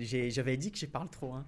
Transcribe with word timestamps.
J'ai- 0.00 0.30
J'avais 0.30 0.56
dit 0.56 0.72
que 0.72 0.78
je 0.78 0.86
parle 0.86 1.10
trop. 1.10 1.34
Hein. 1.34 1.44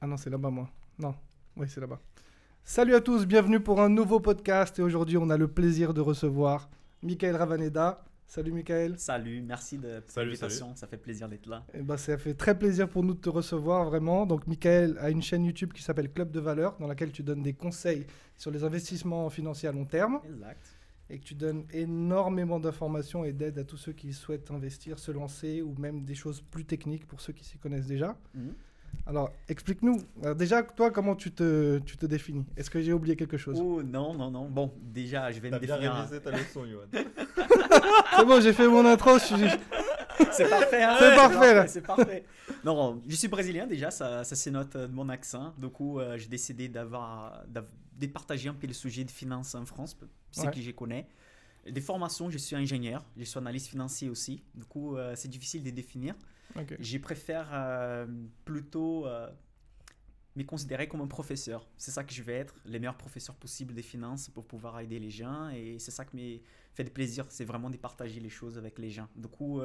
Ah 0.00 0.06
non, 0.06 0.16
c'est 0.16 0.30
là-bas, 0.30 0.50
moi. 0.50 0.68
Non, 0.98 1.14
oui, 1.56 1.66
c'est 1.68 1.80
là-bas. 1.80 2.00
Salut 2.64 2.94
à 2.94 3.00
tous, 3.00 3.26
bienvenue 3.26 3.60
pour 3.60 3.80
un 3.80 3.88
nouveau 3.88 4.20
podcast. 4.20 4.78
Et 4.78 4.82
aujourd'hui, 4.82 5.16
on 5.16 5.30
a 5.30 5.36
le 5.36 5.48
plaisir 5.48 5.94
de 5.94 6.00
recevoir 6.00 6.68
Michael 7.02 7.36
Ravaneda. 7.36 8.04
Salut 8.26 8.52
Michael. 8.52 8.98
Salut, 8.98 9.40
merci 9.40 9.78
de 9.78 10.02
l'invitation. 10.16 10.76
Ça 10.76 10.86
fait 10.86 10.98
plaisir 10.98 11.28
d'être 11.30 11.46
là. 11.46 11.64
Eh 11.72 11.80
ben, 11.80 11.96
ça 11.96 12.18
fait 12.18 12.34
très 12.34 12.56
plaisir 12.58 12.86
pour 12.88 13.02
nous 13.02 13.14
de 13.14 13.20
te 13.20 13.30
recevoir, 13.30 13.86
vraiment. 13.86 14.26
Donc, 14.26 14.46
Michael 14.46 14.98
a 15.00 15.08
une 15.10 15.22
chaîne 15.22 15.44
YouTube 15.46 15.72
qui 15.72 15.82
s'appelle 15.82 16.12
Club 16.12 16.30
de 16.30 16.38
Valeur, 16.40 16.76
dans 16.78 16.86
laquelle 16.86 17.10
tu 17.10 17.22
donnes 17.22 17.42
des 17.42 17.54
conseils 17.54 18.06
sur 18.36 18.50
les 18.50 18.62
investissements 18.64 19.30
financiers 19.30 19.70
à 19.70 19.72
long 19.72 19.86
terme. 19.86 20.20
Exact. 20.28 20.77
Et 21.10 21.18
que 21.18 21.24
tu 21.24 21.34
donnes 21.34 21.64
énormément 21.72 22.60
d'informations 22.60 23.24
et 23.24 23.32
d'aide 23.32 23.58
à 23.58 23.64
tous 23.64 23.78
ceux 23.78 23.92
qui 23.92 24.12
souhaitent 24.12 24.50
investir, 24.50 24.98
se 24.98 25.10
lancer, 25.10 25.62
ou 25.62 25.74
même 25.78 26.04
des 26.04 26.14
choses 26.14 26.42
plus 26.50 26.64
techniques 26.66 27.06
pour 27.06 27.20
ceux 27.22 27.32
qui 27.32 27.44
s'y 27.44 27.56
connaissent 27.58 27.86
déjà. 27.86 28.16
Mhm. 28.34 28.52
Alors, 29.06 29.30
explique-nous. 29.48 29.98
Alors, 30.22 30.34
déjà, 30.34 30.62
toi, 30.62 30.90
comment 30.90 31.14
tu 31.14 31.30
te, 31.32 31.78
tu 31.80 31.96
te 31.96 32.04
définis? 32.06 32.44
Est-ce 32.56 32.68
que 32.70 32.80
j'ai 32.80 32.92
oublié 32.92 33.16
quelque 33.16 33.36
chose? 33.38 33.58
Oh 33.60 33.82
non, 33.82 34.12
non, 34.14 34.30
non. 34.30 34.48
Bon, 34.50 34.72
déjà, 34.82 35.30
je 35.32 35.40
vais 35.40 35.48
me 35.50 35.58
T'as 35.58 35.60
bien 35.64 35.76
définir. 35.76 35.94
révisé 35.94 36.20
ta 36.20 36.30
leçon, 36.30 36.66
Johan. 36.66 36.84
C'est 38.16 38.24
bon, 38.24 38.40
j'ai 38.40 38.52
fait 38.52 38.68
mon 38.68 38.84
intro. 38.84 39.18
je 39.18 39.24
suis- 39.24 39.36
C'est 40.32 40.48
parfait, 40.50 40.82
hein 40.82 40.96
C'est 40.98 41.14
parfait. 41.14 41.68
C'est 41.68 41.80
parfait. 41.86 42.24
Non, 42.64 43.00
je 43.06 43.14
suis 43.16 43.28
brésilien 43.28 43.66
déjà, 43.66 43.90
ça, 43.90 44.24
ça 44.24 44.34
se 44.36 44.50
note 44.50 44.74
euh, 44.76 44.88
de 44.88 44.92
mon 44.92 45.08
accent. 45.08 45.54
Du 45.58 45.68
coup, 45.68 46.00
euh, 46.00 46.18
j'ai 46.18 46.28
décidé 46.28 46.68
d'avoir, 46.68 47.44
d'av- 47.46 47.68
de 47.98 48.06
partager 48.08 48.48
un 48.48 48.54
peu 48.54 48.66
le 48.66 48.72
sujet 48.72 49.04
de 49.04 49.10
finance 49.10 49.54
en 49.54 49.64
France, 49.64 49.94
c'est 50.30 50.46
Ouais. 50.46 50.52
que 50.52 50.60
je 50.60 50.70
connais. 50.70 51.06
Des 51.68 51.80
formations, 51.80 52.30
je 52.30 52.38
suis 52.38 52.56
ingénieur, 52.56 53.04
je 53.16 53.24
suis 53.24 53.38
analyste 53.38 53.68
financier 53.68 54.08
aussi. 54.08 54.42
Du 54.54 54.64
coup, 54.64 54.96
euh, 54.96 55.14
c'est 55.16 55.28
difficile 55.28 55.62
de 55.62 55.70
définir. 55.70 56.14
Ok. 56.56 56.76
Je 56.80 56.98
préfère 56.98 57.48
euh, 57.52 58.06
plutôt 58.44 59.06
euh, 59.06 59.28
me 60.36 60.44
considérer 60.44 60.88
comme 60.88 61.02
un 61.02 61.06
professeur. 61.06 61.66
C'est 61.76 61.90
ça 61.90 62.04
que 62.04 62.12
je 62.12 62.22
vais 62.22 62.34
être, 62.34 62.54
le 62.64 62.78
meilleur 62.78 62.96
professeur 62.96 63.34
possible 63.34 63.74
des 63.74 63.82
finances 63.82 64.28
pour 64.30 64.46
pouvoir 64.46 64.78
aider 64.80 64.98
les 64.98 65.10
gens. 65.10 65.50
Et 65.50 65.78
c'est 65.78 65.90
ça 65.90 66.04
qui 66.04 66.16
me 66.16 66.38
fait 66.72 66.84
de 66.84 66.90
plaisir, 66.90 67.26
c'est 67.28 67.44
vraiment 67.44 67.68
de 67.70 67.76
partager 67.76 68.20
les 68.20 68.30
choses 68.30 68.56
avec 68.56 68.78
les 68.78 68.90
gens. 68.90 69.08
Du 69.16 69.28
coup, 69.28 69.60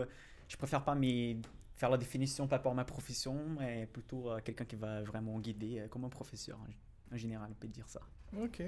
je 0.50 0.58
préfère 0.58 0.84
pas 0.84 0.96
me 0.96 1.36
faire 1.76 1.90
la 1.90 1.98
définition 1.98 2.48
par 2.48 2.60
rapport 2.60 2.72
à 2.74 2.76
ma 2.76 2.86
profession, 2.86 3.50
mais 3.60 3.88
plutôt 3.88 4.30
euh, 4.30 4.40
quelqu'un 4.44 4.66
qui 4.66 4.76
va 4.76 5.02
vraiment 5.04 5.40
guider 5.40 5.80
euh, 5.80 5.88
comme 5.88 6.06
un 6.06 6.10
professeur. 6.10 6.60
En, 6.60 7.16
en 7.16 7.18
général, 7.18 7.50
on 7.52 7.56
peut 7.56 7.68
dire 7.68 7.88
ça. 7.88 8.02
Ok. 8.38 8.62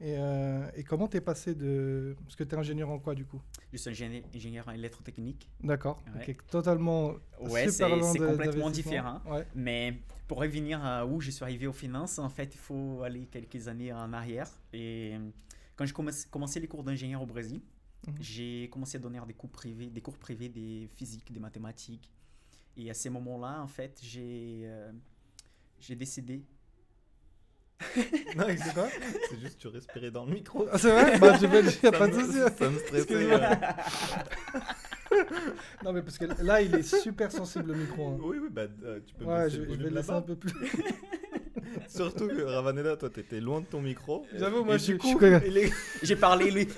Et, 0.00 0.16
euh, 0.18 0.68
et 0.74 0.82
comment 0.82 1.06
t'es 1.08 1.20
passé 1.20 1.54
de... 1.54 2.16
Parce 2.24 2.36
que 2.36 2.44
t'es 2.44 2.56
ingénieur 2.56 2.90
en 2.90 2.98
quoi, 2.98 3.14
du 3.14 3.24
coup? 3.24 3.40
Je 3.72 3.78
suis 3.78 3.90
ingénieur, 3.90 4.22
ingénieur 4.34 4.68
en 4.68 4.72
électrotechnique. 4.72 5.48
D'accord. 5.62 6.02
Ouais. 6.16 6.28
Ok, 6.30 6.46
Totalement... 6.48 7.14
Ouais, 7.40 7.68
c'est 7.70 8.18
complètement 8.18 8.70
différent. 8.70 9.20
Ouais. 9.26 9.46
Mais 9.54 10.00
pour 10.26 10.38
revenir 10.38 10.84
à 10.84 11.06
où 11.06 11.20
je 11.20 11.30
suis 11.30 11.44
arrivé 11.44 11.66
aux 11.66 11.72
finances, 11.72 12.18
en 12.18 12.28
fait, 12.28 12.54
il 12.54 12.58
faut 12.58 13.02
aller 13.02 13.26
quelques 13.26 13.68
années 13.68 13.92
en 13.92 14.12
arrière. 14.12 14.50
Et 14.72 15.12
euh, 15.14 15.30
quand 15.76 15.86
j'ai 15.86 15.94
commencé, 16.30 16.60
les 16.60 16.68
cours 16.68 16.82
d'ingénieur 16.82 17.22
au 17.22 17.26
Brésil, 17.26 17.60
Mhm. 18.06 18.14
j'ai 18.20 18.68
commencé 18.70 18.98
à 18.98 19.00
donner 19.00 19.18
des 19.26 19.32
cours 19.32 19.48
privés, 19.48 19.88
des 19.88 20.02
cours 20.02 20.18
privés 20.18 20.50
de 20.50 20.86
physique, 20.88 21.32
des 21.32 21.40
mathématiques. 21.40 22.10
Et 22.76 22.90
à 22.90 22.94
ces 22.94 23.08
moments-là, 23.08 23.62
en 23.62 23.66
fait, 23.66 23.98
j'ai 24.02 24.62
euh, 24.64 24.92
j'ai 25.78 25.94
décidé. 25.96 26.44
Non, 28.36 28.46
c'est 28.48 28.74
quoi 28.74 28.88
C'est 29.30 29.40
juste 29.40 29.58
tu 29.58 29.68
respirais 29.68 30.10
dans 30.10 30.24
le 30.24 30.32
micro. 30.32 30.66
Ah, 30.72 30.78
c'est 30.78 30.90
vrai? 30.90 31.18
Bah, 31.18 31.36
je 31.40 31.46
vais 31.46 31.62
le 31.62 31.70
dire, 31.80 31.90
pas 31.92 32.06
de 32.08 32.16
me- 32.16 32.24
souci. 32.24 32.38
Ça 32.58 32.70
me 32.70 32.78
stressait. 32.78 33.32
Euh. 33.32 33.38
Non, 35.84 35.92
mais 35.92 36.02
parce 36.02 36.18
que 36.18 36.24
là, 36.42 36.60
il 36.60 36.74
est 36.74 36.82
super 36.82 37.30
sensible, 37.30 37.68
le 37.72 37.78
micro. 37.78 38.08
hein. 38.08 38.18
Oui, 38.20 38.38
oui, 38.42 38.48
bah 38.50 38.62
euh, 38.84 38.98
tu 39.06 39.14
peux 39.14 39.24
Ouais, 39.24 39.48
je, 39.48 39.60
le 39.60 39.74
je 39.74 39.82
vais 39.84 39.90
laisser 39.90 40.10
un 40.10 40.22
peu 40.22 40.34
plus. 40.34 40.52
Surtout 41.88 42.26
que 42.26 42.42
Ravaneda, 42.42 42.96
toi, 42.96 43.10
t'étais 43.10 43.38
loin 43.40 43.60
de 43.60 43.66
ton 43.66 43.80
micro. 43.80 44.26
J'avoue, 44.36 44.64
moi, 44.64 44.74
Et 44.74 44.78
je 44.80 44.92
du 44.94 44.98
suis- 44.98 45.14
coup, 45.14 45.20
J'ai 46.02 46.16
parlé, 46.16 46.50
lui. 46.50 46.68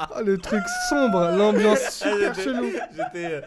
Ah, 0.00 0.22
le 0.22 0.38
truc 0.38 0.62
sombre, 0.88 1.18
l'ambiance 1.36 1.80
super 1.90 2.32
Ah, 2.36 2.40
chelou. 2.40 2.70
J'étais, 2.92 3.24
euh, 3.34 3.40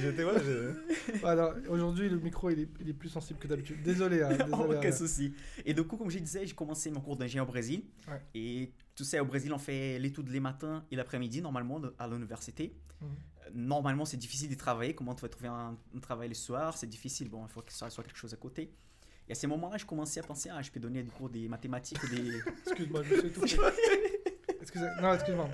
j'étais, 0.00 0.22
ouais, 0.24 0.34
je- 0.44 1.26
Alors, 1.26 1.54
aujourd'hui, 1.68 2.08
le 2.08 2.18
micro, 2.18 2.48
il 2.50 2.60
est, 2.60 2.68
il 2.80 2.88
est 2.90 2.92
plus 2.92 3.08
sensible 3.08 3.38
que 3.40 3.48
d'habitude. 3.48 3.82
Désolé, 3.82 4.22
hein, 4.22 4.28
désolé. 4.30 4.76
Aucun 4.76 4.88
hein. 4.88 4.92
souci. 4.92 5.34
Et 5.64 5.74
du 5.74 5.82
coup, 5.82 5.96
comme 5.96 6.08
je 6.10 6.18
disais, 6.20 6.46
j'ai 6.46 6.54
commencé 6.54 6.90
mon 6.92 7.00
cours 7.00 7.16
d'ingénieur 7.16 7.44
au 7.46 7.50
Brésil. 7.50 7.82
Ouais. 8.08 8.20
Et 8.34 8.72
tu 8.94 9.02
sais, 9.04 9.18
au 9.18 9.24
Brésil, 9.24 9.52
on 9.52 9.58
fait 9.58 9.98
l'étude 9.98 10.28
les 10.28 10.38
matins 10.40 10.84
et 10.92 10.96
l'après-midi, 10.96 11.42
normalement, 11.42 11.80
à 11.98 12.06
l'université. 12.06 12.76
Mhm. 13.00 13.08
Euh, 13.08 13.50
Normalement, 13.54 14.04
c'est 14.04 14.16
difficile 14.16 14.48
de 14.50 14.54
travailler. 14.54 14.94
Comment 14.94 15.14
tu 15.14 15.22
vas 15.22 15.28
trouver 15.28 15.48
un, 15.48 15.76
un 15.96 16.00
travail 16.00 16.28
le 16.28 16.34
soir? 16.34 16.76
C'est 16.76 16.88
difficile. 16.88 17.28
Bon, 17.28 17.44
il 17.46 17.52
faut 17.52 17.62
que 17.62 17.72
ça 17.72 17.90
soit 17.90 18.04
quelque 18.04 18.16
chose 18.18 18.32
à 18.32 18.36
côté. 18.36 18.72
Et 19.28 19.32
à 19.32 19.34
ces 19.34 19.48
moments-là, 19.48 19.76
je 19.76 19.84
commençais 19.84 20.20
à 20.20 20.22
penser, 20.22 20.50
ah, 20.52 20.62
je 20.62 20.70
peux 20.70 20.78
donner 20.78 21.02
des 21.02 21.10
cours 21.10 21.28
des 21.28 21.48
mathématiques 21.48 21.98
des... 22.10 22.40
Excuse-moi, 22.66 23.02
je 23.02 23.14
suis 23.16 23.26
étouffé. 23.26 23.58
Excusez- 24.76 25.00
Non, 25.02 25.14
excuse-moi. 25.14 25.48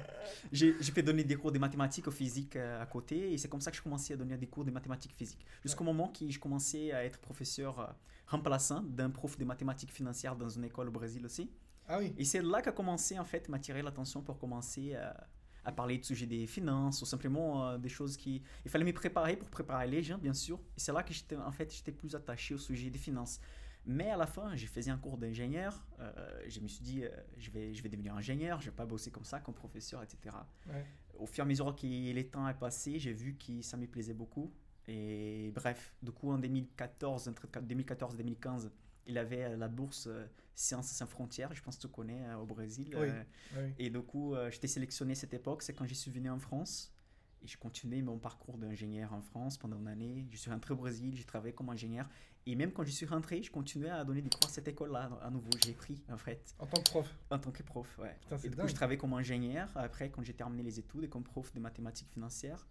J'ai 0.53 0.73
pu 0.93 1.03
donner 1.03 1.25
des 1.25 1.37
cours 1.37 1.53
de 1.53 1.59
mathématiques 1.59 2.07
ou 2.07 2.11
physique 2.11 2.57
euh, 2.57 2.83
à 2.83 2.87
côté 2.87 3.33
et 3.33 3.39
c'est 3.39 3.49
comme 3.49 3.61
ça 3.61 3.71
que 3.71 3.77
je 3.77 3.83
commençais 3.83 4.15
à 4.15 4.17
donner 4.17 4.37
des 4.37 4.47
cours 4.47 4.65
de 4.65 4.71
mathématiques 4.71 5.13
physiques. 5.15 5.45
Jusqu'au 5.63 5.85
moment 5.85 6.09
que 6.09 6.29
je 6.29 6.39
commençais 6.39 6.93
à 6.93 7.05
être 7.05 7.19
professeur 7.19 7.79
euh, 7.81 7.87
remplaçant 8.27 8.81
d'un 8.83 9.11
prof 9.11 9.39
de 9.39 9.45
mathématiques 9.45 9.93
financières 9.93 10.37
dans 10.37 10.49
une 10.49 10.65
école 10.65 10.89
au 10.89 10.93
Brésil 10.93 11.25
aussi. 11.25 11.51
Ah 11.89 11.99
oui. 11.99 12.13
Et 12.19 12.25
c'est 12.25 12.43
là 12.43 12.63
qu'a 12.63 12.73
commencé 12.73 13.19
en 13.19 13.25
fait 13.25 13.49
m'attirer 13.49 13.83
l'attention 13.83 14.23
pour 14.23 14.39
commencer 14.39 14.95
à, 14.95 15.27
à 15.65 15.73
parler 15.73 15.99
de 15.99 16.05
sujets 16.05 16.27
des 16.27 16.47
finances 16.47 17.03
ou 17.03 17.07
simplement 17.07 17.69
euh, 17.71 17.79
des 17.79 17.89
choses 17.89 18.17
qui... 18.17 18.43
Il 18.65 18.71
fallait 18.71 18.85
me 18.85 18.93
préparer 18.93 19.37
pour 19.37 19.51
préparer 19.51 19.87
les 19.89 20.03
gens 20.03 20.19
bien 20.19 20.35
sûr. 20.35 20.59
Et 20.77 20.81
c'est 20.81 20.93
là 20.93 21.03
que 21.03 21.13
j'étais 21.13 21.37
en 21.37 21.53
fait 21.53 21.73
j'étais 21.75 21.93
plus 21.93 22.15
attaché 22.15 22.55
au 22.55 22.59
sujet 22.59 22.91
des 22.91 22.99
finances. 22.99 23.41
Mais 23.85 24.11
à 24.11 24.17
la 24.17 24.27
fin, 24.27 24.55
j'ai 24.55 24.67
fait 24.67 24.89
un 24.89 24.97
cours 24.99 25.19
d'ingénieur. 25.19 25.85
euh, 26.01 26.45
je 26.49 26.61
me 26.61 26.69
suis 26.69 26.85
dit, 26.85 27.05
euh, 27.05 27.11
je, 27.37 27.51
vais, 27.51 27.75
je 27.75 27.83
vais 27.83 27.89
devenir 27.89 28.15
ingénieur, 28.15 28.61
je 28.61 28.67
vais 28.71 28.77
pas 28.77 28.87
bosser 28.87 29.11
comme 29.11 29.25
ça, 29.25 29.41
comme 29.41 29.55
professeur, 29.55 30.03
etc. 30.03 30.37
Ouais. 30.69 30.85
Au 31.19 31.27
fur 31.27 31.43
et 31.43 31.47
à 31.47 31.49
mesure 31.49 31.75
que 31.75 31.87
le 31.87 32.23
temps 32.25 32.49
est 32.49 32.55
passé, 32.59 32.99
j'ai 32.99 33.13
vu 33.13 33.37
que 33.37 33.61
ça 33.63 33.77
me 33.77 33.87
plaisait 33.87 34.15
beaucoup. 34.15 34.53
Et 34.89 35.53
bref, 35.55 35.95
du 36.03 36.11
coup, 36.13 36.31
en 36.31 36.39
2014, 36.39 37.29
entre 37.29 37.47
2014 37.61 38.15
et 38.15 38.17
2015, 38.19 38.71
il 39.07 39.19
avait 39.19 39.57
la 39.57 39.69
bourse 39.69 40.07
euh, 40.07 40.27
Sciences 40.55 40.89
sans 40.89 41.07
frontières, 41.07 41.53
je 41.55 41.63
pense 41.63 41.77
que 41.77 41.83
tu 41.83 41.89
connais, 41.89 42.25
euh, 42.27 42.37
au 42.37 42.45
Brésil. 42.45 42.95
Oui. 42.95 43.09
euh, 43.09 43.23
oui. 43.57 43.75
et 43.79 43.91
du 43.91 44.01
coup, 44.01 44.35
j'étais 44.51 44.69
sélectionné 44.69 45.13
à 45.13 45.15
cette 45.15 45.35
époque, 45.35 45.63
c'est 45.63 45.73
quand 45.73 45.87
je 45.87 45.95
suis 45.95 46.11
venu 46.11 46.29
en 46.31 46.39
France. 46.39 46.95
Et 47.43 47.47
j'ai 47.49 47.57
continué 47.57 48.03
mon 48.03 48.19
parcours 48.19 48.57
d'ingénieur 48.57 49.13
en 49.13 49.21
France 49.21 49.59
pendant 49.59 49.79
une 49.79 49.89
année. 49.89 50.27
Je 50.31 50.37
suis 50.37 50.51
rentré 50.51 50.75
au 50.75 50.77
Brésil, 50.77 51.13
j'ai 51.17 51.25
travaillé 51.25 51.53
comme 51.53 51.71
ingénieur. 51.71 52.09
Et 52.47 52.55
même 52.55 52.73
quand 52.73 52.85
je 52.85 52.91
suis 52.91 53.07
rentré, 53.07 53.43
je 53.43 53.51
continuais 53.51 53.91
à 53.91 54.05
donner 54.05 54.23
des 54.23 54.31
cours 54.31 54.47
à 54.49 54.49
cette 54.53 54.69
école-là, 54.69 55.11
à 55.23 55.31
nouveau. 55.31 55.51
J'ai 55.65 55.73
pris, 55.73 56.03
en 56.11 56.17
fait, 56.17 56.55
En 56.61 56.67
tant 56.67 56.81
que 56.83 56.91
prof. 56.91 57.15
en 57.31 57.39
tant 57.39 57.51
que 57.51 57.63
prof. 57.65 57.99
Ouais. 57.99 58.17
Putain, 58.23 58.37
Et 58.45 58.49
du 58.49 58.57
coup, 58.57 58.69
je 58.69 58.75
travaillais 58.75 58.99
comme 58.99 59.15
ingénieur 59.15 59.69
après, 59.77 60.11
quand 60.11 60.23
j'ai 60.23 60.35
terminé 60.35 60.63
les 60.63 60.79
études, 60.79 61.05
et 61.05 61.09
comme 61.09 61.25
prof 61.25 61.53
de 61.53 61.59
mathématiques 61.61 62.11
financières. 62.11 62.67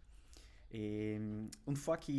Et 0.72 1.18
euh, 1.20 1.46
une 1.68 1.76
fois 1.76 1.98
que 1.98 2.12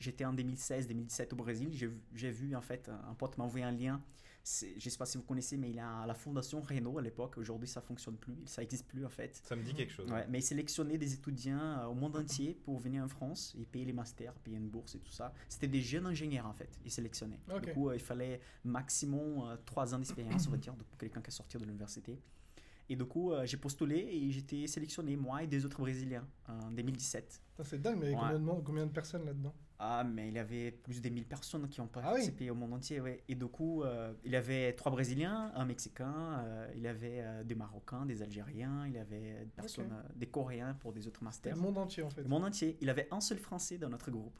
j'étais 0.00 0.24
en 0.24 0.32
2016-2017 0.34 1.32
au 1.32 1.36
Brésil, 1.36 1.68
j'ai 1.72 1.86
vu- 1.86 2.00
j'ai 2.14 2.30
vu, 2.30 2.56
en 2.56 2.62
fait, 2.62 2.88
un 3.08 3.14
pote 3.14 3.36
m'a 3.36 3.44
envoyé 3.44 3.64
un 3.66 3.72
lien. 3.72 4.02
Je 4.50 4.66
ne 4.76 4.78
sais 4.90 4.96
pas 4.96 5.04
si 5.04 5.18
vous 5.18 5.24
connaissez, 5.24 5.58
mais 5.58 5.68
il 5.70 5.78
a 5.78 6.06
la 6.06 6.14
fondation 6.14 6.62
Renault 6.62 6.96
à 6.98 7.02
l'époque. 7.02 7.36
Aujourd'hui, 7.36 7.68
ça 7.68 7.82
fonctionne 7.82 8.16
plus. 8.16 8.34
Ça 8.46 8.62
n'existe 8.62 8.86
plus, 8.86 9.04
en 9.04 9.10
fait. 9.10 9.38
Ça 9.44 9.54
me 9.54 9.62
dit 9.62 9.74
quelque 9.74 9.92
chose. 9.92 10.10
Ouais, 10.10 10.26
mais 10.28 10.38
il 10.38 10.42
sélectionnait 10.42 10.96
des 10.96 11.12
étudiants 11.12 11.58
euh, 11.60 11.84
au 11.86 11.94
monde 11.94 12.16
entier 12.16 12.54
pour 12.54 12.78
venir 12.78 13.04
en 13.04 13.08
France 13.08 13.54
et 13.60 13.66
payer 13.66 13.84
les 13.84 13.92
masters, 13.92 14.32
payer 14.40 14.56
une 14.56 14.68
bourse 14.70 14.94
et 14.94 15.00
tout 15.00 15.12
ça. 15.12 15.34
C'était 15.50 15.68
des 15.68 15.82
jeunes 15.82 16.06
ingénieurs 16.06 16.46
en 16.46 16.54
fait, 16.54 16.78
ils 16.84 16.90
sélectionnaient. 16.90 17.40
Ok. 17.52 17.66
Du 17.66 17.72
coup, 17.72 17.88
euh, 17.90 17.96
il 17.96 18.00
fallait 18.00 18.40
maximum 18.64 19.58
3 19.66 19.94
ans 19.94 19.98
d'expérience, 19.98 20.46
on 20.46 20.50
va 20.52 20.56
dire, 20.56 20.74
pour 20.74 20.96
quelqu'un 20.98 21.20
qui 21.20 21.28
est 21.28 21.32
sorti 21.32 21.58
de 21.58 21.64
l'université. 21.64 22.18
Et 22.88 22.96
du 22.96 23.04
coup, 23.04 23.32
euh, 23.32 23.44
j'ai 23.44 23.58
postulé 23.58 23.96
et 23.98 24.30
j'étais 24.30 24.66
sélectionné, 24.66 25.14
moi 25.16 25.42
et 25.42 25.46
des 25.46 25.66
autres 25.66 25.78
Brésiliens, 25.80 26.26
en 26.48 26.70
2017. 26.70 27.42
Putain, 27.50 27.64
C'est 27.68 27.82
dingue, 27.82 27.98
mais 28.00 28.06
il 28.06 28.12
y 28.12 28.14
a 28.14 28.18
Ouais. 28.18 28.32
combien 28.38 28.54
de, 28.54 28.60
combien 28.62 28.86
de 28.86 28.92
personnes 28.92 29.26
là-dedans? 29.26 29.54
Ah, 29.80 30.02
mais 30.04 30.28
il 30.28 30.34
y 30.34 30.38
avait 30.40 30.72
plus 30.72 31.00
de 31.00 31.08
1000 31.08 31.24
personnes 31.24 31.68
qui 31.68 31.80
ont 31.80 31.88
Ah 31.94 31.98
oui. 31.98 32.02
participé 32.04 32.50
au 32.50 32.54
monde 32.54 32.72
entier. 32.74 33.00
Ouais. 33.00 33.22
Et 33.28 33.34
du 33.36 33.46
coup, 33.46 33.84
euh, 33.84 34.12
il 34.24 34.32
y 34.32 34.36
avait 34.36 34.72
trois 34.72 34.90
Brésiliens, 34.90 35.52
un 35.54 35.64
Mexicain, 35.64 36.40
euh, 36.44 36.68
il 36.74 36.80
y 36.82 36.88
avait 36.88 37.20
euh, 37.20 37.44
des 37.44 37.54
Marocains, 37.54 38.04
des 38.04 38.20
Algériens, 38.22 38.86
il 38.88 38.94
y 38.94 38.98
avait 38.98 39.44
des 39.44 39.50
personnes, 39.54 39.92
euh, 39.92 40.02
des 40.16 40.26
Coréens 40.26 40.74
pour 40.74 40.92
des 40.92 41.06
autres 41.06 41.22
masters. 41.22 41.54
le 41.54 41.60
monde 41.62 41.78
entier, 41.78 42.02
en 42.02 42.10
fait. 42.10 42.22
Le 42.22 42.28
monde 42.28 42.44
entier. 42.44 42.76
Il 42.80 42.90
avait 42.90 43.06
un 43.12 43.20
seul 43.20 43.38
Français 43.38 43.78
dans 43.78 43.88
notre 43.88 44.10
groupe. 44.10 44.36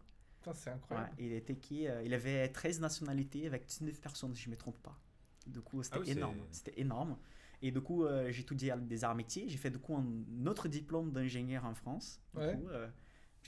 C'est 0.54 0.70
Ouais, 0.70 0.76
incroyable. 0.76 1.12
il, 1.18 1.32
était 1.32 1.56
qui, 1.56 1.86
euh, 1.86 2.02
il 2.04 2.14
avait 2.14 2.48
13 2.48 2.80
nationalités 2.80 3.46
avec 3.46 3.66
19 3.66 4.00
personnes, 4.00 4.34
si 4.34 4.42
je 4.42 4.48
ne 4.48 4.52
me 4.54 4.56
trompe 4.58 4.78
pas. 4.82 4.98
Du 5.46 5.60
coup, 5.60 5.82
c'était 5.82 5.96
Ah 5.98 6.02
oui, 6.04 6.10
énorme. 6.12 6.38
C'était 6.50 6.80
énorme. 6.80 7.16
Et 7.60 7.70
du 7.70 7.80
coup, 7.80 8.04
euh, 8.04 8.30
j'ai 8.30 8.42
étudié 8.42 8.72
des 8.80 9.04
arts 9.04 9.14
métiers. 9.14 9.48
J'ai 9.48 9.58
fait 9.58 9.70
du 9.70 9.78
coup 9.78 9.94
un 9.96 10.46
autre 10.46 10.68
diplôme 10.68 11.12
d'ingénieur 11.12 11.64
en 11.64 11.74
France. 11.74 12.20
Du 12.34 12.40
Ouais. 12.40 12.54
coup, 12.54 12.68
euh, 12.68 12.88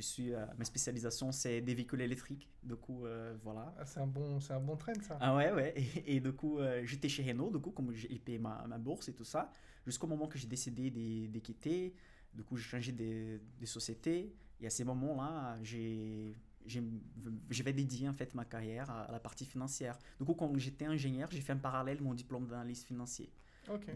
Je 0.00 0.06
suis, 0.06 0.32
euh, 0.32 0.46
ma 0.56 0.64
spécialisation, 0.64 1.30
c'est 1.30 1.60
des 1.60 1.74
véhicules 1.74 2.00
électriques. 2.00 2.48
Du 2.62 2.74
coup, 2.74 3.04
euh, 3.04 3.36
voilà. 3.42 3.74
Ah, 3.78 3.84
c'est 3.84 4.00
un 4.00 4.06
bon, 4.06 4.40
c'est 4.40 4.54
un 4.54 4.60
bon 4.60 4.74
trend 4.74 4.94
ça. 5.02 5.18
Ah 5.20 5.36
ouais, 5.36 5.52
ouais. 5.52 5.74
Et, 5.76 6.16
et 6.16 6.20
du 6.20 6.32
coup, 6.32 6.58
euh, 6.58 6.80
j'étais 6.84 7.10
chez 7.10 7.22
Renault, 7.22 7.50
du 7.50 7.58
coup, 7.58 7.70
comme 7.70 7.92
j'ai 7.92 8.08
payé 8.18 8.38
ma, 8.38 8.66
ma 8.66 8.78
bourse 8.78 9.08
et 9.10 9.14
tout 9.14 9.24
ça, 9.24 9.50
jusqu'au 9.86 10.06
moment 10.06 10.26
que 10.26 10.38
j'ai 10.38 10.46
décidé 10.48 10.90
de, 10.90 11.30
de 11.30 11.38
quitter. 11.38 11.94
Du 12.32 12.42
coup, 12.42 12.56
j'ai 12.56 12.64
changé 12.64 12.92
de, 12.92 13.40
de 13.60 13.66
société. 13.66 14.34
Et 14.58 14.66
à 14.66 14.70
ces 14.70 14.84
moments-là, 14.84 15.58
j'ai 15.62 16.34
je 16.66 17.62
vais 17.62 17.72
dédier 17.72 18.08
en 18.08 18.12
fait 18.12 18.34
ma 18.34 18.44
carrière 18.44 18.88
à, 18.90 19.02
à 19.04 19.12
la 19.12 19.20
partie 19.20 19.44
financière. 19.44 19.98
Du 20.18 20.24
coup, 20.24 20.34
quand 20.34 20.56
j'étais 20.56 20.86
ingénieur, 20.86 21.28
j'ai 21.30 21.40
fait 21.40 21.52
un 21.52 21.58
parallèle 21.58 22.00
mon 22.00 22.14
diplôme 22.14 22.46
d'analyste 22.46 22.86
financier. 22.86 23.30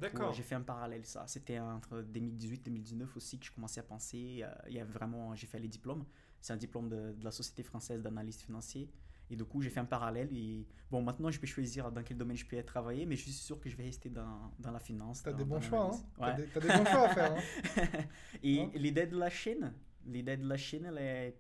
D'accord. 0.01 0.33
J'ai 0.33 0.43
fait 0.43 0.55
un 0.55 0.61
parallèle 0.63 1.05
ça. 1.07 1.25
C'était 1.27 1.59
entre 1.59 2.03
2018 2.03 2.55
et 2.57 2.71
2019 2.71 3.17
aussi 3.17 3.39
que 3.39 3.47
je 3.47 3.53
commençais 3.53 3.81
à 3.81 3.85
penser. 3.85 4.41
euh, 4.43 4.51
Il 4.69 4.75
y 4.75 4.81
a 4.81 4.85
vraiment, 4.85 5.35
j'ai 5.35 5.47
fait 5.47 5.59
les 5.59 5.69
diplômes. 5.69 6.05
C'est 6.41 6.53
un 6.53 6.57
diplôme 6.57 6.89
de, 6.89 7.13
de 7.13 7.25
la 7.25 7.31
Société 7.31 7.63
française 7.63 8.03
d'analyste 8.03 8.43
financier. 8.43 8.91
Et 9.31 9.37
du 9.37 9.45
coup, 9.45 9.63
j'ai 9.63 9.71
fait 9.71 9.81
un 9.81 9.87
parallèle. 9.87 10.29
Et 10.37 10.67
bon, 10.91 11.01
maintenant, 11.03 11.31
je 11.31 11.41
peux 11.41 11.47
choisir 11.47 11.91
dans 11.91 12.03
quel 12.03 12.19
domaine 12.19 12.37
je 12.37 12.45
peux 12.45 12.63
travailler, 12.63 13.07
mais 13.07 13.17
je 13.17 13.23
suis 13.23 13.33
sûr 13.33 13.59
que 13.59 13.71
je 13.71 13.77
vais 13.77 13.85
rester 13.85 14.11
dans, 14.11 14.53
dans 14.59 14.71
la 14.71 14.79
finance. 14.79 15.23
T'as 15.23 15.33
des 15.33 15.45
bons 15.45 15.61
choix, 15.63 15.91
hein. 15.95 16.03
l'analyse. 16.21 16.51
T'as 16.53 16.61
Ouais. 16.61 16.61
des, 16.61 16.69
des 16.69 16.77
bons 16.77 16.85
choix 16.85 17.09
à 17.09 17.15
faire. 17.15 17.33
hein. 17.35 18.01
Et 18.43 18.67
l'idée 18.75 19.07
de 19.07 19.17
la 19.17 19.31
chaîne, 19.31 19.73
l'idée 20.07 20.37
de 20.37 20.47
la 20.47 20.57
chaîne, 20.59 20.85
elle 20.85 20.99
est. 20.99 21.39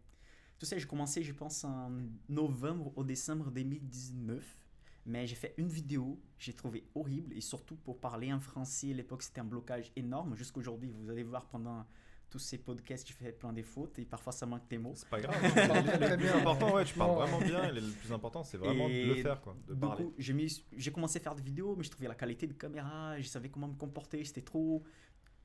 Tu 0.58 0.64
sais, 0.64 0.78
j'ai 0.78 0.86
commencé, 0.86 1.22
je 1.22 1.32
pense, 1.34 1.62
en 1.64 1.90
novembre 2.28 2.92
ou 2.96 3.04
décembre 3.04 3.50
2019. 3.50 4.56
Mais 5.06 5.26
j'ai 5.26 5.34
fait 5.34 5.54
une 5.58 5.68
vidéo, 5.68 6.18
j'ai 6.38 6.54
trouvé 6.54 6.84
horrible. 6.94 7.34
Et 7.36 7.40
surtout 7.40 7.76
pour 7.76 8.00
parler 8.00 8.32
en 8.32 8.40
français, 8.40 8.90
à 8.90 8.94
l'époque, 8.94 9.22
c'était 9.22 9.40
un 9.40 9.44
blocage 9.44 9.92
énorme. 9.96 10.34
Jusqu'aujourd'hui, 10.34 10.90
vous 10.90 11.10
allez 11.10 11.22
voir 11.24 11.46
pendant 11.46 11.84
tous 12.30 12.38
ces 12.38 12.58
podcasts, 12.58 13.06
j'ai 13.06 13.12
fait 13.14 13.30
plein 13.32 13.52
des 13.52 13.62
fautes. 13.62 13.98
Et 13.98 14.04
parfois, 14.06 14.32
ça 14.32 14.46
manque 14.46 14.66
des 14.68 14.78
mots. 14.78 14.94
C'est 14.96 15.08
pas 15.08 15.20
grave. 15.20 15.36
Tu 15.42 15.68
parles 15.68 15.84
Le 15.84 16.06
très 16.06 16.16
plus 16.16 16.26
bien. 16.26 16.38
important, 16.38 16.74
ouais, 16.74 16.84
tu 16.84 16.94
parles 16.94 17.14
vraiment 17.16 17.38
bien. 17.38 17.64
et 17.68 17.72
Le 17.72 17.82
plus 17.82 18.12
important, 18.12 18.42
c'est 18.42 18.56
vraiment 18.56 18.88
de 18.88 18.94
le 19.08 19.14
faire, 19.16 19.40
quoi. 19.42 19.54
De 19.68 19.74
Du 19.74 19.80
parler. 19.80 20.04
coup, 20.04 20.14
j'ai 20.18 20.90
commencé 20.90 21.18
à 21.18 21.22
faire 21.22 21.34
des 21.34 21.42
vidéos, 21.42 21.76
mais 21.76 21.84
je 21.84 21.90
trouvais 21.90 22.08
la 22.08 22.14
qualité 22.14 22.46
de 22.46 22.54
caméra, 22.54 23.20
je 23.20 23.28
savais 23.28 23.50
comment 23.50 23.68
me 23.68 23.76
comporter, 23.76 24.24
c'était 24.24 24.42
trop. 24.42 24.82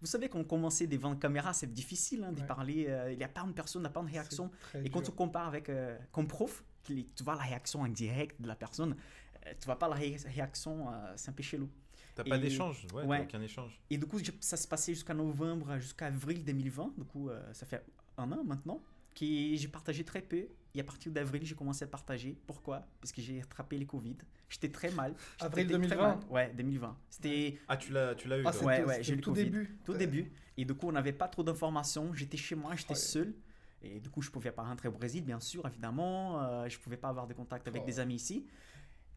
Vous 0.02 0.08
savez, 0.08 0.30
quand 0.30 0.40
on 0.40 0.46
commençait 0.46 0.88
devant 0.88 1.12
une 1.12 1.20
caméra, 1.20 1.52
c'est 1.54 1.72
difficile 1.74 2.24
hein, 2.24 2.32
d'y 2.32 2.40
Ouais. 2.42 2.48
parler. 2.48 2.86
euh, 2.88 3.12
il 3.12 3.18
n'y 3.18 3.24
a 3.26 3.28
pas 3.28 3.42
une 3.42 3.54
personne, 3.54 3.82
il 3.82 3.84
n'y 3.84 3.88
a 3.88 3.92
pas 3.92 4.00
une 4.00 4.08
réaction. 4.08 4.50
Et 4.86 4.90
quand 4.90 5.02
dur. 5.02 5.10
tu 5.10 5.16
compares 5.16 5.48
avec 5.48 5.68
euh, 5.68 5.98
comme 6.14 6.28
prof, 6.30 6.64
tu 6.86 7.06
vois 7.22 7.36
la 7.36 7.42
réaction 7.44 7.82
en 7.82 7.88
direct 7.90 8.42
de 8.42 8.48
la 8.48 8.56
personne, 8.56 8.96
tu 9.60 9.66
vois 9.66 9.78
pas 9.80 9.88
la 9.88 9.96
ré- 9.96 10.18
réaction, 10.26 10.88
euh, 10.92 11.14
c'est 11.16 11.30
un 11.30 11.34
peu 11.34 11.44
chelou. 11.44 11.70
T'as 12.16 12.24
pas 12.24 12.38
d'échange, 12.38 12.86
ouais, 12.94 13.04
ouais. 13.06 13.22
aucun 13.22 13.42
échange. 13.42 13.80
Et 13.90 13.98
du 13.98 14.06
coup, 14.06 14.20
ça 14.42 14.58
se 14.58 14.68
passait 14.68 14.94
jusqu'à 14.94 15.14
novembre, 15.14 15.78
jusqu'à 15.80 16.08
avril 16.08 16.44
2020. 16.44 16.94
Du 16.98 17.06
coup, 17.06 17.30
euh, 17.30 17.42
ça 17.54 17.66
fait 17.66 17.84
un 18.18 18.32
an 18.32 18.44
maintenant. 18.44 18.82
que 19.16 19.26
j'ai 19.26 19.68
partagé 19.68 20.04
très 20.06 20.22
peu. 20.22 20.48
Et 20.76 20.80
à 20.80 20.84
partir 20.84 21.12
d'avril, 21.12 21.44
j'ai 21.44 21.56
commencé 21.56 21.84
à 21.84 21.88
partager. 21.88 22.38
Pourquoi? 22.46 22.86
Parce 23.02 23.12
que 23.12 23.22
j'ai 23.22 23.42
attrapé 23.42 23.78
les 23.78 23.86
Covid. 23.86 24.16
J'étais 24.48 24.70
très 24.70 24.92
mal. 24.92 25.14
Avril 25.40 25.66
très 25.68 25.74
2020? 25.78 25.96
mal. 25.98 26.20
Ouais, 26.30 26.54
2020. 26.56 26.96
C'était 27.10 27.58
Ah, 27.68 27.76
tu 27.76 27.92
l'as, 27.92 28.16
tu 28.16 28.28
l'as 28.28 28.38
eu. 28.38 28.44
Ah, 28.46 28.52
Ouais, 28.64 28.84
ouais, 28.84 29.04
j'ai 29.04 29.14
eu 29.14 29.16
le 29.16 29.18
le 29.18 29.24
tout 29.24 29.32
Covid. 29.32 29.44
début. 29.46 29.78
tout 29.84 29.94
Euh, 29.94 29.98
début. 29.98 30.32
Et 30.58 30.64
du 30.66 30.74
coup, 30.76 30.88
on 30.88 30.92
n'avait 30.92 31.12
pas 31.12 31.28
trop 31.28 31.44
d'informations. 31.44 32.14
J'étais 32.14 32.38
chez 32.38 32.56
moi, 32.56 32.76
j'étais 32.76 32.92
Ouais. 32.92 32.96
seul. 32.96 33.34
Et 33.82 34.00
du 34.00 34.10
coup, 34.10 34.22
je 34.22 34.30
pouvais 34.30 34.52
pas 34.52 34.62
rentrer 34.64 34.88
au 34.90 34.92
Brésil, 34.92 35.24
bien 35.26 35.40
sûr, 35.40 35.66
évidemment. 35.68 36.42
Euh, 36.44 36.70
je 36.70 36.78
pouvais 36.80 36.98
pas 36.98 37.10
avoir 37.10 37.28
de 37.28 37.34
contact 37.34 37.68
avec 37.68 37.82
Oh. 37.84 37.88
des 37.88 38.00
amis 38.00 38.16
ici. 38.16 38.46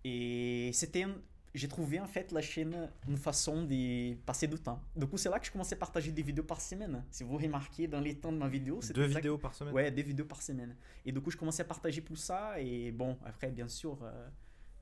Et 0.05 0.71
c'était. 0.73 1.05
un- 1.05 1.15
J'ai 1.55 1.69
trouvé 1.69 2.01
en 2.01 2.07
fait 2.07 2.33
la 2.33 2.41
chaîne 2.41 2.91
une 3.07 3.19
façon 3.19 3.65
de 3.65 4.15
passer 4.25 4.49
du 4.49 4.57
temps. 4.59 4.81
Du 4.97 5.07
coup, 5.07 5.19
c'est 5.19 5.29
là 5.29 5.39
que 5.39 5.45
je 5.45 5.53
commençais 5.53 5.75
à 5.75 5.79
partager 5.79 6.11
des 6.11 6.23
vidéos 6.23 6.45
par 6.45 6.59
semaine. 6.63 7.05
Si 7.11 7.25
vous 7.25 7.37
remarquez 7.37 7.87
dans 7.87 8.01
les 8.01 8.15
temps 8.15 8.33
de 8.33 8.39
ma 8.39 8.49
vidéo, 8.49 8.81
c'est 8.81 8.95
Deux 8.95 9.05
vidéos 9.05 9.37
par 9.37 9.55
semaine. 9.55 9.75
Ouais, 9.75 9.91
des 9.91 10.03
vidéos 10.03 10.25
par 10.25 10.41
semaine. 10.41 10.75
Et 11.05 11.13
du 11.13 11.21
coup, 11.21 11.31
je 11.31 11.37
commençais 11.37 11.61
à 11.61 11.67
partager 11.67 12.01
plus 12.01 12.17
ça. 12.17 12.59
Et 12.59 12.91
bon, 12.91 13.19
après, 13.23 13.51
bien 13.51 13.69
sûr, 13.69 13.99
euh, 14.03 14.29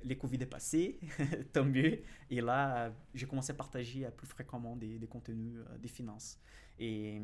les 0.05 0.17
Covid 0.17 0.37
est 0.43 0.47
passé, 0.47 1.01
tant 1.53 1.65
mieux. 1.65 2.03
Et 2.31 2.41
là, 2.41 2.93
j'ai 3.15 3.27
commencé 3.27 3.51
à 3.51 3.55
partager 3.57 4.09
plus 4.17 4.29
fréquemment 4.29 4.77
des, 4.77 4.97
des 4.97 5.09
contenus 5.09 5.57
euh, 5.59 5.77
des 5.77 5.89
finances. 5.89 6.39
Et 6.79 7.21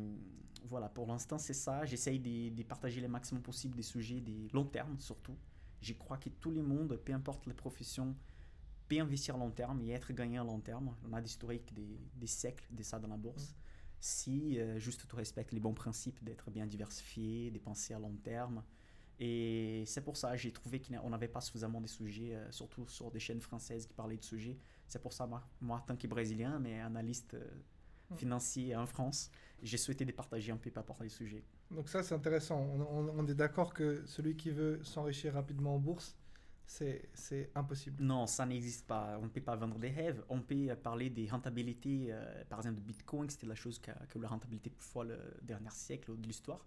voilà, 0.65 0.89
pour 0.89 1.07
l'instant, 1.07 1.37
c'est 1.37 1.53
ça. 1.53 1.85
J'essaye 1.85 2.19
de, 2.19 2.53
de 2.53 2.63
partager 2.63 2.99
le 2.99 3.07
maximum 3.07 3.41
possible 3.41 3.75
des 3.77 3.81
sujets 3.83 4.19
des 4.19 4.49
long 4.53 4.65
terme, 4.65 4.99
surtout. 4.99 5.37
Je 5.81 5.93
crois 5.93 6.17
que 6.17 6.29
tout 6.29 6.51
le 6.51 6.61
monde, 6.61 6.99
peu 7.03 7.13
importe 7.13 7.45
la 7.47 7.53
profession, 7.53 8.15
peut 8.87 8.99
investir 8.99 9.35
à 9.35 9.37
long 9.37 9.51
terme 9.51 9.81
et 9.81 9.91
être 9.91 10.13
gagnant 10.13 10.43
à 10.43 10.45
long 10.45 10.59
terme. 10.59 10.95
On 11.07 11.13
a 11.13 11.21
des 11.21 11.29
historiques 11.29 11.73
des, 11.73 11.99
des 12.15 12.27
siècles 12.27 12.65
de 12.71 12.83
ça 12.83 12.99
dans 12.99 13.07
la 13.07 13.17
bourse. 13.17 13.55
Si 13.99 14.59
euh, 14.59 14.79
juste 14.79 15.07
tu 15.07 15.15
respectes 15.15 15.51
les 15.51 15.59
bons 15.59 15.73
principes 15.73 16.23
d'être 16.23 16.51
bien 16.51 16.65
diversifié, 16.65 17.51
de 17.51 17.59
penser 17.59 17.93
à 17.93 17.99
long 17.99 18.15
terme. 18.23 18.63
Et 19.19 19.83
c'est 19.87 20.01
pour 20.01 20.15
ça 20.15 20.35
j'ai 20.35 20.51
trouvé 20.51 20.79
qu'on 20.79 21.09
n'avait 21.09 21.27
pas 21.27 21.41
suffisamment 21.41 21.81
de 21.81 21.87
sujets, 21.87 22.35
euh, 22.35 22.51
surtout 22.51 22.87
sur 22.87 23.09
des 23.11 23.19
chaînes 23.19 23.41
françaises 23.41 23.87
qui 23.87 23.93
parlaient 23.93 24.17
de 24.17 24.23
sujets. 24.23 24.57
C'est 24.87 25.01
pour 25.01 25.13
ça, 25.13 25.27
moi, 25.59 25.83
tant 25.87 25.97
que 25.97 26.07
Brésilien, 26.07 26.59
mais 26.59 26.79
analyste 26.79 27.33
euh, 27.33 27.49
Mm. 28.09 28.15
financier 28.15 28.75
en 28.75 28.85
France, 28.85 29.29
j'ai 29.61 29.77
souhaité 29.77 30.05
de 30.05 30.11
partager 30.11 30.51
un 30.51 30.57
peu 30.57 30.71
par 30.71 30.83
rapport 30.83 31.01
à 31.01 31.03
les 31.03 31.09
sujets. 31.09 31.43
Donc 31.71 31.89
ça, 31.89 32.01
c'est 32.03 32.15
intéressant. 32.15 32.59
On, 32.61 32.81
on- 32.81 33.19
on 33.19 33.27
est 33.27 33.35
d'accord 33.35 33.73
que 33.73 34.05
celui 34.05 34.35
qui 34.35 34.51
veut 34.51 34.79
s'enrichir 34.83 35.33
rapidement 35.33 35.75
en 35.75 35.79
bourse, 35.79 36.15
c'est 36.65 37.49
impossible. 37.55 38.03
Non, 38.03 38.25
ça 38.27 38.45
n'existe 38.45 38.85
pas. 38.87 39.17
On 39.21 39.23
ne 39.23 39.29
peut 39.29 39.41
pas 39.41 39.55
vendre 39.55 39.77
des 39.79 39.89
rêves. 39.89 40.23
On 40.29 40.41
peut 40.41 40.69
euh, 40.69 40.75
parler 40.75 41.09
des 41.09 41.27
rentabilités, 41.27 42.07
euh, 42.11 42.43
par 42.49 42.59
exemple 42.59 42.75
de 42.75 42.81
Bitcoin, 42.81 43.29
c'était 43.29 43.47
la 43.47 43.55
chose 43.55 43.79
qui 43.79 43.89
a, 43.89 43.93
qui 44.09 44.17
a 44.17 44.19
eu 44.19 44.21
la 44.23 44.29
rentabilité 44.29 44.69
plus 44.69 44.85
folle 44.87 45.09
le 45.09 45.45
dernier 45.45 45.69
siècle 45.71 46.15
de 46.17 46.27
l'histoire. 46.27 46.65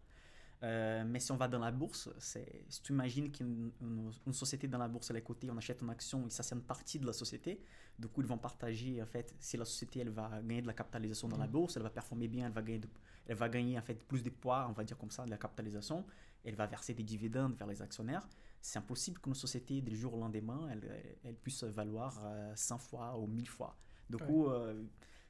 Euh, 0.63 1.05
mais 1.07 1.21
si 1.21 1.33
on 1.33 1.37
va 1.37 1.49
dans 1.49 1.59
la 1.59 1.71
bourse, 1.71 2.11
c'est, 2.19 2.65
si 2.69 2.83
tu 2.83 2.93
imagines 2.93 3.31
qu'une 3.33 3.73
une- 3.81 4.11
une 4.27 4.33
société 4.35 4.69
dans 4.69 4.77
la 4.79 4.89
bourse, 4.89 5.09
elle 5.11 5.17
est 5.17 5.23
cotée, 5.23 5.51
on 5.51 5.57
achète 5.57 5.81
une 5.81 5.89
action 5.91 6.27
et 6.27 6.31
ça 6.31 6.43
c'est 6.43 6.55
une 6.55 6.63
partie 6.63 6.99
de 6.99 7.07
la 7.07 7.15
société. 7.15 7.63
Du 7.99 8.09
coup, 8.09 8.21
ils 8.21 8.27
vont 8.27 8.37
partager, 8.39 9.03
en 9.03 9.07
fait, 9.07 9.35
si 9.39 9.57
la 9.57 9.65
société 9.65 10.01
elle 10.01 10.11
va 10.11 10.29
gagner 10.43 10.61
de 10.63 10.67
la 10.67 10.75
capitalisation 10.75 11.29
dans 11.29 11.39
la 11.39 11.47
Mhm. 11.47 11.53
bourse, 11.53 11.77
elle 11.77 11.83
va 11.83 11.89
performer 11.91 12.29
bien, 12.29 12.47
elle 12.47 12.53
va 12.53 12.61
gagner, 12.63 12.81
de- 12.81 12.89
elle 13.27 13.37
va 13.37 13.49
gagner 13.49 13.79
en 13.79 13.83
fait 13.83 14.05
plus 14.07 14.23
de 14.23 14.31
poids, 14.31 14.67
on 14.69 14.73
va 14.73 14.85
dire 14.85 14.99
comme 14.99 15.11
ça, 15.11 15.25
de 15.25 15.31
la 15.31 15.39
capitalisation. 15.39 16.05
Elle 16.45 16.55
va 16.55 16.67
verser 16.67 16.95
des 16.95 17.03
dividendes 17.03 17.55
vers 17.57 17.67
les 17.67 17.83
actionnaires. 17.83 18.29
C'est 18.63 18.79
impossible 18.79 19.21
qu'une 19.21 19.35
société, 19.35 19.81
du 19.83 19.97
jour 19.97 20.15
au 20.15 20.19
lendemain, 20.21 20.69
elle, 20.71 21.19
elle- 21.25 21.35
puisse 21.37 21.65
valoir 21.65 22.21
euh, 22.25 22.53
100 22.57 22.79
fois 22.79 23.19
ou 23.19 23.27
1000 23.27 23.49
fois. 23.49 23.77
Du 24.09 24.17
Ouais. 24.17 24.27
coup, 24.27 24.47
euh, 24.49 24.83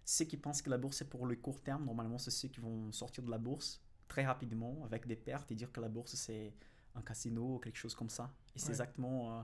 ceux 0.05 0.25
qui 0.25 0.37
pensent 0.37 0.63
que 0.63 0.71
la 0.71 0.79
bourse 0.79 1.03
est 1.03 1.09
pour 1.09 1.27
le 1.27 1.37
court 1.37 1.61
terme, 1.63 1.85
normalement, 1.85 2.19
c'est 2.19 2.31
ceux 2.31 2.49
qui 2.49 2.61
vont 2.61 2.91
sortir 2.93 3.23
de 3.25 3.31
la 3.31 3.39
bourse 3.39 3.81
très 4.09 4.25
rapidement 4.25 4.85
avec 4.85 5.07
des 5.07 5.17
pertes 5.17 5.51
et 5.53 5.55
dire 5.55 5.71
que 5.71 5.81
la 5.81 5.89
bourse 5.89 6.15
c'est 6.15 6.55
un 6.97 7.03
casino 7.03 7.57
ou 7.57 7.59
quelque 7.59 7.77
chose 7.79 7.95
comme 7.95 8.09
ça. 8.11 8.33
Et 8.57 8.59
c'est 8.59 8.69
Ouais. 8.69 8.73
exactement, 8.73 9.39
euh, 9.39 9.43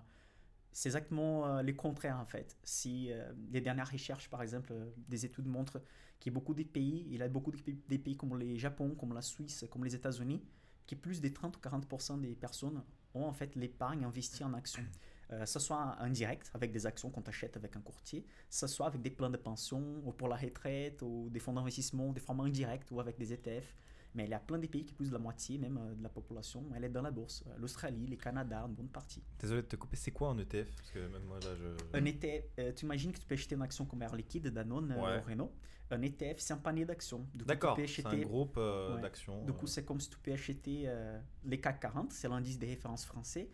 c'est 0.77 0.91
exactement 0.91 1.47
euh, 1.47 1.63
le 1.63 1.73
contraire 1.73 2.19
en 2.21 2.27
fait. 2.27 2.59
Si 2.63 3.11
euh, 3.11 3.33
les 3.51 3.63
dernières 3.63 3.91
recherches, 3.91 4.29
par 4.29 4.43
exemple, 4.43 4.75
euh, 4.75 4.91
des 5.09 5.25
études 5.25 5.47
montrent 5.47 5.81
qu'il 6.21 6.31
y 6.31 6.35
a 6.35 6.37
beaucoup 6.39 6.53
de 6.53 6.65
pays, 6.65 7.07
il 7.11 7.17
y 7.17 7.23
a 7.23 7.29
beaucoup 7.29 7.51
de 7.51 7.97
pays, 7.97 8.15
comme 8.15 8.37
le 8.37 8.59
Japon, 8.59 8.95
comme 8.95 9.15
la 9.15 9.23
Suisse, 9.23 9.65
comme 9.71 9.87
les 9.87 9.95
États-Unis, 9.95 10.45
qui 10.87 10.95
plus 10.95 11.23
de 11.23 11.29
30 11.29 11.57
ou 11.57 11.61
40% 11.61 12.21
des 12.21 12.35
personnes 12.35 12.83
ont 13.15 13.25
en 13.25 13.33
fait 13.33 13.55
l'épargne 13.55 14.05
investie 14.05 14.45
en 14.45 14.53
actions. 14.53 14.85
Euh, 15.33 15.47
ce 15.47 15.59
soit 15.59 15.97
en 15.99 16.11
direct 16.11 16.51
avec 16.53 16.73
des 16.73 16.85
actions 16.85 17.09
qu'on 17.09 17.23
achète 17.23 17.57
avec 17.57 17.75
un 17.75 17.81
courtier, 17.81 18.27
ce 18.51 18.67
soit 18.67 18.87
avec 18.87 19.01
des 19.01 19.11
plans 19.11 19.31
de 19.31 19.39
pension 19.39 20.03
ou 20.05 20.13
pour 20.13 20.29
la 20.29 20.37
retraite 20.37 21.01
ou 21.01 21.31
des 21.31 21.41
fonds 21.41 21.55
d'investissement, 21.55 22.13
des 22.13 22.21
formats 22.21 22.45
indirects 22.45 22.91
ou 22.91 23.01
avec 23.01 23.17
des 23.17 23.33
ETF. 23.33 23.75
Mais 24.17 24.25
il 24.25 24.31
y 24.31 24.35
a 24.35 24.41
plein 24.41 24.59
de 24.59 24.67
pays 24.67 24.85
qui 24.87 24.95
plus 24.95 25.09
de 25.09 25.13
la 25.13 25.19
moitié 25.19 25.59
même 25.59 25.77
euh, 25.77 25.95
de 25.95 26.03
la 26.03 26.09
population, 26.09 26.65
elle 26.75 26.85
est 26.85 26.89
dans 26.89 27.03
la 27.03 27.11
bourse. 27.11 27.45
Euh, 27.47 27.55
L'Australie, 27.59 28.07
le 28.07 28.17
Canada, 28.17 28.65
une 28.67 28.75
bonne 28.75 28.89
partie. 28.89 29.23
Désolé 29.39 29.61
de 29.61 29.67
te 29.67 29.77
couper, 29.77 29.97
c'est 29.97 30.11
quoi 30.11 30.31
un 30.31 30.39
ETF 30.39 30.75
Parce 30.75 30.91
que 30.91 31.07
même 31.07 31.25
moi 31.25 31.39
là, 31.41 31.49
je. 31.55 31.99
Un 31.99 32.05
ETF, 32.07 32.45
euh, 32.59 32.73
tu 32.73 32.87
imagines 32.87 33.13
que 33.13 33.19
tu 33.19 33.27
peux 33.27 33.35
acheter 33.35 33.55
une 33.57 33.63
action 33.63 33.85
comme 33.85 34.01
Air 34.03 34.17
Liquide, 34.17 34.49
Danone 34.49 34.91
Ouais. 34.93 35.19
ou 35.23 35.29
Renault. 35.29 35.53
Un 35.91 36.01
ETF, 36.03 36.39
c'est 36.41 36.55
un 36.55 36.57
panier 36.57 36.87
d'actions. 36.87 37.27
D'accord, 37.35 37.77
peux 37.77 37.87
c'est 37.87 38.07
un 38.07 38.11
acheter- 38.11 38.25
groupe 38.25 38.55
euh, 38.57 38.97
Ouais. 38.97 39.03
d'actions. 39.03 39.45
Du 39.45 39.53
coup, 39.53 39.67
c'est 39.67 39.85
comme 39.85 40.01
si 40.01 40.09
tu 40.09 40.17
peux 40.19 40.33
acheter 40.33 40.85
euh, 40.87 41.21
les 41.45 41.61
CAC 41.61 41.79
40, 41.81 42.11
c'est 42.13 42.29
l'indice 42.29 42.59
des 42.59 42.67
références 42.69 43.05
français. 43.05 43.51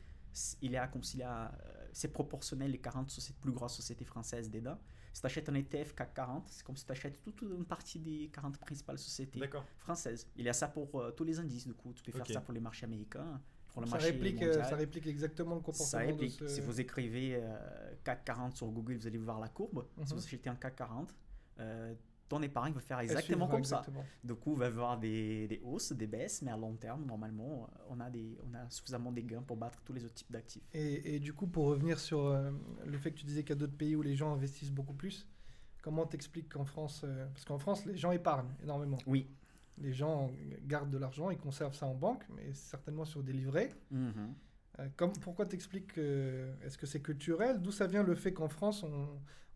Il 0.62 0.74
est, 0.74 0.78
à, 0.78 1.52
c'est 1.92 2.10
proportionnel 2.12 2.70
les 2.70 2.78
40 2.78 3.10
sociétés, 3.10 3.38
plus 3.40 3.52
grosses 3.52 3.74
sociétés 3.74 4.04
françaises 4.06 4.48
dedans. 4.48 4.78
Si 5.12 5.20
tu 5.20 5.26
achètes 5.26 5.48
un 5.48 5.54
ETF 5.54 5.94
CAC 5.94 6.14
40, 6.14 6.48
c'est 6.48 6.64
comme 6.64 6.76
si 6.76 6.84
tu 6.86 6.92
achètes 6.92 7.22
toute 7.22 7.42
une 7.42 7.64
partie 7.64 7.98
des 7.98 8.30
40 8.32 8.56
principales 8.58 8.98
sociétés 8.98 9.40
françaises. 9.78 10.26
Il 10.36 10.44
y 10.44 10.48
a 10.48 10.52
ça 10.52 10.68
pour 10.68 11.00
euh, 11.00 11.10
tous 11.10 11.24
les 11.24 11.38
indices, 11.38 11.66
du 11.66 11.74
coup. 11.74 11.92
Tu 11.92 12.02
peux 12.02 12.12
faire 12.12 12.26
ça 12.26 12.40
pour 12.40 12.54
les 12.54 12.60
marchés 12.60 12.84
américains, 12.86 13.40
pour 13.72 13.82
le 13.82 13.86
Ça 13.86 13.92
marché 13.96 14.10
réplique, 14.12 14.42
euh, 14.42 14.46
mondial. 14.46 14.66
ça 14.66 14.76
réplique 14.76 15.06
exactement 15.06 15.54
le 15.56 15.60
Ça 15.60 15.64
comportement 15.66 16.06
réplique. 16.06 16.40
de 16.40 16.46
ce... 16.48 16.54
Si 16.54 16.60
vous 16.62 16.80
écrivez 16.80 17.36
euh, 17.36 17.94
CAC 18.04 18.24
40 18.24 18.56
sur 18.56 18.68
Google, 18.68 18.96
vous 18.96 19.06
allez 19.06 19.18
voir 19.18 19.38
la 19.40 19.48
courbe. 19.48 19.86
Si 20.04 20.12
Mhm. 20.14 20.18
vous 20.18 20.24
achetez 20.24 20.48
un 20.50 20.56
CAC 20.56 20.76
40, 20.76 21.14
euh, 21.60 21.94
ton 22.32 22.42
épargne 22.42 22.72
va 22.72 22.80
faire 22.80 22.98
exactement 23.00 23.46
comme 23.46 23.62
ça. 23.62 23.84
Du 24.24 24.34
coup, 24.34 24.54
il 24.54 24.58
va 24.58 24.64
y 24.64 24.68
avoir 24.68 24.98
des, 24.98 25.46
des 25.48 25.60
hausses, 25.62 25.92
des 25.92 26.06
baisses, 26.06 26.40
mais 26.40 26.50
à 26.50 26.56
long 26.56 26.74
terme, 26.76 27.04
normalement, 27.04 27.68
on 27.90 28.00
a, 28.00 28.08
des, 28.08 28.38
on 28.48 28.54
a 28.54 28.70
suffisamment 28.70 29.12
des 29.12 29.22
gains 29.22 29.42
pour 29.42 29.58
battre 29.58 29.82
tous 29.84 29.92
les 29.92 30.02
autres 30.06 30.14
types 30.14 30.32
d'actifs. 30.32 30.62
Et, 30.72 31.16
et 31.16 31.20
du 31.20 31.34
coup, 31.34 31.46
pour 31.46 31.66
revenir 31.66 32.00
sur 32.00 32.24
euh, 32.24 32.50
le 32.86 32.96
fait 32.96 33.10
que 33.10 33.18
tu 33.18 33.26
disais 33.26 33.42
qu'il 33.42 33.50
y 33.50 33.58
a 33.58 33.60
d'autres 33.60 33.76
pays 33.76 33.94
où 33.96 34.00
les 34.00 34.16
gens 34.16 34.32
investissent 34.32 34.72
beaucoup 34.72 34.94
plus, 34.94 35.28
comment 35.82 36.06
t'expliques 36.06 36.48
qu'en 36.48 36.64
France, 36.64 37.02
euh, 37.04 37.26
parce 37.26 37.44
qu'en 37.44 37.58
France, 37.58 37.84
les 37.84 37.98
gens 37.98 38.12
épargnent 38.12 38.54
énormément. 38.62 38.96
Oui. 39.06 39.28
Les 39.76 39.92
gens 39.92 40.30
gardent 40.66 40.90
de 40.90 40.98
l'argent, 40.98 41.28
ils 41.28 41.38
conservent 41.38 41.74
ça 41.74 41.84
en 41.86 41.94
banque, 41.94 42.24
mais 42.34 42.54
certainement 42.54 43.04
sur 43.04 43.22
des 43.22 43.34
livrets. 43.34 43.74
Mhm. 43.90 44.34
Euh, 44.78 44.88
comme, 44.96 45.12
pourquoi 45.12 45.46
t'expliques 45.46 45.94
que 45.94 46.50
est-ce 46.62 46.78
que 46.78 46.86
c'est 46.86 47.02
culturel? 47.02 47.60
D'où 47.60 47.72
ça 47.72 47.86
vient 47.86 48.02
le 48.02 48.14
fait 48.14 48.32
qu'en 48.32 48.48
France 48.48 48.84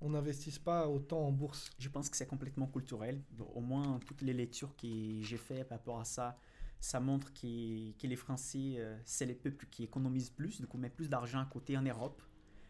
on 0.03 0.11
n'investisse 0.11 0.59
pas 0.59 0.89
autant 0.89 1.21
en 1.27 1.33
bourse? 1.33 1.71
Je 1.79 1.89
pense 1.89 2.11
que 2.11 2.17
c'est 2.17 2.27
complètement 2.27 2.67
culturel. 2.67 3.23
Au 3.55 3.61
moins, 3.61 3.99
toutes 4.07 4.21
les 4.21 4.35
lectures 4.35 4.77
que 4.77 4.87
j'ai 5.21 5.39
faites 5.39 5.69
par 5.69 5.79
rapport 5.79 6.01
à 6.01 6.05
ça, 6.05 6.39
ça 6.81 7.01
montre 7.01 7.33
que, 7.33 7.93
que 7.93 8.07
les 8.07 8.17
Français, 8.17 8.75
euh, 8.77 8.99
c'est 9.05 9.25
les 9.25 9.35
peuples 9.35 9.67
qui 9.71 9.85
économisent 9.85 10.31
plus, 10.31 10.61
du 10.61 10.67
coup, 10.67 10.77
mettent 10.77 10.97
plus 10.97 11.09
d'argent 11.09 11.41
à 11.41 11.47
côté 11.47 11.79
en 11.79 11.83
Europe. 11.83 12.21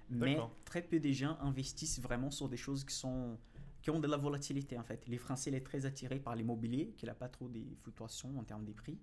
Mais 0.09 0.39
très 0.65 0.83
peu 0.83 1.01
de 1.01 1.11
gens 1.11 1.37
investissent 1.41 2.01
vraiment 2.01 2.31
sur 2.31 2.49
des 2.49 2.57
choses 2.57 2.85
qui, 2.85 2.95
sont, 2.95 3.37
qui 3.83 3.91
ont 3.91 3.99
de 3.99 4.07
la 4.07 4.17
volatilité, 4.17 4.79
en 4.79 4.85
fait. 4.85 5.05
Les 5.09 5.19
Français, 5.19 5.51
ils 5.51 5.59
sont 5.59 5.65
très 5.65 5.85
attirés 5.85 6.21
par 6.21 6.37
l'immobilier, 6.37 6.95
qui 6.97 7.07
n'a 7.07 7.15
pas 7.15 7.29
trop 7.29 7.49
de 7.49 7.61
fluctuations 7.83 8.39
en 8.39 8.45
termes 8.45 8.65
des 8.65 8.73
prix. 8.73 9.01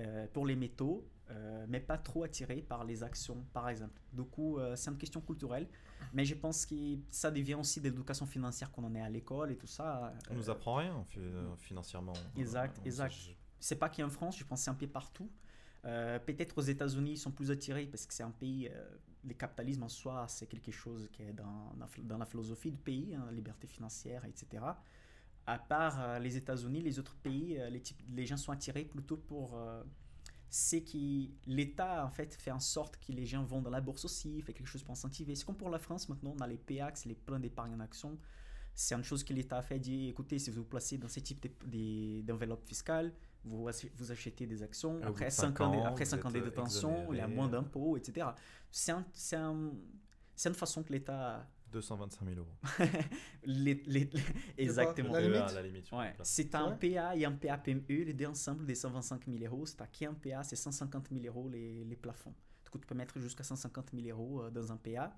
Euh, 0.00 0.26
pour 0.32 0.46
les 0.46 0.56
métaux, 0.56 1.06
euh, 1.30 1.66
mais 1.68 1.80
pas 1.80 1.98
trop 1.98 2.24
attirés 2.24 2.62
par 2.62 2.84
les 2.84 3.02
actions, 3.02 3.44
par 3.52 3.68
exemple. 3.68 4.00
Du 4.12 4.22
coup, 4.24 4.58
euh, 4.58 4.76
c'est 4.76 4.90
une 4.90 4.96
question 4.98 5.20
culturelle, 5.20 5.68
mais 6.12 6.24
je 6.24 6.34
pense 6.34 6.64
que 6.64 6.74
ça 7.10 7.30
devient 7.30 7.54
aussi 7.54 7.80
de 7.80 7.88
l'éducation 7.88 8.24
financière 8.26 8.70
qu'on 8.72 8.84
en 8.84 8.94
est 8.94 9.00
à 9.02 9.10
l'école 9.10 9.50
et 9.52 9.56
tout 9.56 9.66
ça. 9.66 10.12
On 10.30 10.34
nous 10.34 10.48
apprend 10.50 10.76
rien 10.76 11.04
fi- 11.04 11.20
financièrement. 11.58 12.14
Exact, 12.36 12.80
exact. 12.86 13.14
c'est 13.60 13.76
pas 13.76 13.88
qu'en 13.88 14.08
France, 14.08 14.38
je 14.38 14.44
pense 14.44 14.60
que 14.60 14.64
c'est 14.64 14.70
un 14.70 14.74
peu 14.74 14.86
partout. 14.86 15.28
Euh, 15.84 16.18
Peut-être 16.18 16.56
aux 16.58 16.62
États-Unis, 16.62 17.12
ils 17.12 17.18
sont 17.18 17.30
plus 17.30 17.50
attirés 17.50 17.86
parce 17.86 18.06
que 18.06 18.14
c'est 18.14 18.22
un 18.24 18.30
pays, 18.30 18.68
euh, 18.68 18.88
le 19.24 19.34
capitalisme 19.34 19.82
en 19.82 19.88
soi, 19.88 20.26
c'est 20.28 20.46
quelque 20.46 20.70
chose 20.72 21.08
qui 21.12 21.22
est 21.22 21.32
dans 21.32 22.18
la 22.18 22.24
philosophie 22.26 22.70
du 22.70 22.78
pays, 22.78 23.14
hein, 23.14 23.28
liberté 23.32 23.66
financière, 23.66 24.24
etc. 24.24 24.64
À 25.48 25.58
part 25.58 26.00
euh, 26.00 26.18
les 26.18 26.36
États-Unis, 26.36 26.82
les 26.82 26.98
autres 26.98 27.16
pays, 27.16 27.58
euh, 27.58 27.70
les, 27.70 27.80
types- 27.80 28.02
les 28.10 28.26
gens 28.26 28.36
sont 28.36 28.52
attirés 28.52 28.84
plutôt 28.84 29.16
pour. 29.16 29.56
euh, 29.56 29.82
c'est 30.50 30.82
qui 30.82 31.34
l'État 31.46 32.04
en 32.06 32.10
fait 32.10 32.34
fait 32.34 32.50
en 32.50 32.58
sorte 32.60 32.96
que 32.98 33.12
les 33.12 33.26
gens 33.26 33.42
vont 33.44 33.60
dans 33.60 33.70
la 33.70 33.80
bourse 33.82 34.04
aussi, 34.06 34.40
fait 34.42 34.54
quelque 34.54 34.66
chose 34.68 34.82
pour 34.82 34.92
incentiver. 34.92 35.34
C'est 35.34 35.44
comme 35.44 35.56
pour 35.56 35.68
la 35.70 35.78
France 35.78 36.08
maintenant, 36.08 36.34
on 36.36 36.40
a 36.40 36.46
les 36.46 36.56
PAX, 36.58 37.04
les 37.04 37.14
plans 37.14 37.38
d'épargne 37.38 37.74
en 37.74 37.80
action. 37.80 38.18
C'est 38.74 38.94
une 38.94 39.02
chose 39.04 39.24
que 39.24 39.32
l'État 39.34 39.58
a 39.58 39.62
fait, 39.62 39.78
dit 39.78 40.08
écoutez, 40.08 40.38
si 40.38 40.50
vous 40.50 40.62
vous 40.62 40.68
placez 40.68 40.96
dans 40.98 41.08
ce 41.08 41.20
type 41.20 41.42
de- 41.42 41.66
de- 41.66 42.22
d'enveloppe 42.22 42.64
fiscale, 42.66 43.12
vous, 43.44 43.68
ach- 43.68 43.86
vous 43.96 44.10
achetez 44.12 44.46
des 44.46 44.62
actions, 44.62 45.00
après 45.08 45.26
de 45.26 45.30
5 45.30 45.46
cinq 45.48 45.60
ans, 45.60 45.72
après 45.86 46.04
vous 46.04 46.10
cinq 46.10 46.24
ans 46.24 46.28
de 46.30 46.34
détention, 46.50 46.90
il 47.12 47.16
y 47.18 47.20
a 47.20 47.26
moins 47.36 47.48
d'impôts, 47.52 47.96
etc. 47.98 48.28
C'est 48.70 48.92
un- 48.92 49.04
c'est 49.12 49.36
un- 49.36 49.72
c'est 50.34 50.48
une 50.48 50.54
façon 50.54 50.82
que 50.82 50.92
l'État. 50.92 51.46
225 51.72 52.24
000 52.26 52.38
euros. 52.40 52.48
les- 53.44 53.82
les- 53.86 54.10
exactement. 54.56 55.12
La 55.12 55.20
limite 55.20 55.52
la 55.54 55.62
limite. 55.62 55.92
Ouais, 55.92 56.14
c'est 56.22 56.54
un 56.54 56.72
PA 56.72 57.16
et 57.16 57.24
un 57.24 57.32
PAPME, 57.32 57.82
les 57.88 58.14
deux 58.14 58.26
ensemble 58.26 58.66
des 58.66 58.74
125 58.74 59.26
000 59.26 59.38
euros. 59.44 59.66
C'est 59.66 59.78
qui 59.90 60.04
un 60.06 60.14
PA, 60.14 60.42
c'est 60.42 60.56
150 60.56 61.08
000 61.12 61.24
euros 61.26 61.48
les, 61.48 61.84
les 61.84 61.96
plafonds. 61.96 62.34
Du 62.64 62.70
coup, 62.70 62.78
tu 62.78 62.86
peux 62.86 62.94
mettre 62.94 63.18
jusqu'à 63.18 63.44
150 63.44 63.90
000 63.94 64.08
euros 64.08 64.42
euh, 64.42 64.50
dans 64.50 64.70
un 64.72 64.76
PA 64.76 65.16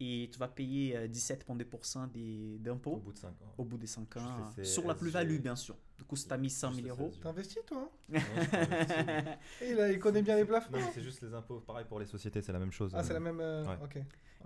et 0.00 0.28
tu 0.32 0.38
vas 0.38 0.48
payer 0.48 0.96
euh, 0.96 1.06
17,2% 1.08 2.10
des- 2.10 2.56
Au 2.56 2.58
d'impôts 2.62 2.96
bout 2.96 3.12
de 3.12 3.18
5 3.18 3.28
ans. 3.42 3.54
au 3.58 3.64
bout 3.64 3.76
des 3.78 3.86
5 3.86 4.16
ans, 4.16 4.50
euh, 4.58 4.64
sur 4.64 4.86
la 4.86 4.94
plus-value, 4.94 5.38
bien 5.38 5.54
sûr. 5.56 5.76
Du 5.98 6.04
coup, 6.04 6.16
si 6.16 6.26
tu 6.26 6.32
as 6.34 6.38
mis 6.38 6.50
100 6.50 6.70
Juste 6.72 6.82
000 6.84 6.96
les 6.96 7.02
euros. 7.02 7.12
T'investis 7.22 7.58
toi 7.66 7.88
hein? 7.88 7.88
Non. 8.08 8.20
Et 9.60 9.70
il, 9.72 9.80
a- 9.80 9.90
il 9.92 9.98
connaît 9.98 10.22
bien 10.22 10.36
les 10.36 10.44
plafonds 10.44 10.72
Non, 10.72 10.78
c'est 10.92 11.02
juste 11.02 11.22
les 11.22 11.32
impôts. 11.34 11.60
Pareil 11.60 11.84
pour 11.88 12.00
les 12.00 12.06
sociétés, 12.06 12.40
c'est 12.42 12.52
la 12.52 12.58
même 12.58 12.72
chose. 12.72 12.92
Ah, 12.94 13.02
c'est 13.04 13.10
Euh, 13.10 13.14
la 13.14 13.20
même. 13.20 13.40
euh, 13.40 13.64
Ouais. 13.64 13.76
Ok. 13.82 13.98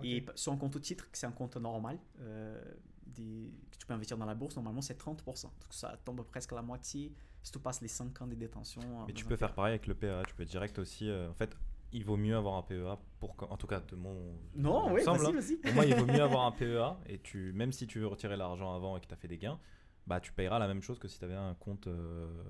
Et 0.03 0.25
sur 0.35 0.51
un 0.53 0.57
compte 0.57 0.75
au 0.75 0.79
titre, 0.79 1.07
c'est 1.13 1.25
un 1.27 1.31
compte 1.31 1.57
normal, 1.57 1.97
euh, 2.19 2.61
des- 3.05 3.53
que 3.71 3.77
tu 3.77 3.85
peux 3.87 3.93
investir 3.93 4.17
dans 4.17 4.25
la 4.25 4.35
bourse, 4.35 4.55
normalement 4.55 4.81
c'est 4.81 4.95
30%. 4.97 5.43
Donc 5.61 5.73
ça 5.73 5.97
tombe 6.05 6.21
presque 6.23 6.51
à 6.53 6.55
la 6.55 6.61
moitié 6.61 7.13
si 7.43 7.51
tu 7.51 7.59
passes 7.59 7.81
les 7.81 7.87
5 7.87 8.21
ans 8.21 8.27
de 8.27 8.35
détention. 8.35 8.81
euh, 8.81 9.03
Mais 9.07 9.13
tu 9.13 9.23
peux 9.25 9.37
PA. 9.37 9.47
faire 9.47 9.55
pareil 9.55 9.71
avec 9.71 9.87
le 9.87 9.95
PEA. 9.95 10.23
Tu 10.27 10.35
peux 10.35 10.45
direct 10.45 10.77
aussi. 10.79 11.09
euh, 11.09 11.29
en 11.29 11.33
fait, 11.33 11.55
il 11.93 12.03
vaut 12.03 12.17
mieux 12.17 12.35
avoir 12.35 12.55
un 12.55 12.63
PEA 12.63 12.97
pour. 13.19 13.33
En 13.49 13.55
tout 13.57 13.67
cas, 13.67 13.79
de 13.79 13.95
mon. 13.95 14.35
Non, 14.55 14.91
oui, 14.93 15.01
vas-y, 15.05 15.25
hein. 15.27 15.31
vas-y. 15.31 15.55
Pour 15.55 15.73
moi, 15.73 15.85
il 15.85 15.95
vaut 15.95 16.05
mieux 16.05 16.21
avoir 16.21 16.45
un 16.45 16.51
PEA. 16.59 16.97
Et 17.07 17.19
tu, 17.19 17.53
même 17.53 17.71
si 17.71 17.87
tu 17.87 17.99
veux 17.99 18.07
retirer 18.07 18.35
l'argent 18.35 18.75
avant 18.75 18.97
et 18.97 18.99
que 19.01 19.07
tu 19.07 19.13
as 19.13 19.17
fait 19.17 19.29
des 19.29 19.37
gains, 19.37 19.57
bah, 20.05 20.19
tu 20.19 20.33
payeras 20.33 20.59
la 20.59 20.67
même 20.67 20.81
chose 20.81 20.99
que 20.99 21.07
si 21.07 21.17
tu 21.17 21.23
avais 21.25 21.35
un 21.35 21.53
compte, 21.55 21.87
euh, 21.87 22.43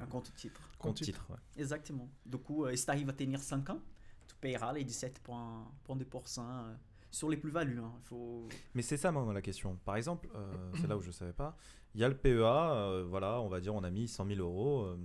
Un 0.00 0.06
compte 0.06 0.28
au 0.28 0.32
titre. 0.38 0.60
compte 0.78 0.96
titre. 0.96 1.06
titre. 1.18 1.26
ouais. 1.30 1.36
Exactement. 1.56 2.08
Du 2.24 2.38
coup, 2.38 2.64
euh, 2.64 2.76
si 2.76 2.84
tu 2.84 2.90
arrives 2.90 3.08
à 3.08 3.12
tenir 3.12 3.40
5 3.40 3.68
ans, 3.70 3.80
tu 4.28 4.34
payeras 4.36 4.72
les 4.72 4.84
17,2% 4.84 6.40
euh, 6.40 6.74
sur 7.14 7.28
les 7.30 7.36
plus-values. 7.36 7.78
hein. 7.78 7.92
Il 8.00 8.04
faut... 8.04 8.48
Mais 8.74 8.82
c'est 8.82 8.96
ça, 8.96 9.12
moi, 9.12 9.32
la 9.32 9.42
question. 9.42 9.78
Par 9.84 9.96
exemple, 9.96 10.28
euh, 10.34 10.70
c'est 10.80 10.86
là 10.86 10.96
où 10.96 11.00
je 11.00 11.08
ne 11.08 11.12
savais 11.12 11.32
pas. 11.32 11.56
Il 11.94 12.00
y 12.00 12.04
a 12.04 12.08
le 12.08 12.16
PEA, 12.16 12.40
euh, 12.42 13.04
voilà, 13.08 13.40
on 13.40 13.48
va 13.48 13.60
dire, 13.60 13.74
on 13.74 13.84
a 13.84 13.90
mis 13.90 14.08
100 14.08 14.26
000 14.26 14.40
euros, 14.40 14.84
euh, 14.84 14.96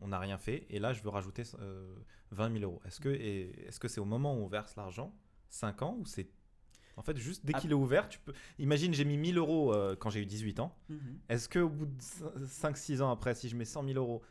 on 0.00 0.08
n'a 0.08 0.18
rien 0.18 0.38
fait, 0.38 0.66
et 0.70 0.78
là, 0.78 0.92
je 0.92 1.02
veux 1.02 1.08
rajouter 1.10 1.42
euh, 1.60 1.94
20 2.30 2.52
000 2.58 2.64
euros. 2.64 2.80
Est-ce 2.84 3.00
que 3.00 3.78
que 3.78 3.88
c'est 3.88 4.00
au 4.00 4.04
moment 4.04 4.34
où 4.34 4.38
on 4.38 4.46
verse 4.46 4.76
l'argent, 4.76 5.14
5 5.50 5.82
ans, 5.82 5.96
ou 6.00 6.06
c'est. 6.06 6.28
En 6.96 7.02
fait, 7.02 7.16
juste 7.16 7.44
dès 7.46 7.52
Ah. 7.56 7.58
qu'il 7.60 7.70
est 7.70 7.74
ouvert, 7.74 8.08
tu 8.08 8.18
peux. 8.18 8.32
Imagine, 8.58 8.92
j'ai 8.92 9.04
mis 9.06 9.16
1000 9.16 9.38
euros 9.38 9.72
euh, 9.74 9.96
quand 9.96 10.10
j'ai 10.10 10.20
eu 10.20 10.26
18 10.26 10.60
ans. 10.60 10.76
Mhm. 10.90 11.18
Est-ce 11.30 11.48
qu'au 11.48 11.68
bout 11.68 11.86
de 11.86 12.46
5-6 12.46 13.00
ans 13.00 13.10
après, 13.10 13.34
si 13.34 13.48
je 13.48 13.56
mets 13.56 13.64
100 13.64 13.84
000 13.86 13.96
euros, 13.98 14.22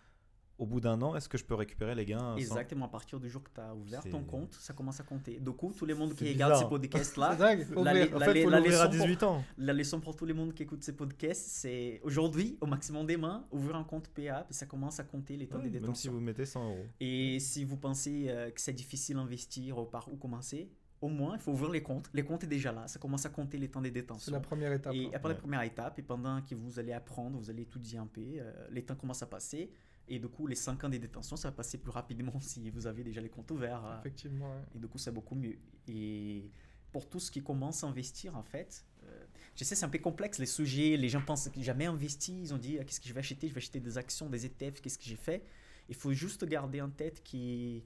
au 0.58 0.66
bout 0.68 0.80
d'un 0.80 1.02
an, 1.02 1.16
est-ce 1.16 1.28
que 1.28 1.38
je 1.38 1.44
peux 1.44 1.56
récupérer 1.56 1.96
les 1.96 2.06
gains 2.06 2.20
sans- 2.20 2.38
Exactement, 2.38 2.86
à 2.86 2.90
partir 2.90 3.20
du 3.20 3.30
jour 3.30 3.42
que 3.44 3.50
tu 3.54 3.60
as 3.60 3.74
ouvert 3.74 4.04
ton 4.04 4.20
C'est- 4.20 4.26
compte, 4.28 4.54
ça 4.54 4.74
commence 4.74 5.00
à 5.00 5.04
compter. 5.04 5.40
Du 5.40 5.52
coup, 5.52 5.74
tout 5.76 5.86
le 5.88 5.96
monde 5.96 6.14
qui 6.14 6.20
C'est 6.26 6.34
regarde 6.34 6.52
ces 6.54 6.58
bizarre. 6.60 6.70
podcasts-là, 6.70 7.36
C'est 7.38 7.40
la- 7.76 7.94
la- 7.94 8.06
la 8.06 8.26
à 8.26 8.60
leçon 8.60 8.80
pour- 8.82 8.90
18 8.90 9.24
ans. 9.24 9.44
La 9.58 9.74
leçon 9.74 10.00
pour 10.00 10.16
tout 10.16 10.26
le 10.26 10.34
monde 10.36 10.54
qui 10.54 10.64
écoute 10.64 10.84
ces 10.84 10.96
podcasts, 10.96 11.48
c'est 11.48 12.00
aujourd'hui, 12.04 12.58
au 12.62 12.68
maximum 12.68 13.08
demain, 13.08 13.46
ouvrir 13.52 13.76
un 13.76 13.84
compte 13.84 14.08
PA, 14.10 14.44
puis 14.48 14.54
ça 14.54 14.68
commence 14.68 15.00
à 15.00 15.04
compter 15.04 15.36
les 15.36 15.48
temps 15.48 15.58
Ouais, 15.58 15.64
de 15.64 15.70
même 15.70 15.74
si 15.80 15.80
détention. 15.82 16.12
vous 16.14 16.20
mettez 16.20 16.46
100 16.46 16.64
euros. 16.64 16.86
Et 17.00 17.40
si 17.40 17.64
vous 17.64 17.78
pensez 17.78 18.28
euh, 18.30 18.52
que 18.52 18.62
c'est 18.62 18.74
difficile 18.74 19.16
d'investir 19.16 19.78
ou 19.80 19.86
par 19.86 20.12
où 20.14 20.16
commencer, 20.18 20.70
au 21.02 21.08
moins, 21.10 21.34
il 21.36 21.40
faut 21.42 21.52
ouvrir 21.54 21.72
les 21.72 21.82
comptes. 21.82 22.12
Les 22.14 22.22
comptes 22.24 22.44
est 22.44 22.48
déjà 22.48 22.72
là, 22.72 22.88
ça 22.88 23.00
commence 23.00 23.26
à 23.26 23.30
compter 23.30 23.58
les 23.58 23.68
temps 23.70 23.82
de 23.82 23.88
C'est 23.88 23.92
détention. 23.92 24.32
la 24.32 24.40
première 24.40 24.72
étape. 24.72 24.94
Et 24.94 25.06
hein. 25.08 25.10
après 25.16 25.30
Ouais. 25.30 25.34
la 25.34 25.40
première 25.40 25.62
étape, 25.64 25.98
et 25.98 26.04
pendant 26.04 26.40
que 26.44 26.54
vous 26.54 26.78
allez 26.78 26.94
apprendre, 26.94 27.40
vous 27.40 27.50
allez 27.50 27.64
étudier 27.64 27.98
un 27.98 28.06
peu, 28.06 28.22
euh, 28.22 28.68
les 28.70 28.84
temps 28.84 28.94
commencent 28.96 29.24
à 29.24 29.26
passer. 29.26 29.72
Et 30.14 30.20
du 30.20 30.28
coup, 30.28 30.46
les 30.46 30.56
5 30.56 30.84
ans 30.84 30.90
de 30.90 30.98
détention, 30.98 31.38
ça 31.38 31.50
va 31.50 31.56
passer 31.56 31.78
plus 31.78 31.90
rapidement 31.92 32.40
si 32.42 32.70
vous 32.70 32.86
avez 32.86 33.04
déjà 33.04 33.22
les 33.22 33.30
comptes 33.30 33.50
ouverts. 33.52 33.86
euh, 33.86 34.00
Effectivement. 34.00 34.52
ouais. 34.52 34.62
et 34.76 34.80
du 34.80 34.88
coup, 34.88 34.98
c'est 34.98 35.12
beaucoup 35.12 35.36
mieux. 35.36 35.58
Et 35.88 36.52
pour 36.92 37.08
tous 37.10 37.20
ceux 37.22 37.32
qui 37.32 37.42
commencent 37.42 37.84
à 37.86 37.88
investir, 37.88 38.36
en 38.36 38.44
fait, 38.44 38.86
euh, 39.04 39.26
je 39.56 39.64
sais, 39.64 39.74
c'est 39.76 39.86
un 39.86 39.90
peu 39.90 40.00
complexe 40.00 40.38
les 40.40 40.46
sujets. 40.46 40.98
Les 40.98 41.08
gens 41.08 41.22
pensent 41.22 41.48
qu'ils 41.50 41.64
jamais 41.64 41.86
investi. 41.86 42.42
Ils 42.42 42.54
ont 42.54 42.58
dit, 42.58 42.78
Ah, 42.80 42.84
qu'est-ce 42.84 43.00
que 43.00 43.08
je 43.08 43.14
vais 43.14 43.20
acheter? 43.22 43.48
Je 43.48 43.54
vais 43.54 43.60
acheter 43.60 43.80
des 43.80 43.98
actions, 43.98 44.30
des 44.30 44.46
ETF, 44.46 44.82
qu'est-ce 44.82 44.98
que 44.98 45.06
j'ai 45.06 45.16
fait? 45.16 45.46
Il 45.88 45.96
faut 45.96 46.12
juste 46.12 46.44
garder 46.46 46.82
en 46.82 46.90
tête 46.90 47.24
que 47.24 47.80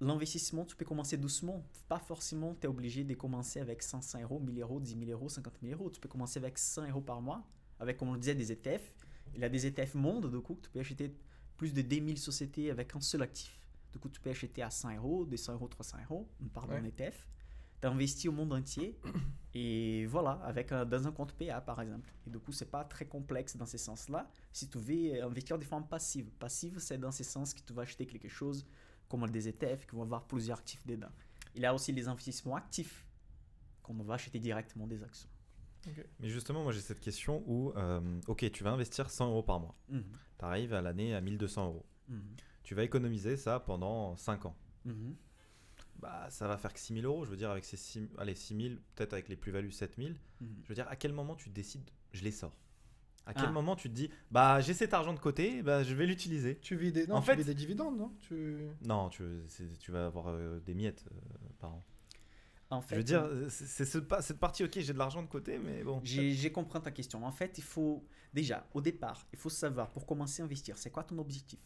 l'investissement, 0.00 0.64
tu 0.66 0.76
peux 0.76 0.84
commencer 0.84 1.16
doucement. 1.16 1.64
Pas 1.88 1.98
forcément, 1.98 2.54
tu 2.54 2.66
es 2.66 2.68
obligé 2.68 3.04
de 3.04 3.14
commencer 3.14 3.60
avec 3.60 3.82
500 3.82 4.20
euros, 4.22 4.38
1000 4.40 4.60
euros, 4.60 4.80
10 4.80 4.98
000 4.98 5.10
euros, 5.12 5.28
50 5.30 5.54
000 5.62 5.72
euros. 5.80 5.90
Tu 5.90 6.00
peux 6.00 6.08
commencer 6.08 6.38
avec 6.38 6.58
100 6.58 6.88
euros 6.90 7.00
par 7.00 7.22
mois, 7.22 7.42
avec, 7.80 7.96
comme 7.96 8.08
on 8.08 8.12
le 8.14 8.18
disait, 8.18 8.34
des 8.34 8.52
ETF. 8.52 8.92
Il 9.34 9.40
y 9.40 9.44
a 9.44 9.48
des 9.48 9.66
ETF 9.66 9.94
monde, 9.94 10.30
du 10.30 10.40
coup, 10.40 10.58
tu 10.62 10.68
peux 10.70 10.80
acheter 10.80 11.14
plus 11.56 11.72
de 11.72 11.82
10 11.82 12.04
000 12.04 12.16
sociétés 12.16 12.70
avec 12.70 12.94
un 12.94 13.00
seul 13.00 13.22
actif. 13.22 13.58
Du 13.92 13.98
coup, 13.98 14.08
tu 14.08 14.20
peux 14.20 14.30
acheter 14.30 14.62
à 14.62 14.70
100 14.70 14.96
euros, 14.96 15.24
200 15.24 15.52
euros, 15.54 15.68
300 15.68 15.98
euros, 16.08 16.28
on 16.42 16.48
parle 16.48 16.68
d'un 16.70 16.82
Ouais. 16.82 16.88
ETF. 16.88 17.26
Tu 17.80 17.86
investis 17.86 18.26
au 18.28 18.32
monde 18.32 18.52
entier 18.52 18.98
et 19.54 20.06
voilà, 20.06 20.32
avec 20.44 20.72
un- 20.72 20.84
dans 20.84 21.06
un 21.06 21.12
compte 21.12 21.32
PA 21.34 21.60
par 21.60 21.80
exemple. 21.80 22.10
Et 22.26 22.30
du 22.30 22.38
coup, 22.38 22.50
c'est 22.52 22.70
pas 22.70 22.84
très 22.84 23.06
complexe 23.06 23.56
dans 23.56 23.66
ce 23.66 23.78
sens-là. 23.78 24.28
Si 24.52 24.68
tu 24.68 24.78
veux 24.78 25.22
investir 25.22 25.58
de 25.58 25.64
forme 25.64 25.86
passive, 25.86 26.30
passive, 26.38 26.78
c'est 26.78 26.98
dans 26.98 27.12
ce 27.12 27.22
sens 27.24 27.52
que 27.54 27.60
tu 27.60 27.72
vas 27.72 27.82
acheter 27.82 28.06
quelque 28.06 28.28
chose 28.28 28.66
comme 29.08 29.28
des 29.30 29.48
ETF 29.48 29.86
qui 29.86 29.94
vont 29.94 30.02
avoir 30.02 30.24
plusieurs 30.24 30.58
actifs 30.58 30.84
dedans. 30.86 31.10
Il 31.54 31.62
y 31.62 31.66
a 31.66 31.74
aussi 31.74 31.92
les 31.92 32.08
investissements 32.08 32.56
actifs 32.56 33.04
qu'on 33.82 33.94
va 34.02 34.14
acheter 34.14 34.38
directement 34.40 34.86
des 34.86 35.02
actions. 35.04 35.28
Mais 36.20 36.28
justement, 36.28 36.62
moi 36.62 36.72
j'ai 36.72 36.80
cette 36.80 37.00
question 37.00 37.42
où, 37.46 37.72
euh, 37.76 38.00
ok, 38.26 38.50
tu 38.52 38.64
vas 38.64 38.70
investir 38.72 39.10
100 39.10 39.28
euros 39.30 39.42
par 39.42 39.60
mois. 39.60 39.74
Mhm. 39.88 40.04
Tu 40.38 40.44
arrives 40.44 40.74
à 40.74 40.82
l'année 40.82 41.14
à 41.14 41.20
1200 41.20 41.66
euros. 41.66 41.86
Mhm. 42.08 42.22
Tu 42.62 42.74
vas 42.74 42.82
économiser 42.84 43.36
ça 43.36 43.60
pendant 43.60 44.16
5 44.16 44.46
ans. 44.46 44.56
Mhm. 44.84 45.14
Bah, 46.00 46.26
ça 46.30 46.48
va 46.48 46.56
faire 46.58 46.72
que 46.72 46.80
6000 46.80 47.04
euros. 47.06 47.24
Je 47.24 47.30
veux 47.30 47.36
dire, 47.36 47.50
avec 47.50 47.64
ces 47.64 47.76
6, 47.76 48.08
allez, 48.18 48.34
6000, 48.34 48.80
peut-être 48.94 49.12
avec 49.12 49.28
les 49.28 49.36
plus-values 49.36 49.70
7000. 49.70 50.16
Mhm. 50.40 50.48
Je 50.64 50.68
veux 50.68 50.74
dire, 50.74 50.88
à 50.88 50.96
quel 50.96 51.12
moment 51.12 51.34
tu 51.34 51.48
décides, 51.50 51.88
je 52.12 52.22
les 52.24 52.30
sors? 52.32 52.56
À 53.26 53.32
quel 53.32 53.46
Ah. 53.46 53.52
moment 53.52 53.74
tu 53.74 53.88
te 53.88 53.94
dis, 53.94 54.10
bah 54.30 54.60
j'ai 54.60 54.74
cet 54.74 54.92
argent 54.92 55.14
de 55.14 55.18
côté, 55.18 55.62
bah 55.62 55.82
je 55.82 55.94
vais 55.94 56.04
l'utiliser? 56.04 56.58
Tu 56.60 56.76
vis 56.76 56.92
des, 56.92 57.06
non, 57.06 57.14
En 57.16 57.20
tu 57.20 57.26
fait- 57.28 57.36
vis 57.36 57.44
des 57.46 57.54
dividendes, 57.54 57.96
non? 57.96 58.12
Tu... 58.20 58.58
Non, 58.84 59.08
tu, 59.08 59.24
tu 59.80 59.92
vas 59.92 60.04
avoir 60.04 60.26
euh, 60.28 60.60
des 60.60 60.74
miettes 60.74 61.06
euh, 61.10 61.16
par 61.58 61.72
an. 61.72 61.84
En 62.70 62.80
fait, 62.80 62.96
je 62.96 63.00
veux 63.00 63.04
dire, 63.04 63.22
euh, 63.22 63.48
c'est 63.48 63.84
ce 63.84 63.98
cette 64.20 64.38
partie, 64.38 64.64
ok, 64.64 64.78
j'ai 64.78 64.92
de 64.92 64.98
l'argent 64.98 65.22
de 65.22 65.28
côté, 65.28 65.58
mais 65.58 65.84
bon. 65.84 66.00
J'ai 66.02 66.50
compris 66.50 66.80
ta 66.80 66.90
question. 66.90 67.24
En 67.24 67.30
fait, 67.30 67.58
il 67.58 67.64
faut 67.64 68.04
déjà, 68.32 68.66
au 68.74 68.80
départ, 68.80 69.26
il 69.32 69.38
faut 69.38 69.50
savoir 69.50 69.90
pour 69.92 70.06
commencer 70.06 70.42
à 70.42 70.44
investir, 70.44 70.76
c'est 70.78 70.90
quoi 70.90 71.04
ton 71.04 71.18
objectif? 71.18 71.60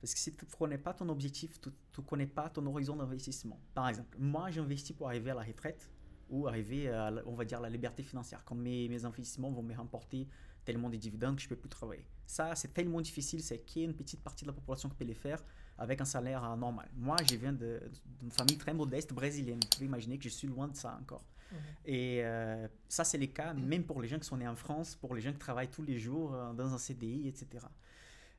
Parce 0.00 0.12
que 0.12 0.20
si 0.20 0.34
tu 0.34 0.44
ne 0.44 0.50
connais 0.50 0.76
pas 0.76 0.92
ton 0.92 1.08
objectif, 1.08 1.58
tu 1.60 1.70
ne 1.70 2.04
connais 2.04 2.26
pas 2.26 2.50
ton 2.50 2.66
horizon 2.66 2.96
d'investissement. 2.96 3.58
Par 3.72 3.88
exemple, 3.88 4.16
moi, 4.18 4.50
j'investis 4.50 4.94
pour 4.94 5.06
arriver 5.06 5.30
à 5.30 5.34
la 5.34 5.42
retraite 5.42 5.88
ou 6.28 6.46
arriver 6.46 6.90
à, 6.90 7.10
on 7.24 7.34
va 7.34 7.46
dire, 7.46 7.60
la 7.60 7.70
liberté 7.70 8.02
financière. 8.02 8.44
Quand 8.44 8.54
mes, 8.54 8.88
mes 8.88 9.04
investissements 9.06 9.50
vont 9.50 9.62
me 9.62 9.74
rapporter 9.74 10.28
tellement 10.64 10.90
de 10.90 10.96
dividendes 10.96 11.36
que 11.36 11.42
je 11.42 11.48
peux 11.48 11.56
plus 11.56 11.70
travailler. 11.70 12.06
Ça, 12.26 12.54
c'est 12.54 12.74
tellement 12.74 13.00
difficile, 13.00 13.42
c'est 13.42 13.60
qu'il 13.60 13.82
y 13.82 13.84
a 13.84 13.88
une 13.88 13.96
petite 13.96 14.22
partie 14.22 14.44
de 14.44 14.50
la 14.50 14.54
population 14.54 14.88
qui 14.90 14.96
peut 14.96 15.04
les 15.04 15.14
faire 15.14 15.42
avec 15.78 16.00
un 16.00 16.04
salaire 16.04 16.44
euh, 16.44 16.56
normal. 16.56 16.88
Moi, 16.96 17.16
je 17.28 17.36
viens 17.36 17.52
d'une 17.52 18.30
famille 18.30 18.58
très 18.58 18.74
modeste 18.74 19.12
brésilienne. 19.12 19.60
Vous 19.62 19.68
pouvez 19.70 19.86
imaginer 19.86 20.18
que 20.18 20.24
je 20.24 20.28
suis 20.28 20.48
loin 20.48 20.68
de 20.68 20.76
ça 20.76 20.98
encore. 21.00 21.24
Mhm. 21.50 21.58
Et 21.86 22.24
euh, 22.24 22.68
ça, 22.88 23.04
c'est 23.04 23.18
le 23.18 23.26
cas 23.26 23.52
même 23.54 23.84
pour 23.84 24.00
les 24.00 24.08
gens 24.08 24.18
qui 24.18 24.26
sont 24.26 24.36
nés 24.36 24.48
en 24.48 24.56
France, 24.56 24.94
pour 24.94 25.14
les 25.14 25.20
gens 25.20 25.32
qui 25.32 25.38
travaillent 25.38 25.70
tous 25.70 25.82
les 25.82 25.98
jours 25.98 26.34
euh, 26.34 26.52
dans 26.52 26.72
un 26.72 26.78
CDI, 26.78 27.28
etc. 27.28 27.66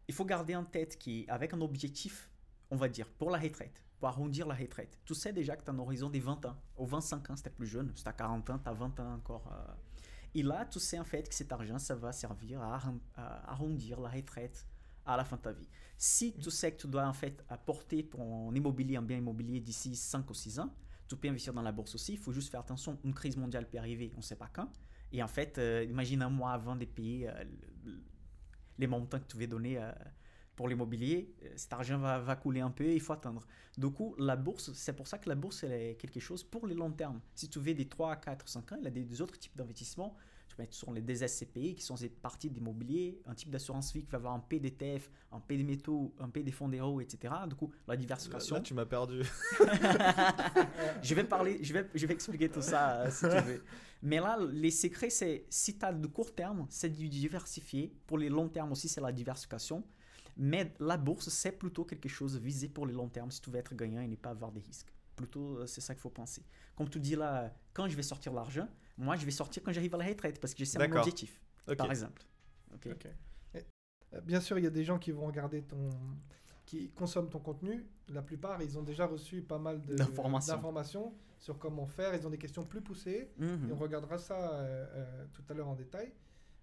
Il 0.08 0.13
faut 0.13 0.25
garder 0.25 0.56
en 0.56 0.63
tête 0.63 0.98
qu'avec 0.98 1.54
un 1.54 1.62
objectif, 1.62 2.30
on 2.70 2.75
va 2.75 2.88
dire, 2.88 3.08
pour 3.08 3.32
la 3.32 3.39
retraite, 3.39 3.84
pour 4.00 4.08
arrondir 4.08 4.48
la 4.48 4.56
retraite, 4.56 5.00
tu 5.06 5.15
sais 5.15 5.34
déjà 5.34 5.56
que 5.56 5.63
tu 5.63 5.70
as 5.70 5.74
un 5.74 5.80
horizon 5.80 6.10
des 6.10 6.20
20 6.20 6.46
ans. 6.46 6.56
Ou 6.77 6.86
25 6.86 7.30
ans, 7.30 7.36
si 7.36 7.44
tu 7.44 7.50
plus 7.50 7.68
jeune. 7.68 7.92
Si 7.96 8.04
tu 8.04 8.10
as 8.10 8.13
40 8.13 8.50
ans, 8.50 8.60
tu 8.60 8.70
as 8.70 8.74
20 8.74 9.00
ans 9.00 9.13
encore. 9.15 9.51
euh. 9.51 9.74
Et 10.36 10.44
là, 10.44 10.65
tu 10.65 10.80
sais 10.80 11.00
en 11.00 11.06
fait 11.06 11.27
que 11.27 11.34
cet 11.34 11.51
argent, 11.54 11.80
ça 11.80 11.96
va 11.96 12.12
servir 12.12 12.62
à 12.62 12.82
arrondir 13.48 14.01
la 14.01 14.10
retraite 14.10 14.68
à 15.05 15.17
la 15.17 15.24
fin 15.25 15.38
de 15.38 15.41
ta 15.41 15.51
vie. 15.51 15.67
Si 15.97 16.33
tu 16.38 16.50
sais 16.51 16.71
que 16.74 16.81
tu 16.81 16.88
dois 16.88 17.05
en 17.07 17.13
fait 17.13 17.43
apporter 17.50 18.07
ton 18.07 18.53
immobilier, 18.53 18.97
un 18.97 19.01
bien 19.01 19.17
immobilier 19.17 19.59
d'ici 19.59 19.95
5 19.95 20.29
ou 20.29 20.33
6 20.33 20.59
ans, 20.59 20.74
tu 21.07 21.15
peux 21.15 21.27
investir 21.27 21.53
dans 21.53 21.62
la 21.62 21.71
bourse 21.71 21.95
aussi. 21.95 22.13
Il 22.13 22.17
faut 22.19 22.31
juste 22.31 22.50
faire 22.50 22.62
attention. 22.62 23.00
Une 23.03 23.13
crise 23.13 23.38
mondiale 23.38 23.69
peut 23.69 23.77
arriver, 23.77 24.12
on 24.15 24.17
ne 24.17 24.24
sait 24.24 24.35
pas 24.35 24.50
quand. 24.51 24.69
Et 25.12 25.21
en 25.24 25.27
fait, 25.27 25.57
euh, 25.57 25.85
imagine 25.88 26.21
un 26.24 26.29
mois 26.29 26.51
avant 26.51 26.75
de 26.75 26.85
payer 26.85 27.29
euh, 27.29 27.43
le- 27.85 28.01
les 28.77 28.88
montants 28.88 29.19
que 29.19 29.27
tu 29.27 29.38
veux 29.38 29.47
donner 29.47 29.77
euh, 29.79 29.91
pour 30.55 30.69
l'immobilier, 30.69 31.35
cet 31.57 31.74
argent 31.74 31.97
va, 31.97 32.19
va 32.19 32.35
couler 32.38 32.62
un 32.62 32.71
peu 32.71 32.85
et 32.85 32.93
il 32.95 33.01
faut 33.01 33.13
attendre. 33.13 33.45
Du 33.77 33.89
coup, 33.89 34.15
la 34.17 34.35
bourse, 34.38 34.71
c'est 34.74 34.93
pour 34.95 35.07
ça 35.07 35.17
que 35.17 35.27
la 35.27 35.35
bourse, 35.35 35.63
elle 35.63 35.74
est 35.74 35.95
quelque 35.95 36.19
chose 36.19 36.43
pour 36.43 36.65
les 36.65 36.75
long 36.75 36.91
terme. 36.91 37.19
Si 37.35 37.50
tu 37.50 37.59
veux 37.59 37.74
des 37.74 37.88
3, 37.89 38.15
4, 38.17 38.47
5 38.47 38.71
ans, 38.71 38.77
il 38.79 38.85
y 38.85 38.88
a 38.88 38.91
des, 38.91 39.03
des 39.03 39.21
autres 39.21 39.38
types 39.38 39.55
d'investissements. 39.57 40.15
Mettre 40.57 40.74
sur 40.74 40.93
les 40.93 41.01
DSCPI 41.01 41.75
qui 41.75 41.83
sont 41.83 41.97
ces 41.97 42.09
parties 42.09 42.50
d'immobilier, 42.50 43.21
un 43.25 43.33
type 43.33 43.50
d'assurance 43.50 43.91
vie 43.93 44.03
qui 44.03 44.12
va 44.12 44.17
avoir 44.17 44.33
un 44.33 44.39
P 44.39 44.59
d'ETF, 44.59 45.09
un 45.31 45.39
P 45.39 45.57
des 45.57 45.63
métaux, 45.63 46.15
un 46.19 46.29
P 46.29 46.43
des 46.43 46.51
fonds 46.51 46.69
d'euros, 46.69 47.01
etc. 47.01 47.33
Du 47.50 47.55
coup, 47.55 47.71
la 47.88 47.97
diversification. 47.97 48.55
Là, 48.55 48.62
tu 48.62 48.74
m'as 48.74 48.85
perdu. 48.85 49.21
je 51.01 51.13
vais 51.13 51.25
parler, 51.25 51.59
je 51.62 51.74
vais, 51.74 51.89
je 51.93 52.05
vais 52.05 52.13
expliquer 52.13 52.50
tout 52.50 52.62
ça 52.62 53.01
euh, 53.01 53.12
si 53.12 53.25
tu 53.27 53.41
veux. 53.45 53.63
Mais 54.01 54.19
là, 54.19 54.38
les 54.51 54.71
secrets, 54.71 55.09
c'est 55.09 55.45
si 55.50 55.77
tu 55.77 55.85
as 55.85 55.91
de 55.91 56.07
court 56.07 56.33
terme, 56.33 56.67
c'est 56.69 56.89
de 56.89 57.07
diversifier. 57.07 57.93
Pour 58.07 58.17
les 58.17 58.29
long 58.29 58.47
termes 58.47 58.71
aussi, 58.71 58.88
c'est 58.88 59.01
la 59.01 59.12
diversification. 59.12 59.83
Mais 60.38 60.74
la 60.79 60.97
bourse, 60.97 61.29
c'est 61.29 61.53
plutôt 61.53 61.85
quelque 61.85 62.09
chose 62.09 62.38
visé 62.38 62.67
pour 62.67 62.85
les 62.85 62.93
long 62.93 63.07
termes 63.07 63.31
si 63.31 63.41
tu 63.41 63.50
veux 63.50 63.57
être 63.57 63.74
gagnant 63.74 64.01
et 64.01 64.07
ne 64.07 64.15
pas 64.15 64.31
avoir 64.31 64.51
des 64.51 64.59
risques. 64.62 64.93
Plutôt, 65.15 65.57
euh, 65.57 65.65
c'est 65.65 65.81
ça 65.81 65.93
qu'il 65.93 66.01
faut 66.01 66.09
penser. 66.09 66.43
Comme 66.75 66.89
tu 66.89 67.00
dis 67.00 67.15
là, 67.15 67.53
quand 67.74 67.88
je 67.88 67.95
vais 67.95 68.03
sortir 68.03 68.33
l'argent, 68.33 68.67
moi, 68.97 69.15
je 69.15 69.25
vais 69.25 69.31
sortir 69.31 69.61
quand 69.63 69.71
j'arrive 69.71 69.93
à 69.95 69.97
la 69.97 70.05
retraite 70.05 70.39
parce 70.39 70.53
que 70.53 70.63
c'est 70.65 70.77
mon 70.77 70.85
D'accord. 70.85 70.99
objectif, 71.01 71.41
par 71.77 71.89
exemple. 71.91 72.23
Et, 72.83 73.59
euh, 74.13 74.21
bien 74.21 74.39
sûr, 74.39 74.57
il 74.57 74.63
y 74.63 74.67
a 74.67 74.71
des 74.71 74.83
gens 74.83 74.99
qui 74.99 75.11
vont 75.11 75.25
regarder 75.25 75.61
ton. 75.63 75.89
qui 76.65 76.89
consomment 76.91 77.29
ton 77.29 77.39
contenu. 77.39 77.85
La 78.09 78.21
plupart, 78.23 78.61
ils 78.61 78.77
ont 78.77 78.81
déjà 78.83 79.05
reçu 79.05 79.41
pas 79.41 79.59
mal 79.59 79.81
D'informations. 79.81 81.13
sur 81.37 81.59
comment 81.59 81.85
faire. 81.85 82.15
Ils 82.15 82.25
ont 82.25 82.29
des 82.31 82.37
questions 82.39 82.63
plus 82.63 82.81
poussées. 82.81 83.29
Mhm. 83.37 83.69
Et 83.69 83.71
on 83.71 83.75
regardera 83.75 84.17
ça 84.17 84.35
euh, 84.53 84.85
euh, 84.95 85.25
tout 85.33 85.43
à 85.49 85.53
l'heure 85.53 85.67
en 85.67 85.75
détail. 85.75 86.11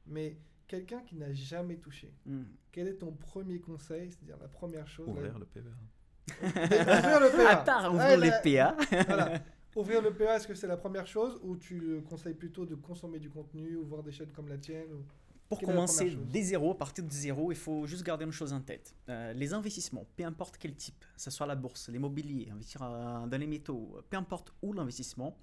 Mais 0.07 0.39
quelqu'un 0.67 1.03
qui 1.03 1.15
n'a 1.17 1.33
jamais 1.33 1.77
touché, 1.77 2.13
Mhm. 2.27 2.47
quel 2.73 2.89
est 2.89 2.97
ton 2.99 3.13
premier 3.13 3.61
conseil? 3.61 4.11
C'est-à-dire 4.11 4.39
la 4.41 4.49
première 4.49 4.89
chose. 4.89 5.09
Ouvrir 5.09 5.39
le 5.39 5.45
PEA. 5.47 5.61
Ouvrir 6.43 7.21
le 7.21 7.37
PA. 7.37 7.49
Attends, 7.51 7.89
ouvrir 7.95 8.07
Ah, 8.09 8.17
les 8.17 8.31
PA. 8.43 8.77
Voilà. 9.07 9.39
Ouvrir 9.75 10.03
le 10.03 10.13
PA, 10.15 10.37
est-ce 10.37 10.47
que 10.47 10.55
c'est 10.55 10.67
la 10.67 10.77
première 10.77 11.07
chose 11.07 11.39
ou 11.43 11.57
tu 11.57 12.03
conseilles 12.09 12.35
plutôt 12.35 12.67
de 12.67 12.75
consommer 12.75 13.19
du 13.19 13.31
contenu 13.31 13.77
ou 13.77 13.87
voir 13.87 14.03
des 14.03 14.13
chaînes 14.13 14.31
comme 14.33 14.49
la 14.49 14.59
tienne 14.59 14.93
ou- 14.93 15.05
Pour 15.49 15.59
Quelle 15.61 15.69
commencer 15.71 16.11
des 16.17 16.43
zéros, 16.43 16.73
à 16.73 16.79
partir 16.79 17.05
de 17.05 17.11
zéro, 17.11 17.53
il 17.53 17.57
faut 17.59 17.87
juste 17.87 18.03
garder 18.05 18.25
une 18.25 18.33
chose 18.33 18.53
en 18.53 18.61
tête. 18.61 18.95
Euh, 19.09 19.33
les 19.35 19.53
investissements, 19.53 20.07
peu 20.17 20.25
importe 20.25 20.57
quel 20.59 20.75
type, 20.75 21.01
que 21.15 21.21
ce 21.21 21.31
soit 21.31 21.47
la 21.47 21.55
bourse, 21.57 21.89
l'immobilier, 21.89 22.49
investir 22.51 22.83
euh, 22.83 23.27
dans 23.27 23.39
les 23.39 23.47
métaux, 23.47 23.99
peu 24.09 24.17
importe 24.17 24.53
où 24.63 24.73
l'investissement, 24.73 25.37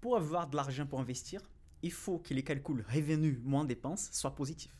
pour 0.00 0.16
avoir 0.16 0.48
de 0.48 0.56
l'argent 0.56 0.86
pour 0.86 1.00
investir, 1.00 1.40
il 1.82 1.92
faut 1.92 2.18
que 2.18 2.32
les 2.34 2.42
calculs 2.42 2.84
revenus 2.94 3.38
moins 3.42 3.64
dépenses 3.64 4.10
soient 4.12 4.34
positifs. 4.34 4.76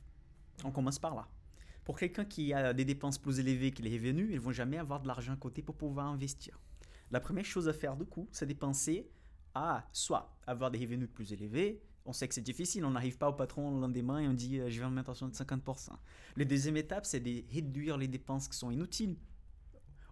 On 0.65 0.71
commence 0.71 0.99
par 0.99 1.15
là. 1.15 1.27
Pour 1.85 1.99
quelqu'un 1.99 2.25
qui 2.25 2.53
a 2.53 2.73
des 2.73 2.85
dépenses 2.85 3.19
plus 3.19 3.41
élevées 3.41 3.73
que 3.73 3.83
les 3.83 3.97
revenus, 3.97 4.29
ils 4.31 4.35
ne 4.37 4.41
vont 4.41 4.53
jamais 4.53 4.79
avoir 4.79 5.01
de 5.01 5.07
l'argent 5.09 5.33
à 5.33 5.37
côté 5.37 5.63
pour 5.63 5.75
pouvoir 5.77 6.07
investir. 6.07 6.61
La 7.11 7.21
première 7.21 7.45
chose 7.45 7.69
à 7.69 7.73
faire 7.73 7.97
du 7.97 8.05
coup, 8.05 8.29
c'est 8.33 8.47
de 8.47 8.55
penser 8.55 9.11
à 9.55 9.89
soit 9.93 10.37
avoir 10.47 10.71
des 10.71 10.79
revenus 10.79 11.09
plus 11.13 11.33
élevés. 11.33 11.83
On 12.07 12.13
sait 12.13 12.27
que 12.29 12.35
c'est 12.35 12.41
difficile, 12.41 12.85
on 12.85 12.91
n'arrive 12.93 13.19
pas 13.19 13.29
au 13.29 13.33
patron 13.33 13.75
le 13.75 13.81
lendemain 13.81 14.21
et 14.21 14.29
on 14.29 14.33
dit 14.33 14.59
euh, 14.59 14.71
je 14.71 14.79
vais 14.79 14.85
en 14.87 14.89
augmentation 14.91 15.29
de 15.29 15.35
50%. 15.35 15.91
La 16.37 16.45
deuxième 16.45 16.77
étape, 16.77 17.05
c'est 17.05 17.21
de 17.21 17.43
réduire 17.53 17.99
les 17.99 18.09
dépenses 18.09 18.49
qui 18.49 18.57
sont 18.57 18.71
inutiles. 18.71 19.17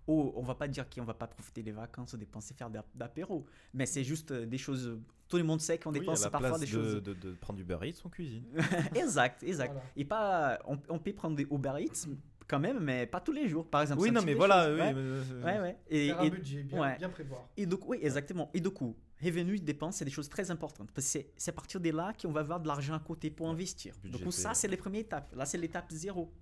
Ou 0.06 0.32
on 0.36 0.42
va 0.42 0.54
pas 0.54 0.68
dire 0.68 0.88
qu'on 0.88 1.04
va 1.04 1.12
pas 1.14 1.26
profiter 1.26 1.62
des 1.62 1.70
vacances 1.72 2.14
ou 2.14 2.16
dépenser 2.16 2.54
faire 2.54 2.70
d'ap- 2.70 2.88
d'apéro, 2.94 3.44
mais 3.74 3.84
c'est 3.84 4.04
juste 4.04 4.30
euh, 4.30 4.46
des 4.46 4.56
choses. 4.56 4.98
Tout 5.28 5.36
le 5.36 5.44
monde 5.44 5.60
sait 5.60 5.78
qu'on 5.78 5.90
Oui, 5.92 5.98
à 5.98 6.00
dépense 6.00 6.24
la 6.24 6.30
parfois 6.30 6.48
place 6.50 6.60
des 6.60 6.66
de, 6.66 6.70
choses. 6.70 7.02
de, 7.02 7.12
de 7.12 7.32
prendre 7.34 7.58
du 7.58 7.62
Uber 7.62 7.78
Eats, 7.82 8.00
on 8.04 8.08
cuisine. 8.08 8.44
exact, 8.94 9.42
exact. 9.42 9.72
Voilà. 9.74 9.86
Et 9.96 10.04
pas, 10.06 10.58
on, 10.66 10.78
on 10.88 10.98
peut 10.98 11.12
prendre 11.12 11.36
des 11.36 11.46
Uber 11.50 11.74
Eats 11.80 12.08
quand 12.48 12.58
même, 12.58 12.80
mais 12.80 13.06
pas 13.06 13.20
tous 13.20 13.32
les 13.32 13.48
jours. 13.48 13.68
Par 13.68 13.82
exemple. 13.82 14.00
Oui, 14.00 14.10
non, 14.10 14.22
mais 14.24 14.34
voilà. 14.34 14.64
choses. 14.66 14.74
oui, 14.74 14.80
Ouais, 14.80 14.94
mais, 14.94 15.00
euh, 15.00 15.44
ouais, 15.44 15.60
ouais. 15.60 15.76
Et, 15.88 16.06
Faire 16.08 16.20
un 16.20 16.24
et- 16.24 16.30
budget, 16.30 16.62
bien, 16.62 16.80
ouais. 16.80 16.96
bien 16.98 17.08
prévoir. 17.10 17.48
et 17.56 17.66
donc, 17.66 17.88
oui, 17.88 17.98
exactement. 18.02 18.50
Et 18.54 18.60
du 18.60 18.70
coup, 18.70 18.96
revenus, 19.22 19.62
dépenses, 19.62 19.96
c'est 19.96 20.04
des 20.04 20.10
choses 20.10 20.28
très 20.28 20.50
importantes. 20.50 20.90
Parce 20.92 21.06
que 21.06 21.10
c'est- 21.12 21.30
c'est 21.36 21.50
à 21.50 21.54
partir 21.54 21.80
de 21.80 21.90
là 21.90 22.12
qu'on 22.20 22.32
va 22.32 22.40
avoir 22.40 22.58
de 22.60 22.66
l'argent 22.68 22.94
à 22.94 23.00
côté 23.00 23.30
pour 23.30 23.48
investir. 23.48 23.94
Budgéter. 24.02 24.30
ça, 24.30 24.54
c'est 24.54 24.68
les 24.68 24.76
premières 24.76 25.02
étapes. 25.02 25.32
Là, 25.36 25.44
c'est 25.46 25.58
l'étape 25.58 25.90
zéro. 25.92 26.32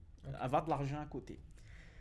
Avoir 0.41 0.65
de 0.65 0.71
l'argent 0.71 1.01
à 1.01 1.07
côté. 1.07 1.39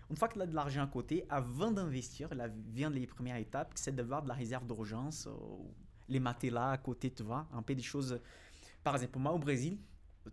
Une 0.09 0.15
fois 0.17 0.27
que 0.27 0.35
tu 0.35 0.41
as 0.41 0.45
de 0.45 0.53
l'argent 0.55 0.83
à 0.83 0.87
côté, 0.87 1.25
avant 1.29 1.71
d'investir, 1.71 2.33
là 2.35 2.47
viennent 2.71 2.93
les 2.93 3.07
premières 3.07 3.37
étapes, 3.37 3.71
c'est 3.75 3.95
d'avoir 3.95 4.21
de 4.21 4.27
la 4.27 4.35
réserve 4.35 4.65
d'urgence, 4.67 5.25
euh, 5.27 5.31
les 6.09 6.19
matelas 6.19 6.71
à 6.71 6.77
côté, 6.77 7.11
tu 7.11 7.23
vois, 7.23 7.47
un 7.53 7.63
peu 7.63 7.73
des 7.73 7.81
choses. 7.81 8.19
Par 8.83 8.95
exemple, 8.95 9.17
moi 9.17 9.31
au 9.31 9.39
Brésil, 9.39 9.79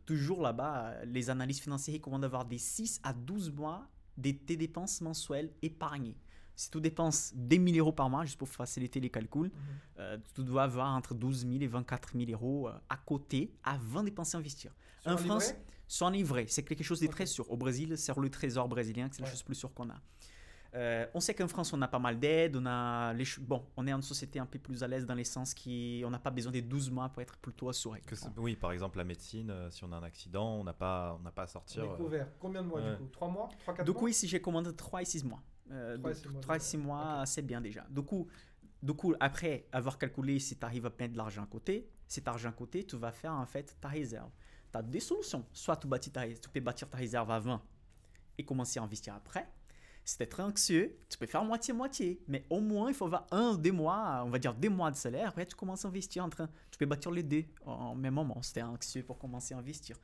toujours 0.07 0.42
là-bas, 0.42 1.05
les 1.05 1.31
analystes 1.31 1.62
financiers 1.62 1.94
recommandent 1.94 2.22
d'avoir 2.22 2.44
des 2.44 2.59
6 2.59 3.00
à 3.02 3.12
12 3.12 3.52
mois 3.52 3.87
de 4.16 4.31
tes 4.31 4.57
dépenses 4.57 5.00
mensuelles 5.00 5.50
épargnées. 5.62 6.16
Si 6.55 6.70
tu 6.70 6.81
dépenses 6.81 7.33
des 7.35 7.59
1000 7.59 7.78
euros 7.81 7.92
par 7.92 8.11
mois, 8.11 8.24
juste 8.24 8.38
pour 8.38 8.48
faciliter 8.48 9.00
les 9.00 9.09
calculs, 9.11 9.46
Mhm. 9.50 9.52
euh, 9.98 10.18
tu 10.35 10.44
dois 10.44 10.64
avoir 10.64 10.94
entre 10.94 11.14
12 11.14 11.46
000 11.46 11.62
et 11.62 11.66
24 11.66 12.12
000 12.16 12.31
euros 12.31 12.68
euh, 12.68 12.72
à 12.90 12.96
côté 12.98 13.52
avant 13.64 14.02
de 14.02 14.11
penser 14.11 14.37
investir. 14.37 14.72
Sur 15.00 15.12
En 15.12 15.16
France, 15.16 15.55
en 16.00 16.11
livret, 16.11 16.46
c'est 16.48 16.62
quelque 16.62 16.85
chose 16.85 17.00
de 17.00 17.07
très 17.07 17.26
sûr. 17.26 17.50
Au 17.50 17.57
Brésil, 17.57 17.96
c'est 17.96 18.16
le 18.16 18.31
trésor 18.31 18.68
brésilien 18.68 19.09
c'est 19.11 19.22
la 19.22 19.28
chose 19.31 19.42
plus 19.42 19.55
sûre 19.55 19.72
qu'on 19.74 19.88
a. 19.90 20.00
Euh, 20.75 21.07
on 21.13 21.21
sait 21.21 21.35
qu'en 21.35 21.49
France, 21.49 21.73
on 21.75 21.83
a 21.83 21.89
pas 21.89 21.99
mal 21.99 22.19
d'aides. 22.19 22.57
On 22.57 22.65
a 22.65 23.13
les 23.13 23.25
bon, 23.41 23.63
on 23.77 23.87
est 23.87 23.93
une 23.93 24.01
société 24.03 24.39
un 24.39 24.47
peu 24.47 24.59
plus 24.59 24.83
à 24.83 24.89
l'aise 24.89 25.05
dans 25.05 25.15
les 25.15 25.25
sens 25.25 25.53
qui, 25.53 26.03
on 26.07 26.11
n'a 26.11 26.19
pas 26.19 26.31
besoin 26.31 26.51
des 26.51 26.63
12 26.63 26.91
mois 26.91 27.11
pour 27.11 27.21
être 27.21 27.37
plutôt 27.37 27.69
assuré. 27.69 28.01
que 28.07 28.17
c'est- 28.17 28.29
Bon. 28.31 28.43
oui, 28.43 28.57
par 28.57 28.73
exemple, 28.73 28.97
la 28.97 29.05
médecine, 29.05 29.51
euh, 29.51 29.71
si 29.71 29.85
on 29.85 29.93
a 29.93 29.97
un 29.97 30.03
accident, 30.03 30.55
on 30.57 30.65
n'a 30.65 30.73
pas, 30.73 31.17
on 31.21 31.23
n'a 31.23 31.31
pas 31.31 31.43
à 31.43 31.45
On 31.45 31.49
sortir. 31.49 31.85
est 31.85 31.89
euh, 31.89 31.97
couvert. 31.97 32.29
Combien 32.39 32.63
de 32.63 32.69
mois 32.69 32.81
ouais. 32.81 32.91
du 32.93 32.97
coup? 32.97 33.09
3 33.13 33.29
mois? 33.29 33.49
3 33.61 33.75
4 33.75 33.85
Du 33.85 33.93
mois? 33.93 34.01
coup, 34.01 34.09
ici, 34.09 34.27
j'ai 34.27 34.41
commandé 34.41 34.75
3 34.75 35.03
et 35.03 35.05
6 35.05 35.25
mois. 35.25 35.43
Euh, 35.71 35.99
Trois 35.99 36.11
et 36.11 36.15
donc, 36.15 36.23
six 36.23 36.29
mois, 36.29 36.41
trois 36.41 36.57
et 36.57 36.59
je 36.59 36.65
6 36.65 36.77
vois. 36.79 36.85
mois, 36.97 37.27
c'est 37.27 37.43
bien 37.43 37.61
déjà. 37.61 37.85
Du 37.91 38.03
coup, 38.03 38.27
du 38.83 38.95
coup, 38.95 39.15
après 39.21 39.67
avoir 39.73 39.99
calculé 39.99 40.39
si 40.39 40.57
tu 40.59 40.65
arrives 40.65 40.87
à 40.87 40.93
mettre 40.99 41.13
de 41.13 41.19
l'argent 41.19 41.43
à 41.43 41.47
côté, 41.47 41.89
cet 42.09 42.27
argent 42.29 42.49
à 42.49 42.53
côté, 42.53 42.85
tu 42.85 42.97
vas 42.97 43.13
faire 43.13 43.33
en 43.35 43.47
fait 43.47 43.77
ta 43.81 43.89
réserve. 43.89 44.31
Tu 44.73 44.79
as 44.79 44.83
des 44.83 45.01
solutions. 45.01 45.45
Soit 45.53 45.77
tu, 45.77 45.87
bâtis 45.87 46.11
ta 46.11 46.27
tu 46.27 46.49
peux 46.49 46.61
bâtir 46.61 46.89
ta 46.91 46.97
réserve 46.97 47.31
avant 47.31 47.63
et 48.39 48.45
commencer 48.45 48.81
à 48.81 48.83
investir 48.83 49.15
après. 49.15 49.47
Si 50.05 50.17
tu 50.17 50.25
es 50.25 50.27
très 50.27 50.43
anxieux, 50.43 50.97
tu 51.09 51.17
peux 51.17 51.27
faire 51.27 51.45
moitié-moitié. 51.45 52.21
Mais 52.27 52.45
au 52.51 52.61
moins, 52.61 52.88
il 52.88 52.95
faut 52.95 53.05
avoir 53.05 53.27
un, 53.31 53.55
deux 53.55 53.71
mois, 53.71 54.23
on 54.25 54.31
va 54.31 54.38
dire 54.38 54.55
deux 54.55 54.69
mois 54.69 54.91
de 54.91 54.97
salaire. 54.97 55.29
Après, 55.29 55.47
tu 55.47 55.55
commences 55.55 55.85
à 55.85 55.88
investir 55.88 56.25
en 56.25 56.29
train. 56.29 56.49
Tu 56.71 56.79
peux 56.79 56.87
bâtir 56.87 57.11
les 57.12 57.23
deux 57.23 57.45
en 57.65 57.95
même 57.95 58.15
moment 58.15 58.43
si 58.43 58.53
tu 58.53 58.59
es 58.59 58.62
anxieux 58.62 59.05
pour 59.05 59.19
commencer 59.19 59.55
à 59.55 59.59
investir. 59.59 59.97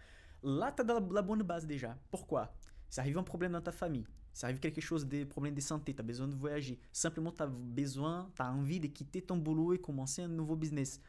Là, 0.42 0.72
tu 0.72 0.82
as 0.82 0.84
la, 0.84 1.22
bonne 1.22 1.42
base 1.42 1.66
déjà. 1.66 1.96
Pourquoi? 2.10 2.54
Ça 2.88 3.00
arrive 3.00 3.18
un 3.18 3.24
problème 3.24 3.52
dans 3.52 3.60
ta 3.60 3.72
famille. 3.72 4.06
Ça 4.32 4.46
arrive 4.46 4.60
quelque 4.60 4.80
chose, 4.80 5.04
des 5.04 5.24
problèmes 5.24 5.54
de 5.54 5.60
santé, 5.60 5.92
tu 5.92 6.00
as 6.00 6.04
besoin 6.04 6.28
de 6.28 6.34
voyager. 6.34 6.78
Simplement, 6.92 7.32
tu 7.32 7.42
as 7.42 7.48
besoin, 7.48 8.30
tu 8.36 8.42
as 8.42 8.52
envie 8.52 8.78
de 8.78 8.86
quitter 8.86 9.20
ton 9.20 9.36
boulot 9.36 9.72
et 9.72 9.78
commencer 9.78 10.22
un 10.22 10.28
nouveau 10.28 10.54
business. 10.54 11.00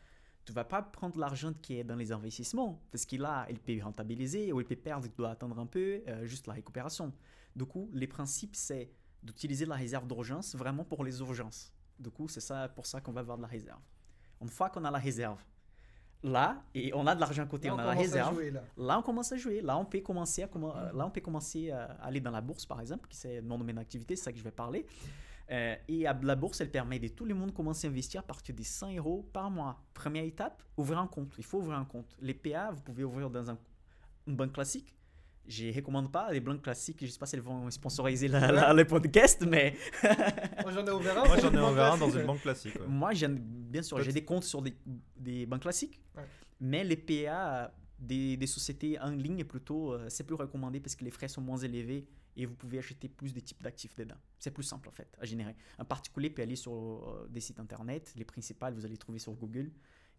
Tu 0.46 0.52
vas 0.52 0.64
pas 0.64 0.82
prendre 0.82 1.20
l'argent 1.20 1.54
qui 1.62 1.78
est 1.78 1.84
dans 1.84 1.96
les 1.96 2.12
investissements, 2.12 2.82
parce 2.92 3.06
qu'il 3.06 3.22
là, 3.22 3.46
il 3.52 3.60
peut 3.60 3.78
rentabiliser 3.84 4.52
ou 4.52 4.62
il 4.62 4.66
peut 4.66 4.76
perdre, 4.76 5.08
tu 5.08 5.14
dois 5.16 5.30
attendre 5.30 5.60
un 5.60 5.68
peu, 5.68 6.02
euh, 6.08 6.26
juste 6.26 6.48
la 6.48 6.54
récupération. 6.54 7.14
Du 7.56 7.66
coup, 7.66 7.90
les 7.94 8.08
principes, 8.08 8.56
c'est 8.56 8.92
d'utiliser 9.22 9.66
la 9.66 9.76
réserve 9.76 10.08
d'urgence 10.08 10.56
vraiment 10.56 10.84
pour 10.84 11.04
les 11.04 11.20
urgences. 11.20 11.74
Du 12.00 12.10
coup, 12.10 12.28
c'est 12.28 12.40
ça 12.40 12.70
pour 12.70 12.86
ça 12.86 13.02
qu'on 13.02 13.12
va 13.12 13.22
avoir 13.22 13.38
de 13.38 13.42
la 13.42 13.48
réserve. 13.48 13.82
Une 14.42 14.48
fois 14.48 14.70
qu'on 14.70 14.86
a 14.86 14.92
la 14.92 15.00
réserve, 15.00 15.44
là, 16.24 16.64
et 16.74 16.94
on 16.94 17.06
a 17.08 17.16
de 17.16 17.20
l'argent 17.20 17.44
à 17.44 17.46
côté, 17.46 17.68
Là, 17.68 17.76
on, 17.76 17.80
a 17.80 17.86
la 17.86 17.92
réserve, 17.92 18.34
jouer, 18.34 18.52
là. 18.52 18.64
Là, 18.78 19.00
on 19.00 19.02
commence 19.02 19.32
à 19.32 19.38
jouer. 19.38 19.62
Là, 19.62 19.78
on 19.78 19.86
peut 19.86 20.00
commencer 20.00 20.44
à, 20.44 20.50
euh, 20.54 20.92
là, 20.94 21.06
on 21.06 21.12
peut 21.12 21.22
commencer 21.22 21.72
à 21.72 21.86
aller 22.02 22.22
dans 22.22 22.32
la 22.32 22.42
bourse, 22.42 22.66
par 22.66 22.80
exemple, 22.80 23.10
qui 23.10 23.18
c'est 23.18 23.42
mon 23.42 23.58
domaine 23.58 23.76
d'activité, 23.76 24.16
c'est 24.16 24.24
ça 24.24 24.32
que 24.32 24.38
je 24.38 24.44
vais 24.44 24.52
parler. 24.52 24.86
Euh, 25.52 25.76
et 25.88 26.06
à 26.06 26.14
la 26.14 26.36
bourse, 26.36 26.62
elle 26.62 26.72
permet 26.72 27.00
de 27.00 27.08
tout 27.08 27.26
le 27.26 27.34
monde 27.34 27.54
commencer 27.54 27.88
à 27.88 27.90
investir 27.90 28.22
à 28.22 28.24
partir 28.24 28.56
de 28.56 28.64
100 28.64 28.96
euros 28.96 29.28
par 29.34 29.50
mois. 29.50 29.82
Première 29.94 30.24
étape, 30.24 30.64
ouvrir 30.78 31.00
un 31.00 31.08
compte. 31.08 31.34
Il 31.38 31.44
faut 31.44 31.58
ouvrir 31.58 31.78
un 31.78 31.86
compte. 31.86 32.16
Les 32.22 32.36
PA, 32.36 32.72
vous 32.72 32.82
pouvez 32.82 33.04
ouvrir 33.04 33.30
dans 33.30 33.50
un, 33.50 33.58
une 34.28 34.36
banque 34.36 34.54
classique. 34.54 34.96
Je 35.50 35.66
ne 35.66 35.74
recommande 35.74 36.12
pas 36.12 36.32
les 36.32 36.40
banques 36.40 36.62
classiques. 36.62 36.98
Je 37.02 37.06
ne 37.08 37.10
sais 37.12 37.18
pas 37.20 37.26
si 37.26 37.36
elles 37.36 37.42
vont 37.42 37.70
sponsoriser 37.72 38.28
la, 38.28 38.52
la- 38.52 38.72
le 38.74 38.86
podcast, 38.86 39.44
mais 39.48 39.76
Moi 40.64 40.72
j'en 40.72 40.86
ai 40.86 40.92
ouvert 40.92 41.18
un. 41.24 41.26
Moi, 41.28 41.38
j'en 41.40 41.52
ai 41.52 41.72
ouvert 41.72 41.94
un 41.94 41.98
dans 42.06 42.10
une 42.12 42.26
banque 42.26 42.42
classique. 42.42 42.76
ouais. 42.76 42.88
moi, 42.88 43.14
j'ai, 43.14 43.28
bien 43.28 43.82
sûr, 43.82 44.00
j'ai 44.02 44.14
des 44.14 44.24
comptes 44.24 44.44
sur 44.44 44.62
des, 44.62 44.76
des 45.18 45.46
banques 45.46 45.62
classiques. 45.64 46.00
Ouais. 46.16 46.24
Mais 46.62 46.84
les 46.84 46.96
PA 46.98 47.74
des, 47.98 48.38
des 48.38 48.48
sociétés 48.48 49.00
en 49.00 49.10
ligne, 49.12 49.44
plutôt, 49.44 49.94
euh, 49.94 50.06
c'est 50.10 50.24
plus 50.24 50.36
recommandé 50.36 50.80
parce 50.80 50.96
que 50.96 51.04
les 51.04 51.12
frais 51.12 51.28
sont 51.28 51.42
moins 51.42 51.58
élevés 51.58 52.08
et 52.38 52.46
vous 52.46 52.54
pouvez 52.56 52.78
acheter 52.78 53.10
plus 53.10 53.34
de 53.34 53.40
types 53.40 53.62
d'actifs 53.64 53.96
dedans. 53.96 54.16
C'est 54.38 54.52
plus 54.52 54.64
simple 54.64 54.88
en 54.88 54.92
fait 54.92 55.10
à 55.20 55.26
générer. 55.26 55.56
Un 55.80 55.84
particulier 55.86 56.30
peut 56.30 56.42
aller 56.44 56.56
sur 56.56 56.74
euh, 56.74 57.28
des 57.30 57.42
sites 57.42 57.60
internet, 57.60 58.14
les 58.16 58.24
principales 58.24 58.74
vous 58.76 58.86
allez 58.86 58.98
trouver 58.98 59.20
sur 59.20 59.34
Google 59.34 59.72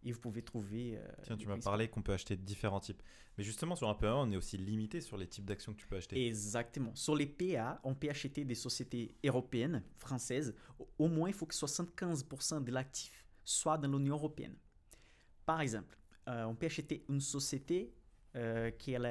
et 0.02 0.12
vous 0.12 0.20
pouvez 0.20 0.42
trouver. 0.42 0.96
euh, 0.96 1.06
Tiens, 1.24 1.36
tu 1.36 1.46
m'as 1.48 1.58
parlé 1.58 1.88
qu'on 1.88 2.02
peut 2.02 2.12
acheter 2.12 2.36
différents 2.36 2.80
types. 2.80 3.02
Mais 3.36 3.44
justement, 3.44 3.76
sur 3.76 3.88
un 3.88 3.94
PE, 3.94 4.06
on 4.06 4.30
est 4.30 4.36
aussi 4.36 4.56
limité 4.56 5.00
sur 5.00 5.16
les 5.16 5.26
types 5.26 5.44
d'actions 5.44 5.72
que 5.74 5.78
tu 5.80 5.86
peux 5.86 5.96
acheter. 5.96 6.26
Exactement. 6.26 6.94
Sur 6.94 7.14
les 7.16 7.26
PA, 7.26 7.80
on 7.84 7.94
peut 7.94 8.08
acheter 8.10 8.44
des 8.44 8.54
sociétés 8.54 9.14
européennes, 9.24 9.82
françaises. 9.96 10.54
Au- 10.98 11.08
moins, 11.08 11.28
il 11.28 11.34
faut 11.34 11.46
que 11.46 11.54
75% 11.54 12.60
de 12.62 12.70
l'actif 12.72 13.26
soit 13.44 13.78
dans 13.78 13.88
l'Union 13.98 14.14
européenne. 14.16 14.56
Par 15.46 15.60
exemple, 15.60 15.96
euh, 16.28 16.44
on 16.44 16.54
peut 16.54 16.66
acheter 16.66 17.04
une 17.08 17.20
société 17.20 17.92
euh, 18.36 18.70
qui 18.70 18.92
elle 18.92 19.04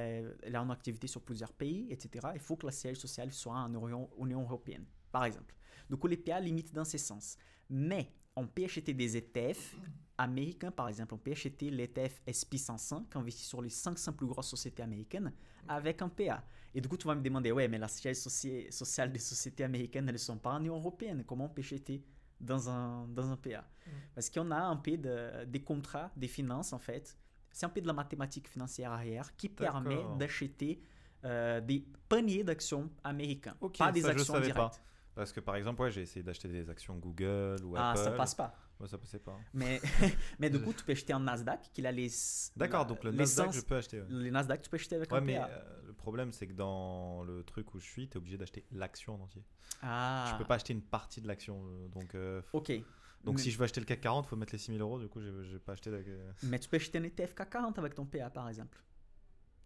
elle 0.44 0.56
a 0.56 0.60
une 0.62 0.72
activité 0.72 1.06
sur 1.08 1.22
plusieurs 1.22 1.52
pays, 1.52 1.88
etc. 1.92 2.28
Il 2.36 2.40
faut 2.40 2.56
que 2.56 2.66
le 2.68 2.72
siège 2.72 2.98
social 2.98 3.32
soit 3.34 3.54
en 3.56 3.70
Union, 3.74 4.10
Union 4.18 4.42
européenne, 4.44 4.86
par 5.12 5.26
exemple. 5.26 5.54
Donc, 5.90 6.08
les 6.08 6.18
PA 6.18 6.40
limitent 6.40 6.74
dans 6.74 6.86
ce 6.86 6.98
sens. 6.98 7.36
Mais 7.70 8.12
on 8.36 8.48
peut 8.48 8.64
acheter 8.64 8.94
des 8.94 9.18
ETF 9.18 9.76
américains, 10.20 10.72
par 10.72 10.88
exemple. 10.90 11.14
On 11.16 11.18
peut 11.18 11.32
acheter 11.32 11.72
l'ETF 11.72 12.22
SP500 12.28 13.10
qui 13.10 13.18
investit 13.18 13.44
sur 13.46 13.62
les 13.62 13.70
500 13.70 14.14
plus 14.14 14.28
grosses 14.28 14.50
sociétés 14.50 14.84
américaines 14.84 15.32
avec 15.68 16.02
un 16.02 16.10
PA. 16.10 16.44
Et 16.76 16.82
du 16.82 16.88
coup, 16.88 16.98
tu 16.98 17.08
vas 17.08 17.16
me 17.16 17.22
demander, 17.24 17.52
ouais, 17.52 17.68
mais 17.68 17.78
la 17.80 17.88
siège 17.88 18.18
soci- 18.18 18.72
sociale 18.72 19.12
des 19.12 19.20
sociétés 19.20 19.64
américaines, 19.64 20.08
elles 20.08 20.14
ne 20.14 20.18
sont 20.20 20.38
pas 20.38 20.52
en 20.52 20.60
Union 20.60 20.76
européenne. 20.78 21.24
Comment 21.26 21.46
on 21.46 21.50
peut 21.50 21.62
acheter 21.62 22.04
dans 22.40 22.70
un, 22.70 23.08
dans 23.08 23.32
un 23.32 23.38
PA 23.38 23.66
Parce 24.14 24.30
qu'on 24.30 24.52
a 24.52 24.60
un 24.62 24.76
peu 24.76 24.98
de, 24.98 25.46
des 25.46 25.62
contrats, 25.64 26.12
des 26.16 26.28
finances, 26.28 26.74
en 26.74 26.80
fait. 26.80 27.18
C'est 27.52 27.66
un 27.66 27.70
peu 27.70 27.82
de 27.82 27.88
la 27.88 27.94
mathématique 27.94 28.48
financière 28.48 28.92
arrière 28.92 29.36
qui 29.36 29.50
permet 29.50 30.06
d'acheter 30.20 30.82
euh, 31.26 31.60
des 31.62 31.84
paniers 32.08 32.44
d'actions 32.44 32.90
américains, 33.04 33.56
pas 33.78 33.92
des 33.92 34.02
ça, 34.02 34.10
actions 34.10 34.34
directes. 34.40 34.56
pas. 34.56 34.72
Parce 35.16 35.34
que 35.34 35.40
par 35.42 35.56
exemple, 35.56 35.82
ouais, 35.82 35.92
j'ai 35.92 36.02
essayé 36.04 36.24
d'acheter 36.24 36.48
des 36.48 36.70
actions 36.70 36.96
Google 36.98 37.58
ou 37.66 37.76
Ah, 37.76 37.92
Apple. 37.92 38.04
ça 38.04 38.12
passe 38.12 38.36
pas. 38.36 38.56
Ouais, 38.80 38.88
ça 38.88 38.98
passait 38.98 39.20
pas. 39.20 39.38
Mais, 39.54 39.82
mais 40.40 40.50
du 40.50 40.60
coup, 40.62 40.72
tu 40.74 40.84
peux 40.86 40.94
acheter 40.94 41.12
un 41.14 41.20
Nasdaq, 41.20 41.70
qu'il 41.74 41.86
a 41.86 41.92
les. 41.92 42.10
D'accord, 42.56 42.86
donc 42.86 43.04
le 43.04 43.12
Nasdaq, 43.12 43.52
je 43.52 43.62
peux 43.62 43.76
acheter. 43.76 44.00
ouais. 44.00 44.08
Les 44.10 44.32
Nasdaq, 44.32 44.62
tu 44.62 44.70
peux 44.70 44.76
acheter 44.78 44.96
avec 44.96 45.12
Ouais, 45.12 45.18
un 45.18 45.22
mais 45.22 45.36
PA. 45.36 45.48
euh, 45.50 45.82
le 45.88 45.94
problème, 45.94 46.32
c'est 46.32 46.48
que 46.48 46.54
dans 46.54 47.24
le 47.24 47.44
truc 47.44 47.74
où 47.74 47.80
je 47.80 47.86
suis, 47.86 48.08
tu 48.08 48.14
es 48.14 48.18
obligé 48.18 48.38
d'acheter 48.38 48.64
l'action 48.72 49.16
en 49.16 49.20
entier. 49.24 49.44
ah, 49.82 50.30
Je 50.32 50.38
peux 50.38 50.46
pas 50.46 50.56
acheter 50.56 50.74
une 50.74 50.82
partie 50.82 51.20
de 51.22 51.28
l'action. 51.28 51.62
euh, 51.66 51.88
Donc, 51.90 52.16
euh, 52.16 52.42
Ok. 52.54 52.72
donc 53.26 53.36
Mais- 53.36 53.42
si 53.42 53.52
je 53.52 53.58
veux 53.58 53.66
acheter 53.66 53.82
le 53.82 53.86
CAC 53.86 54.00
40, 54.02 54.26
il 54.26 54.30
faut 54.30 54.36
mettre 54.38 54.54
les 54.54 54.60
6000 54.60 54.80
euros. 54.82 54.98
Du 54.98 55.10
coup, 55.10 55.20
je 55.22 55.30
vais 55.30 55.60
pas 55.60 55.74
acheter. 55.74 55.92
de- 55.92 56.06
Mais 56.44 56.58
tu 56.60 56.70
peux 56.70 56.78
acheter 56.78 57.00
un 57.00 57.04
ETF 57.04 57.36
CAC 57.36 57.50
40 57.50 57.78
avec 57.80 57.96
ton 57.96 58.06
PA, 58.06 58.30
par 58.30 58.48
exemple. 58.48 58.78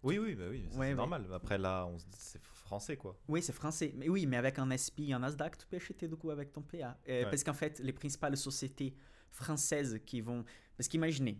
Oui, 0.03 0.19
oui, 0.19 0.35
bah 0.35 0.45
oui, 0.49 0.65
Ouais, 0.75 0.89
c'est 0.89 0.95
normal. 0.95 1.25
Après, 1.33 1.57
là, 1.57 1.85
on 1.87 1.97
se 1.97 2.05
dit- 2.05 2.17
c'est 2.19 2.41
français, 2.43 2.97
quoi. 2.97 3.17
Oui, 3.27 3.41
c'est 3.41 3.53
français. 3.53 3.93
Mais 3.95 4.09
oui, 4.09 4.25
mais 4.25 4.37
avec 4.37 4.59
un 4.59 4.69
SP, 4.71 5.11
un 5.13 5.19
Nasdaq, 5.19 5.57
tu 5.57 5.65
peux 5.67 5.77
acheter 5.77 6.07
du 6.07 6.15
coup 6.15 6.29
avec 6.29 6.51
ton 6.51 6.61
PA. 6.61 6.97
Euh, 7.07 7.23
Ouais. 7.23 7.29
Parce 7.29 7.43
qu'en 7.43 7.53
fait, 7.53 7.79
les 7.79 7.93
principales 7.93 8.35
sociétés 8.37 8.93
françaises 9.31 9.99
qui 10.05 10.21
vont. 10.21 10.43
Parce 10.77 10.87
qu'imaginez, 10.87 11.39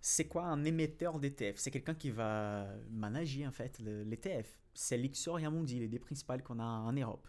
c'est 0.00 0.26
quoi 0.26 0.44
un 0.44 0.62
émetteur 0.64 1.18
d'ETF 1.18 1.56
C'est 1.58 1.70
quelqu'un 1.70 1.94
qui 1.94 2.10
va 2.10 2.68
manager 2.90 3.48
en 3.48 3.52
fait 3.52 3.78
le- 3.78 4.02
l'ETF. 4.04 4.60
C'est 4.74 4.96
l'Ixor 4.98 5.38
et 5.40 5.44
Amundi, 5.46 5.78
les 5.78 5.88
deux 5.88 5.98
principales 5.98 6.42
qu'on 6.42 6.58
a 6.60 6.64
en 6.64 6.92
Europe. 6.92 7.26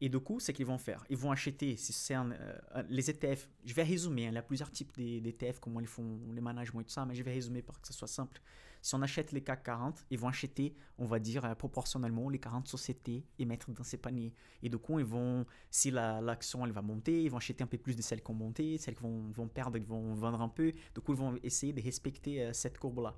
Et 0.00 0.08
du 0.08 0.20
coup, 0.20 0.38
c'est 0.40 0.52
qu'ils 0.52 0.66
vont 0.66 0.78
faire. 0.78 1.04
Ils 1.10 1.16
vont 1.16 1.32
acheter, 1.32 1.76
euh, 2.10 2.82
les 2.88 3.10
ETF, 3.10 3.48
je 3.64 3.74
vais 3.74 3.82
résumer, 3.82 4.26
hein, 4.26 4.30
il 4.30 4.34
y 4.34 4.38
a 4.38 4.42
plusieurs 4.42 4.70
types 4.70 4.92
d'E- 4.96 5.20
d'ETF, 5.20 5.58
comment 5.60 5.80
ils 5.80 5.86
font 5.86 6.20
les 6.32 6.40
managements 6.40 6.80
et 6.80 6.84
tout 6.84 6.90
ça, 6.90 7.04
mais 7.04 7.14
je 7.14 7.22
vais 7.22 7.32
résumer 7.32 7.62
pour 7.62 7.80
que 7.80 7.86
ce 7.88 7.92
soit 7.92 8.06
simple. 8.08 8.40
Si 8.80 8.94
on 8.94 9.02
achète 9.02 9.32
les 9.32 9.40
CAC 9.40 9.64
40, 9.64 10.04
ils 10.10 10.18
vont 10.18 10.28
acheter, 10.28 10.72
on 10.98 11.04
va 11.06 11.18
dire, 11.18 11.44
euh, 11.44 11.54
proportionnellement 11.56 12.28
les 12.30 12.38
40 12.38 12.68
sociétés 12.68 13.24
et 13.38 13.44
mettre 13.44 13.72
dans 13.72 13.82
ces 13.82 13.96
paniers. 13.98 14.32
Et 14.62 14.68
du 14.68 14.78
coup, 14.78 15.00
ils 15.00 15.04
vont, 15.04 15.44
si 15.70 15.90
la- 15.90 16.20
l'action 16.20 16.64
va 16.66 16.82
monter, 16.82 17.24
ils 17.24 17.30
vont 17.30 17.38
acheter 17.38 17.64
un 17.64 17.66
peu 17.66 17.78
plus 17.78 17.96
de 17.96 18.02
celles 18.02 18.22
qui 18.22 18.30
ont 18.30 18.34
monté, 18.34 18.78
celles 18.78 18.94
qui 18.94 19.02
vont, 19.02 19.30
vont 19.30 19.48
perdre, 19.48 19.76
ils 19.78 19.84
vont 19.84 20.14
vendre 20.14 20.40
un 20.40 20.48
peu. 20.48 20.72
Du 20.94 21.00
coup, 21.00 21.12
ils 21.12 21.18
vont 21.18 21.36
essayer 21.42 21.72
de 21.72 21.82
respecter 21.82 22.42
euh, 22.44 22.52
cette 22.52 22.78
courbe-là. 22.78 23.16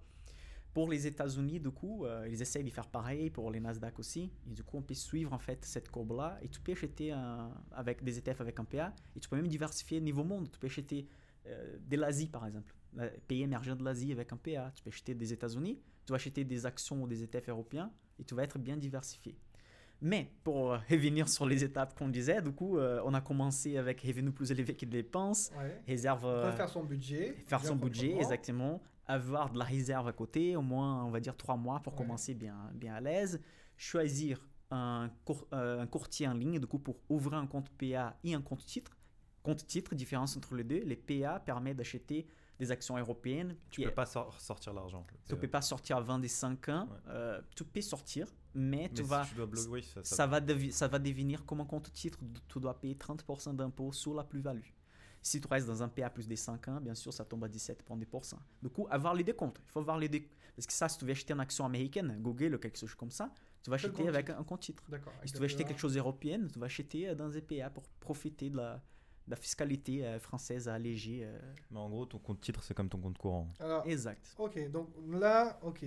Pour 0.72 0.88
les 0.88 1.06
États-Unis, 1.06 1.58
du 1.58 1.70
coup, 1.70 2.04
euh, 2.06 2.28
ils 2.30 2.40
essayent 2.40 2.62
de 2.62 2.70
faire 2.70 2.86
pareil 2.86 3.28
pour 3.30 3.50
les 3.50 3.58
Nasdaq 3.58 3.98
aussi. 3.98 4.30
Et 4.48 4.52
du 4.52 4.62
coup, 4.62 4.76
on 4.76 4.82
peut 4.82 4.94
suivre 4.94 5.32
en 5.32 5.38
fait 5.38 5.64
cette 5.64 5.90
courbe-là. 5.90 6.38
Et 6.42 6.48
tu 6.48 6.60
peux 6.60 6.72
acheter 6.72 7.10
un- 7.10 7.50
avec 7.72 8.04
des 8.04 8.18
ETF 8.18 8.40
avec 8.40 8.60
un 8.60 8.64
PA. 8.64 8.94
Et 9.16 9.20
tu 9.20 9.28
peux 9.28 9.34
même 9.36 9.48
diversifier 9.48 10.00
niveau 10.00 10.22
monde. 10.22 10.48
Tu 10.52 10.58
peux 10.60 10.68
acheter 10.68 11.08
euh, 11.46 11.76
de 11.88 11.96
l'Asie, 11.96 12.28
par 12.28 12.46
exemple. 12.46 12.72
Un 12.98 13.08
pays 13.26 13.42
émergent 13.42 13.76
de 13.76 13.82
l'Asie 13.82 14.12
avec 14.12 14.32
un 14.32 14.36
PA. 14.36 14.70
Tu 14.74 14.82
peux 14.84 14.90
acheter 14.90 15.14
des 15.14 15.32
États-Unis. 15.32 15.80
Tu 16.06 16.12
vas 16.12 16.16
acheter 16.16 16.44
des 16.44 16.64
actions 16.66 17.02
ou 17.02 17.08
des 17.08 17.22
ETF 17.24 17.48
européens. 17.48 17.90
Et 18.20 18.24
tu 18.24 18.34
vas 18.36 18.44
être 18.44 18.58
bien 18.58 18.76
diversifié. 18.76 19.36
Mais 20.02 20.30
pour 20.44 20.72
euh, 20.72 20.78
revenir 20.90 21.28
sur 21.28 21.46
les 21.46 21.64
étapes 21.64 21.98
qu'on 21.98 22.08
disait, 22.08 22.40
du 22.42 22.52
coup, 22.52 22.78
euh, 22.78 23.02
on 23.04 23.12
a 23.14 23.20
commencé 23.20 23.76
avec 23.76 24.00
revenus 24.02 24.32
plus 24.34 24.50
élevés 24.52 24.74
que 24.76 24.86
dépenses, 24.86 25.50
Ouais. 25.58 25.82
réserve. 25.86 26.24
euh, 26.26 26.52
Faire 26.52 26.68
son 26.68 26.84
budget. 26.84 27.34
faire 27.46 27.64
son 27.64 27.76
budget, 27.76 28.16
exactement. 28.16 28.80
Avoir 29.10 29.50
de 29.52 29.58
la 29.58 29.64
réserve 29.64 30.06
à 30.08 30.12
côté, 30.12 30.56
au 30.56 30.62
moins, 30.62 31.04
on 31.04 31.10
va 31.10 31.20
dire 31.20 31.36
trois 31.36 31.56
mois 31.56 31.80
pour 31.80 31.92
Ouais. 31.94 31.98
commencer 31.98 32.34
bien, 32.34 32.70
bien 32.74 32.94
à 32.94 33.00
l'aise. 33.00 33.40
Choisir 33.76 34.46
un, 34.70 35.10
cour- 35.24 35.48
euh, 35.52 35.80
un 35.80 35.86
courtier 35.86 36.28
en 36.28 36.34
ligne, 36.34 36.58
du 36.60 36.66
coup, 36.66 36.78
pour 36.78 36.96
ouvrir 37.08 37.38
un 37.38 37.46
compte 37.46 37.68
PA 37.70 38.16
et 38.22 38.34
un 38.34 38.42
compte 38.42 38.64
titre. 38.64 38.96
Compte 39.42 39.66
titre, 39.66 39.94
différence 39.94 40.36
entre 40.36 40.54
les 40.54 40.64
deux. 40.64 40.80
Les 40.80 40.96
PA 40.96 41.40
permettent 41.40 41.78
d'acheter 41.78 42.26
des 42.58 42.70
actions 42.70 42.96
européennes. 42.98 43.56
Tu 43.70 43.80
qui- 43.80 43.86
peux 43.88 43.94
pas 43.94 44.04
sor- 44.06 44.38
sortir 44.38 44.74
l'argent. 44.74 45.04
tu 45.26 45.34
peux 45.34 45.48
pas 45.48 45.62
sortir 45.62 45.96
avant 45.96 46.18
des 46.18 46.28
5 46.28 46.68
ans. 46.68 46.86
Ouais. 46.90 46.96
Euh, 47.08 47.40
tu 47.56 47.64
peux 47.64 47.80
sortir, 47.80 48.26
mais, 48.54 48.76
Mais 48.76 48.88
tu 48.90 49.02
si 49.02 49.08
vas, 49.08 49.24
tu 49.26 49.34
dois 49.34 49.46
bloquer, 49.46 49.68
oui, 49.70 49.82
ça, 49.82 50.04
ça- 50.04 50.14
ça, 50.16 50.26
va 50.26 50.40
ça 50.70 50.88
va 50.88 50.98
devenir 50.98 51.46
comme 51.46 51.62
un 51.62 51.64
compte 51.64 51.90
titre. 51.92 52.18
Tu 52.48 52.60
dois 52.60 52.78
payer 52.78 52.96
30% 52.96 53.54
d'impôt 53.54 53.92
sur 53.92 54.12
la 54.14 54.24
plus-value. 54.24 54.60
Si 55.22 55.40
tu 55.40 55.46
restes 55.48 55.66
dans 55.66 55.82
un 55.82 55.88
PA 55.88 56.08
plus 56.10 56.26
de 56.26 56.34
5 56.34 56.68
ans, 56.68 56.80
bien 56.80 56.94
sûr, 56.94 57.12
ça 57.12 57.24
tombe 57.24 57.44
à 57.44 57.48
17,2%. 57.48 58.34
Du 58.62 58.68
coup, 58.70 58.86
avoir 58.90 59.14
les 59.14 59.22
deux 59.24 59.34
comptes. 59.34 59.60
Il 59.66 59.70
faut 59.70 59.80
avoir 59.80 59.98
les 59.98 60.08
deux. 60.08 60.22
Parce 60.56 60.66
que 60.66 60.72
ça, 60.72 60.88
si 60.88 60.98
tu 60.98 61.04
veux 61.04 61.12
acheter 61.12 61.32
une 61.34 61.40
action 61.40 61.64
américaine, 61.64 62.16
Google 62.20 62.54
ou 62.54 62.58
quelque 62.58 62.78
chose 62.78 62.94
comme 62.94 63.10
ça, 63.10 63.32
tu 63.62 63.70
vas 63.70 63.74
acheter 63.76 63.92
compte 63.92 64.08
avec 64.08 64.30
un 64.30 64.42
compte 64.44 64.60
titre. 64.60 64.82
D'accord. 64.88 65.12
Et 65.12 65.16
avec 65.18 65.28
si 65.28 65.34
tu 65.34 65.38
veux 65.40 65.44
acheter 65.44 65.62
PA. 65.64 65.68
quelque 65.68 65.78
chose 65.80 65.96
européen, 65.96 66.40
tu 66.52 66.58
vas 66.58 66.66
acheter 66.66 67.08
euh, 67.10 67.14
dans 67.14 67.36
un 67.36 67.40
PA 67.40 67.68
pour 67.70 67.82
profiter 68.00 68.48
de 68.50 68.56
la, 68.56 68.74
de 69.26 69.30
la 69.30 69.36
fiscalité 69.36 70.06
euh, 70.06 70.18
française 70.18 70.68
allégée. 70.68 71.20
euh, 71.24 71.38
Mais 71.70 71.78
en 71.78 71.88
gros, 71.90 72.06
ton 72.06 72.18
compte 72.18 72.40
titre, 72.40 72.62
c'est 72.62 72.72
comme 72.74 72.88
ton 72.88 72.98
compte 72.98 73.18
courant. 73.18 73.46
Alors, 73.60 73.86
exact. 73.86 74.34
ok, 74.38 74.70
donc 74.70 74.88
là, 75.10 75.58
ok, 75.62 75.84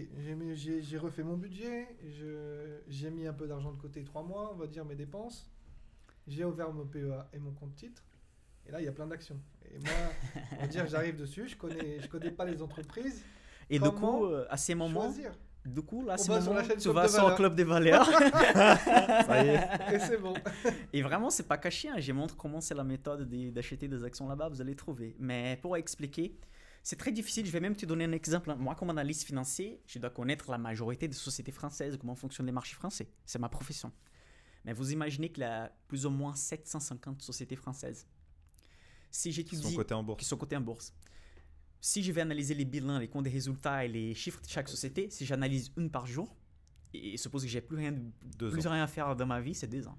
j'ai 0.53 0.97
refait 0.99 1.23
mon 1.23 1.37
budget, 1.37 1.87
je- 2.07 2.81
j'ai 2.87 3.09
mis 3.09 3.25
un 3.25 3.33
peu 3.33 3.47
d'argent 3.47 3.71
de 3.73 3.81
côté 3.81 4.03
trois 4.03 4.21
mois, 4.23 4.51
on 4.53 4.57
va 4.57 4.67
dire 4.67 4.85
mes 4.85 4.95
dépenses. 4.95 5.49
J'ai 6.27 6.45
ouvert 6.45 6.71
mon 6.71 6.85
PEA 6.85 7.27
et 7.33 7.39
mon 7.39 7.51
compte 7.51 7.75
titre. 7.75 8.03
Et 8.67 8.71
là, 8.71 8.81
il 8.81 8.85
y 8.85 8.87
a 8.87 8.91
plein 8.91 9.07
d'actions. 9.07 9.39
Et 9.73 9.79
moi, 9.79 9.91
on 10.53 10.61
va 10.61 10.67
dire, 10.67 10.87
j'arrive 10.87 11.15
dessus, 11.17 11.47
je 11.47 11.55
connais, 11.57 11.99
je 11.99 12.07
connais 12.07 12.31
pas 12.31 12.45
les 12.45 12.61
entreprises. 12.61 13.23
Et 13.69 13.79
du 13.79 13.89
coup, 13.91 14.25
euh, 14.25 14.45
à 14.49 14.57
ces 14.57 14.75
moments, 14.75 15.03
Choisir. 15.03 15.31
du 15.65 15.81
coup, 15.81 16.05
là, 16.05 16.15
moments, 16.27 16.53
la 16.53 16.63
chaîne 16.63 16.77
tu 16.77 16.89
vas 16.91 17.07
sur 17.07 17.29
le 17.29 17.35
club 17.35 17.55
des 17.55 17.63
valeurs. 17.63 18.05
Ça 18.55 19.43
y 19.43 19.47
est. 19.49 19.95
Et 19.95 19.99
c'est 19.99 20.17
bon. 20.17 20.33
Et 20.91 21.01
vraiment, 21.01 21.29
c'est 21.29 21.47
pas 21.47 21.57
caché. 21.57 21.89
hein. 21.89 21.99
Je 21.99 22.11
montre 22.11 22.35
comment 22.37 22.61
c'est 22.61 22.75
la 22.75 22.83
méthode 22.83 23.27
de- 23.27 23.49
d'acheter 23.51 23.87
des 23.87 24.03
actions 24.03 24.27
là-bas. 24.27 24.49
Vous 24.49 24.61
allez 24.61 24.75
trouver. 24.75 25.15
Mais 25.19 25.57
pour 25.61 25.75
expliquer, 25.77 26.37
c'est 26.83 26.97
très 26.97 27.11
difficile. 27.11 27.45
Je 27.45 27.51
vais 27.51 27.59
même 27.61 27.75
te 27.75 27.85
donner 27.85 28.05
un 28.05 28.11
exemple. 28.11 28.53
Moi, 28.57 28.75
comme 28.75 28.89
analyste 28.91 29.23
financier, 29.23 29.81
je 29.87 29.99
dois 29.99 30.09
connaître 30.09 30.51
la 30.51 30.57
majorité 30.57 31.07
des 31.07 31.15
sociétés 31.15 31.51
françaises, 31.51 31.97
comment 31.99 32.15
fonctionnent 32.15 32.45
les 32.47 32.51
marchés 32.51 32.75
français. 32.75 33.09
C'est 33.25 33.39
ma 33.39 33.49
profession. 33.49 33.91
Mais 34.65 34.73
vous 34.73 34.91
imaginez 34.93 35.29
qu'il 35.29 35.41
y 35.41 35.45
a 35.47 35.71
plus 35.87 36.05
ou 36.05 36.09
moins 36.09 36.35
750 36.35 37.21
sociétés 37.21 37.55
françaises. 37.55 38.05
Si 39.13 39.31
sont 39.31 39.35
j'étudie 39.35 39.75
cotés 39.75 39.93
en 39.93 40.15
qui 40.15 40.25
sont 40.25 40.37
cotées 40.37 40.57
en 40.57 40.61
bourse. 40.61 40.91
Si 41.79 42.01
je 42.01 42.11
vais 42.11 42.21
analyser 42.21 42.53
les 42.55 42.65
bilans, 42.65 42.97
les 42.97 43.07
comptes 43.07 43.25
des 43.25 43.29
résultats 43.29 43.85
et 43.85 43.87
les 43.87 44.13
chiffres 44.15 44.41
de 44.41 44.47
chaque 44.47 44.67
société, 44.67 45.09
si 45.11 45.25
j'analyse 45.25 45.71
une 45.77 45.89
par 45.91 46.05
jour, 46.07 46.35
et 46.93 47.15
suppose 47.17 47.43
que 47.43 47.49
j'ai 47.49 47.61
plus 47.61 47.77
rien, 47.77 47.91
de- 47.91 48.01
Deux 48.37 48.49
plus 48.49 48.65
ans. 48.65 48.71
rien 48.71 48.83
à 48.83 48.87
faire 48.87 49.15
dans 49.15 49.25
ma 49.27 49.39
vie, 49.39 49.53
c'est 49.53 49.67
deux 49.67 49.87
ans. 49.87 49.97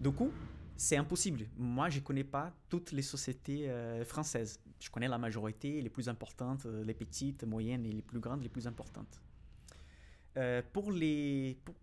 Du 0.00 0.10
coup, 0.10 0.30
c'est 0.76 0.96
impossible. 0.96 1.46
Moi, 1.56 1.88
je 1.88 2.00
connais 2.00 2.24
pas 2.24 2.52
toutes 2.68 2.92
les 2.92 3.02
sociétés 3.02 3.70
euh, 3.70 4.04
françaises. 4.04 4.60
Je 4.80 4.90
connais 4.90 5.08
la 5.08 5.16
majorité, 5.18 5.80
les 5.80 5.88
plus 5.88 6.08
importantes, 6.08 6.66
euh, 6.66 6.84
les 6.84 6.92
petites, 6.94 7.44
moyennes 7.44 7.86
et 7.86 7.92
les 7.92 8.02
plus 8.02 8.20
grandes, 8.20 8.42
les 8.42 8.50
plus 8.50 8.66
importantes. 8.66 9.22
Euh, 10.36 10.60
pour 10.72 10.92
les, 10.92 11.56
pour- 11.64 11.74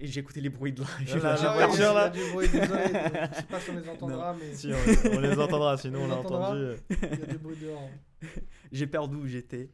Et 0.00 0.06
j'ai 0.06 0.20
écouté 0.20 0.40
les 0.40 0.48
bruits 0.50 0.72
de 0.72 0.82
là. 0.82 0.86
Là, 0.98 1.04
j'ai 1.06 1.18
la 1.20 1.32
Ah 1.34 1.36
perdu. 1.36 1.58
ouais, 1.58 1.66
voiture, 1.66 1.94
là. 1.94 2.08
du 2.10 2.20
bruit, 2.32 2.48
désolé, 2.48 2.68
je 3.32 3.36
sais 3.36 3.42
pas 3.44 3.60
si 3.60 3.70
on 3.70 3.76
les 3.80 3.88
entendra, 3.88 4.36
mais 4.38 4.54
Si, 4.54 4.68
on, 4.72 5.10
on 5.16 5.20
les 5.20 5.38
entendra, 5.38 5.76
sinon 5.76 6.02
On 6.04 6.08
l'a 6.08 6.16
entendu. 6.16 6.76
il 6.90 7.18
y 7.18 7.22
a 7.22 7.26
du 7.26 7.38
bruit 7.38 7.56
dehors. 7.60 7.88
J'ai 8.70 8.86
perdu 8.86 9.16
où 9.16 9.26
j'étais. 9.26 9.70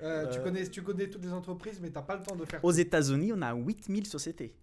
Euh, 0.00 0.26
tu, 0.30 0.38
Euh. 0.38 0.42
connais, 0.42 0.66
tu 0.68 0.82
connais 0.82 1.08
toutes 1.08 1.24
les 1.24 1.32
entreprises, 1.32 1.78
mais 1.82 1.90
t'as 1.90 2.02
pas 2.02 2.16
le 2.16 2.22
temps 2.22 2.34
de 2.36 2.44
faire. 2.44 2.64
Aux 2.64 2.72
États-Unis, 2.72 3.32
on 3.34 3.42
a 3.42 3.54
8000 3.54 4.06
sociétés. 4.06 4.54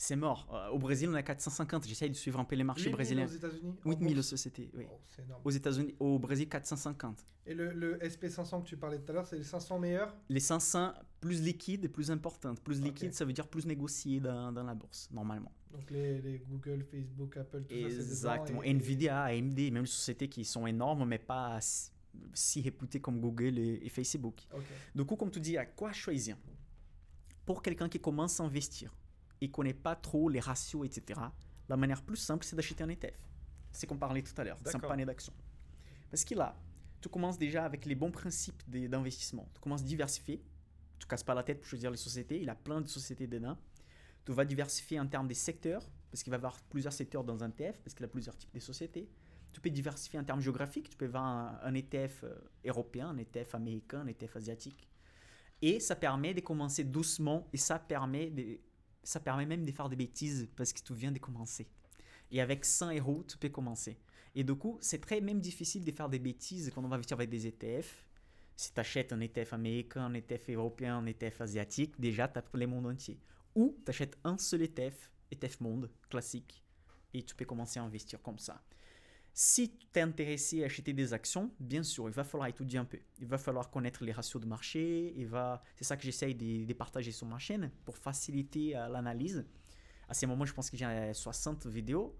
C'est 0.00 0.14
mort. 0.14 0.48
Euh, 0.54 0.68
Au 0.68 0.78
Brésil, 0.78 1.08
on 1.10 1.14
a 1.14 1.22
450. 1.24 1.84
J'essaye 1.88 2.08
de 2.08 2.14
suivre 2.14 2.38
un 2.38 2.44
peu 2.44 2.54
les 2.54 2.62
marchés 2.62 2.84
8000 2.84 2.92
brésiliens. 2.94 3.24
aux 3.26 3.28
États-Unis 3.28 3.74
en 3.84 3.90
8000 3.90 4.14
bourse. 4.14 4.28
sociétés, 4.28 4.70
oui. 4.74 4.84
Oh, 4.88 5.00
c'est 5.08 5.22
énorme. 5.24 5.42
Aux 5.44 5.50
États-Unis, 5.50 5.94
au 5.98 6.18
Brésil, 6.20 6.48
450. 6.48 7.26
Et 7.46 7.52
le, 7.54 7.72
le 7.72 7.98
SP500 7.98 8.62
que 8.62 8.68
tu 8.68 8.76
parlais 8.76 9.00
tout 9.00 9.10
à 9.10 9.14
l'heure, 9.14 9.26
c'est 9.26 9.36
les 9.38 9.42
500 9.42 9.80
meilleurs? 9.80 10.14
Les 10.28 10.38
500 10.38 10.92
plus 11.20 11.42
liquides 11.42 11.84
et 11.84 11.88
plus 11.88 12.12
importantes. 12.12 12.60
Plus 12.60 12.78
Ok. 12.78 12.84
liquide, 12.84 13.12
ça 13.12 13.24
veut 13.24 13.32
dire 13.32 13.48
plus 13.48 13.66
négocié 13.66 14.20
dans, 14.20 14.52
dans 14.52 14.62
la 14.62 14.74
bourse, 14.76 15.10
normalement. 15.10 15.50
Donc 15.72 15.90
les, 15.90 16.20
les 16.22 16.38
Google, 16.48 16.84
Facebook, 16.84 17.36
Apple, 17.36 17.64
tout 17.64 17.74
ça, 17.74 17.80
c'est 17.90 17.96
Exactement. 17.96 18.62
et- 18.62 18.70
Nvidia, 18.70 19.22
AMD, 19.24 19.58
même 19.72 19.82
les 19.82 19.86
sociétés 19.86 20.28
qui 20.28 20.44
sont 20.44 20.64
énormes, 20.68 21.06
mais 21.08 21.18
pas 21.18 21.58
si, 22.34 22.62
réputées 22.62 23.00
comme 23.00 23.20
Google 23.20 23.58
et, 23.58 23.80
et 23.84 23.88
Facebook. 23.88 24.42
Ok. 24.54 24.62
Du 24.94 25.04
coup, 25.04 25.16
comme 25.16 25.30
tu 25.32 25.40
dis, 25.40 25.56
à 25.58 25.66
quoi 25.66 25.90
choisir? 25.92 26.36
Pour 27.44 27.62
quelqu'un 27.62 27.88
qui 27.88 27.98
commence 27.98 28.38
à 28.40 28.44
investir 28.44 28.94
et 29.40 29.50
connaît 29.50 29.74
pas 29.74 29.96
trop 29.96 30.28
les 30.28 30.40
ratios, 30.40 30.84
etc., 30.84 31.20
la 31.68 31.76
manière 31.76 32.02
plus 32.02 32.16
simple, 32.16 32.44
c'est 32.44 32.56
d'acheter 32.56 32.82
un 32.82 32.88
ETF. 32.88 33.18
C'est 33.72 33.86
qu'on 33.86 33.98
parlait 33.98 34.22
tout 34.22 34.38
à 34.40 34.44
l'heure, 34.44 34.58
c'est 34.64 34.74
un 34.74 34.80
panier 34.80 35.04
d'actions. 35.04 35.34
Parce 36.10 36.24
que 36.24 36.34
là, 36.34 36.56
tu 37.00 37.08
commences 37.08 37.38
déjà 37.38 37.64
avec 37.64 37.84
les 37.84 37.94
bons 37.94 38.10
principes 38.10 38.62
d'investissement. 38.68 39.48
Tu 39.54 39.60
commences 39.60 39.82
à 39.82 39.84
diversifier. 39.84 40.42
Tu 40.98 41.06
casses 41.06 41.22
pas 41.22 41.34
la 41.34 41.42
tête 41.42 41.60
pour 41.60 41.68
choisir 41.68 41.90
les 41.90 41.96
sociétés. 41.96 42.38
Il 42.38 42.44
y 42.44 42.50
a 42.50 42.54
plein 42.54 42.80
de 42.80 42.88
sociétés 42.88 43.26
dedans. 43.26 43.56
Tu 44.24 44.32
vas 44.32 44.44
diversifier 44.44 44.98
en 44.98 45.06
termes 45.06 45.28
des 45.28 45.34
secteurs, 45.34 45.88
parce 46.10 46.22
qu'il 46.22 46.30
va 46.30 46.36
y 46.36 46.40
avoir 46.40 46.60
plusieurs 46.62 46.92
secteurs 46.92 47.24
dans 47.24 47.44
un 47.44 47.50
ETF, 47.50 47.80
parce 47.82 47.94
qu'il 47.94 48.02
y 48.02 48.08
a 48.08 48.08
plusieurs 48.08 48.36
types 48.36 48.52
de 48.52 48.60
sociétés. 48.60 49.08
Tu 49.52 49.60
peux 49.60 49.70
diversifier 49.70 50.18
en 50.18 50.24
termes 50.24 50.40
géographiques. 50.40 50.90
Tu 50.90 50.96
peux 50.96 51.06
avoir 51.06 51.24
un, 51.24 51.60
un 51.62 51.74
ETF 51.74 52.24
euh, 52.24 52.34
européen, 52.64 53.08
un 53.08 53.18
ETF 53.18 53.54
américain, 53.54 54.00
un 54.00 54.06
ETF 54.06 54.36
asiatique. 54.36 54.88
Et 55.62 55.80
ça 55.80 55.96
permet 55.96 56.34
de 56.34 56.40
commencer 56.40 56.84
doucement 56.84 57.48
et 57.52 57.56
ça 57.56 57.78
permet, 57.78 58.30
de, 58.30 58.58
ça 59.08 59.20
permet 59.20 59.46
même 59.46 59.64
de 59.64 59.72
faire 59.72 59.88
des 59.88 59.96
bêtises 59.96 60.50
parce 60.54 60.70
que 60.70 60.82
tu 60.82 60.92
viens 60.92 61.10
de 61.10 61.18
commencer. 61.18 61.66
Et 62.30 62.42
avec 62.42 62.66
100 62.66 62.94
euros, 62.98 63.24
tu 63.26 63.38
peux 63.38 63.48
commencer. 63.48 63.96
Et 64.34 64.44
du 64.44 64.54
coup, 64.54 64.76
c'est 64.82 65.00
très 65.00 65.22
même 65.22 65.40
difficile 65.40 65.82
de 65.82 65.90
faire 65.90 66.10
des 66.10 66.18
bêtises 66.18 66.70
quand 66.74 66.84
on 66.84 66.88
va 66.88 66.96
investir 66.96 67.16
avec 67.16 67.30
des 67.30 67.46
ETF. 67.46 68.04
Si 68.54 68.74
tu 68.74 68.78
achètes 68.78 69.14
un 69.14 69.20
ETF 69.20 69.54
américain, 69.54 70.02
un 70.02 70.12
ETF 70.12 70.50
européen, 70.50 70.98
un 70.98 71.06
ETF 71.06 71.40
asiatique, 71.40 71.98
déjà, 71.98 72.28
tu 72.28 72.38
as 72.38 72.44
les 72.52 72.66
mondes 72.66 72.84
entiers. 72.84 73.18
Ou 73.54 73.78
tu 73.82 73.88
achètes 73.88 74.18
un 74.24 74.36
seul 74.36 74.60
ETF, 74.60 75.10
ETF 75.30 75.60
monde, 75.60 75.90
classique, 76.10 76.62
et 77.14 77.22
tu 77.22 77.34
peux 77.34 77.46
commencer 77.46 77.80
à 77.80 77.84
investir 77.84 78.20
comme 78.20 78.38
ça. 78.38 78.62
Si 79.34 79.70
tu 79.70 79.86
t'es 79.92 80.00
intéressé 80.00 80.62
à 80.62 80.66
acheter 80.66 80.92
des 80.92 81.12
actions, 81.12 81.52
bien 81.60 81.82
sûr, 81.84 82.08
il 82.08 82.12
va 82.14 82.24
falloir 82.24 82.48
étudier 82.48 82.78
un 82.80 82.84
peu. 82.84 82.98
Il 83.20 83.26
va 83.26 83.38
falloir 83.38 83.70
connaître 83.70 84.04
les 84.04 84.12
ratios 84.12 84.40
de 84.42 84.46
marché. 84.48 85.14
Il 85.16 85.26
va... 85.26 85.62
C'est 85.76 85.84
ça 85.84 85.96
que 85.96 86.02
j'essaye 86.02 86.34
de, 86.34 86.64
de 86.64 86.72
partager 86.74 87.12
sur 87.12 87.26
ma 87.26 87.38
chaîne 87.38 87.70
pour 87.84 87.96
faciliter 87.96 88.76
euh, 88.76 88.88
l'analyse. 88.88 89.46
À 90.08 90.14
ce 90.14 90.26
moment, 90.26 90.44
je 90.44 90.52
pense 90.54 90.70
que 90.70 90.76
j'ai 90.76 90.86
euh, 90.86 91.12
60 91.12 91.66
vidéos. 91.66 92.16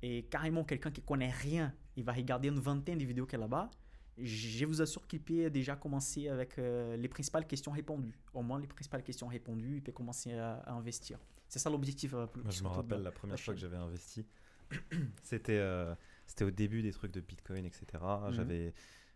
Et 0.00 0.24
carrément, 0.24 0.64
quelqu'un 0.64 0.90
qui 0.90 1.02
connaît 1.02 1.30
rien, 1.30 1.74
il 1.96 2.04
va 2.04 2.12
regarder 2.12 2.48
une 2.48 2.58
vingtaine 2.58 2.98
de 2.98 3.04
vidéos 3.04 3.26
qu'il 3.26 3.34
y 3.34 3.36
a 3.36 3.40
là-bas. 3.40 3.70
Je 4.18 4.64
vous 4.66 4.80
assure 4.82 5.06
qu'il 5.06 5.20
peut 5.22 5.50
déjà 5.50 5.76
commencer 5.76 6.28
avec 6.28 6.58
euh, 6.58 6.96
les 6.96 7.08
principales 7.08 7.46
questions 7.46 7.72
répondues. 7.72 8.18
Au 8.34 8.42
moins, 8.42 8.58
les 8.60 8.66
principales 8.66 9.02
questions 9.02 9.26
répondues, 9.26 9.76
il 9.76 9.82
peut 9.82 9.92
commencer 9.92 10.32
à, 10.34 10.54
à 10.66 10.72
investir. 10.72 11.18
C'est 11.48 11.58
ça 11.58 11.70
l'objectif. 11.70 12.14
euh, 12.14 12.26
Moi, 12.36 12.50
je 12.50 12.62
me 12.62 12.68
rappelle 12.68 13.02
la 13.02 13.12
première 13.12 13.36
la 13.36 13.42
fois 13.42 13.54
que 13.54 13.60
j'avais 13.60 13.76
investi. 13.76 14.24
C'était 15.22 15.58
euh, 15.58 15.94
c'était 16.26 16.44
au 16.44 16.50
début 16.50 16.82
des 16.82 16.92
trucs 16.92 17.12
de 17.12 17.20
Bitcoin, 17.20 17.64
etc. 17.64 17.84
J'avais. 18.30 18.74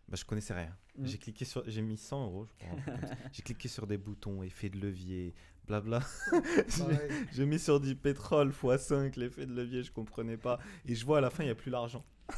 Bah, 0.09 0.17
je 0.17 0.25
connaissais 0.25 0.55
rien. 0.55 0.77
Mhm. 0.97 1.07
J'ai 1.07 1.19
cliqué 1.19 1.45
sur, 1.45 1.69
j'ai 1.69 1.83
mis 1.83 1.97
100 1.97 2.27
euros, 2.27 2.47
je 2.47 2.53
crois. 2.53 2.79
j'ai 3.33 3.43
cliqué 3.43 3.69
sur 3.69 3.89
des 3.89 3.99
boutons, 3.99 4.43
effet 4.45 4.69
de 4.69 4.79
levier, 4.79 5.35
blabla. 5.67 6.01
J'ai 7.33 7.45
mis 7.45 7.59
sur 7.59 7.81
du 7.81 7.97
pétrole 7.97 8.51
x5, 8.51 9.19
l'effet 9.19 9.47
de 9.47 9.53
levier, 9.53 9.83
je 9.83 9.91
comprenais 9.91 10.37
pas. 10.37 10.61
Et 10.87 10.95
je 10.95 11.05
vois 11.05 11.19
à 11.19 11.21
la 11.21 11.31
fin, 11.31 11.43
il 11.43 11.47
n'y 11.47 11.53
a 11.53 11.57
plus 11.57 11.71
l'argent. 11.71 12.05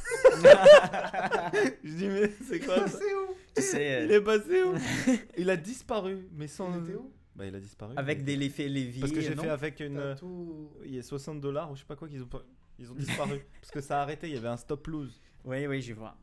je 1.83 1.93
dis, 1.93 2.07
mais 2.07 2.31
c'est 2.47 2.59
quoi 2.59 2.87
ça? 2.87 2.97
C'est 2.97 3.13
où? 3.13 3.35
Tu 3.55 3.61
sais, 3.61 4.05
Il 4.05 4.11
euh, 4.11 4.17
est 4.17 4.21
passé 4.21 4.63
où? 4.63 4.73
Il 5.37 5.49
a 5.49 5.57
disparu, 5.57 6.27
mais 6.31 6.47
sans. 6.47 6.75
Il 6.75 6.83
était 6.83 6.95
où? 6.95 7.11
Bah, 7.35 7.45
il 7.45 7.55
a 7.55 7.59
disparu. 7.59 7.93
avec 7.97 8.19
mais- 8.19 8.23
des 8.23 8.35
l'effet 8.35 8.67
levier. 8.67 8.99
Parce 9.01 9.11
que 9.11 9.21
j'ai 9.21 9.35
fait 9.35 9.49
avec 9.49 9.79
une. 9.79 9.95
T'as 9.95 10.15
tout... 10.15 10.71
Il 10.85 10.95
y 10.95 10.99
a 10.99 11.03
60 11.03 11.39
dollars 11.39 11.71
ou 11.71 11.75
je 11.75 11.81
sais 11.81 11.87
pas 11.87 11.95
quoi 11.95 12.07
qu'ils 12.07 12.21
ont 12.21 12.27
pas- 12.27 12.43
Ils 12.79 12.91
ont 12.91 12.95
disparu. 12.95 13.39
Parce 13.61 13.71
que 13.71 13.81
ça 13.81 13.99
a 13.99 14.01
arrêté, 14.03 14.27
il 14.27 14.33
y 14.33 14.37
avait 14.37 14.47
un 14.47 14.57
stop 14.57 14.87
lose. 14.87 15.19
Oui, 15.45 15.67
oui, 15.67 15.81
je 15.81 15.93
vois. 15.93 16.15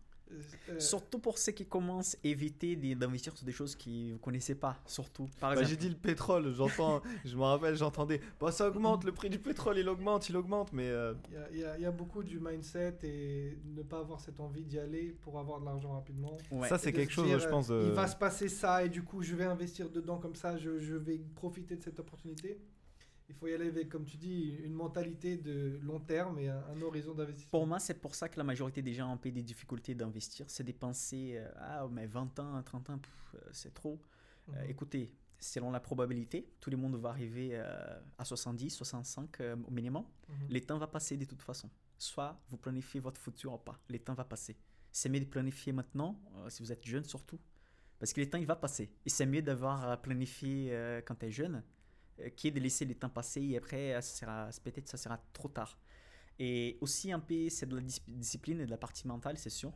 euh, 0.69 0.79
Surtout 0.81 1.19
pour 1.19 1.38
ceux 1.38 1.53
qui 1.53 1.64
commencent, 1.66 2.16
éviter 2.25 2.75
d'investir 2.77 3.37
sur 3.37 3.47
des 3.47 3.53
choses 3.53 3.77
qu'ils 3.77 4.12
ne 4.14 4.19
connaissaient 4.19 4.55
pas, 4.57 4.77
surtout. 4.87 5.27
Par 5.40 5.51
Bah, 5.51 5.61
exemple, 5.61 5.69
j'ai 5.71 5.77
dit 5.77 5.88
le 5.88 5.95
pétrole, 5.97 6.53
j'entends, 6.55 7.01
je 7.25 7.37
me 7.37 7.42
rappelle, 7.42 7.77
j'entendais, 7.77 8.21
bah 8.40 8.51
ça 8.53 8.69
augmente, 8.69 9.05
le 9.05 9.12
prix 9.12 9.31
du 9.31 9.38
pétrole 9.38 9.79
il 9.79 9.88
augmente, 9.88 10.29
il 10.29 10.37
augmente, 10.37 10.73
mais 10.73 10.88
euh, 10.88 11.14
Il 11.53 11.59
y 11.61 11.64
a- 11.64 11.79
y, 11.79 11.83
y 11.83 11.92
beaucoup 11.92 12.23
du 12.25 12.40
mindset 12.40 12.99
et 13.05 13.57
ne 13.77 13.83
pas 13.83 14.01
avoir 14.01 14.21
cette 14.21 14.40
envie 14.40 14.64
d'y 14.64 14.79
aller 14.79 15.12
pour 15.23 15.38
avoir 15.38 15.61
de 15.61 15.64
l'argent 15.64 15.92
rapidement. 15.92 16.37
ouais. 16.51 16.69
ça 16.69 16.77
c'est 16.79 16.92
quelque 16.92 17.11
se 17.11 17.14
chose, 17.16 17.27
dire, 17.29 17.38
je 17.38 17.49
pense. 17.49 17.71
euh, 17.71 17.75
euh, 17.75 17.87
Il 17.88 17.92
va 17.95 18.07
se 18.09 18.16
passer 18.16 18.49
ça 18.49 18.85
et 18.85 18.88
du 18.88 19.03
coup 19.05 19.23
je 19.23 19.35
vais 19.37 19.45
investir 19.45 19.88
dedans 19.90 20.19
comme 20.19 20.35
ça, 20.35 20.57
je, 20.57 20.81
je 20.81 20.95
vais 20.97 21.19
profiter 21.37 21.77
de 21.77 21.83
cette 21.83 22.01
opportunité. 22.01 22.59
Il 23.29 23.35
faut 23.35 23.49
y 23.49 23.55
aller 23.55 23.69
avec, 23.69 23.89
comme 23.89 24.05
tu 24.05 24.17
dis, 24.17 24.55
une 24.65 24.73
mentalité 24.73 25.37
de 25.37 25.79
long 25.83 25.99
terme 26.01 26.39
et 26.39 26.49
un, 26.49 26.62
un 26.75 26.81
horizon 26.83 27.12
d'investissement. 27.15 27.51
Pour 27.51 27.67
moi, 27.67 27.79
c'est 27.81 28.01
pour 28.01 28.15
ça 28.15 28.29
que 28.29 28.39
la 28.39 28.45
majorité 28.45 28.83
des 28.83 28.95
gens 28.95 29.12
ont 29.12 29.17
des 29.23 29.43
difficultés 29.43 29.95
d'investir. 29.95 30.47
C'est 30.49 30.62
de 30.65 30.73
penser, 30.73 31.35
euh, 31.37 31.49
ah, 31.57 31.89
mais 31.91 32.07
20 32.07 32.39
ans, 32.39 32.62
30 32.62 32.91
ans, 32.91 33.01
euh, 33.35 33.39
c'est 33.53 33.75
trop. 33.75 34.01
Euh, 34.51 34.53
Mhm. 34.62 34.71
écoutez, 34.71 35.12
selon 35.41 35.73
la 35.73 35.81
probabilité, 35.81 36.49
tout 36.61 36.71
le 36.71 36.77
monde 36.77 36.95
va 36.97 37.09
arriver 37.11 37.51
euh, 37.53 37.99
à 38.17 38.25
70, 38.25 38.71
65 38.71 39.41
euh, 39.41 39.57
au 39.67 39.71
minimum. 39.73 40.05
Mhm. 40.29 40.35
Le 40.51 40.61
temps 40.61 40.79
va 40.79 40.87
passer 40.87 41.17
de 41.17 41.25
toute 41.25 41.43
façon. 41.43 41.69
Soit 41.99 42.39
vous 42.49 42.57
planifiez 42.59 43.01
votre 43.01 43.21
futur 43.21 43.55
ou 43.55 43.59
pas. 43.59 43.77
Le 43.89 43.99
temps 43.99 44.15
va 44.15 44.25
passer. 44.25 44.57
C'est 44.93 45.09
mieux 45.09 45.21
de 45.21 45.25
planifier 45.25 45.73
maintenant, 45.73 46.19
si 46.49 46.62
vous 46.62 46.71
êtes 46.73 46.85
jeune 46.87 47.05
surtout. 47.05 47.39
Parce 47.99 48.12
que 48.12 48.21
le 48.21 48.31
temps, 48.31 48.39
il 48.39 48.47
va 48.47 48.57
passer. 48.57 48.91
Et 49.05 49.11
c'est 49.11 49.27
mieux 49.27 49.43
d'avoir 49.43 50.01
planifié 50.01 50.71
quand 51.07 51.15
tu 51.17 51.27
es 51.27 51.31
jeune, 51.31 51.62
qui 52.37 52.49
est 52.49 52.51
de 52.51 52.61
laisser 52.61 52.85
le 52.85 52.95
temps 52.95 53.09
passer 53.09 53.43
et 53.43 53.57
après, 53.57 53.95
euh, 53.95 54.01
ça 54.01 54.21
sera, 54.21 54.49
peut-être 54.65 54.89
ça 54.89 54.97
sera 54.97 55.19
trop 55.33 55.49
tard. 55.49 55.79
Et 56.39 56.77
aussi, 56.81 57.13
un 57.13 57.21
peu, 57.21 57.49
c'est 57.49 57.67
de 57.67 57.77
la 57.77 57.83
dis- 57.83 58.03
discipline 58.09 58.61
et 58.61 58.67
de 58.67 58.71
la 58.71 58.77
partie 58.77 59.07
mentale, 59.07 59.39
c'est 59.39 59.51
sûr. 59.51 59.73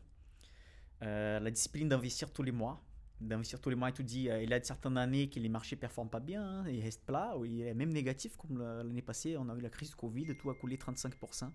Euh, 1.03 1.41
la 1.41 1.51
discipline 1.51 1.89
d'investir 1.89 2.33
tous 2.33 2.43
les 2.43 2.53
mois. 2.53 2.83
D'investir 3.21 3.61
tous 3.61 3.69
les 3.71 3.77
mois, 3.77 3.91
et 3.91 3.93
tout 3.93 4.03
dit, 4.03 4.31
euh, 4.31 4.43
il 4.43 4.49
y 4.51 4.55
a 4.55 4.63
certaines 4.63 4.97
années 4.97 5.29
que 5.29 5.39
les 5.39 5.49
marchés 5.51 5.77
ne 5.77 5.81
performent 5.81 6.09
pas 6.11 6.21
bien, 6.21 6.43
hein, 6.43 6.69
ils 6.69 6.83
restent 6.83 7.05
plats, 7.05 7.37
ou 7.37 7.45
il 7.45 7.61
est 7.63 7.75
même 7.75 7.93
négatif, 7.93 8.37
comme 8.37 8.59
l'année 8.59 9.03
passée, 9.03 9.37
on 9.37 9.49
a 9.51 9.55
eu 9.55 9.61
la 9.61 9.69
crise 9.69 9.95
Covid, 9.95 10.35
tout 10.37 10.49
a 10.51 10.55
coulé 10.55 10.77
35%. 10.79 11.51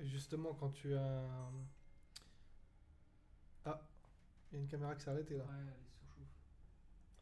Et 0.00 0.06
Justement, 0.06 0.54
quand 0.54 0.70
tu 0.70 0.94
as. 0.94 1.50
Ah, 3.64 3.80
il 4.52 4.54
y 4.54 4.58
a 4.58 4.62
une 4.62 4.68
caméra 4.68 4.94
qui 4.94 5.02
s'est 5.02 5.10
arrêtée 5.10 5.36
là. 5.36 5.44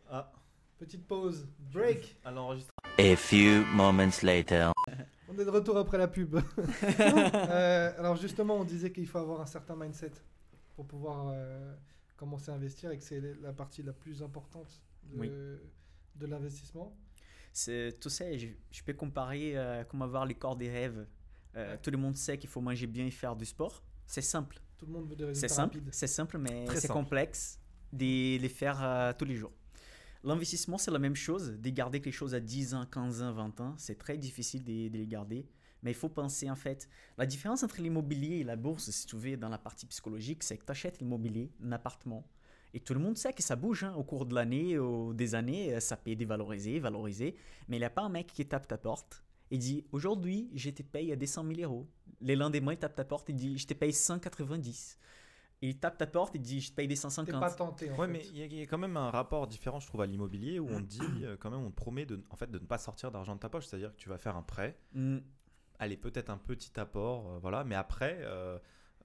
Ah, 0.09 0.33
Petite 0.79 1.07
pause. 1.07 1.49
Break. 1.73 2.17
à 2.25 2.31
l'enregistrement. 2.31 2.77
A 2.99 3.17
few 3.17 3.65
moments 3.75 4.23
later. 4.23 4.73
On 5.29 5.39
est 5.39 5.45
de 5.45 5.51
retour 5.51 5.77
après 5.77 5.99
la 5.99 6.09
pub. 6.09 6.37
Euh, 6.99 7.93
alors 7.99 8.17
justement, 8.17 8.57
on 8.57 8.65
disait 8.65 8.91
qu'il 8.93 9.07
faut 9.07 9.19
avoir 9.19 9.41
un 9.41 9.47
certain 9.47 9.75
mindset 9.77 10.12
pour 10.75 10.87
pouvoir 10.87 11.29
euh, 11.33 11.75
commencer 12.17 12.51
à 12.51 12.55
investir 12.55 12.91
et 12.91 12.99
que 12.99 13.03
c'est 13.05 13.21
la 13.43 13.53
partie 13.53 13.83
la 13.83 13.93
plus 13.93 14.23
importante 14.23 14.83
de, 15.05 15.19
Oui. 15.19 15.31
de 16.17 16.27
l'investissement. 16.27 16.97
C'est, 17.53 17.99
tu 18.01 18.11
sais, 18.11 18.39
je, 18.39 18.49
je 18.71 18.83
peux 18.85 18.93
comparer 18.93 19.57
euh, 19.57 19.85
comme 19.85 20.03
avoir 20.03 20.27
les 20.27 20.35
corps 20.35 20.57
des 20.57 20.71
rêves. 20.71 21.07
Euh, 21.57 21.73
Ouais. 21.73 21.79
Tout 21.79 21.91
le 21.91 21.97
monde 21.97 22.17
sait 22.17 22.37
qu'il 22.39 22.51
faut 22.51 22.61
manger 22.61 22.87
bien 22.87 23.07
et 23.07 23.11
faire 23.11 23.35
du 23.35 23.47
sport. 23.47 23.83
C'est 24.07 24.21
simple. 24.21 24.61
Tout 24.77 24.85
le 24.87 24.93
monde 24.93 25.09
veut 25.09 25.17
des 25.17 25.35
C'est 25.35 25.47
résultats 25.47 25.91
c'est 25.91 26.07
simple, 26.07 26.37
mais 26.39 26.67
c'est 26.77 26.89
complexe 26.89 27.59
de 27.93 28.39
les 28.39 28.49
faire 28.51 28.79
euh, 28.85 29.12
tous 29.19 29.25
les 29.25 29.37
jours. 29.37 29.53
L'investissement, 30.27 30.77
c'est 30.77 30.91
la 30.91 30.99
même 30.99 31.15
chose. 31.15 31.53
De 31.53 31.71
garder 31.71 32.01
quelque 32.01 32.12
chose 32.12 32.35
à 32.35 32.41
10 32.41 32.75
ans, 32.75 32.85
15 32.85 33.23
ans, 33.23 33.33
20 33.33 33.61
ans, 33.61 33.75
c'est 33.79 33.97
très 33.97 34.19
difficile 34.19 34.65
de, 34.65 34.89
les 34.89 35.07
garder. 35.07 35.47
Mais 35.85 35.93
il 35.93 35.95
faut 35.95 36.09
penser, 36.09 36.51
en 36.51 36.57
fait, 36.57 36.89
la 37.17 37.27
différence 37.27 37.62
entre 37.62 37.81
l'immobilier 37.81 38.39
et 38.39 38.43
la 38.43 38.57
bourse, 38.57 38.91
si 38.91 39.07
tu 39.07 39.15
veux, 39.15 39.37
dans 39.37 39.49
la 39.49 39.59
partie 39.59 39.87
psychologique, 39.87 40.43
c'est 40.43 40.59
que 40.59 40.65
tu 40.65 40.73
achètes 40.73 40.99
l'immobilier, 40.99 41.53
un 41.62 41.71
appartement. 41.71 42.27
Et 42.75 42.81
tout 42.81 42.93
le 42.93 42.99
monde 42.99 43.17
sait 43.17 43.33
que 43.33 43.43
ça 43.43 43.55
bouge 43.55 43.85
hein, 43.85 43.95
au 43.95 44.03
cours 44.03 44.27
de 44.27 44.35
l'année, 44.35 44.77
ou 44.81 45.15
des 45.15 45.37
années, 45.37 45.73
euh, 45.73 45.79
ça 45.79 45.97
peut 45.97 46.17
dévaloriser, 46.17 46.81
valoriser. 46.81 47.37
Mais 47.69 47.77
il 47.77 47.81
n'y 47.81 47.87
a 47.87 47.91
pas 47.91 48.03
un 48.03 48.09
mec 48.09 48.27
qui 48.27 48.45
tape 48.45 48.67
ta 48.67 48.79
porte 48.79 49.23
et 49.53 49.59
dit 49.59 49.85
Aujourd'hui, 49.93 50.51
je 50.57 50.71
te 50.71 50.83
paye 50.83 51.12
à 51.12 51.17
200 51.17 51.45
000 51.55 51.61
euros. 51.61 51.87
Le 52.21 52.35
lendemain, 52.35 52.73
il 52.73 52.79
tape 52.79 52.97
ta 52.97 53.05
porte 53.05 53.31
et 53.31 53.33
dit 53.33 53.57
Je 53.57 53.67
te 53.69 53.75
paye 53.75 53.93
190. 53.93 54.99
Et 55.62 55.69
il 55.71 55.79
tape 55.79 55.97
ta 55.97 56.07
porte, 56.07 56.35
il 56.35 56.42
te 56.42 56.47
dit 56.47 56.61
je 56.61 56.71
te 56.71 56.75
paye 56.77 56.87
des 56.87 56.95
T'es 56.95 57.01
150. 57.01 57.40
pas 57.40 57.51
tenté. 57.51 57.90
En 57.90 57.97
Ouais, 57.97 58.07
fait. 58.07 58.12
mais 58.12 58.27
il 58.27 58.37
y, 58.38 58.42
a- 58.42 58.47
il 58.47 58.55
y 58.55 58.62
a 58.62 58.66
quand 58.66 58.77
même 58.79 58.97
un 58.97 59.11
rapport 59.11 59.47
différent, 59.47 59.81
je 59.81 59.87
trouve, 59.87 60.03
à 60.03 60.07
l'immobilier 60.07 60.59
où 60.59 60.69
on 60.69 60.81
dit, 60.81 61.01
euh, 61.25 61.37
quand 61.38 61.51
même, 61.51 61.61
on 61.64 61.71
te 61.71 61.77
promet 61.77 62.05
de, 62.05 62.23
en 62.31 62.37
fait, 62.37 62.51
de 62.51 62.59
ne 62.59 62.66
pas 62.66 62.79
sortir 62.79 63.11
d'argent 63.11 63.35
de 63.35 63.40
ta 63.40 63.49
poche. 63.49 63.66
C'est-à-dire 63.66 63.92
que 63.92 63.97
tu 63.97 64.09
vas 64.11 64.19
faire 64.19 64.37
un 64.37 64.42
prêt, 64.42 64.77
Mm, 64.92 65.19
allez, 65.79 65.97
peut-être 65.97 66.29
un 66.31 66.37
petit 66.38 66.79
apport, 66.79 67.27
euh, 67.33 67.38
voilà, 67.38 67.64
mais 67.64 67.75
après, 67.75 68.19
euh, 68.21 68.59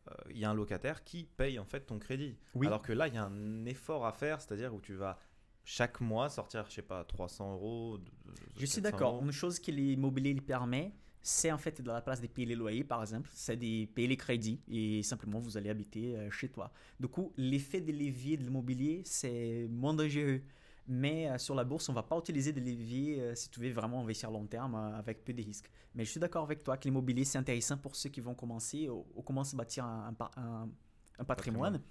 euh, 0.10 0.14
il 0.32 0.38
y 0.40 0.46
a 0.46 0.50
un 0.50 0.54
locataire 0.54 1.04
qui 1.06 1.24
paye 1.24 1.58
en 1.58 1.66
fait 1.66 1.82
ton 1.82 2.00
crédit. 2.00 2.38
Oui. 2.56 2.68
Alors 2.68 2.82
que 2.82 2.92
là, 2.92 3.08
il 3.08 3.14
y 3.14 3.18
a 3.18 3.24
un 3.24 3.66
effort 3.66 4.06
à 4.06 4.12
faire, 4.12 4.42
c'est-à-dire 4.42 4.74
où 4.74 4.82
tu 4.82 4.94
vas 4.96 5.18
chaque 5.64 6.02
mois 6.02 6.28
sortir, 6.28 6.66
je 6.68 6.74
sais 6.74 6.82
pas, 6.82 7.04
300 7.06 7.54
euros. 7.54 7.98
de- 7.98 8.04
de- 8.04 8.36
Je 8.58 8.66
suis 8.66 8.82
400 8.82 8.98
d'accord. 8.98 9.24
Une 9.24 9.32
chose 9.32 9.58
que 9.60 9.72
l'immobilier 9.72 10.34
lui 10.34 10.42
permet, 10.42 10.92
c'est 11.22 11.52
en 11.52 11.58
fait 11.58 11.82
de 11.82 11.88
la 11.88 12.02
place 12.02 12.22
de 12.22 12.28
payer 12.28 12.48
les 12.48 12.56
loyers, 12.56 12.84
par 12.84 13.02
exemple, 13.02 13.30
c'est 13.34 13.56
de 13.58 13.86
payer 13.86 14.08
les 14.08 14.18
crédits 14.18 14.60
et 14.68 15.04
simplement 15.04 15.40
vous 15.40 15.58
allez 15.58 15.70
habiter 15.70 16.16
euh, 16.16 16.32
chez 16.32 16.50
toi. 16.50 16.72
Du 17.00 17.08
coup, 17.08 17.32
l'effet 17.38 17.82
de 17.82 17.92
levier 17.92 18.38
de 18.38 18.44
l'immobilier, 18.44 19.02
c'est 19.06 19.68
moins 19.70 19.94
dangereux. 19.94 20.42
Mais 20.88 21.30
euh, 21.30 21.38
sur 21.38 21.54
la 21.56 21.64
bourse, 21.64 21.88
on 21.90 21.94
va 21.94 22.04
pas 22.04 22.18
utiliser 22.18 22.52
des 22.52 22.60
leviers 22.62 23.22
euh, 23.22 23.36
si 23.36 23.50
tu 23.50 23.60
veux 23.60 23.70
vraiment 23.72 24.02
investir 24.02 24.30
à 24.30 24.32
long 24.32 24.46
terme 24.48 24.76
euh, 24.76 24.98
avec 24.98 25.24
peu 25.24 25.32
de 25.32 25.44
risques. 25.44 25.70
Mais 25.94 26.04
je 26.06 26.10
suis 26.10 26.20
d'accord 26.20 26.44
avec 26.44 26.64
toi 26.64 26.76
que 26.78 26.86
l'immobilier, 26.86 27.24
c'est 27.24 27.38
intéressant 27.38 27.78
pour 27.78 27.96
ceux 27.96 28.10
qui 28.10 28.20
vont 28.20 28.34
commencer 28.34 28.90
ou, 28.90 29.06
ou 29.16 29.44
se 29.44 29.56
bâtir 29.56 29.86
un, 29.86 30.08
un 30.08 30.14
par- 30.14 30.32
un- 30.38 30.70
un 31.20 31.24
patrimoine. 31.24 31.82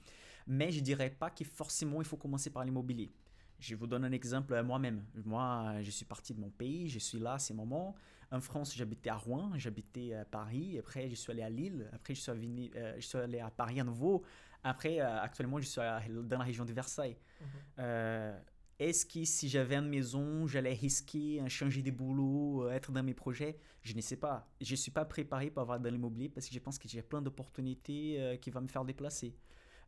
Mais 0.47 0.73
je 0.73 0.81
dirais 0.81 1.11
pas 1.11 1.31
que 1.31 1.45
forcément 1.45 2.01
il 2.01 2.05
faut 2.07 2.17
commencer 2.17 2.51
par 2.51 2.65
l'immobilier. 2.65 3.11
Je 3.59 3.75
vous 3.75 3.87
donne 3.87 4.05
un 4.05 4.13
exemple 4.13 4.55
à 4.55 4.63
moi-même. 4.63 5.05
Moi, 5.25 5.83
je 5.83 5.91
suis 5.91 6.07
parti 6.07 6.35
de 6.35 6.41
mon 6.41 6.51
pays, 6.51 6.89
je 6.89 6.99
suis 6.99 7.19
là 7.19 7.35
à 7.35 7.39
ces 7.39 7.55
moments. 7.55 7.95
En 8.33 8.41
France, 8.41 8.77
j'habitais 8.77 9.11
à 9.11 9.17
Rouen, 9.17 9.51
j'habitais 9.57 10.15
à 10.15 10.25
Paris. 10.25 10.79
Après, 10.79 11.09
je 11.11 11.15
suis 11.17 11.33
allé 11.33 11.43
à 11.43 11.51
Lille. 11.51 11.89
Après, 11.93 12.15
je 12.15 12.21
suis, 12.21 12.33
venu- 12.33 12.71
euh, 12.77 12.95
je 12.97 13.07
suis 13.07 13.19
allé 13.19 13.41
à 13.41 13.51
Paris 13.51 13.81
à 13.81 13.85
nouveau. 13.85 14.23
Après, 14.63 15.01
euh, 15.01 15.21
actuellement, 15.21 15.59
je 15.61 15.67
suis 15.67 15.81
à- 15.81 16.01
dans 16.09 16.39
la 16.39 16.45
région 16.45 16.65
de 16.65 16.73
Versailles. 16.73 17.17
Mhm. 17.41 17.47
Euh, 17.81 18.39
Est-ce 18.79 19.05
que 19.05 19.25
si 19.27 19.47
j'avais 19.51 19.77
une 19.77 19.89
maison, 19.91 20.47
j'allais 20.47 20.73
risquer, 20.73 21.43
euh, 21.43 21.49
changer 21.51 21.83
de 21.83 21.91
boulot, 21.91 22.67
être 22.71 22.91
dans 22.93 23.03
mes 23.03 23.13
projets? 23.13 23.59
Je 23.83 23.95
ne 23.95 24.01
sais 24.01 24.17
pas. 24.17 24.49
Je 24.59 24.71
ne 24.71 24.77
suis 24.77 24.91
pas 24.91 25.05
préparé 25.05 25.51
pour 25.51 25.61
avoir 25.61 25.79
dans 25.79 25.91
l'immobilier 25.91 26.31
parce 26.31 26.47
que 26.49 26.55
je 26.55 26.59
pense 26.61 26.79
que 26.79 26.89
j'ai 26.89 27.03
plein 27.03 27.21
d'opportunités 27.21 28.39
qui 28.41 28.49
vont 28.49 28.63
me 28.63 28.69
faire 28.69 28.85
déplacer. 28.87 29.37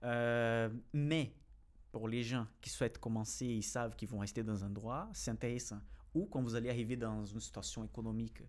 Euh, 0.03 0.69
mais 0.93 1.33
pour 1.91 2.07
les 2.07 2.23
gens 2.23 2.47
qui 2.61 2.69
souhaitent 2.69 2.99
commencer, 2.99 3.47
ils 3.47 3.63
savent 3.63 3.97
qu'ils 3.97 4.09
vont 4.11 4.19
rester 4.19 4.43
dans 4.43 4.63
un 4.63 4.67
endroit, 4.67 5.09
c'est 5.15 5.31
intéressant. 5.31 5.81
Ou 6.15 6.27
quand 6.27 6.43
vous 6.43 6.55
allez 6.55 6.71
arriver 6.71 6.97
dans 6.97 7.25
une 7.25 7.41
situation 7.41 7.85
économique 7.85 8.43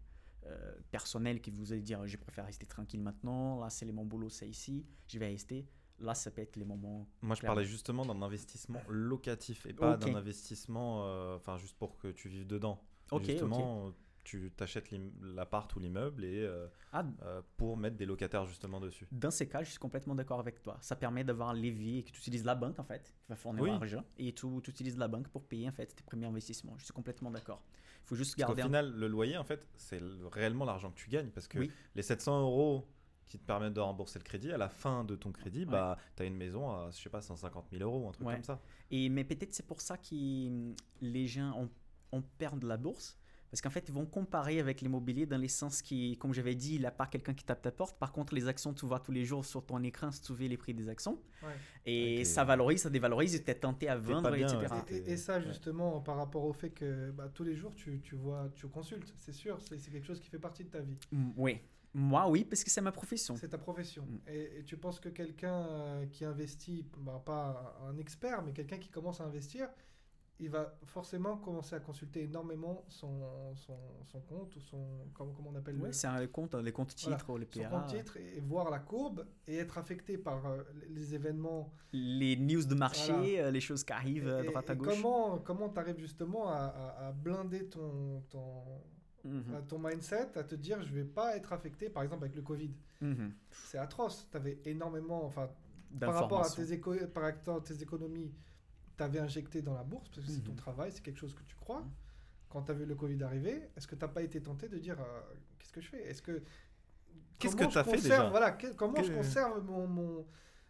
euh, 0.45 0.76
personnelle, 0.91 1.41
que 1.41 1.52
vous 1.52 1.71
allez 1.71 1.82
dire 1.82 2.06
je 2.06 2.17
préfère 2.17 2.45
rester 2.45 2.65
tranquille 2.65 3.02
maintenant, 3.02 3.60
là 3.60 3.69
c'est 3.69 3.89
mon 3.91 4.06
boulot, 4.06 4.30
c'est 4.30 4.49
ici, 4.49 4.86
je 5.08 5.19
vais 5.19 5.28
rester. 5.28 5.67
Là, 5.99 6.15
ça 6.15 6.32
peut 6.32 6.41
être 6.41 6.56
les 6.58 6.65
moments. 6.65 7.08
Moi, 7.21 7.36
je 7.36 7.43
parlais 7.43 7.63
justement 7.63 8.06
d'un 8.06 8.21
investissement 8.21 8.82
locatif 8.89 9.65
et 9.67 9.73
pas 9.73 9.95
d'un 9.95 10.15
investissement, 10.15 11.06
euh, 11.06 11.38
enfin, 11.38 11.58
juste 11.58 11.78
pour 11.78 11.97
que 11.97 12.10
tu 12.10 12.28
vives 12.28 12.47
dedans. 12.47 12.84
Ok, 13.12 13.26
justement, 13.26 13.93
tu 14.23 14.51
t'achètes 14.55 14.89
l'appart 15.21 15.73
ou 15.75 15.79
l'immeuble 15.79 16.23
et 16.23 16.41
euh, 16.43 16.67
Ah, 16.91 17.03
euh, 17.23 17.41
pour 17.57 17.75
mettre 17.77 17.97
des 17.97 18.05
locataires 18.05 18.45
justement 18.45 18.79
dessus. 18.79 19.07
Dans 19.12 19.31
ces 19.31 19.47
cas, 19.47 19.63
je 19.63 19.69
suis 19.71 19.79
complètement 19.79 20.15
d'accord 20.15 20.39
avec 20.39 20.62
toi. 20.62 20.77
Ça 20.81 20.95
permet 20.95 21.23
d'avoir 21.23 21.49
un 21.49 21.53
levier 21.53 22.03
que 22.03 22.12
tu 22.12 22.19
utilises 22.19 22.45
la 22.45 22.55
banque 22.55 22.79
en 22.79 22.83
fait, 22.83 23.03
qui 23.21 23.29
va 23.29 23.36
fournir 23.36 23.63
Oui. 23.63 23.69
l'argent, 23.71 24.03
et 24.17 24.33
tu, 24.33 24.47
tu 24.63 24.71
utilises 24.71 24.97
la 24.97 25.07
banque 25.07 25.27
pour 25.27 25.43
payer 25.43 25.67
en 25.67 25.73
fait 25.73 25.88
tes 25.88 26.03
premiers 26.03 26.25
investissements. 26.27 26.75
Je 26.77 26.86
suis 26.86 26.93
complètement 26.93 27.31
d'accord. 27.31 27.62
Il 28.03 28.07
faut 28.07 28.15
juste 28.15 28.38
garder. 28.38 28.62
un- 28.62 28.65
final, 28.65 28.93
le 28.93 29.07
loyer, 29.07 29.38
en 29.38 29.43
fait, 29.43 29.67
c'est 29.77 29.99
le- 29.99 30.27
réellement 30.27 30.65
l'argent 30.65 30.91
que 30.91 30.97
tu 30.99 31.09
gagnes 31.09 31.29
parce 31.29 31.47
que 31.47 31.59
Oui. 31.59 31.71
les 31.95 32.01
700 32.01 32.41
euros 32.41 32.88
qui 33.25 33.39
te 33.39 33.45
permettent 33.45 33.73
de 33.73 33.79
rembourser 33.79 34.19
le 34.19 34.23
crédit, 34.23 34.51
à 34.51 34.57
la 34.57 34.69
fin 34.69 35.03
de 35.05 35.15
ton 35.15 35.31
crédit, 35.31 35.65
bah, 35.65 35.97
tu 36.15 36.23
as 36.23 36.25
une 36.25 36.36
maison 36.36 36.69
à, 36.69 36.91
je 36.91 36.97
sais 37.01 37.09
pas, 37.09 37.21
150 37.21 37.65
000 37.71 37.81
euros, 37.83 38.09
un 38.09 38.12
truc 38.12 38.27
Ouais. 38.27 38.33
comme 38.36 38.43
ça. 38.43 38.62
Et 38.91 39.09
mais 39.09 39.23
peut-être 39.23 39.53
c'est 39.53 39.65
pour 39.65 39.81
ça 39.81 39.97
que 39.97 40.73
les 41.01 41.27
gens 41.27 41.51
ont, 41.57 41.69
ont 42.12 42.21
peur 42.38 42.55
de 42.57 42.67
la 42.67 42.77
bourse. 42.77 43.17
Parce 43.53 43.61
qu'en 43.61 43.69
fait, 43.69 43.87
ils 43.87 43.93
vont 43.93 44.07
comparer 44.07 44.59
avec 44.59 44.81
l'immobilier 44.81 45.27
dans 45.27 45.37
les 45.37 45.47
sens 45.47 45.83
qui, 45.83 46.17
comme 46.17 46.33
j'avais 46.33 46.55
dit, 46.55 46.73
il 46.73 46.79
n'y 46.79 46.87
a 46.87 46.91
pas 46.91 47.05
quelqu'un 47.05 47.35
qui 47.35 47.45
tape 47.45 47.61
ta 47.61 47.71
porte. 47.71 47.99
Par 47.99 48.11
contre, 48.11 48.33
les 48.33 48.47
actions, 48.47 48.73
tu 48.73 48.87
vois 48.87 48.99
tous 48.99 49.11
les 49.11 49.25
jours 49.25 49.45
sur 49.45 49.63
ton 49.63 49.83
écran 49.83 50.09
si 50.11 50.23
tu 50.23 50.33
veux 50.33 50.47
les 50.47 50.57
prix 50.57 50.73
des 50.73 50.89
actions. 50.89 51.19
Ouais. 51.43 51.49
Et 51.85 52.25
ça 52.25 52.43
valorise, 52.43 52.81
ça 52.81 52.89
dévalorise, 52.89 53.43
tu 53.45 53.51
es 53.51 53.53
tenté 53.53 53.87
à 53.89 53.95
vendre, 53.95 54.31
bien, 54.31 54.47
etc. 54.47 54.73
ouais. 54.73 54.79
Et, 54.89 54.95
et- 54.95 55.11
et 55.11 55.17
ça, 55.17 55.37
Ouais. 55.37 55.43
justement, 55.43 56.01
par 56.01 56.15
rapport 56.17 56.45
au 56.45 56.51
fait 56.53 56.71
que 56.71 57.11
bah, 57.11 57.29
tous 57.31 57.43
les 57.43 57.53
jours, 57.55 57.75
tu, 57.75 57.99
tu 58.01 58.15
vois, 58.15 58.49
tu 58.55 58.67
consultes, 58.67 59.13
c'est 59.17 59.33
sûr, 59.33 59.61
c'est 59.61 59.77
quelque 59.91 60.07
chose 60.07 60.19
qui 60.19 60.29
fait 60.29 60.39
partie 60.39 60.63
de 60.63 60.69
ta 60.69 60.79
vie. 60.79 60.97
Mm, 61.11 61.29
Oui. 61.37 61.59
Moi, 61.93 62.27
oui, 62.27 62.43
parce 62.45 62.63
que 62.63 62.71
c'est 62.71 62.81
ma 62.81 62.91
profession. 62.91 63.35
C'est 63.35 63.49
ta 63.49 63.59
profession. 63.59 64.03
Mm. 64.07 64.29
Et, 64.31 64.59
et 64.61 64.63
tu 64.63 64.77
penses 64.77 64.99
que 64.99 65.09
quelqu'un 65.09 65.67
euh, 65.67 66.05
qui 66.07 66.25
investit, 66.25 66.87
bah, 66.97 67.21
pas 67.23 67.77
un 67.87 67.95
expert, 67.99 68.41
mais 68.41 68.51
quelqu'un 68.51 68.79
qui 68.79 68.89
commence 68.89 69.21
à 69.21 69.25
investir, 69.25 69.69
il 70.39 70.50
va 70.50 70.74
forcément 70.86 71.38
commencer 71.38 71.76
à 71.76 71.80
consulter 71.80 72.24
énormément 72.24 72.84
son, 72.89 73.54
son, 73.56 73.78
son 74.04 74.19
compte 74.22 74.56
ou 74.56 74.60
son. 74.60 75.08
Comment, 75.13 75.32
comment 75.32 75.52
on 75.54 75.56
appelle 75.56 75.78
Ouais, 75.80 75.88
le, 75.88 75.93
c'est 75.93 76.08
un 76.08 76.26
compte, 76.28 76.56
les 76.56 76.72
comptes 76.72 76.93
Voilà, 77.02 77.17
titres, 77.17 77.38
les 77.38 77.46
son 77.52 77.62
PA. 77.62 77.69
compte 77.69 77.88
titre 77.88 78.17
et, 78.17 78.38
et 78.38 78.39
voir 78.39 78.69
la 78.72 78.80
courbe 78.80 79.26
et 79.48 79.58
être 79.58 79.78
affecté 79.78 80.17
par 80.17 80.46
euh, 80.48 80.63
les 80.89 81.13
événements. 81.15 81.72
les 81.93 82.36
news 82.36 82.63
de 82.65 82.76
marché, 82.76 83.12
Voilà. 83.13 83.48
euh, 83.48 83.52
les 83.52 83.62
choses 83.62 83.84
qui 83.84 83.93
arrivent 83.93 84.28
à 84.28 84.43
Et- 84.43 84.48
droite 84.48 84.65
et 84.67 84.72
à 84.72 84.76
gauche. 84.76 84.88
Comment 85.02 85.38
comment 85.39 85.69
tu 85.69 85.80
arrives 85.80 86.00
justement 86.00 86.50
à, 86.50 86.56
à- 86.65 87.08
à 87.08 87.12
blinder 87.12 87.67
ton, 87.69 88.22
ton, 88.30 88.63
Mhm, 89.26 89.56
à 89.56 89.62
ton 89.62 89.80
mindset, 89.80 90.38
à 90.38 90.43
te 90.43 90.54
dire 90.56 90.82
je 90.84 90.93
vais 90.93 91.06
pas 91.06 91.38
être 91.38 91.54
affecté, 91.54 91.89
par 91.89 92.04
exemple 92.04 92.26
avec 92.26 92.36
le 92.36 92.41
Covid. 92.41 92.72
mhm. 93.00 93.32
C'est 93.52 93.78
atroce. 93.78 94.28
Tu 94.30 94.36
avais 94.36 94.60
énormément, 94.65 95.24
enfin, 95.24 95.48
par 95.98 96.13
rapport 96.15 96.41
à 96.46 96.50
tes, 96.50 96.74
éco- 96.74 97.08
par 97.08 97.24
rapport 97.24 97.58
à 97.58 97.62
tes 97.62 97.82
économies, 97.82 98.34
tu 98.97 99.03
avais 99.03 99.19
injecté 99.19 99.62
dans 99.62 99.73
la 99.73 99.84
bourse 99.84 100.08
parce 100.10 100.25
que 100.25 100.32
c'est 100.32 100.41
ton 100.41 100.51
Mhm. 100.51 100.58
travail, 100.58 100.91
c'est 100.91 101.01
quelque 101.01 101.19
chose 101.19 101.34
que 101.34 101.43
tu 101.43 101.56
crois. 101.56 101.82
Mhm. 101.82 101.91
Quand 102.49 102.62
tu 102.63 102.71
as 102.71 102.75
vu 102.75 102.86
le 102.86 102.95
Covid 102.95 103.21
arriver, 103.23 103.69
est-ce 103.75 103.88
que 103.88 103.95
tu 103.95 104.01
n'as 104.01 104.08
pas 104.10 104.21
été 104.21 104.41
tenté 104.41 104.69
de 104.69 104.77
dire 104.77 104.99
euh, 104.99 105.21
qu'est-ce 105.60 105.71
que 105.73 105.82
je 105.82 105.89
fais? 105.89 106.03
Est-ce 106.08 106.21
que 106.21 106.43
Qu'est-ce 107.39 107.56
comment 107.56 107.69
que 107.69 107.73
t'as 107.73 107.84
je 107.84 107.89
fait 107.89 108.01
déjà? 108.01 108.29
Voilà, 108.29 108.51
que- 108.51 108.73
comment 108.73 109.01
je 109.03 109.12
conserve 109.12 109.63
mon, 109.65 109.88
mon- 109.88 110.25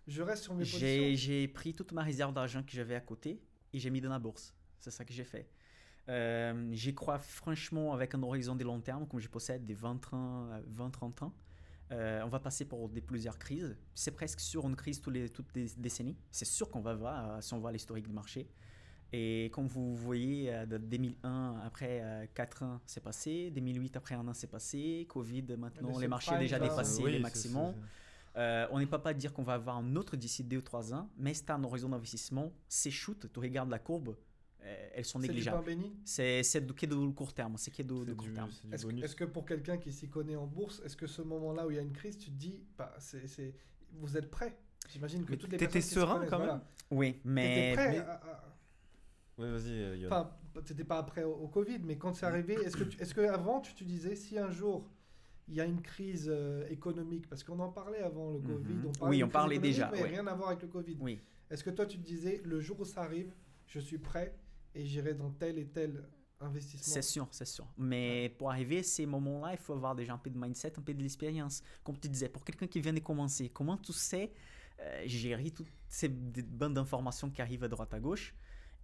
je 0.08 0.22
reste 0.22 0.44
sur 0.44 0.54
mes 0.56 0.64
positions? 0.64 1.16
j'ai 1.16 1.48
pris 1.48 1.74
toute 1.74 1.92
ma 1.92 2.02
réserve 2.04 2.34
d'argent 2.34 2.64
que 2.64 2.72
j'avais 2.72 2.96
à 2.96 3.02
côté 3.02 3.42
et 3.74 3.80
j'ai 3.80 3.90
mis 3.90 4.02
dans 4.02 4.10
la 4.10 4.20
bourse. 4.20 4.54
C'est 4.80 4.92
ça 4.92 5.04
que 5.06 5.14
j'ai 5.14 5.24
fait. 5.24 5.48
Euh, 6.10 6.70
J'y 6.74 6.94
crois 6.96 7.20
franchement 7.20 7.94
avec 7.94 8.14
un 8.16 8.22
horizon 8.24 8.56
de 8.56 8.64
long 8.64 8.82
terme, 8.82 9.08
comme 9.08 9.20
je 9.20 9.30
possède 9.30 9.66
des 9.66 9.74
20 9.74 10.14
ans, 10.14 10.50
euh, 10.52 10.62
20-30 10.68 11.22
ans. 11.24 11.34
Euh, 11.94 12.22
on 12.26 12.28
va 12.30 12.40
passer 12.40 12.66
pour 12.66 12.90
des 12.90 13.02
plusieurs 13.02 13.38
crises. 13.38 13.76
C'est 13.94 14.12
presque 14.12 14.40
sûr 14.40 14.68
une 14.68 14.76
crise 14.76 15.00
tous 15.00 15.12
les, 15.12 15.30
toutes 15.30 15.54
les 15.56 15.68
décennies. 15.78 16.18
C'est 16.32 16.46
sûr 16.46 16.70
qu'on 16.70 16.82
va 16.82 16.96
voir 16.96 17.30
euh, 17.32 17.42
si 17.42 17.54
on 17.54 17.60
voit 17.60 17.72
l'historique 17.72 18.08
du 18.08 18.14
marché. 18.14 18.50
Et 19.16 19.52
comme 19.54 19.68
vous 19.68 19.96
voyez, 19.96 20.52
euh, 20.52 20.66
de 20.66 20.78
2001, 20.80 21.60
après 21.64 22.30
4 22.34 22.64
ans, 22.64 22.82
c'est 22.86 23.04
passé. 23.04 23.52
2008, 23.52 23.96
après 23.96 24.16
un 24.16 24.28
an, 24.28 24.34
c'est 24.34 24.48
passé. 24.48 25.06
Covid, 25.08 25.44
maintenant, 25.58 25.96
le 25.96 26.02
les 26.02 26.08
marchés 26.08 26.38
déjà 26.40 26.58
ça, 26.58 26.64
dépassé 26.68 27.04
Oui, 27.04 27.12
les 27.12 27.18
c'est- 27.18 27.24
maximums. 27.24 27.76
c'est- 27.76 28.40
Euh, 28.40 28.66
on 28.72 28.80
n'est 28.80 28.88
pas 28.88 28.98
pas 28.98 29.14
dire 29.14 29.32
qu'on 29.32 29.44
va 29.44 29.54
avoir 29.54 29.78
un 29.78 29.96
autre 29.96 30.16
d'ici 30.18 30.44
2 30.44 30.58
ou 30.58 30.62
3 30.62 30.92
ans, 30.96 31.08
mais 31.18 31.36
c'est 31.36 31.52
un 31.52 31.64
horizon 31.64 31.90
d'investissement. 31.90 32.52
Ces 32.68 32.90
shoots, 32.90 33.32
tu 33.32 33.40
regardes 33.40 33.70
la 33.70 33.78
courbe, 33.78 34.16
elles 34.94 35.06
sont 35.06 35.20
C'est 35.20 35.28
du 35.28 35.44
pain 35.44 35.52
négligeables. 35.62 35.66
béni. 35.66 35.96
C'est 36.06 36.44
c'est 36.44 36.62
du, 36.66 36.74
qui 36.74 36.86
est 36.86 36.88
de 36.88 36.96
court 37.12 37.34
terme. 37.34 37.56
C'est 37.58 37.72
qui 37.72 37.82
est 37.82 37.86
de, 37.86 38.04
de 38.06 38.14
court 38.14 38.32
terme. 38.34 38.50
Est-ce 38.72 39.16
que, 39.16 39.24
que 39.26 39.30
pour 39.30 39.46
quelqu'un 39.46 39.78
qui 39.78 39.92
s'y 39.92 40.10
connaît 40.10 40.36
en 40.36 40.48
bourse, 40.48 40.82
est-ce 40.86 40.96
que 40.98 41.08
ce 41.08 41.22
moment-là 41.22 41.68
où 41.68 41.72
il 41.72 41.76
y 41.76 41.80
a 41.80 41.84
une 41.84 41.92
crise, 41.94 42.18
tu 42.18 42.30
te 42.32 42.36
dis, 42.36 42.64
bah, 42.78 42.94
c'est, 43.00 43.28
c'est- 43.28 43.54
vous 43.92 44.18
êtes 44.18 44.30
prêts 44.32 44.58
J'imagine 44.90 45.24
que 45.26 45.32
Mais 45.32 45.38
toutes 45.38 45.52
les 45.52 45.58
t'étais 45.58 45.66
personnes 45.80 45.82
qui 45.82 45.88
s'y 45.88 45.94
serein 45.94 46.26
quand 46.26 46.40
même? 46.40 46.48
Voilà. 46.48 46.68
Oui, 46.92 47.14
T'étais 47.14 47.22
mais. 47.30 47.72
prêt 47.74 47.90
mais- 47.92 47.98
à- 48.00 48.14
à- 48.14 48.44
Ouais, 49.38 49.50
vas-y, 49.50 49.72
euh, 49.72 49.98
Yoann. 49.98 50.14
Enfin, 50.14 50.62
t'étais 50.64 50.84
pas 50.84 50.98
après 51.00 51.24
au, 51.24 51.34
au 51.34 51.48
Covid, 51.48 51.80
mais 51.84 51.98
quand 51.98 52.14
c'est 52.14 52.26
arrivé, 52.28 52.54
est-ce 52.54 52.78
que, 52.78 52.84
tu- 52.84 53.02
est-ce 53.02 53.14
que 53.16 53.22
avant 53.22 53.62
tu 53.62 53.74
te 53.74 53.84
disais 53.84 54.16
si 54.16 54.38
un 54.38 54.52
jour 54.52 54.88
il 55.48 55.56
y 55.56 55.62
a 55.62 55.66
une 55.66 55.82
crise 55.82 56.28
euh, 56.32 56.66
économique, 56.70 57.28
parce 57.28 57.44
qu'on 57.44 57.60
en 57.60 57.70
parlait 57.70 58.00
avant 58.02 58.32
le 58.32 58.40
Mhm. 58.40 58.46
Covid, 58.48 58.74
on 58.74 58.88
Oui, 58.88 58.92
parlait 59.00 59.16
d'une 59.18 59.24
on 59.24 59.28
crise 59.28 59.34
parlait 59.34 59.56
économique, 59.56 59.62
déjà, 59.76 59.92
mais 59.92 60.02
ouais. 60.04 60.10
rien 60.10 60.28
à 60.28 60.34
voir 60.36 60.50
avec 60.50 60.62
le 60.62 60.68
Covid. 60.68 60.98
Oui. 61.02 61.20
Est-ce 61.50 61.64
que 61.64 61.70
toi 61.72 61.86
tu 61.86 61.98
te 61.98 62.04
disais 62.06 62.42
le 62.46 62.60
jour 62.62 62.80
où 62.80 62.86
ça 62.86 63.02
arrive, 63.02 63.34
je 63.68 63.80
suis 63.80 63.98
prêt 63.98 64.36
et 64.76 64.86
j'irai 64.86 65.14
dans 65.14 65.32
tel 65.32 65.58
et 65.58 65.68
tel 65.68 66.04
investissement 66.40 66.94
C'est 66.94 67.02
sûr, 67.02 67.28
c'est 67.32 67.46
sûr. 67.46 67.68
Mais 67.78 68.30
pour 68.38 68.50
arriver 68.50 68.80
à 68.80 68.84
ces 68.84 69.06
moments-là, 69.06 69.54
il 69.54 69.58
faut 69.58 69.74
avoir 69.74 69.96
déjà 69.96 70.14
un 70.14 70.18
peu 70.18 70.30
de 70.30 70.38
mindset, 70.38 70.78
un 70.78 70.82
peu 70.82 70.94
de 70.94 71.02
l'expérience. 71.02 71.64
Comme 71.84 71.98
tu 72.00 72.10
disais, 72.10 72.30
pour 72.30 72.44
quelqu'un 72.44 72.68
qui 72.68 72.82
vient 72.82 72.94
de 72.94 73.00
commencer, 73.00 73.50
comment 73.50 73.78
tu 73.78 73.94
sais 73.94 74.32
euh, 74.80 75.04
gérer 75.06 75.52
toutes 75.52 75.72
ces 75.88 76.10
bandes 76.10 76.74
d'informations 76.74 77.30
qui 77.30 77.42
arrivent 77.42 77.64
à 77.64 77.68
droite 77.68 77.94
à 77.94 78.00
gauche? 78.00 78.36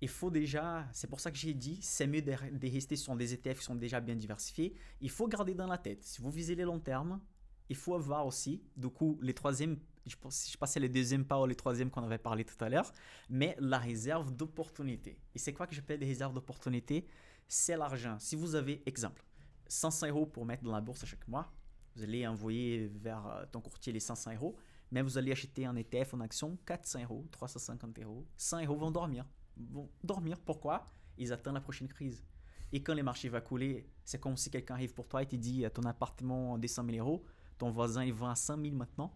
Il 0.01 0.07
faut 0.07 0.31
déjà, 0.31 0.87
c'est 0.93 1.09
pour 1.09 1.19
ça 1.19 1.29
que 1.29 1.37
j'ai 1.37 1.53
dit, 1.53 1.77
c'est 1.81 2.07
mieux 2.07 2.21
de, 2.21 2.31
de 2.31 2.71
rester 2.71 2.95
sur 2.95 3.15
des 3.17 3.33
ETF 3.33 3.59
qui 3.59 3.65
sont 3.65 3.75
déjà 3.75 3.99
bien 3.99 4.15
diversifiés. 4.15 4.73
Il 5.01 5.09
faut 5.09 5.27
garder 5.27 5.53
dans 5.53 5.67
la 5.67 5.77
tête, 5.77 6.03
si 6.03 6.21
vous 6.21 6.31
visez 6.31 6.55
les 6.55 6.63
long 6.63 6.79
terme, 6.79 7.19
il 7.67 7.75
faut 7.75 7.95
avoir 7.95 8.25
aussi, 8.25 8.63
du 8.77 8.87
coup, 8.87 9.19
les 9.21 9.33
troisièmes, 9.33 9.77
je 10.09 10.17
pense 10.17 10.51
je 10.51 10.57
passais 10.57 10.79
les 10.79 10.89
deuxièmes 10.89 11.25
pas 11.25 11.39
ou 11.39 11.45
les 11.45 11.55
troisièmes 11.55 11.89
qu'on 11.89 12.03
avait 12.03 12.17
parlé 12.17 12.43
tout 12.43 12.61
à 12.63 12.69
l'heure, 12.69 12.91
mais 13.29 13.55
la 13.59 13.77
réserve 13.77 14.31
d'opportunité. 14.35 15.19
Et 15.35 15.39
c'est 15.39 15.53
quoi 15.53 15.67
que 15.67 15.75
j'appelle 15.75 15.99
des 15.99 16.05
réserves 16.05 16.33
d'opportunité? 16.33 17.07
C'est 17.47 17.77
l'argent. 17.77 18.17
Si 18.19 18.35
vous 18.35 18.55
avez, 18.55 18.83
exemple, 18.85 19.23
500 19.67 20.07
euros 20.07 20.25
pour 20.25 20.45
mettre 20.45 20.63
dans 20.63 20.71
la 20.71 20.81
bourse 20.81 21.05
chaque 21.05 21.27
mois, 21.27 21.51
vous 21.95 22.03
allez 22.03 22.25
envoyer 22.27 22.87
vers 22.87 23.25
euh, 23.27 23.45
ton 23.51 23.61
courtier 23.61 23.91
les 23.91 23.99
500 23.99 24.33
euros. 24.35 24.55
Mais 24.91 25.01
vous 25.01 25.17
allez 25.17 25.31
acheter 25.31 25.65
un 25.65 25.75
ETF 25.75 26.15
en 26.15 26.21
action, 26.21 26.57
400 26.65 27.03
euros, 27.03 27.27
350 27.31 27.99
euros, 27.99 28.25
100 28.37 28.63
euros 28.63 28.75
vont 28.77 28.91
dormir. 28.91 29.25
Vont 29.57 29.89
dormir, 30.03 30.39
pourquoi? 30.39 30.85
Ils 31.17 31.31
attendent 31.31 31.55
la 31.55 31.61
prochaine 31.61 31.87
crise. 31.87 32.23
Et 32.71 32.81
quand 32.81 32.93
les 32.93 33.03
marchés 33.03 33.29
vont 33.29 33.41
couler, 33.41 33.87
c'est 34.05 34.19
comme 34.19 34.37
si 34.37 34.49
quelqu'un 34.49 34.75
arrive 34.75 34.93
pour 34.93 35.07
toi 35.07 35.21
et 35.21 35.27
te 35.27 35.35
dit 35.35 35.65
ton 35.73 35.83
appartement 35.83 36.57
descend 36.57 36.87
1000 36.87 36.99
euros, 36.99 37.23
ton 37.57 37.69
voisin 37.69 38.03
il 38.03 38.13
vend 38.13 38.29
à 38.29 38.35
5000 38.35 38.75
maintenant. 38.75 39.15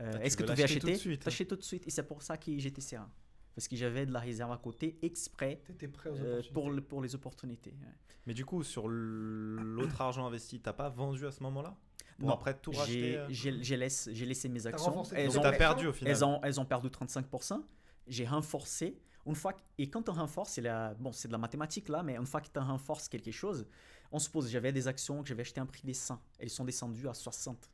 Euh, 0.00 0.12
Ah, 0.16 0.24
Est-ce 0.24 0.36
que 0.36 0.42
tu 0.42 0.48
veux 0.50 0.54
l'acheter 0.56 0.80
tout 0.80 0.86
de 0.86 0.92
acheter 0.92 1.00
suite. 1.00 1.22
T'achètes 1.22 1.48
tout 1.48 1.56
de 1.56 1.62
suite. 1.62 1.86
Et 1.86 1.90
c'est 1.90 2.02
pour 2.02 2.22
ça 2.22 2.36
que 2.36 2.56
j'étais 2.58 2.80
serein. 2.80 3.10
Parce 3.54 3.68
que 3.68 3.76
j'avais 3.76 4.06
de 4.06 4.12
la 4.12 4.20
réserve 4.20 4.50
à 4.52 4.56
côté 4.56 4.98
exprès 5.02 5.60
T'étais 5.66 5.88
prêt 5.88 6.08
aux 6.10 6.14
euh, 6.16 6.42
pour, 6.54 6.70
le- 6.70 6.80
pour 6.80 7.02
les 7.02 7.14
opportunités. 7.14 7.70
ouais. 7.72 7.92
Mais 8.26 8.34
du 8.34 8.44
coup, 8.46 8.62
sur 8.62 8.88
l'autre 8.88 10.00
argent 10.00 10.26
investi, 10.26 10.60
t'as 10.60 10.72
pas 10.72 10.88
vendu 10.88 11.26
à 11.26 11.32
ce 11.32 11.42
moment-là? 11.42 11.76
Non, 12.18 12.30
après 12.34 12.54
tout 12.56 12.70
racheter 12.70 13.18
J'ai 13.28 13.50
euh 13.50 13.58
j'ai- 13.62 13.76
laissé, 13.76 14.48
mes 14.48 14.66
actions. 14.66 15.02
Elles 15.12 15.38
ont, 15.38 15.42
perdu 15.42 15.86
au 15.88 15.92
final. 15.92 16.12
elles, 16.14 16.24
ont, 16.24 16.40
elles 16.44 16.60
ont 16.60 16.64
perdu 16.64 16.88
35%. 16.88 17.62
J'ai 18.06 18.24
renforcé. 18.26 18.98
Une 19.26 19.34
fois, 19.34 19.52
que- 19.52 19.60
et 19.78 19.88
quand 19.90 20.08
on 20.08 20.12
renforce, 20.12 20.52
c'est 20.52 20.60
la, 20.60 20.94
bon, 20.94 21.12
c'est 21.12 21.28
de 21.28 21.32
la 21.32 21.38
mathématique 21.38 21.88
là, 21.88 22.02
mais 22.02 22.16
une 22.16 22.26
fois 22.26 22.40
que 22.40 22.48
tu 22.52 22.58
renforces 22.58 23.08
quelque 23.08 23.30
chose, 23.30 23.66
on 24.12 24.18
suppose 24.18 24.50
j'avais 24.50 24.72
des 24.72 24.88
actions 24.88 25.22
que 25.22 25.28
j'avais 25.28 25.42
achetées 25.42 25.60
à 25.60 25.62
un 25.64 25.66
prix 25.66 25.82
des 25.84 25.94
100. 25.94 26.20
Elles 26.38 26.50
sont 26.50 26.64
descendues 26.64 27.08
à 27.08 27.14
60. 27.14 27.70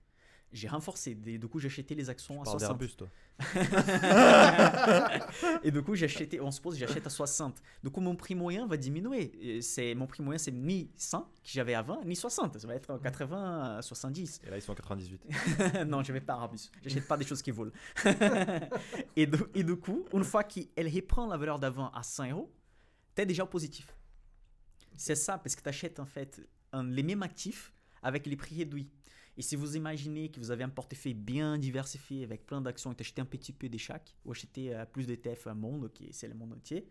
J'ai 0.53 0.68
renforcé. 0.68 1.14
Du 1.14 1.46
coup, 1.46 1.59
j'ai 1.59 1.66
acheté 1.68 1.94
les 1.94 2.09
actions 2.09 2.36
Tu 2.36 2.40
à 2.40 2.44
parles 2.44 2.61
60. 2.61 2.78
d'Airbus, 2.78 2.96
toi. 2.96 3.09
et 5.62 5.70
du 5.70 5.82
coup, 5.82 5.94
j'ai 5.94 6.07
acheté, 6.07 6.40
on 6.40 6.51
suppose 6.51 6.74
que 6.78 6.86
j'achète 6.86 7.07
à 7.07 7.11
60. 7.11 7.62
Du 7.84 7.90
coup, 7.90 8.01
mon 8.01 8.16
prix 8.16 8.34
moyen 8.34 8.66
va 8.66 8.76
diminuer. 8.78 9.61
C'est, 9.61 9.94
mon 9.94 10.07
prix 10.07 10.22
moyen, 10.22 10.38
c'est 10.38 10.51
ni 10.53 10.90
100 10.96 11.20
que 11.20 11.26
j'avais 11.44 11.74
avant, 11.74 12.03
ni 12.05 12.16
60. 12.16 12.59
Ça 12.59 12.66
va 12.66 12.74
être 12.74 12.99
80 12.99 13.76
à 13.78 13.82
70. 13.82 14.40
Et 14.46 14.51
là, 14.51 14.57
ils 14.57 14.62
sont 14.62 14.72
à 14.72 14.76
98. 14.76 15.26
non, 15.86 16.03
je 16.03 16.12
vais 16.12 16.20
pas 16.20 16.34
Airbus. 16.34 16.70
J'achète 16.82 17.07
pas 17.07 17.16
des 17.18 17.26
choses 17.26 17.42
qui 17.42 17.51
volent. 17.51 17.72
et, 19.16 19.26
du, 19.26 19.38
et 19.55 19.62
du 19.62 19.76
coup, 19.76 20.05
une 20.14 20.24
fois 20.24 20.44
qu'elle 20.44 20.88
reprend 20.88 21.26
la 21.26 21.36
valeur 21.36 21.59
d'avant 21.59 21.90
à 21.90 22.03
100 22.03 22.30
euros, 22.30 22.51
tu 23.14 23.22
es 23.22 23.26
déjà 23.26 23.44
au 23.44 23.49
positif. 23.49 23.86
C'est 24.96 25.14
ça, 25.14 25.38
parce 25.38 25.55
que 25.55 25.62
tu 25.62 25.68
achètes 25.68 26.01
en 26.01 26.07
fait 26.07 26.40
un- 26.72 26.84
les 26.84 27.03
mêmes 27.03 27.22
actifs 27.22 27.72
avec 28.03 28.26
les 28.26 28.36
prix 28.36 28.57
réduits. 28.59 28.88
Et 29.39 29.43
si 29.43 29.55
vous 29.57 29.76
imaginez 29.76 30.30
que 30.30 30.41
vous 30.41 30.51
avez 30.51 30.64
un 30.64 30.68
portefeuille 30.68 31.14
bien 31.14 31.59
diversifié 31.59 32.24
avec 32.24 32.45
plein 32.45 32.61
d'actions 32.61 32.91
et 32.93 32.97
tu 32.97 33.03
achètes 33.03 33.20
un 33.20 33.24
petit 33.24 33.53
peu 33.53 33.68
de 33.68 33.78
chaque, 33.78 34.14
ou 34.24 34.32
acheter 34.32 34.74
euh, 34.74 34.84
plus 34.84 35.07
d'ETF 35.07 35.47
à 35.47 35.55
monde, 35.55 35.91
qui 35.95 36.07
est- 36.07 36.12
c'est 36.12 36.26
le 36.28 36.34
monde 36.34 36.53
entier, 36.55 36.89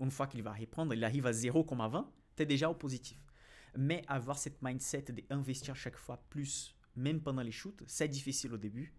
une 0.00 0.10
fois 0.10 0.26
qu'il 0.26 0.42
va 0.42 0.52
reprendre, 0.54 0.94
il 0.94 1.04
arrive 1.04 1.26
à 1.26 1.32
zéro 1.34 1.62
comme 1.62 1.82
avant, 1.82 2.10
tu 2.36 2.42
es 2.42 2.46
déjà 2.46 2.70
au 2.70 2.74
positif. 2.74 3.18
Mais 3.76 4.02
avoir 4.08 4.38
cette 4.38 4.62
mindset 4.62 5.04
d'investir 5.28 5.76
chaque 5.76 5.96
fois 5.98 6.16
plus, 6.30 6.74
même 6.96 7.20
pendant 7.20 7.42
les 7.42 7.52
shoots, 7.52 7.82
c'est 7.86 8.08
difficile 8.08 8.54
au 8.54 8.58
début. 8.58 8.94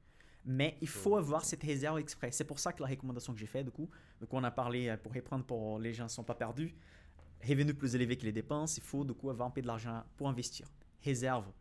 Mais 0.45 0.77
il 0.81 0.87
faut 0.87 1.15
avoir 1.17 1.43
cette 1.43 1.63
réserve 1.63 1.97
exprès. 1.99 2.31
C'est 2.31 2.45
pour 2.45 2.59
ça 2.59 2.71
que 2.71 2.81
la 2.83 2.89
recommandation 2.89 3.33
que 3.33 3.39
j'ai 3.39 3.45
faite, 3.47 3.65
du 3.65 3.71
coup, 3.71 3.89
donc 4.19 4.31
on 4.33 4.43
a 4.43 4.51
parlé 4.51 4.89
euh, 4.89 4.97
pour 4.97 5.13
reprendre 5.13 5.43
pour 5.43 5.79
les 5.79 5.93
gens 5.93 6.03
ne 6.05 6.09
sont 6.09 6.23
pas 6.23 6.35
perdus, 6.35 6.73
revenus 7.47 7.75
plus 7.75 7.95
élevés 7.95 8.15
que 8.17 8.25
les 8.25 8.31
dépenses, 8.31 8.77
il 8.77 8.83
faut 8.83 9.03
du 9.03 9.13
coup 9.13 9.29
avoir 9.31 9.47
un 9.47 9.51
peu 9.51 9.61
de 9.61 9.67
l'argent 9.67 10.03
pour 10.17 10.29
investir. 10.29 10.67
Réserve 11.03 11.51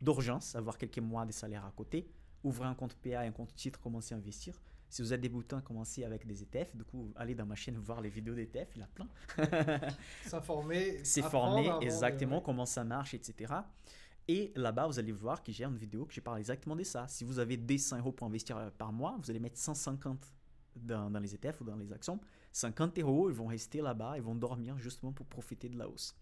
d'urgence, 0.00 0.54
avoir 0.54 0.78
quelques 0.78 0.98
mois 0.98 1.24
de 1.26 1.32
salaire 1.32 1.64
à 1.64 1.72
côté, 1.72 2.08
ouvrir 2.42 2.68
un 2.68 2.74
compte 2.74 2.94
PA 2.94 3.24
et 3.24 3.28
un 3.28 3.32
compte 3.32 3.54
titre, 3.54 3.80
commencer 3.80 4.14
à 4.14 4.18
investir. 4.18 4.54
Si 4.88 5.02
vous 5.02 5.12
êtes 5.12 5.20
débutant, 5.20 5.60
commencez 5.60 6.04
avec 6.04 6.26
des 6.26 6.42
ETF. 6.42 6.74
Du 6.74 6.84
coup, 6.84 7.12
allez 7.14 7.34
dans 7.36 7.46
ma 7.46 7.54
chaîne 7.54 7.76
voir 7.76 8.00
les 8.00 8.08
vidéos 8.08 8.34
d'ETF, 8.34 8.70
il 8.74 8.80
y 8.80 8.82
en 8.82 8.86
a 8.86 8.88
plein. 8.88 9.88
S'informer. 11.04 11.68
De- 11.78 11.84
exactement 11.84 12.40
comment 12.40 12.66
ça 12.66 12.82
marche, 12.82 13.14
etc. 13.14 13.54
Et 14.26 14.52
là-bas, 14.56 14.86
vous 14.88 14.98
allez 14.98 15.12
voir 15.12 15.42
que 15.42 15.52
j'ai 15.52 15.64
une 15.64 15.76
vidéo 15.76 16.06
que 16.06 16.14
je 16.14 16.20
parle 16.20 16.38
exactement 16.38 16.74
de 16.74 16.82
ça. 16.82 17.06
Si 17.06 17.22
vous 17.24 17.38
avez 17.38 17.56
des 17.56 17.78
100 17.78 17.98
euros 17.98 18.12
pour 18.12 18.26
investir 18.26 18.56
euh, 18.56 18.70
par 18.76 18.92
mois, 18.92 19.16
vous 19.22 19.30
allez 19.30 19.40
mettre 19.40 19.58
150 19.58 20.26
dans, 20.76 21.10
dans 21.10 21.18
les 21.20 21.34
ETF 21.34 21.60
ou 21.60 21.64
dans 21.64 21.76
les 21.76 21.92
actions. 21.92 22.18
50 22.52 22.98
euros, 22.98 23.30
ils 23.30 23.34
vont 23.36 23.46
rester 23.46 23.80
là-bas, 23.80 24.14
ils 24.16 24.22
vont 24.22 24.34
dormir 24.34 24.76
justement 24.78 25.12
pour 25.12 25.26
profiter 25.26 25.68
de 25.68 25.78
la 25.78 25.88
hausse. 25.88 26.14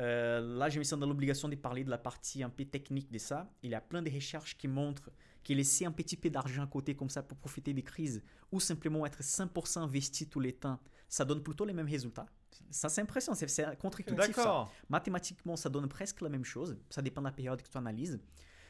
Euh, 0.00 0.40
là, 0.56 0.68
je 0.70 0.78
me 0.78 0.84
sens 0.84 0.98
dans 0.98 1.06
l'obligation 1.06 1.48
de 1.48 1.54
parler 1.56 1.84
de 1.84 1.90
la 1.90 1.98
partie 1.98 2.42
un 2.42 2.48
peu 2.50 2.64
technique 2.64 3.10
de 3.12 3.18
ça. 3.18 3.50
Il 3.62 3.70
y 3.70 3.74
a 3.74 3.80
plein 3.80 4.00
de 4.02 4.10
recherches 4.10 4.56
qui 4.56 4.66
montrent 4.66 5.10
que 5.44 5.52
laisser 5.52 5.84
un 5.84 5.92
petit 5.92 6.16
peu 6.16 6.30
d'argent 6.30 6.62
à 6.62 6.66
côté 6.66 6.94
comme 6.94 7.10
ça 7.10 7.22
pour 7.22 7.36
profiter 7.38 7.72
des 7.74 7.82
crises 7.82 8.22
ou 8.50 8.60
simplement 8.60 9.04
être 9.06 9.22
100% 9.22 9.80
investi 9.80 10.26
tous 10.28 10.40
les 10.40 10.52
temps, 10.54 10.78
ça 11.08 11.24
donne 11.24 11.42
plutôt 11.42 11.64
les 11.64 11.72
mêmes 11.72 11.88
résultats. 11.88 12.26
Ça, 12.70 12.88
c'est 12.88 13.00
impressionnant, 13.02 13.34
c'est- 13.36 13.46
contre-intuitif. 13.78 14.16
Mathématiquement, 14.88 15.56
ça 15.56 15.68
donne 15.68 15.88
presque 15.88 16.20
la 16.20 16.28
même 16.28 16.44
chose. 16.44 16.76
Ça 16.88 17.02
dépend 17.02 17.20
de 17.20 17.26
la 17.26 17.32
période 17.32 17.60
que 17.60 17.68
tu 17.68 17.76
analyses. 17.78 18.18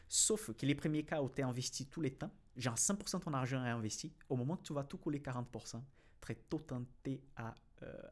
Sauf 0.09 0.53
que 0.55 0.67
les 0.67 0.75
premiers 0.75 1.05
cas 1.05 1.23
où 1.23 1.29
tu 1.29 1.41
es 1.41 1.45
investi 1.45 1.87
tous 1.87 2.01
les 2.01 2.11
temps, 2.13 2.31
genre 2.57 2.77
100% 2.77 3.19
de 3.19 3.25
ton 3.25 3.33
argent 3.35 3.65
est 3.65 3.69
investi, 3.71 4.13
au 4.29 4.37
moment 4.37 4.57
que 4.57 4.63
tu 4.65 4.73
vas 4.73 4.83
tout 4.85 4.99
couler 4.99 5.21
40%, 5.21 5.83
tu 6.25 6.33
es 6.33 6.35
tout 6.49 6.59
tenté 6.59 7.23
à, 7.37 7.55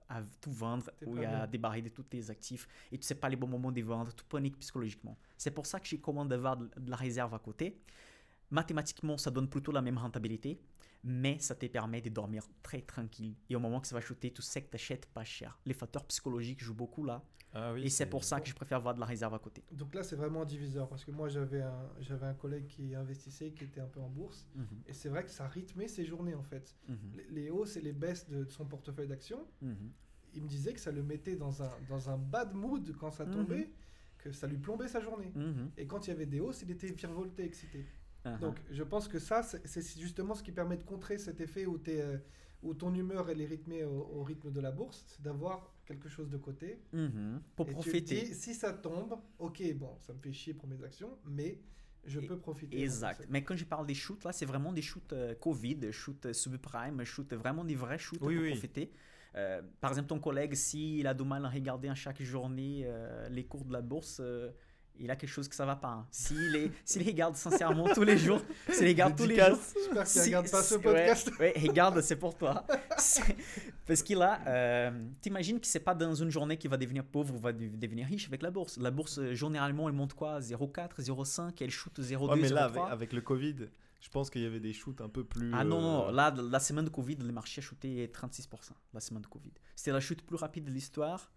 à 0.08 0.22
tout 0.40 0.50
vendre 0.50 0.90
ou 1.04 1.18
à 1.18 1.46
débarrer 1.46 1.82
de 1.82 1.88
tous 1.88 2.04
tes 2.04 2.30
actifs 2.30 2.66
et 2.90 2.98
tu 2.98 3.06
sais 3.06 3.14
pas 3.14 3.28
les 3.28 3.36
bons 3.36 3.48
moments 3.48 3.72
de 3.72 3.82
vendre, 3.82 4.14
tu 4.14 4.24
paniques 4.24 4.58
psychologiquement. 4.58 5.18
C'est 5.36 5.50
pour 5.50 5.66
ça 5.66 5.78
que 5.80 5.86
je 5.86 5.96
recommande 5.96 6.28
d'avoir 6.28 6.56
de 6.56 6.68
de 6.76 6.90
la 6.90 6.96
réserve 6.96 7.34
à 7.34 7.38
côté. 7.38 7.80
Mathématiquement, 8.50 9.18
ça 9.18 9.30
donne 9.30 9.48
plutôt 9.48 9.72
la 9.72 9.82
même 9.82 9.98
rentabilité, 9.98 10.60
mais 11.04 11.38
ça 11.38 11.54
te 11.54 11.66
permet 11.66 12.00
de 12.00 12.08
dormir 12.08 12.44
très 12.62 12.80
tranquille. 12.80 13.36
Et 13.50 13.56
au 13.56 13.60
moment 13.60 13.80
que 13.80 13.86
ça 13.86 13.94
va 13.94 14.00
shooter, 14.00 14.32
tu 14.32 14.42
sais 14.42 14.62
que 14.62 14.70
tu 14.70 14.76
achètes 14.76 15.06
pas 15.06 15.24
cher. 15.24 15.58
Les 15.66 15.74
facteurs 15.74 16.04
psychologiques 16.06 16.62
jouent 16.62 16.74
beaucoup 16.74 17.04
là. 17.04 17.22
Ah 17.60 17.72
oui, 17.74 17.84
Et 17.84 17.88
c'est 17.90 18.06
pour 18.06 18.22
ça 18.24 18.40
que 18.40 18.48
je 18.48 18.54
préfère 18.54 18.78
avoir 18.78 18.94
de 18.94 19.00
la 19.00 19.06
réserve 19.06 19.34
à 19.34 19.38
côté. 19.38 19.62
Donc 19.72 19.94
là, 19.94 20.02
c'est 20.02 20.16
vraiment 20.16 20.42
un 20.42 20.44
diviseur. 20.44 20.88
Parce 20.88 21.04
que 21.04 21.10
moi, 21.10 21.28
j'avais 21.28 21.62
un, 21.62 21.88
j'avais 22.00 22.26
un 22.26 22.34
collègue 22.34 22.66
qui 22.66 22.94
investissait, 22.94 23.50
qui 23.50 23.64
était 23.64 23.80
un 23.80 23.86
peu 23.86 24.00
en 24.00 24.08
bourse. 24.08 24.46
Et 24.86 24.92
c'est 24.92 25.08
vrai 25.08 25.24
que 25.24 25.30
ça 25.30 25.46
rythmait 25.48 25.88
ses 25.88 26.04
journées, 26.04 26.34
en 26.34 26.42
fait. 26.42 26.76
Mhm. 26.88 26.96
Les, 27.16 27.42
les 27.42 27.50
hausses 27.50 27.76
et 27.76 27.80
les 27.80 27.92
baisses 27.92 28.28
de 28.28 28.44
son 28.46 28.64
portefeuille 28.64 29.08
d'actions, 29.08 29.44
Mhm. 29.62 29.90
il 30.34 30.42
me 30.42 30.48
disait 30.48 30.72
que 30.72 30.80
ça 30.80 30.92
le 30.92 31.02
mettait 31.02 31.36
dans 31.36 31.62
un, 31.62 31.70
dans 31.88 32.08
un 32.10 32.16
bad 32.18 32.54
mood 32.54 32.94
quand 32.98 33.10
ça 33.10 33.24
Mhm. 33.24 33.32
tombait, 33.32 33.70
que 34.18 34.30
ça 34.32 34.46
lui 34.46 34.58
plombait 34.58 34.88
sa 34.88 35.00
journée. 35.00 35.32
Mhm. 35.34 35.70
Et 35.76 35.86
quand 35.86 36.06
il 36.06 36.10
y 36.10 36.12
avait 36.12 36.26
des 36.26 36.40
hausses, 36.40 36.62
il 36.62 36.70
était 36.70 36.88
virevolté, 36.92 37.44
excité. 37.44 37.84
Uh-huh. 38.24 38.38
Donc 38.40 38.56
je 38.70 38.82
pense 38.82 39.06
que 39.08 39.18
ça, 39.20 39.42
c'est 39.42 39.98
justement 39.98 40.34
ce 40.34 40.42
qui 40.42 40.50
permet 40.52 40.76
de 40.76 40.82
contrer 40.82 41.18
cet 41.18 41.40
effet 41.40 41.66
où, 41.66 41.78
t'es, 41.78 42.00
euh, 42.00 42.18
où 42.64 42.74
ton 42.74 42.92
humeur 42.92 43.30
elle 43.30 43.40
est 43.40 43.46
rythmée 43.46 43.84
au, 43.84 44.08
au 44.12 44.22
rythme 44.24 44.50
de 44.50 44.60
la 44.60 44.72
bourse, 44.72 45.04
c'est 45.06 45.22
d'avoir 45.22 45.72
quelque 45.88 46.08
chose 46.08 46.28
de 46.28 46.36
côté. 46.36 46.78
Mhm. 46.92 47.40
Pour 47.56 47.66
et 47.66 47.70
tu 47.70 47.76
te 47.76 47.82
profiter. 47.82 48.22
dis, 48.22 48.34
si 48.34 48.54
ça 48.54 48.72
tombe, 48.72 49.18
ok, 49.38 49.62
bon, 49.74 49.96
ça 50.00 50.12
me 50.12 50.18
fait 50.18 50.32
chier 50.32 50.54
pour 50.54 50.68
mes 50.68 50.82
actions, 50.84 51.18
mais 51.24 51.58
je 52.04 52.20
Et- 52.20 52.26
peux 52.26 52.38
profiter. 52.38 52.80
Exact. 52.80 53.26
Mais 53.30 53.42
quand 53.42 53.56
je 53.56 53.64
parle 53.64 53.86
des 53.86 53.94
shoots, 53.94 54.22
là, 54.24 54.32
c'est 54.32 54.46
vraiment 54.46 54.72
des 54.72 54.82
shoots 54.82 55.12
euh, 55.14 55.34
Covid, 55.34 55.90
shoots 55.92 56.26
euh, 56.26 56.32
subprime, 56.32 57.02
shoots 57.04 57.32
vraiment 57.32 57.64
des 57.64 57.74
vrais 57.74 57.98
shoots 57.98 58.20
Oui, 58.22 58.34
pour 58.34 58.42
oui. 58.44 58.50
profiter. 58.50 58.92
Euh, 59.34 59.62
par 59.80 59.90
exemple, 59.90 60.08
ton 60.08 60.20
collègue, 60.20 60.54
s'il 60.54 61.06
a 61.06 61.14
du 61.14 61.24
mal 61.24 61.44
à 61.44 61.48
regarder 61.48 61.88
à 61.88 61.94
chaque 61.94 62.22
journée 62.22 62.82
euh, 62.84 63.28
les 63.30 63.44
cours 63.44 63.64
de 63.64 63.72
la 63.72 63.82
bourse, 63.82 64.18
euh, 64.20 64.50
il 65.00 65.10
a 65.10 65.16
quelque 65.16 65.30
chose 65.30 65.48
que 65.48 65.54
ça 65.54 65.64
va 65.66 65.76
pas. 65.76 65.88
hein. 65.88 66.06
S'il 66.10 66.54
est- 66.56 66.70
s'il 66.84 67.06
regarde 67.06 67.36
sincèrement 67.36 67.88
tous 67.94 68.02
les 68.02 68.16
jours, 68.18 68.40
s'il 68.70 68.86
regarde 68.88 69.16
tous 69.16 69.26
les 69.26 69.36
jours, 69.36 69.58
J'espère 69.74 70.02
qu'il 70.04 70.06
Si- 70.06 70.20
regarde 70.28 70.50
pas 70.50 70.62
ce 70.62 70.74
podcast. 70.76 71.30
Ouais, 71.38 71.52
ouais, 71.56 71.68
regarde, 71.68 72.00
c'est 72.00 72.16
pour 72.16 72.36
toi. 72.36 72.64
C'est- 72.98 73.36
Parce 73.86 74.02
qu'il 74.02 74.20
a, 74.22 74.40
euh, 74.46 75.08
t'imagines 75.20 75.60
que 75.60 75.66
c'est 75.66 75.80
pas 75.80 75.94
dans 75.94 76.14
une 76.14 76.30
journée 76.30 76.56
qu'il 76.58 76.70
va 76.70 76.76
devenir 76.76 77.04
pauvre 77.04 77.34
ou 77.34 77.38
va 77.38 77.52
de- 77.52 77.68
devenir 77.68 78.06
riche 78.06 78.26
avec 78.28 78.42
la 78.42 78.50
bourse. 78.50 78.76
La 78.78 78.90
bourse, 78.90 79.18
euh, 79.18 79.34
généralement, 79.34 79.88
elle 79.88 79.94
monte 79.94 80.14
quoi? 80.14 80.40
0,4, 80.40 81.00
0,5, 81.00 81.62
elle 81.62 81.70
shoot 81.70 81.98
0,2, 82.00 82.34
Ouais, 82.34 82.40
mais 82.42 82.48
là, 82.50 82.68
0,3. 82.68 82.82
avec, 82.82 82.92
avec 82.92 83.12
le 83.14 83.20
Covid, 83.22 83.56
je 84.00 84.08
pense 84.10 84.28
qu'il 84.30 84.42
y 84.42 84.46
avait 84.46 84.60
des 84.60 84.72
shoots 84.72 85.00
un 85.00 85.08
peu 85.08 85.24
plus. 85.24 85.50
Ah 85.54 85.64
non, 85.64 85.80
non, 85.80 86.08
euh, 86.08 86.12
là, 86.12 86.32
la 86.36 86.60
semaine 86.60 86.84
de 86.84 86.90
Covid, 86.90 87.16
le 87.16 87.32
marché 87.32 87.60
a 87.60 87.62
shooté 87.62 88.08
36%. 88.12 88.72
La 88.94 89.00
semaine 89.00 89.22
de 89.22 89.26
Covid. 89.26 89.52
C'était 89.74 89.92
la 89.92 90.00
chute 90.00 90.22
plus 90.24 90.36
rapide 90.36 90.64
de 90.66 90.70
l'histoire 90.70 91.30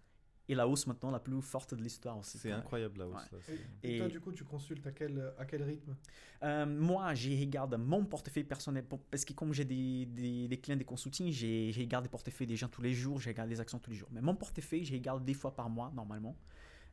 et 0.52 0.54
la 0.54 0.68
hausse 0.68 0.86
maintenant 0.86 1.10
la 1.10 1.18
plus 1.18 1.40
forte 1.42 1.74
de 1.74 1.82
l'histoire 1.82 2.16
aussi. 2.18 2.38
C'est 2.38 2.52
incroyable 2.52 2.98
là 3.00 3.06
hausse. 3.08 3.14
Ouais. 3.14 3.20
là, 3.32 3.38
c'est- 3.40 3.58
Et, 3.88 3.96
Et- 3.96 3.98
toi, 3.98 4.08
du 4.08 4.20
coup, 4.20 4.32
tu 4.32 4.44
consultes 4.44 4.86
à 4.86 4.92
quel, 4.92 5.32
à 5.38 5.44
quel 5.44 5.62
rythme? 5.62 5.96
Euh, 6.42 6.66
moi, 6.66 7.14
je 7.14 7.30
regarde 7.30 7.74
mon 7.76 8.04
portefeuille 8.04 8.44
personnel 8.44 8.84
parce 9.10 9.24
que 9.24 9.32
comme 9.32 9.52
j'ai 9.52 9.64
des, 9.64 10.06
des, 10.06 10.48
des 10.48 10.56
clients 10.58 10.76
de 10.78 10.84
consulting, 10.84 11.30
j'ai- 11.32 11.72
regarde 11.76 12.04
les 12.04 12.10
portefeuilles 12.10 12.46
des 12.46 12.56
gens 12.56 12.68
tous 12.68 12.82
les 12.82 12.92
jours, 12.92 13.18
je 13.18 13.28
regarde 13.28 13.48
les 13.48 13.60
actions 13.60 13.78
tous 13.78 13.90
les 13.90 13.96
jours. 13.96 14.08
Mais 14.12 14.20
mon 14.20 14.34
portefeuille, 14.34 14.84
je 14.84 14.92
regarde 14.92 15.24
des 15.24 15.34
fois 15.34 15.54
par 15.54 15.68
mois 15.70 15.90
normalement 15.94 16.36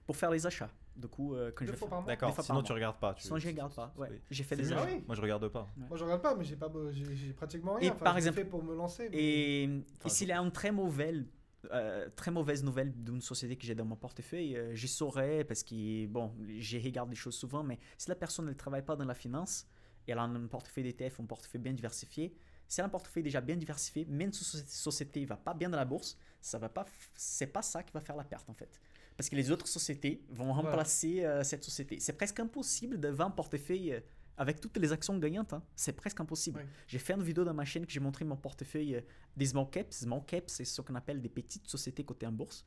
pour 0.06 0.16
faire 0.16 0.32
les 0.32 0.46
achats. 0.48 0.72
Du 0.96 1.08
coup, 1.08 1.34
euh, 1.36 1.52
quand 1.56 1.66
Deux 1.66 1.72
je 1.74 1.78
fois 1.78 1.88
par 1.90 2.00
mois? 2.02 2.08
D'accord, 2.08 2.30
Des 2.36 2.42
sinon 2.44 2.58
par 2.60 2.64
tu 2.64 2.72
mois. 2.72 2.76
regardes 2.76 3.00
pas. 3.00 3.14
Tu... 3.14 3.24
Sinon, 3.24 3.38
je 3.40 3.48
regarde 3.48 3.74
pas. 3.74 3.94
Ouais, 3.98 4.22
j'ai 4.32 4.44
fait 4.44 4.56
des 4.56 4.72
achats. 4.74 4.86
oui 4.86 5.04
Moi 5.08 5.16
je 5.16 5.22
regarde 5.22 5.48
pas. 5.48 5.68
Moi, 5.78 5.98
je 5.98 6.04
regarde 6.04 6.22
pas, 6.22 6.36
mais 6.36 6.44
j'ai 6.44 6.56
pas, 6.56 6.72
j'ai 6.92 7.16
j'ai 7.16 7.34
pratiquement 7.34 7.76
rien. 7.76 7.88
Et 7.88 7.92
Enfin, 7.92 8.04
par 8.06 8.18
exemple- 8.18 8.38
fait 8.38 8.46
pour 8.46 8.64
me 8.64 8.76
lancer. 8.76 9.08
mais- 9.10 9.18
Et, 9.18 9.64
et 9.64 9.84
Enfin, 10.00 10.10
s'il 10.10 10.28
y 10.30 10.32
a 10.32 10.40
une 10.42 10.52
très 10.52 10.72
mauvaise, 10.72 11.26
euh, 11.72 12.10
très 12.16 12.32
mauvaise 12.32 12.64
nouvelle 12.64 12.94
d'une 13.04 13.22
société 13.22 13.56
que 13.58 13.66
j'ai 13.66 13.76
dans 13.76 13.86
mon 13.86 13.96
portefeuille, 13.96 14.56
euh, 14.58 14.74
j'y 14.76 14.88
saurais 14.88 15.44
parce 15.44 15.64
que, 15.64 16.06
bon, 16.08 16.34
je 16.58 16.78
regarde 16.78 17.10
les 17.10 17.16
choses 17.16 17.36
souvent, 17.36 17.64
mais 17.64 17.80
si 17.98 18.10
la 18.10 18.16
personne 18.16 18.46
ne 18.46 18.54
travaille 18.54 18.84
pas 18.86 18.96
dans 18.96 19.06
la 19.06 19.16
finance, 19.16 19.68
et 20.08 20.12
elle 20.12 20.18
a 20.20 20.24
un 20.24 20.48
portefeuille 20.48 20.86
d'ETF, 20.86 21.20
un 21.20 21.26
portefeuille 21.26 21.62
bien 21.62 21.74
diversifié, 21.74 22.34
si 22.68 22.80
elle 22.80 22.86
a 22.86 22.88
un 22.88 22.90
portefeuille 22.90 23.24
déjà 23.24 23.42
bien 23.42 23.56
diversifié, 23.58 24.06
même 24.06 24.32
si 24.32 24.58
la 24.58 24.64
société 24.66 25.22
ne 25.22 25.26
va 25.26 25.38
pas 25.38 25.54
bien 25.54 25.70
dans 25.70 25.78
la 25.78 25.86
bourse, 25.86 26.18
ça 26.42 26.58
va 26.60 26.70
pas, 26.70 26.84
f- 26.84 27.10
c'est 27.16 27.48
pas 27.48 27.62
ça 27.62 27.84
qui 27.84 27.92
va 27.94 28.00
faire 28.00 28.16
la 28.16 28.24
perte 28.24 28.50
en 28.50 28.54
fait. 28.54 28.80
Parce 29.18 29.30
que 29.30 29.36
les 29.36 29.52
autres 29.52 29.68
sociétés 29.68 30.24
vont 30.30 30.46
Voilà. 30.54 30.62
remplacer 30.70 31.26
euh, 31.26 31.44
cette 31.44 31.64
société. 31.64 32.00
C'est 32.00 32.14
presque 32.14 32.40
impossible 32.40 32.98
d'avoir 33.00 33.28
un 33.28 33.32
portefeuille 33.32 33.94
euh, 33.94 34.00
avec 34.40 34.60
toutes 34.60 34.78
les 34.78 34.92
actions 34.92 35.18
gagnantes. 35.20 35.54
hein. 35.54 35.62
C'est 35.76 35.94
presque 35.94 36.20
impossible. 36.20 36.60
J'ai 36.88 36.98
fait 37.00 37.14
une 37.14 37.22
vidéo 37.24 37.44
dans 37.44 37.54
ma 37.54 37.66
chaîne 37.66 37.86
que 37.86 37.92
j'ai 37.92 38.00
montré 38.00 38.26
mon 38.26 38.38
portefeuille 38.38 38.96
euh, 38.96 39.02
des 39.38 39.46
small 39.46 39.70
caps. 39.70 39.96
Small 39.98 40.26
caps, 40.26 40.52
c'est 40.52 40.66
ce 40.66 40.82
qu'on 40.82 40.96
appelle 40.96 41.22
des 41.22 41.30
petites 41.30 41.68
sociétés 41.68 42.04
cotées 42.04 42.26
en 42.26 42.32
bourse. 42.32 42.64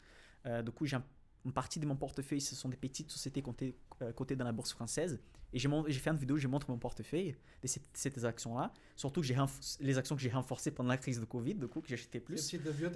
Euh, 0.46 0.62
du 0.62 0.70
coup, 0.70 0.86
j'ai 0.86 0.96
un- 0.96 1.04
une 1.44 1.52
partie 1.52 1.80
de 1.80 1.86
mon 1.86 1.96
portefeuille, 1.96 2.40
ce 2.40 2.54
sont 2.54 2.68
des 2.68 2.76
petites 2.76 3.10
sociétés 3.10 3.42
cotées, 3.42 3.74
euh, 4.00 4.12
cotées 4.12 4.36
dans 4.36 4.44
la 4.44 4.52
bourse 4.52 4.72
française. 4.72 5.18
Et 5.54 5.58
j'ai 5.58 5.68
fait 5.98 6.10
une 6.10 6.16
vidéo 6.16 6.36
où 6.36 6.38
je 6.38 6.46
montre 6.48 6.70
mon 6.70 6.78
portefeuille 6.78 7.34
de 7.62 7.66
ces, 7.66 7.82
ces 7.92 8.24
actions-là. 8.24 8.72
Surtout 8.96 9.20
que 9.22 9.26
j'ai 9.26 9.36
les 9.80 9.98
actions 9.98 10.14
que 10.16 10.22
j'ai 10.22 10.30
renforcées 10.30 10.70
pendant 10.70 10.88
la 10.90 10.96
crise 10.98 11.18
de 11.20 11.24
Covid, 11.26 11.54
du 11.56 11.66
coup, 11.68 11.80
que 11.80 11.88
j'ai 11.88 11.94
acheté 11.94 12.18
Les 12.18 12.24
plus. 12.24 12.38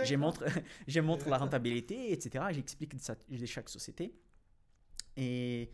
J'ai 0.05 0.15
là. 0.15 0.19
montre, 0.19 0.45
la 1.29 1.39
rentabilité, 1.39 2.13
etc. 2.13 2.45
J'explique 2.53 2.95
de, 2.95 3.37
de 3.37 3.47
chaque 3.47 3.69
société. 3.69 4.15
Et, 5.17 5.71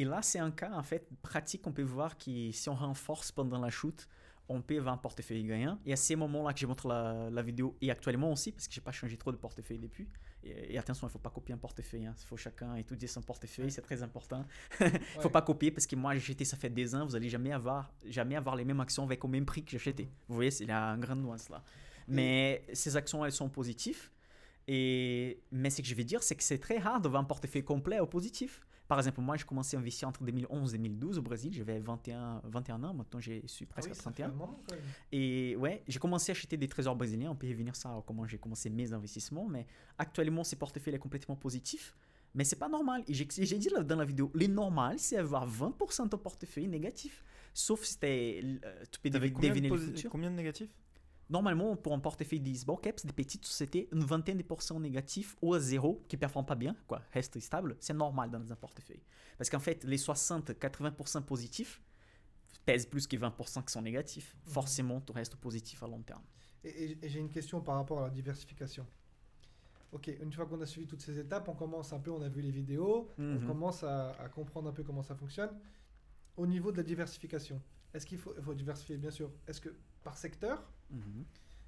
et 0.00 0.04
là, 0.04 0.20
c'est 0.22 0.38
un 0.38 0.50
cas 0.50 0.72
en 0.72 0.82
fait 0.82 1.06
pratique. 1.22 1.66
On 1.66 1.72
peut 1.72 1.82
voir 1.82 2.16
que 2.16 2.50
si 2.52 2.68
on 2.68 2.74
renforce 2.74 3.30
pendant 3.32 3.58
la 3.60 3.70
chute, 3.70 4.08
on 4.48 4.60
peut 4.62 4.78
avoir 4.78 4.94
un 4.94 4.98
portefeuille 4.98 5.44
gagnant. 5.44 5.78
Et 5.86 5.92
à 5.92 5.96
ces 5.96 6.16
moments-là 6.16 6.52
que 6.52 6.58
je 6.60 6.66
montre 6.66 6.88
la, 6.88 7.30
la 7.30 7.42
vidéo, 7.42 7.76
et 7.80 7.88
actuellement 7.90 8.32
aussi, 8.32 8.50
parce 8.52 8.66
que 8.66 8.74
j'ai 8.74 8.80
pas 8.80 8.90
changé 8.92 9.16
trop 9.16 9.30
de 9.30 9.36
portefeuille 9.36 9.78
depuis. 9.78 10.08
Et, 10.42 10.74
et 10.74 10.78
attention, 10.78 11.06
il 11.06 11.10
faut 11.10 11.18
pas 11.20 11.30
copier 11.30 11.54
un 11.54 11.58
portefeuille. 11.58 12.08
Il 12.22 12.26
faut 12.26 12.36
chacun 12.36 12.74
étudier 12.76 13.06
son 13.06 13.22
portefeuille, 13.22 13.70
c'est 13.70 13.82
très 13.82 14.02
important. 14.02 14.44
Il 14.80 14.90
faut 15.20 15.28
Ouais. 15.28 15.30
pas 15.30 15.42
copier 15.42 15.70
parce 15.70 15.86
que 15.86 15.94
moi 15.96 16.14
j'ai 16.14 16.20
acheté 16.32 16.44
ça 16.44 16.56
fait 16.56 16.70
des 16.70 16.94
ans, 16.94 17.04
vous 17.06 17.14
allez 17.14 17.28
jamais 17.28 17.52
avoir 17.52 17.92
jamais 18.06 18.36
avoir 18.36 18.56
les 18.56 18.64
mêmes 18.64 18.80
actions 18.80 19.04
avec 19.04 19.24
au 19.24 19.28
même 19.28 19.44
prix 19.46 19.62
que 19.64 19.70
j'ai 19.70 19.76
acheté. 19.76 20.04
Vous 20.28 20.34
voyez, 20.36 20.50
il 20.62 20.68
y 20.68 20.72
a 20.72 20.82
une 20.94 21.00
grande 21.00 21.22
nuance 21.22 21.48
là. 21.48 21.62
Mais 22.08 22.64
ces 22.72 22.96
actions 22.96 23.24
elles 23.24 23.32
sont 23.42 23.50
positives 23.50 24.10
et 24.66 25.40
mais 25.52 25.70
ce 25.70 25.80
que 25.82 25.86
je 25.88 25.94
vais 25.94 26.04
dire 26.04 26.22
c'est 26.22 26.36
que 26.36 26.42
c'est 26.42 26.58
très 26.58 26.78
rare 26.78 27.00
d'avoir 27.00 27.20
un 27.22 27.24
portefeuille 27.24 27.64
complet 27.64 28.00
au 28.00 28.06
positif. 28.06 28.60
Par 28.90 28.98
exemple, 28.98 29.20
moi 29.20 29.36
j'ai 29.36 29.44
commencé 29.44 29.76
à 29.76 29.78
investir 29.78 30.08
entre 30.08 30.24
2011 30.24 30.74
et 30.74 30.78
2012 30.78 31.18
au 31.18 31.22
Brésil, 31.22 31.52
j'avais 31.54 31.78
21 31.78 32.42
21 32.42 32.82
ans, 32.82 32.92
maintenant 32.92 33.20
je 33.20 33.34
suis 33.46 33.64
Ah 33.70 33.74
presque 33.74 33.90
oui, 33.90 33.92
à 33.92 33.94
ça 33.94 34.10
fait 34.10 34.22
31. 34.24 34.26
un 34.26 34.32
moment, 34.32 34.60
quand 34.68 34.74
même. 34.74 34.84
Et 35.12 35.54
ouais, 35.54 35.84
j'ai 35.86 36.00
commencé 36.00 36.32
à 36.32 36.34
acheter 36.34 36.56
des 36.56 36.66
trésors 36.66 36.96
brésiliens. 36.96 37.30
On 37.30 37.36
peut 37.36 37.46
y 37.46 37.52
revenir 37.52 37.76
ça, 37.76 38.02
comment 38.04 38.26
j'ai 38.26 38.38
commencé 38.38 38.68
mes 38.68 38.92
investissements. 38.92 39.46
Mais 39.46 39.68
actuellement, 39.96 40.42
ce 40.42 40.56
portefeuille 40.56 40.96
est 40.96 40.98
complètement 40.98 41.36
positif. 41.36 41.94
Mais 42.34 42.42
c'est 42.42 42.58
pas 42.58 42.68
normal. 42.68 43.04
Et 43.06 43.14
j'ai 43.14 43.26
dit 43.58 43.68
dans 43.84 43.96
la 43.96 44.04
vidéo, 44.04 44.32
les 44.34 44.48
normal, 44.48 44.98
c'est 44.98 45.18
avoir 45.18 45.48
20% 45.48 46.08
de 46.08 46.16
portefeuille 46.16 46.66
négatif. 46.66 47.24
Sauf 47.54 47.84
si 47.84 47.96
euh, 48.02 48.58
tu 48.90 48.98
peux 48.98 49.10
deviner 49.10 49.68
le 49.68 49.78
futur. 49.78 50.10
combien 50.10 50.32
de 50.32 50.34
négatifs? 50.34 50.70
Normalement, 51.34 51.76
pour 51.76 51.94
un 51.94 52.00
portefeuille 52.00 52.40
de 52.40 52.52
small 52.52 52.80
caps, 52.80 53.06
des 53.06 53.12
petites 53.12 53.44
sociétés, 53.46 53.88
une 53.92 54.02
vingtaine 54.04 54.36
de 54.38 54.42
pourcents 54.42 54.80
négatifs 54.80 55.36
ou 55.40 55.54
à 55.54 55.60
zéro, 55.60 56.04
qui 56.08 56.16
ne 56.16 56.20
performent 56.20 56.44
pas 56.46 56.56
bien, 56.56 56.74
quoi, 56.88 57.02
reste 57.12 57.38
stable, 57.38 57.76
c'est 57.78 57.94
normal 57.94 58.30
dans 58.32 58.52
un 58.52 58.56
portefeuille. 58.56 59.02
Parce 59.38 59.48
qu'en 59.48 59.60
fait, 59.60 59.84
les 59.84 59.96
60-80% 59.96 61.22
positifs 61.22 61.80
pèsent 62.66 62.84
plus 62.86 63.06
que 63.06 63.16
20% 63.16 63.62
qui 63.64 63.72
sont 63.72 63.80
négatifs. 63.82 64.34
Mhm. 64.44 64.52
Forcément, 64.52 65.00
tu 65.00 65.12
restes 65.12 65.36
positif 65.36 65.80
à 65.84 65.86
long 65.86 66.02
terme. 66.02 66.22
Et, 66.64 66.68
et- 66.84 66.98
et 67.04 67.08
j'ai 67.08 67.20
une 67.20 67.30
question 67.30 67.60
par 67.60 67.76
rapport 67.76 68.00
à 68.00 68.02
la 68.02 68.10
diversification. 68.10 68.84
Ok, 69.92 70.08
une 70.20 70.32
fois 70.32 70.46
qu'on 70.46 70.60
a 70.60 70.66
suivi 70.66 70.86
toutes 70.88 71.00
ces 71.00 71.16
étapes, 71.18 71.48
on 71.48 71.54
commence 71.54 71.92
un 71.92 72.00
peu, 72.00 72.10
on 72.10 72.22
a 72.22 72.28
vu 72.28 72.42
les 72.42 72.50
vidéos, 72.50 73.08
on 73.18 73.22
Mhm. 73.22 73.46
commence 73.46 73.84
à, 73.84 74.10
à 74.20 74.28
comprendre 74.28 74.68
un 74.68 74.72
peu 74.72 74.82
comment 74.82 75.02
ça 75.04 75.14
fonctionne. 75.14 75.50
Au 76.36 76.46
niveau 76.46 76.72
de 76.72 76.76
la 76.78 76.82
diversification, 76.82 77.60
est-ce 77.94 78.06
qu'il 78.06 78.18
faut, 78.18 78.34
diversifier, 78.54 78.96
bien 78.96 79.10
sûr, 79.10 79.30
est-ce 79.46 79.60
que 79.60 79.70
par 80.02 80.16
secteur, 80.16 80.70
Mhm. 80.90 81.24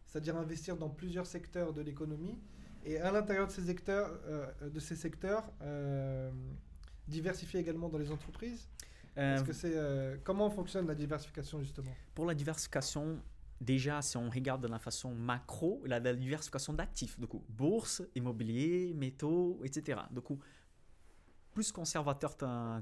c'est-à-dire 0.07 0.37
investir 0.37 0.77
dans 0.77 0.89
plusieurs 0.91 1.27
secteurs 1.27 1.73
de 1.73 1.81
l'économie, 1.83 2.39
et 2.85 2.99
à 2.99 3.13
l'intérieur 3.13 3.47
de 3.47 3.53
ces 3.53 3.63
secteurs, 3.63 4.21
euh, 4.27 4.69
de 4.69 4.81
ces 4.81 4.97
secteurs 4.97 5.53
euh, 5.63 6.31
diversifier 7.07 7.61
également 7.61 7.89
dans 7.89 7.99
les 7.99 8.11
entreprises? 8.11 8.69
Euh, 9.19 9.41
que 9.43 9.53
c'est, 9.53 9.77
euh, 9.77 10.17
Comment 10.25 10.49
fonctionne 10.51 10.87
la 10.87 10.95
diversification 10.95 11.61
justement? 11.61 11.95
Pour 12.15 12.25
la 12.25 12.35
diversification, 12.35 13.21
déjà, 13.61 14.01
si 14.01 14.17
on 14.17 14.31
regarde 14.31 14.63
de 14.63 14.69
la 14.69 14.79
façon 14.79 15.15
macro, 15.15 15.83
la, 15.87 16.01
la 16.01 16.15
diversification 16.15 16.73
d'actifs, 16.73 17.21
du 17.21 17.27
coup, 17.27 17.45
bourse, 17.49 18.03
immobilier, 18.15 18.95
métaux, 18.95 19.61
etc. 19.65 20.01
Du 20.11 20.21
coup, 20.23 20.39
plus 21.53 21.71
conservateur 21.73 22.35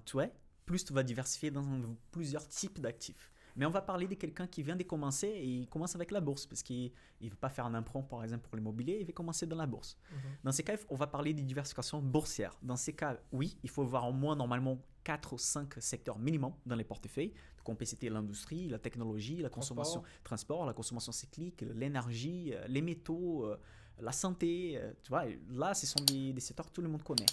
tu 0.05 0.21
es, 0.21 0.33
plus 0.67 0.85
tu 0.85 0.93
vas 0.93 1.03
diversifier 1.03 1.51
dans 1.51 1.65
plusieurs 2.11 2.47
types 2.49 2.81
d'actifs. 2.81 3.31
Mais 3.57 3.67
on 3.67 3.71
va 3.71 3.83
parler 3.83 4.07
de 4.07 4.15
quelqu'un 4.15 4.47
qui 4.47 4.63
vient 4.63 4.77
de 4.77 4.85
commencer 4.85 5.27
et 5.27 5.45
il 5.45 5.69
commence 5.69 5.95
avec 5.95 6.13
la 6.13 6.21
bourse 6.21 6.47
parce 6.47 6.63
qu'il 6.63 6.93
ne 7.21 7.29
veut 7.29 7.37
pas 7.37 7.49
faire 7.49 7.67
un 7.67 7.75
emprunt, 7.75 8.03
par 8.03 8.23
exemple, 8.23 8.45
pour 8.47 8.57
l'immobilier, 8.57 8.99
il 9.01 9.07
veut 9.07 9.13
commencer 9.13 9.47
dans 9.47 9.57
la 9.57 9.67
bourse. 9.67 9.97
Dans 10.45 10.53
ces 10.53 10.63
cas, 10.63 10.77
on 10.89 10.95
va 10.95 11.07
parler 11.09 11.35
de 11.35 11.43
diversification 11.43 12.01
boursière. 12.01 12.57
Dans 12.63 12.77
ces 12.77 12.93
cas, 12.93 13.19
oui, 13.33 13.57
il 13.63 13.69
faut 13.71 13.83
avoir 13.83 14.09
au 14.09 14.13
moins 14.13 14.37
normalement 14.37 14.79
4 15.05 15.33
ou 15.33 15.39
5 15.39 15.75
secteurs 15.81 16.19
minimum 16.19 16.53
dans 16.65 16.77
les 16.77 16.85
portefeuilles. 16.85 17.33
Donc 17.59 17.69
on 17.69 17.75
peut 17.75 17.85
citer 17.85 18.09
l'industrie, 18.09 18.69
la 18.69 18.79
technologie, 18.79 19.37
la 19.37 19.49
consommation, 19.51 20.03
transport, 20.23 20.65
la 20.65 20.73
consommation 20.73 21.13
cyclique, 21.13 21.63
l'énergie, 21.75 22.55
euh, 22.55 22.65
les 22.69 22.81
métaux, 22.83 23.45
euh, 23.47 23.59
la 24.01 24.13
santé. 24.13 24.79
euh, 24.79 24.93
tu 25.03 25.09
vois, 25.11 25.25
là, 25.51 25.75
ce 25.75 25.87
sont 25.87 26.03
des, 26.05 26.33
des 26.33 26.41
secteurs 26.41 26.67
que 26.67 26.73
tout 26.73 26.81
le 26.83 26.89
monde 26.89 27.03
connaît. 27.03 27.27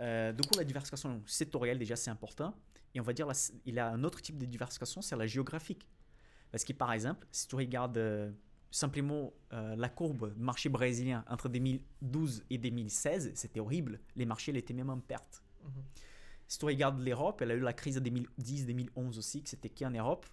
Euh, 0.00 0.32
du 0.32 0.46
coup, 0.46 0.56
la 0.56 0.64
diversification 0.64 1.22
sectorielle, 1.26 1.78
déjà, 1.78 1.96
c'est 1.96 2.10
important. 2.10 2.54
Et 2.94 3.00
on 3.00 3.02
va 3.02 3.12
dire, 3.12 3.26
là, 3.26 3.34
il 3.64 3.74
y 3.74 3.78
a 3.78 3.88
un 3.88 4.04
autre 4.04 4.20
type 4.20 4.38
de 4.38 4.46
diversification, 4.46 5.02
c'est 5.02 5.16
la 5.16 5.26
géographique. 5.26 5.86
Parce 6.50 6.64
que, 6.64 6.72
par 6.72 6.92
exemple, 6.92 7.26
si 7.30 7.48
tu 7.48 7.56
regardes 7.56 7.96
euh, 7.96 8.30
simplement 8.70 9.32
euh, 9.52 9.76
la 9.76 9.88
courbe 9.88 10.34
du 10.34 10.42
marché 10.42 10.68
brésilien 10.68 11.24
entre 11.28 11.48
2012 11.48 12.44
et 12.50 12.58
2016, 12.58 13.32
c'était 13.34 13.60
horrible. 13.60 14.00
Les 14.16 14.26
marchés 14.26 14.52
ils 14.52 14.58
étaient 14.58 14.74
même 14.74 14.90
en 14.90 15.00
perte. 15.00 15.42
Mhm. 15.64 15.82
Si 16.48 16.58
tu 16.58 16.66
regardes 16.66 17.00
l'Europe, 17.00 17.40
elle 17.40 17.50
a 17.52 17.54
eu 17.54 17.60
la 17.60 17.72
crise 17.72 17.94
de 17.94 18.10
2010-2011 18.10 19.16
aussi, 19.16 19.42
que 19.42 19.48
c'était 19.48 19.70
qu'en 19.70 19.90
Europe. 19.90 20.26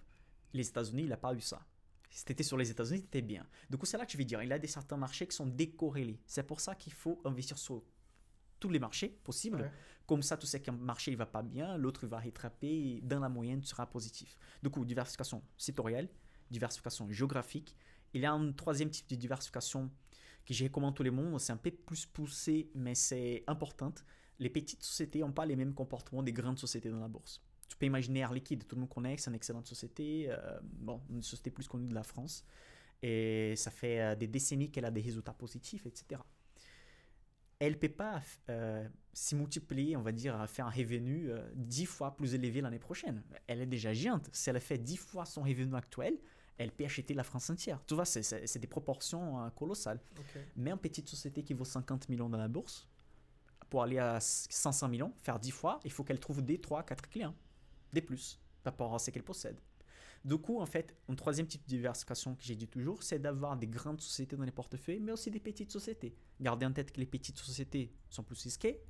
Les 0.52 0.68
États-Unis, 0.68 1.04
il 1.04 1.08
n'a 1.08 1.16
pas 1.16 1.32
eu 1.32 1.40
ça. 1.40 1.64
Si 2.10 2.24
c'était 2.26 2.42
sur 2.42 2.56
les 2.56 2.70
États-Unis, 2.70 3.00
c'était 3.00 3.22
bien. 3.22 3.46
Du 3.70 3.78
coup, 3.78 3.86
c'est 3.86 3.96
là 3.96 4.04
que 4.04 4.12
je 4.12 4.18
vais 4.18 4.24
dire, 4.24 4.42
il 4.42 4.48
y 4.48 4.52
a 4.52 4.58
des 4.58 4.66
certains 4.66 4.96
marchés 4.96 5.26
qui 5.26 5.36
sont 5.36 5.46
décorrélés. 5.46 6.20
C'est 6.26 6.42
pour 6.42 6.60
ça 6.60 6.74
qu'il 6.74 6.92
faut 6.92 7.20
investir 7.24 7.56
sur 7.56 7.84
tous 8.60 8.68
les 8.68 8.78
marchés 8.78 9.08
possibles. 9.24 9.62
Ouais. 9.62 9.72
Comme 10.06 10.22
ça, 10.22 10.36
tu 10.36 10.46
sais 10.46 10.60
qu'un 10.60 10.72
marché 10.72 11.10
ne 11.12 11.16
va 11.16 11.26
pas 11.26 11.42
bien, 11.42 11.76
l'autre 11.76 12.06
va 12.06 12.18
rattraper, 12.18 12.68
et 12.68 13.00
dans 13.02 13.20
la 13.20 13.28
moyenne, 13.28 13.60
tu 13.60 13.68
seras 13.68 13.86
positif. 13.86 14.36
Du 14.62 14.68
coup, 14.68 14.84
diversification 14.84 15.42
sectorielle, 15.56 16.08
diversification 16.50 17.10
géographique. 17.10 17.76
Il 18.12 18.22
y 18.22 18.26
a 18.26 18.32
un 18.32 18.52
troisième 18.52 18.90
type 18.90 19.08
de 19.08 19.14
diversification 19.14 19.90
que 20.44 20.52
je 20.52 20.64
recommande 20.64 20.94
à 20.94 20.96
tout 20.96 21.02
le 21.02 21.12
monde. 21.12 21.38
C'est 21.38 21.52
un 21.52 21.56
peu 21.56 21.70
plus 21.70 22.06
poussé, 22.06 22.70
mais 22.74 22.94
c'est 22.94 23.44
importante. 23.46 24.04
Les 24.38 24.50
petites 24.50 24.82
sociétés 24.82 25.20
n'ont 25.20 25.32
pas 25.32 25.46
les 25.46 25.54
mêmes 25.54 25.74
comportements 25.74 26.22
des 26.22 26.32
grandes 26.32 26.58
sociétés 26.58 26.90
dans 26.90 27.00
la 27.00 27.08
bourse. 27.08 27.40
Tu 27.68 27.76
peux 27.76 27.86
imaginer 27.86 28.20
Air 28.20 28.32
Liquide, 28.32 28.66
tout 28.66 28.74
le 28.74 28.80
monde 28.80 28.88
connaît, 28.88 29.16
c'est 29.16 29.30
une 29.30 29.36
excellente 29.36 29.66
société, 29.68 30.26
euh, 30.28 30.58
bon, 30.62 31.00
une 31.08 31.22
société 31.22 31.50
plus 31.50 31.68
connue 31.68 31.86
de 31.86 31.94
la 31.94 32.02
France. 32.02 32.44
Et 33.00 33.54
ça 33.56 33.70
fait 33.70 34.00
euh, 34.00 34.16
des 34.16 34.26
décennies 34.26 34.70
qu'elle 34.70 34.86
a 34.86 34.90
des 34.90 35.00
résultats 35.00 35.32
positifs, 35.32 35.86
etc. 35.86 36.20
Elle 37.60 37.72
ne 37.74 37.78
peut 37.78 37.88
pas 37.90 38.20
euh, 38.48 38.88
s'y 39.12 39.36
multiplier, 39.36 39.96
on 39.96 40.02
va 40.02 40.12
dire, 40.12 40.48
faire 40.48 40.66
un 40.66 40.70
revenu 40.70 41.30
euh, 41.30 41.46
10 41.54 41.84
fois 41.86 42.16
plus 42.16 42.34
élevé 42.34 42.60
l'année 42.62 42.78
prochaine. 42.78 43.22
Elle 43.46 43.60
est 43.60 43.66
déjà 43.66 43.92
géante. 43.92 44.28
Si 44.32 44.48
elle 44.50 44.58
fait 44.60 44.78
10 44.78 44.96
fois 44.96 45.26
son 45.26 45.42
revenu 45.42 45.74
actuel, 45.76 46.18
elle 46.56 46.72
peut 46.72 46.84
acheter 46.86 47.12
la 47.14 47.22
France 47.22 47.48
entière. 47.50 47.80
Tu 47.86 47.94
vois, 47.94 48.04
c'est- 48.06 48.58
des 48.58 48.66
proportions 48.66 49.44
euh, 49.44 49.50
colossales. 49.50 50.00
Mais 50.56 50.70
une 50.70 50.78
petite 50.78 51.08
société 51.08 51.42
qui 51.42 51.52
vaut 51.54 51.64
50 51.66 52.08
millions 52.08 52.28
dans 52.30 52.38
la 52.38 52.48
bourse, 52.48 52.88
pour 53.68 53.82
aller 53.82 53.98
à 53.98 54.18
500 54.20 54.88
millions, 54.88 55.12
faire 55.22 55.38
10 55.38 55.50
fois, 55.52 55.80
il 55.84 55.92
faut 55.92 56.02
qu'elle 56.02 56.18
trouve 56.18 56.42
des 56.42 56.58
3, 56.60 56.82
4 56.82 57.08
clients, 57.08 57.34
des 57.92 58.00
plus, 58.02 58.40
par 58.62 58.72
rapport 58.72 58.94
à 58.94 58.98
ce 58.98 59.10
qu'elle 59.10 59.22
possède. 59.22 59.60
Du 60.24 60.36
coup, 60.36 60.60
en 60.60 60.66
fait, 60.66 60.94
un 61.08 61.14
troisième 61.14 61.46
type 61.46 61.62
de 61.62 61.68
diversification 61.68 62.34
que 62.34 62.42
j'ai 62.42 62.54
dit 62.54 62.68
toujours, 62.68 63.02
c'est 63.02 63.18
d'avoir 63.18 63.56
des 63.56 63.66
grandes 63.66 64.00
sociétés 64.00 64.36
dans 64.36 64.44
les 64.44 64.50
portefeuilles, 64.50 65.00
mais 65.00 65.12
aussi 65.12 65.30
des 65.30 65.40
petites 65.40 65.70
sociétés. 65.70 66.14
Gardez 66.40 66.66
en 66.66 66.72
tête 66.72 66.92
que 66.92 67.00
les 67.00 67.06
petites 67.06 67.38
sociétés 67.38 67.90
sont 68.10 68.22
plus 68.22 68.42
risquées, 68.42 68.82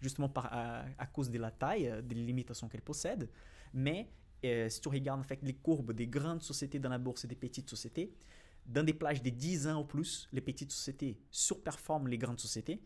justement 0.00 0.28
par, 0.28 0.52
à, 0.52 1.06
cause 1.06 1.30
de 1.30 1.38
la 1.38 1.50
taille, 1.50 1.88
euh, 1.88 2.02
des 2.02 2.14
limitations 2.14 2.68
qu'elles 2.68 2.82
possèdent. 2.82 3.30
Mais 3.72 4.10
euh, 4.44 4.68
si 4.68 4.80
tu 4.80 4.88
regardes 4.88 5.20
en 5.20 5.24
fait 5.24 5.40
les 5.42 5.54
courbes 5.54 5.92
des 5.92 6.06
grandes 6.06 6.42
sociétés 6.42 6.78
dans 6.78 6.90
la 6.90 6.98
bourse 6.98 7.24
et 7.24 7.28
des 7.28 7.36
petites 7.36 7.70
sociétés, 7.70 8.12
dans 8.66 8.84
des 8.84 8.92
plages 8.92 9.22
de 9.22 9.30
10 9.30 9.68
ans 9.68 9.80
ou 9.80 9.84
plus, 9.84 10.28
les 10.32 10.42
petites 10.42 10.70
sociétés 10.70 11.18
surperforment 11.30 12.08
les 12.08 12.18
grandes 12.18 12.40
sociétés, 12.40 12.82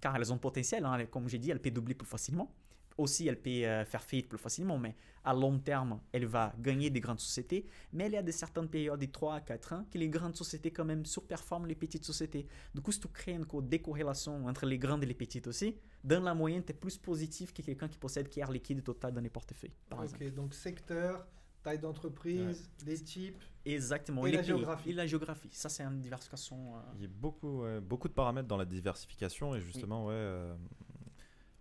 car 0.00 0.16
elles 0.16 0.32
ont 0.32 0.38
potentiel, 0.38 0.84
hein, 0.84 1.06
comme 1.06 1.28
j'ai 1.28 1.38
dit, 1.38 1.50
elles 1.52 1.62
peuvent 1.62 1.72
doubler 1.72 1.94
plus 1.94 2.08
facilement. 2.08 2.52
Aussi, 3.00 3.26
elles 3.28 3.40
peuvent 3.40 3.64
euh, 3.64 3.84
faire 3.86 4.02
faillite 4.02 4.28
plus 4.28 4.36
facilement, 4.38 4.78
mais 4.78 4.94
à 5.24 5.32
long 5.32 5.58
terme, 5.58 6.00
elle 6.12 6.26
va 6.26 6.52
gagner 6.58 6.90
des 6.90 7.00
grandes 7.00 7.20
sociétés. 7.20 7.66
Mais 7.94 8.06
il 8.08 8.12
y 8.12 8.16
a 8.16 8.22
des 8.22 8.32
certaines 8.32 8.68
périodes 8.68 9.00
de 9.00 9.06
3 9.06 9.36
à 9.36 9.40
4 9.40 9.72
ans 9.72 9.84
que 9.90 9.96
les 9.96 10.08
grandes 10.08 10.36
sociétés 10.36 10.70
quand 10.70 10.84
même 10.84 11.04
surperforment 11.06 11.66
les 11.66 11.74
petites 11.74 12.04
sociétés. 12.04 12.46
Du 12.74 12.80
coup, 12.82 12.92
si 12.92 13.00
tu 13.00 13.08
crées 13.08 13.32
une 13.32 13.46
co- 13.46 13.62
décorrélation 13.62 14.46
entre 14.46 14.66
les 14.66 14.78
grandes 14.78 15.02
et 15.02 15.06
les 15.06 15.14
petites 15.24 15.46
aussi, 15.46 15.76
dans 16.04 16.22
la 16.22 16.34
moyenne, 16.34 16.62
tu 16.62 16.72
es 16.72 16.74
plus 16.74 16.98
positif 16.98 17.52
que 17.54 17.62
quelqu'un 17.62 17.88
qui 17.88 17.98
possède 17.98 18.28
qui 18.28 18.42
a 18.42 18.50
liquide 18.50 18.82
total 18.84 19.14
dans 19.14 19.20
les 19.22 19.30
portefeuilles, 19.30 19.72
par 19.88 20.02
exemple. 20.02 20.24
Ok, 20.26 20.34
donc 20.34 20.54
secteur, 20.54 21.26
taille 21.62 21.78
d'entreprise, 21.78 22.68
les 22.86 22.98
types. 23.02 23.42
Exactement. 23.64 24.26
Et 24.26 24.32
la 24.32 24.38
pays, 24.38 24.46
géographie. 24.46 24.90
Et 24.90 24.92
la 24.94 25.06
géographie. 25.06 25.48
Ça, 25.52 25.68
c'est 25.68 25.84
une 25.84 26.00
diversification. 26.00 26.76
euh, 26.76 26.80
Il 26.96 27.02
y 27.02 27.04
a 27.04 27.08
beaucoup, 27.08 27.62
ouais, 27.62 27.80
beaucoup 27.80 28.08
de 28.08 28.14
paramètres 28.14 28.48
dans 28.48 28.56
la 28.58 28.64
diversification 28.64 29.54
et 29.54 29.60
justement, 29.60 30.06
ouais, 30.06 30.14
euh, 30.14 30.54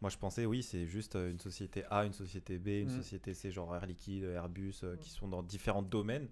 Moi, 0.01 0.09
je 0.09 0.17
pensais, 0.17 0.45
oui, 0.45 0.63
c'est 0.63 0.85
juste 0.85 1.15
euh, 1.15 1.29
une 1.29 1.39
société 1.39 1.83
A, 1.89 2.05
une 2.05 2.13
société 2.13 2.57
B, 2.57 2.67
une 2.69 2.87
Mm. 2.87 2.97
société 2.97 3.33
C, 3.33 3.51
genre 3.51 3.75
Air 3.75 3.85
Liquide, 3.85 4.23
Airbus, 4.23 4.75
euh, 4.83 4.95
qui 4.95 5.09
sont 5.09 5.27
dans 5.27 5.43
différents 5.43 5.81
domaines. 5.81 6.27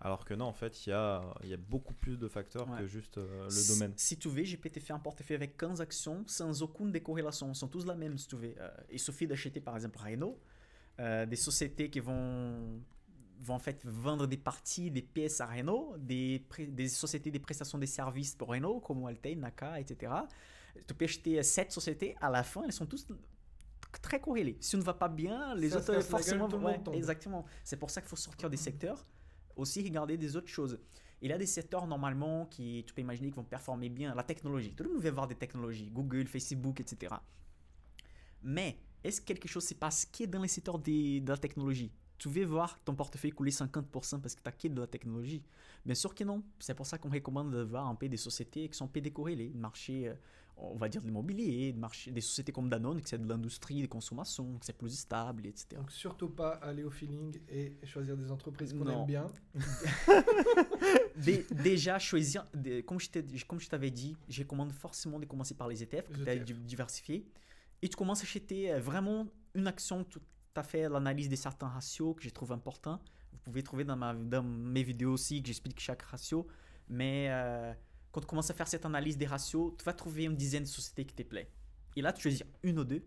Alors 0.00 0.24
que 0.24 0.34
non, 0.34 0.46
en 0.46 0.52
fait, 0.52 0.86
il 0.86 0.90
y 0.90 0.92
a, 0.92 1.22
y 1.44 1.52
a 1.54 1.56
beaucoup 1.56 1.94
plus 1.94 2.18
de 2.18 2.26
facteurs 2.26 2.68
Ouais. 2.68 2.78
que 2.80 2.86
juste 2.88 3.18
euh, 3.18 3.44
le 3.44 3.50
Si- 3.50 3.68
domaine. 3.72 3.92
Si 3.96 4.18
tu 4.18 4.28
veux, 4.28 4.42
je 4.42 4.56
peux 4.56 4.68
te 4.68 4.80
faire 4.80 4.96
un 4.96 4.98
portefeuille 4.98 5.36
avec 5.36 5.56
15 5.56 5.80
actions 5.80 6.24
sans 6.26 6.60
aucune 6.62 6.90
décorrélation. 6.90 7.48
Ils 7.50 7.54
sont 7.54 7.68
tous 7.68 7.86
la 7.86 7.94
même, 7.94 8.18
si 8.18 8.26
tu 8.26 8.34
veux. 8.36 8.54
Euh, 8.58 8.70
il 8.90 8.98
suffit 8.98 9.28
d'acheter, 9.28 9.60
par 9.60 9.76
exemple, 9.76 9.98
Renault, 9.98 10.36
euh, 10.98 11.24
des 11.24 11.36
sociétés 11.36 11.88
qui 11.88 12.00
vont, 12.00 12.80
vont 13.40 13.54
en 13.54 13.58
fait 13.60 13.80
vendre 13.84 14.26
des 14.26 14.36
parties, 14.36 14.90
des 14.90 15.02
pièces 15.02 15.40
à 15.40 15.46
Renault, 15.46 15.94
des, 15.98 16.42
des 16.68 16.88
sociétés 16.88 17.30
de 17.30 17.38
prestations 17.38 17.78
de 17.78 17.86
services 17.86 18.34
pour 18.34 18.48
Renault, 18.48 18.80
comme 18.80 19.06
Alten, 19.06 19.38
Naka, 19.40 19.78
etc. 19.78 20.12
Tu 20.86 20.94
peux 20.94 21.04
acheter 21.04 21.42
7 21.42 21.72
sociétés, 21.72 22.16
à 22.20 22.30
la 22.30 22.42
fin, 22.42 22.62
elles 22.64 22.72
sont 22.72 22.86
tous 22.86 23.06
très 24.02 24.20
corrélées. 24.20 24.56
Si 24.60 24.74
on 24.74 24.78
ne 24.78 24.82
va 24.84 24.94
pas 24.94 25.08
bien, 25.08 25.54
les 25.54 25.70
Ça 25.70 25.78
autres, 25.78 25.92
gueule, 25.92 26.02
forcément, 26.02 26.48
tout 26.48 26.58
le 26.58 26.64
ouais, 26.64 26.80
exactement. 26.92 27.44
C'est 27.62 27.76
pour 27.76 27.90
ça 27.90 28.00
qu'il 28.00 28.08
faut 28.10 28.16
sortir 28.16 28.50
des 28.50 28.56
secteurs, 28.56 29.06
aussi 29.56 29.82
regarder 29.84 30.16
des 30.18 30.36
autres 30.36 30.48
choses. 30.48 30.78
Il 31.22 31.30
y 31.30 31.32
a 31.32 31.38
des 31.38 31.46
secteurs 31.46 31.86
normalement 31.86 32.46
qui, 32.46 32.84
tu 32.86 32.92
peux 32.92 33.00
imaginer, 33.00 33.30
qui 33.30 33.36
vont 33.36 33.44
performer 33.44 33.88
bien. 33.88 34.14
La 34.14 34.24
technologie, 34.24 34.74
tout 34.74 34.82
le 34.84 34.90
monde 34.92 35.02
veut 35.02 35.10
voir 35.10 35.26
des 35.28 35.36
technologies, 35.36 35.90
Google, 35.90 36.26
Facebook, 36.26 36.80
etc. 36.80 37.14
Mais 38.42 38.78
est-ce 39.02 39.20
que 39.20 39.26
quelque 39.26 39.48
chose 39.48 39.64
se 39.64 39.74
passe 39.74 40.04
qui 40.04 40.24
est 40.24 40.26
dans 40.26 40.42
les 40.42 40.48
secteurs 40.48 40.78
des- 40.78 41.20
de 41.20 41.30
la 41.30 41.38
technologie? 41.38 41.92
Tu 42.18 42.28
veux 42.28 42.44
voir 42.44 42.78
ton 42.84 42.94
portefeuille 42.94 43.32
couler 43.32 43.50
50% 43.50 44.20
parce 44.20 44.34
que 44.34 44.42
tu 44.42 44.48
as 44.48 44.52
quitté 44.52 44.68
de 44.74 44.80
la 44.80 44.86
technologie 44.86 45.42
Bien 45.84 45.94
sûr 45.94 46.14
que 46.14 46.24
non. 46.24 46.42
C'est 46.58 46.74
pour 46.74 46.86
ça 46.86 46.96
qu'on 46.98 47.10
recommande 47.10 47.52
de 47.52 47.60
voir 47.62 47.86
un 47.86 47.94
peu 47.94 48.08
des 48.08 48.16
sociétés 48.16 48.68
qui 48.68 48.76
sont 48.76 48.86
un 48.86 48.88
peu 48.88 49.00
décorrélées, 49.00 49.52
marché, 49.54 50.08
euh, 50.08 50.14
on 50.56 50.76
va 50.76 50.88
dire 50.88 51.00
de 51.00 51.06
l'immobilier, 51.06 51.72
de 51.72 51.78
marché, 51.78 52.10
des 52.10 52.20
sociétés 52.20 52.52
comme 52.52 52.68
Danone, 52.68 53.00
qui 53.00 53.08
c'est 53.08 53.18
de 53.20 53.28
l'industrie, 53.28 53.82
de 53.82 53.86
consommation, 53.86 54.58
que 54.58 54.64
c'est 54.66 54.76
plus 54.76 54.96
stable, 54.98 55.46
etc. 55.46 55.66
Donc 55.76 55.90
surtout 55.90 56.28
pas 56.28 56.52
aller 56.54 56.84
au 56.84 56.90
feeling 56.90 57.38
et 57.48 57.76
choisir 57.84 58.16
des 58.16 58.30
entreprises 58.30 58.72
qu'on 58.72 58.88
aime 58.88 59.06
bien. 59.06 59.26
Dé- 61.16 61.46
déjà, 61.50 61.98
choisir, 61.98 62.44
des- 62.54 62.82
comme 62.82 62.98
je 63.00 63.68
t'avais 63.68 63.90
dit, 63.90 64.16
je 64.28 64.42
recommande 64.42 64.72
forcément 64.72 65.18
de 65.18 65.26
commencer 65.26 65.54
par 65.54 65.68
les 65.68 65.82
ETF, 65.82 66.08
que 66.10 66.22
tu 66.24 66.28
as 66.28 66.34
ETF. 66.34 66.58
diversifié. 66.60 67.26
Et 67.82 67.88
tu 67.88 67.96
commences 67.96 68.20
à 68.20 68.24
acheter 68.24 68.72
euh, 68.72 68.80
vraiment 68.80 69.26
une 69.54 69.66
action, 69.66 70.04
tu 70.04 70.18
as 70.56 70.62
fait 70.62 70.88
l'analyse 70.88 71.28
de 71.28 71.36
certains 71.36 71.68
ratios 71.68 72.14
que 72.16 72.22
je 72.22 72.30
trouve 72.30 72.52
important. 72.52 73.00
Vous 73.32 73.38
pouvez 73.38 73.62
trouver 73.62 73.84
dans, 73.84 73.96
ma, 73.96 74.14
dans 74.14 74.42
mes 74.42 74.82
vidéos 74.82 75.12
aussi 75.12 75.40
que 75.42 75.46
j'explique 75.48 75.78
chaque 75.80 76.02
ratio. 76.02 76.46
Mais 76.88 77.28
euh, 77.30 77.72
quand 78.14 78.20
tu 78.20 78.28
commences 78.28 78.48
à 78.48 78.54
faire 78.54 78.68
cette 78.68 78.86
analyse 78.86 79.18
des 79.18 79.26
ratios, 79.26 79.72
tu 79.76 79.84
vas 79.84 79.92
trouver 79.92 80.22
une 80.22 80.36
dizaine 80.36 80.62
de 80.62 80.68
sociétés 80.68 81.04
qui 81.04 81.16
te 81.16 81.24
plaît. 81.24 81.50
Et 81.96 82.00
là, 82.00 82.12
tu 82.12 82.22
choisis 82.22 82.44
une 82.62 82.78
ou 82.78 82.84
deux. 82.84 83.04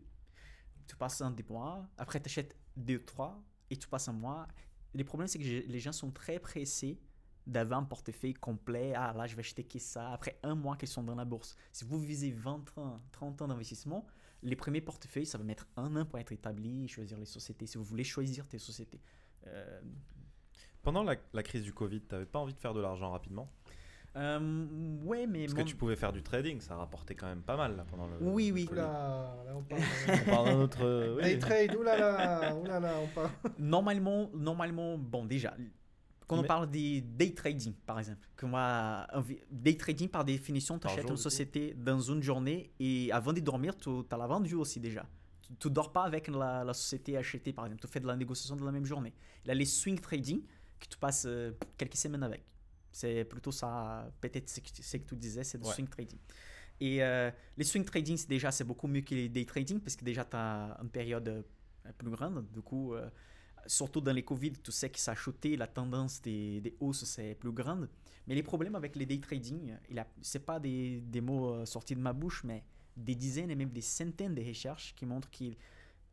Tu 0.85 0.97
passes 0.97 1.21
un 1.21 1.31
des 1.31 1.45
mois. 1.49 1.87
Après, 1.97 2.19
tu 2.19 2.27
achètes 2.27 2.57
deux 2.75 2.97
ou 2.97 3.05
trois. 3.05 3.41
Et 3.69 3.77
tu 3.77 3.87
passes 3.87 4.09
un 4.09 4.13
mois. 4.13 4.49
Le 4.93 5.05
problème, 5.05 5.29
c'est 5.29 5.39
que 5.39 5.45
les 5.45 5.79
gens 5.79 5.93
sont 5.93 6.11
très 6.11 6.39
pressés 6.39 6.99
d'avoir 7.45 7.79
un 7.79 7.85
portefeuille 7.85 8.33
complet. 8.33 8.93
Ah, 8.97 9.13
là, 9.15 9.27
je 9.27 9.35
vais 9.37 9.39
acheter 9.39 9.63
que 9.63 9.79
ça. 9.79 10.11
Après 10.11 10.37
un 10.43 10.55
mois 10.55 10.75
qu'ils 10.75 10.89
sont 10.89 11.03
dans 11.03 11.15
la 11.15 11.23
bourse. 11.23 11.55
Si 11.71 11.85
vous 11.85 11.99
visez 11.99 12.31
20 12.31 12.77
ans, 12.77 13.01
30 13.13 13.43
ans 13.43 13.47
d'investissement, 13.47 14.05
les 14.43 14.57
premiers 14.57 14.81
portefeuilles, 14.81 15.25
ça 15.25 15.37
va 15.37 15.45
mettre 15.45 15.67
un 15.77 15.95
an 15.95 16.05
pour 16.05 16.19
être 16.19 16.33
établi, 16.33 16.85
choisir 16.89 17.17
les 17.17 17.25
sociétés. 17.25 17.65
Si 17.65 17.77
vous 17.77 17.85
voulez 17.85 18.03
choisir 18.03 18.45
tes 18.45 18.59
sociétés. 18.59 18.99
Euh, 19.45 19.79
Pendant 20.83 21.03
la, 21.03 21.15
la 21.31 21.43
crise 21.43 21.63
du 21.63 21.71
Covid, 21.71 22.01
tu 22.01 22.13
n'avais 22.13 22.25
pas 22.25 22.39
envie 22.39 22.53
de 22.53 22.59
faire 22.59 22.73
de 22.73 22.81
l'argent 22.81 23.09
rapidement? 23.09 23.49
Euh, 24.17 24.65
ouais, 25.03 25.27
mais. 25.27 25.45
Parce 25.45 25.53
mon- 25.57 25.63
que 25.63 25.67
tu 25.69 25.75
pouvais 25.75 25.95
faire 25.95 26.11
du 26.11 26.23
trading, 26.23 26.59
ça 26.59 26.75
rapportait 26.75 27.15
quand 27.15 27.27
même 27.27 27.41
pas 27.41 27.55
mal 27.55 27.75
là, 27.77 27.85
pendant 27.89 28.07
le. 28.07 28.17
Oui, 28.19 28.51
oui. 28.53 28.67
Oula, 28.71 28.81
là 29.45 29.53
on 29.55 29.61
parle. 29.63 29.81
On 30.27 30.29
parle 30.29 30.45
d'un 30.47 30.59
autre. 30.61 30.79
euh, 30.83 31.15
oui. 31.17 31.23
Day 31.23 31.39
trade, 31.39 31.75
oulala, 31.75 32.55
oulala, 32.55 32.93
on 33.03 33.07
parle. 33.07 33.29
Normalement, 33.59 34.29
normalement, 34.33 34.97
bon, 34.97 35.25
déjà, 35.25 35.55
quand 36.27 36.37
on 36.39 36.43
parle 36.43 36.69
des 36.69 37.01
day 37.01 37.33
trading, 37.33 37.73
par 37.85 37.99
exemple, 37.99 38.27
que 38.35 38.45
moi, 38.45 39.07
vi- 39.25 39.39
day 39.49 39.77
trading, 39.77 40.09
par 40.09 40.25
définition, 40.25 40.77
tu 40.79 40.87
achètes 40.87 41.09
une 41.09 41.17
société 41.17 41.73
dans 41.73 41.99
une 41.99 42.21
journée 42.21 42.71
et 42.79 43.11
avant 43.11 43.31
de 43.33 43.39
dormir, 43.39 43.75
tu 43.77 43.89
as 44.11 44.17
la 44.17 44.27
vendue 44.27 44.55
aussi 44.55 44.79
déjà. 44.79 45.05
Tu 45.59 45.69
ne 45.69 45.73
dors 45.73 45.93
pas 45.93 46.03
avec 46.03 46.27
la, 46.27 46.65
la 46.65 46.73
société 46.73 47.15
achetée, 47.15 47.53
par 47.53 47.65
exemple. 47.65 47.81
Tu 47.81 47.87
fais 47.87 48.01
de 48.01 48.07
la 48.07 48.17
négociation 48.17 48.57
de 48.57 48.65
la 48.65 48.71
même 48.73 48.85
journée. 48.85 49.13
Il 49.45 49.47
y 49.47 49.51
a 49.51 49.53
les 49.53 49.63
swing 49.63 49.97
trading 49.99 50.41
que 50.79 50.87
tu 50.87 50.97
passes 50.97 51.23
euh, 51.25 51.51
quelques 51.77 51.95
semaines 51.95 52.23
avec. 52.23 52.43
C'est 52.97 53.25
plutôt 53.25 53.51
ça, 53.51 54.09
peut-être 54.21 54.49
ce 54.49 54.59
que, 54.59 54.69
ce 54.81 54.97
que 54.97 55.03
tu 55.09 55.15
disais, 55.15 55.43
c'est 55.43 55.59
du 55.59 55.65
Ouais. 55.67 55.73
swing 55.75 55.87
trading. 55.87 56.17
Et 56.79 57.03
euh, 57.03 57.29
les 57.55 57.63
swing 57.63 57.85
trading, 57.85 58.17
c'est 58.17 58.27
déjà, 58.27 58.49
c'est 58.51 58.63
beaucoup 58.63 58.87
mieux 58.87 59.01
que 59.01 59.13
les 59.13 59.29
day 59.29 59.45
trading 59.45 59.79
parce 59.79 59.95
que 59.95 60.03
déjà, 60.03 60.25
tu 60.25 60.35
as 60.35 60.75
une 60.81 60.89
période 60.89 61.27
euh, 61.27 61.43
plus 61.95 62.09
grande. 62.09 62.47
Du 62.51 62.61
coup, 62.63 62.95
euh, 62.95 63.07
surtout 63.67 64.01
dans 64.01 64.13
les 64.13 64.23
Covid, 64.23 64.53
tu 64.63 64.71
sais 64.71 64.89
que 64.89 64.97
ça 64.99 65.11
a 65.11 65.15
chuté, 65.15 65.55
la 65.55 65.67
tendance 65.67 66.19
des, 66.23 66.59
des 66.59 66.75
hausses, 66.79 67.03
c'est 67.05 67.35
plus 67.35 67.51
grande. 67.51 67.87
Mais 68.25 68.33
les 68.33 68.41
problèmes 68.41 68.73
avec 68.73 68.95
les 68.95 69.05
day 69.05 69.19
trading, 69.19 69.75
ce 70.23 70.37
n'est 70.37 70.43
pas 70.43 70.59
des, 70.59 70.99
des 71.01 71.21
mots 71.21 71.63
sortis 71.67 71.95
de 71.95 72.01
ma 72.01 72.13
bouche, 72.13 72.43
mais 72.43 72.63
des 72.95 73.13
dizaines 73.13 73.51
et 73.51 73.55
même 73.55 73.69
des 73.69 73.81
centaines 73.81 74.33
de 74.33 74.41
recherches 74.43 74.95
qui 74.95 75.05
montrent 75.05 75.29
que 75.29 75.53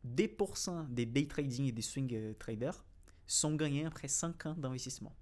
10% 0.03 0.83
des 0.87 1.07
day 1.07 1.25
trading 1.25 1.65
et 1.65 1.71
des 1.71 1.81
swing 1.81 2.35
traders 2.35 2.85
sont 3.25 3.55
gagnés 3.55 3.85
après 3.85 4.07
5 4.07 4.45
ans 4.45 4.53
d'investissement. 4.55 5.13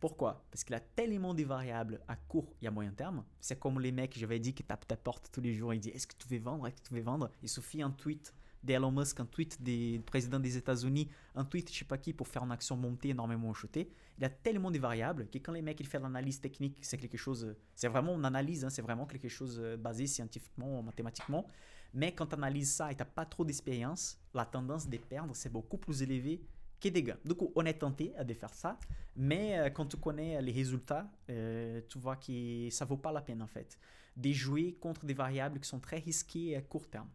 Pourquoi? 0.00 0.44
Parce 0.50 0.62
qu'il 0.62 0.74
a 0.74 0.80
tellement 0.80 1.32
de 1.32 1.42
variables 1.44 2.00
à 2.06 2.16
court 2.16 2.52
et 2.60 2.66
à 2.66 2.70
moyen 2.70 2.92
terme. 2.92 3.24
C'est 3.40 3.58
comme 3.58 3.80
les 3.80 3.92
mecs, 3.92 4.18
j'avais 4.18 4.38
dit, 4.38 4.52
qui 4.54 4.62
tapent 4.62 4.86
ta 4.86 4.96
porte 4.96 5.30
tous 5.32 5.40
les 5.40 5.54
jours 5.54 5.72
et 5.72 5.78
disent 5.78 5.94
Est-ce 5.94 6.06
que 6.06 6.14
tu 6.18 6.28
veux 6.28 6.38
vendre? 6.38 6.66
Est-ce 6.66 6.82
que 6.82 6.88
tu 6.88 6.94
veux 6.94 7.00
vendre? 7.00 7.30
Il 7.42 7.48
suffit 7.48 7.82
un 7.82 7.90
tweet 7.90 8.34
d'Elon 8.62 8.90
Musk, 8.90 9.20
un 9.20 9.26
tweet 9.26 9.62
des 9.62 10.02
présidents 10.04 10.40
des 10.40 10.56
États-Unis, 10.56 11.08
un 11.34 11.44
tweet 11.44 11.72
je 11.72 11.78
sais 11.78 11.84
pas 11.84 11.98
qui 11.98 12.12
pour 12.12 12.28
faire 12.28 12.42
une 12.42 12.52
action 12.52 12.76
monter 12.76 13.10
énormément 13.10 13.54
chuter. 13.54 13.88
Il 14.18 14.24
a 14.24 14.28
tellement 14.28 14.70
de 14.70 14.78
variables 14.78 15.28
que 15.28 15.38
quand 15.38 15.52
les 15.52 15.62
mecs 15.62 15.80
ils 15.80 15.86
font 15.86 16.00
l'analyse 16.00 16.40
technique, 16.40 16.78
c'est 16.82 16.98
quelque 16.98 17.16
chose, 17.16 17.54
c'est 17.74 17.88
vraiment 17.88 18.16
une 18.16 18.24
analyse, 18.24 18.64
hein, 18.64 18.70
c'est 18.70 18.82
vraiment 18.82 19.06
quelque 19.06 19.28
chose 19.28 19.58
euh, 19.62 19.76
basé 19.76 20.06
scientifiquement, 20.06 20.82
mathématiquement. 20.82 21.46
Mais 21.94 22.12
quand 22.12 22.26
tu 22.26 22.34
analyses 22.34 22.72
ça 22.72 22.90
et 22.90 22.94
tu 22.94 22.98
n'as 22.98 23.06
pas 23.06 23.24
trop 23.24 23.44
d'expérience, 23.44 24.18
la 24.34 24.44
tendance 24.44 24.88
de 24.88 24.96
perdre 24.96 25.34
c'est 25.34 25.52
beaucoup 25.52 25.78
plus 25.78 26.02
élevée 26.02 26.42
que 26.80 26.88
des 26.88 27.02
gains. 27.02 27.18
Du 27.24 27.34
coup, 27.34 27.52
on 27.54 27.64
est 27.64 27.74
tenté 27.74 28.14
à 28.16 28.24
de 28.24 28.34
faire 28.34 28.52
ça, 28.54 28.78
mais 29.16 29.58
euh, 29.58 29.70
quand 29.70 29.86
tu 29.86 29.96
connais 29.96 30.40
les 30.42 30.52
résultats, 30.52 31.10
euh, 31.30 31.80
tu 31.88 31.98
vois 31.98 32.16
que 32.16 32.68
ça 32.70 32.84
vaut 32.84 32.96
pas 32.98 33.12
la 33.12 33.20
peine 33.22 33.42
en 33.42 33.46
fait 33.46 33.78
de 34.16 34.32
jouer 34.32 34.74
contre 34.80 35.04
des 35.04 35.12
variables 35.14 35.60
qui 35.60 35.68
sont 35.68 35.78
très 35.80 35.98
risquées 35.98 36.56
à 36.56 36.62
court 36.62 36.88
terme. 36.88 37.08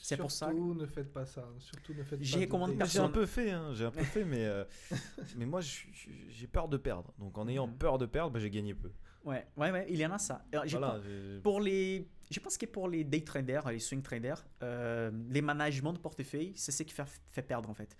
C'est 0.00 0.16
pour 0.16 0.30
ça 0.30 0.46
Surtout 0.46 0.74
ne 0.74 0.86
faites 0.86 1.12
pas 1.12 1.26
ça. 1.26 1.48
Surtout 1.58 1.94
ne 1.94 2.02
faites 2.04 2.22
J'y 2.22 2.32
pas 2.32 2.38
de 2.38 2.44
recommande 2.44 2.70
day- 2.70 2.74
J'ai 2.76 2.98
un 2.98 3.08
personne. 3.08 3.12
peu 3.12 3.26
fait, 3.26 3.50
hein, 3.50 3.72
j'ai 3.74 3.84
un 3.84 3.90
peu 3.90 4.04
fait, 4.04 4.24
mais, 4.24 4.44
euh, 4.44 4.64
mais 5.36 5.46
moi 5.46 5.60
j'ai 5.60 6.46
peur 6.46 6.68
de 6.68 6.76
perdre. 6.76 7.12
Donc 7.18 7.36
en 7.38 7.48
ayant 7.48 7.66
Mhm. 7.66 7.76
peur 7.78 7.98
de 7.98 8.06
perdre, 8.06 8.30
bah, 8.32 8.38
j'ai 8.40 8.50
gagné 8.50 8.74
peu. 8.74 8.90
Ouais, 9.24 9.46
ouais, 9.56 9.70
ouais, 9.70 9.86
il 9.88 9.96
y 9.98 10.04
en 10.06 10.12
a 10.12 10.18
ça. 10.18 10.44
Alors, 10.52 10.64
Voilà, 10.68 11.00
Pour 11.42 11.60
les, 11.60 12.06
je 12.30 12.38
pense 12.40 12.58
que 12.58 12.66
pour 12.66 12.88
les 12.88 13.02
day 13.04 13.22
traders, 13.24 13.70
les 13.70 13.78
swing 13.78 14.02
traders, 14.02 14.44
euh, 14.62 15.10
les 15.30 15.40
managements 15.40 15.92
de 15.94 15.98
portefeuille, 15.98 16.52
c'est 16.56 16.72
ce 16.72 16.82
qui 16.82 16.92
fait, 16.92 17.04
fait 17.30 17.42
perdre 17.42 17.70
en 17.70 17.74
fait. 17.74 17.96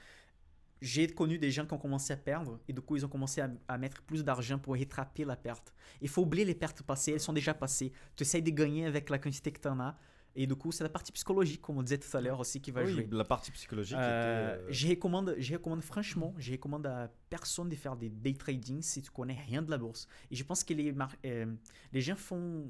J'ai 0.87 1.07
connu 1.07 1.39
des 1.39 1.51
gens 1.51 1.65
qui 1.67 1.73
ont 1.73 1.79
commencé 1.79 2.13
à 2.13 2.17
perdre 2.19 2.61
et 2.69 2.73
du 2.75 2.81
coup 2.83 2.95
ils 2.97 3.05
ont 3.07 3.09
commencé 3.09 3.41
à, 3.41 3.51
à 3.69 3.79
mettre 3.79 4.03
plus 4.03 4.23
d'argent 4.23 4.59
pour 4.59 4.75
rattraper 4.77 5.25
la 5.25 5.35
perte. 5.37 5.73
Il 6.03 6.09
faut 6.09 6.23
oublier 6.23 6.45
les 6.45 6.55
pertes 6.55 6.83
passées, 6.83 7.13
elles 7.13 7.21
sont 7.21 7.33
déjà 7.33 7.55
passées. 7.55 7.91
Tu 8.17 8.23
essayes 8.23 8.43
de 8.43 8.51
gagner 8.51 8.85
avec 8.85 9.09
la 9.09 9.19
quantité 9.19 9.51
que 9.51 9.61
tu 9.61 9.69
en 9.69 9.81
as 9.81 9.97
et 10.37 10.47
du 10.47 10.55
coup 10.57 10.73
c'est 10.73 10.83
la 10.85 10.91
partie 10.91 11.13
psychologique, 11.13 11.63
comme 11.63 11.79
on 11.79 11.83
disait 11.83 11.97
tout 11.99 12.15
à 12.17 12.21
l'heure 12.21 12.39
aussi, 12.41 12.61
qui 12.61 12.71
va 12.71 12.83
oui, 12.83 12.93
jouer. 12.93 13.09
la 13.11 13.25
partie 13.25 13.51
psychologique 13.53 13.97
Euh, 13.99 14.57
était. 14.57 14.63
euh, 14.65 14.73
Je 14.73 14.89
recommande, 14.89 15.35
je 15.39 15.53
recommande 15.55 15.81
franchement, 15.83 16.35
je 16.39 16.53
recommande 16.53 16.87
à 16.87 17.11
personne 17.31 17.69
de 17.71 17.77
faire 17.77 17.97
des 17.97 18.11
day 18.11 18.35
trading 18.35 18.83
si 18.83 19.01
tu 19.01 19.11
connais 19.11 19.39
rien 19.49 19.63
de 19.63 19.71
la 19.71 19.79
bourse. 19.79 20.07
Et 20.31 20.37
je 20.37 20.45
pense 20.45 20.63
que 20.65 20.75
les, 20.75 20.93
euh, 21.25 21.47
les 21.93 22.01
gens 22.03 22.17
font 22.17 22.69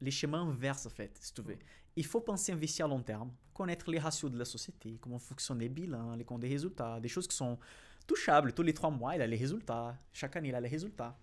les 0.00 0.10
schémas 0.10 0.38
inverses 0.38 0.86
en 0.86 0.90
fait, 0.90 1.16
si 1.20 1.32
tu 1.34 1.42
veux. 1.42 1.56
Il 1.96 2.04
faut 2.04 2.20
penser 2.20 2.52
investir 2.52 2.84
à 2.84 2.88
long 2.88 3.02
terme, 3.02 3.32
connaître 3.56 3.90
les 3.90 3.98
ratios 3.98 4.30
de 4.30 4.38
la 4.38 4.44
société, 4.44 4.98
comment 5.00 5.18
fonctionnent 5.18 5.58
les 5.60 5.68
bilans, 5.68 6.14
les 6.14 6.24
comptes 6.24 6.40
des 6.42 6.48
résultats, 6.56 7.00
des 7.00 7.08
choses 7.08 7.26
qui 7.26 7.36
sont 7.36 7.58
touchables. 8.06 8.52
Tous 8.52 8.62
les 8.62 8.74
trois 8.74 8.90
mois, 8.90 9.14
il 9.16 9.22
a 9.22 9.26
les 9.26 9.36
résultats. 9.36 9.96
Chaque 10.12 10.36
année, 10.36 10.48
il 10.50 10.54
a 10.54 10.60
les 10.60 10.68
résultats. 10.68 11.18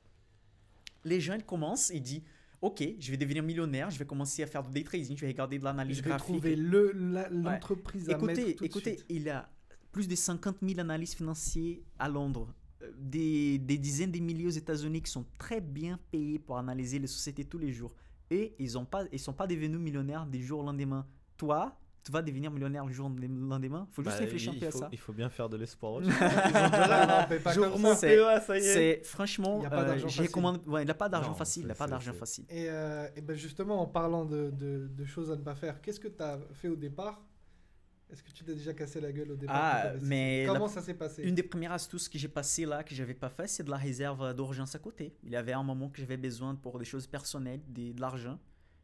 Les 1.06 1.20
gens, 1.22 1.36
ils 1.36 1.44
commencent 1.46 1.92
et 1.92 2.00
disent 2.00 2.22
Ok, 2.62 2.82
je 2.98 3.12
vais 3.12 3.18
devenir 3.18 3.44
millionnaire, 3.44 3.90
je 3.92 4.00
vais 4.00 4.06
commencer 4.06 4.42
à 4.42 4.48
faire 4.48 4.64
du 4.64 4.72
day 4.72 4.84
trading, 4.86 5.18
je 5.18 5.22
vais 5.22 5.28
regarder 5.28 5.60
de 5.60 5.64
l'analyse 5.66 5.98
Je 5.98 6.02
vais 6.02 6.10
graphique. 6.12 6.28
trouver 6.28 6.56
le- 6.56 6.94
l'entreprise 7.30 8.10
à 8.10 8.14
Écoutez, 8.14 8.34
mettre 8.46 8.58
tout 8.58 8.64
de 8.64 8.70
écoutez, 8.70 8.94
suite. 8.98 9.06
il 9.10 9.24
y 9.24 9.30
a 9.30 9.50
plus 9.92 10.08
de 10.08 10.16
50 10.16 10.58
000 10.66 10.80
analystes 10.80 11.16
financiers 11.16 11.84
à 12.00 12.08
Londres, 12.08 12.54
euh, 12.82 12.92
des, 12.98 13.58
des 13.60 13.78
dizaines 13.78 14.12
de 14.14 14.20
milliers 14.20 14.48
aux 14.48 14.58
États-Unis 14.64 15.02
qui 15.02 15.12
sont 15.12 15.26
très 15.38 15.60
bien 15.60 16.00
payés 16.10 16.40
pour 16.40 16.58
analyser 16.58 17.00
les 17.00 17.08
sociétés 17.08 17.44
tous 17.44 17.58
les 17.60 17.74
jours. 17.74 17.94
Et 18.32 18.56
ils 18.58 18.64
ne 18.74 19.18
sont 19.18 19.34
pas 19.34 19.46
devenus 19.46 19.78
millionnaires 19.80 20.26
du 20.26 20.42
jour 20.44 20.62
au 20.62 20.64
lendemain. 20.64 21.06
Toi, 21.36 21.78
tu 22.04 22.12
vas 22.12 22.22
devenir 22.22 22.52
millionnaire 22.52 22.86
du 22.86 22.94
jour 22.94 23.06
au 23.08 23.10
lendemain. 23.10 23.88
Il 23.90 23.94
faut 23.94 24.04
juste 24.04 24.16
bah, 24.18 24.20
réfléchir 24.20 24.52
un 24.52 24.56
il 24.56 24.60
peu 24.60 24.68
à 24.68 24.72
faut, 24.72 24.80
ça. 24.80 24.90
Il 24.92 24.98
faut 25.00 25.14
bien 25.14 25.30
faire 25.30 25.48
de 25.50 25.58
l'espoir. 25.58 26.02
C'est- 26.04 26.10
PEA, 27.40 28.42
ça 28.46 28.58
y 28.58 28.62
est. 28.62 28.74
C'est 28.74 29.02
franchement, 29.06 29.60
Il 29.60 29.64
y 29.64 29.66
a 29.66 29.70
pas 29.70 29.82
euh, 29.84 29.86
d'argent 29.86 30.08
facile. 30.10 30.62
ouais, 30.68 30.84
il 30.84 30.88
n'a 30.88 30.94
pas 30.94 31.10
d'argent 31.10 31.30
Non, 31.30 31.36
facile. 31.36 31.64
Il 31.64 31.68
n'a 31.68 31.74
c'est- 31.74 31.78
pas 31.80 31.88
d'argent 31.88 32.14
facile. 32.14 32.46
Et, 32.50 32.68
euh, 32.70 33.08
et 33.16 33.22
ben 33.22 33.36
justement, 33.36 33.82
en 33.82 33.88
parlant 33.88 34.26
de, 34.26 34.52
de- 34.52 34.88
de 34.88 35.06
choses 35.06 35.32
à 35.32 35.36
ne 35.36 35.42
pas 35.42 35.56
faire, 35.56 35.82
qu'est-ce 35.82 36.00
que 36.00 36.08
tu 36.08 36.22
as 36.24 36.40
fait 36.54 36.68
au 36.68 36.76
départ? 36.76 37.22
Est-ce 38.12 38.22
que 38.22 38.30
tu 38.32 38.44
t'es 38.44 38.54
déjà 38.54 38.74
cassé 38.74 39.02
la 39.02 39.12
gueule 39.12 39.32
au 39.32 39.36
départ 39.36 39.56
Ah, 39.58 39.94
mais 40.04 40.46
la- 40.46 40.54
Comment 40.54 40.68
ça 40.68 40.82
s'est 40.82 40.94
passé? 40.94 41.24
Une 41.24 41.34
des 41.34 41.42
premières 41.42 41.72
astuces 41.72 42.08
que 42.08 42.20
j'ai 42.20 42.28
passées 42.28 42.66
là, 42.66 42.84
que 42.84 42.94
j'avais 42.94 43.16
pas 43.16 43.30
fait, 43.30 43.48
c'est 43.48 43.64
de 43.64 43.72
la 43.72 43.78
réserve 43.78 44.36
d'urgence 44.36 44.76
à 44.76 44.80
côté. 44.80 45.16
Il 45.24 45.32
y 45.32 45.36
avait 45.36 45.54
un 45.54 45.64
moment 45.64 45.90
que 45.90 46.00
j'avais 46.00 46.18
besoin 46.18 46.54
pour 46.54 46.78
des 46.78 46.86
choses 46.86 47.08
personnelles, 47.08 47.62
des- 47.68 47.94
de 47.94 48.02
l'argent. 48.02 48.38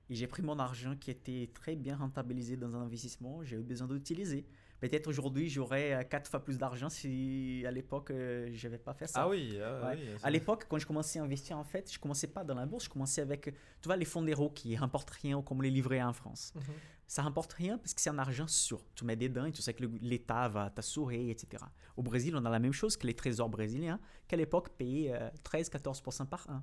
Et 0.10 0.16
j'ai 0.16 0.28
pris 0.28 0.41
mon 0.41 0.57
argent 0.57 0.95
qui 0.99 1.12
était 1.12 1.49
très 1.53 1.76
bien 1.76 1.95
rentabilisé 1.95 2.57
dans 2.57 2.76
un 2.76 2.82
investissement. 2.82 3.43
J'ai 3.43 3.57
eu 3.57 3.62
besoin 3.64 3.88
d'utiliser. 3.88 4.45
Peut-être 4.80 5.07
aujourd'hui, 5.07 5.49
j'aurais 5.49 5.93
euh, 5.93 6.03
quatre 6.03 6.30
fois 6.32 6.39
plus 6.43 6.57
d'argent 6.57 6.89
si 6.89 7.64
à 7.68 7.72
l'époque, 7.72 8.12
euh, 8.12 8.49
j'avais 8.53 8.78
pas 8.78 8.93
fait 8.93 9.07
ça. 9.07 9.24
Ah 9.24 9.30
oui, 9.30 9.60
ah 9.62 9.89
Ouais. 9.89 9.97
oui, 9.97 10.07
À 10.24 10.30
l'époque, 10.32 10.66
quand 10.70 10.80
je 10.80 10.88
commençais 10.88 11.20
à 11.20 11.24
investir, 11.24 11.57
en 11.57 11.66
fait, 11.66 11.91
je 11.91 11.99
commençais 11.99 12.28
pas 12.28 12.43
dans 12.45 12.55
la 12.55 12.66
bourse, 12.66 12.86
je 12.86 12.89
commençais 12.89 13.22
avec, 13.22 13.43
tu 13.43 13.53
vois, 13.86 13.97
les 13.97 14.05
fonds 14.05 14.22
d'héros 14.24 14.49
qui 14.49 14.76
rapportent 14.78 15.10
rien 15.12 15.41
comme 15.41 15.62
les 15.62 15.70
livrets 15.70 16.01
en 16.01 16.14
France. 16.14 16.53
Mhm. 16.55 16.62
Ça 17.07 17.24
rapporte 17.24 17.51
rien 17.53 17.78
parce 17.78 17.93
que 17.93 17.99
c'est 18.01 18.10
un 18.12 18.20
argent 18.20 18.47
sûr. 18.47 18.82
Tu 18.95 19.03
mets 19.03 19.16
dedans 19.18 19.45
et 19.45 19.51
tu 19.51 19.62
sais 19.62 19.74
que 19.74 19.84
l'État 20.01 20.47
va 20.47 20.70
t'assurer, 20.70 21.30
etc. 21.30 21.64
Au 21.97 22.03
Brésil, 22.03 22.36
on 22.36 22.45
a 22.45 22.49
la 22.49 22.60
même 22.60 22.72
chose 22.72 22.95
que 22.97 23.05
les 23.05 23.16
trésors 23.16 23.49
brésiliens, 23.49 23.99
qu'à 24.28 24.38
l'époque 24.38 24.70
payaient 24.78 25.12
euh, 25.14 25.30
13-14% 25.43 26.26
par 26.28 26.49
an. 26.49 26.62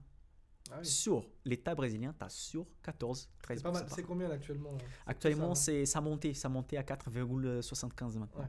Ah 0.72 0.76
oui. 0.80 0.84
Sur 0.86 1.28
l'État 1.44 1.74
brésilien, 1.74 2.14
tu 2.18 2.24
as 2.24 2.28
sur 2.28 2.66
14-13% 2.84 3.26
C'est 3.48 3.62
pas 3.62 3.70
mal. 3.72 3.84
par 3.86 3.94
C'est 3.94 4.02
an. 4.02 4.06
combien 4.08 4.30
actuellement 4.30 4.76
C'est 4.78 4.86
Actuellement, 5.10 5.54
ça, 5.54 5.64
c'est 5.64 5.86
ça 5.86 5.98
a 5.98 6.02
monté, 6.02 6.34
ça 6.34 6.48
à 6.48 6.50
4,75 6.50 8.18
maintenant. 8.18 8.40
Ouais. 8.42 8.46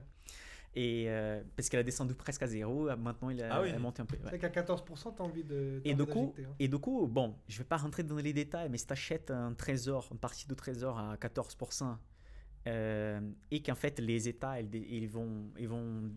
Et 0.75 1.05
euh, 1.09 1.41
parce 1.55 1.69
qu'elle 1.69 1.79
a 1.79 1.83
descendu 1.83 2.13
presque 2.13 2.43
à 2.43 2.47
zéro, 2.47 2.85
maintenant 2.97 3.29
il 3.31 3.41
a, 3.41 3.55
Ah 3.55 3.61
oui. 3.61 3.69
elle 3.69 3.75
a 3.75 3.79
monté 3.79 4.01
un 4.01 4.05
peu. 4.05 4.15
ouais. 4.15 4.23
C'est 4.29 4.37
qu'à 4.37 4.49
14%, 4.49 5.15
t'as 5.15 5.23
envie 5.23 5.43
de. 5.43 5.81
Et 5.85 5.93
envie 5.93 6.05
du, 6.05 6.11
coup, 6.11 6.35
hein. 6.37 6.43
et 6.59 6.67
du 6.67 6.77
coup, 6.77 7.07
bon, 7.07 7.35
je 7.47 7.57
vais 7.57 7.63
pas 7.63 7.77
rentrer 7.77 8.03
dans 8.03 8.15
les 8.17 8.33
détails, 8.33 8.69
mais 8.69 8.77
si 8.77 8.85
tu 8.85 8.93
achètes 8.93 9.31
un 9.31 9.53
trésor, 9.53 10.07
une 10.11 10.19
partie 10.19 10.47
de 10.47 10.53
trésor 10.53 10.99
à 10.99 11.15
14%, 11.15 11.97
euh, 12.67 13.21
et 13.49 13.63
qu'en 13.63 13.75
fait 13.75 13.97
les 13.99 14.27
États 14.27 14.59
ils, 14.59 15.07
vont, 15.07 15.51
ils, 15.57 15.67
vont, 15.69 16.11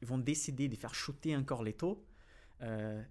ils 0.00 0.08
vont 0.08 0.18
décider 0.18 0.66
de 0.68 0.74
faire 0.74 0.94
shooter 0.94 1.36
encore 1.36 1.62
les 1.62 1.74
taux, 1.74 2.02
euh, 2.62 3.02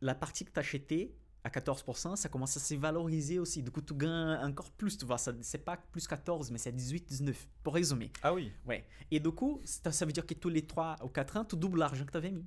la 0.00 0.14
partie 0.14 0.44
que 0.44 0.50
tu 0.50 0.58
as 0.58 0.60
achetée 0.60 1.14
à 1.48 1.60
14%, 1.60 2.16
ça 2.16 2.28
commence 2.28 2.56
à 2.56 2.60
se 2.60 2.74
valoriser 2.74 3.38
aussi. 3.38 3.62
Du 3.62 3.70
coup, 3.70 3.80
tu 3.82 3.94
gagnes 3.94 4.38
encore 4.44 4.70
plus, 4.70 4.96
tu 4.98 5.04
vois. 5.06 5.16
C'est 5.18 5.64
pas 5.64 5.76
plus 5.76 6.06
14, 6.06 6.50
mais 6.50 6.58
c'est 6.58 6.72
18, 6.72 7.06
19, 7.08 7.48
pour 7.62 7.74
résumer. 7.74 8.12
Ah 8.22 8.32
oui. 8.34 8.52
Ouais. 8.66 8.84
Et 9.10 9.18
du 9.20 9.30
coup, 9.30 9.60
ça, 9.64 9.90
ça 9.92 10.04
veut 10.06 10.12
dire 10.12 10.26
que 10.26 10.34
tous 10.34 10.48
les 10.50 10.66
3 10.66 10.96
ou 11.02 11.08
4 11.08 11.36
ans, 11.38 11.44
tu 11.44 11.56
doubles 11.56 11.78
l'argent 11.78 12.04
que 12.04 12.10
tu 12.12 12.16
avais 12.18 12.30
mis. 12.30 12.46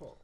Oh. 0.00 0.16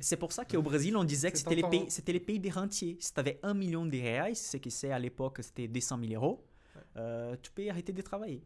C'est- 0.00 0.16
pour 0.16 0.32
ça 0.32 0.44
qu'au 0.44 0.62
Brésil, 0.62 0.96
on 0.96 1.04
disait 1.04 1.32
que 1.32 1.38
c'était 1.38 1.54
les, 1.54 1.62
pays, 1.62 1.86
hein. 1.88 2.02
les 2.06 2.20
pays 2.20 2.38
des 2.38 2.50
rentiers. 2.50 2.96
Si 3.00 3.12
tu 3.14 3.20
avais 3.20 3.38
1 3.42 3.54
million 3.54 3.86
de 3.86 3.96
reais, 3.96 4.34
c'est 4.34 4.60
que 4.60 4.68
c'est 4.70 4.90
à 4.92 4.98
l'époque, 4.98 5.38
c'était 5.42 5.68
200 5.68 5.98
000 6.06 6.12
euros, 6.14 6.44
Ouais. 6.76 6.82
euh, 6.98 7.36
tu 7.42 7.50
peux 7.50 7.68
arrêter 7.68 7.92
de 7.92 8.02
travailler. 8.02 8.42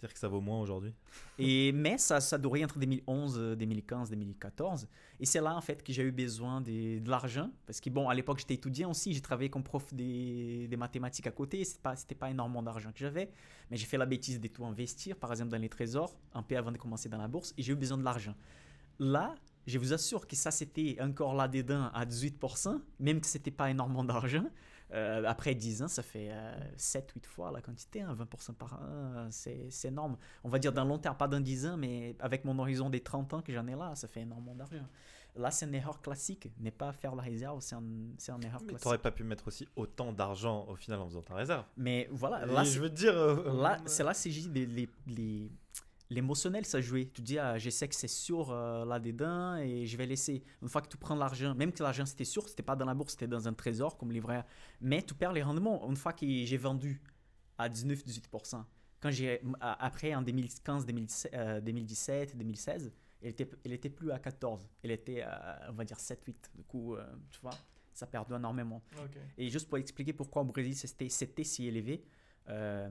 Dire 0.00 0.12
que 0.12 0.18
ça 0.18 0.28
vaut 0.28 0.42
moins 0.42 0.60
aujourd'hui. 0.60 0.92
Et, 1.38 1.72
mais 1.72 1.96
ça, 1.96 2.20
ça 2.20 2.36
durait 2.36 2.62
entre 2.62 2.78
2011, 2.78 3.38
euh, 3.38 3.56
2015, 3.56 4.10
2014. 4.10 4.88
Et 5.20 5.24
c'est 5.24 5.40
là, 5.40 5.56
en 5.56 5.60
fait, 5.62 5.82
que 5.82 5.92
j'ai 5.92 6.02
eu 6.02 6.12
besoin 6.12 6.60
de, 6.60 6.98
de 6.98 7.10
l'argent. 7.10 7.50
Parce 7.64 7.80
que, 7.80 7.88
bon, 7.88 8.08
à 8.08 8.14
l'époque, 8.14 8.38
j'étais 8.38 8.54
étudiant 8.54 8.90
aussi. 8.90 9.14
J'ai 9.14 9.22
travaillé 9.22 9.48
comme 9.48 9.62
prof 9.62 9.94
des, 9.94 10.68
mathématiques 10.76 11.26
à 11.26 11.30
côté. 11.30 11.64
Ce 11.64 11.70
n'était 11.76 12.14
pas, 12.14 12.26
pas 12.26 12.30
énormément 12.30 12.62
d'argent 12.62 12.92
que 12.92 12.98
j'avais. 12.98 13.30
Mais 13.70 13.78
j'ai 13.78 13.86
fait 13.86 13.96
la 13.96 14.06
bêtise 14.06 14.38
de 14.38 14.48
tout 14.48 14.66
investir, 14.66 15.16
par 15.16 15.30
exemple, 15.30 15.50
dans 15.50 15.60
les 15.60 15.70
trésors, 15.70 16.14
un 16.34 16.42
peu 16.42 16.56
avant 16.56 16.72
de 16.72 16.78
commencer 16.78 17.08
dans 17.08 17.18
la 17.18 17.28
bourse. 17.28 17.54
Et 17.56 17.62
j'ai 17.62 17.72
eu 17.72 17.76
besoin 17.76 17.96
de 17.96 18.04
l'argent. 18.04 18.34
Là, 18.98 19.34
je 19.66 19.78
vous 19.78 19.92
assure 19.92 20.26
que 20.26 20.36
ça, 20.36 20.50
c'était 20.50 20.96
encore 21.00 21.34
là-dedans 21.34 21.90
à 21.92 22.04
18%, 22.04 22.80
même 23.00 23.20
que 23.20 23.26
c'était 23.26 23.50
pas 23.50 23.70
énormément 23.70 24.04
d'argent. 24.04 24.44
Euh, 24.92 25.24
après 25.26 25.54
10 25.54 25.82
ans, 25.82 25.88
ça 25.88 26.02
fait 26.02 26.30
7-8 26.76 27.26
fois 27.26 27.50
la 27.50 27.60
quantité, 27.60 28.02
hein, 28.02 28.14
20% 28.14 28.54
par 28.54 28.74
an, 28.74 29.26
c'est 29.30 29.66
c'est 29.70 29.88
énorme. 29.88 30.16
On 30.44 30.48
va 30.48 30.58
dire 30.60 30.72
dans 30.72 30.84
le 30.84 30.88
long 30.90 30.98
terme, 30.98 31.16
pas 31.16 31.26
dans 31.28 31.40
10 31.40 31.66
ans, 31.66 31.76
mais 31.76 32.14
avec 32.20 32.44
mon 32.44 32.56
horizon 32.58 32.88
des 32.88 33.00
30 33.00 33.34
ans 33.34 33.42
que 33.42 33.52
j'en 33.52 33.66
ai 33.66 33.74
là, 33.74 33.94
ça 33.96 34.06
fait 34.06 34.20
énormément 34.20 34.54
d'argent. 34.54 34.86
Là, 35.38 35.50
c'est 35.50 35.66
une 35.66 35.74
erreur 35.74 36.00
classique. 36.00 36.50
Ne 36.60 36.70
pas 36.70 36.92
faire 36.92 37.14
la 37.14 37.22
réserve, 37.22 37.60
c'est 37.60 37.74
un, 37.74 37.80
une 37.80 38.14
erreur 38.44 38.60
Mais 38.62 38.68
classique. 38.68 38.78
t'aurais 38.84 38.96
pas 38.98 39.10
pu 39.10 39.22
mettre 39.22 39.48
aussi 39.48 39.68
autant 39.76 40.10
d'argent 40.12 40.64
au 40.66 40.76
final 40.76 40.98
en 41.00 41.06
faisant 41.08 41.20
ta 41.20 41.34
réserve. 41.34 41.64
Mais 41.76 42.08
voilà, 42.10 42.46
là, 42.46 42.64
je 42.64 42.80
veux 42.80 42.88
dire. 42.88 43.12
euh, 43.14 43.60
Là, 43.60 43.74
euh, 43.78 43.82
c'est 43.84 44.02
là 44.04 44.14
c'est 44.14 44.30
les, 44.30 44.88
les- 45.06 45.50
l'émotionnel, 46.10 46.64
ça 46.64 46.80
jouait. 46.80 47.10
Tu 47.12 47.22
dis, 47.22 47.38
ah, 47.38 47.58
je 47.58 47.70
sais 47.70 47.88
que 47.88 47.94
c'est 47.94 48.08
sûr 48.08 48.50
euh, 48.50 48.84
là-dedans 48.84 49.56
et 49.56 49.86
je 49.86 49.96
vais 49.96 50.06
laisser. 50.06 50.42
Une 50.62 50.68
fois 50.68 50.82
que 50.82 50.88
tu 50.88 50.96
prends 50.96 51.16
l'argent, 51.16 51.54
même 51.54 51.72
que 51.72 51.82
l'argent 51.82 52.06
c'était 52.06 52.24
sûr, 52.24 52.48
c'était 52.48 52.62
pas 52.62 52.76
dans 52.76 52.84
la 52.84 52.94
bourse, 52.94 53.12
c'était 53.12 53.26
dans 53.26 53.48
un 53.48 53.52
trésor 53.52 53.96
comme 53.96 54.12
livret. 54.12 54.44
Mais 54.80 55.02
tu 55.02 55.14
perds 55.14 55.32
les 55.32 55.42
rendements. 55.42 55.88
Une 55.88 55.96
fois 55.96 56.12
que 56.12 56.26
j'ai 56.26 56.56
vendu 56.56 57.00
à 57.58 57.68
19-18%, 57.68 58.64
quand 59.00 59.10
j'ai, 59.10 59.40
après 59.60 60.14
en 60.14 60.22
2015, 60.22 60.86
2017, 60.86 61.34
euh, 61.34 61.60
2017, 61.60 62.36
2016, 62.36 62.92
elle 63.22 63.28
était, 63.28 63.50
elle 63.64 63.72
était 63.72 63.90
plus 63.90 64.10
à 64.10 64.18
14. 64.18 64.68
Elle 64.82 64.90
était, 64.90 65.22
à, 65.22 65.66
on 65.70 65.72
va 65.72 65.84
dire, 65.84 65.98
7-8. 65.98 66.34
Du 66.54 66.62
coup, 66.64 66.94
euh, 66.94 67.04
tu 67.30 67.40
vois, 67.40 67.54
ça 67.92 68.06
perd 68.06 68.30
énormément. 68.32 68.82
Et 69.36 69.48
juste 69.48 69.68
pour 69.68 69.78
expliquer 69.78 70.12
pourquoi 70.12 70.42
au 70.42 70.44
Brésil 70.44 70.76
c'était 70.76 71.08
c'était 71.08 71.44
si 71.44 71.66
élevé, 71.66 72.04
euh, 72.48 72.88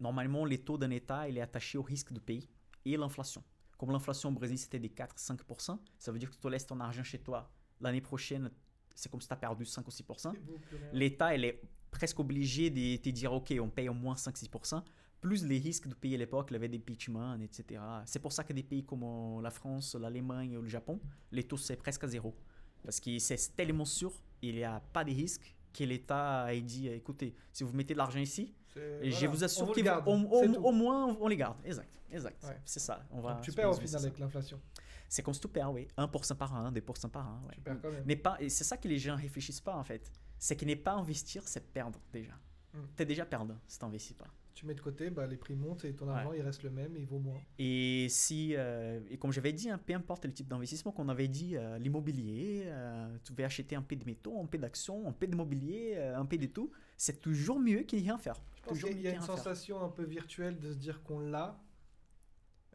normalement 0.00 0.44
les 0.44 0.58
taux 0.58 0.78
d'un 0.78 0.90
État 0.90 1.28
il 1.28 1.38
est 1.38 1.42
attaché 1.42 1.78
au 1.78 1.82
risque 1.82 2.12
du 2.12 2.20
pays 2.20 2.48
et 2.84 2.96
l'inflation. 2.96 3.42
Comme 3.78 3.90
l'inflation 3.90 4.30
au 4.30 4.32
Brésil 4.32 4.58
c'était 4.58 4.78
des 4.78 4.88
4-5%, 4.88 5.78
ça 5.98 6.12
veut 6.12 6.18
dire 6.18 6.30
que 6.30 6.36
tu 6.36 6.50
laisses 6.50 6.66
ton 6.66 6.80
argent 6.80 7.02
chez 7.02 7.18
toi 7.18 7.50
l'année 7.80 8.00
prochaine, 8.00 8.50
c'est 8.94 9.10
comme 9.10 9.20
si 9.20 9.28
tu 9.28 9.34
as 9.34 9.36
perdu 9.36 9.64
5 9.64 9.86
ou 9.86 9.90
6%. 9.90 10.32
Il 10.34 10.40
vaut 10.40 10.58
plus 10.58 10.76
rien. 10.76 10.88
L'État 10.92 11.34
il 11.34 11.44
est 11.44 11.60
presque 11.90 12.18
obligé 12.18 12.70
de 12.70 12.96
te 12.96 13.08
dire 13.10 13.32
ok 13.32 13.54
on 13.60 13.68
paye 13.68 13.88
au 13.88 13.94
moins 13.94 14.14
5-6%. 14.14 14.82
Plus 15.20 15.44
les 15.44 15.58
risques 15.58 15.88
du 15.88 15.94
pays 15.94 16.14
à 16.14 16.18
l'époque, 16.18 16.48
il 16.50 16.52
y 16.52 16.56
avait 16.56 16.68
des 16.68 16.78
pitchman, 16.78 17.40
etc. 17.40 17.80
C'est 18.04 18.18
pour 18.18 18.32
ça 18.32 18.44
que 18.44 18.52
des 18.52 18.62
pays 18.62 18.84
comme 18.84 19.02
euh, 19.02 19.42
la 19.42 19.50
France, 19.50 19.94
l'Allemagne 19.94 20.56
ou 20.56 20.62
le 20.62 20.68
Japon, 20.68 21.00
les 21.32 21.42
taux 21.42 21.56
c'est 21.56 21.76
presque 21.76 22.04
à 22.04 22.08
zéro. 22.08 22.36
Parce 22.82 23.00
que 23.00 23.18
c'est 23.18 23.56
tellement 23.56 23.86
sûr, 23.86 24.12
il 24.42 24.56
n'y 24.56 24.64
a 24.64 24.80
pas 24.92 25.04
de 25.04 25.10
risque 25.10 25.56
que 25.72 25.84
l'État 25.84 26.44
a 26.44 26.54
dit 26.54 26.88
écoutez, 26.88 27.34
si 27.52 27.64
vous 27.64 27.72
mettez 27.72 27.94
de 27.94 27.98
l'argent 27.98 28.20
ici, 28.20 28.54
Je 29.02 29.26
vous 29.26 29.44
assure 29.44 29.72
qu'au 29.72 30.72
moins 30.72 31.16
on 31.20 31.28
les 31.28 31.36
garde. 31.36 31.56
Exact, 31.64 32.00
exact. 32.10 32.42
Ouais. 32.44 32.60
C'est 32.64 32.80
ça. 32.80 33.04
On 33.10 33.20
va 33.20 33.34
Donc 33.34 33.42
tu 33.42 33.52
perds 33.52 33.70
au 33.70 33.74
final 33.74 33.96
avec 34.02 34.18
l'inflation. 34.18 34.60
C'est 35.08 35.22
comme 35.22 35.34
si 35.34 35.40
tu 35.40 35.48
perds, 35.48 35.72
oui. 35.72 35.86
1% 35.96 36.34
par 36.34 36.52
an, 36.54 36.70
2% 36.72 37.08
par 37.10 37.28
an. 37.28 37.42
ouais. 37.46 37.54
Tu 37.54 37.60
perds 37.60 37.80
quand 37.80 37.90
même. 37.92 38.02
Mais 38.06 38.16
pas, 38.16 38.36
et 38.40 38.48
c'est 38.48 38.64
ça 38.64 38.76
que 38.76 38.88
les 38.88 38.98
gens 38.98 39.14
réfléchissent 39.16 39.60
pas 39.60 39.76
en 39.76 39.84
fait. 39.84 40.10
C'est 40.38 40.56
que 40.56 40.64
n'est 40.64 40.76
pas 40.76 40.92
investir, 40.94 41.46
c'est 41.46 41.64
perdre 41.72 42.00
déjà. 42.12 42.32
Mm. 42.74 42.78
Tu 42.96 43.02
es 43.02 43.06
déjà 43.06 43.24
perdant 43.24 43.56
si 43.68 43.78
tu 43.78 43.84
n'investis 43.84 44.14
pas. 44.16 44.26
Tu 44.52 44.64
mets 44.64 44.74
de 44.74 44.80
côté, 44.80 45.10
bah, 45.10 45.26
les 45.26 45.36
prix 45.36 45.54
montent 45.54 45.84
et 45.84 45.94
ton 45.94 46.06
Ouais. 46.06 46.14
argent 46.14 46.32
il 46.32 46.40
reste 46.40 46.62
le 46.62 46.70
même, 46.70 46.96
il 46.96 47.06
vaut 47.06 47.18
moins. 47.18 47.38
Et 47.58 48.06
si, 48.08 48.54
euh, 48.56 49.00
et 49.10 49.18
comme 49.18 49.30
j'avais 49.30 49.52
dit, 49.52 49.68
hein, 49.68 49.78
peu 49.84 49.94
importe 49.94 50.24
le 50.24 50.32
type 50.32 50.48
d'investissement 50.48 50.92
qu'on 50.92 51.08
avait 51.10 51.28
dit, 51.28 51.56
euh, 51.56 51.78
l'immobilier, 51.78 52.62
euh, 52.66 53.16
tu 53.22 53.34
veux 53.34 53.44
acheter 53.44 53.76
un 53.76 53.82
peu 53.82 53.96
de 53.96 54.04
métaux, 54.06 54.40
un 54.40 54.46
peu 54.46 54.56
d'actions, 54.58 55.06
un 55.06 55.12
peu 55.12 55.26
d'immobilier, 55.26 55.92
euh, 55.96 56.16
un 56.18 56.24
peu 56.24 56.38
de 56.38 56.46
tout, 56.46 56.70
c'est 56.96 57.20
toujours 57.20 57.58
mieux 57.58 57.80
qu'il 57.82 58.02
n'y 58.02 58.08
a 58.08 58.12
rien 58.12 58.16
à 58.16 58.18
faire. 58.18 58.36
Qu'il 58.66 59.00
y 59.00 59.08
a 59.08 59.14
une 59.14 59.20
sensation 59.20 59.82
un 59.82 59.88
peu 59.88 60.04
virtuelle 60.04 60.58
de 60.58 60.72
se 60.72 60.78
dire 60.78 61.02
qu'on 61.02 61.20
l'a, 61.20 61.62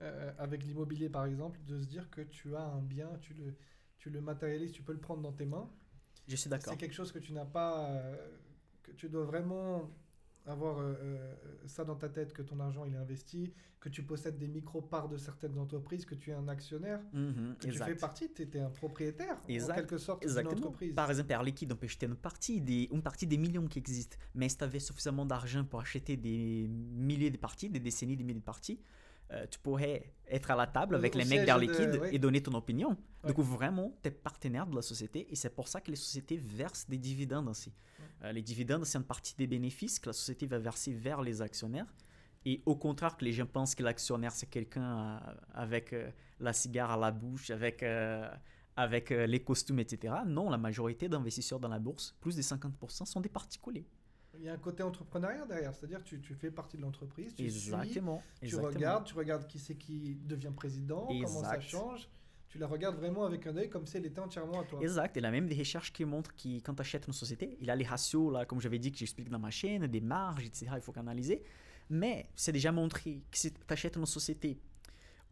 euh, 0.01 0.31
avec 0.37 0.63
l'immobilier 0.63 1.09
par 1.09 1.25
exemple, 1.25 1.59
de 1.65 1.79
se 1.79 1.85
dire 1.85 2.09
que 2.09 2.21
tu 2.21 2.55
as 2.55 2.63
un 2.63 2.81
bien, 2.81 3.09
tu 3.21 3.33
le, 3.33 3.55
tu 3.97 4.09
le 4.09 4.21
matérialises, 4.21 4.71
tu 4.71 4.83
peux 4.83 4.93
le 4.93 4.99
prendre 4.99 5.21
dans 5.21 5.33
tes 5.33 5.45
mains. 5.45 5.69
Je 6.27 6.35
suis 6.35 6.49
d'accord. 6.49 6.73
C'est 6.73 6.79
quelque 6.79 6.95
chose 6.95 7.11
que 7.11 7.19
tu 7.19 7.33
n'as 7.33 7.45
pas, 7.45 7.89
euh, 7.89 8.37
que 8.83 8.91
tu 8.91 9.09
dois 9.09 9.25
vraiment 9.25 9.91
avoir 10.45 10.79
euh, 10.79 10.93
euh, 11.03 11.33
ça 11.67 11.83
dans 11.85 11.95
ta 11.95 12.09
tête, 12.09 12.33
que 12.33 12.41
ton 12.41 12.59
argent 12.59 12.85
il 12.85 12.93
est 12.93 12.97
investi, 12.97 13.53
que 13.79 13.89
tu 13.89 14.03
possèdes 14.03 14.37
des 14.37 14.47
micro-parts 14.47 15.07
de 15.09 15.17
certaines 15.17 15.57
entreprises, 15.57 16.05
que 16.05 16.15
tu 16.15 16.31
es 16.31 16.33
un 16.33 16.47
actionnaire, 16.47 16.99
Mhm, 17.13 17.55
que 17.59 17.67
tu 17.67 17.71
fais 17.73 17.95
partie, 17.95 18.31
tu 18.33 18.43
étais 18.43 18.59
un 18.59 18.69
propriétaire 18.69 19.37
Exact. 19.47 19.73
en 19.73 19.75
quelque 19.75 19.97
sorte 19.97 20.27
d'une 20.27 20.47
entreprise. 20.47 20.93
Par 20.95 21.09
exemple, 21.09 21.31
Air 21.31 21.43
Liquide, 21.43 21.71
on 21.73 21.75
peut 21.75 21.85
acheter 21.85 22.05
une 22.07 22.15
partie, 22.15 22.61
des, 22.61 22.89
une 22.91 23.01
partie 23.01 23.27
des 23.27 23.37
millions 23.37 23.67
qui 23.67 23.79
existent. 23.79 24.17
Mais 24.35 24.49
si 24.49 24.57
tu 24.57 24.63
avais 24.63 24.79
suffisamment 24.79 25.25
d'argent 25.25 25.63
pour 25.63 25.79
acheter 25.79 26.17
des 26.17 26.67
milliers 26.67 27.31
de 27.31 27.37
parties, 27.37 27.69
des 27.69 27.79
décennies, 27.79 28.15
des 28.17 28.23
milliers 28.23 28.39
de 28.39 28.43
parties, 28.43 28.79
euh, 29.33 29.45
tu 29.49 29.59
pourrais 29.59 30.13
être 30.27 30.51
à 30.51 30.55
la 30.55 30.67
table 30.67 30.95
avec 30.95 31.15
au 31.15 31.19
les 31.19 31.25
mecs 31.25 31.45
d'Air 31.45 31.57
Liquide 31.57 32.01
et 32.11 32.19
donner 32.19 32.41
ton 32.41 32.53
opinion. 32.53 32.97
Du 33.25 33.33
coup, 33.33 33.43
vraiment, 33.43 33.93
tu 34.01 34.09
es 34.09 34.11
partenaire 34.11 34.65
de 34.65 34.75
la 34.75 34.81
société 34.81 35.27
et 35.31 35.35
c'est 35.35 35.49
pour 35.49 35.67
ça 35.67 35.79
que 35.79 35.89
les 35.89 35.97
sociétés 35.97 36.37
versent 36.37 36.87
des 36.89 36.97
dividendes 36.97 37.47
aussi. 37.47 37.71
Euh, 38.23 38.31
les 38.31 38.41
dividendes, 38.41 38.85
c'est 38.85 38.97
une 38.97 39.03
partie 39.03 39.35
des 39.37 39.47
bénéfices 39.47 39.99
que 39.99 40.09
la 40.09 40.13
société 40.13 40.47
va 40.47 40.57
verser 40.57 40.91
vers 40.91 41.21
les 41.21 41.41
actionnaires. 41.41 41.85
Et 42.45 42.61
au 42.65 42.75
contraire 42.75 43.15
que 43.15 43.23
les 43.23 43.33
gens 43.33 43.45
pensent 43.45 43.75
que 43.75 43.83
l'actionnaire, 43.83 44.31
c'est 44.31 44.49
quelqu'un 44.49 44.81
euh, 44.81 45.19
avec 45.53 45.93
euh, 45.93 46.09
la 46.39 46.53
cigare 46.53 46.91
à 46.91 46.97
la 46.97 47.11
bouche, 47.11 47.51
avec, 47.51 47.85
avec 48.75 49.11
les 49.11 49.39
costumes, 49.43 49.79
etc. 49.79 50.15
Non, 50.25 50.49
la 50.49 50.57
majorité 50.57 51.07
d'investisseurs 51.07 51.59
dans 51.59 51.69
la 51.69 51.79
bourse, 51.79 52.15
plus 52.19 52.35
de 52.35 52.41
50%, 52.41 53.05
sont 53.05 53.21
des 53.21 53.29
particuliers. 53.29 53.85
Il 54.37 54.45
y 54.45 54.49
a 54.49 54.53
un 54.53 54.57
côté 54.57 54.81
entrepreneuriat 54.81 55.45
derrière, 55.45 55.73
c'est-à-dire 55.73 56.03
tu, 56.03 56.21
tu 56.21 56.33
fais 56.33 56.51
partie 56.51 56.77
de 56.77 56.81
l'entreprise, 56.81 57.35
tu 57.35 57.49
suis, 57.49 57.69
Exactement. 57.69 58.23
tu 58.39 58.45
exactement. 58.45 58.73
regardes, 58.73 59.05
tu 59.05 59.13
regardes 59.13 59.45
qui 59.45 59.59
c'est 59.59 59.75
qui 59.75 60.15
devient 60.23 60.51
président, 60.55 61.07
comment 61.07 61.43
ça 61.43 61.59
change, 61.59 62.09
tu 62.47 62.57
la 62.57 62.67
regardes 62.67 62.97
vraiment 62.97 63.25
avec 63.25 63.47
un 63.47 63.55
œil 63.55 63.69
comme 63.69 63.85
si 63.85 63.97
elle 63.97 64.05
était 64.05 64.19
entièrement 64.19 64.61
à 64.61 64.63
toi. 64.65 64.81
Exact. 64.81 65.15
Et 65.15 65.21
là 65.21 65.31
même 65.31 65.47
des 65.47 65.57
recherches 65.57 65.93
qui 65.93 66.03
montrent 66.05 66.35
que 66.35 66.59
quand 66.59 66.73
tu 66.73 66.81
achètes 66.81 67.07
une 67.07 67.13
société, 67.13 67.57
il 67.61 67.67
y 67.67 67.69
a 67.69 67.75
les 67.75 67.85
ratios, 67.85 68.31
là, 68.31 68.45
comme 68.45 68.59
j'avais 68.59 68.79
dit, 68.79 68.91
que 68.91 68.97
j'explique 68.97 69.29
dans 69.29 69.39
ma 69.39 69.51
chaîne, 69.51 69.87
des 69.87 70.01
marges, 70.01 70.45
etc. 70.45 70.67
Il 70.75 70.81
faut 70.81 70.91
qu'analyser. 70.91 71.43
Mais 71.89 72.29
c'est 72.35 72.51
déjà 72.51 72.71
montré 72.71 73.23
que 73.31 73.37
si 73.37 73.53
tu 73.53 73.59
achètes 73.69 73.95
une 73.95 74.05
société 74.05 74.59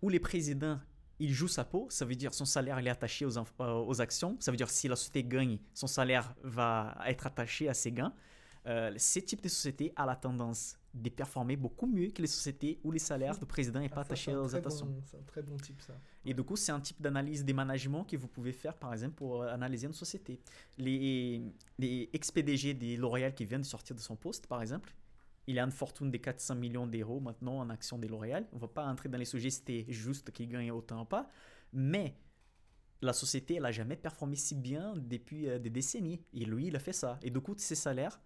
où 0.02 0.10
les 0.10 0.20
présidents 0.20 0.80
il 1.20 1.34
joue 1.34 1.50
sa 1.50 1.66
peau, 1.66 1.88
ça 1.90 2.06
veut 2.06 2.16
dire 2.16 2.34
son 2.34 2.46
salaire 2.46 2.80
il 2.80 2.88
est 2.88 2.92
attaché 2.92 3.26
aux, 3.26 3.38
euh, 3.38 3.44
aux 3.60 4.02
actions, 4.02 4.38
ça 4.40 4.52
veut 4.52 4.58
dire 4.58 4.70
si 4.70 4.88
la 4.88 4.96
société 4.96 5.24
gagne, 5.24 5.60
son 5.74 5.88
salaire 5.88 6.34
va 6.44 6.98
être 7.06 7.28
attaché 7.28 7.68
à 7.68 7.74
ses 7.74 7.92
gains. 7.92 8.14
Euh, 8.68 8.94
ce 8.98 9.20
type 9.20 9.42
de 9.42 9.48
société 9.48 9.94
a 9.96 10.06
la 10.06 10.16
tendance 10.16 10.78
de 10.94 11.10
performer 11.10 11.56
beaucoup 11.56 11.86
mieux 11.86 12.10
que 12.10 12.22
les 12.22 12.28
sociétés 12.28 12.80
où 12.84 12.92
les 12.92 13.00
salaires 13.00 13.38
du 13.38 13.46
président 13.46 13.80
n'est 13.80 13.90
pas 13.90 13.98
Ah, 13.98 14.02
attaché 14.02 14.36
aux 14.36 14.48
bon- 14.62 15.02
C'est 15.06 15.18
un 15.18 15.22
très 15.22 15.42
bon 15.44 15.56
type, 15.58 15.82
ça. 15.82 15.94
Et 16.26 16.34
du 16.34 16.44
coup, 16.44 16.56
c'est 16.56 16.72
un 16.72 16.80
type 16.80 17.02
d'analyse 17.02 17.46
des 17.46 17.54
managements 17.54 18.04
que 18.04 18.18
vous 18.18 18.28
pouvez 18.28 18.52
faire, 18.52 18.76
par 18.76 18.92
exemple, 18.94 19.16
pour 19.16 19.44
analyser 19.44 19.88
une 19.88 19.94
société. 19.94 20.40
Les, 20.78 21.42
les 21.78 22.10
ex-PDG 22.12 22.74
des 22.74 22.98
L'Oréal 22.98 23.34
qui 23.34 23.46
viennent 23.46 23.62
de 23.62 23.66
sortir 23.66 23.96
de 23.96 24.02
son 24.02 24.16
poste, 24.16 24.48
par 24.48 24.62
exemple, 24.62 24.94
il 25.48 25.58
a 25.58 25.64
une 25.64 25.72
fortune 25.72 26.12
de 26.12 26.18
400 26.18 26.56
millions 26.56 26.86
d'euros 26.88 27.20
maintenant 27.20 27.60
en 27.60 27.70
actions 27.70 27.98
de 27.98 28.08
L'Oréal. 28.08 28.46
On 28.52 28.56
ne 28.58 28.62
va 28.62 28.68
pas 28.68 28.86
entrer 28.86 29.10
dans 29.10 29.18
les 29.18 29.26
sujets 29.26 29.50
c'était 29.52 29.86
juste 29.90 30.32
qu'il 30.32 30.50
gagne 30.50 30.72
autant 30.72 31.02
ou 31.02 31.06
pas, 31.06 31.30
mais 31.72 32.16
la 33.02 33.14
société, 33.14 33.56
elle 33.56 33.64
n'a 33.64 33.72
jamais 33.72 33.96
performé 33.96 34.36
si 34.36 34.56
bien 34.56 34.94
depuis 34.98 35.48
euh, 35.48 35.58
des 35.60 35.70
décennies. 35.70 36.20
Et 36.34 36.44
lui, 36.46 36.68
il 36.68 36.76
a 36.76 36.80
fait 36.80 36.94
ça. 36.94 37.18
Et 37.24 37.30
du 37.30 37.40
coup, 37.40 37.54
ses 37.58 37.76
salaires, 37.76 38.20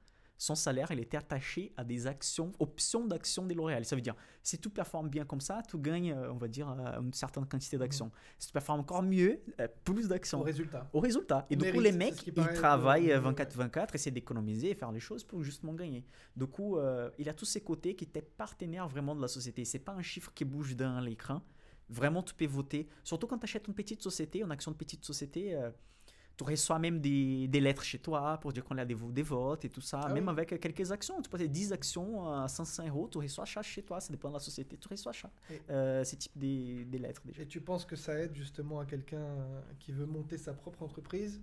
son 0.43 0.55
salaire, 0.55 0.91
il 0.91 0.99
était 0.99 1.15
attaché 1.15 1.71
à 1.77 1.85
des 1.85 2.05
actions, 2.05 2.51
options 2.59 3.05
d'actions 3.05 3.45
de 3.45 3.53
L'Oréal. 3.53 3.85
Ça 3.85 3.95
veut 3.95 4.01
dire, 4.01 4.15
si 4.41 4.59
tu 4.59 4.69
performes 4.69 5.07
bien 5.07 5.23
comme 5.23 5.39
ça, 5.39 5.61
tu 5.65 5.77
gagnes, 5.77 6.11
euh, 6.11 6.33
on 6.33 6.37
va 6.37 6.49
dire, 6.49 6.69
euh, 6.69 6.99
une 6.99 7.13
certaine 7.13 7.45
quantité 7.45 7.77
d'actions. 7.77 8.11
Si 8.37 8.47
tu 8.47 8.53
performes 8.53 8.81
encore 8.81 9.03
mieux, 9.03 9.41
euh, 9.61 9.69
plus 9.85 10.09
d'actions. 10.09 10.41
Au 10.41 10.43
résultat. 10.43 10.89
Au 10.91 10.99
résultat. 10.99 11.47
Et 11.49 11.55
Au 11.55 11.59
du 11.59 11.71
coup, 11.71 11.79
mérite, 11.79 11.91
les 11.93 11.97
mecs, 11.97 12.27
ils 12.27 12.33
travaillent 12.33 13.11
euh, 13.13 13.21
euh, 13.21 13.31
ouais. 13.31 13.45
24-24, 13.45 13.95
essaient 13.95 14.11
d'économiser 14.11 14.71
et 14.71 14.75
faire 14.75 14.91
les 14.91 14.99
choses 14.99 15.23
pour 15.23 15.41
justement 15.43 15.73
gagner. 15.73 16.05
Du 16.35 16.45
coup, 16.45 16.77
euh, 16.77 17.09
il 17.17 17.29
a 17.29 17.33
tous 17.33 17.45
ces 17.45 17.61
côtés 17.61 17.95
qui 17.95 18.03
étaient 18.03 18.21
partenaires 18.21 18.89
vraiment 18.89 19.15
de 19.15 19.21
la 19.21 19.29
société. 19.29 19.63
C'est 19.63 19.79
pas 19.79 19.93
un 19.93 20.01
chiffre 20.01 20.33
qui 20.33 20.43
bouge 20.43 20.75
dans 20.75 20.99
l'écran. 20.99 21.41
Vraiment, 21.89 22.21
tu 22.21 22.33
peux 22.33 22.47
voter. 22.47 22.89
Surtout 23.03 23.27
quand 23.27 23.37
tu 23.37 23.45
achètes 23.45 23.67
une 23.69 23.73
petite 23.75 24.01
société, 24.01 24.39
une 24.41 24.51
action 24.51 24.71
de 24.71 24.75
petite 24.75 25.05
société, 25.05 25.55
euh, 25.55 25.69
tu 26.37 26.43
reçois 26.43 26.79
même 26.79 26.99
des, 26.99 27.47
des 27.47 27.59
lettres 27.59 27.83
chez 27.83 27.99
toi 27.99 28.37
pour 28.41 28.51
dire 28.51 28.63
qu'on 28.63 28.77
a 28.77 28.85
des, 28.85 28.95
des 28.95 29.21
votes 29.21 29.65
et 29.65 29.69
tout 29.69 29.81
ça. 29.81 30.01
Ah 30.03 30.13
même 30.13 30.25
oui. 30.25 30.31
avec 30.31 30.59
quelques 30.59 30.91
actions. 30.91 31.21
Tu 31.21 31.29
peux 31.29 31.37
avoir 31.37 31.49
10 31.49 31.73
actions 31.73 32.27
à 32.33 32.47
500 32.47 32.87
euros, 32.87 33.07
tu 33.11 33.19
reçois 33.19 33.45
ça 33.45 33.61
chez 33.61 33.83
toi. 33.83 33.99
Ça 34.01 34.11
dépend 34.11 34.29
de 34.29 34.33
la 34.33 34.39
société. 34.39 34.77
Tu 34.77 34.87
reçois. 34.87 35.11
Et- 35.51 35.61
Euh, 35.69 36.03
ces 36.03 36.17
types 36.17 36.35
des, 36.37 36.85
des 36.85 36.97
lettres 36.97 37.21
déjà. 37.25 37.41
Et 37.43 37.45
tu 37.45 37.61
penses 37.61 37.85
que 37.85 37.95
ça 37.95 38.17
aide 38.19 38.35
justement 38.35 38.79
à 38.79 38.85
quelqu'un 38.85 39.25
qui 39.79 39.91
veut 39.91 40.05
monter 40.07 40.37
sa 40.37 40.53
propre 40.53 40.81
entreprise? 40.83 41.41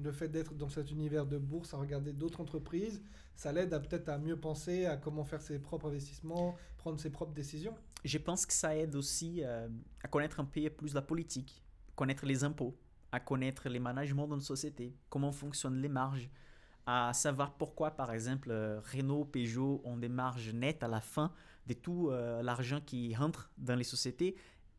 Le 0.00 0.12
fait 0.12 0.28
d'être 0.28 0.54
dans 0.54 0.68
cet 0.68 0.92
univers 0.92 1.26
de 1.26 1.36
bourse, 1.36 1.74
à 1.74 1.76
regarder 1.78 2.12
d'autres 2.12 2.40
entreprises, 2.40 3.02
ça 3.34 3.50
l'aide 3.52 3.74
à 3.74 3.80
peut-être 3.80 4.08
à 4.08 4.18
mieux 4.18 4.36
penser 4.38 4.86
à 4.86 4.96
comment 4.96 5.24
faire 5.24 5.42
ses 5.42 5.58
propres 5.58 5.88
investissements, 5.88 6.54
prendre 6.78 7.00
ses 7.00 7.10
propres 7.10 7.32
décisions? 7.32 7.74
Je 8.04 8.18
pense 8.18 8.46
que 8.46 8.52
ça 8.52 8.76
aide 8.76 8.94
aussi 8.94 9.42
euh, 9.42 9.68
à 10.04 10.06
connaître 10.06 10.38
un 10.38 10.44
peu 10.44 10.70
plus 10.70 10.94
la 10.94 11.02
politique, 11.02 11.60
connaître 11.96 12.24
les 12.24 12.44
impôts, 12.44 12.76
à 13.12 13.20
connaître 13.20 13.68
les 13.68 13.78
managements 13.78 14.26
d'une 14.26 14.40
société, 14.40 14.94
comment 15.08 15.32
fonctionnent 15.32 15.80
les 15.80 15.88
marges, 15.88 16.30
à 16.86 17.12
savoir 17.12 17.52
pourquoi, 17.52 17.90
par 17.90 18.12
exemple, 18.12 18.48
euh, 18.50 18.80
Renault, 18.92 19.24
Peugeot 19.24 19.80
ont 19.84 19.96
des 19.96 20.08
marges 20.08 20.52
nettes 20.52 20.82
à 20.82 20.88
la 20.88 21.00
fin 21.00 21.32
de 21.66 21.74
tout 21.74 22.08
euh, 22.10 22.42
l'argent 22.42 22.80
qui 22.84 23.14
rentre 23.14 23.50
dans 23.58 23.76
les 23.76 23.84
sociétés. 23.84 24.34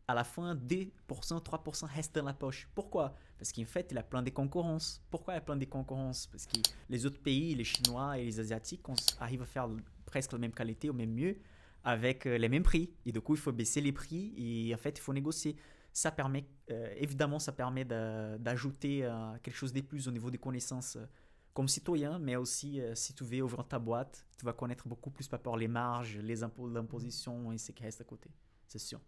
À 0.08 0.14
la 0.14 0.24
fin, 0.24 0.56
2%, 0.56 0.90
3% 1.08 1.86
restent 1.86 2.16
dans 2.16 2.26
la 2.26 2.34
poche. 2.34 2.68
Pourquoi? 2.76 3.16
Parce 3.38 3.54
qu'en 3.54 3.66
fait, 3.66 3.88
il 3.92 3.96
y 3.96 3.98
a 3.98 4.04
plein 4.04 4.24
de 4.24 4.30
concurrence. 4.30 5.02
Pourquoi 5.10 5.36
il 5.36 5.38
y 5.38 5.40
a 5.40 5.42
plein 5.42 5.56
de 5.56 5.66
concurrence? 5.66 6.28
Parce 6.28 6.46
que 6.46 6.58
les 6.90 7.06
autres 7.06 7.22
pays, 7.22 7.56
les 7.56 7.64
Chinois 7.64 8.18
et 8.18 8.26
les 8.26 8.40
Asiatiques, 8.40 8.88
on 8.90 8.96
arrivent 9.20 9.44
à 9.44 9.46
faire 9.46 9.70
presque 10.06 10.34
la 10.34 10.40
même 10.40 10.52
qualité 10.52 10.90
ou 10.90 10.94
même 10.94 11.14
mieux 11.14 11.38
avec 11.84 12.26
euh, 12.26 12.38
les 12.38 12.50
mêmes 12.50 12.64
prix. 12.64 12.92
Et 13.06 13.12
du 13.12 13.22
coup, 13.22 13.36
il 13.36 13.40
faut 13.40 13.52
baisser 13.52 13.82
les 13.82 13.92
prix 13.92 14.34
et 14.38 14.74
en 14.74 14.78
fait, 14.78 14.98
il 14.98 15.02
faut 15.02 15.14
négocier. 15.14 15.56
Ça 15.94 16.12
permet, 16.12 16.46
euh, 16.70 16.94
évidemment, 16.98 17.38
ça 17.40 17.52
permet 17.52 17.84
d'a- 17.86 18.38
d'ajouter 18.38 19.04
euh, 19.04 19.38
quelque 19.44 19.56
chose 19.56 19.74
de 19.74 19.82
plus 19.82 20.08
au 20.08 20.12
niveau 20.12 20.32
des 20.32 20.38
connaissances 20.38 20.96
euh, 20.96 21.06
comme 21.54 21.68
citoyen, 21.68 22.18
mais 22.18 22.38
aussi 22.38 22.80
euh, 22.80 22.96
si 22.96 23.14
tu 23.14 23.24
veux 23.26 23.42
ouvrir 23.42 23.68
ta 23.68 23.78
boîte, 23.78 24.26
tu 24.38 24.46
vas 24.46 24.54
connaître 24.54 24.88
beaucoup 24.88 25.10
plus 25.12 25.28
par 25.28 25.40
rapport 25.40 25.58
les 25.58 25.68
marges, 25.68 26.18
les 26.20 26.44
impôts, 26.44 26.70
l'imposition 26.70 27.52
et 27.52 27.58
ce 27.58 27.74
qui 27.74 27.84
reste 27.84 28.00
à 28.02 28.06
côté. 28.06 28.30
C'est 28.68 28.80
sûr. 28.80 29.02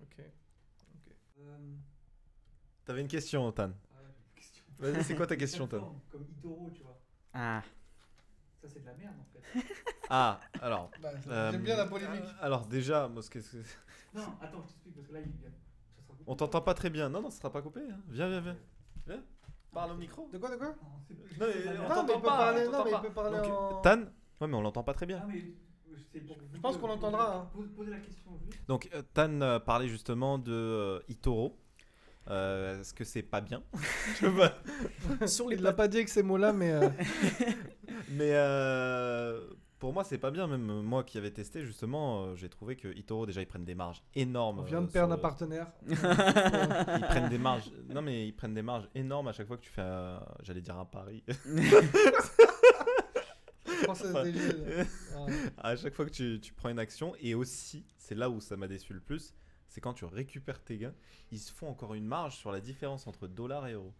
Ok. 0.00 0.22
T'avais 2.84 3.00
une 3.02 3.08
question, 3.08 3.50
Tan. 3.52 3.72
Vas-y, 4.78 5.04
c'est 5.04 5.14
quoi 5.14 5.26
ta 5.26 5.36
question, 5.36 5.66
Tan 5.66 6.00
Comme 6.10 6.24
Itoro, 6.30 6.70
tu 6.74 6.82
vois. 6.82 6.98
Ah, 7.32 7.62
Ça, 8.60 8.68
c'est 8.68 8.80
de 8.80 8.86
la 8.86 8.94
merde 8.94 9.16
en 9.20 9.24
fait. 9.24 9.64
Ah, 10.10 10.38
alors. 10.60 10.90
Bah, 11.00 11.12
euh, 11.28 11.50
J'aime 11.50 11.62
bien 11.62 11.76
la 11.76 11.86
polémique. 11.86 12.24
Alors, 12.40 12.66
déjà, 12.66 13.08
moi, 13.08 13.22
ce 13.22 13.30
que- 13.30 13.38
Non, 14.14 14.22
attends, 14.38 14.60
je 14.62 14.66
t'explique 14.68 14.94
parce 14.96 15.06
que 15.08 15.12
là, 15.14 15.20
il 15.20 15.28
y 15.30 15.32
sera 15.32 15.48
on 16.26 16.36
t'entend 16.36 16.60
pas 16.62 16.74
très 16.74 16.90
bien. 16.90 17.08
Non, 17.08 17.20
non, 17.22 17.30
ça 17.30 17.38
sera 17.38 17.50
pas 17.52 17.62
coupé. 17.62 17.80
hein. 17.90 17.98
Viens, 18.08 18.28
viens, 18.28 18.40
viens. 18.40 18.56
Viens. 19.06 19.22
Parle 19.72 19.92
au 19.92 19.96
micro. 19.96 20.28
De 20.32 20.38
quoi, 20.38 20.50
de 20.50 20.56
quoi 20.56 20.68
Non, 20.68 20.74
mais 21.40 21.78
on 21.78 21.88
t'entend 21.88 22.02
il 22.02 22.14
peut 22.16 22.22
pas, 22.22 22.36
parler, 22.36 22.62
on 22.62 22.64
non, 22.66 22.70
t'entend 22.72 22.84
mais 22.84 22.90
il 22.90 22.92
pas. 22.94 23.00
peut 23.00 23.10
parler 23.10 23.36
Donc, 23.36 23.46
en... 23.50 23.80
Tan 23.80 24.00
Ouais, 24.40 24.46
mais 24.48 24.54
on 24.54 24.62
l'entend 24.62 24.82
pas 24.84 24.94
très 24.94 25.06
bien. 25.06 25.20
Ah, 25.22 25.26
mais 25.28 25.42
c'est 26.12 26.20
pour 26.20 26.36
Je 26.52 26.60
pense 26.60 26.76
qu'on 26.76 26.86
l'entendra, 26.88 27.36
hein. 27.36 27.50
Pose- 27.54 27.68
Posez 27.76 27.90
la 27.90 27.98
question 27.98 28.30
juste. 28.44 28.66
Donc, 28.68 28.88
euh, 28.94 29.02
Tan 29.14 29.40
euh, 29.40 29.58
parlait 29.58 29.88
justement 29.88 30.38
de 30.38 30.52
euh, 30.52 31.00
Itoro. 31.08 31.58
Euh, 32.30 32.80
Est-ce 32.80 32.94
que 32.94 33.04
c'est 33.04 33.22
pas 33.22 33.40
bien? 33.40 33.62
Je 34.20 34.26
veux 34.26 34.48
pas- 35.18 35.26
sur 35.26 35.48
les 35.48 35.56
Il 35.56 35.62
l'a 35.62 35.72
pas 35.72 35.88
dit 35.88 35.98
avec 35.98 36.08
ces 36.08 36.22
mots-là, 36.22 36.52
mais... 36.52 36.72
euh, 36.72 36.88
Mais 38.10 38.30
euh, 38.34 39.40
pour 39.78 39.92
moi, 39.92 40.04
c'est 40.04 40.18
pas 40.18 40.30
bien. 40.30 40.46
Même 40.46 40.82
moi 40.82 41.04
qui 41.04 41.18
avais 41.18 41.30
testé, 41.30 41.64
justement, 41.64 42.24
euh, 42.24 42.34
j'ai 42.36 42.48
trouvé 42.48 42.76
que 42.76 42.88
Itoro, 42.96 43.26
déjà, 43.26 43.40
ils 43.42 43.46
prennent 43.46 43.64
des 43.64 43.74
marges 43.74 44.02
énormes. 44.14 44.60
On 44.60 44.62
vient 44.62 44.80
de 44.82 44.86
euh, 44.86 44.90
perdre 44.90 45.14
un 45.14 45.18
partenaire. 45.18 45.66
Ils 45.88 45.96
prennent 45.96 47.28
des 47.28 47.38
marges. 47.38 47.70
Non, 47.88 48.02
mais 48.02 48.26
ils 48.26 48.32
prennent 48.32 48.54
des 48.54 48.62
marges 48.62 48.88
énormes 48.94 49.28
à 49.28 49.32
chaque 49.32 49.46
fois 49.46 49.56
que 49.56 49.62
tu 49.62 49.70
fais, 49.70 49.82
un- 49.82 50.24
j'allais 50.42 50.60
dire 50.62 50.78
un 50.78 50.84
pari. 50.84 51.22
Française 53.84 54.14
des 54.24 54.32
jeux. 54.32 54.86
Ah. 55.16 55.26
à 55.70 55.76
chaque 55.76 55.94
fois 55.94 56.04
que 56.06 56.10
tu, 56.10 56.40
tu 56.40 56.52
prends 56.54 56.68
une 56.70 56.78
action. 56.78 57.14
Et 57.20 57.34
aussi, 57.34 57.84
c'est 57.96 58.14
là 58.14 58.30
où 58.30 58.40
ça 58.40 58.56
m'a 58.56 58.68
déçu 58.68 58.92
le 58.94 59.00
plus, 59.00 59.34
c'est 59.68 59.80
quand 59.80 59.92
tu 59.94 60.04
récupères 60.04 60.62
tes 60.62 60.78
gains, 60.78 60.94
ils 61.30 61.38
se 61.38 61.52
font 61.52 61.68
encore 61.68 61.94
une 61.94 62.06
marge 62.06 62.36
sur 62.36 62.52
la 62.52 62.60
différence 62.60 63.06
entre 63.06 63.26
dollar 63.26 63.66
et 63.66 63.72
euro. 63.72 63.92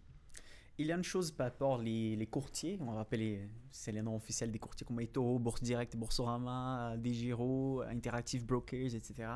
Il 0.78 0.86
y 0.86 0.92
a 0.92 0.96
une 0.96 1.04
chose 1.04 1.30
par 1.30 1.46
rapport 1.46 1.78
les, 1.78 2.16
les 2.16 2.26
courtiers, 2.26 2.78
on 2.80 2.86
va 2.86 2.94
rappeler, 2.94 3.48
c'est 3.70 3.92
les 3.92 4.02
noms 4.02 4.16
officiels 4.16 4.50
des 4.50 4.58
courtiers 4.58 4.84
comme 4.84 4.98
eToro, 5.00 5.38
Bourse 5.38 5.62
Direct, 5.62 5.94
Boursorama, 5.96 6.96
Degiro, 6.98 7.82
Interactive 7.82 8.44
Brokers, 8.44 8.94
etc. 8.96 9.28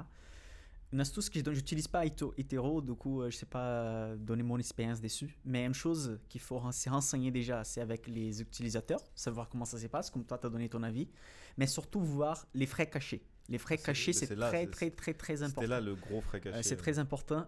Une 0.92 1.00
astuce 1.00 1.28
que 1.30 1.38
je 1.38 1.44
donne, 1.44 1.54
j'utilise 1.54 1.86
pas 1.86 2.04
eToro, 2.06 2.80
du 2.80 2.94
coup, 2.94 3.20
euh, 3.22 3.30
je 3.30 3.36
sais 3.36 3.46
pas 3.46 3.62
euh, 3.68 4.16
donner 4.16 4.42
mon 4.42 4.58
expérience 4.58 5.00
dessus. 5.00 5.38
Mais 5.44 5.64
une 5.64 5.74
chose 5.74 6.18
qu'il 6.28 6.40
faut 6.40 6.58
ren- 6.58 6.72
se 6.72 6.88
renseigner 6.90 7.30
déjà, 7.30 7.62
c'est 7.62 7.82
avec 7.82 8.08
les 8.08 8.40
utilisateurs, 8.40 9.00
savoir 9.14 9.48
comment 9.48 9.66
ça 9.66 9.78
se 9.78 9.86
passe, 9.86 10.10
comme 10.10 10.24
toi, 10.24 10.38
tu 10.38 10.46
as 10.46 10.50
donné 10.50 10.68
ton 10.68 10.82
avis. 10.82 11.08
Mais 11.56 11.66
surtout 11.66 12.00
voir 12.00 12.46
les 12.54 12.66
frais 12.66 12.88
cachés. 12.88 13.22
Les 13.50 13.58
frais 13.58 13.76
C'est- 13.76 13.84
cachés, 13.84 14.12
c'est 14.12 14.26
c'est 14.26 14.34
très, 14.36 14.50
c'est- 14.64 14.70
très, 14.70 14.90
très, 14.90 15.14
très 15.14 15.42
important. 15.42 15.60
C'était 15.60 15.70
là 15.70 15.80
le 15.80 15.94
gros 15.94 16.20
frais 16.22 16.38
Euh, 16.38 16.50
caché. 16.52 16.62
c'est 16.64 16.76
très 16.76 16.98
important. 16.98 17.46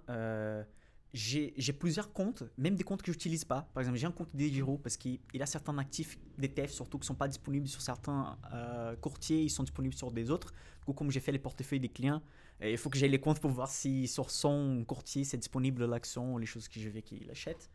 J'ai 1.13 1.73
plusieurs 1.73 2.13
comptes, 2.13 2.45
même 2.57 2.77
des 2.77 2.85
comptes 2.85 3.03
que 3.03 3.11
j'utilise 3.11 3.45
pas. 3.45 3.69
Par 3.75 3.81
exemple, 3.81 3.99
j'ai 3.99 4.07
un 4.07 4.13
compte 4.13 4.35
Degiro 4.35 4.79
parce 4.79 4.97
qu'il 4.97 5.19
il 5.35 5.43
a 5.43 5.47
certains 5.47 5.77
actifs 5.79 6.19
d'ETF, 6.39 6.71
surtout 6.71 6.99
qui 6.99 7.07
sont 7.07 7.17
pas 7.17 7.27
disponibles 7.27 7.67
sur 7.67 7.81
certains 7.81 8.39
euh, 8.53 8.95
courtiers, 8.97 9.43
ils 9.43 9.51
sont 9.51 9.65
disponibles 9.65 9.95
sur 9.95 10.13
des 10.13 10.31
autres. 10.31 10.53
Du 10.81 10.85
coup, 10.87 10.93
comme 10.93 11.11
j'ai 11.11 11.21
fait 11.21 11.33
les 11.33 11.41
portefeuilles 11.41 11.81
des 11.81 11.89
clients, 11.89 12.23
il 12.63 12.77
faut 12.77 12.91
que 12.91 12.99
j'aille 12.99 13.11
les 13.11 13.21
comptes 13.21 13.41
pour 13.41 13.51
voir 13.51 13.71
si 13.71 14.07
sur 14.07 14.31
son 14.31 14.85
courtier 14.87 15.25
c'est 15.25 15.39
disponible 15.39 15.85
l'action, 15.87 16.37
les 16.37 16.47
choses 16.47 16.69
que 16.69 16.79
je 16.79 16.89
veux 16.89 17.01
qu'il 17.01 17.31
achète. 17.31 17.71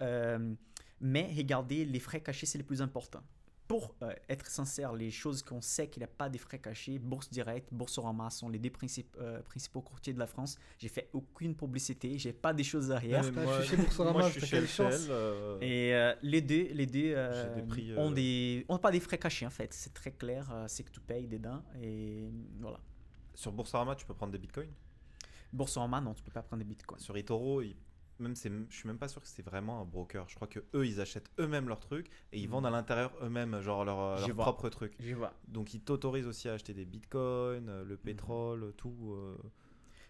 Euh, 0.00 0.54
mais 1.00 1.32
regardez, 1.36 1.84
les 1.84 1.98
frais 1.98 2.20
cachés, 2.20 2.46
c'est 2.46 2.58
le 2.58 2.64
plus 2.64 2.82
important. 2.82 3.22
Pour 3.68 3.94
euh, 4.02 4.12
être 4.28 4.46
sincère, 4.48 4.92
les 4.92 5.10
choses 5.10 5.42
qu'on 5.42 5.62
sait 5.62 5.88
qu'il 5.88 6.00
n'y 6.00 6.04
a 6.04 6.08
pas 6.08 6.28
de 6.28 6.36
frais 6.36 6.58
cachés, 6.58 6.98
Bourse 6.98 7.30
Direct, 7.30 7.72
Boursorama 7.72 8.28
sont 8.28 8.48
les 8.50 8.58
deux 8.58 8.70
euh, 9.18 9.40
principaux 9.42 9.80
courtiers 9.80 10.12
de 10.12 10.18
la 10.18 10.26
France. 10.26 10.58
J'ai 10.78 10.88
fait 10.88 11.08
aucune 11.12 11.54
publicité, 11.54 12.18
j'ai 12.18 12.32
pas 12.34 12.52
des 12.52 12.64
choses 12.64 12.88
derrière. 12.88 13.22
Mais 13.22 13.30
Ah, 13.38 13.44
moi- 13.44 13.56
je 13.60 13.62
suis 13.64 13.76
chez 13.76 13.82
Boursorama, 13.82 14.18
moi, 14.18 14.28
je 14.28 14.38
suis 14.38 14.46
chez. 14.46 14.66
Shell, 14.66 15.00
euh, 15.10 15.58
Et 15.60 15.94
euh, 15.94 16.14
les 16.22 16.42
deux, 16.42 16.68
les 16.72 16.86
deux 16.86 17.14
euh, 17.16 17.54
des 17.54 17.62
prix, 17.62 17.96
ont 17.96 18.10
des 18.10 18.66
ont 18.68 18.78
pas 18.78 18.90
des 18.90 19.00
frais 19.00 19.18
cachés 19.18 19.46
en 19.46 19.50
fait. 19.50 19.72
C'est 19.72 19.94
très 19.94 20.12
clair, 20.12 20.50
euh, 20.52 20.66
c'est 20.68 20.82
que 20.82 20.90
tu 20.90 21.00
payes 21.00 21.26
dedans 21.28 21.62
et 21.80 22.28
voilà. 22.60 22.80
Sur 23.34 23.52
Boursorama, 23.52 23.94
tu 23.96 24.04
peux 24.04 24.14
prendre 24.14 24.32
des 24.32 24.38
bitcoins? 24.38 24.70
Boursorama, 25.52 26.00
non, 26.00 26.12
tu 26.14 26.22
peux 26.22 26.30
pas 26.30 26.42
prendre 26.42 26.62
des 26.62 26.68
bitcoins. 26.68 26.98
Sur 27.00 27.16
eToro, 27.16 27.62
ils- 27.62 27.76
même 28.22 28.34
c'est, 28.36 28.50
je 28.70 28.74
suis 28.76 28.86
même 28.86 28.98
pas 28.98 29.08
sûr 29.08 29.20
que 29.20 29.28
c'est 29.28 29.42
vraiment 29.42 29.80
un 29.80 29.84
broker. 29.84 30.28
Je 30.28 30.34
crois 30.36 30.48
que 30.48 30.60
eux, 30.74 30.86
ils 30.86 31.00
achètent 31.00 31.30
eux-mêmes 31.38 31.68
leurs 31.68 31.80
trucs 31.80 32.08
et 32.32 32.38
ils 32.38 32.44
Mhm. 32.46 32.50
vendent 32.52 32.66
à 32.66 32.70
l'intérieur 32.70 33.12
eux-mêmes, 33.22 33.60
genre 33.60 33.84
leur, 33.84 34.16
Je 34.18 34.26
leur 34.28 34.36
propre 34.36 34.68
truc. 34.68 34.94
Vois. 35.14 35.34
Donc 35.48 35.74
ils 35.74 35.80
t'autorisent 35.80 36.26
aussi 36.26 36.48
à 36.48 36.54
acheter 36.54 36.72
des 36.74 36.84
bitcoins, 36.86 37.68
euh, 37.68 37.84
le 37.84 37.96
pétrole, 37.96 38.72
tout. 38.76 39.12
euh. 39.12 39.36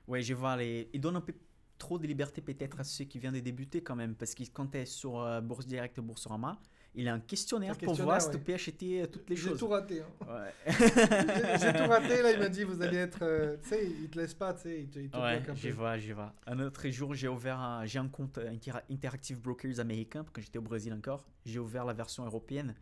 Ouais, 0.08 0.22
je 0.22 0.34
vois 0.34 0.56
les. 0.56 0.88
Ils 0.92 1.00
donnent 1.00 1.16
un 1.16 1.20
peu 1.20 1.34
trop 1.78 1.98
de 1.98 2.06
liberté 2.06 2.40
peut-être 2.42 2.78
à 2.80 2.84
ceux 2.84 3.04
qui 3.04 3.18
viennent 3.18 3.34
de 3.34 3.40
débuter 3.40 3.82
quand 3.82 3.96
même, 3.96 4.14
parce 4.14 4.34
que 4.34 4.42
quand 4.52 4.66
tu 4.68 4.78
es 4.78 4.86
sur 4.86 5.20
euh, 5.20 5.40
Bourse 5.40 5.66
Direct 5.66 5.98
et 5.98 6.00
Boursorama, 6.00 6.60
Il 6.94 7.08
a 7.08 7.14
un 7.14 7.20
questionnaire, 7.20 7.72
Un 7.72 7.84
pour 7.86 7.94
voir 7.94 8.20
si 8.20 8.28
ouais. 8.28 8.34
tu 8.34 8.40
peux 8.40 8.52
acheter 8.54 9.06
toutes 9.10 9.30
les 9.30 9.36
J'ai 9.36 9.48
choses. 9.48 9.58
tout 9.58 9.68
raté. 9.68 10.02
hein. 10.02 10.26
Ouais. 10.28 10.52
J'ai 10.66 11.58
j'ai 11.58 11.72
tout 11.72 11.88
raté. 11.88 12.20
Là, 12.22 12.32
il 12.32 12.38
m'a 12.38 12.48
dit 12.50 12.64
vous 12.64 12.82
allez 12.82 12.98
être. 12.98 13.20
euh, 13.22 13.56
tu 13.62 13.68
sais, 13.70 13.86
il 14.02 14.10
te 14.10 14.18
laisse 14.18 14.34
pas, 14.34 14.52
tu 14.52 14.60
sais, 14.62 14.80
il 14.82 14.88
te, 14.88 15.16
Ouais, 15.18 15.40
peu. 15.40 15.70
vois, 15.70 15.96
je 15.96 16.12
vois. 16.12 16.34
Un 16.46 16.58
autre 16.60 16.86
jour, 16.90 17.14
j'ai 17.14 17.28
ouvert 17.28 17.58
un, 17.58 17.86
j'ai 17.86 17.98
un 17.98 18.08
compte 18.08 18.36
Intera- 18.38 18.82
Interactive 18.90 19.40
Brokers 19.40 19.80
américain, 19.80 20.26
quand 20.32 20.42
j'étais 20.42 20.58
au 20.58 20.62
Brésil 20.62 20.92
encore. 20.92 21.24
J'ai 21.46 21.58
ouvert 21.58 21.86
la 21.86 21.94
version 21.94 22.26
européenne. 22.26 22.74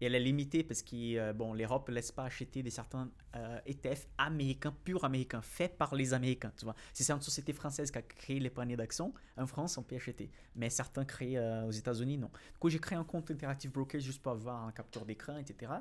Et 0.00 0.06
elle 0.06 0.14
est 0.14 0.20
limitée 0.20 0.64
parce 0.64 0.82
que 0.82 1.32
bon, 1.32 1.52
l'Europe 1.52 1.88
ne 1.88 1.94
laisse 1.94 2.10
pas 2.10 2.24
acheter 2.24 2.62
des 2.62 2.70
certains 2.70 3.10
euh, 3.36 3.58
ETF 3.66 4.06
américains, 4.18 4.74
purs 4.84 5.04
américains, 5.04 5.42
faits 5.42 5.76
par 5.76 5.94
les 5.94 6.14
Américains. 6.14 6.52
Tu 6.56 6.64
vois. 6.64 6.74
Si 6.92 7.04
c'est 7.04 7.12
une 7.12 7.20
société 7.20 7.52
française 7.52 7.90
qui 7.90 7.98
a 7.98 8.02
créé 8.02 8.40
les 8.40 8.50
paniers 8.50 8.76
d'actions, 8.76 9.12
en 9.36 9.46
France, 9.46 9.76
on 9.76 9.82
peut 9.82 9.96
acheter. 9.96 10.30
Mais 10.56 10.70
certains 10.70 11.04
créés 11.04 11.38
euh, 11.38 11.66
aux 11.66 11.70
États-Unis, 11.70 12.18
non. 12.18 12.30
Du 12.52 12.58
coup, 12.58 12.70
j'ai 12.70 12.78
créé 12.78 12.98
un 12.98 13.04
compte 13.04 13.30
Interactive 13.30 13.70
Brokers 13.70 14.00
juste 14.00 14.22
pour 14.22 14.32
avoir 14.32 14.64
un 14.64 14.72
capture 14.72 15.04
d'écran, 15.04 15.36
etc 15.36 15.72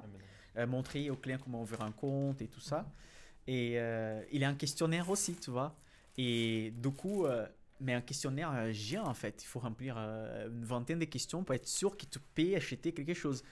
euh, 0.57 0.67
montrer 0.67 1.09
aux 1.09 1.15
clients 1.15 1.39
comment 1.43 1.61
ouvrir 1.61 1.81
un 1.81 1.91
compte 1.91 2.41
et 2.41 2.47
tout 2.47 2.59
ça. 2.59 2.91
Et 3.47 3.79
euh, 3.79 4.21
il 4.31 4.41
y 4.41 4.43
a 4.43 4.49
un 4.49 4.55
questionnaire 4.55 5.09
aussi, 5.09 5.35
tu 5.35 5.51
vois. 5.51 5.75
Et 6.17 6.73
du 6.77 6.89
coup, 6.89 7.25
euh, 7.25 7.47
mais 7.79 7.93
un 7.93 8.01
questionnaire 8.01 8.51
euh, 8.53 8.71
géant 8.71 9.05
en 9.05 9.13
fait. 9.13 9.43
Il 9.43 9.47
faut 9.47 9.59
remplir 9.59 9.95
euh, 9.97 10.49
une 10.49 10.65
vingtaine 10.65 10.99
de 10.99 11.05
questions 11.05 11.43
pour 11.43 11.55
être 11.55 11.67
sûr 11.67 11.95
que 11.97 12.05
tu 12.05 12.19
peux 12.19 12.55
acheter 12.55 12.91
quelque 12.91 13.13
chose. 13.13 13.43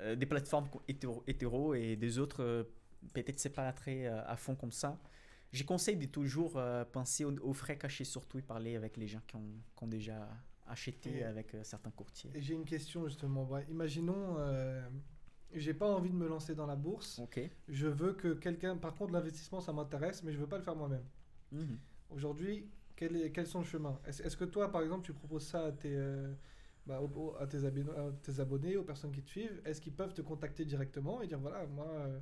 Euh, 0.00 0.16
des 0.16 0.26
plateformes 0.26 0.68
hétéro, 0.88 1.22
hétéro 1.26 1.74
et 1.74 1.96
des 1.96 2.18
autres, 2.18 2.42
euh, 2.42 2.64
peut-être 3.12 3.74
très 3.74 4.06
euh, 4.06 4.24
à 4.26 4.36
fond 4.36 4.54
comme 4.54 4.72
ça. 4.72 4.98
Je 5.52 5.64
conseille 5.64 5.96
de 5.96 6.06
toujours 6.06 6.58
penser 6.92 7.26
aux, 7.26 7.36
aux 7.40 7.52
frais 7.52 7.76
cachés 7.76 8.04
surtout 8.04 8.38
et 8.38 8.42
parler 8.42 8.74
avec 8.74 8.96
les 8.96 9.06
gens 9.06 9.20
qui 9.26 9.36
ont, 9.36 9.52
qui 9.76 9.84
ont 9.84 9.86
déjà 9.86 10.26
acheté 10.66 11.18
Et- 11.18 11.24
avec 11.24 11.54
certains 11.62 11.90
courtiers. 11.90 12.30
J'ai 12.36 12.54
une 12.54 12.64
question 12.64 13.06
justement. 13.06 13.44
Ouais, 13.44 13.66
imaginons, 13.68 14.38
j'ai 15.52 15.74
pas 15.74 15.86
envie 15.94 16.08
de 16.08 16.14
me 16.16 16.26
lancer 16.26 16.54
dans 16.54 16.64
la 16.66 16.74
bourse. 16.76 17.18
Ok. 17.18 17.38
Je 17.68 17.86
veux 17.86 18.14
que 18.14 18.32
quelqu'un. 18.32 18.78
Par 18.78 18.94
contre, 18.94 19.12
l'investissement, 19.12 19.60
ça 19.60 19.74
m'intéresse, 19.74 20.22
mais 20.22 20.32
je 20.32 20.38
veux 20.38 20.46
pas 20.46 20.56
le 20.56 20.62
faire 20.64 20.74
moi-même. 20.76 21.04
Mhm. 21.52 21.78
Aujourd'hui, 22.08 22.66
quel 22.96 23.16
est, 23.16 23.30
quels 23.30 23.46
sont 23.46 23.58
le 23.60 23.66
chemin? 23.66 23.98
Est-ce 24.06 24.22
est-ce 24.22 24.36
que 24.38 24.44
toi, 24.46 24.72
par 24.72 24.80
exemple, 24.82 25.04
tu 25.04 25.12
proposes 25.12 25.46
ça 25.46 25.66
à 25.66 25.72
tes, 25.72 25.94
euh, 25.94 26.32
bah, 26.86 27.00
à, 27.38 27.46
tes 27.46 27.64
abonnés, 27.64 27.90
à 27.90 28.10
tes 28.22 28.40
abonnés, 28.40 28.76
aux 28.76 28.82
personnes 28.82 29.12
qui 29.12 29.22
te 29.22 29.30
suivent 29.30 29.60
Est-ce 29.64 29.80
qu'ils 29.80 29.92
peuvent 29.92 30.14
te 30.14 30.22
contacter 30.22 30.64
directement 30.64 31.22
et 31.22 31.26
dire 31.26 31.38
voilà, 31.38 31.66
moi, 31.66 31.86
euh, 31.86 32.18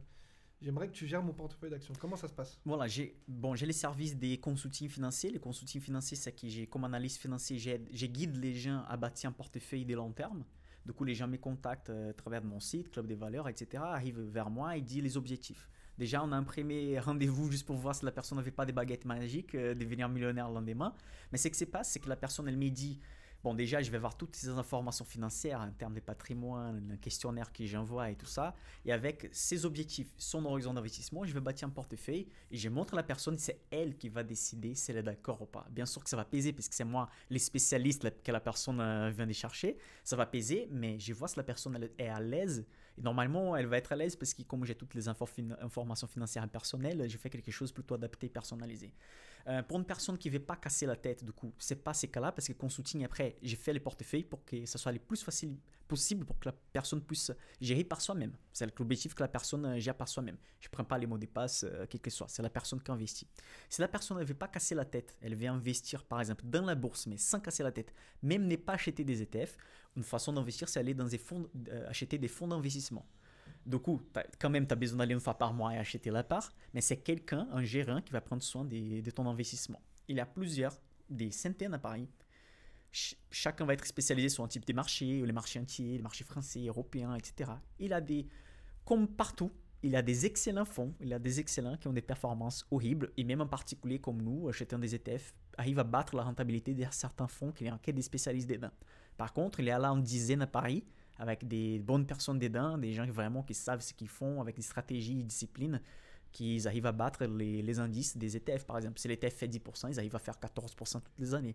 j'aimerais 0.61 0.89
que 0.89 0.93
tu 0.93 1.07
gères 1.07 1.23
mon 1.23 1.33
portefeuille 1.33 1.71
d'actions 1.71 1.95
Comment 1.99 2.17
ça 2.17 2.29
se 2.29 2.35
passe? 2.35 2.59
Voilà, 2.65 2.87
j'ai 2.87 3.17
bon, 3.27 3.55
j'ai 3.55 3.67
les 3.67 3.73
services 3.73 4.17
des 4.17 4.39
consulting 4.39 4.89
financiers. 4.89 5.31
Les 5.31 5.39
consulting 5.39 5.81
financiers, 5.81 6.17
c'est 6.17 6.33
que 6.33 6.47
j'ai 6.47 6.67
comme 6.67 6.85
analyste 6.85 7.19
financier, 7.19 7.59
je 7.59 8.07
guide 8.07 8.37
les 8.37 8.55
gens 8.55 8.85
à 8.89 8.97
bâtir 8.97 9.31
un 9.31 9.33
portefeuille 9.33 9.85
de 9.85 9.95
long 9.95 10.13
terme. 10.13 10.45
Du 10.85 10.93
coup, 10.93 11.05
les 11.05 11.15
gens 11.15 11.29
me 11.29 11.37
contactent 11.37 11.91
euh, 11.91 12.11
à 12.11 12.15
travers 12.15 12.43
mon 12.43 12.61
site, 12.61 12.91
Club 12.91 13.07
des 13.07 13.15
valeurs, 13.15 13.49
etc. 13.49 13.83
Arrivent 13.87 14.21
vers 14.21 14.51
moi 14.51 14.77
et 14.77 14.81
disent 14.81 15.03
les 15.03 15.17
objectifs. 15.17 15.69
Déjà, 15.99 16.25
on 16.25 16.33
a 16.33 16.37
un 16.37 16.43
premier 16.43 16.99
rendez-vous 16.99 17.51
juste 17.51 17.67
pour 17.67 17.77
voir 17.77 17.95
si 17.95 18.05
la 18.05 18.13
personne 18.13 18.39
n'avait 18.39 18.51
pas 18.51 18.65
des 18.65 18.73
baguettes 18.73 19.05
magiques, 19.05 19.55
euh, 19.55 19.75
devenir 19.75 20.09
millionnaire 20.09 20.49
le 20.49 20.55
lendemain. 20.55 20.95
Mais 21.31 21.39
ce 21.39 21.49
qui 21.49 21.59
se 21.59 21.67
passe, 21.67 21.91
c'est 21.91 22.01
que 22.01 22.09
la 22.09 22.17
personne, 22.17 22.49
elle 22.49 22.57
me 22.57 22.71
dit 22.71 23.01
Bon, 23.43 23.55
déjà, 23.55 23.81
je 23.81 23.91
vais 23.91 23.99
voir 23.99 24.19
toutes 24.19 24.37
ces 24.37 24.49
informations 24.51 25.05
financières 25.05 25.61
en 25.61 25.71
termes 25.71 25.95
de 25.95 26.01
patrimoine, 26.01 26.87
le 26.91 26.97
questionnaire 26.99 27.51
que 27.55 27.65
j'envoie 27.65 28.11
et 28.11 28.15
tout 28.15 28.27
ça. 28.27 28.55
Et 28.85 28.93
avec 28.93 29.31
ses 29.33 29.65
objectifs, 29.65 30.13
son 30.19 30.45
horizon 30.45 30.75
d'investissement, 30.75 31.25
je 31.25 31.33
vais 31.33 31.41
bâtir 31.41 31.67
un 31.67 31.71
portefeuille 31.71 32.27
et 32.51 32.57
je 32.59 32.69
montre 32.69 32.93
à 32.93 32.97
la 32.97 33.03
personne, 33.03 33.39
c'est 33.39 33.63
elle 33.71 33.97
qui 33.97 34.11
va 34.11 34.23
décider 34.25 34.75
si 34.75 34.91
elle 34.91 34.99
est 34.99 35.03
d'accord 35.03 35.41
ou 35.41 35.47
pas. 35.47 35.67
Bien 35.71 35.87
sûr 35.87 36.05
que 36.05 36.11
ça 36.11 36.19
va 36.19 36.27
peser 36.27 36.53
parce 36.53 36.69
que 36.69 36.75
c'est 36.75 36.85
moi, 36.85 37.09
les 37.31 37.39
spécialistes 37.39 38.23
que 38.23 38.31
la 38.31 38.41
personne 38.41 38.79
euh, 38.79 39.11
vient 39.11 39.27
de 39.27 39.33
chercher. 39.33 39.79
Ça 40.05 40.17
va 40.17 40.27
peser, 40.27 40.69
mais 40.71 40.99
je 40.99 41.15
vois 41.15 41.29
si 41.29 41.37
la 41.39 41.43
personne 41.43 41.89
est 41.97 42.09
à 42.09 42.21
l'aise. 42.21 42.67
Et 42.99 43.01
normalement, 43.01 43.57
elle 43.57 43.67
va 43.67 43.79
être 43.79 43.93
à 43.93 43.97
l'aise 43.97 44.17
parce 44.17 44.35
que 44.35 44.43
comme 44.43 44.67
j'ai 44.67 44.75
toutes 44.75 44.95
les 44.95 45.09
informations 45.09 46.07
financières 46.07 46.47
personnelles, 46.47 47.09
je 47.09 47.17
fais 47.17 47.31
quelque 47.31 47.51
chose 47.51 47.73
plutôt 47.73 47.95
adapté, 47.95 48.29
personnalisé. 48.29 48.93
Euh, 49.47 49.63
pour 49.63 49.79
une 49.79 49.85
personne 49.85 50.19
qui 50.19 50.29
ne 50.29 50.35
veut 50.35 50.45
pas 50.45 50.57
casser 50.57 50.87
la 50.87 50.97
tête, 50.97 51.25
du 51.25 51.33
coup, 51.33 51.53
c'est 51.59 51.83
pas 51.83 51.95
ces 51.95 52.09
cas-là 52.09 52.33
parce 52.33 52.49
que 52.49 52.53
consulting, 52.53 53.05
après, 53.05 53.37
j'ai 53.43 53.57
fait 53.57 53.73
les 53.73 53.81
portefeuilles 53.81 54.25
pour 54.25 54.45
que 54.45 54.67
ça 54.67 54.79
soit 54.79 54.93
le 54.93 54.99
plus 54.99 55.23
facile 55.23 55.57
possible 55.91 56.25
pour 56.25 56.39
que 56.39 56.49
la 56.49 56.55
personne 56.73 57.01
puisse 57.01 57.33
gérer 57.61 57.83
par 57.83 58.01
soi-même. 58.01 58.33
C'est 58.53 58.67
l'objectif 58.79 59.13
que 59.13 59.23
la 59.23 59.29
personne 59.29 59.67
euh, 59.67 59.79
gère 59.81 59.97
par 59.97 60.09
soi-même. 60.09 60.37
Je 60.61 60.69
ne 60.69 60.71
prends 60.71 60.85
pas 60.85 60.97
les 60.97 61.07
mots 61.07 61.19
de 61.19 61.27
passe, 61.27 61.65
euh, 61.65 61.85
quel 61.91 62.01
que 62.01 62.11
soit. 62.11 62.29
C'est 62.29 62.43
la 62.43 62.51
personne 62.51 62.81
qui 62.81 62.93
investit. 62.93 63.27
Si 63.69 63.81
la 63.81 63.89
personne 63.89 64.19
ne 64.19 64.25
veut 64.25 64.35
pas 64.35 64.47
casser 64.47 64.77
la 64.77 64.85
tête, 64.85 65.17
elle 65.21 65.35
veut 65.35 65.49
investir, 65.49 66.05
par 66.05 66.21
exemple, 66.21 66.45
dans 66.47 66.65
la 66.65 66.77
bourse, 66.77 67.09
mais 67.09 67.17
sans 67.17 67.41
casser 67.41 67.65
la 67.65 67.73
tête, 67.73 67.93
même 68.23 68.47
ne 68.47 68.57
pas 68.57 68.75
acheter 68.75 69.03
des 69.03 69.21
ETF, 69.21 69.57
une 69.97 70.05
façon 70.05 70.33
d'investir, 70.33 70.69
c'est 70.69 70.79
aller 70.79 70.95
dans 70.95 71.07
des 71.07 71.19
fonds, 71.19 71.49
euh, 71.69 71.89
acheter 71.89 72.19
des 72.19 72.29
fonds 72.29 72.47
d'investissement. 72.47 73.05
Du 73.67 73.79
coup, 73.79 74.01
quand 74.39 74.51
même, 74.51 74.67
tu 74.67 74.73
as 74.73 74.77
besoin 74.77 74.99
d'aller 74.99 75.15
une 75.15 75.21
fois 75.21 75.37
par 75.37 75.53
mois 75.53 75.75
et 75.75 75.79
acheter 75.79 76.11
la 76.11 76.25
part, 76.25 76.51
mais 76.73 76.81
c'est 76.81 76.97
quelqu'un, 76.99 77.47
un 77.53 77.63
gérant, 77.63 78.01
qui 78.01 78.13
va 78.13 78.21
prendre 78.21 78.43
soin 78.43 78.65
de 78.65 79.11
ton 79.11 79.27
investissement. 79.29 79.81
Il 80.09 80.17
y 80.17 80.21
a 80.21 80.27
plusieurs, 80.27 80.77
des 81.09 81.31
centaines 81.31 81.75
à 81.75 81.79
Paris. 81.79 82.09
Ch- 82.93 83.17
chacun 83.31 83.65
va 83.65 83.75
être 83.75 83.87
spécialisé 83.87 84.29
sur 84.29 84.43
un 84.45 84.49
type 84.49 84.67
de 84.67 84.73
marché, 84.73 85.23
les 85.25 85.33
marchés 85.33 85.61
entiers, 85.61 85.97
les 85.97 86.03
marchés 86.03 86.25
français, 86.25 86.67
européens, 86.67 87.15
etc. 87.15 87.53
Il 87.79 87.93
a 87.93 88.01
des, 88.01 88.27
comme 88.85 89.07
partout, 89.07 89.53
il 89.83 89.95
a 89.95 90.03
des 90.03 90.27
excellents 90.27 90.65
fonds, 90.65 90.95
il 91.01 91.13
a 91.13 91.19
des 91.19 91.39
excellents 91.39 91.77
qui 91.77 91.87
ont 91.89 91.93
des 91.93 92.03
performances 92.03 92.67
horribles, 92.71 93.13
et 93.17 93.25
même 93.25 93.41
en 93.41 93.47
particulier 93.47 94.01
comme 94.01 94.21
nous, 94.23 94.49
achetant 94.49 94.79
des 94.79 94.95
ETF, 94.95 95.35
arrive 95.57 95.79
à 95.79 95.85
battre 95.85 96.17
la 96.17 96.23
rentabilité 96.23 96.75
de 96.75 96.85
certains 96.91 97.29
fonds 97.29 97.53
qui 97.53 97.71
ont 97.71 97.79
des 97.87 98.03
spécialistes 98.03 98.49
dedans. 98.49 98.71
Par 99.17 99.33
contre, 99.33 99.61
il 99.61 99.67
y 99.67 99.71
a 99.71 99.79
là 99.79 99.91
une 99.91 100.03
dizaine 100.03 100.43
à 100.43 100.47
Paris, 100.47 100.85
avec 101.21 101.47
des 101.47 101.79
bonnes 101.79 102.07
personnes 102.07 102.39
dedans, 102.39 102.79
des 102.79 102.95
gens 102.95 103.07
vraiment 103.07 103.43
qui 103.43 103.53
savent 103.53 103.83
ce 103.83 103.93
qu'ils 103.93 104.09
font, 104.09 104.41
avec 104.41 104.57
des 104.57 104.63
stratégies 104.63 105.21
et 105.21 105.23
disciplines, 105.23 105.81
qui 106.33 106.67
arrivent 106.67 106.87
à 106.87 106.93
battre 106.93 107.27
les, 107.27 107.79
indices 107.79 108.17
des 108.17 108.37
ETF, 108.39 108.65
par 108.65 108.79
exemple. 108.79 108.99
Si 108.99 109.07
l'ETF 109.07 109.35
fait 109.35 109.47
10%, 109.47 109.91
ils 109.91 109.99
arrivent 109.99 110.17
à 110.17 110.19
faire 110.19 110.37
14% 110.37 110.93
toutes 110.95 111.19
les 111.19 111.35
années. 111.35 111.55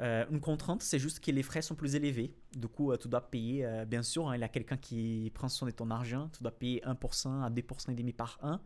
Euh, 0.00 0.24
une 0.30 0.40
contrainte, 0.40 0.82
c'est 0.82 0.98
juste 0.98 1.20
que 1.20 1.30
les 1.30 1.42
frais 1.42 1.60
sont 1.60 1.74
plus 1.74 1.94
élevés. 1.94 2.34
Du 2.56 2.68
coup, 2.68 2.90
euh, 2.90 2.96
tu 2.96 3.06
dois 3.06 3.30
payer, 3.30 3.66
euh, 3.66 3.84
bien 3.84 4.02
sûr, 4.02 4.30
hein, 4.30 4.36
il 4.36 4.40
y 4.40 4.44
a 4.44 4.48
quelqu'un 4.48 4.78
qui 4.78 5.30
prend 5.34 5.50
soin 5.50 5.68
de 5.68 5.74
ton 5.74 5.90
argent, 5.90 6.30
tu 6.34 6.42
dois 6.42 6.52
payer 6.52 6.82
1% 6.86 7.42
à 7.42 7.50
2% 7.50 8.08
et 8.08 8.12
par 8.14 8.38
an. 8.42 8.60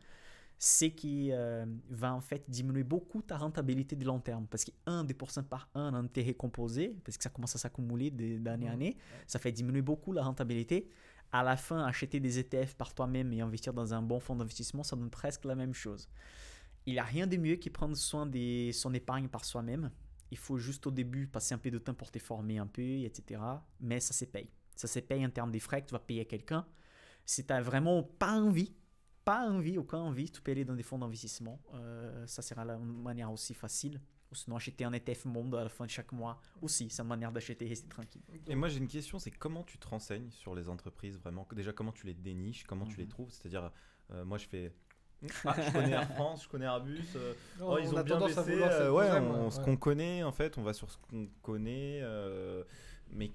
C'est 0.58 0.92
qui 0.92 1.30
euh, 1.32 1.66
va 1.90 2.14
en 2.14 2.20
fait 2.20 2.48
diminuer 2.48 2.84
beaucoup 2.84 3.20
ta 3.22 3.36
rentabilité 3.36 3.96
de 3.96 4.04
long 4.04 4.20
terme. 4.20 4.46
Parce 4.46 4.64
que 4.64 4.70
1-2% 4.86 5.42
par 5.44 5.68
an 5.74 5.88
en 5.88 5.94
intérêt 5.94 6.34
composé, 6.34 6.96
parce 7.04 7.16
que 7.18 7.22
ça 7.24 7.30
commence 7.30 7.54
à 7.54 7.58
s'accumuler 7.58 8.10
d'année 8.10 8.66
Mhm. 8.66 8.72
année, 8.72 8.96
ça 9.26 9.38
fait 9.38 9.52
diminuer 9.52 9.82
beaucoup 9.82 10.12
la 10.12 10.22
rentabilité. 10.22 10.88
À 11.32 11.42
la 11.42 11.56
fin, 11.56 11.84
acheter 11.84 12.20
des 12.20 12.38
ETF 12.38 12.76
par 12.76 12.94
toi-même 12.94 13.32
et 13.32 13.40
investir 13.40 13.74
dans 13.74 13.92
un 13.92 14.00
bon 14.02 14.20
fonds 14.20 14.36
d'investissement, 14.36 14.82
ça 14.84 14.94
donne 14.96 15.10
presque 15.10 15.44
la 15.44 15.54
même 15.56 15.74
chose. 15.74 16.08
Il 16.86 16.92
n'y 16.94 16.98
a 16.98 17.04
rien 17.04 17.26
de 17.26 17.36
mieux 17.36 17.56
que 17.56 17.68
prendre 17.70 17.96
soin 17.96 18.24
de 18.26 18.70
son 18.72 18.94
épargne 18.94 19.28
par 19.28 19.44
soi-même. 19.44 19.90
Il 20.30 20.38
faut 20.38 20.58
juste 20.58 20.86
au 20.86 20.90
début 20.90 21.26
passer 21.26 21.54
un 21.54 21.58
peu 21.58 21.70
de 21.70 21.78
temps 21.78 21.94
pour 21.94 22.10
te 22.10 22.18
former 22.18 22.58
un 22.58 22.66
peu, 22.66 22.82
etc. 23.00 23.40
Mais 23.80 24.00
ça 24.00 24.12
se 24.12 24.24
paye. 24.24 24.48
Ça 24.76 24.86
se 24.86 24.98
paye 25.00 25.24
en 25.26 25.30
termes 25.30 25.50
des 25.50 25.60
frais 25.60 25.82
que 25.82 25.88
tu 25.88 25.92
vas 25.92 25.98
payer 25.98 26.22
à 26.22 26.24
quelqu'un. 26.24 26.66
Si 27.24 27.44
tu 27.44 27.52
n'as 27.52 27.60
vraiment 27.62 28.02
pas 28.02 28.32
envie, 28.32 28.74
pas 29.24 29.48
envie, 29.48 29.78
aucun 29.78 29.98
envie, 29.98 30.30
tu 30.30 30.40
peux 30.42 30.50
aller 30.52 30.64
dans 30.64 30.74
des 30.74 30.82
fonds 30.82 30.98
d'investissement. 30.98 31.60
Euh, 31.74 32.26
ça 32.26 32.42
sera 32.42 32.64
la 32.64 32.74
une 32.74 33.02
manière 33.02 33.30
aussi 33.32 33.54
facile. 33.54 34.00
Ou 34.30 34.34
sinon 34.34 34.56
acheter 34.56 34.84
un 34.84 34.92
ETF 34.92 35.26
monde 35.26 35.54
à 35.54 35.62
la 35.62 35.68
fin 35.68 35.84
de 35.84 35.90
chaque 35.90 36.10
mois 36.10 36.40
aussi. 36.60 36.90
C'est 36.90 37.02
une 37.02 37.08
manière 37.08 37.30
d'acheter 37.30 37.64
et 37.64 37.68
rester 37.68 37.88
tranquille. 37.88 38.22
Et 38.48 38.54
moi 38.56 38.68
j'ai 38.68 38.78
une 38.78 38.88
question, 38.88 39.18
c'est 39.18 39.30
comment 39.30 39.62
tu 39.62 39.78
te 39.78 39.86
renseignes 39.86 40.30
sur 40.30 40.54
les 40.56 40.68
entreprises 40.68 41.18
vraiment? 41.18 41.46
Déjà 41.54 41.72
comment 41.72 41.92
tu 41.92 42.06
les 42.06 42.14
déniches, 42.14 42.64
comment 42.64 42.84
tu 42.86 42.96
les 42.96 43.04
Mhm. 43.04 43.10
trouves? 43.10 43.30
C'est-à-dire, 43.30 43.70
euh, 44.10 44.24
moi 44.24 44.38
je 44.38 44.46
fais... 44.48 44.72
Ah, 45.44 45.54
je 45.58 45.72
connais 45.72 45.92
Air 45.92 46.10
France, 46.14 46.42
je 46.44 46.48
connais 46.48 46.64
Airbus. 46.64 47.00
euh, 47.16 47.34
Non, 47.60 47.68
oh, 47.74 47.78
ils 47.78 47.88
on 47.88 47.94
ont 47.94 47.96
a 47.98 48.02
bien 48.02 48.18
tendance 48.18 48.36
à 48.38 48.42
baissé. 48.42 48.60
euh, 48.62 48.90
ouais, 48.90 49.10
on- 49.20 49.44
ouais. 49.44 49.50
ce 49.52 49.60
qu'on 49.60 49.76
connaît 49.76 50.22
en 50.24 50.32
fait, 50.32 50.58
on 50.58 50.62
va 50.62 50.72
sur 50.72 50.90
ce 50.90 50.98
qu'on 50.98 51.28
connaît. 51.40 52.00
euh, 52.02 52.64
mais 53.10 53.32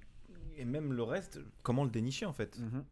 et 0.57 0.65
même 0.65 0.91
le 0.91 1.03
reste, 1.03 1.39
comment 1.63 1.85
le 1.85 1.89
dénicher 1.91 2.25
en 2.25 2.33
fait? 2.33 2.59
Mhm. 2.59 2.83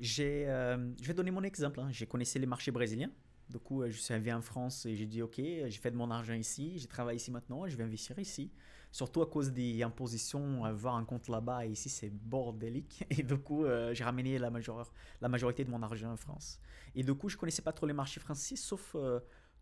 J'ai, 0.00 0.48
euh, 0.48 0.92
je 1.00 1.06
vais 1.06 1.14
donner 1.14 1.30
mon 1.30 1.42
exemple. 1.42 1.80
hein. 1.80 1.88
J'ai 1.90 2.06
connaissé 2.06 2.38
les 2.38 2.46
marchés 2.46 2.70
brésiliens. 2.70 3.10
Du 3.48 3.58
coup, 3.58 3.82
euh, 3.82 3.90
je 3.90 3.98
suis 3.98 4.14
arrivé 4.14 4.32
en 4.32 4.40
France 4.42 4.86
et 4.86 4.94
j'ai 4.96 5.06
dit 5.06 5.22
Ok, 5.22 5.34
j'ai 5.36 5.70
fait 5.70 5.90
de 5.90 5.96
mon 5.96 6.10
argent 6.10 6.34
ici, 6.34 6.78
j'ai 6.78 6.86
travaillé 6.86 7.16
ici 7.16 7.30
maintenant, 7.30 7.66
je 7.68 7.76
vais 7.76 7.84
investir 7.84 8.18
ici. 8.18 8.50
Surtout 8.92 9.22
à 9.22 9.26
cause 9.30 9.52
des 9.52 9.82
impositions, 9.82 10.64
avoir 10.64 10.96
un 10.96 11.04
compte 11.04 11.28
là-bas 11.28 11.66
et 11.66 11.70
ici 11.70 11.88
c'est 11.88 12.10
bordélique. 12.10 13.04
Et 13.10 13.22
du 13.22 13.36
coup, 13.38 13.64
euh, 13.64 13.92
j'ai 13.94 14.02
ramené 14.04 14.38
la, 14.38 14.50
major- 14.50 14.90
la 15.20 15.28
majorité 15.28 15.64
de 15.64 15.70
mon 15.70 15.82
argent 15.82 16.12
en 16.12 16.16
France. 16.16 16.58
Et 16.94 17.02
du 17.04 17.14
coup, 17.14 17.28
je 17.28 17.36
connaissais 17.36 17.62
pas 17.62 17.72
trop 17.72 17.86
les 17.86 17.92
marchés 17.92 18.20
français, 18.20 18.56
sauf 18.56 18.96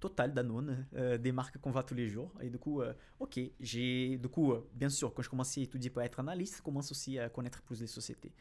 Total, 0.00 0.32
Danone, 0.32 0.86
des 1.20 1.32
marques 1.32 1.58
qu'on 1.58 1.72
voit 1.72 1.82
tous 1.82 1.94
les 1.94 2.08
jours. 2.08 2.32
Et 2.40 2.48
du 2.50 2.58
coup, 2.58 2.82
ok, 3.18 3.40
j'ai, 3.60 4.16
du 4.16 4.28
coup, 4.28 4.54
bien 4.72 4.88
sûr, 4.88 5.12
quand 5.12 5.22
je 5.22 5.28
commençais 5.28 5.60
à 5.60 5.64
étudier 5.64 5.90
pour 5.90 6.02
être 6.02 6.20
analyste, 6.20 6.56
je 6.58 6.62
commence 6.62 6.90
aussi 6.92 7.18
à 7.18 7.28
connaître 7.28 7.60
plus 7.62 7.80
les 7.80 7.86
sociétés. 7.88 8.32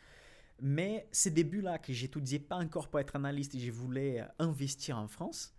Mais 0.61 1.07
ces 1.11 1.29
débuts-là 1.31 1.77
que 1.77 1.93
j'étudiais 1.93 2.39
pas 2.39 2.55
encore 2.55 2.87
pour 2.89 2.99
être 2.99 3.15
analyste 3.15 3.53
et 3.55 3.59
je 3.59 3.71
voulais 3.71 4.21
euh, 4.21 4.25
investir 4.39 4.97
en 4.97 5.07
France, 5.07 5.53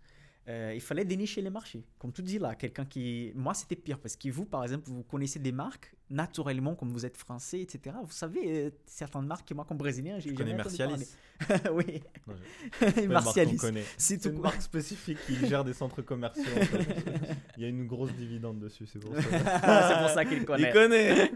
euh, 0.47 0.71
il 0.73 0.81
fallait 0.81 1.05
dénicher 1.05 1.41
les 1.41 1.51
marchés. 1.51 1.85
Comme 1.99 2.11
tu 2.11 2.23
dis 2.23 2.39
là, 2.39 2.55
quelqu'un 2.55 2.83
qui... 2.83 3.31
Moi, 3.35 3.53
c'était 3.53 3.75
pire 3.75 3.99
parce 3.99 4.15
que 4.15 4.29
vous, 4.29 4.45
par 4.45 4.63
exemple, 4.63 4.89
vous 4.89 5.03
connaissez 5.03 5.37
des 5.39 5.51
marques 5.51 5.93
naturellement, 6.09 6.73
comme 6.75 6.89
vous 6.91 7.05
êtes 7.05 7.15
français, 7.17 7.61
etc. 7.61 7.95
Vous 8.03 8.11
savez, 8.11 8.65
euh, 8.65 8.69
certaines 8.87 9.27
marques, 9.27 9.51
moi 9.51 9.63
comme 9.63 9.77
brésilien, 9.77 10.17
j'ai 10.17 10.29
Tu 10.31 10.35
connais 10.35 10.57
jamais 10.69 11.05
parler. 11.37 11.65
oui, 11.87 12.01
Non, 12.27 12.33
je- 12.35 12.41
c'est 12.79 12.91
pas 12.95 13.01
une 13.01 13.07
marque 13.11 13.23
qu'on 13.25 13.27
Marcialis. 13.27 13.57
connaît. 13.57 13.83
C'est 13.97 14.25
une 14.25 14.39
marque 14.39 14.61
spécifique 14.63 15.19
qui 15.27 15.35
gère 15.47 15.63
des 15.63 15.73
centres 15.73 16.01
commerciaux. 16.01 16.43
en 16.43 16.61
fait. 16.65 16.97
Il 17.57 17.63
y 17.63 17.65
a 17.65 17.69
une 17.69 17.85
grosse 17.85 18.13
dividende 18.13 18.59
dessus, 18.59 18.87
c'est 18.87 18.99
pour 18.99 19.13
ça. 19.15 19.21
c'est 19.21 19.99
pour 19.99 20.09
ça 20.09 20.25
qu'il 20.25 20.43
connaît. 20.45 20.69
Il 20.69 20.73
connaît 20.73 21.31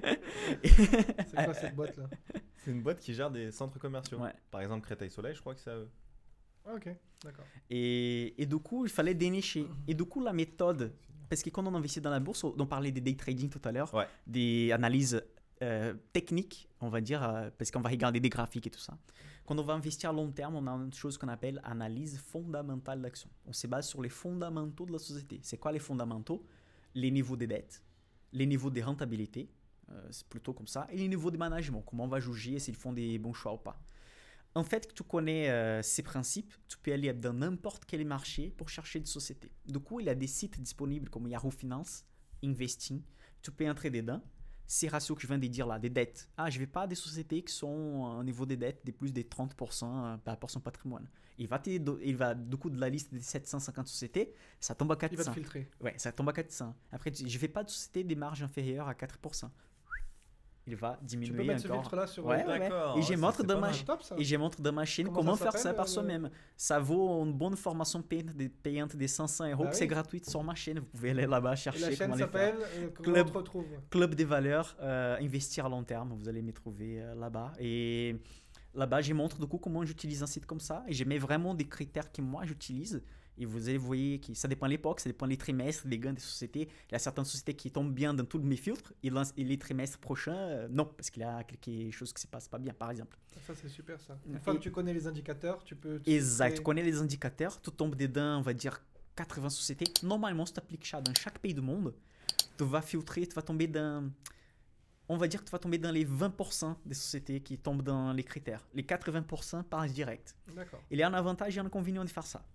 C'est 0.64 1.45
quoi 1.45 1.53
cette 1.53 1.76
boîte 1.76 1.95
là 1.97 2.05
C'est 2.64 2.72
une 2.72 2.82
boîte 2.82 2.99
qui 2.99 3.14
gère 3.14 3.30
des 3.32 3.51
centres 3.51 3.78
commerciaux. 3.80 4.20
Ouais. 4.20 4.34
Par 4.51 4.61
exemple, 4.61 4.86
Créteil 4.86 5.09
Soleil, 5.09 5.34
je 5.36 5.41
crois 5.41 5.53
que 5.55 5.59
c'est 5.61 5.72
à 5.72 5.76
eux. 5.78 5.89
Ah, 6.66 6.74
Ok, 6.76 6.88
d'accord. 7.24 7.45
Et, 7.70 8.41
et 8.41 8.45
du 8.45 8.57
coup, 8.57 8.86
il 8.86 8.91
fallait 8.91 9.14
dénicher. 9.14 9.66
Et 9.88 9.93
du 9.93 10.05
coup, 10.05 10.24
la 10.24 10.32
méthode, 10.34 10.93
parce 11.30 11.43
que 11.43 11.49
quand 11.49 11.66
on 11.68 11.76
investit 11.76 11.99
dans 12.01 12.09
la 12.11 12.20
bourse, 12.20 12.43
on 12.43 12.66
parlait 12.66 12.91
des 12.91 13.01
day 13.01 13.16
trading 13.16 13.49
tout 13.49 13.61
à 13.66 13.72
l'heure, 13.72 13.93
Ouais. 13.93 14.07
des 14.28 14.72
analyses 14.72 15.22
euh, 15.61 15.93
techniques, 16.14 16.70
on 16.82 16.89
va 16.89 17.01
dire, 17.01 17.24
euh, 17.24 17.49
parce 17.57 17.70
qu'on 17.72 17.82
va 17.82 17.89
regarder 17.89 18.20
des 18.20 18.30
graphiques 18.30 18.68
et 18.68 18.72
tout 18.72 18.80
ça. 18.80 18.97
Quand 19.45 19.57
on 19.59 19.64
va 19.64 19.74
investir 19.74 20.09
à 20.09 20.14
long 20.14 20.32
terme, 20.32 20.55
on 20.55 20.66
a 20.68 20.72
une 20.72 20.93
chose 20.93 21.18
qu'on 21.18 21.28
appelle 21.28 21.59
analyse 21.66 22.18
fondamentale 22.20 23.01
d'action. 23.01 23.30
On 23.45 23.51
se 23.53 23.68
base 23.68 23.88
sur 23.88 24.01
les 24.01 24.09
fondamentaux 24.09 24.86
de 24.86 24.93
la 24.93 24.99
société. 24.99 25.39
C'est 25.43 25.57
quoi 25.57 25.72
les 25.74 25.80
fondamentaux? 25.80 26.45
Les 26.95 27.11
niveaux 27.11 27.36
des 27.36 27.47
dettes, 27.47 27.84
les 28.32 28.45
niveaux 28.45 28.70
de 28.70 28.82
rentabilité, 28.82 29.49
euh, 29.49 29.62
c'est 30.12 30.28
plutôt 30.28 30.54
comme 30.54 30.68
ça, 30.68 30.88
et 30.89 30.98
les 30.98 31.08
niveaux 31.08 31.32
de 31.32 31.38
management, 31.38 31.84
comment 31.86 32.06
on 32.06 32.08
va 32.08 32.20
juger 32.20 32.60
s'ils 32.60 32.76
font 32.76 32.94
des 32.94 33.18
bons 33.20 33.34
choix 33.34 33.54
ou 33.54 33.58
pas. 33.58 33.80
En 34.56 34.64
fait, 34.64 34.88
que 34.88 34.94
tu 34.94 35.04
connais 35.04 35.50
euh, 35.50 35.82
ces 35.82 36.04
principes, 36.04 36.54
tu 36.68 36.78
peux 36.78 36.94
aller 36.94 37.12
dans 37.14 37.34
n'importe 37.34 37.86
quel 37.86 38.06
marché 38.06 38.52
pour 38.52 38.70
chercher 38.70 39.00
des 39.00 39.08
sociétés. 39.08 39.52
Du 39.66 39.80
coup, 39.80 40.00
il 40.00 40.06
y 40.06 40.10
a 40.10 40.16
des 40.16 40.28
sites 40.28 40.60
disponibles 40.62 41.10
comme 41.10 41.28
Yahoo 41.28 41.50
Finance, 41.50 42.06
Investing. 42.44 43.02
Tu 43.41 43.52
peux 43.52 43.68
entrer 43.68 43.89
dedans. 43.89 44.22
Ces 44.66 44.88
ratios 44.88 45.16
que 45.16 45.22
je 45.24 45.28
viens 45.28 45.38
de 45.39 45.48
dire 45.48 45.68
là, 45.68 45.78
des 45.78 45.89
dettes. 45.89 46.30
Ah, 46.38 46.50
je 46.50 46.58
ne 46.58 46.62
vais 46.62 46.72
pas 46.72 46.88
des 46.88 46.96
sociétés 46.96 47.44
qui 47.44 47.54
sont 47.54 47.68
au 48.20 48.24
niveau 48.24 48.46
des 48.46 48.56
dettes 48.56 48.86
de 48.86 48.91
plus 48.91 49.12
de 49.12 49.22
30% 49.22 49.84
euh, 49.84 50.18
par 50.18 50.34
rapport 50.36 50.50
à 50.50 50.54
son 50.54 50.62
patrimoine. 50.62 51.08
Il 51.38 51.48
va, 51.48 51.62
il 51.66 52.16
va, 52.16 52.36
du 52.36 52.56
coup, 52.58 52.70
de 52.70 52.80
la 52.80 52.89
liste 52.89 53.12
des 53.12 53.22
750 53.22 53.88
sociétés, 53.88 54.34
ça 54.60 54.76
tombe 54.76 54.91
à 54.91 54.96
Il 54.96 55.02
va 55.02 55.10
te 55.10 55.16
400. 55.16 55.34
filtrer. 55.34 55.70
Ouais, 55.82 55.96
ça 55.98 56.12
tombe 56.12 56.30
à 56.30 56.34
400. 56.34 56.76
Après, 56.91 57.12
je 57.14 57.24
ne 57.24 57.30
fais 57.30 57.48
pas 57.48 57.64
de 57.64 57.70
société 57.70 58.04
des 58.04 58.16
marges 58.16 58.44
inférieures 58.44 58.88
à 58.88 58.94
4%. 58.94 59.50
Il 60.66 60.78
va 60.78 60.95
Tu 61.01 61.05
diminuer 61.07 61.36
peux 61.38 61.43
mettre 61.43 61.61
ce 61.61 61.68
encore. 61.68 61.82
filtre 61.82 61.95
là 61.97 62.07
sur. 62.07 62.26
Ouais, 62.26 62.41
euh, 62.47 62.93
ouais. 62.93 62.99
Et 62.99 63.01
j'ai 63.01 63.18
montre 63.18 63.43
pas 63.45 63.57
ma 63.59 63.72
top 63.74 64.01
et 64.18 64.24
je 64.24 64.36
montre 64.38 64.61
dans 64.61 64.72
ma 64.72 64.86
chaîne 64.86 65.07
Comment 65.07 65.18
comment, 65.18 65.36
ça 65.36 65.51
faire 65.51 65.57
ça 65.59 65.74
par 65.74 65.84
le- 65.86 65.91
soi-même. 65.91 66.30
Ça 66.55 66.80
vaut 66.80 67.22
une 67.26 67.34
bonne 67.34 67.57
formation 67.57 68.01
payante 68.01 68.34
de, 68.36 68.47
payante 68.47 68.95
de 68.95 69.05
500 69.07 69.49
euros, 69.51 69.64
Ah 69.66 69.70
oui. 69.72 69.76
c'est 69.78 69.88
gratuite 69.88 70.30
sur 70.30 70.41
ma 70.41 70.55
chaîne. 70.55 70.80
Vous 70.80 70.86
pouvez 70.86 71.09
aller 71.11 71.26
là-bas 71.28 71.53
Et 71.53 71.55
chercher 71.57 71.80
la 71.82 71.88
chaîne 71.91 71.97
comment 72.11 72.14
les 72.16 72.20
faire. 72.28 72.55
s'appelle 72.55 72.55
euh, 72.78 72.89
Club- 72.91 73.28
on 73.30 73.38
retrouve? 73.38 73.66
Club 73.89 74.16
des 74.16 74.24
valeurs, 74.26 74.78
euh, 74.82 75.18
investir 75.20 75.66
à 75.66 75.70
long 75.70 75.84
terme. 75.84 76.14
Vous 76.18 76.30
allez 76.30 76.41
me 76.41 76.53
trouver 76.53 77.01
euh, 77.01 77.14
là-bas. 77.16 77.51
Et 77.59 78.16
là-bas, 78.74 79.01
je 79.01 79.14
montre 79.14 79.38
du 79.39 79.45
coup 79.47 79.57
comment 79.57 79.84
j'utilise 79.84 80.24
un 80.24 80.28
site 80.28 80.45
comme 80.45 80.61
ça. 80.61 80.86
Et 80.88 80.93
je 80.93 81.03
mets 81.03 81.18
vraiment 81.18 81.53
des 81.53 81.66
critères 81.68 82.09
que 82.09 82.22
moi 82.22 82.45
j'utilise. 82.45 83.03
Et 83.38 83.45
vous 83.45 83.67
allez 83.67 83.77
voir 83.77 83.97
que 84.21 84.34
ça 84.34 84.47
dépend 84.47 84.67
de 84.67 84.71
l'époque, 84.71 84.99
ça 84.99 85.09
dépend 85.09 85.27
des 85.27 85.38
trimestres, 85.38 85.88
des 85.88 85.97
gains 85.97 86.13
des 86.13 86.21
sociétés. 86.21 86.69
Il 86.89 86.91
y 86.91 86.95
a 86.95 86.99
certaines 86.99 87.25
sociétés 87.25 87.55
qui 87.55 87.71
tombent 87.71 87.93
bien 87.93 88.13
dans 88.13 88.25
tous 88.25 88.39
mes 88.39 88.55
filtres. 88.55 88.93
Et, 89.03 89.09
les 89.38 89.57
trimestres 89.57 89.97
prochains, 89.97 90.36
euh, 90.36 90.67
non, 90.69 90.86
parce 90.86 91.09
qu'il 91.09 91.21
y 91.21 91.25
a 91.25 91.43
quelque 91.43 91.91
chose 91.91 92.13
qui 92.13 92.21
se 92.21 92.27
passe 92.27 92.47
pas 92.47 92.59
bien, 92.59 92.73
par 92.73 92.91
exemple. 92.91 93.17
Ça, 93.47 93.53
c'est 93.55 93.69
super 93.69 93.99
ça. 93.99 94.17
Une 94.27 94.39
fois 94.39 94.55
que 94.55 94.59
tu 94.59 94.71
connais 94.71 94.93
les 94.93 95.07
indicateurs, 95.07 95.63
tu 95.63 95.75
peux. 95.75 95.99
te 95.99 96.09
Exact. 96.09 96.57
Tu 96.57 96.61
connais 96.61 96.84
les 96.84 96.99
indicateurs, 96.99 97.59
tu 97.59 97.71
tombes 97.71 97.95
dedans, 97.95 98.38
on 98.38 98.41
va 98.41 98.53
dire 98.53 98.79
80 99.15 99.49
sociétés. 99.49 99.86
Normalement, 100.03 100.45
si 100.45 100.53
tu 100.53 100.59
appliques 100.59 100.86
ça 100.86 101.01
dans 101.01 101.13
chaque 101.13 101.39
pays 101.39 101.53
du 101.53 101.61
monde, 101.61 101.93
tu 102.57 102.63
vas 102.63 102.81
filtrer, 102.81 103.25
tu 103.27 103.34
vas 103.34 103.41
tomber 103.41 103.67
dans. 103.67 104.09
On 105.09 105.17
va 105.17 105.27
dire 105.27 105.41
que 105.41 105.45
tu 105.45 105.51
vas 105.51 105.59
tomber 105.59 105.77
dans 105.77 105.91
les 105.91 106.05
20% 106.05 106.75
des 106.86 106.95
sociétés 106.95 107.41
qui 107.41 107.57
tombent 107.57 107.81
dans 107.81 108.13
les 108.13 108.23
critères. 108.23 108.65
Les 108.73 108.84
80% 108.84 109.63
passent 109.63 109.93
direct. 109.93 110.34
Il 110.89 110.97
y 110.97 111.03
a 111.03 111.07
un 111.09 111.13
avantage 111.13 111.57
et 111.57 111.59
un 111.59 111.65
inconvénient 111.65 112.05
de 112.05 112.09
faire 112.09 112.25
ça. 112.25 112.45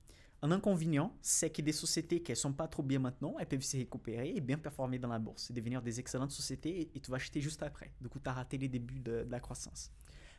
Un 0.40 0.52
inconvénient, 0.52 1.16
c'est 1.20 1.50
que 1.50 1.62
des 1.62 1.72
sociétés 1.72 2.22
qui 2.22 2.30
ne 2.32 2.36
sont 2.36 2.52
pas 2.52 2.68
trop 2.68 2.82
bien 2.82 3.00
maintenant, 3.00 3.34
elles 3.40 3.48
peuvent 3.48 3.60
se 3.60 3.76
récupérer 3.76 4.34
et 4.36 4.40
bien 4.40 4.56
performer 4.56 4.98
dans 4.98 5.08
la 5.08 5.18
bourse 5.18 5.50
devenir 5.50 5.82
des 5.82 5.98
excellentes 5.98 6.30
sociétés 6.30 6.90
et, 6.94 7.00
tu 7.00 7.10
vas 7.10 7.16
acheter 7.16 7.40
juste 7.40 7.62
après. 7.62 7.92
Du 8.00 8.08
coup, 8.08 8.20
tu 8.20 8.28
as 8.28 8.32
raté 8.32 8.56
les 8.56 8.68
débuts 8.68 9.00
de, 9.00 9.24
de 9.24 9.30
la 9.30 9.40
croissance. 9.40 9.90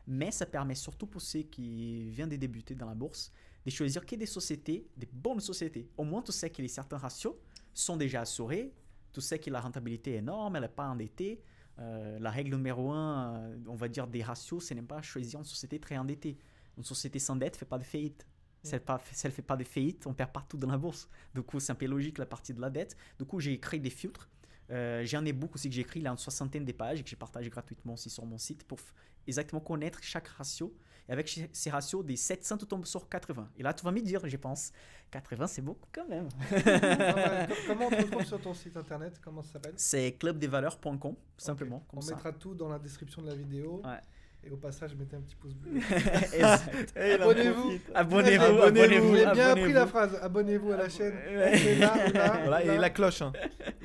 Mais 0.08 0.32
ça 0.32 0.46
permet 0.46 0.76
surtout 0.76 1.06
pour 1.06 1.22
ceux 1.22 1.42
qui 1.42 2.10
viennent 2.12 2.30
de 2.30 2.38
débuter 2.38 2.76
dans 2.76 2.88
la 2.88 2.96
bourse 2.96 3.32
de 3.66 3.72
choisir 3.72 4.06
que 4.06 4.16
des 4.16 4.26
sociétés, 4.26 4.88
des 4.98 5.08
bonnes 5.12 5.40
sociétés. 5.40 5.90
Au 5.98 6.04
moins, 6.04 6.22
tu 6.22 6.32
sais 6.32 6.50
que 6.50 6.62
les 6.62 6.68
certains 6.68 6.98
ratios 6.98 7.36
sont 7.74 7.98
déjà 7.98 8.22
assurés, 8.22 8.74
tu 9.14 9.22
sais 9.22 9.40
que 9.40 9.50
la 9.50 9.60
rentabilité 9.60 10.14
est 10.14 10.18
énorme, 10.18 10.56
elle 10.56 10.64
n'est 10.64 10.70
pas 10.70 10.88
endettée. 10.88 11.42
Euh, 11.80 12.20
la 12.20 12.30
règle 12.30 12.56
numéro 12.56 12.92
un, 12.92 13.36
euh, 13.36 13.58
on 13.68 13.76
va 13.76 13.88
dire, 13.88 14.08
des 14.08 14.22
ratios, 14.22 14.66
c'est 14.66 14.76
n'est 14.76 14.82
pas 14.82 15.02
choisir 15.02 15.40
une 15.40 15.46
société 15.46 15.80
très 15.80 15.98
endettée. 15.98 16.38
Une 16.78 16.84
société 16.84 17.20
sans 17.20 17.36
dette 17.36 17.54
ne 17.54 17.60
fait 17.60 17.66
pas 17.66 17.78
de 17.78 17.84
faillite. 17.84 18.26
Si 18.64 18.76
elle 18.76 18.82
ne 19.26 19.30
fait 19.32 19.42
pas 19.42 19.56
de 19.58 19.64
faillite, 19.64 20.06
on 20.08 20.14
perd 20.14 20.32
partout 20.32 20.58
dans 20.58 20.68
la 20.70 20.78
bourse. 20.78 21.10
Du 21.34 21.42
coup, 21.42 21.60
c'est 21.60 21.72
un 21.72 21.76
peu 21.76 21.86
logique 21.86 22.18
la 22.18 22.26
partie 22.26 22.54
de 22.54 22.60
la 22.62 22.70
dette. 22.70 22.96
Du 23.18 23.26
coup, 23.26 23.40
j'ai 23.40 23.60
créé 23.60 23.80
des 23.80 23.90
filtres. 23.90 24.30
Euh, 24.72 25.04
J'en 25.06 25.26
ai 25.26 25.34
beaucoup 25.34 25.56
aussi 25.56 25.68
que 25.70 25.76
j'ai 25.76 25.82
écrit, 25.82 26.00
il 26.00 26.04
y 26.04 26.08
a 26.08 26.12
une 26.12 26.18
soixantaine 26.18 26.64
de 26.66 26.72
pages 26.74 27.00
et 27.00 27.04
que 27.04 27.10
j'ai 27.10 27.16
partagé 27.16 27.50
gratuitement 27.50 27.94
aussi 27.94 28.10
sur 28.10 28.26
mon 28.26 28.38
site 28.38 28.64
pour 28.66 28.78
exactement 29.26 29.62
connaître 29.62 30.00
chaque 30.04 30.28
ratio. 30.28 30.76
Et 31.08 31.12
avec 31.12 31.28
ces 31.54 31.70
ratios, 31.72 32.06
des 32.06 32.16
700, 32.16 32.58
tu 32.60 32.66
tombes 32.68 32.86
sur 32.86 33.10
80. 33.10 33.50
Et 33.58 33.64
là, 33.64 33.74
tu 33.74 33.84
vas 33.84 33.92
me 33.92 34.00
dire, 34.00 34.22
je 34.30 34.38
pense, 34.38 34.72
80, 35.10 35.48
c'est 35.48 35.62
beaucoup 35.64 35.88
quand 35.92 36.08
même. 36.08 36.30
Ah 36.66 37.14
bah, 37.14 37.48
co- 37.48 37.54
comment 37.66 37.88
on 37.88 37.90
te 37.90 37.96
retrouve 37.96 38.26
sur 38.26 38.40
ton 38.42 38.54
site 38.54 38.78
internet? 38.78 39.20
Comment 39.24 39.42
ça 39.42 39.54
s'appelle? 39.54 39.74
C'est 39.78 40.12
clubdesvaleurs.com, 40.20 41.16
simplement. 41.38 41.78
Ok. 41.78 41.88
Comme 41.88 41.98
On 42.00 42.02
ça. 42.02 42.14
mettra 42.14 42.32
tout 42.34 42.54
dans 42.54 42.70
la 42.70 42.78
description 42.78 43.24
de 43.24 43.28
la 43.28 43.36
vidéo. 43.36 43.82
Ouais. 43.84 44.00
Et 44.42 44.50
au 44.52 44.56
passage, 44.58 44.96
mettez 44.96 45.16
un 45.18 45.22
petit 45.22 45.36
pouce 45.36 45.54
bleu. 45.54 45.80
Abonnez-vous. 46.96 47.72
Abonnez-vous, 47.94 48.44
Abonnez-vous. 48.62 49.16
J'ai 49.18 49.26
bien 49.32 49.50
appris 49.50 49.74
la 49.74 49.86
phrase. 49.88 50.18
Abonnez-vous 50.22 50.72
à 50.72 50.78
la 50.78 50.90
chaîne. 50.90 51.14
C'est 51.56 51.76
là, 51.76 51.94
là, 52.14 52.40
Voilà, 52.46 52.66
là. 52.66 52.74
et 52.74 52.78
la 52.78 52.90
cloche. 52.90 53.22
hein. 53.22 53.34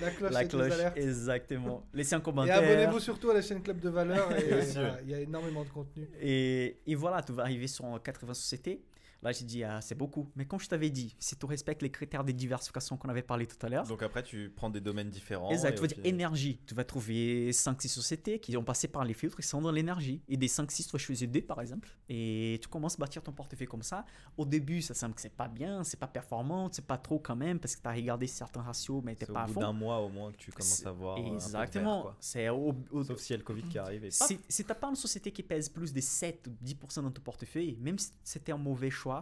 La 0.00 0.11
cloche, 0.11 0.32
La 0.32 0.44
cloche, 0.44 0.72
alertes. 0.72 0.96
exactement. 0.96 1.84
Laissez 1.94 2.14
un 2.14 2.18
Et 2.18 2.22
commentaire. 2.22 2.59
abonnez-vous 2.59 3.00
surtout 3.00 3.30
à 3.30 3.34
la 3.34 3.42
chaîne 3.42 3.62
Club 3.62 3.80
de. 3.80 3.88
Et, 3.88 3.92
Et 3.92 4.55
ouais. 4.55 4.90
il 5.05 5.11
y 5.11 5.14
a 5.14 5.20
énormément 5.20 5.64
de 5.64 5.68
contenu. 5.70 6.09
Et, 6.20 6.76
et 6.86 6.94
voilà, 6.94 7.20
tu 7.22 7.32
vas 7.32 7.42
arriver 7.42 7.66
sur 7.66 7.84
80 8.02 8.34
sociétés. 8.34 8.80
Là, 9.25 9.33
j'ai 9.33 9.45
dit, 9.45 9.64
ah, 9.64 9.81
c'est 9.81 9.95
beaucoup. 9.95 10.31
Mais 10.37 10.45
comme 10.45 10.61
je 10.61 10.68
t'avais 10.68 10.91
dit, 10.91 11.16
si 11.18 11.35
tu 11.37 11.47
respectes 11.47 11.81
les 11.83 11.91
critères 11.91 12.22
de 12.25 12.31
diversification 12.33 12.97
qu'on 12.99 13.09
avait 13.09 13.22
parlé 13.22 13.47
tout 13.47 13.57
à 13.64 13.68
l'heure, 13.70 13.87
Donc 13.87 14.03
après, 14.03 14.22
tu 14.22 14.51
prends 14.55 14.68
des 14.70 14.81
domaines 14.83 15.09
différents. 15.11 15.51
exact, 15.51 15.75
tu 15.77 15.81
vas 15.81 15.87
dire 15.89 15.99
énergie. 16.05 16.61
Tu 16.66 16.75
vas 16.75 16.85
trouver 16.85 17.51
5-6 17.51 17.89
sociétés 17.89 18.39
qui 18.39 18.57
ont 18.57 18.62
passé 18.64 18.87
par 18.87 19.05
les 19.05 19.14
filtres 19.14 19.39
et 19.41 19.43
qui 19.43 19.49
sont 19.49 19.62
dans 19.62 19.72
l'énergie. 19.72 20.22
Et 20.29 20.37
des 20.37 20.47
5-6, 20.49 20.85
tu 20.87 20.91
vas 20.93 20.99
choisir 20.99 21.27
deux, 21.29 21.41
par 21.43 21.61
exemple. 21.61 21.89
Et 22.09 22.59
tu 22.62 22.68
commences 22.68 22.95
à 22.95 22.99
bâtir 22.99 23.22
ton 23.22 23.33
portefeuille 23.33 23.66
comme 23.66 23.83
ça. 23.83 24.05
Au 24.37 24.45
début, 24.45 24.83
ça 24.83 24.93
semble 24.95 25.14
que 25.14 25.20
c'est 25.22 25.35
pas 25.35 25.49
bien, 25.49 25.83
c'est 25.85 25.99
pas 25.99 26.07
performant, 26.07 26.68
c'est 26.70 26.87
pas 26.87 26.99
trop 26.99 27.18
quand 27.18 27.37
même, 27.37 27.59
parce 27.59 27.77
que 27.77 27.83
tu 27.83 27.89
as 27.89 27.93
regardé 27.93 28.27
certains 28.27 28.62
ratios, 28.62 29.03
mais 29.05 29.14
t'es 29.14 29.27
pas 29.27 29.45
au 29.45 29.47
bout 29.47 29.61
d'un 29.61 29.72
mois 29.72 30.01
au 30.01 30.09
moins 30.11 30.33
que 30.33 30.37
tu 30.37 30.51
commences 30.53 30.85
à 30.85 30.93
voir. 30.93 31.16
Exactement. 31.18 32.11
C'est 32.20 32.49
au, 32.49 32.75
au- 32.91 33.05
Sauf 33.05 33.18
si 33.20 33.33
y 33.33 33.35
a 33.35 33.39
le 33.39 33.43
Covid 33.45 33.62
qui 33.62 33.79
arrive. 33.79 34.05
Et. 34.05 34.11
Si, 34.11 34.39
si 34.49 34.64
t'as 34.64 34.75
pas 34.75 34.89
une 34.89 34.97
société 34.97 35.31
qui 35.33 35.43
pèse 35.43 35.68
plus 35.68 35.93
de 35.93 36.01
7 36.01 36.49
ou 36.49 36.64
10% 36.64 37.03
dans 37.03 37.11
ton 37.11 37.22
portefeuille, 37.22 37.77
même 37.81 37.99
si 37.99 38.11
c'était 38.22 38.53
un 38.53 38.59
mauvais 38.59 38.91
choix, 38.91 39.14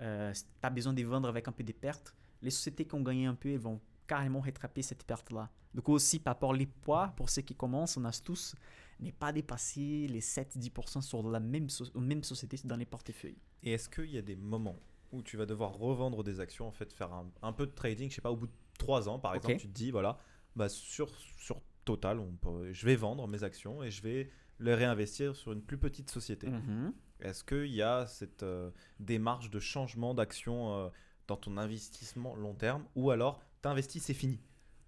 euh, 0.00 0.32
si 0.34 0.44
t'as 0.60 0.70
besoin 0.70 0.92
de 0.92 1.02
vendre 1.02 1.28
avec 1.28 1.46
un 1.48 1.52
peu 1.52 1.62
de 1.64 1.72
pertes, 1.72 2.14
les 2.42 2.50
sociétés 2.50 2.86
qui 2.86 2.94
ont 2.94 3.02
gagné 3.02 3.26
un 3.26 3.34
peu, 3.34 3.50
elles 3.50 3.58
vont 3.58 3.80
carrément 4.06 4.40
rattraper 4.40 4.82
cette 4.82 5.04
perte-là. 5.04 5.50
Du 5.74 5.80
coup, 5.82 5.92
aussi, 5.92 6.18
par 6.18 6.34
rapport 6.34 6.52
les 6.52 6.66
poids, 6.66 7.12
pour 7.16 7.30
ceux 7.30 7.42
qui 7.42 7.54
commencent, 7.54 7.96
on 7.96 8.04
a 8.04 8.12
tous, 8.12 8.54
n'est 8.98 9.12
pas 9.12 9.32
dépasser 9.32 10.06
les 10.08 10.20
7-10% 10.20 11.00
sur 11.00 11.28
la 11.30 11.38
même, 11.40 11.68
so- 11.70 11.86
même 11.98 12.24
société 12.24 12.56
dans 12.64 12.76
les 12.76 12.86
portefeuilles. 12.86 13.38
Et 13.62 13.72
est-ce 13.72 13.88
qu'il 13.88 14.10
y 14.10 14.18
a 14.18 14.22
des 14.22 14.36
moments 14.36 14.76
où 15.12 15.22
tu 15.22 15.36
vas 15.36 15.46
devoir 15.46 15.72
revendre 15.74 16.24
des 16.24 16.40
actions, 16.40 16.66
en 16.66 16.72
fait, 16.72 16.92
faire 16.92 17.12
un, 17.12 17.30
un 17.42 17.52
peu 17.52 17.66
de 17.66 17.72
trading, 17.72 18.10
je 18.10 18.16
sais 18.16 18.20
pas, 18.20 18.30
au 18.32 18.36
bout 18.36 18.46
de 18.46 18.52
3 18.78 19.08
ans, 19.08 19.18
par 19.18 19.34
exemple, 19.34 19.54
tu 19.60 19.68
te 19.68 19.72
dis, 19.72 19.90
voilà, 19.90 20.18
bah, 20.56 20.68
sur, 20.68 21.08
sur 21.38 21.60
Total, 21.84 22.18
on 22.20 22.32
peut- 22.32 22.72
je 22.72 22.84
vais 22.86 22.94
vendre 22.94 23.26
mes 23.26 23.42
actions 23.42 23.82
et 23.82 23.90
je 23.90 24.02
vais 24.02 24.30
les 24.60 24.74
réinvestir 24.74 25.34
sur 25.34 25.52
une 25.52 25.62
plus 25.62 25.78
petite 25.78 26.10
société. 26.10 26.48
Mhm. 26.48 26.92
Est-ce 27.22 27.44
qu'il 27.44 27.66
y 27.74 27.82
a 27.82 28.06
cette 28.06 28.42
euh, 28.42 28.70
démarche 28.98 29.50
de 29.50 29.60
changement 29.60 30.14
d'action 30.14 30.74
euh, 30.74 30.88
dans 31.28 31.36
ton 31.36 31.56
investissement 31.56 32.34
long 32.34 32.54
terme 32.54 32.84
ou 32.94 33.10
alors 33.10 33.40
t'investis, 33.62 34.02
c'est 34.02 34.14
fini? 34.14 34.40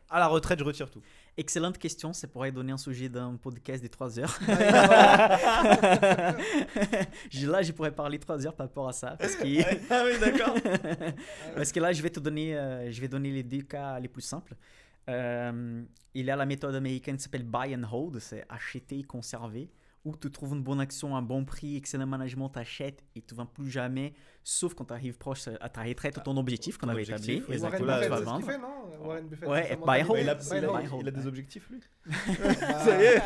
À 0.08 0.18
la 0.18 0.26
retraite, 0.26 0.58
je 0.58 0.64
retire 0.64 0.90
tout. 0.90 1.00
Excellente 1.38 1.78
question, 1.78 2.12
ça 2.12 2.28
pourrait 2.28 2.52
donner 2.52 2.72
un 2.72 2.76
sujet 2.76 3.08
d'un 3.08 3.36
podcast 3.36 3.82
de 3.82 3.88
3 3.88 4.18
heures. 4.18 4.38
J'ai- 7.30 7.46
là, 7.46 7.62
je 7.62 7.72
pourrais 7.72 7.92
parler 7.92 8.18
3 8.18 8.46
heures 8.46 8.54
par 8.54 8.66
rapport 8.66 8.88
à 8.88 8.92
ça. 8.92 9.16
Parce 9.18 9.36
que... 9.36 9.42
ah 9.90 10.04
oui, 10.04 10.18
d'accord. 10.20 10.54
Parce 11.56 11.72
que 11.72 11.80
là, 11.80 11.92
je 11.94 12.02
vais 12.02 12.10
te 12.10 12.20
donner, 12.20 12.54
euh, 12.56 12.90
je 12.90 13.00
vais 13.00 13.08
donner 13.08 13.30
les 13.30 13.42
deux 13.42 13.62
cas 13.62 13.98
les 14.00 14.08
plus 14.08 14.20
simples. 14.20 14.54
Euh, 15.08 15.82
il 16.14 16.26
y 16.26 16.30
a 16.30 16.36
la 16.36 16.44
méthode 16.46 16.74
américaine 16.74 17.16
qui 17.16 17.22
s'appelle 17.22 17.44
buy 17.44 17.74
and 17.74 17.84
hold, 17.90 18.18
c'est 18.18 18.44
acheter 18.50 18.98
et 18.98 19.04
conserver, 19.04 19.70
où 20.04 20.16
tu 20.16 20.30
trouves 20.30 20.54
une 20.54 20.62
bonne 20.62 20.80
action 20.80 21.14
à 21.14 21.18
un 21.18 21.22
bon 21.22 21.44
prix, 21.44 21.76
excellent 21.76 22.06
management, 22.06 22.48
t'achètes 22.48 23.04
et 23.14 23.22
tu 23.22 23.34
vends 23.36 23.46
plus 23.46 23.70
jamais, 23.70 24.14
sauf 24.42 24.74
quand 24.74 24.86
tu 24.86 24.92
arrives 24.92 25.16
proche 25.16 25.46
à 25.60 25.68
ta 25.68 25.82
retraite 25.82 26.16
ou 26.16 26.20
ton 26.20 26.36
objectif 26.36 26.76
qu'on 26.76 26.88
avait 26.88 27.04
établi. 27.04 27.40
Warren 27.48 27.60
Buffett, 27.84 28.10
c'est 28.12 28.24
ce 28.24 28.34
qu'il 28.36 28.44
fait, 28.44 28.58
non? 28.58 29.06
Warren 29.06 29.28
Buffett, 29.28 29.48
Ouais, 29.48 29.66
c'est 29.70 29.76
buy 29.76 30.02
hold. 30.02 30.20
il, 30.22 30.28
a, 30.28 30.38
il 30.82 31.06
il 31.06 31.12
des 31.12 31.26
objectifs, 31.26 31.70
lui. 31.70 31.80
Bah, 32.06 32.78
Ça 32.80 33.00
y 33.00 33.04
est 33.04 33.22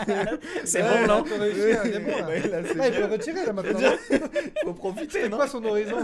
C'est 0.67 0.83
bon, 0.83 1.07
là, 1.07 1.19
hein, 1.19 1.25
il 1.27 1.55
c'est 1.55 2.75
Là, 2.75 2.89
il 2.89 2.95
peut 2.95 3.13
retirer, 3.13 3.47
là, 3.47 3.53
maintenant. 3.55 3.81
Faut 4.65 4.75
profiter, 4.75 5.23
C'est 5.23 5.29
non? 5.31 5.39
quoi 5.39 5.49
son 5.49 5.65
horizon? 5.65 5.97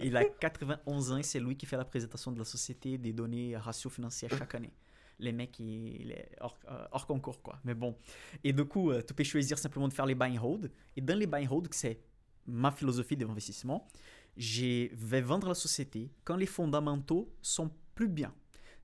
Il 0.00 0.16
a 0.16 0.24
91 0.24 1.12
ans 1.12 1.16
et 1.18 1.22
c'est 1.22 1.40
lui 1.40 1.56
qui 1.56 1.66
fait 1.66 1.76
la 1.76 1.84
présentation 1.84 2.32
de 2.32 2.38
la 2.38 2.44
société 2.44 2.96
des 2.96 3.12
données 3.12 3.56
ratio 3.56 3.90
financiers 3.90 4.28
chaque 4.30 4.54
année. 4.54 4.72
Les 5.18 5.32
mecs, 5.32 5.58
il 5.58 6.12
est 6.12 6.30
hors, 6.40 6.58
euh, 6.68 6.86
hors 6.92 7.06
concours, 7.06 7.42
quoi. 7.42 7.58
Mais 7.64 7.74
bon. 7.74 7.96
Et 8.44 8.52
du 8.52 8.64
coup, 8.64 8.90
euh, 8.90 9.02
tu 9.06 9.14
peux 9.14 9.24
choisir 9.24 9.58
simplement 9.58 9.88
de 9.88 9.92
faire 9.92 10.06
les 10.06 10.14
buy 10.14 10.36
and 10.36 10.44
hold. 10.44 10.70
Et 10.96 11.00
dans 11.00 11.18
les 11.18 11.26
buy 11.26 11.46
and 11.46 11.50
hold, 11.50 11.68
que 11.68 11.76
c'est 11.76 12.00
ma 12.46 12.70
philosophie 12.70 13.16
d'investissement, 13.16 13.88
je 14.36 14.88
vais 14.94 15.20
vendre 15.20 15.48
la 15.48 15.54
société 15.54 16.10
quand 16.24 16.36
les 16.36 16.46
fondamentaux 16.46 17.32
sont 17.40 17.70
plus 17.94 18.08
bien. 18.08 18.32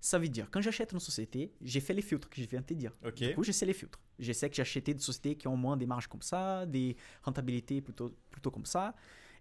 Ça 0.00 0.18
veut 0.18 0.28
dire, 0.28 0.48
quand 0.50 0.60
j'achète 0.60 0.92
une 0.92 0.98
société, 0.98 1.52
j'ai 1.60 1.78
fait 1.78 1.94
les 1.94 2.02
filtres 2.02 2.28
que 2.28 2.42
je 2.42 2.48
viens 2.48 2.60
de 2.60 2.66
te 2.66 2.74
dire. 2.74 2.92
Du 3.14 3.34
coup, 3.34 3.44
j'essaie 3.44 3.66
les 3.66 3.72
filtres. 3.72 4.00
Je 4.18 4.32
sais 4.32 4.50
que 4.50 4.56
j'ai 4.56 4.62
acheté 4.62 4.94
des 4.94 5.00
sociétés 5.00 5.36
qui 5.36 5.46
ont 5.46 5.56
moins 5.56 5.76
des 5.76 5.86
marges 5.86 6.08
comme 6.08 6.22
ça, 6.22 6.66
des 6.66 6.96
rentabilités 7.22 7.80
plutôt, 7.80 8.10
plutôt 8.30 8.50
comme 8.50 8.66
ça. 8.66 8.96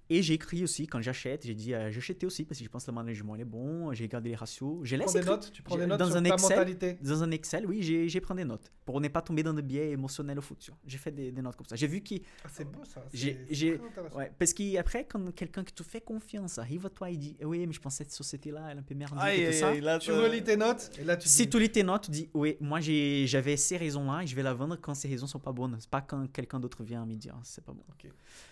Et 0.10 0.22
j'ai 0.22 0.34
écrit 0.34 0.62
aussi, 0.62 0.88
quand 0.88 1.02
j'achète, 1.02 1.46
j'ai 1.46 1.54
dit, 1.56 1.74
euh, 1.74 1.90
j'ai 1.90 2.00
acheté 2.00 2.26
aussi 2.26 2.44
parce 2.44 2.58
que 2.60 2.66
je 2.66 2.70
pense 2.70 2.84
que 2.86 2.92
le 2.92 2.96
management 2.96 3.36
est 3.38 3.46
bon, 3.46 3.94
j'ai 3.94 4.10
gardé 4.10 4.30
les 4.32 4.36
ratios. 4.36 4.82
Laisse 4.90 5.06
prends 5.06 5.14
des 5.14 5.26
notes, 5.26 5.52
tu 5.54 5.62
prends 5.64 5.76
J'ai- 5.76 5.82
des 5.82 5.88
notes 5.88 6.00
dans 6.00 6.08
sur 6.08 6.16
un 6.18 6.24
ta 6.24 6.34
Excel. 6.34 6.50
mentalité. 6.58 6.98
Dans 7.02 7.24
un 7.24 7.32
Excel, 7.32 7.66
oui, 7.66 7.82
j'ai 7.82 8.10
j'ai 8.10 8.20
pris 8.20 8.36
des 8.36 8.44
notes 8.44 8.72
pour 8.84 9.00
ne 9.00 9.08
pas 9.08 9.22
tomber 9.22 9.42
dans 9.42 9.54
des 9.54 9.62
biais 9.62 9.92
émotionnels 9.92 10.38
au 10.38 10.42
futur. 10.42 10.76
J'ai 10.86 10.98
fait 10.98 11.12
des, 11.12 11.32
des 11.32 11.42
notes 11.42 11.56
comme 11.56 11.66
ça. 11.68 11.78
J'ai 11.78 11.88
vu 11.88 12.02
qu'il. 12.02 12.22
Ah, 12.44 12.50
c'est 12.52 12.66
beau, 12.66 12.84
ça. 12.84 13.06
J'ai- 13.14 13.46
j'ai-. 13.50 13.80
Ouais, 14.14 14.30
parce 14.38 14.54
qu'après, 14.54 15.06
quand 15.06 15.34
quelqu'un 15.34 15.64
qui 15.64 15.74
te 15.74 15.84
fait 15.84 16.02
confiance 16.02 16.58
arrive 16.60 16.86
à 16.86 16.90
toi 16.90 17.10
et 17.10 17.16
dit 17.16 17.38
Oui, 17.44 17.66
mais 17.66 17.72
je 17.72 17.80
pense 17.80 17.94
que 17.94 18.04
cette 18.04 18.12
société-là, 18.12 18.68
elle 18.70 18.78
est 18.78 18.80
un 18.82 18.84
peu 18.84 18.96
merdique 18.96 19.18
Aïe, 19.22 19.40
et 19.40 19.44
tout 19.46 19.66
aïe, 19.66 19.76
ça. 19.78 19.82
là, 19.82 19.98
Tu 20.00 20.12
relis 20.12 20.44
tes 20.44 20.58
notes, 20.58 20.92
et 21.00 21.06
là, 21.06 21.16
tu 21.16 21.30
Si 21.30 21.44
dis... 21.44 21.50
tu 21.50 21.58
lis 21.60 21.72
tes 21.72 21.84
notes, 21.84 22.04
tu 22.06 22.12
dis 22.12 22.30
Oui, 22.34 22.58
moi 22.60 22.82
j'ai- 22.82 23.26
j'avais 23.28 23.56
ces 23.56 23.78
raisons-là 23.78 24.24
et 24.24 24.28
je 24.28 24.36
vais 24.36 24.44
la 24.44 24.54
vendre 24.54 24.76
quand 24.76 24.94
ces 24.94 25.08
raisons 25.08 25.28
sont 25.28 25.40
pas 25.40 25.54
bonnes. 25.54 25.78
C'est 25.80 25.90
pas 25.90 26.02
quand 26.02 26.28
quelqu'un 26.34 26.60
d'autre 26.60 26.84
vient 26.84 27.06
me 27.06 27.16
dire 27.16 27.40
c'est 27.44 27.64
pas 27.64 27.72
bon. 27.72 27.84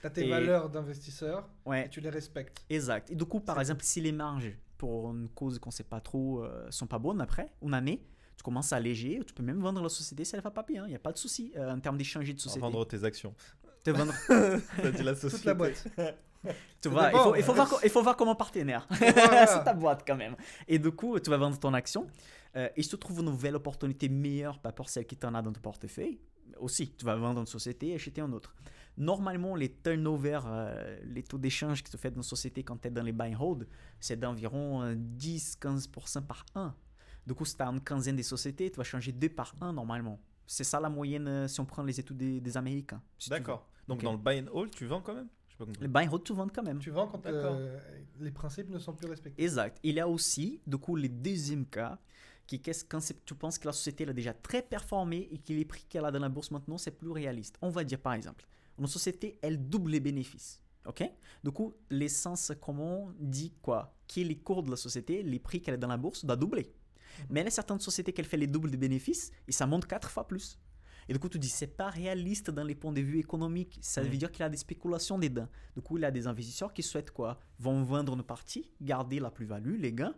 T'as 0.01 0.09
tes 0.09 0.25
Et- 0.25 0.29
valeurs 0.29 0.69
d'investisseur, 0.69 1.38
Ouais. 1.65 1.85
et 1.85 1.89
tu 1.89 1.99
les 2.01 2.09
respectes. 2.09 2.63
Exact. 2.69 3.09
Et 3.11 3.15
du 3.15 3.25
coup, 3.25 3.39
par 3.39 3.59
exemple, 3.59 3.83
si 3.83 4.01
les 4.01 4.11
marges, 4.11 4.51
pour 4.77 5.11
une 5.11 5.29
cause 5.29 5.59
qu'on 5.59 5.71
sait 5.71 5.83
pas 5.83 5.99
trop, 5.99 6.43
euh, 6.43 6.67
sont 6.71 6.87
pas 6.87 6.99
bonnes 6.99 7.21
après, 7.21 7.51
une 7.61 7.73
année, 7.73 8.05
tu 8.37 8.43
commences 8.43 8.71
à 8.71 8.77
alléger, 8.77 9.19
tu 9.27 9.33
peux 9.33 9.43
même 9.43 9.59
vendre 9.59 9.81
la 9.83 9.89
société 9.89 10.23
si 10.23 10.35
elle 10.35 10.41
va 10.41 10.51
pas 10.51 10.63
bien. 10.63 10.85
Il 10.85 10.89
n'y 10.89 10.95
a 10.95 10.99
pas 10.99 11.11
de 11.11 11.17
souci 11.17 11.51
euh, 11.57 11.71
en 11.71 11.79
termes 11.79 11.97
d'échanger 11.97 12.33
de 12.33 12.39
société. 12.39 12.61
vendre 12.61 12.85
tes 12.85 13.03
actions. 13.03 13.33
Te 13.83 13.91
vendre, 13.91 14.13
T'as 14.27 14.91
dit 14.91 15.03
la 15.03 15.15
société. 15.15 15.37
Toute 15.37 15.45
la 15.45 15.53
boîte. 15.53 15.87
tu 16.81 16.87
vois, 16.89 17.11
il, 17.11 17.17
faut, 17.17 17.35
il, 17.35 17.43
faut 17.43 17.53
voir, 17.53 17.67
co- 17.69 17.79
il 17.83 17.89
faut 17.89 18.01
voir 18.01 18.15
comment 18.15 18.35
partenaire. 18.35 18.87
Voilà. 18.89 19.45
C'est 19.47 19.63
ta 19.63 19.73
boîte 19.73 20.03
quand 20.07 20.15
même. 20.15 20.35
Et 20.67 20.79
du 20.79 20.91
coup, 20.91 21.19
tu 21.19 21.29
vas 21.29 21.37
vendre 21.37 21.59
ton 21.59 21.73
action. 21.73 22.07
euh, 22.55 22.69
et 22.77 22.81
si 22.83 22.89
tu 22.89 22.97
trouves 22.97 23.19
une 23.19 23.25
nouvelle 23.25 23.55
opportunité 23.57 24.07
meilleure 24.07 24.59
par 24.59 24.71
rapport 24.71 24.85
à 24.85 24.89
celle 24.89 25.05
qui 25.05 25.17
t'en 25.17 25.33
a 25.33 25.41
dans 25.41 25.51
ton 25.51 25.59
portefeuille, 25.59 26.19
aussi, 26.59 26.89
tu 26.97 27.05
vas 27.05 27.15
vendre 27.15 27.41
une 27.41 27.45
société 27.45 27.89
et 27.89 27.95
acheter 27.95 28.21
une 28.21 28.33
autre. 28.33 28.55
Normalement, 28.99 29.55
les 29.55 29.71
turnovers, 29.71 30.43
euh, 30.47 30.99
les 31.05 31.23
taux 31.23 31.37
d'échange 31.37 31.81
que 31.83 31.89
tu 31.89 31.97
fais 31.97 32.11
dans 32.11 32.17
une 32.17 32.23
société 32.23 32.63
quand 32.63 32.77
tu 32.81 32.89
es 32.89 32.91
dans 32.91 33.01
les 33.01 33.13
buy 33.13 33.33
and 33.33 33.39
hold, 33.41 33.67
c'est 33.99 34.19
d'environ 34.19 34.83
euh, 34.83 34.95
10-15% 34.95 36.21
par 36.25 36.45
an. 36.55 36.73
Du 37.25 37.33
coup, 37.33 37.45
si 37.45 37.55
tu 37.55 37.63
as 37.63 37.67
une 37.67 37.81
quinzaine 37.81 38.15
de 38.15 38.21
sociétés, 38.21 38.69
tu 38.71 38.77
vas 38.77 38.83
changer 38.83 39.11
deux 39.11 39.29
par 39.29 39.55
un 39.61 39.73
normalement. 39.73 40.19
C'est 40.47 40.63
ça 40.63 40.79
la 40.79 40.89
moyenne 40.89 41.27
euh, 41.27 41.47
si 41.47 41.59
on 41.59 41.65
prend 41.65 41.83
les 41.83 41.99
études 41.99 42.17
des, 42.17 42.41
des 42.41 42.57
Américains. 42.57 43.01
si. 43.17 43.29
D'accord. 43.29 43.67
Donc 43.87 44.03
dans 44.03 44.11
le 44.11 44.17
buy 44.17 44.39
and 44.41 44.51
hold, 44.53 44.71
tu 44.71 44.85
vends 44.85 45.01
quand 45.01 45.15
même? 45.15 45.27
Les 45.81 45.87
buy 45.87 46.05
and 46.07 46.11
hold, 46.13 46.23
tu 46.23 46.33
vends 46.33 46.47
quand 46.47 46.63
même. 46.63 46.79
Tu 46.79 46.89
vends 46.91 47.07
quand 47.07 47.21
euh, 47.25 47.77
les 48.19 48.31
principes 48.31 48.69
ne 48.69 48.79
sont 48.79 48.93
plus 48.93 49.07
respectés. 49.09 49.43
Exact. 49.43 49.77
Il 49.83 49.95
y 49.95 49.99
a 49.99 50.07
aussi, 50.07 50.61
du 50.67 50.77
coup, 50.77 50.95
le 50.95 51.09
deuxième 51.09 51.65
cas, 51.65 51.97
qui 52.47 52.55
est 52.55 52.59
qu'est-ce- 52.59 52.85
quand 52.85 52.99
tu 53.25 53.35
penses 53.35 53.57
que 53.59 53.67
la 53.67 53.73
société 53.73 54.03
elle 54.03 54.09
a 54.09 54.13
déjà 54.13 54.33
très 54.33 54.61
performé 54.61 55.27
et 55.31 55.37
que 55.37 55.53
les 55.53 55.65
prix 55.65 55.83
qu'elle 55.89 56.05
a 56.05 56.11
dans 56.11 56.19
la 56.19 56.29
bourse 56.29 56.49
maintenant, 56.51 56.77
c'est 56.77 56.91
plus 56.91 57.11
réaliste. 57.11 57.57
On 57.61 57.69
va 57.69 57.83
dire 57.83 57.99
par 57.99 58.13
exemple, 58.13 58.47
une 58.79 58.87
société, 58.87 59.37
elle 59.41 59.69
double 59.69 59.91
les 59.91 59.99
bénéfices. 59.99 60.61
OK? 60.85 61.03
Du 61.43 61.51
coup, 61.51 61.73
l'essence 61.89 62.51
commun 62.61 63.13
dit 63.19 63.53
quoi? 63.61 63.95
Que 64.07 64.21
les 64.21 64.37
cours 64.37 64.63
de 64.63 64.71
la 64.71 64.77
société, 64.77 65.21
les 65.23 65.39
prix 65.39 65.61
qu'elle 65.61 65.75
a 65.75 65.77
dans 65.77 65.87
la 65.87 65.97
bourse, 65.97 66.25
doit 66.25 66.35
doubler. 66.35 66.73
Mais 67.29 67.41
il 67.41 67.43
y 67.43 67.47
a 67.47 67.51
certaines 67.51 67.79
sociétés 67.79 68.13
qu'elle 68.13 68.25
fait 68.25 68.37
les 68.37 68.47
doubles 68.47 68.71
de 68.71 68.77
bénéfices 68.77 69.31
et 69.47 69.51
ça 69.51 69.65
monte 69.67 69.85
quatre 69.85 70.09
fois 70.09 70.27
plus. 70.27 70.57
Et 71.07 71.13
du 71.13 71.19
coup, 71.19 71.27
tu 71.27 71.39
dis, 71.39 71.49
c'est 71.49 71.67
pas 71.75 71.89
réaliste 71.89 72.51
dans 72.51 72.63
les 72.63 72.75
points 72.75 72.91
de 72.93 73.01
vue 73.01 73.19
économiques. 73.19 73.77
Ça 73.81 74.01
veut 74.01 74.09
Mhm. 74.09 74.15
dire 74.17 74.31
qu'il 74.31 74.41
y 74.41 74.45
a 74.45 74.49
des 74.49 74.57
spéculations 74.57 75.17
dedans. 75.17 75.47
Du 75.75 75.81
coup, 75.81 75.97
il 75.97 76.01
y 76.01 76.05
a 76.05 76.11
des 76.11 76.27
investisseurs 76.27 76.71
qui 76.73 76.83
souhaitent 76.83 77.11
quoi? 77.11 77.39
Vont 77.59 77.83
vendre 77.83 78.13
une 78.13 78.23
partie, 78.23 78.71
garder 78.79 79.19
la 79.19 79.31
plus-value, 79.31 79.79
les 79.79 79.91
gains, 79.91 80.15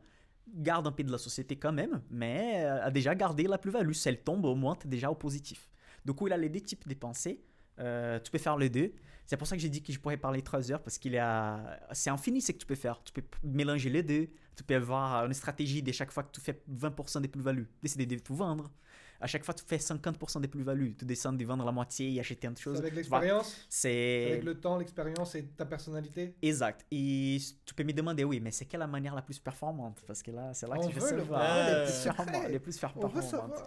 gardent 0.54 0.88
un 0.88 0.92
peu 0.92 1.04
de 1.04 1.12
la 1.12 1.18
société 1.18 1.56
quand 1.58 1.72
même, 1.72 2.02
mais 2.10 2.66
euh, 2.66 2.84
a 2.84 2.92
déjà 2.92 3.16
gardé 3.16 3.44
la 3.44 3.58
plus-value. 3.58 3.94
Si 3.94 4.10
elle 4.10 4.22
tombe, 4.22 4.44
au 4.46 4.56
moins, 4.56 4.76
tu 4.76 4.88
déjà 4.88 5.10
au 5.10 5.16
positif. 5.16 5.70
Du 6.06 6.14
coup, 6.14 6.28
il 6.28 6.34
a 6.34 6.38
les 6.38 6.50
deux 6.50 6.60
types 6.62 6.88
de 6.88 6.94
pensées. 6.94 7.42
Euh, 7.82 8.20
tu 8.20 8.32
peux 8.32 8.38
faire 8.38 8.58
les 8.58 8.70
deux. 8.70 8.94
C'est 9.26 9.38
pour 9.38 9.48
ça 9.48 9.56
que 9.56 9.62
j'ai 9.62 9.70
dit 9.70 9.82
que 9.82 9.94
je 9.94 10.00
pourrais 10.00 10.18
parler 10.18 10.42
trois 10.42 10.72
heures 10.72 10.82
parce 10.82 10.98
qu'il 10.98 11.14
y 11.14 11.18
a... 11.18 11.80
c'est 11.94 12.10
infini 12.10 12.42
ce 12.42 12.52
que 12.52 12.58
tu 12.58 12.66
peux 12.66 12.76
faire. 12.76 13.02
Tu 13.04 13.14
peux 13.14 13.24
mélanger 13.44 13.90
les 13.90 14.04
deux. 14.04 14.28
Tu 14.56 14.64
peux 14.64 14.76
avoir 14.76 15.26
une 15.26 15.34
stratégie 15.34 15.82
de 15.82 15.92
chaque 15.92 16.12
fois 16.12 16.24
que 16.24 16.32
tu 16.32 16.42
fais 16.42 16.62
20% 16.70 17.22
des 17.22 17.28
plus-values, 17.30 17.70
décider 17.82 18.06
de 18.06 18.18
tout 18.20 18.36
vendre. 18.36 18.70
À 19.22 19.28
chaque 19.28 19.46
fois 19.46 19.54
que 19.54 19.60
tu 19.62 19.66
fais 19.68 19.78
50% 19.78 20.42
des 20.42 20.48
plus-values, 20.48 20.96
tu 20.98 21.06
descends 21.06 21.32
de 21.32 21.46
vendre 21.46 21.64
la 21.64 21.72
moitié 21.72 22.12
et 22.14 22.20
acheter 22.20 22.48
autre 22.50 22.60
chose. 22.60 22.80
avec 22.80 22.94
l'expérience, 22.96 23.66
C'est 23.70 24.32
avec 24.32 24.44
le 24.44 24.60
temps, 24.60 24.78
l'expérience 24.78 25.36
et 25.36 25.46
ta 25.46 25.66
personnalité. 25.66 26.36
exact. 26.42 26.86
Et 26.92 27.38
tu 27.64 27.74
peux 27.76 27.84
me 27.84 27.94
demander, 27.94 28.24
oui, 28.24 28.40
mais 28.40 28.50
c'est 28.52 28.66
quelle 28.66 28.80
la 28.82 28.88
manière 28.88 29.14
la 29.16 29.22
plus 29.22 29.38
performante? 29.40 30.02
Parce 30.08 30.22
que 30.24 30.32
là, 30.32 30.54
c'est 30.54 30.68
là 30.68 30.76
que 30.76 30.82
On 30.86 30.90
je 30.90 30.96
veux 30.96 31.02
savoir. 31.02 31.26
voir, 31.26 32.48
les 32.50 32.60
plus 32.60 32.78
performantes. 32.78 33.64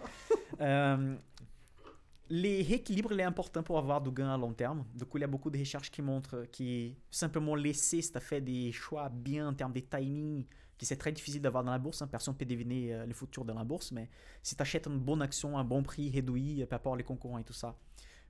Les 2.29 2.57
les 2.57 2.63
rééquilibres, 2.63 3.11
il 3.13 3.19
est 3.19 3.23
important 3.23 3.63
pour 3.63 3.77
avoir 3.77 4.01
du 4.01 4.11
gain 4.11 4.33
à 4.33 4.37
long 4.37 4.53
terme. 4.53 4.85
Du 4.95 5.05
coup, 5.05 5.17
il 5.17 5.21
y 5.21 5.23
a 5.23 5.27
beaucoup 5.27 5.49
de 5.49 5.57
recherches 5.59 5.91
qui 5.91 6.01
montrent 6.01 6.45
que 6.51 6.91
simplement 7.11 7.55
laisser, 7.55 8.01
si 8.01 8.11
tu 8.11 8.17
as 8.17 8.21
fait 8.21 8.41
des 8.41 8.71
choix 8.71 9.09
bien 9.09 9.49
en 9.49 9.53
termes 9.53 9.73
de 9.73 9.79
timing, 9.79 10.45
qui 10.77 10.85
c'est 10.85 10.97
très 10.97 11.11
difficile 11.11 11.41
d'avoir 11.41 11.63
dans 11.63 11.71
la 11.71 11.79
bourse. 11.79 12.01
hein. 12.01 12.07
Personne 12.07 12.33
ne 12.33 12.37
peut 12.39 12.45
deviner 12.45 12.93
euh, 12.93 13.05
le 13.05 13.13
futur 13.13 13.45
dans 13.45 13.53
la 13.53 13.63
bourse, 13.63 13.91
mais 13.91 14.09
si 14.43 14.55
tu 14.55 14.61
achètes 14.61 14.87
une 14.87 14.99
bonne 14.99 15.21
action 15.21 15.57
à 15.57 15.61
un 15.61 15.63
bon 15.63 15.83
prix 15.83 16.09
réduit 16.09 16.61
euh, 16.61 16.65
par 16.65 16.79
rapport 16.79 16.93
aux 16.93 17.03
concurrents 17.03 17.37
et 17.37 17.43
tout 17.43 17.53
ça, 17.53 17.77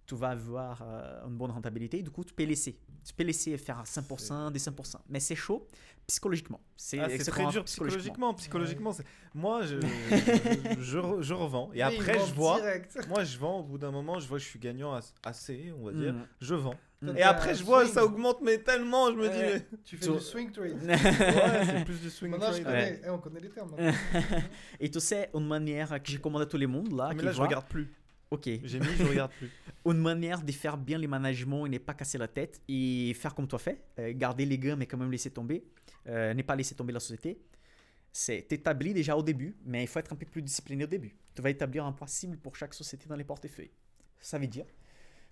tu 0.06 0.15
vas 0.15 0.30
avoir 0.30 0.82
euh, 0.84 1.26
une 1.27 1.36
bonne 1.36 1.52
rentabilité. 1.52 2.02
Du 2.02 2.10
coup, 2.11 2.23
tu 2.23 2.34
peux 2.34 2.44
laisser. 2.44 2.77
Tu 3.03 3.14
peux 3.14 3.23
laisser 3.23 3.57
faire 3.57 3.84
5%, 3.86 4.52
des 4.52 4.60
5%. 4.60 4.95
Mais 5.10 5.19
c'est 5.19 5.36
chaud 5.36 5.68
psychologiquement. 6.07 6.60
C'est 6.77 6.99
Ah, 6.99 7.07
très 7.07 7.45
dur 7.48 7.64
psychologiquement. 7.65 8.34
Psychologiquement, 8.36 8.91
moi, 9.34 9.61
je, 9.65 9.80
je, 9.80 10.82
je 10.82 10.98
re- 10.99 11.22
je 11.22 11.34
revends. 11.34 11.69
Et 11.73 11.82
après, 11.82 12.19
je 12.19 12.34
vois. 12.34 12.60
direct. 12.61 12.98
Moi, 13.10 13.23
je 13.23 13.38
vends. 13.38 13.60
Au 13.60 13.64
bout 13.64 13.77
d'un 13.77 13.91
moment, 13.91 14.19
je 14.19 14.27
vois 14.27 14.38
que 14.38 14.44
je 14.44 14.49
suis 14.49 14.60
gagnant 14.60 14.94
as- 14.94 15.14
assez, 15.23 15.72
on 15.80 15.86
va 15.86 15.91
dire. 15.94 16.14
Mm. 16.14 16.27
Je 16.41 16.56
vends. 16.56 16.76
Mm. 17.02 17.18
Et 17.18 17.22
après, 17.23 17.53
je 17.56 17.64
vois, 17.64 17.84
swing. 17.84 17.94
ça 17.94 18.06
augmente, 18.06 18.41
mais 18.41 18.57
tellement, 18.60 19.11
je 19.11 19.18
me 19.18 19.30
dis. 19.30 19.38
Ouais. 19.38 19.68
Tu 19.84 19.98
fais 19.98 20.06
Tu- 20.07 20.11
du 20.14 20.19
swing 20.19 20.52
trade. 20.52 20.77
Ouais, 20.86 20.98
c'est 21.65 21.86
plus 21.86 22.02
du 22.02 22.10
swing 22.10 22.32
Maintenant, 22.32 22.48
je 22.53 22.61
trade. 22.61 22.65
connais. 22.65 22.91
Ouais. 22.91 23.02
Eh, 23.06 23.10
on 23.10 23.18
connaît 23.19 23.40
les 23.40 23.49
termes. 23.49 23.72
maintenant. 23.72 23.91
Et 24.80 24.90
tu 24.90 24.99
sais, 24.99 25.30
une 25.34 25.48
manière 25.48 25.90
que 26.02 26.11
j'ai 26.11 26.18
commandé 26.19 26.44
à 26.44 26.48
tout 26.48 26.57
le 26.57 26.68
monde 26.68 26.91
là, 26.95 27.11
Mais 27.15 27.22
là, 27.23 27.32
je 27.32 27.41
regarde 27.41 27.68
plus. 27.68 27.91
Ok. 28.31 28.49
J'ai 28.64 28.80
mis, 28.80 28.88
je 28.97 29.03
regarde 29.03 29.31
plus. 29.31 29.49
Une 29.85 29.99
manière 29.99 30.41
de 30.41 30.52
faire 30.52 30.77
bien 30.77 30.97
les 30.97 31.07
managements 31.07 31.65
et 31.65 31.69
ne 31.69 31.77
pas 31.77 31.93
casser 31.93 32.18
la 32.18 32.27
tête 32.27 32.61
et 32.68 33.14
faire 33.14 33.35
comme 33.35 33.47
toi 33.47 33.60
fais, 33.60 33.81
euh, 33.99 34.14
garder 34.15 34.45
les 34.45 34.57
gains 34.57 34.76
mais 34.76 34.88
quand 34.88 34.97
même 34.97 35.11
laisser 35.11 35.31
tomber, 35.31 35.64
euh, 36.07 36.34
ne 36.34 36.41
pas 36.41 36.56
laisser 36.56 36.76
tomber 36.76 36.93
la 36.93 36.99
société, 36.99 37.39
c'est 38.11 38.47
t'établir 38.47 38.93
déjà 38.93 39.15
au 39.15 39.23
début, 39.23 39.57
mais 39.65 39.84
il 39.84 39.88
faut 39.88 39.99
être 39.99 40.14
un 40.14 40.15
peu 40.15 40.26
plus 40.26 40.41
discipliné 40.41 40.85
au 40.85 40.88
début. 40.88 41.15
Tu 41.35 41.41
vas 41.41 41.49
établir 41.49 41.85
un 41.85 41.91
poids 41.91 42.07
cible 42.07 42.38
pour 42.38 42.56
chaque 42.56 42.73
société 42.73 43.07
dans 43.07 43.15
les 43.15 43.26
portefeuilles. 43.26 43.72
Ça 44.19 44.39
veut 44.39 44.47
dire, 44.47 44.65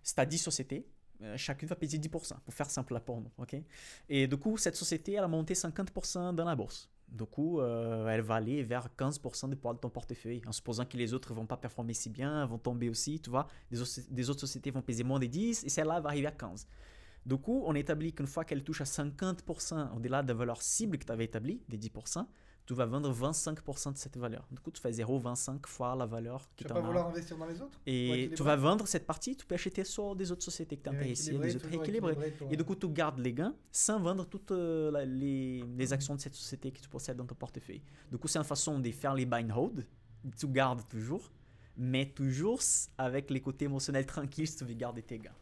si 0.04 0.14
tu 0.14 0.20
as 0.22 0.26
10 0.26 0.38
sociétés, 0.38 0.86
euh, 1.22 1.38
chacune 1.38 1.68
va 1.68 1.76
payer 1.76 1.98
10%, 1.98 2.10
pour 2.10 2.54
faire 2.54 2.70
simple 2.70 2.94
là 2.94 3.00
pour 3.00 3.22
nous. 3.22 3.32
ok? 3.38 3.56
Et 4.10 4.28
du 4.28 4.38
coup, 4.38 4.58
cette 4.58 4.76
société, 4.76 5.14
elle 5.14 5.24
a 5.24 5.28
monté 5.28 5.54
50% 5.54 6.36
dans 6.36 6.46
la 6.46 6.56
bourse. 6.56 6.90
Du 7.08 7.26
coup, 7.26 7.60
euh, 7.60 8.08
elle 8.08 8.22
va 8.22 8.36
aller 8.36 8.64
vers 8.64 8.90
15% 8.98 9.50
du 9.50 9.56
poids 9.56 9.74
de 9.74 9.80
ton 9.80 9.90
portefeuille, 9.90 10.42
en 10.48 10.52
supposant 10.52 10.86
que 10.86 10.98
les 10.98 11.14
autres 11.14 11.32
ne 11.32 11.36
vont 11.36 11.46
pas 11.46 11.58
performer 11.58 11.94
si 11.94 12.10
bien, 12.10 12.46
vont 12.46 12.58
tomber 12.58 12.90
aussi, 12.90 13.20
tu 13.20 13.30
vois. 13.30 13.48
Des 13.72 14.30
autres 14.30 14.40
sociétés 14.40 14.72
vont 14.72 14.82
peser 14.82 15.04
moins 15.04 15.20
de 15.20 15.28
10 15.28 15.64
et 15.64 15.70
celle-là 15.70 16.00
va 16.00 16.10
arriver 16.10 16.28
à 16.28 16.32
15. 16.32 16.68
Du 17.26 17.38
coup, 17.38 17.64
on 17.66 17.76
établit 17.76 18.14
qu'une 18.14 18.28
fois 18.28 18.44
qu'elle 18.44 18.64
touche 18.64 18.82
à 18.82 18.86
50% 18.86 19.96
au-delà 19.96 20.24
de 20.24 20.28
la 20.28 20.34
valeur 20.34 20.62
cible 20.62 20.98
que 20.98 21.06
tu 21.06 21.12
avais 21.12 21.26
établie, 21.26 21.62
des 21.70 21.78
10%, 21.78 22.26
tu 22.66 22.74
vas 22.74 22.86
vendre 22.86 23.12
25% 23.14 23.92
de 23.94 23.98
cette 23.98 24.16
valeur. 24.18 24.48
Du 24.52 24.60
coup, 24.60 24.72
tu 24.72 24.80
fais 24.82 24.92
0,25 24.92 25.66
fois 25.68 25.96
la 25.96 26.06
valeur 26.06 26.48
Tu 26.56 26.64
que 26.64 26.70
vas 26.70 26.76
tu 26.76 26.82
pas 26.82 26.88
vouloir 26.88 27.08
investir 27.10 27.38
dans 27.38 27.46
les 27.46 27.62
autres 27.62 27.78
Et 27.86 28.30
tu 28.36 28.44
vas 28.44 28.56
vendre 28.56 28.88
cette 28.88 29.06
partie, 29.06 29.36
tu 29.36 29.46
peux 29.46 29.56
acheter 29.56 29.84
sur 29.84 30.16
des 30.16 30.32
autres 30.32 30.44
sociétés 30.44 30.78
que 30.78 30.84
tu 30.84 30.90
intéressées, 30.96 31.32
des 31.32 31.56
autres 31.56 31.66
toujours 31.66 31.84
équilibrées. 31.84 32.12
équilibrer 32.14 32.32
pour- 32.38 32.52
Et 32.54 32.56
du 32.58 32.64
coup, 32.64 32.76
tu 32.76 32.88
gardes 32.90 33.20
les 33.20 33.34
gains 33.34 33.54
sans 33.72 34.00
vendre 34.00 34.26
toutes 34.26 34.52
euh, 34.52 34.92
la- 34.92 35.04
les, 35.06 35.62
les 35.78 35.94
actions 35.94 36.16
de 36.16 36.22
cette 36.22 36.36
société 36.36 36.72
que 36.72 36.80
tu 36.80 36.88
possèdes 36.90 37.18
dans 37.18 37.26
ton 37.26 37.36
portefeuille. 37.36 37.84
Du 38.12 38.18
coup, 38.18 38.28
c'est 38.28 38.40
une 38.40 38.44
façon 38.46 38.80
de 38.80 38.90
faire 38.92 39.14
les 39.14 39.26
buy 39.26 39.44
and 39.44 39.50
hold. 39.58 39.86
Tu 40.38 40.48
gardes 40.48 40.88
toujours. 40.88 41.32
mais 41.76 42.06
toujours 42.06 42.60
avec 43.00 43.30
les 43.32 43.42
côtés 43.42 43.66
émotionnels 43.66 44.06
tranquilles, 44.06 44.48
sauvegarder 44.48 45.02
tes 45.02 45.18
gains. 45.18 45.36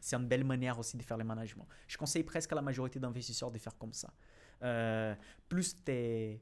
C'est 0.00 0.16
une 0.16 0.26
belle 0.26 0.42
manière 0.44 0.78
aussi 0.78 0.96
de 0.96 1.02
faire 1.02 1.18
le 1.18 1.24
management. 1.24 1.66
Je 1.86 1.96
conseille 1.98 2.24
presque 2.24 2.50
à 2.52 2.54
la 2.54 2.62
majorité 2.62 2.98
d'investisseurs 2.98 3.50
de 3.50 3.58
faire 3.58 3.76
comme 3.76 3.92
ça. 3.92 4.10
Euh, 4.62 5.14
plus 5.48 5.74
tu 5.84 6.40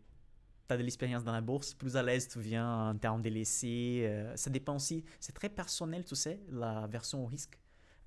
de 0.77 0.83
l'expérience 0.83 1.25
dans 1.25 1.33
la 1.33 1.41
bourse, 1.41 1.75
plus 1.75 1.97
à 1.97 2.03
l'aise 2.03 2.29
tu 2.29 2.41
viens 2.41 2.91
en 2.91 2.97
termes 2.97 3.23
de 3.23 3.29
laissés. 3.31 4.05
euh, 4.07 4.37
ça 4.37 4.51
dépend 4.51 4.77
aussi, 4.77 5.05
c'est 5.21 5.33
très 5.33 5.49
personnel, 5.49 6.05
tu 6.05 6.15
sais, 6.15 6.41
la 6.51 6.87
version 6.87 7.23
au 7.25 7.27
risque. 7.27 7.59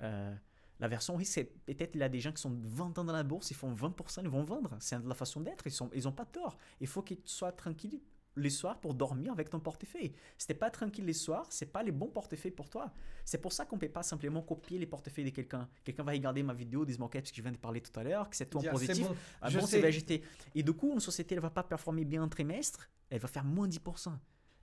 Euh, 0.02 0.34
la 0.80 0.88
version 0.88 1.14
au 1.16 1.18
risque, 1.18 1.34
c'est 1.34 1.46
peut-être 1.66 1.96
il 1.96 2.02
y 2.02 2.04
a 2.04 2.10
des 2.10 2.20
gens 2.20 2.32
qui 2.32 2.42
sont 2.42 2.58
20 2.64 2.98
ans 2.98 3.04
dans 3.04 3.14
la 3.14 3.24
bourse, 3.24 3.50
ils 3.52 3.56
font 3.56 3.74
20%, 3.74 4.22
ils 4.24 4.30
vont 4.30 4.44
vendre. 4.44 4.76
C'est 4.80 5.02
la 5.04 5.16
façon 5.16 5.42
d'être, 5.42 5.66
ils 5.68 5.74
n'ont 5.82 5.90
ils 5.94 6.08
ont 6.08 6.12
pas 6.12 6.26
tort. 6.26 6.58
Il 6.82 6.88
faut 6.88 7.02
que 7.02 7.14
tu 7.14 7.22
sois 7.26 7.52
tranquille 7.52 8.00
les 8.36 8.49
soirs 8.49 8.80
pour 8.80 8.94
dormir 8.94 9.32
avec 9.32 9.49
ton 9.49 9.60
portefeuille. 9.60 10.12
Si 10.38 10.48
t'es 10.48 10.53
pas 10.53 10.70
tranquille 10.70 11.06
les 11.06 11.14
soirs, 11.14 11.45
c'est 11.49 11.72
pas 11.72 11.84
les 11.84 11.91
bons 11.91 12.07
portefeuilles 12.07 12.52
pour 12.52 12.70
toi. 12.70 12.91
C'est 13.24 13.40
pour 13.40 13.53
ça 13.53 13.66
qu'on 13.66 13.78
peut 13.78 13.90
pas 13.90 14.03
simplement 14.03 14.41
copier 14.41 14.78
les 14.78 14.86
portefeuilles 14.86 15.26
de 15.26 15.30
quelqu'un. 15.30 15.68
Quelqu'un 15.84 16.03
va 16.03 16.12
regarder 16.12 16.44
ma 16.44 16.53
vidéo, 16.53 16.86
dire 16.86 16.99
ok, 17.02 17.14
parce 17.14 17.32
que 17.32 17.38
je 17.38 17.41
viens 17.41 17.52
de 17.52 17.57
parler 17.57 17.82
tout 17.82 17.98
à 17.99 18.03
l'heure, 18.03 18.30
que 18.30 18.36
c'est 18.36 18.49
tout 18.49 18.60
en 18.60 18.72
positif. 18.72 19.07
Bon. 19.07 19.16
Ah 19.41 19.49
bon, 19.49 19.66
c'est 19.66 19.80
VGT. 19.80 20.22
Et 20.56 20.64
du 20.64 20.74
coup, 20.74 20.91
une 20.94 20.99
société, 20.99 21.36
elle 21.36 21.41
va 21.41 21.49
pas 21.49 21.64
performer 21.64 22.06
bien 22.06 22.24
un 22.24 22.28
trimestre, 22.28 22.90
elle 23.10 23.20
va 23.20 23.28
faire 23.28 23.44
moins 23.44 23.68
10%. 23.68 24.12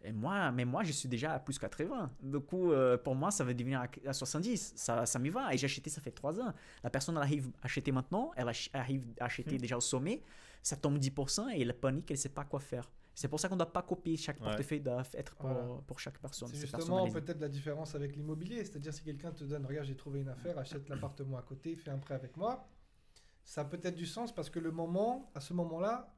Et 0.05 0.13
moi, 0.13 0.51
mais 0.51 0.65
moi, 0.65 0.83
je 0.83 0.93
suis 0.93 1.09
déjà 1.09 1.35
à 1.35 1.39
plus 1.39 1.59
80. 1.59 2.11
Du 2.23 2.41
coup, 2.41 2.73
euh, 2.73 2.99
pour 2.99 3.15
moi, 3.15 3.31
ça 3.31 3.45
va 3.45 3.55
devenir 3.55 3.81
à, 3.81 4.09
à 4.09 4.13
70. 4.13 4.73
Ça, 4.75 5.07
ça 5.07 5.19
m'y 5.19 5.29
va. 5.29 5.55
Et 5.55 5.59
j'ai 5.59 5.67
acheté, 5.67 5.91
ça 5.91 6.01
fait 6.01 6.11
3 6.11 6.41
ans. 6.41 6.53
La 6.83 6.91
personne, 6.91 7.17
elle 7.17 7.23
arrive 7.23 7.51
à 7.63 7.67
acheter 7.67 7.93
maintenant, 7.93 8.33
elle 8.37 8.51
arrive 8.75 9.07
à 9.21 9.27
acheter 9.27 9.59
déjà 9.59 9.77
au 9.77 9.81
sommet, 9.81 10.21
ça 10.63 10.77
tombe 10.77 10.99
10% 10.99 11.55
et 11.55 11.63
elle 11.63 11.75
panique, 11.75 12.11
elle 12.11 12.19
sait 12.19 12.29
pas 12.29 12.45
quoi 12.45 12.59
faire. 12.59 12.91
C'est 13.15 13.29
pour 13.29 13.39
ça 13.39 13.49
qu'on 13.49 13.55
ne 13.57 13.61
doit 13.61 13.73
pas 13.73 13.83
copier. 13.83 14.17
Chaque 14.17 14.39
Ouais. 14.41 14.45
portefeuille 14.47 14.81
doit 14.81 15.03
être 15.15 15.35
pour, 15.37 15.51
Voilà. 15.51 15.81
pour 15.87 16.01
chaque 16.01 16.19
personne. 16.19 16.49
C'est 16.49 16.57
justement 16.57 17.09
peut-être 17.11 17.41
la 17.41 17.49
différence 17.49 17.95
avec 17.95 18.17
l'immobilier. 18.17 18.65
C'est-à-dire 18.65 18.93
si 18.95 19.03
quelqu'un 19.03 19.33
te 19.33 19.45
donne, 19.45 19.67
regarde, 19.67 19.87
j'ai 19.87 19.97
trouvé 19.97 20.21
une 20.21 20.29
affaire, 20.29 20.59
achète 20.59 20.89
l'appartement 20.89 21.37
à 21.37 21.43
côté, 21.43 21.77
fais 21.77 21.91
un 21.91 21.99
prêt 21.99 22.15
avec 22.15 22.37
moi. 22.37 22.69
Ça 23.45 23.63
a 23.63 23.65
peut-être 23.65 23.97
du 23.97 24.07
sens 24.07 24.33
parce 24.35 24.49
que 24.51 24.59
le 24.61 24.71
moment, 24.71 25.31
à 25.35 25.41
ce 25.41 25.53
moment-là, 25.55 26.15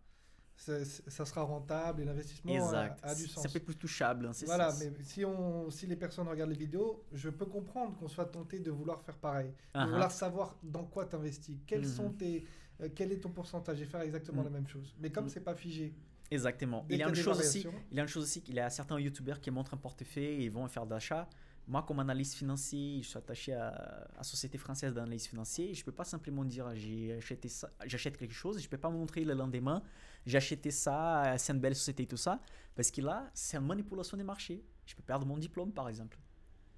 ça 0.57 1.25
sera 1.25 1.43
rentable 1.43 2.03
et 2.03 2.05
l'investissement 2.05 2.55
a, 2.71 3.15
du 3.15 3.27
sens. 3.27 3.43
Ça 3.43 3.49
fait 3.49 3.59
plus 3.61 3.77
touchable. 3.77 4.27
hein, 4.27 4.31
Voilà, 4.45 4.73
mais 4.79 4.93
si, 5.03 5.25
on, 5.25 5.69
si 5.71 5.87
les 5.87 5.97
personnes 5.97 6.29
regardent 6.29 6.51
les 6.51 6.57
vidéos, 6.57 7.05
je 7.13 7.29
peux 7.29 7.47
comprendre 7.47 7.97
qu'on 7.97 8.09
soit 8.09 8.27
tenté 8.27 8.61
de 8.61 8.71
vouloir 8.71 9.03
faire 9.03 9.17
pareil, 9.19 9.49
de 9.49 9.55
Ah, 9.75 9.87
vouloir 9.87 10.13
savoir 10.13 10.57
dans 10.63 10.85
quoi 10.85 11.07
tu 11.07 11.17
investis, 11.17 11.59
quels 11.67 11.81
Mhm. 11.81 11.87
sont 11.87 12.11
tes, 12.13 12.47
euh, 12.81 12.89
quel 12.95 13.11
est 13.11 13.19
ton 13.21 13.31
pourcentage? 13.31 13.81
Et 13.81 13.85
faire 13.85 14.03
exactement 14.03 14.43
Mhm. 14.43 14.45
la 14.45 14.51
même 14.51 14.69
chose. 14.69 14.95
Mais 15.01 15.11
comme 15.11 15.25
Mhm. 15.25 15.31
c'est 15.31 15.41
pas 15.45 15.55
figé, 15.57 15.93
Exactement. 16.35 16.85
Il 16.89 16.99
y 16.99 17.03
a 17.03 17.09
une 17.09 17.15
chose 17.15 17.39
aussi. 17.39 17.67
Il 17.91 17.97
y 17.97 18.01
a 18.01 18.03
une 18.03 18.09
chose 18.09 18.25
aussi 18.25 18.43
qu'il 18.43 18.55
y 18.57 18.61
a 18.61 18.71
certains 18.71 18.99
youtubeurs 18.99 19.41
qui 19.41 19.51
montrent 19.51 19.75
un 19.75 19.79
portefeuille 19.79 20.25
et 20.25 20.45
ils 20.45 20.51
vont 20.51 20.67
faire 20.69 20.87
d'achat. 20.87 21.29
Moi, 21.67 21.83
comme 21.83 21.99
analyste 22.01 22.35
financier, 22.35 23.01
je 23.03 23.09
suis 23.09 23.17
attaché 23.17 23.55
à, 23.55 24.07
la 24.17 24.23
Société 24.23 24.59
française 24.59 24.93
d'analyse 24.93 25.27
financière. 25.27 25.69
Je 25.73 25.81
ne 25.81 25.85
peux 25.85 25.93
pas 25.93 26.05
simplement 26.05 26.45
dire 26.45 26.75
j'ai 26.75 27.15
acheté 27.15 27.49
ça, 27.49 27.71
j'achète 27.87 28.19
quelque 28.19 28.35
chose. 28.35 28.59
Je 28.59 28.67
ne 28.67 28.69
peux 28.69 28.79
pas 28.79 28.91
montrer 28.91 29.25
le 29.25 29.33
lendemain. 29.33 29.83
J'ai 30.27 30.37
acheté 30.37 30.71
ça, 30.71 31.35
c'est 31.39 31.53
une 31.53 31.61
belle 31.61 31.75
société 31.75 32.03
et 32.03 32.07
tout 32.07 32.19
ça. 32.19 32.41
Parce 32.75 32.91
que 32.91 33.01
là, 33.01 33.31
c'est 33.33 33.57
une 33.57 33.67
manipulation 33.67 34.17
des 34.17 34.25
marchés. 34.25 34.63
Je 34.85 34.95
peux 34.95 35.03
perdre 35.03 35.25
mon 35.25 35.39
diplôme, 35.39 35.73
par 35.73 35.89
exemple. 35.89 36.19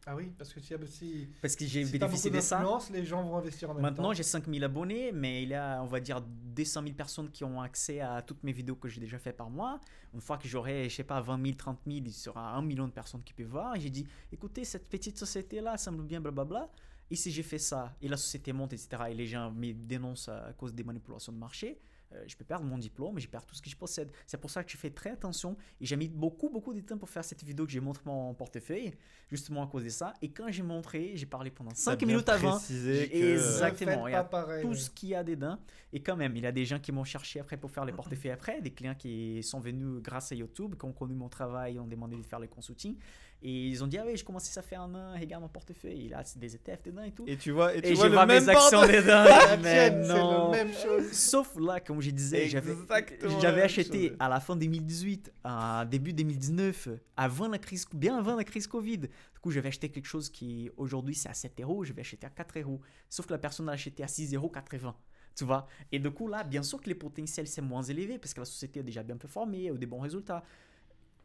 Ah 0.08 0.14
oui, 0.14 0.32
parce 0.38 0.52
que 0.54 0.60
si, 0.60 0.72
si, 0.86 1.28
Parce 1.42 1.56
que 1.56 1.66
j'ai 1.66 1.84
si 1.84 1.98
bénéficié 1.98 2.30
de 2.30 2.40
ça. 2.40 2.64
les 2.92 3.04
gens 3.04 3.24
vont 3.24 3.36
investir 3.38 3.70
en 3.70 3.74
même. 3.74 3.82
Maintenant, 3.82 4.12
j'ai 4.12 4.22
5000 4.22 4.62
abonnés, 4.62 5.10
mais 5.10 5.42
il 5.42 5.48
y 5.48 5.54
a, 5.54 5.82
on 5.82 5.86
va 5.86 5.98
dire, 5.98 6.20
200 6.20 6.82
000 6.82 6.94
personnes 6.94 7.28
qui 7.28 7.42
ont 7.42 7.60
accès 7.60 8.00
à 8.00 8.22
toutes 8.22 8.44
mes 8.44 8.52
vidéos 8.52 8.76
que 8.76 8.88
j'ai 8.88 9.00
déjà 9.00 9.18
fait 9.18 9.32
par 9.32 9.50
mois. 9.50 9.80
Une 10.14 10.20
fois 10.20 10.38
que 10.38 10.46
j'aurai, 10.46 10.88
je 10.88 10.94
sais 10.94 11.02
pas, 11.02 11.20
20 11.20 11.42
000, 11.42 11.56
30 11.56 11.80
000, 11.84 11.98
il 12.06 12.12
sera 12.12 12.54
un 12.54 12.62
million 12.62 12.86
de 12.86 12.92
personnes 12.92 13.24
qui 13.24 13.32
peuvent 13.32 13.48
voir. 13.48 13.74
Et 13.74 13.80
j'ai 13.80 13.90
dit, 13.90 14.06
écoutez, 14.30 14.64
cette 14.64 14.88
petite 14.88 15.18
société-là 15.18 15.76
semble 15.76 16.04
bien, 16.04 16.20
blablabla. 16.20 16.70
Et 17.10 17.16
si 17.16 17.32
j'ai 17.32 17.42
fait 17.42 17.58
ça, 17.58 17.92
et 18.00 18.06
la 18.06 18.16
société 18.16 18.52
monte, 18.52 18.74
etc., 18.74 18.88
et 19.10 19.14
les 19.14 19.26
gens 19.26 19.50
me 19.50 19.72
dénoncent 19.72 20.28
à 20.28 20.52
cause 20.56 20.72
des 20.72 20.84
manipulations 20.84 21.32
de 21.32 21.38
marché, 21.38 21.80
euh, 22.12 22.22
je 22.26 22.36
peux 22.36 22.44
perdre 22.44 22.64
mon 22.64 22.78
diplôme 22.78 23.18
je 23.18 23.28
perds 23.28 23.44
tout 23.44 23.54
ce 23.54 23.62
que 23.62 23.70
je 23.70 23.76
possède. 23.76 24.10
C'est 24.26 24.38
pour 24.40 24.50
ça 24.50 24.62
que 24.62 24.70
je 24.70 24.76
fais 24.76 24.90
très 24.90 25.10
attention. 25.10 25.56
Et 25.80 25.86
j'ai 25.86 25.96
mis 25.96 26.08
beaucoup, 26.08 26.48
beaucoup 26.48 26.74
de 26.74 26.80
temps 26.80 26.98
pour 26.98 27.08
faire 27.08 27.24
cette 27.24 27.42
vidéo 27.42 27.66
que 27.66 27.72
j'ai 27.72 27.80
montré 27.80 28.02
mon 28.06 28.34
portefeuille, 28.34 28.92
justement 29.28 29.62
à 29.62 29.66
cause 29.66 29.84
de 29.84 29.88
ça. 29.88 30.14
Et 30.22 30.30
quand 30.30 30.50
j'ai 30.50 30.62
montré, 30.62 31.12
j'ai 31.14 31.26
parlé 31.26 31.50
pendant 31.50 31.70
T'as 31.70 31.76
5 31.76 31.98
bien 31.98 32.08
minutes 32.08 32.28
avant. 32.28 32.52
précisé 32.56 33.08
que-. 33.08 33.16
Ne 33.16 33.32
exactement, 33.32 34.08
il 34.08 34.12
y 34.12 34.14
a 34.14 34.24
pareil, 34.24 34.62
tout 34.62 34.74
ce 34.74 34.90
qu'il 34.90 35.10
y 35.10 35.14
a 35.14 35.24
dedans. 35.24 35.58
Et 35.92 36.02
quand 36.02 36.16
même, 36.16 36.36
il 36.36 36.42
y 36.42 36.46
a 36.46 36.52
des 36.52 36.64
gens 36.64 36.78
qui 36.78 36.92
m'ont 36.92 37.04
cherché 37.04 37.40
après 37.40 37.56
pour 37.56 37.70
faire 37.70 37.84
les 37.84 37.92
portefeuilles 37.92 38.32
après, 38.32 38.60
des 38.60 38.72
clients 38.72 38.94
qui 38.94 39.42
sont 39.42 39.60
venus 39.60 40.02
grâce 40.02 40.32
à 40.32 40.34
YouTube, 40.34 40.74
qui 40.78 40.84
ont 40.84 40.92
connu 40.92 41.14
mon 41.14 41.28
travail, 41.28 41.78
ont 41.78 41.86
demandé 41.86 42.16
de 42.16 42.22
faire 42.22 42.40
le 42.40 42.46
consulting. 42.46 42.96
Et 43.42 43.68
ils 43.68 43.84
ont 43.84 43.86
dit, 43.86 43.98
ah 43.98 44.04
oui, 44.06 44.16
je 44.16 44.24
commençais 44.24 44.50
ça 44.52 44.62
fait 44.62 44.76
un 44.76 44.92
an, 44.94 45.12
regarde 45.18 45.42
mon 45.42 45.48
portefeuille. 45.48 46.06
Et 46.06 46.08
là, 46.08 46.22
c'est 46.24 46.38
des 46.38 46.54
ETF 46.54 46.82
dedans 46.84 47.02
et 47.02 47.12
tout. 47.12 47.24
Et 47.26 47.36
tu 47.36 47.50
vois, 47.52 47.74
et 47.74 47.82
tu 47.82 47.88
Et, 47.88 47.94
vois 47.94 48.04
je 48.06 48.08
le 48.10 48.14
vois 48.16 48.26
même 48.26 48.42
mes 48.42 48.48
actions 48.48 48.78
portefeuille. 48.80 49.02
dedans. 49.02 49.24
La 49.24 49.62
c'est 49.62 49.90
la 49.90 50.48
même 50.50 50.72
chose. 50.72 51.12
Sauf 51.12 51.54
là, 51.60 51.78
comme 51.80 52.00
je 52.00 52.10
disais, 52.10 52.48
j'avais 52.48 52.72
la 52.74 53.52
même 53.52 53.64
acheté 53.64 54.08
chose. 54.08 54.16
à 54.18 54.28
la 54.28 54.40
fin 54.40 54.56
2018, 54.56 55.32
à 55.44 55.84
début 55.88 56.12
2019, 56.12 56.88
avant 57.16 57.48
la 57.48 57.58
crise, 57.58 57.86
bien 57.92 58.16
avant 58.18 58.34
la 58.36 58.44
crise 58.44 58.66
Covid. 58.66 58.98
Du 58.98 59.08
coup, 59.42 59.50
j'avais 59.50 59.68
acheté 59.68 59.90
quelque 59.90 60.06
chose 60.06 60.30
qui 60.30 60.70
aujourd'hui 60.76 61.14
c'est 61.14 61.28
à 61.28 61.34
7 61.34 61.60
euros, 61.60 61.84
je 61.84 61.92
vais 61.92 62.00
acheter 62.00 62.26
à 62.26 62.30
4 62.30 62.58
euros. 62.60 62.80
Sauf 63.08 63.26
que 63.26 63.32
la 63.32 63.38
personne 63.38 63.68
a 63.68 63.72
acheté 63.72 64.02
à 64.02 64.08
6 64.08 64.34
euros 64.34 64.48
80. 64.48 64.94
Tu 65.36 65.44
vois 65.44 65.66
Et 65.92 65.98
du 65.98 66.10
coup, 66.10 66.26
là, 66.28 66.42
bien 66.42 66.62
sûr 66.62 66.80
que 66.80 66.88
les 66.88 66.94
potentiels 66.94 67.46
c'est 67.46 67.60
moins 67.60 67.82
élevé 67.82 68.18
parce 68.18 68.32
que 68.32 68.40
la 68.40 68.46
société 68.46 68.80
a 68.80 68.82
déjà 68.82 69.02
bien 69.02 69.18
performé, 69.18 69.68
a 69.68 69.74
eu 69.74 69.78
des 69.78 69.86
bons 69.86 70.00
résultats. 70.00 70.42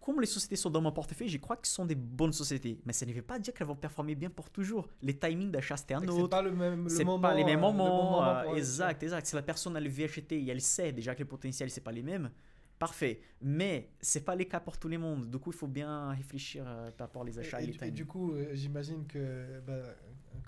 Comme 0.02 0.20
les 0.20 0.26
sociétés 0.26 0.56
sont 0.56 0.72
dans 0.72 0.82
mon 0.82 0.92
portefeuille, 0.92 1.30
je 1.30 1.38
crois 1.38 1.56
que 1.58 1.68
ce 1.68 1.76
sont 1.76 1.86
des 1.86 1.94
bonnes 1.96 2.34
sociétés. 2.34 2.80
Mais 2.86 2.94
ça 2.94 3.06
ne 3.06 3.14
veut 3.14 3.22
pas 3.22 3.38
dire 3.38 3.54
qu'elles 3.54 3.68
vont 3.68 3.76
performer 3.76 4.16
bien 4.16 4.32
pour 4.32 4.50
toujours. 4.50 4.90
Les 5.04 5.16
timings 5.18 5.52
d'achat, 5.52 5.78
c'était 5.78 5.94
un 5.94 6.02
C'est 6.02 6.10
autre. 6.10 6.30
pas 6.30 6.42
le 6.42 6.52
même 6.52 6.84
le 6.86 6.90
C'est 6.90 7.04
moment, 7.06 7.22
pas 7.22 7.36
les 7.36 7.44
mêmes 7.44 7.64
euh, 7.64 7.68
le 7.68 7.74
moments. 7.74 7.88
moment 7.96 8.12
pour 8.18 8.24
investir. 8.24 8.58
exact, 8.58 9.04
exact. 9.04 9.28
Si 9.28 9.36
la 9.36 9.44
personne 9.44 9.78
elle 9.78 9.88
veut 9.88 10.04
acheter 10.06 10.42
et 10.42 10.50
elle 10.50 10.60
sait 10.62 10.92
déjà 10.92 11.14
que 11.14 11.20
les 11.20 11.26
potentiels 11.26 11.70
c'est 11.70 11.82
pas 11.82 11.92
les 11.92 12.02
mêmes, 12.02 12.32
parfait. 12.80 13.22
Mais 13.42 13.92
c'est 14.02 14.26
pas 14.26 14.36
le 14.36 14.46
cas 14.46 14.60
pour 14.60 14.80
tout 14.80 14.88
le 14.90 14.98
monde. 14.98 15.30
Du 15.30 15.38
coup, 15.38 15.52
il 15.52 15.56
faut 15.58 15.68
bien 15.68 16.10
réfléchir 16.10 16.64
euh, 16.68 16.90
par 16.92 17.08
rapport 17.08 17.22
aux 17.22 17.40
achats 17.40 17.62
et, 17.62 17.66
Et, 17.66 17.68
les 17.68 17.74
et- 17.74 17.76
et 17.76 17.78
timings. 17.78 17.94
du 17.94 18.06
coup, 18.08 18.32
euh, 18.34 18.50
j'imagine 18.54 19.06
que 19.06 19.60
bah, 19.68 19.84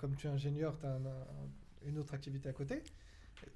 comme 0.00 0.16
tu 0.16 0.26
es 0.26 0.30
ingénieur, 0.30 0.76
tu 0.80 0.86
as 0.86 0.98
une 1.86 1.98
autre 1.98 2.12
activité 2.14 2.48
à 2.48 2.52
côté. 2.52 2.82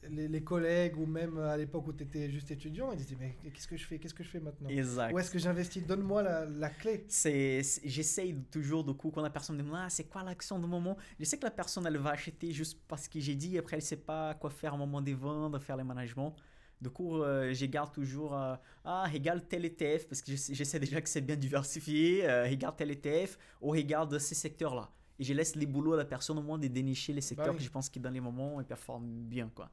Les, 0.09 0.29
les 0.29 0.43
collègues 0.43 0.99
ou 0.99 1.07
même 1.07 1.39
à 1.39 1.57
l'époque 1.57 1.87
où 1.89 1.93
tu 1.93 2.05
étais 2.05 2.31
juste 2.31 2.51
étudiant, 2.51 2.93
ils 2.93 2.99
disaient 2.99 3.17
mais 3.19 3.37
qu'est-ce 3.53 3.69
que 3.69 3.77
je 3.77 3.87
fais 3.87 3.99
Qu'est-ce 3.99 4.15
que 4.15 4.25
je 4.25 4.29
fais 4.29 4.41
maintenant? 4.41 4.69
Exact. 4.69 5.13
Où 5.13 5.19
est-ce 5.19 5.31
que 5.31 5.39
j'investis? 5.39 5.87
Donne-moi 5.87 6.23
la, 6.23 6.45
la 6.47 6.71
clé. 6.71 7.05
c'est, 7.09 7.63
j'essaye 7.85 8.35
toujours 8.51 8.85
du 8.85 8.95
coup 8.95 9.11
quand 9.11 9.23
la 9.23 9.31
personne 9.31 9.57
me 9.57 9.63
demande 9.63 9.81
ah, 9.85 9.91
c'est 9.91 10.05
quoi 10.05 10.23
l'action 10.23 10.59
du 10.59 10.67
moment? 10.67 10.97
Je 11.19 11.25
sais 11.25 11.39
que 11.39 11.45
la 11.45 11.51
personne 11.51 11.87
elle 11.87 11.99
va 11.99 12.11
acheter 12.11 12.53
juste 12.53 12.79
parce 12.89 13.09
que 13.09 13.21
j'ai 13.21 13.35
dit 13.35 13.59
après 13.59 13.77
elle 13.77 13.83
sait 13.83 13.97
pas 13.97 14.35
quoi 14.35 14.51
faire 14.51 14.75
au 14.75 14.79
moment 14.79 15.01
des 15.01 15.15
ventes 15.15 15.59
faire 15.59 15.77
le 15.77 15.85
management 15.85 16.35
du 16.81 16.91
coup 16.91 17.23
euh, 17.23 17.53
je 17.53 17.67
garde 17.67 17.93
toujours 17.93 18.37
euh, 18.37 18.55
ah 18.85 19.07
regarde 19.13 19.43
tel 19.49 19.65
ETF 19.65 20.07
parce 20.09 20.23
que 20.23 20.33
je 20.33 20.37
sais, 20.37 20.55
je 20.55 20.65
sais 20.65 20.79
déjà 20.79 21.01
que 21.01 21.09
c'est 21.09 21.21
bien 21.21 21.37
diversifié 21.37 22.29
euh, 22.29 22.45
regarde 22.45 22.77
tel 22.77 22.91
ETF 22.91 23.39
ou 23.61 23.71
regarde 23.71 24.19
ces 24.19 24.35
secteurs 24.35 24.75
là 24.75 24.91
et 25.19 25.25
je 25.25 25.35
laisse 25.35 25.57
les 25.57 25.67
boulots 25.67 25.95
à 25.95 25.97
la 25.97 26.05
personne 26.05 26.39
au 26.39 26.43
moins 26.43 26.59
de 26.59 26.69
dénicher 26.69 27.13
les 27.13 27.21
secteurs 27.21 27.47
Bah 27.47 27.53
oui. 27.53 27.59
que 27.59 27.65
je 27.65 27.71
pense 27.71 27.89
que 27.89 27.99
dans 27.99 28.11
les 28.11 28.21
moments 28.21 28.61
ils 28.61 28.67
performent 28.67 29.25
bien 29.25 29.51
quoi 29.55 29.71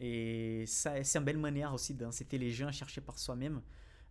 et 0.00 0.64
ça, 0.66 1.02
c'est 1.04 1.18
une 1.18 1.24
belle 1.24 1.38
manière 1.38 1.72
aussi 1.72 1.94
d'inciter 1.94 2.38
les 2.38 2.50
gens 2.50 2.68
à 2.68 2.72
chercher 2.72 3.00
par 3.00 3.18
soi-même. 3.18 3.60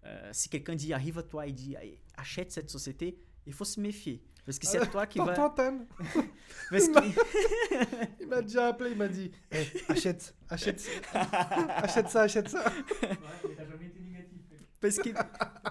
Euh, 0.06 0.30
si 0.32 0.48
quelqu'un 0.48 0.76
dit 0.76 0.94
arrive 0.94 1.18
à 1.18 1.24
toi 1.24 1.46
et 1.46 1.52
dit 1.52 1.76
achète 2.16 2.52
cette 2.52 2.70
société, 2.70 3.18
il 3.46 3.52
faut 3.54 3.66
se 3.66 3.80
méfier. 3.82 4.24
Parce 4.46 4.58
que 4.58 4.66
c'est 4.66 4.90
toi 4.90 5.06
qui 5.06 5.20
va. 5.20 5.34
Parce 6.72 6.88
Il 8.22 8.28
m'a 8.28 8.42
déjà 8.42 8.68
appelé, 8.70 8.92
il 8.92 8.98
m'a 8.98 9.08
dit 9.08 9.32
Eh, 9.52 9.66
achète, 9.90 10.34
achète, 10.50 10.90
achète 11.14 12.10
ça, 12.10 12.22
achète 12.22 12.50
ça. 12.50 12.64
Ouais, 12.68 13.10
mais 13.48 13.56
t'as 13.56 13.66
jamais 13.66 13.86
été 13.86 13.99
négatif. 13.99 13.99
Parce 14.82 14.98
que 14.98 15.10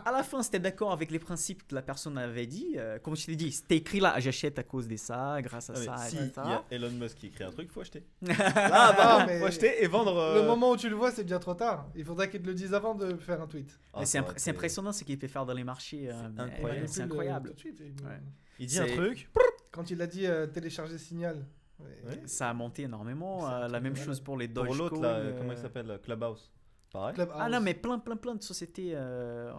à 0.04 0.12
la 0.12 0.22
fin, 0.22 0.42
c'était 0.42 0.58
d'accord 0.58 0.92
avec 0.92 1.10
les 1.10 1.18
principes 1.18 1.66
que 1.66 1.74
la 1.74 1.80
personne 1.82 2.18
avait 2.18 2.46
dit. 2.46 2.74
Euh, 2.76 2.98
comme 2.98 3.16
je 3.16 3.24
t'ai 3.26 3.36
dit, 3.36 3.52
c'était 3.52 3.76
écrit 3.76 4.00
là, 4.00 4.14
j'achète 4.18 4.58
à 4.58 4.62
cause 4.62 4.86
de 4.86 4.96
ça, 4.96 5.40
grâce 5.40 5.70
à 5.70 5.74
Ah, 5.76 5.96
ça, 5.96 5.96
si 6.08 6.16
il 6.16 6.26
y 6.36 6.52
a 6.52 6.64
Elon 6.70 6.90
Musk 6.90 7.16
qui 7.16 7.26
écrit 7.28 7.44
un 7.44 7.50
truc, 7.50 7.70
faut 7.72 7.80
acheter. 7.80 8.04
Ah, 8.28 8.34
Là, 8.68 8.92
bah, 8.96 9.24
mais 9.26 9.38
faut 9.40 9.46
acheter 9.46 9.82
et 9.82 9.86
vendre. 9.86 10.16
euh, 10.16 10.42
Le 10.42 10.46
moment 10.46 10.72
où 10.72 10.76
tu 10.76 10.88
le 10.90 10.94
vois, 10.96 11.10
c'est 11.10 11.22
déjà 11.24 11.38
trop 11.38 11.54
tard. 11.54 11.88
Il 11.94 12.04
faudrait 12.04 12.28
qu'il 12.28 12.42
te 12.42 12.46
le 12.46 12.54
dise 12.54 12.74
avant 12.74 12.94
de 12.94 13.16
faire 13.16 13.40
un 13.40 13.46
tweet. 13.46 13.78
ah, 13.94 14.04
c'est 14.04 14.18
impr- 14.20 14.34
c'est 14.36 14.50
impressionnant 14.50 14.92
ce 14.92 15.04
qu'il 15.04 15.18
peut 15.18 15.26
faire 15.28 15.46
dans 15.46 15.54
les 15.54 15.64
marchés. 15.64 16.10
euh, 16.10 16.28
mais, 16.36 16.42
incroyable. 16.42 16.78
euh, 16.78 16.82
Il 16.82 16.88
C'est 16.88 17.00
euh, 17.00 17.04
incroyable. 17.04 17.52
suite. 17.56 17.80
Il- 17.80 18.04
Ouais. 18.06 18.20
Il 18.58 18.66
dit 18.66 18.78
un 18.78 18.86
C'est- 18.86 18.94
truc. 18.96 19.30
Quand 19.70 19.90
il 19.90 20.02
a 20.02 20.06
dit 20.06 20.26
euh, 20.26 20.46
télécharger 20.46 20.98
Signal. 20.98 21.46
ouais. 21.80 22.20
Ça 22.26 22.50
a 22.50 22.54
monté 22.54 22.82
énormément. 22.82 23.46
C'est 23.48 23.54
euh, 23.54 23.68
la 23.68 23.80
même 23.80 23.96
chose 23.96 24.20
pour 24.20 24.36
les 24.36 24.48
Pour 24.48 24.64
Dogecoin. 24.64 24.78
l'autre, 24.78 25.00
là, 25.00 25.08
euh, 25.14 25.38
comment 25.38 25.52
il 25.52 25.58
s'appelle 25.58 25.90
euh, 25.90 25.98
Clubhouse. 25.98 26.50
Pareil. 26.92 27.14
Clubhouse. 27.14 27.36
Ah 27.38 27.48
non, 27.48 27.60
mais 27.60 27.74
plein, 27.74 27.98
plein, 27.98 28.16
plein 28.16 28.34
de 28.34 28.42
sociétés. 28.42 28.92
euh, 28.94 29.52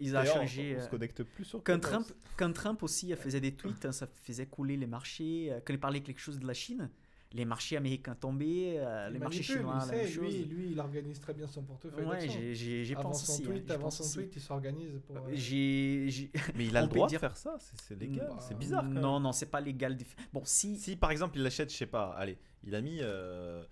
ils 0.00 0.10
ont 0.10 0.20
D'ailleurs, 0.20 0.34
changé. 0.36 0.74
On 0.76 0.80
euh, 0.80 0.84
se 0.84 0.88
connecte 0.90 1.22
plus 1.24 1.44
sur 1.44 1.58
Quand 1.64 1.80
Clubhouse. 1.80 1.90
Trump, 1.90 2.06
quand 2.36 2.52
Trump 2.52 2.82
aussi 2.82 3.12
euh, 3.12 3.16
faisait 3.16 3.40
des 3.40 3.54
tweets, 3.54 3.84
hein, 3.84 3.92
ça 3.92 4.06
faisait 4.06 4.46
couler 4.46 4.76
les 4.76 4.86
marchés. 4.86 5.48
euh, 5.50 5.60
Quand 5.64 5.72
il 5.72 5.80
parlait 5.80 6.00
quelque 6.02 6.20
chose 6.20 6.38
de 6.38 6.46
la 6.46 6.54
Chine, 6.54 6.90
les 7.32 7.44
marchés 7.44 7.76
américains 7.76 8.14
tombaient, 8.14 8.76
euh, 8.78 9.06
Il 9.08 9.14
les 9.14 9.18
marchés 9.18 9.38
manipule, 9.40 9.56
chinois, 9.56 9.72
il 9.74 9.78
la 9.78 9.84
sait, 9.86 9.96
même 9.96 10.08
chose. 10.12 10.34
Lui, 10.36 10.44
lui, 10.44 10.70
il 10.72 10.80
organise 10.80 11.20
très 11.20 11.34
bien 11.34 11.46
son 11.46 11.62
portefeuille. 11.62 12.04
Ouais, 12.06 12.12
d'actions. 12.18 12.32
j'ai- 12.40 12.54
j'ai 12.54 12.84
j'ai 12.84 12.94
avant 12.96 13.08
pensé 13.10 13.26
son 13.26 13.32
aussi. 13.32 13.42
hein, 13.42 13.46
tweet, 13.46 13.70
avant 13.70 13.90
son 13.90 14.02
aussi. 14.04 14.14
tweet, 14.14 14.36
il 14.36 14.40
s'organise 14.42 15.00
pour. 15.06 15.16
euh, 15.16 15.20
J'ai. 15.32 16.04
j'ai- 16.08 16.30
Mais 16.54 16.66
il 16.66 16.76
a 16.76 16.80
On 16.80 16.82
le 16.84 16.88
peut 16.90 16.94
droit 16.94 17.08
dire- 17.08 17.18
de 17.18 17.26
faire 17.26 17.36
ça, 17.36 17.56
c'est- 17.58 17.80
c'est 17.82 17.98
légal, 18.00 18.28
Bah, 18.30 18.38
c'est 18.40 18.56
bizarre. 18.58 18.82
Quand 18.82 18.88
même. 18.88 19.02
Non, 19.02 19.18
non, 19.20 19.32
c'est 19.32 19.50
pas 19.50 19.60
légal. 19.60 19.96
de- 19.96 20.04
Bon, 20.32 20.42
si. 20.44 20.78
Si 20.78 20.96
par 20.96 21.10
exemple 21.10 21.38
il 21.38 21.44
achète, 21.46 21.70
je 21.72 21.76
sais 21.76 21.86
pas, 21.86 22.12
allez, 22.16 22.38
il 22.62 22.74
a 22.74 22.80
mis 22.80 22.98
euh, 23.02 23.62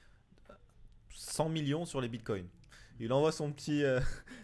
100 1.14 1.48
millions 1.48 1.84
sur 1.86 2.00
les 2.00 2.08
bitcoins. 2.08 2.48
Il 3.00 3.12
envoie 3.12 3.32
son 3.32 3.52
petit, 3.52 3.84
euh, 3.84 4.00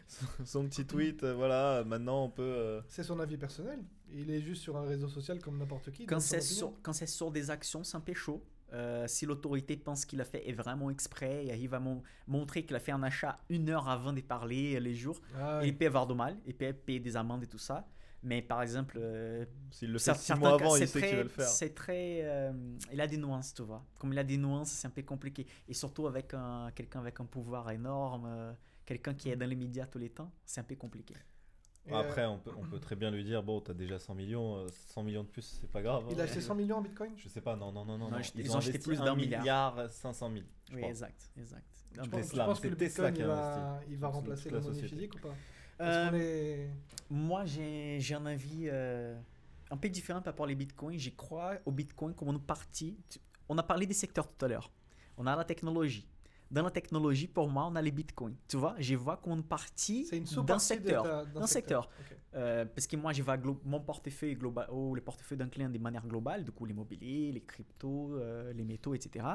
son- 0.45 0.67
petit 0.69 0.85
tweet, 0.87 1.23
euh, 1.23 1.35
voilà, 1.35 1.85
maintenant 1.85 2.25
on 2.25 2.31
peut. 2.31 2.43
euh, 2.43 2.81
C'est 2.89 3.03
son 3.03 3.19
avis 3.21 3.37
personnel. 3.37 3.79
Il 4.15 4.31
est 4.31 4.43
juste 4.43 4.63
sur 4.63 4.77
un 4.77 4.83
réseau 4.83 5.09
social 5.09 5.39
comme 5.41 5.59
n'importe 5.59 5.91
qui. 5.91 6.05
Quand 6.07 6.21
son 6.21 6.29
c'est 6.29 6.37
opinion. 6.39 6.55
sur, 6.57 6.73
quand 6.83 6.93
c'est 6.93 7.07
sur 7.07 7.31
des 7.31 7.51
actions, 7.51 7.83
c'est 7.83 7.97
un 7.97 8.01
peu 8.01 8.15
chaud. 8.15 8.45
Euh, 8.75 9.07
si 9.07 9.27
l'autorité 9.27 9.77
pense 9.77 10.07
qu'il 10.07 10.19
a 10.23 10.25
fait 10.25 10.49
est 10.49 10.53
vraiment 10.55 10.89
exprès 10.91 11.45
et 11.45 11.51
arrive 11.53 11.75
à 11.75 11.81
mon- 11.81 12.03
montrer 12.27 12.65
qu'il 12.65 12.75
a 12.75 12.81
fait 12.81 12.93
un 12.93 13.03
achat 13.03 13.39
une 13.51 13.69
heure 13.69 13.87
avant 13.89 14.15
de 14.15 14.21
parler 14.23 14.77
euh, 14.77 14.81
les 14.81 14.95
jours, 14.95 15.21
Ah 15.39 15.61
il 15.63 15.77
peut 15.77 15.87
avoir 15.87 16.07
de 16.07 16.15
mal, 16.15 16.39
il 16.47 16.55
peut 16.55 16.73
payer 16.73 16.99
des 17.01 17.17
amendes 17.17 17.43
et 17.43 17.47
tout 17.47 17.59
ça. 17.59 17.87
Mais 18.25 18.41
par 18.41 18.63
exemple, 18.63 18.99
euh, 19.01 19.45
S'il 19.73 19.91
le 19.91 19.99
fait 19.99 20.13
cer- 20.13 20.15
6 20.17 20.23
certains 20.27 20.41
mois 20.41 20.57
cas, 20.59 20.65
avant, 20.65 20.75
c'est 20.77 20.85
il 20.85 20.89
sait 20.89 21.01
qu'il 21.01 21.09
très- 21.09 21.17
va 21.17 21.23
le 21.25 21.29
faire. 21.29 21.49
C'est 21.49 21.75
très. 21.75 22.21
euh, 22.23 22.53
il 22.93 23.01
a 23.01 23.07
des 23.09 23.17
nuances, 23.17 23.53
tu 23.53 23.63
vois. 23.63 23.85
Comme 23.99 24.13
il 24.13 24.19
a 24.19 24.25
des 24.25 24.37
nuances, 24.39 24.71
c'est 24.71 24.87
un 24.87 24.91
peu 24.91 25.03
compliqué. 25.03 25.45
Et 25.69 25.75
surtout 25.75 26.07
avec 26.07 26.33
un, 26.35 26.71
quelqu'un 26.75 27.01
avec 27.01 27.19
un 27.19 27.25
pouvoir 27.25 27.69
énorme, 27.71 28.27
euh, 28.27 28.53
quelqu'un 28.87 29.15
qui 29.15 29.29
est 29.31 29.37
dans 29.37 29.49
les 29.49 29.57
médias 29.57 29.87
tous 29.87 29.99
les 29.99 30.11
temps, 30.11 30.31
c'est 30.45 30.61
un 30.61 30.65
peu 30.65 30.77
compliqué. 30.77 31.15
Et, 31.85 31.93
euh, 31.93 31.97
Après, 31.97 32.25
on 32.27 32.39
peut, 32.39 32.53
on 32.57 32.63
peut 32.65 32.79
très 32.79 32.95
bien 32.95 33.11
lui 33.11 33.25
dire 33.25 33.43
bon, 33.43 33.61
t'as 33.61 33.75
déjà 33.75 33.99
100 33.99 34.15
millions, 34.15 34.57
euh, 34.59 34.67
100 34.87 35.03
millions 35.03 35.25
de 35.25 35.29
plus, 35.29 35.43
c'est 35.61 35.69
pas 35.69 35.83
grave. 35.83 36.05
il 36.13 36.17
a 36.21 36.23
hein. 36.23 36.27
acheté 36.27 36.41
100 36.41 36.55
millions 36.55 36.77
en 36.77 36.81
bitcoin? 36.83 37.11
Je 37.17 37.29
sais 37.29 37.41
pas, 37.41 37.57
non, 37.57 37.73
non, 37.73 37.85
non, 37.85 37.99
non. 37.99 38.09
Non, 38.09 38.19
non. 38.19 38.23
ils 38.37 38.53
ont 38.53 38.59
acheté 38.59 38.79
plus 38.79 38.99
d'un 38.99 39.15
1 39.15 39.17
milliard. 39.17 39.91
500 39.91 40.31
000. 40.31 40.45
je 40.69 40.75
Oui, 40.75 40.81
crois. 40.81 40.91
exact, 40.91 41.29
exact. 41.37 41.67
Tesla, 42.13 42.45
penses 42.47 42.59
que 42.61 42.63
c'est 42.67 42.71
le 42.71 42.77
Tesla 42.77 43.11
bitcoin 43.11 43.15
qui 43.15 43.21
il 43.21 43.25
a 43.25 43.27
va, 43.27 43.71
investi. 43.73 43.93
il 43.93 43.99
va 43.99 44.09
remplacer 44.09 44.51
la 44.51 44.61
monnaie 44.61 44.75
société. 44.75 44.89
physique 44.95 45.15
ou 45.17 45.19
pas? 45.19 45.35
Euh, 45.81 46.11
qu'on 46.11 46.17
est- 46.17 46.71
Moi, 47.11 47.45
j'ai 47.45 48.15
un 48.15 48.27
avis 48.27 48.65
euh, 48.69 49.19
un 49.71 49.77
peu 49.77 49.89
différent 49.89 50.21
par 50.21 50.33
rapport 50.33 50.47
aux 50.49 50.55
bitcoins. 50.55 50.99
J'y 50.99 51.15
crois 51.15 51.55
au 51.67 51.71
bitcoin 51.73 52.15
comme 52.15 52.29
une 52.29 52.41
partie. 52.41 52.97
On 53.49 53.59
a 53.59 53.63
parlé 53.63 53.87
des 53.87 53.95
secteurs 53.95 54.27
tout 54.29 54.45
à 54.45 54.49
l'heure. 54.49 54.71
On 55.19 55.27
a 55.27 55.37
la 55.37 55.45
technologie. 55.45 56.07
Dans 56.51 56.63
la 56.63 56.71
technologie, 56.71 57.29
pour 57.29 57.49
moi, 57.49 57.67
on 57.71 57.77
a 57.77 57.83
les 57.83 57.91
bitcoins. 57.91 58.35
Tu 58.47 58.59
vois, 58.59 58.75
je 58.79 58.95
vois 58.95 59.17
comme 59.17 59.33
une 59.33 59.43
partie 59.43 60.05
d'un 60.43 60.59
secteur. 60.59 61.03
d'un 61.27 61.47
secteur. 61.47 61.89
Euh, 62.35 62.65
parce 62.67 62.87
que 62.87 62.97
moi, 62.97 63.13
je 63.13 63.23
vois 63.23 63.37
mon 63.65 63.81
portefeuille 63.81 64.35
global, 64.37 64.69
ou 64.71 64.95
le 64.95 65.01
portefeuille 65.01 65.39
d'un 65.39 65.49
client 65.49 65.69
de 65.71 65.79
manière 65.79 66.07
globale, 66.07 66.45
du 66.45 66.51
coup, 66.53 66.65
l'immobilier, 66.67 67.33
les 67.33 67.41
cryptos, 67.43 68.19
les 68.55 68.65
métaux, 68.65 68.95
etc. 68.95 69.27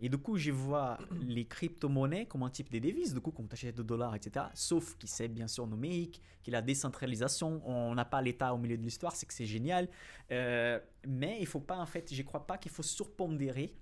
Et 0.00 0.08
du 0.08 0.16
coup, 0.18 0.36
je 0.36 0.50
vois 0.50 0.98
les 1.20 1.44
crypto-monnaies 1.44 2.26
comme 2.26 2.42
un 2.42 2.50
type 2.50 2.70
de 2.70 2.78
devise, 2.78 3.12
du 3.12 3.20
coup, 3.20 3.30
comme 3.30 3.48
tu 3.48 3.54
achètes 3.54 3.76
de 3.76 3.82
dollars, 3.82 4.14
etc. 4.14 4.46
Sauf 4.54 4.96
que 4.96 5.06
c'est 5.06 5.28
bien 5.28 5.46
sûr 5.46 5.66
numérique, 5.66 6.22
qu'il 6.42 6.54
y 6.54 6.56
a 6.56 6.62
décentralisation, 6.62 7.62
on 7.66 7.94
n'a 7.94 8.04
pas 8.04 8.22
l'État 8.22 8.54
au 8.54 8.58
milieu 8.58 8.78
de 8.78 8.82
l'histoire, 8.82 9.14
c'est 9.14 9.26
que 9.26 9.34
c'est 9.34 9.46
génial. 9.46 9.88
Euh, 10.30 10.80
mais 11.06 11.38
il 11.40 11.46
faut 11.46 11.60
pas, 11.60 11.76
en 11.76 11.86
fait, 11.86 12.12
je 12.14 12.22
crois 12.22 12.46
pas 12.46 12.56
qu'il 12.56 12.72
faut 12.72 12.82
surpondérer 12.82 13.74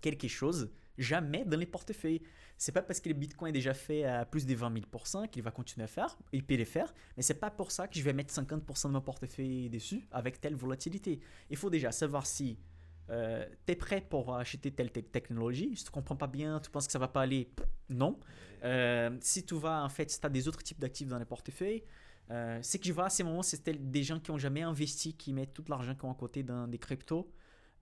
quelque 0.00 0.28
chose 0.28 0.70
jamais 0.98 1.44
dans 1.44 1.58
les 1.58 1.66
portefeuilles. 1.66 2.22
C'est 2.56 2.72
pas 2.72 2.82
parce 2.82 3.00
que 3.00 3.08
le 3.08 3.14
Bitcoin 3.14 3.50
est 3.50 3.52
déjà 3.52 3.72
fait 3.72 4.04
à 4.04 4.24
plus 4.24 4.44
de 4.44 4.54
20 4.54 4.82
000 4.92 5.28
qu'il 5.30 5.42
va 5.42 5.52
continuer 5.52 5.84
à 5.84 5.88
faire, 5.88 6.18
il 6.32 6.44
peut 6.44 6.56
les 6.56 6.64
faire, 6.64 6.92
mais 7.16 7.22
c'est 7.22 7.38
pas 7.38 7.50
pour 7.50 7.70
ça 7.70 7.86
que 7.86 7.96
je 7.96 8.02
vais 8.02 8.12
mettre 8.12 8.34
50% 8.34 8.88
de 8.88 8.92
mon 8.92 9.00
portefeuille 9.00 9.70
dessus 9.70 10.08
avec 10.10 10.40
telle 10.40 10.56
volatilité. 10.56 11.20
Il 11.50 11.56
faut 11.56 11.70
déjà 11.70 11.92
savoir 11.92 12.26
si 12.26 12.58
tu 13.08 13.72
es 13.72 13.76
prêt 13.76 14.00
pour 14.00 14.34
acheter 14.34 14.70
telle 14.70 14.90
te- 14.92 15.00
technologie? 15.00 15.74
Si 15.76 15.84
tu 15.84 15.90
comprends 15.90 16.16
pas 16.16 16.26
bien, 16.26 16.60
tu 16.60 16.70
penses 16.70 16.86
que 16.86 16.92
ça 16.92 16.98
va 16.98 17.08
pas 17.08 17.22
aller, 17.22 17.50
non. 17.88 18.18
Euh, 18.64 19.16
si 19.20 19.44
tu 19.44 19.54
vas, 19.54 19.82
en 19.84 19.88
fait, 19.88 20.10
si 20.10 20.20
tu 20.20 20.26
as 20.26 20.30
des 20.30 20.48
autres 20.48 20.62
types 20.62 20.80
d'actifs 20.80 21.08
dans 21.08 21.18
les 21.18 21.24
portefeuilles, 21.24 21.84
euh, 22.30 22.60
ce 22.62 22.76
que 22.76 22.84
je 22.84 22.92
vois 22.92 23.06
à 23.06 23.10
ces 23.10 23.22
moments, 23.22 23.42
c'est 23.42 23.68
des 23.68 24.02
gens 24.02 24.20
qui 24.20 24.30
ont 24.30 24.38
jamais 24.38 24.62
investi, 24.62 25.14
qui 25.14 25.32
mettent 25.32 25.54
tout 25.54 25.64
l'argent 25.68 25.94
qu'ils 25.94 26.06
ont 26.06 26.12
à 26.12 26.14
côté 26.14 26.42
dans 26.42 26.68
des 26.68 26.78
cryptos. 26.78 27.30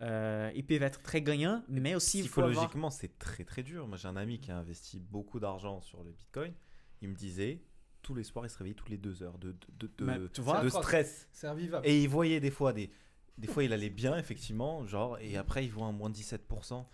Euh, 0.02 0.52
ils 0.54 0.64
peuvent 0.64 0.82
être 0.82 1.02
très 1.02 1.22
gagnants, 1.22 1.64
mais 1.68 1.94
aussi 1.94 2.18
avoir... 2.18 2.50
Psychologiquement, 2.50 2.90
c'est 2.90 3.18
très 3.18 3.44
très 3.44 3.62
dur. 3.62 3.88
Moi, 3.88 3.96
j'ai 3.96 4.08
un 4.08 4.16
ami 4.16 4.38
qui 4.38 4.50
a 4.52 4.58
investi 4.58 5.00
beaucoup 5.00 5.40
d'argent 5.40 5.80
sur 5.80 6.04
les 6.04 6.12
bitcoins. 6.12 6.52
Il 7.00 7.08
me 7.08 7.14
disait 7.14 7.62
tous 8.02 8.14
les 8.14 8.22
soirs, 8.22 8.46
il 8.46 8.50
se 8.50 8.58
réveillait 8.58 8.74
toutes 8.76 8.90
les 8.90 8.98
deux 8.98 9.22
heures 9.22 9.38
de, 9.38 9.56
de, 9.78 9.90
de, 9.96 10.04
Mais 10.04 10.18
de- 10.18 10.28
tu 10.28 10.42
vois, 10.42 10.60
de 10.60 10.66
atroce. 10.66 10.82
stress. 10.84 11.28
C'est 11.32 11.46
invivable. 11.46 11.86
Et 11.86 12.02
il 12.02 12.08
voyait 12.08 12.38
des 12.40 12.50
fois 12.50 12.72
des. 12.72 12.90
Des 13.38 13.46
fois, 13.46 13.64
il 13.64 13.72
allait 13.72 13.90
bien, 13.90 14.16
effectivement, 14.16 14.86
genre, 14.86 15.18
et 15.20 15.36
après, 15.36 15.64
il 15.64 15.70
voit 15.70 15.86
un 15.86 15.92
moins 15.92 16.10
17%. 16.10 16.84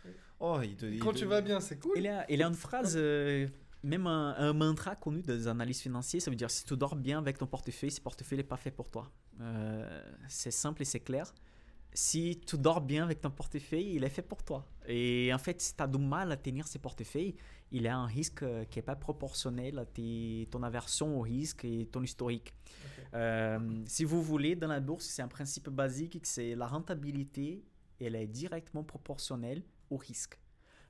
Oh, 0.40 0.58
il 0.62 0.74
te, 0.76 0.86
il 0.86 0.98
Quand 0.98 1.12
te- 1.12 1.18
tu 1.18 1.24
vas 1.24 1.40
bien, 1.40 1.60
c'est 1.60 1.78
cool. 1.78 1.92
Il 1.96 2.06
a, 2.08 2.28
il 2.30 2.42
a 2.42 2.46
une 2.48 2.54
phrase, 2.54 2.94
euh, 2.96 3.46
même 3.84 4.06
un, 4.08 4.34
un 4.36 4.52
mantra 4.52 4.96
connu 4.96 5.22
des 5.22 5.46
analystes 5.46 5.82
financiers, 5.82 6.18
ça 6.18 6.30
veut 6.30 6.36
dire 6.36 6.50
si 6.50 6.64
tu 6.64 6.76
dors 6.76 6.96
bien 6.96 7.18
avec 7.18 7.38
ton 7.38 7.46
portefeuille, 7.46 7.92
ce 7.92 8.00
portefeuille 8.00 8.38
n'est 8.38 8.42
pas 8.44 8.56
fait 8.56 8.72
pour 8.72 8.90
toi. 8.90 9.10
Euh, 9.40 10.02
c'est 10.28 10.50
simple 10.50 10.82
et 10.82 10.84
c'est 10.84 11.00
clair. 11.00 11.32
Si 11.94 12.40
tu 12.46 12.56
dors 12.58 12.80
bien 12.80 13.04
avec 13.04 13.20
ton 13.20 13.30
portefeuille, 13.30 13.94
il 13.94 14.02
est 14.04 14.08
fait 14.08 14.22
pour 14.22 14.42
toi. 14.42 14.66
Et 14.88 15.30
en 15.32 15.38
fait, 15.38 15.60
si 15.60 15.76
tu 15.76 15.82
as 15.82 15.86
du 15.86 15.98
mal 15.98 16.32
à 16.32 16.36
tenir 16.36 16.66
ces 16.66 16.78
portefeuilles, 16.78 17.34
il 17.72 17.82
y 17.82 17.88
a 17.88 17.96
un 17.96 18.06
risque 18.06 18.42
euh, 18.42 18.64
qui 18.64 18.78
n'est 18.78 18.82
pas 18.82 18.96
proportionnel 18.96 19.78
à 19.78 19.86
tes- 19.86 20.46
ton 20.50 20.62
aversion 20.62 21.18
au 21.18 21.22
risque 21.22 21.64
et 21.64 21.86
ton 21.86 22.02
historique. 22.02 22.52
Euh, 23.14 23.58
si 23.86 24.04
vous 24.04 24.22
voulez, 24.22 24.54
dans 24.56 24.68
la 24.68 24.80
bourse, 24.80 25.06
c'est 25.06 25.22
un 25.22 25.28
principe 25.28 25.68
basique, 25.68 26.20
que 26.20 26.28
c'est 26.28 26.54
la 26.54 26.66
rentabilité, 26.66 27.64
elle 28.00 28.16
est 28.16 28.26
directement 28.26 28.84
proportionnelle 28.84 29.62
au 29.90 29.96
risque. 29.96 30.38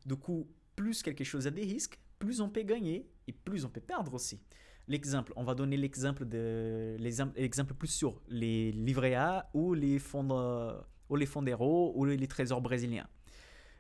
Du 0.06 0.16
coup, 0.16 0.46
plus 0.76 1.02
quelque 1.02 1.24
chose 1.24 1.46
a 1.46 1.50
des 1.50 1.64
risques, 1.64 1.98
plus 2.18 2.40
on 2.40 2.48
peut 2.48 2.62
gagner 2.62 3.08
et 3.26 3.32
plus 3.32 3.64
on 3.64 3.68
peut 3.70 3.80
perdre 3.80 4.14
aussi. 4.14 4.40
L'exemple, 4.88 5.32
on 5.36 5.44
va 5.44 5.54
donner 5.54 5.76
l'exemple 5.76 6.24
de 6.24 6.96
l'exemple 6.98 7.38
l'exemple 7.38 7.74
plus 7.74 7.88
sûr, 7.88 8.20
les 8.28 8.72
livrets 8.72 9.14
A 9.14 9.48
ou 9.54 9.74
les 9.74 9.98
fonds 10.00 10.24
de- 10.24 10.74
ou 11.08 11.16
les 11.16 11.26
fonds 11.26 11.42
d'euros 11.42 11.92
ou 11.94 12.04
les 12.04 12.26
trésors 12.26 12.60
brésiliens. 12.60 13.06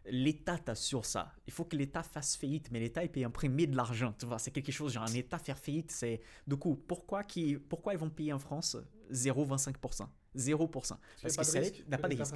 L'État 0.06 0.58
t'assure 0.58 1.04
ça. 1.04 1.32
Il 1.46 1.52
faut 1.52 1.64
que 1.64 1.76
l'État 1.76 2.02
fasse 2.02 2.36
faillite, 2.36 2.70
mais 2.70 2.80
l'État 2.80 3.02
il 3.04 3.10
peut 3.10 3.24
imprimer 3.24 3.66
de 3.66 3.76
l'argent. 3.76 4.12
Tu 4.18 4.26
vois, 4.26 4.38
c'est 4.38 4.50
quelque 4.50 4.72
chose 4.72 4.92
genre 4.92 5.04
un 5.08 5.14
État 5.14 5.38
faire 5.38 5.58
faillite, 5.58 5.90
c'est 5.92 6.20
du 6.46 6.56
coup 6.56 6.74
pourquoi 6.74 7.22
qui 7.24 7.56
pourquoi 7.56 7.92
ils 7.94 7.98
vont 7.98 8.10
payer 8.10 8.32
en 8.32 8.38
France 8.40 8.76
0,25%, 9.12 10.08
0% 10.34 10.96
Parce 11.22 11.36
que 11.36 11.40
a 11.40 11.44
c'est- 11.44 11.52
pas 11.52 11.58
de 11.58 11.64
risque. 11.64 11.78
il 11.78 11.88
n'y 11.88 11.94
a 11.94 11.96
que 11.98 12.02
pas 12.02 12.08
de 12.08 12.16
risque. 12.16 12.34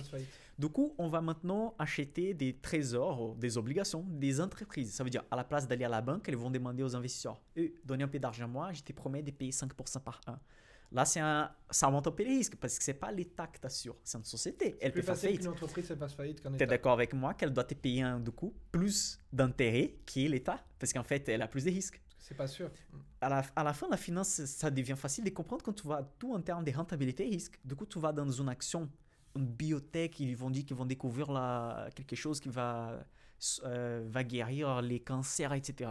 Du 0.58 0.68
coup, 0.68 0.94
on 0.98 1.08
va 1.08 1.20
maintenant 1.20 1.74
acheter 1.78 2.34
des 2.34 2.54
trésors, 2.58 3.34
des 3.36 3.56
obligations, 3.58 4.04
des 4.08 4.40
entreprises. 4.40 4.92
Ça 4.94 5.02
veut 5.04 5.10
dire, 5.10 5.24
à 5.30 5.36
la 5.36 5.44
place 5.44 5.66
d'aller 5.66 5.84
à 5.84 5.88
la 5.88 6.00
banque, 6.02 6.28
elles 6.28 6.36
vont 6.36 6.50
demander 6.50 6.82
aux 6.82 6.94
investisseurs 6.94 7.40
Eh, 7.56 7.74
donnez 7.84 8.04
un 8.04 8.08
peu 8.08 8.18
d'argent 8.18 8.44
à 8.44 8.48
moi, 8.48 8.72
je 8.72 8.82
te 8.82 8.92
promets 8.92 9.22
de 9.22 9.30
payer 9.30 9.52
5% 9.52 10.00
par 10.00 10.20
an. 10.28 10.36
Là, 10.92 11.04
c'est 11.04 11.20
un, 11.20 11.50
ça 11.70 11.90
peu 11.90 12.22
les 12.22 12.36
risques 12.36 12.56
parce 12.56 12.78
que 12.78 12.84
c'est 12.84 12.94
pas 12.94 13.10
l'État 13.10 13.46
qui 13.48 13.60
t'assure, 13.60 13.96
c'est 14.04 14.18
une 14.18 14.24
société. 14.24 14.76
Elle 14.80 14.92
plus 14.92 15.00
peut 15.00 15.06
faire 15.06 15.16
faillite. 15.16 15.40
qu'une 15.40 15.48
entreprise 15.48 15.86
fasse 15.86 16.14
faillite 16.14 16.40
qu'un 16.40 16.50
d'accord 16.50 16.92
avec 16.92 17.12
moi 17.12 17.34
qu'elle 17.34 17.52
doit 17.52 17.64
te 17.64 17.74
payer 17.74 18.02
un, 18.02 18.20
du 18.20 18.30
coup 18.30 18.54
plus 18.70 19.18
d'intérêt 19.32 19.96
qui 20.06 20.26
est 20.26 20.28
l'État? 20.28 20.64
Parce 20.78 20.92
qu'en 20.92 21.02
fait, 21.02 21.28
elle 21.28 21.42
a 21.42 21.48
plus 21.48 21.64
de 21.64 21.70
risques. 21.70 22.00
C'est 22.18 22.36
pas 22.36 22.46
sûr. 22.46 22.70
À 23.20 23.28
la, 23.28 23.44
à 23.54 23.62
la 23.62 23.72
fin, 23.72 23.88
la 23.88 23.96
finance, 23.96 24.44
ça 24.44 24.70
devient 24.70 24.96
facile 24.96 25.24
de 25.24 25.30
comprendre 25.30 25.62
quand 25.62 25.72
tu 25.72 25.86
vas 25.86 26.02
tout 26.18 26.34
en 26.34 26.40
termes 26.40 26.64
de 26.64 26.72
rentabilité 26.72 27.26
et 27.26 27.30
risque. 27.30 27.58
Du 27.64 27.76
coup, 27.76 27.86
tu 27.86 28.00
vas 28.00 28.12
dans 28.12 28.30
une 28.30 28.48
action, 28.48 28.90
une 29.36 29.46
biotech, 29.46 30.18
ils 30.20 30.36
vont 30.36 30.50
dire 30.50 30.64
qu'ils 30.64 30.76
vont 30.76 30.86
découvrir 30.86 31.30
la, 31.30 31.88
quelque 31.94 32.16
chose 32.16 32.40
qui 32.40 32.48
va, 32.48 33.04
euh, 33.64 34.04
va 34.08 34.24
guérir 34.24 34.82
les 34.82 35.00
cancers, 35.00 35.52
etc. 35.52 35.90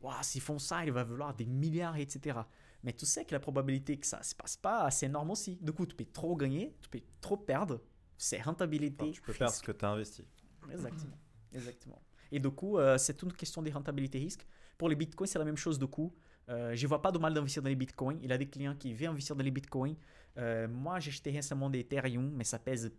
Waouh, 0.00 0.14
s'ils 0.22 0.40
font 0.40 0.58
ça, 0.58 0.84
il 0.84 0.92
va 0.92 1.04
vouloir 1.04 1.34
des 1.34 1.46
milliards, 1.46 1.96
etc. 1.96 2.38
Mais 2.82 2.92
tu 2.92 3.06
sais 3.06 3.24
que 3.24 3.32
la 3.32 3.40
probabilité 3.40 3.96
que 3.96 4.06
ça 4.06 4.18
ne 4.18 4.24
se 4.24 4.34
passe 4.34 4.56
pas, 4.56 4.90
c'est 4.90 5.06
énorme 5.06 5.30
aussi. 5.30 5.56
Du 5.60 5.72
coup, 5.72 5.86
tu 5.86 5.94
peux 5.94 6.04
trop 6.04 6.36
gagner, 6.36 6.76
tu 6.80 6.88
peux 6.88 7.00
trop 7.20 7.36
perdre. 7.36 7.80
C'est 8.16 8.40
rentabilité. 8.40 9.04
Enfin, 9.04 9.12
tu 9.12 9.22
peux 9.22 9.32
perdre 9.32 9.52
risque. 9.52 9.64
ce 9.64 9.72
que 9.72 9.76
tu 9.76 9.84
as 9.84 9.88
investi. 9.88 10.24
Exactement. 10.70 11.18
Exactement. 11.52 12.02
Et 12.30 12.40
du 12.40 12.50
coup, 12.50 12.78
euh, 12.78 12.98
c'est 12.98 13.14
toute 13.14 13.30
une 13.30 13.36
question 13.36 13.62
de 13.62 13.70
rentabilité-risque. 13.70 14.46
Pour 14.78 14.88
les 14.88 14.96
bitcoins, 14.96 15.26
c'est 15.26 15.38
la 15.38 15.44
même 15.44 15.56
chose 15.56 15.78
du 15.78 15.86
coup. 15.86 16.12
Euh, 16.48 16.74
je 16.74 16.86
vois 16.86 17.00
pas 17.00 17.12
de 17.12 17.18
mal 17.18 17.34
d'investir 17.34 17.62
dans 17.62 17.68
les 17.68 17.76
bitcoins. 17.76 18.18
Il 18.22 18.30
y 18.30 18.32
a 18.32 18.38
des 18.38 18.48
clients 18.48 18.74
qui 18.74 18.94
veulent 18.94 19.10
investir 19.10 19.36
dans 19.36 19.44
les 19.44 19.50
bitcoins. 19.50 19.94
Euh, 20.38 20.66
moi, 20.66 20.98
j'ai 20.98 21.10
acheté 21.10 21.30
récemment 21.30 21.70
des 21.70 21.80
Ethereum, 21.80 22.30
mais 22.32 22.44
ça 22.44 22.58
pèse. 22.58 22.90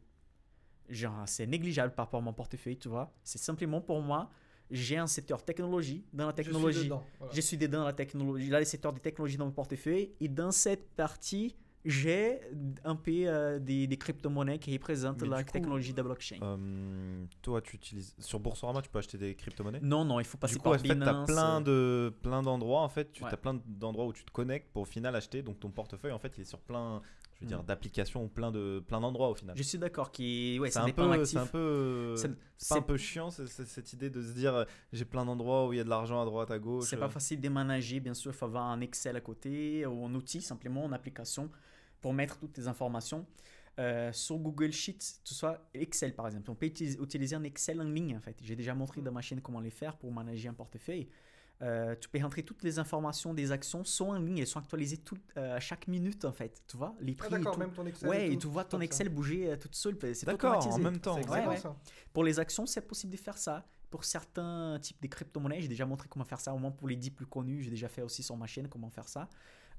Genre, 0.87 1.23
c'est 1.25 1.47
négligeable 1.47 1.93
par 1.93 2.05
rapport 2.05 2.19
à 2.19 2.23
mon 2.23 2.33
portefeuille, 2.33 2.77
tu 2.77 2.89
vois. 2.89 3.13
C'est 3.23 3.39
simplement 3.39 3.81
pour 3.81 4.01
moi, 4.01 4.29
j'ai 4.73 4.97
un 4.97 5.07
secteur 5.07 5.43
technologie. 5.45 6.03
Dans 6.11 6.25
la 6.25 6.31
Je 6.31 6.41
suis 6.41 6.51
technologie, 6.51 6.83
dedans, 6.85 7.03
voilà. 7.19 7.33
je 7.33 7.41
suis 7.41 7.57
dedans 7.57 7.79
dans 7.79 7.85
la 7.85 7.93
technologie. 7.93 8.49
Là, 8.49 8.59
le 8.59 8.65
secteur 8.65 8.91
des 8.91 8.99
technologies 8.99 9.37
dans 9.37 9.45
mon 9.45 9.51
portefeuille. 9.51 10.11
Et 10.19 10.27
dans 10.27 10.51
cette 10.51 10.89
partie, 10.95 11.55
j'ai 11.85 12.39
un 12.85 12.95
peu 12.95 13.11
euh, 13.27 13.59
des, 13.59 13.87
des 13.87 13.97
crypto-monnaies 13.97 14.57
qui 14.57 14.71
représentent 14.73 15.21
Mais 15.21 15.27
la 15.27 15.43
coup, 15.43 15.51
technologie 15.51 15.91
de 15.91 15.97
la 15.97 16.03
blockchain. 16.03 16.37
Euh, 16.41 17.25
toi, 17.41 17.61
tu 17.61 17.75
utilises. 17.75 18.15
Sur 18.19 18.39
Boursorama, 18.39 18.81
tu 18.81 18.89
peux 18.89 18.99
acheter 18.99 19.17
des 19.17 19.35
crypto-monnaies? 19.35 19.81
Non, 19.81 20.05
non, 20.05 20.19
il 20.19 20.25
faut 20.25 20.37
passer 20.37 20.53
Du 20.53 20.59
coup, 20.59 20.63
par 20.63 20.73
en 20.73 20.77
fait, 20.79 20.83
tu 20.87 20.91
as 20.91 20.95
Binance. 20.95 21.27
plein 21.29 21.61
de 21.61 22.13
plein 22.21 22.41
d'endroits 22.41 22.81
en 22.81 22.89
fait, 22.89 23.11
tu 23.11 23.23
Ouais. 23.23 23.29
as 23.33 23.37
plein 23.37 23.59
d'endroits 23.67 24.05
où 24.05 24.13
tu 24.13 24.23
te 24.23 24.31
connectes 24.31 24.71
pour 24.71 24.83
au 24.83 24.85
final 24.85 25.15
acheter 25.15 25.41
donc 25.43 25.59
ton 25.59 25.69
portefeuille 25.71 26.13
en 26.13 26.19
fait, 26.19 26.33
il 26.37 26.41
est 26.41 26.45
sur 26.45 26.59
plein 26.61 27.01
je 27.35 27.41
veux 27.41 27.47
dire, 27.47 27.63
Mm. 27.63 27.65
d'applications 27.65 28.27
plein 28.27 28.51
de 28.51 28.83
plein 28.87 29.01
d'endroits 29.01 29.29
au 29.29 29.35
final. 29.35 29.55
Je 29.57 29.63
suis 29.63 29.77
d'accord 29.77 30.11
qui 30.11 30.57
ouais, 30.59 30.71
c'est 30.71 30.79
un 30.79 30.89
peu, 30.89 31.25
c'est 31.25 31.37
un 31.37 31.45
peu, 31.45 32.15
c'est 32.57 32.73
un 32.75 32.81
peu 32.81 32.97
chiant 32.97 33.29
cette 33.31 33.93
idée 33.93 34.09
de 34.09 34.21
se 34.21 34.33
dire 34.33 34.53
euh, 34.55 34.65
j'ai 34.91 35.05
plein 35.05 35.25
d'endroits 35.25 35.67
où 35.67 35.73
il 35.73 35.77
y 35.77 35.79
a 35.79 35.83
de 35.83 35.89
l'argent 35.89 36.21
à 36.21 36.25
droite 36.25 36.51
à 36.51 36.59
gauche. 36.59 36.85
C'est 36.85 36.95
euh. 36.95 36.99
pas 36.99 37.09
facile 37.09 37.41
de 37.41 37.49
manager, 37.49 37.99
bien 38.01 38.13
sûr, 38.13 38.31
il 38.31 38.37
faut 38.37 38.45
avoir 38.45 38.65
un 38.65 38.81
Excel 38.81 39.15
à 39.15 39.21
côté 39.21 39.85
ou 39.85 40.05
un 40.05 40.13
outil, 40.13 40.41
simplement 40.41 40.85
une 40.85 40.93
application 40.93 41.49
pour 42.01 42.13
mettre 42.13 42.37
toutes 42.37 42.57
les 42.57 42.67
informations. 42.67 43.25
Euh, 43.79 44.13
sur 44.13 44.37
Google 44.37 44.71
Sheets, 44.71 45.21
tout 45.25 45.33
ça, 45.33 45.67
Excel 45.73 46.13
par 46.13 46.27
exemple. 46.27 46.51
On 46.51 46.55
peut 46.55 46.67
utiliser 46.67 47.35
un 47.35 47.43
Excel 47.43 47.81
en 47.81 47.85
ligne 47.85 48.15
en 48.15 48.21
fait. 48.21 48.37
J'ai 48.41 48.55
déjà 48.55 48.75
montré 48.75 49.01
dans 49.01 49.11
ma 49.11 49.21
chaîne 49.21 49.41
comment 49.41 49.59
les 49.59 49.71
faire 49.71 49.97
pour 49.97 50.11
manager 50.11 50.51
un 50.51 50.53
portefeuille. 50.53 51.09
Euh, 51.61 51.95
tu 51.99 52.09
peux 52.09 52.21
rentrer 52.21 52.43
toutes 52.43 52.63
les 52.63 52.77
informations 52.79 53.33
des 53.33 53.51
actions 53.51 53.85
sont 53.85 54.09
en 54.09 54.19
ligne, 54.19 54.39
elles 54.39 54.47
sont 54.47 54.59
actualisées 54.59 54.97
tout, 54.97 55.17
euh, 55.37 55.55
à 55.55 55.59
chaque 55.61 55.87
minute 55.87 56.25
en 56.25 56.33
fait. 56.33 56.61
Tu 56.67 56.75
vois, 56.75 56.93
les 56.99 57.13
Ah, 57.17 57.23
prix 57.23 57.27
et 57.27 57.37
d'accord, 57.37 57.53
tout. 57.53 57.59
même 57.59 57.71
ton 57.71 57.85
Excel. 57.85 58.09
Ouais, 58.09 58.27
et 58.27 58.33
et 58.33 58.37
tu 58.37 58.47
vois 58.47 58.65
ton 58.65 58.79
ça. 58.79 58.83
Excel 58.83 59.09
bouger 59.09 59.51
euh, 59.51 59.55
toute 59.55 59.75
seule. 59.75 59.97
C'est 60.13 60.25
D'accord, 60.25 60.65
en 60.67 60.77
même 60.79 60.99
temps. 60.99 61.15
C'est 61.21 61.29
Ouais, 61.29 61.37
excellent, 61.37 61.51
ouais. 61.51 61.57
ça. 61.57 61.75
Pour 62.11 62.23
les 62.25 62.39
actions, 62.39 62.65
c'est 62.65 62.81
possible 62.81 63.13
de 63.13 63.17
faire 63.17 63.37
ça. 63.37 63.65
Pour 63.89 64.03
certains 64.03 64.77
types 64.81 65.01
de 65.01 65.07
crypto-monnaies, 65.07 65.61
j'ai 65.61 65.67
déjà 65.67 65.85
montré 65.85 66.07
comment 66.09 66.25
faire 66.25 66.39
ça. 66.41 66.53
Au 66.53 66.57
moins 66.57 66.71
pour 66.71 66.87
les 66.87 66.95
10 66.95 67.11
plus 67.11 67.27
connus, 67.27 67.61
j'ai 67.61 67.69
déjà 67.69 67.87
fait 67.87 68.01
aussi 68.01 68.23
sur 68.23 68.35
ma 68.35 68.47
chaîne 68.47 68.67
comment 68.67 68.89
faire 68.89 69.07
ça. 69.07 69.29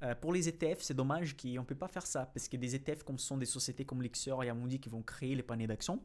Euh, 0.03 0.15
pour 0.15 0.33
les 0.33 0.49
ETF, 0.49 0.81
c'est 0.81 0.95
dommage 0.95 1.37
qu'on 1.37 1.49
ne 1.49 1.61
peut 1.63 1.75
pas 1.75 1.89
faire 1.89 2.07
ça 2.07 2.25
parce 2.33 2.49
que 2.49 2.57
des 2.57 2.75
ETF, 2.77 3.03
comme 3.03 3.19
ce 3.19 3.27
sont 3.27 3.37
des 3.37 3.47
sociétés 3.47 3.85
comme 3.85 4.01
Lixer 4.03 4.35
et 4.45 4.49
Amundi 4.49 4.79
qui 4.81 4.89
vont 4.89 5.03
créer 5.03 5.35
les 5.35 5.43
paniers 5.43 5.67
d'actions, 5.67 6.01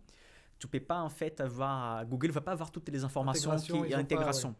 tu 0.57 0.67
peux 0.67 0.79
pas 0.79 0.99
en 0.99 1.09
fait 1.09 1.39
avoir. 1.39 2.05
Google 2.05 2.31
va 2.31 2.41
pas 2.41 2.51
avoir 2.51 2.71
toutes 2.71 2.89
les 2.89 3.03
informations 3.03 3.51
Intégration, 3.51 3.81
qui 3.83 3.89
ils 3.89 3.93
ont 3.93 3.95
pas, 3.95 4.01
intégration. 4.01 4.55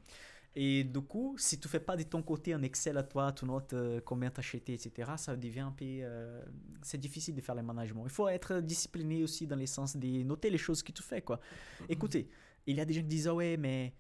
Et 0.62 0.84
du 0.84 1.00
coup, 1.00 1.36
si 1.38 1.58
tu 1.58 1.70
fais 1.70 1.80
pas 1.80 1.96
de 1.96 2.04
ton 2.04 2.22
côté 2.22 2.54
un 2.54 2.62
Excel 2.64 2.98
à 2.98 3.04
toi, 3.04 3.32
tu 3.32 3.46
notes 3.46 3.72
euh, 3.72 4.02
combien 4.04 4.30
tu 4.30 4.42
acheté, 4.42 4.74
etc., 4.74 5.12
ça 5.16 5.38
devient 5.38 5.62
un 5.62 5.72
peu. 5.72 5.86
euh, 5.86 6.44
c'est 6.82 6.98
difficile 6.98 7.34
de 7.34 7.40
faire 7.40 7.56
le 7.56 7.64
management. 7.64 8.04
Il 8.04 8.10
faut 8.10 8.28
être 8.28 8.60
discipliné 8.60 9.24
aussi 9.24 9.48
dans 9.48 9.56
le 9.56 9.66
sens 9.66 9.96
de 9.96 10.24
noter 10.24 10.50
les 10.50 10.58
choses 10.58 10.84
que 10.84 10.92
tu 10.92 11.02
fais. 11.02 11.22
Quoi. 11.22 11.40
Écoutez, 11.88 12.30
il 12.66 12.76
y 12.76 12.82
a 12.82 12.84
des 12.84 12.94
gens 12.94 13.00
qui 13.00 13.08
disent 13.08 13.30
Ah 13.30 13.36
ouais, 13.36 13.56
mais 13.56 13.96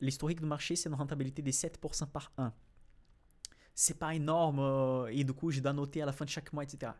l'historique 0.00 0.40
du 0.40 0.46
marché, 0.46 0.76
c'est 0.76 0.88
une 0.88 0.94
rentabilité 0.94 1.42
de 1.42 1.50
7% 1.50 2.06
par 2.06 2.32
an. 2.38 2.52
C'est 3.74 3.98
pas 3.98 4.14
énorme 4.14 4.60
euh, 4.60 5.08
et 5.08 5.24
du 5.24 5.34
coup, 5.34 5.50
je 5.50 5.60
dois 5.60 5.74
noter 5.74 6.00
à 6.00 6.06
la 6.06 6.12
fin 6.12 6.24
de 6.24 6.30
chaque 6.30 6.54
mois, 6.54 6.64
etc. 6.64 6.92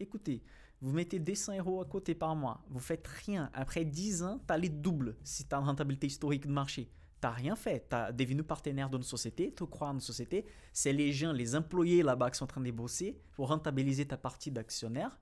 Écoutez, 0.00 0.42
vous 0.80 0.90
mettez 0.90 1.20
200 1.20 1.58
euros 1.58 1.80
à 1.80 1.84
côté 1.84 2.16
par 2.16 2.34
mois, 2.34 2.60
vous 2.68 2.80
faites 2.80 3.06
rien. 3.06 3.52
Après 3.54 3.84
10 3.84 4.24
ans, 4.24 4.40
tu 4.44 4.52
as 4.52 4.58
les 4.58 4.68
doubles 4.68 5.16
si 5.22 5.46
tu 5.46 5.54
as 5.54 5.58
une 5.58 5.66
rentabilité 5.66 6.08
historique 6.08 6.48
de 6.48 6.52
marché. 6.52 6.90
Tu 7.22 7.28
rien 7.28 7.54
fait. 7.54 7.86
Tu 7.88 7.94
as 7.94 8.10
devenu 8.10 8.42
partenaire 8.42 8.90
d'une 8.90 9.02
société, 9.04 9.54
tu 9.56 9.64
crois 9.66 9.88
en 9.88 9.94
une 9.94 10.00
société. 10.00 10.44
C'est 10.72 10.92
les 10.92 11.12
gens, 11.12 11.32
les 11.32 11.54
employés 11.54 12.02
là-bas 12.02 12.30
qui 12.30 12.38
sont 12.38 12.44
en 12.44 12.48
train 12.48 12.60
de 12.60 12.70
bosser 12.72 13.16
pour 13.34 13.48
rentabiliser 13.48 14.06
ta 14.06 14.16
partie 14.16 14.50
d'actionnaire. 14.50 15.18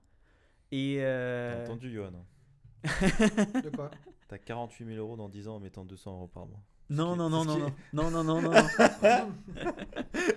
Et. 0.71 0.95
T'as 0.97 1.03
euh, 1.03 1.63
entendu, 1.65 1.93
Johan 1.93 2.11
De 2.83 3.69
quoi? 3.69 3.91
T'as 4.27 4.39
48 4.39 4.85
000 4.85 4.97
euros 4.97 5.15
dans 5.15 5.29
10 5.29 5.47
ans 5.47 5.55
en 5.57 5.59
mettant 5.59 5.85
200 5.85 6.11
euros 6.13 6.27
par 6.27 6.47
mois. 6.47 6.61
Non, 6.89 7.15
non, 7.15 7.29
non, 7.29 7.45
non, 7.45 7.57
non, 7.57 7.71
non, 7.93 8.11
non, 8.11 8.23
non, 8.23 8.41
non, 8.41 8.51
non. 8.51 9.31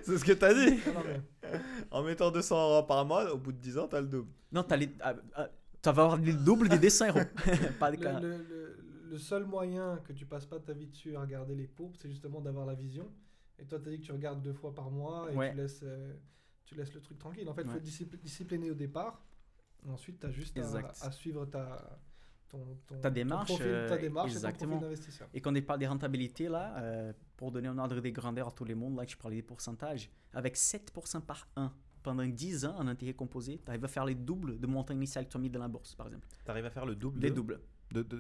C'est 0.05 0.19
ce 0.19 0.25
que 0.25 0.33
t'as 0.33 0.53
dit 0.55 0.77
Non, 0.87 0.93
non, 0.95 1.01
mais- 1.07 1.59
En 1.91 2.03
mettant 2.03 2.31
200 2.31 2.57
euros 2.57 2.83
par 2.87 3.05
mois, 3.07 3.33
au 3.33 3.39
bout 3.39 3.53
de 3.53 3.59
10 3.59 3.79
ans, 3.79 3.89
t'as 3.89 4.01
le 4.01 4.07
double. 4.07 4.31
Non, 4.53 4.63
t'as 4.63 4.77
les, 4.77 4.91
ah, 5.01 5.15
ah, 5.35 5.49
tu 5.83 5.91
vas 5.91 6.03
avoir 6.03 6.17
le 6.17 6.33
double 6.33 6.69
des 6.69 6.79
dessins 6.79 7.09
euros. 7.09 7.21
pas 7.81 7.91
de 7.91 7.97
Le, 7.97 8.21
le- 8.21 8.37
le- 8.49 8.84
le 9.15 9.19
seul 9.21 9.45
moyen 9.45 9.99
que 10.05 10.13
tu 10.13 10.27
passes 10.27 10.45
pas 10.47 10.59
ta 10.59 10.73
vie 10.73 10.89
dessus 10.89 11.15
à 11.17 11.21
regarder 11.21 11.55
les 11.55 11.69
courbes, 11.69 11.95
c'est 11.97 12.11
justement 12.11 12.41
d'avoir 12.41 12.67
la 12.67 12.75
vision. 12.75 13.09
Et 13.61 13.65
toi, 13.65 13.79
tu 13.79 13.89
as 13.89 13.93
dit 13.93 14.01
que 14.01 14.07
tu 14.07 14.11
regardes 14.13 14.43
deux 14.43 14.53
fois 14.53 14.75
par 14.75 14.91
mois 14.91 15.31
et 15.31 15.37
Ouais. 15.37 15.51
tu, 15.53 15.57
laisses, 15.57 15.83
euh, 15.85 16.15
tu 16.65 16.75
laisses 16.75 16.93
le 16.93 17.01
truc 17.01 17.17
tranquille. 17.19 17.49
En 17.49 17.55
fait, 17.55 17.63
il 17.63 17.67
faut 17.69 17.71
Ouais. 17.75 17.79
être 17.79 17.85
discipli- 17.85 18.19
discipliné 18.21 18.73
au 18.73 18.75
départ. 18.75 19.25
Ensuite, 19.89 20.19
tu 20.19 20.27
as 20.27 20.31
juste 20.33 20.59
à, 20.59 21.13
suivre 21.13 21.47
ta, 21.47 22.01
ton, 22.49 22.59
ton- 22.89 22.97
Ta 23.01 23.09
ton 23.11 23.15
démarche, 23.15 23.47
profil, 23.51 23.67
euh, 23.69 23.89
ta 23.89 23.99
démarche 23.99 24.31
et 24.31 24.33
ton 24.33 24.39
exactement. 24.39 24.71
profil 24.73 24.83
d'investisseur. 24.89 25.29
Et 25.33 25.41
quand 25.41 25.57
on 25.57 25.63
parle 25.63 25.79
des 25.79 25.87
rentabilités, 25.87 26.49
là, 26.49 26.77
euh, 26.83 27.13
pour 27.37 27.53
donner 27.53 27.69
un 27.69 27.79
ordre 27.79 28.01
de 28.01 28.09
grandeur 28.11 28.49
à 28.49 28.51
tout 28.51 28.65
le 28.65 28.75
monde, 28.75 28.97
là, 28.97 29.07
que 29.07 29.13
je 29.13 29.17
parlais 29.17 29.37
des 29.37 29.43
pourcentages, 29.43 30.11
avec 30.33 30.57
7% 30.57 31.21
par 31.21 31.47
an 31.57 31.71
pendant 32.03 32.27
10 32.27 32.65
ans 32.67 32.77
en 32.79 32.89
intérêt 32.89 33.15
composé, 33.15 33.61
tu 33.65 33.71
arrives 33.71 33.85
à 33.85 33.89
faire 33.89 34.05
les 34.07 34.17
doubles 34.17 34.59
de 34.59 34.67
montant 34.67 34.93
initial 34.95 35.25
que 35.27 35.31
tu 35.31 35.37
as 35.37 35.41
mis 35.41 35.51
dans 35.51 35.61
la 35.61 35.69
bourse, 35.69 35.95
par 35.95 36.09
exemple. 36.09 36.27
T'arrives 36.45 36.67
à 36.67 36.71
faire 36.71 36.85
le 36.87 36.97
double 36.97 37.21
Les 37.21 37.31
de- 37.31 37.35
doubles. 37.37 37.61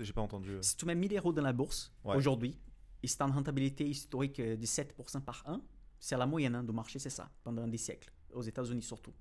J'ai 0.00 0.12
pas 0.12 0.20
entendu. 0.22 0.50
euh. 0.50 0.62
Si 0.62 0.76
tu 0.76 0.86
mets 0.86 0.94
1000 0.94 1.16
euros 1.16 1.32
dans 1.32 1.42
la 1.42 1.52
bourse 1.52 1.92
Ouais. 2.04 2.16
aujourd'hui, 2.16 2.58
et 3.02 3.06
as 3.18 3.24
une 3.24 3.32
rentabilité 3.32 3.86
historique 3.88 4.40
euh, 4.40 4.56
de 4.56 4.64
7% 4.66 5.20
par 5.20 5.42
an, 5.46 5.60
c'est 5.98 6.16
la 6.16 6.26
moyenne 6.26 6.54
hein, 6.54 6.64
du 6.64 6.72
marché, 6.72 6.98
c'est 6.98 7.10
ça, 7.10 7.30
pendant 7.42 7.66
des 7.66 7.78
siècles, 7.78 8.12
aux 8.32 8.42
États-Unis 8.42 8.82
surtout. 8.82 9.12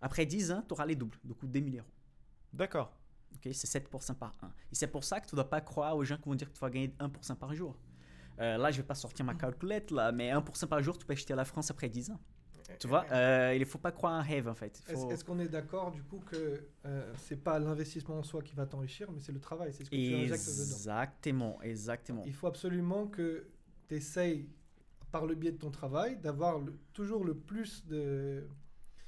Après 0.00 0.26
10 0.26 0.52
ans, 0.52 0.62
tu 0.66 0.74
auras 0.74 0.86
les 0.86 0.94
doubles, 0.96 1.18
du 1.24 1.34
coup 1.34 1.46
2000 1.46 1.78
euros. 1.78 1.86
D'accord. 2.52 2.92
Ok, 3.34 3.48
c'est 3.52 3.66
7% 3.80 4.14
par 4.14 4.32
an. 4.42 4.48
Et 4.70 4.74
c'est 4.74 4.86
pour 4.86 5.04
ça 5.04 5.20
que 5.20 5.26
tu 5.28 5.34
ne 5.34 5.36
dois 5.40 5.48
pas 5.50 5.60
croire 5.60 5.96
aux 5.96 6.04
gens 6.04 6.16
qui 6.16 6.28
vont 6.28 6.34
dire 6.34 6.48
que 6.48 6.54
tu 6.54 6.60
vas 6.60 6.70
gagner 6.70 6.94
1% 7.00 7.34
par 7.36 7.54
jour. 7.54 7.76
Euh, 8.38 8.56
là, 8.58 8.70
je 8.70 8.76
vais 8.78 8.86
pas 8.86 8.94
sortir 8.94 9.24
ma 9.24 9.34
calculette, 9.34 9.90
là, 9.90 10.12
mais 10.12 10.30
1% 10.30 10.66
par 10.66 10.82
jour, 10.82 10.96
tu 10.98 11.06
peux 11.06 11.12
acheter 11.14 11.32
à 11.32 11.36
la 11.36 11.44
France 11.44 11.70
après 11.70 11.88
10 11.88 12.10
ans. 12.10 12.20
Tu 12.78 12.86
vois, 12.88 13.06
euh, 13.12 13.52
il 13.54 13.60
ne 13.60 13.64
faut 13.64 13.78
pas 13.78 13.92
croire 13.92 14.12
un 14.14 14.22
rêve, 14.22 14.48
en 14.48 14.54
fait. 14.54 14.82
Est-ce 14.88 14.92
faut- 15.00 15.10
est-ce 15.10 15.24
qu'on 15.24 15.38
est 15.38 15.48
d'accord 15.48 15.90
du 15.92 16.02
coup 16.02 16.20
que 16.30 16.60
euh, 16.84 17.12
c'est 17.18 17.42
pas 17.42 17.58
l'investissement 17.58 18.18
en 18.18 18.22
soi 18.22 18.42
qui 18.42 18.54
va 18.54 18.66
t'enrichir, 18.66 19.10
mais 19.12 19.20
c'est 19.20 19.32
le 19.32 19.40
travail, 19.40 19.72
c'est 19.72 19.84
ce 19.84 19.90
que 19.90 19.96
tu 19.96 20.14
injectes 20.14 20.46
dedans? 20.46 20.62
Exactement, 20.62 21.62
exactement. 21.62 22.22
Il 22.26 22.34
faut 22.34 22.46
absolument 22.46 23.06
que 23.06 23.46
tu 23.88 23.94
essayes, 23.94 24.48
par 25.12 25.26
le 25.26 25.34
biais 25.34 25.52
de 25.52 25.58
ton 25.58 25.70
travail, 25.70 26.16
d'avoir 26.18 26.60
toujours 26.92 27.24
le 27.24 27.34
plus 27.34 27.86
de, 27.86 28.46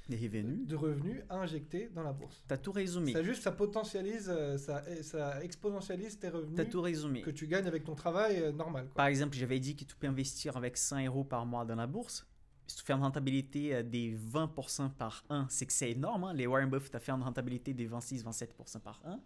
Les 0.07 0.15
revenus, 0.17 0.65
de 0.67 0.75
revenus 0.75 1.21
à 1.29 1.37
injecter 1.37 1.89
dans 1.93 2.01
la 2.03 2.13
bourse. 2.13 2.43
tu 2.47 2.53
as 2.53 2.57
tout 2.57 2.71
résumé. 2.71 3.11
Ça 3.13 3.21
juste, 3.21 3.43
ça 3.43 3.51
potentialise, 3.51 4.27
euh, 4.29 4.57
ça, 4.57 4.83
ça 5.03 5.43
exponentialise 5.43 6.17
tes 6.17 6.29
Tu 6.29 6.35
as 6.35 6.39
revenus 6.39 6.69
tout 6.69 6.81
résumé. 6.81 7.21
que 7.21 7.29
tu 7.31 7.45
gagnes 7.45 7.67
avec 7.67 7.83
ton 7.83 7.93
travail 7.95 8.37
euh, 8.39 8.51
normal. 8.51 8.85
quoi. 8.85 8.95
Par 8.95 9.05
exemple, 9.07 9.35
j'avais 9.35 9.59
dit 9.59 9.75
que 9.75 9.83
tu 9.83 9.95
peux 9.95 10.07
investir 10.07 10.55
avec 10.57 10.77
100 10.77 11.05
euros 11.05 11.23
par 11.25 11.45
mois 11.45 11.65
dans 11.65 11.75
la 11.75 11.85
bourse. 11.87 12.25
Si 12.69 12.75
tu 12.77 12.83
fais 12.83 12.93
une 12.93 13.01
rentabilité 13.01 13.73
euh, 13.75 13.83
des 13.83 14.15
20% 14.15 14.91
par 14.91 15.23
an, 15.29 15.47
c'est 15.49 15.65
que 15.65 15.73
c'est 15.73 15.91
énorme. 15.91 16.25
hein. 16.25 16.33
Les 16.33 16.45
Warren 16.45 16.69
Buffett 16.69 16.93
a 16.93 16.99
fait 16.99 17.11
une 17.11 17.23
rentabilité 17.23 17.73
des 17.73 17.87
26-27% 17.89 18.79
par 18.79 19.01
an. 19.05 19.19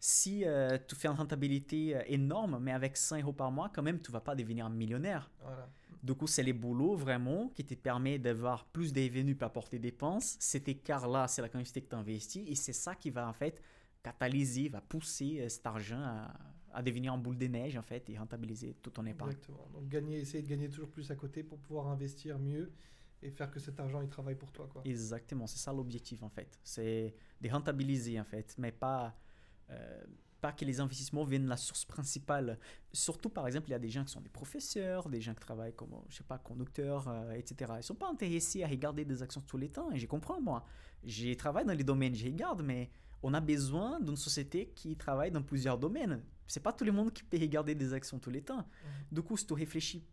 Si 0.00 0.44
euh, 0.44 0.78
tu 0.88 0.96
fais 0.96 1.08
une 1.08 1.14
rentabilité 1.14 1.94
euh, 1.94 2.02
énorme, 2.06 2.58
mais 2.60 2.72
avec 2.72 2.96
100 2.96 3.20
euros 3.20 3.32
par 3.34 3.52
mois, 3.52 3.70
quand 3.72 3.82
même, 3.82 4.00
tu 4.00 4.10
vas 4.10 4.20
pas 4.20 4.34
devenir 4.34 4.70
millionnaire. 4.70 5.30
Voilà. 5.42 5.68
Du 6.02 6.14
coup, 6.14 6.26
c'est 6.26 6.42
les 6.42 6.52
boulots 6.52 6.96
vraiment 6.96 7.50
qui 7.54 7.64
te 7.64 7.74
permettent 7.74 8.22
d'avoir 8.22 8.64
plus 8.64 8.92
de 8.92 9.00
revenus 9.00 9.38
par 9.38 9.50
à 9.56 9.62
tes 9.70 9.78
dépenses. 9.78 10.36
Cet 10.40 10.68
écart-là, 10.68 11.28
c'est 11.28 11.42
la 11.42 11.48
quantité 11.48 11.82
que 11.82 11.90
tu 11.90 11.94
investis 11.94 12.42
et 12.48 12.54
c'est 12.54 12.72
ça 12.72 12.94
qui 12.96 13.10
va 13.10 13.28
en 13.28 13.32
fait 13.32 13.60
catalyser, 14.02 14.68
va 14.68 14.80
pousser 14.80 15.40
euh, 15.40 15.48
cet 15.48 15.66
argent 15.66 16.02
à, 16.02 16.32
à 16.72 16.82
devenir 16.82 17.12
en 17.12 17.18
boule 17.18 17.38
de 17.38 17.46
neige 17.46 17.76
en 17.76 17.82
fait 17.82 18.08
et 18.08 18.18
rentabiliser 18.18 18.74
tout 18.82 18.90
ton 18.90 19.04
épargne. 19.06 19.32
Exactement. 19.32 19.68
Donc 19.72 19.88
gagner, 19.88 20.18
essayer 20.18 20.42
de 20.42 20.48
gagner 20.48 20.68
toujours 20.68 20.88
plus 20.88 21.10
à 21.10 21.16
côté 21.16 21.42
pour 21.42 21.58
pouvoir 21.58 21.88
investir 21.88 22.38
mieux 22.38 22.72
et 23.22 23.30
faire 23.30 23.50
que 23.50 23.60
cet 23.60 23.78
argent 23.78 24.00
il 24.00 24.08
travaille 24.08 24.34
pour 24.34 24.50
toi. 24.52 24.68
Quoi. 24.72 24.82
Exactement, 24.84 25.46
c'est 25.46 25.58
ça 25.58 25.72
l'objectif 25.72 26.22
en 26.22 26.28
fait. 26.28 26.58
C'est 26.64 27.14
de 27.40 27.48
rentabiliser 27.48 28.18
en 28.18 28.24
fait, 28.24 28.54
mais 28.58 28.72
pas, 28.72 29.14
euh, 29.70 30.04
pas 30.40 30.52
que 30.52 30.64
les 30.64 30.80
investissements 30.80 31.24
viennent 31.24 31.44
de 31.44 31.48
la 31.48 31.56
source 31.56 31.84
principale. 31.84 32.58
Surtout 32.92 33.28
par 33.28 33.46
exemple, 33.46 33.68
il 33.68 33.72
y 33.72 33.74
a 33.74 33.78
des 33.78 33.90
gens 33.90 34.04
qui 34.04 34.12
sont 34.12 34.20
des 34.20 34.28
professeurs, 34.28 35.08
des 35.08 35.20
gens 35.20 35.34
qui 35.34 35.40
travaillent 35.40 35.74
comme, 35.74 35.94
je 36.08 36.16
sais 36.16 36.24
pas, 36.24 36.38
conducteurs, 36.38 37.08
euh, 37.08 37.32
etc. 37.32 37.74
Ils 37.78 37.84
sont 37.84 37.94
pas 37.94 38.08
intéressés 38.08 38.64
à 38.64 38.68
regarder 38.68 39.04
des 39.04 39.22
actions 39.22 39.42
tous 39.42 39.58
les 39.58 39.68
temps 39.68 39.90
et 39.92 39.98
je 39.98 40.06
comprends 40.06 40.40
moi. 40.40 40.64
J'ai 41.04 41.36
travaillé 41.36 41.66
dans 41.66 41.74
les 41.74 41.84
domaines, 41.84 42.14
je 42.14 42.24
regarde, 42.24 42.62
mais 42.62 42.90
on 43.22 43.34
a 43.34 43.40
besoin 43.40 44.00
d'une 44.00 44.16
société 44.16 44.72
qui 44.74 44.96
travaille 44.96 45.30
dans 45.30 45.42
plusieurs 45.42 45.78
domaines. 45.78 46.22
C'est 46.46 46.62
pas 46.62 46.72
tout 46.72 46.84
le 46.84 46.92
monde 46.92 47.12
qui 47.12 47.22
peut 47.22 47.38
regarder 47.38 47.74
des 47.74 47.92
actions 47.94 48.18
tous 48.18 48.30
les 48.30 48.42
temps. 48.42 48.66
Du 49.10 49.22
coup, 49.22 49.36
si 49.36 49.46
tu 49.46 49.54
réfléchis 49.54 50.04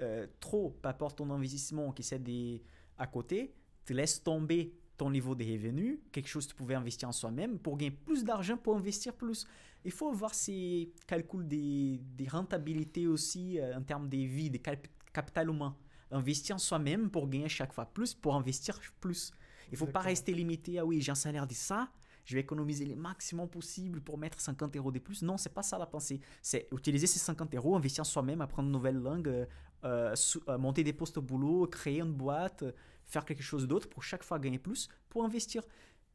euh, 0.00 0.26
trop 0.40 0.70
par 0.70 0.92
rapport 0.92 1.10
à 1.10 1.14
ton 1.14 1.30
investissement 1.30 1.92
qui 1.92 2.02
c'est 2.02 2.18
des 2.22 2.62
à 2.98 3.06
côté, 3.06 3.54
tu 3.84 3.94
laisses 3.94 4.22
tomber 4.22 4.74
ton 4.96 5.10
niveau 5.10 5.34
de 5.34 5.44
revenus, 5.44 5.98
quelque 6.12 6.28
chose 6.28 6.46
que 6.46 6.52
tu 6.52 6.56
pouvais 6.56 6.74
investir 6.74 7.08
en 7.08 7.12
soi-même 7.12 7.58
pour 7.58 7.76
gagner 7.76 7.90
plus 7.90 8.24
d'argent 8.24 8.56
pour 8.56 8.76
investir 8.76 9.14
plus. 9.14 9.46
Il 9.84 9.90
faut 9.90 10.12
voir 10.12 10.32
ces 10.34 10.92
calculs 11.06 11.48
des, 11.48 11.98
des 12.16 12.28
rentabilités 12.28 13.06
aussi 13.08 13.58
euh, 13.58 13.76
en 13.76 13.82
termes 13.82 14.08
des 14.08 14.26
vies, 14.26 14.50
des 14.50 14.60
cap- 14.60 14.86
capital 15.12 15.48
humain. 15.48 15.76
Investir 16.10 16.56
en 16.56 16.58
soi-même 16.58 17.10
pour 17.10 17.28
gagner 17.28 17.48
chaque 17.48 17.72
fois 17.72 17.86
plus, 17.86 18.14
pour 18.14 18.36
investir 18.36 18.78
plus. 19.00 19.32
Il 19.72 19.78
faut 19.78 19.86
pas 19.86 20.00
rester 20.00 20.32
limité 20.34 20.78
à 20.78 20.84
oui, 20.84 21.00
j'ai 21.00 21.10
un 21.10 21.16
salaire 21.16 21.46
de 21.46 21.54
ça, 21.54 21.90
je 22.24 22.34
vais 22.34 22.40
économiser 22.40 22.84
le 22.84 22.96
maximum 22.96 23.48
possible 23.48 24.00
pour 24.00 24.18
mettre 24.18 24.40
50 24.40 24.76
euros 24.76 24.92
de 24.92 24.98
plus. 24.98 25.22
Non, 25.22 25.36
c'est 25.36 25.52
pas 25.52 25.62
ça 25.62 25.78
la 25.78 25.86
pensée. 25.86 26.20
C'est 26.40 26.68
utiliser 26.72 27.06
ces 27.06 27.18
50 27.18 27.54
euros, 27.54 27.76
investir 27.76 28.02
en 28.02 28.04
soi-même, 28.04 28.40
apprendre 28.40 28.68
une 28.68 28.72
nouvelle 28.72 28.96
langue, 28.96 29.28
euh, 29.28 29.46
euh, 29.84 30.14
euh, 30.48 30.58
monter 30.58 30.84
des 30.84 30.92
postes 30.92 31.18
au 31.18 31.22
boulot, 31.22 31.66
créer 31.66 32.00
une 32.00 32.12
boîte, 32.12 32.64
faire 33.06 33.24
quelque 33.24 33.42
chose 33.42 33.66
d'autre 33.66 33.88
pour 33.88 34.02
chaque 34.02 34.22
fois 34.22 34.38
gagner 34.38 34.58
plus 34.58 34.88
pour 35.08 35.24
investir. 35.24 35.62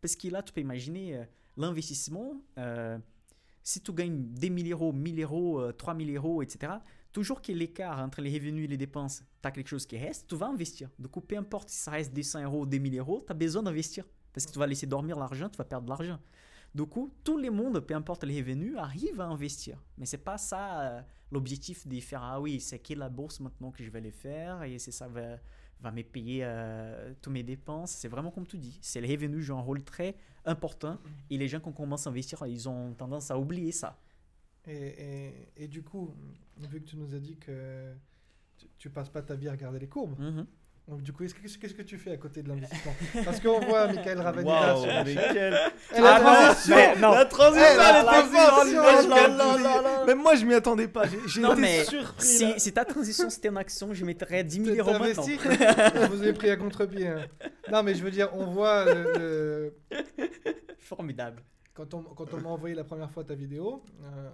Parce 0.02 0.16
que 0.16 0.28
là, 0.30 0.42
tu 0.44 0.54
peux 0.54 0.62
imaginer 0.62 1.26
l'investissement. 1.58 2.42
si 3.64 3.82
tu 3.82 3.92
gagnes 3.92 4.34
des 4.34 4.50
1000 4.50 4.72
euros, 4.72 4.94
1000 4.94 5.22
euros, 5.24 5.60
euh, 5.60 5.74
3000 5.74 6.16
euros, 6.16 6.42
etc., 6.42 6.74
toujours 7.12 7.42
qu'il 7.42 7.56
y 7.56 7.58
ait 7.58 7.62
l'écart 7.62 8.00
entre 8.00 8.22
les 8.22 8.32
revenus 8.32 8.66
et 8.66 8.68
les 8.68 8.78
dépenses, 8.78 9.24
tu 9.42 9.48
as 9.48 9.52
quelque 9.52 9.68
chose 9.68 9.86
qui 9.86 9.98
reste, 9.98 10.28
tu 10.28 10.36
vas 10.36 10.48
investir. 10.48 10.90
Du 11.00 11.08
coup, 11.08 11.20
peu 11.20 11.36
importe 11.36 11.70
si 11.70 11.78
ça 11.78 11.92
reste 11.92 12.14
des 12.14 12.24
100 12.24 12.44
euros 12.44 12.62
ou 12.62 12.66
des 12.66 12.80
1000 12.80 12.98
euros, 13.00 13.24
tu 13.26 13.32
as 13.32 13.36
besoin 13.36 13.64
d'investir. 13.64 14.06
Parce 14.38 14.46
que 14.46 14.52
tu 14.52 14.60
vas 14.60 14.68
laisser 14.68 14.86
dormir 14.86 15.18
l'argent, 15.18 15.50
tu 15.50 15.58
vas 15.58 15.64
perdre 15.64 15.86
de 15.86 15.90
l'argent. 15.90 16.20
Du 16.76 16.86
coup, 16.86 17.12
tout 17.24 17.40
le 17.40 17.50
monde, 17.50 17.80
peu 17.80 17.96
importe 17.96 18.24
les 18.24 18.40
revenus, 18.40 18.78
arrive 18.78 19.20
à 19.20 19.26
investir. 19.26 19.82
Mais 19.98 20.06
c'est 20.06 20.20
pas 20.20 20.38
ça 20.38 20.82
euh, 20.82 21.02
l'objectif 21.32 21.88
de 21.88 22.00
faire 22.00 22.22
ah 22.22 22.40
oui, 22.40 22.60
c'est 22.60 22.78
qui 22.78 22.94
la 22.94 23.10
bourse 23.10 23.40
maintenant 23.40 23.72
que 23.72 23.84
je 23.84 23.90
vais 23.90 24.00
les 24.00 24.12
faire 24.12 24.62
et 24.62 24.78
c'est 24.78 24.92
ça 24.92 25.08
va, 25.08 25.38
va 25.82 25.92
me 25.92 26.04
payer 26.04 26.42
euh, 26.44 27.16
tous 27.20 27.32
mes 27.32 27.42
dépenses. 27.42 27.90
C'est 27.94 28.10
vraiment 28.10 28.30
comme 28.30 28.46
tu 28.46 28.60
dis. 28.60 28.78
C'est 28.80 29.02
les 29.02 29.16
revenus 29.16 29.44
jouent 29.44 29.58
un 29.58 29.62
rôle 29.62 29.84
très 29.84 30.16
important 30.46 31.00
et 31.32 31.38
les 31.40 31.48
gens 31.48 31.60
qui 31.60 31.74
commencent 31.74 32.06
à 32.06 32.12
investir, 32.12 32.46
ils 32.46 32.70
ont 32.70 32.94
tendance 32.94 33.32
à 33.32 33.40
oublier 33.40 33.72
ça. 33.72 33.98
Et, 34.68 34.76
et, 35.58 35.64
et 35.64 35.68
du 35.68 35.82
coup, 35.82 36.14
vu 36.58 36.80
que 36.82 36.86
tu 36.90 36.96
nous 36.98 37.16
as 37.16 37.20
dit 37.20 37.38
que 37.38 37.92
tu, 38.56 38.68
tu 38.78 38.90
passes 38.92 39.10
pas 39.10 39.24
ta 39.24 39.34
vie 39.34 39.48
à 39.48 39.52
regarder 39.54 39.80
les 39.80 39.88
courbes, 39.90 40.20
Mhm. 40.20 40.46
Donc 40.88 41.02
du 41.02 41.12
coup, 41.12 41.24
est-ce 41.26 41.34
que- 41.36 41.42
qu'est-ce 41.42 41.74
que 41.74 41.82
tu 41.82 41.98
fais 41.98 42.12
à 42.14 42.18
côté 42.18 42.42
de 42.44 42.48
l'investissement? 42.50 42.94
Parce 43.26 43.40
qu'on 43.42 43.60
voit 43.60 43.88
Michael 43.88 44.22
Ravanilla 44.22 44.74
Waouh, 44.76 44.84
sur 44.84 45.04
mais 45.06 45.16
quel- 45.34 45.60
Eh, 45.96 46.00
la 46.02 46.16
Ah, 46.16 46.20
non, 46.20 46.26
transition 46.32 46.76
mais 46.76 46.96
non. 47.02 47.12
La 47.14 47.26
transition, 47.26 47.68
Eh, 47.74 47.78
la 47.78 47.90
elle 47.90 47.96
était 47.96 48.06
transition, 48.06 48.40
forte. 48.40 48.68
Moi, 48.72 49.58
je. 50.02 50.06
Même 50.08 50.18
moi, 50.22 50.36
je 50.36 50.46
m'y 50.46 50.54
attendais 50.54 50.88
pas. 50.88 51.04
J'ai- 51.08 51.20
J'ai 51.28 51.42
Non, 51.42 51.52
été 51.54 51.62
mais 51.62 51.84
surpris. 51.84 52.26
Si, 52.26 52.44
là. 52.44 52.54
si 52.60 52.72
ta 52.74 52.86
transition 52.86 53.30
c'était 53.30 53.50
une 53.50 53.58
action, 53.58 53.94
je 53.94 54.06
mettrais 54.06 54.44
10 54.44 54.64
000 54.64 54.76
T'as 54.76 54.82
euros 54.84 55.00
maintenant. 55.00 56.08
Vous 56.10 56.22
avez 56.22 56.34
pris 56.34 56.50
à 56.50 56.56
contre-pied. 56.56 57.08
hein. 57.08 57.26
Non, 57.72 57.84
mais 57.84 57.94
je 57.94 58.04
veux 58.04 58.12
dire, 58.12 58.30
on 58.34 58.46
voit 58.46 58.86
le- 58.86 59.14
le, 59.18 59.74
Formidable. 60.80 61.42
Quand 61.78 61.94
on, 61.94 62.02
quand 62.02 62.34
on 62.34 62.42
m'a 62.42 62.50
envoyé 62.50 62.74
la 62.74 62.84
première 62.84 63.12
fois 63.12 63.24
ta 63.24 63.36
vidéo, 63.36 63.84
euh, 64.02 64.32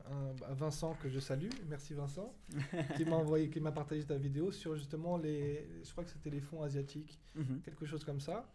un- 0.50 0.54
Vincent 0.54 0.94
que 1.04 1.10
je 1.10 1.20
salue, 1.20 1.50
merci 1.68 1.94
Vincent, 1.94 2.34
qui 2.96 3.04
m'a 3.04 3.18
envoyé, 3.18 3.50
qui 3.50 3.60
m'a 3.60 3.74
partagé 3.74 4.06
ta 4.06 4.16
vidéo 4.18 4.50
sur 4.54 4.76
justement 4.78 5.18
les, 5.18 5.68
je 5.84 5.92
crois 5.92 6.06
que 6.06 6.10
c'était 6.10 6.30
les 6.30 6.40
fonds 6.40 6.64
asiatiques, 6.64 7.20
Mhm. 7.36 7.60
quelque 7.66 7.86
chose 7.86 8.06
comme 8.06 8.22
ça. 8.22 8.50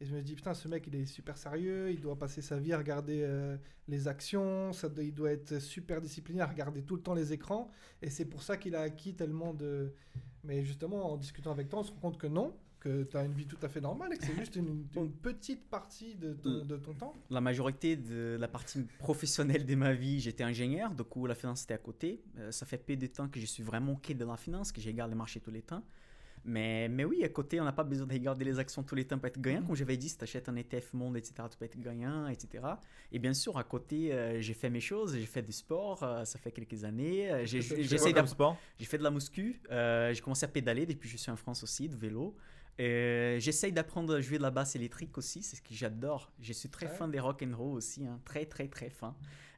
Et 0.00 0.06
je 0.06 0.14
me 0.16 0.22
dis 0.22 0.34
putain, 0.34 0.54
ce 0.54 0.66
mec 0.68 0.86
il 0.86 0.94
est 0.94 1.04
super 1.04 1.36
sérieux, 1.36 1.90
il 1.90 2.00
doit 2.00 2.16
passer 2.18 2.40
sa 2.40 2.56
vie 2.58 2.72
à 2.72 2.78
regarder 2.78 3.20
euh, 3.22 3.58
les 3.88 4.08
actions, 4.08 4.72
ça, 4.72 4.88
doit- 4.88 5.04
il 5.04 5.12
doit 5.12 5.32
être 5.32 5.58
super 5.58 6.00
discipliné 6.00 6.40
à 6.40 6.46
regarder 6.46 6.80
tout 6.82 6.96
le 6.96 7.02
temps 7.02 7.12
les 7.12 7.34
écrans. 7.34 7.70
Et 8.00 8.08
c'est 8.08 8.24
pour 8.24 8.42
ça 8.42 8.56
qu'il 8.56 8.74
a 8.74 8.80
acquis 8.80 9.12
tellement 9.12 9.52
de. 9.52 9.92
Mais 10.44 10.64
justement, 10.64 11.12
en 11.12 11.18
discutant 11.18 11.50
avec 11.52 11.68
toi, 11.68 11.80
on 11.80 11.82
se 11.82 11.92
rend 11.92 11.98
compte 12.00 12.16
que 12.18 12.26
non, 12.26 12.56
que 12.80 13.02
tu 13.04 13.16
as 13.16 13.24
une 13.24 13.32
vie 13.34 13.46
tout 13.46 13.58
à 13.62 13.68
fait 13.68 13.80
normale 13.80 14.12
et 14.14 14.16
que 14.18 14.24
c'est 14.24 14.34
juste 14.36 14.56
une, 14.56 14.86
une 14.96 15.12
petite 15.12 15.68
partie 15.68 16.14
de 16.14 16.32
ton- 16.32 16.64
de 16.64 16.76
ton 16.76 16.94
temps. 16.94 17.14
La 17.30 17.40
majorité 17.40 17.96
de 17.96 18.36
la 18.40 18.48
partie 18.48 18.82
professionnelle 18.98 19.66
de 19.66 19.74
ma 19.74 19.92
vie, 19.92 20.18
j'étais 20.20 20.44
ingénieur, 20.44 20.94
du 20.94 21.04
coup 21.04 21.26
la 21.26 21.34
finance 21.34 21.64
était 21.64 21.74
à 21.74 21.78
côté. 21.78 22.22
Euh, 22.38 22.50
ça 22.50 22.64
fait 22.66 22.78
peu 22.78 22.96
de 22.96 23.06
temps 23.06 23.28
que 23.28 23.38
je 23.38 23.46
suis 23.46 23.62
vraiment 23.62 23.96
quai 23.96 24.14
de 24.14 24.24
la 24.24 24.36
finance, 24.36 24.72
que 24.72 24.80
je 24.80 24.88
regarde 24.88 25.10
les 25.10 25.16
marchés 25.16 25.40
tous 25.40 25.50
les 25.50 25.62
temps. 25.62 25.82
Mais, 26.42 26.88
mais 26.88 27.04
oui, 27.04 27.22
à 27.22 27.28
côté, 27.28 27.60
on 27.60 27.64
n'a 27.64 27.72
pas 27.72 27.84
besoin 27.84 28.06
de 28.06 28.12
regarder 28.14 28.46
les 28.46 28.58
actions 28.58 28.82
tous 28.82 28.94
les 28.94 29.04
temps 29.04 29.18
pour 29.18 29.26
être 29.26 29.38
gagnant. 29.38 29.62
Comme 29.62 29.76
j'avais 29.76 29.98
dit, 29.98 30.08
si 30.08 30.16
tu 30.16 30.24
achètes 30.24 30.48
un 30.48 30.56
ETF 30.56 30.94
monde, 30.94 31.18
etc., 31.18 31.34
tu 31.50 31.58
peux 31.58 31.66
être 31.66 31.78
gagnant, 31.78 32.28
etc. 32.28 32.64
Et 33.12 33.18
bien 33.18 33.34
sûr, 33.34 33.58
à 33.58 33.64
côté, 33.64 34.10
euh, 34.10 34.40
j'ai 34.40 34.54
fait 34.54 34.70
mes 34.70 34.80
choses, 34.80 35.14
j'ai 35.18 35.26
fait 35.26 35.42
du 35.42 35.52
sport, 35.52 36.02
euh, 36.02 36.24
ça 36.24 36.38
fait 36.38 36.50
quelques 36.50 36.82
années. 36.84 37.30
Euh, 37.30 37.44
j'ai- 37.44 37.60
fait 38.86 38.96
de 38.96 39.02
la 39.02 39.10
muscu, 39.10 39.60
euh, 39.70 40.14
j'ai 40.14 40.22
commencé 40.22 40.44
à 40.46 40.48
pédaler 40.48 40.86
depuis 40.86 41.10
que 41.10 41.12
je 41.12 41.18
suis 41.18 41.30
en 41.30 41.36
France 41.36 41.62
aussi, 41.62 41.90
de 41.90 41.94
vélo. 41.96 42.34
Euh, 42.80 43.38
J'essaye 43.38 43.72
d'apprendre 43.72 44.14
à 44.16 44.20
jouer 44.20 44.38
de 44.38 44.42
la 44.42 44.50
basse 44.50 44.74
électrique 44.74 45.16
aussi, 45.18 45.42
c'est 45.42 45.56
ce 45.56 45.62
que 45.62 45.72
j'adore. 45.74 46.30
Je 46.40 46.52
suis 46.52 46.68
très 46.68 46.86
Ouais. 46.86 46.92
fan 46.92 47.10
des 47.10 47.20
rock 47.20 47.44
and 47.46 47.54
roll 47.56 47.76
aussi, 47.76 48.06
hein, 48.06 48.18
très 48.24 48.46
très 48.46 48.68
très 48.68 48.88
fan. 48.90 49.12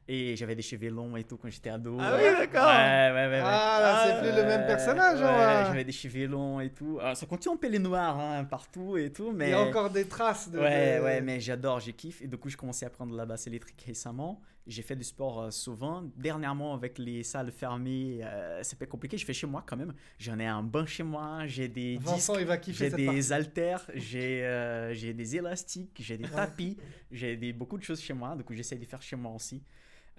Et 0.05 0.35
j'avais 0.35 0.53
des 0.55 0.61
cheveux 0.61 0.89
longs 0.89 1.15
et 1.15 1.23
tout 1.23 1.37
quand 1.37 1.49
j'étais 1.49 1.69
ado. 1.69 1.95
Ah 2.01 2.17
oui, 2.17 2.23
d'accord. 2.37 2.67
Ouais, 2.67 3.11
ouais, 3.13 3.13
ouais. 3.13 3.27
ouais. 3.31 3.41
Ah, 3.41 3.79
là, 3.81 4.03
c'est 4.05 4.19
plus 4.27 4.35
le 4.35 4.45
même 4.45 4.67
personnage. 4.67 5.21
ouais, 5.21 5.25
hein. 5.27 5.63
J'avais 5.67 5.85
des 5.85 5.93
cheveux 5.93 6.27
longs 6.27 6.59
et 6.59 6.71
tout. 6.71 6.97
Alors, 7.01 7.15
ça 7.15 7.25
continue 7.25 7.53
en 7.53 7.57
pelé 7.57 7.79
noir 7.79 8.19
hein, 8.19 8.43
partout 8.43 8.97
et 8.97 9.13
tout, 9.13 9.31
mais. 9.31 9.47
Il 9.47 9.51
y 9.51 9.53
a 9.53 9.61
encore 9.61 9.89
des 9.89 10.05
traces 10.05 10.49
de. 10.51 10.59
Ouais, 10.59 10.99
ouais, 11.01 11.21
mais 11.21 11.39
j'adore, 11.39 11.79
j'ai 11.79 11.93
kiffe. 11.93 12.21
Et 12.21 12.27
du 12.27 12.35
coup, 12.37 12.49
j'ai 12.49 12.57
commencé 12.57 12.85
à 12.85 12.89
prendre 12.89 13.15
la 13.15 13.25
basse 13.25 13.47
électrique 13.47 13.81
récemment. 13.87 14.41
J'ai 14.65 14.81
fait 14.81 14.95
du 14.95 15.03
sport 15.03 15.41
euh, 15.41 15.51
souvent. 15.51 16.03
Dernièrement, 16.15 16.73
avec 16.73 16.97
les 16.97 17.23
salles 17.23 17.51
fermées, 17.51 18.21
euh, 18.23 18.61
c'est 18.63 18.79
pas 18.79 18.85
compliqué. 18.85 19.17
Je 19.17 19.25
fais 19.25 19.33
chez 19.33 19.47
moi 19.47 19.63
quand 19.65 19.75
même. 19.75 19.93
J'en 20.17 20.39
ai 20.39 20.45
un 20.45 20.63
banc 20.63 20.85
chez 20.85 21.03
moi, 21.03 21.45
j'ai 21.47 21.67
des 21.67 21.97
Vincent, 21.97 22.37
disques, 22.37 22.71
j'ai 22.71 22.89
des 22.89 23.33
haltères, 23.33 23.85
j'ai 23.93 24.43
euh, 24.45 24.93
j'ai 24.93 25.13
des 25.13 25.35
élastiques, 25.35 25.97
j'ai 25.99 26.17
des 26.17 26.29
tapis, 26.29 26.77
j'ai 27.11 27.35
des, 27.35 27.51
beaucoup 27.51 27.77
de 27.77 27.83
choses 27.83 28.01
chez 28.01 28.13
moi. 28.13 28.35
Du 28.35 28.43
coup, 28.43 28.53
j'essaie 28.53 28.77
de 28.77 28.85
faire 28.85 29.01
chez 29.01 29.17
moi 29.17 29.33
aussi. 29.33 29.61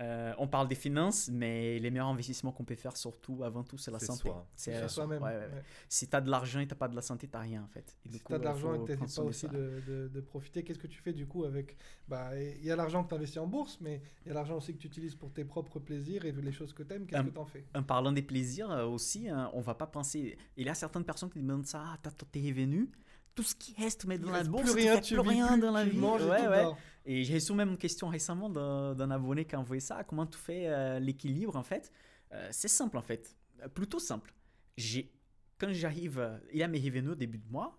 Euh, 0.00 0.34
on 0.38 0.48
parle 0.48 0.66
des 0.66 0.74
finances, 0.74 1.30
mais 1.32 1.78
les 1.78 1.88
meilleurs 1.90 2.08
investissements 2.08 2.50
qu'on 2.50 2.64
peut 2.64 2.74
faire, 2.74 2.96
surtout, 2.96 3.44
avant 3.44 3.62
tout, 3.62 3.78
c'est 3.78 3.92
la 3.92 4.00
C'est 4.00 4.06
santé. 4.06 4.28
soi. 4.28 4.46
C'est 4.56 4.88
soi-même. 4.88 5.22
ouais, 5.22 5.28
ouais, 5.30 5.36
ouais. 5.38 5.44
ouais. 5.54 5.62
Si 5.88 6.08
t'as 6.08 6.20
de 6.20 6.28
l'argent 6.30 6.58
et 6.58 6.66
t'as 6.66 6.74
pas 6.74 6.88
de 6.88 6.96
la 6.96 7.02
santé, 7.02 7.28
t'as 7.28 7.38
rien 7.40 7.62
en 7.62 7.68
fait. 7.68 7.96
Et 8.04 8.10
Si 8.10 8.20
tu 8.24 8.34
as 8.34 8.38
de 8.38 8.44
l'argent 8.44 8.74
et 8.74 8.84
que 8.84 8.92
tu 8.92 9.14
pas 9.14 9.22
aussi 9.22 9.46
de, 9.48 9.80
de- 9.86 10.08
de 10.12 10.20
profiter, 10.20 10.64
qu'est-ce 10.64 10.80
que 10.80 10.88
tu 10.88 11.00
fais 11.00 11.12
du 11.12 11.26
coup 11.28 11.44
avec. 11.44 11.76
Bah, 12.08 12.30
il 12.40 12.64
y 12.64 12.72
a 12.72 12.76
l'argent 12.76 13.04
que 13.04 13.08
tu 13.10 13.14
investis 13.14 13.38
en 13.38 13.46
bourse, 13.46 13.78
mais 13.80 14.02
il 14.24 14.28
y 14.28 14.30
a 14.32 14.34
l'argent 14.34 14.56
aussi 14.56 14.74
que 14.74 14.78
tu 14.80 14.88
utilises 14.88 15.14
pour 15.14 15.32
tes 15.32 15.44
propres 15.44 15.78
plaisirs 15.78 16.24
et 16.24 16.32
les 16.32 16.52
choses 16.52 16.72
que 16.72 16.82
tu 16.82 16.92
aimes. 16.94 17.06
Qu'est-ce 17.06 17.22
que 17.22 17.30
tu 17.30 17.38
en 17.38 17.46
fais? 17.46 17.64
En 17.76 17.82
parlant 17.84 18.10
des 18.10 18.22
plaisirs 18.22 18.70
euh, 18.72 18.86
aussi, 18.86 19.28
hein, 19.28 19.50
on 19.54 19.60
va 19.60 19.74
pas 19.74 19.86
penser. 19.86 20.36
Il 20.56 20.66
y 20.66 20.68
a 20.68 20.74
certaines 20.74 21.04
personnes 21.04 21.30
qui 21.30 21.38
demandent 21.38 21.66
ça, 21.66 21.82
ah, 21.86 21.98
t'as 22.02 22.10
tous 22.10 22.26
tes 22.26 22.40
revenus, 22.48 22.88
tout 23.34 23.42
ce 23.42 23.54
qui 23.54 23.74
reste, 23.80 24.04
mais 24.06 24.18
dans 24.18 24.30
la 24.30 24.44
bourse, 24.44 24.62
plus 24.72 24.80
rien, 24.82 25.00
tu 25.00 25.14
plus 25.14 25.28
rien 25.28 25.58
dans 25.58 25.72
la 25.72 25.84
vie. 25.84 25.96
manges 25.96 26.22
et 26.22 26.24
Ouais, 26.26 26.44
tout 26.44 26.50
ouais. 26.50 26.62
dort. 26.62 26.78
Et 27.06 27.24
j'ai 27.24 27.34
reçu 27.34 27.52
même 27.52 27.70
une 27.70 27.76
question 27.76 28.08
récemment 28.08 28.48
d'un 28.48 29.10
abonné 29.10 29.44
qui 29.44 29.54
a 29.54 29.60
envoyé 29.60 29.80
ça. 29.80 30.02
Comment 30.04 30.26
tu 30.26 30.38
fais 30.38 30.66
euh, 30.68 30.98
l'équilibre 31.00 31.56
en 31.56 31.62
fait 31.62 31.90
Euh, 32.32 32.48
C'est 32.50 32.68
simple 32.68 32.96
en 32.98 33.02
fait, 33.02 33.36
Euh, 33.62 33.68
plutôt 33.68 33.98
simple. 33.98 34.32
J'ai 34.76 35.10
quand 35.58 35.72
j'arrive, 35.72 36.40
il 36.52 36.58
y 36.58 36.62
a 36.62 36.68
mes 36.68 36.78
revenus 36.80 37.12
au 37.12 37.14
début 37.14 37.38
de 37.38 37.48
mois. 37.50 37.78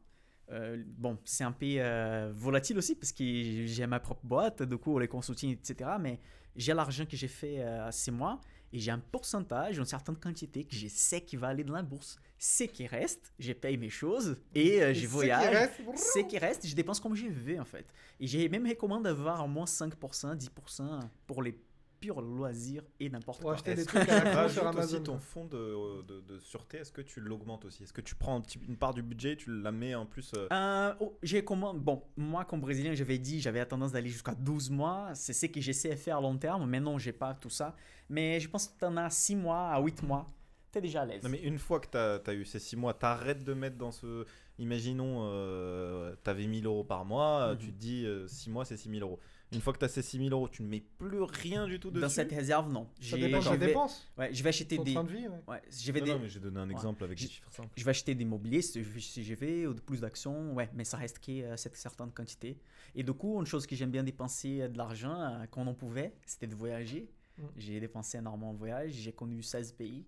Euh, 0.52 0.82
bon, 0.98 1.18
c'est 1.26 1.44
un 1.44 1.52
peu 1.52 2.30
volatile 2.34 2.78
aussi 2.78 2.96
parce 2.96 3.12
que 3.12 3.24
j'ai 3.66 3.88
ma 3.88 4.00
propre 4.00 4.26
boîte, 4.26 4.64
du 4.64 4.78
coup, 4.78 4.98
les 5.00 5.08
consulting, 5.08 5.52
etc. 5.52 5.92
Mais 6.00 6.20
j'ai 6.56 6.74
l'argent 6.74 7.06
que 7.06 7.18
j'ai 7.18 7.28
fait 7.28 7.66
ces 7.92 8.12
mois 8.12 8.40
et 8.74 8.80
j'ai 8.80 8.92
un 8.92 9.00
pourcentage, 9.00 9.78
une 9.78 9.86
certaine 9.86 10.16
quantité 10.16 10.64
que 10.64 10.76
je 10.76 10.88
sais 10.88 11.22
qui 11.22 11.36
va 11.36 11.48
aller 11.48 11.64
dans 11.64 11.74
la 11.74 11.84
bourse. 11.84 12.18
C'est 12.38 12.68
qui 12.68 12.86
reste, 12.86 13.34
je 13.40 13.54
paye 13.54 13.78
mes 13.78 13.90
choses 13.90 14.38
et 14.54 14.82
euh, 14.84 14.94
je 14.94 15.08
voyage. 15.08 15.70
C'est 15.96 16.28
qui 16.28 16.38
reste, 16.38 16.68
je 16.68 16.76
dépense 16.76 17.00
comme 17.00 17.16
je 17.16 17.28
veux 17.28 17.60
en 17.60 17.66
fait. 17.66 17.86
Et 18.20 18.28
j'ai 18.28 18.50
même 18.50 18.68
recommandé 18.68 19.06
d'avoir 19.06 19.44
au 19.44 19.48
moins 19.48 19.66
5%, 19.66 19.92
10% 20.38 21.00
pour 21.26 21.42
les 21.42 21.58
purs 22.06 22.22
loisirs 22.22 22.84
et 23.00 23.10
n'importe 23.10 23.42
quoi. 23.42 23.54
acheter 23.54 23.76
des 23.76 23.86
trucs 23.86 24.08
à 24.10 24.48
sur 24.50 24.64
aussi 24.64 24.78
Amazon. 24.78 25.04
ton 25.04 25.20
fonds 25.20 25.46
de, 25.46 26.02
de, 26.04 26.22
de 26.22 26.40
sûreté, 26.40 26.78
est-ce 26.78 26.92
que 26.92 27.02
tu 27.02 27.20
l'augmentes 27.20 27.66
aussi? 27.66 27.84
Est-ce 27.84 27.94
que 27.94 28.02
tu 28.02 28.16
prends 28.16 28.36
un 28.36 28.42
petit- 28.42 28.60
une 28.68 28.78
part 28.78 28.94
du 28.94 29.02
budget, 29.02 29.36
tu 29.36 29.52
la 29.62 29.72
mets 29.72 29.96
en 29.96 30.06
plus 30.06 30.32
euh, 30.36 30.48
Euh, 30.52 30.94
oh, 31.00 31.18
j'ai 31.24 31.44
comment 31.44 31.74
Bon, 31.74 32.04
moi 32.18 32.46
comme 32.46 32.62
Brésilien, 32.62 32.94
j'avais 32.94 33.18
dit, 33.18 33.42
j'avais 33.42 33.66
tendance 33.66 33.92
d'aller 33.92 34.10
jusqu'à 34.10 34.36
12 34.36 34.70
mois. 34.70 35.10
C'est 35.16 35.34
ce 35.34 35.48
que 35.48 35.60
j'essaie 35.62 35.90
de 35.90 35.96
faire 35.96 36.18
à 36.18 36.22
long 36.22 36.38
terme. 36.38 36.70
Mais 36.70 36.80
non, 36.80 36.98
j'ai 36.98 37.14
pas 37.14 37.34
tout 37.34 37.50
ça. 37.50 37.76
Mais 38.10 38.40
je 38.40 38.48
pense 38.50 38.68
que 38.68 38.78
tu 38.80 38.86
en 38.86 38.96
as 38.98 39.10
6 39.10 39.36
mois 39.36 39.70
à 39.72 39.82
8 39.82 40.04
mois. 40.04 40.30
Tu 40.72 40.78
es 40.80 40.82
déjà 40.82 41.02
à 41.02 41.06
l'aise. 41.06 41.24
Non 41.24 41.30
mais 41.30 41.40
une 41.42 41.58
fois 41.58 41.80
que 41.80 41.88
tu 42.22 42.30
as, 42.30 42.34
eu 42.34 42.46
ces 42.46 42.60
6 42.60 42.76
mois, 42.76 42.94
t'arrêtes 42.94 43.44
de 43.44 43.54
mettre 43.54 43.78
dans 43.78 43.92
ce... 43.92 44.26
Imaginons, 44.58 45.22
euh, 45.24 46.16
tu 46.24 46.30
avais 46.30 46.48
1000 46.48 46.66
euros 46.66 46.84
par 46.86 47.04
mois, 47.04 47.52
Mhm. 47.54 47.58
tu 47.58 47.68
te 47.74 47.78
dis 47.80 48.08
6 48.28 48.50
mois 48.50 48.64
c'est 48.66 48.78
6000 48.78 49.02
euros. 49.04 49.20
Une 49.52 49.62
fois 49.62 49.74
que 49.74 49.78
tu 49.80 49.86
as 49.86 49.90
ces 49.90 50.02
6000 50.02 50.32
euros, 50.34 50.50
tu 50.50 50.64
ne 50.64 50.68
mets 50.68 50.82
plus 50.98 51.22
rien 51.22 51.68
du 51.68 51.80
tout 51.80 51.92
dessus 51.92 52.02
Dans 52.02 52.10
cette 52.10 52.32
réserve, 52.32 52.70
non. 52.72 52.88
Ça 53.00 53.16
dépend 53.16 53.38
de 53.38 53.44
je 53.44 53.50
tes 53.50 53.58
vais- 53.58 53.68
dépenses. 53.68 54.12
Ouais, 54.18 54.34
je 54.34 54.44
vais 54.44 54.50
acheter 54.50 54.76
Ton 54.76 54.84
des. 54.84 54.94
train 54.94 55.04
de 55.04 55.12
vie, 55.12 55.28
ouais. 55.28 55.42
Ouais, 55.48 55.62
je 55.72 55.92
vais 55.92 56.00
Non, 56.00 56.06
des- 56.06 56.12
non, 56.14 56.20
mais 56.20 56.30
j'ai 56.30 56.40
donné 56.40 56.60
un 56.60 56.68
Ouais. 56.68 56.74
exemple 56.74 57.04
avec 57.04 57.20
des 57.20 57.28
chiffres 57.28 57.52
simples. 57.52 57.70
Je 57.78 57.84
vais 57.84 57.90
acheter 57.92 58.16
des 58.16 58.26
mobiliers 58.26 58.62
si 58.62 58.84
je, 59.24 59.34
vais, 59.36 59.68
ou 59.68 59.74
de 59.74 59.80
plus 59.82 60.02
d'actions, 60.02 60.54
ouais, 60.56 60.70
mais 60.74 60.84
ça 60.84 60.98
reste 60.98 61.20
que 61.20 61.32
euh, 61.44 61.58
cette 61.58 61.76
certaine 61.78 62.12
quantité. 62.12 62.58
Et 62.96 63.04
du 63.04 63.14
coup, 63.14 63.40
une 63.40 63.46
chose 63.46 63.66
que 63.68 63.76
j'aime 63.76 63.92
bien 63.92 64.04
dépenser 64.04 64.62
euh, 64.62 64.68
de 64.68 64.78
l'argent 64.78 65.20
euh, 65.22 65.46
quand 65.52 65.66
on 65.66 65.76
pouvait, 65.76 66.14
c'était 66.26 66.48
de 66.48 66.56
voyager. 66.56 67.10
Mm. 67.38 67.44
J'ai 67.56 67.80
dépensé 67.80 68.18
énormément 68.18 68.50
en 68.50 68.54
voyage, 68.56 68.92
j'ai 68.94 69.14
connu 69.14 69.44
16 69.44 69.72
pays. 69.74 70.06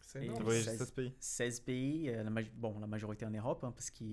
C'est 0.00 0.18
Et- 0.18 0.22
Tu 0.22 0.26
énorme. 0.30 0.42
voyages 0.44 0.64
seize. 0.64 0.78
16 0.78 0.90
pays 0.90 1.12
16 1.20 1.60
pays, 1.60 2.08
euh, 2.10 2.24
la, 2.24 2.30
bon, 2.56 2.76
la 2.80 2.86
majorité 2.88 3.24
en 3.24 3.30
Europe, 3.30 3.62
hein, 3.62 3.70
parce 3.72 3.90
que 3.90 4.04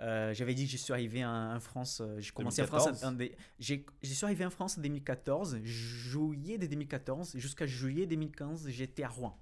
euh, 0.00 0.34
j'avais 0.34 0.54
dit 0.54 0.66
que 0.66 0.70
je 0.72 0.76
suis 0.76 0.92
arrivé 0.92 1.24
en, 1.24 1.54
en 1.56 1.60
France, 1.60 2.00
euh, 2.02 2.20
j'ai 2.20 2.30
commencé 2.32 2.60
en 2.62 2.66
France, 2.66 2.84
2014. 2.84 3.04
en- 3.04 3.14
en 3.14 3.38
j'ai- 3.58 3.86
je 4.02 4.12
suis 4.12 4.24
arrivé 4.24 4.44
en 4.44 4.50
France 4.50 4.76
en 4.76 4.82
2014, 4.82 5.58
juillet 5.62 6.58
de 6.58 6.66
2014, 6.66 7.36
jusqu'à 7.38 7.66
juillet 7.66 8.06
2015, 8.06 8.68
j'étais 8.68 9.04
à 9.04 9.08
Rouen. 9.08 9.38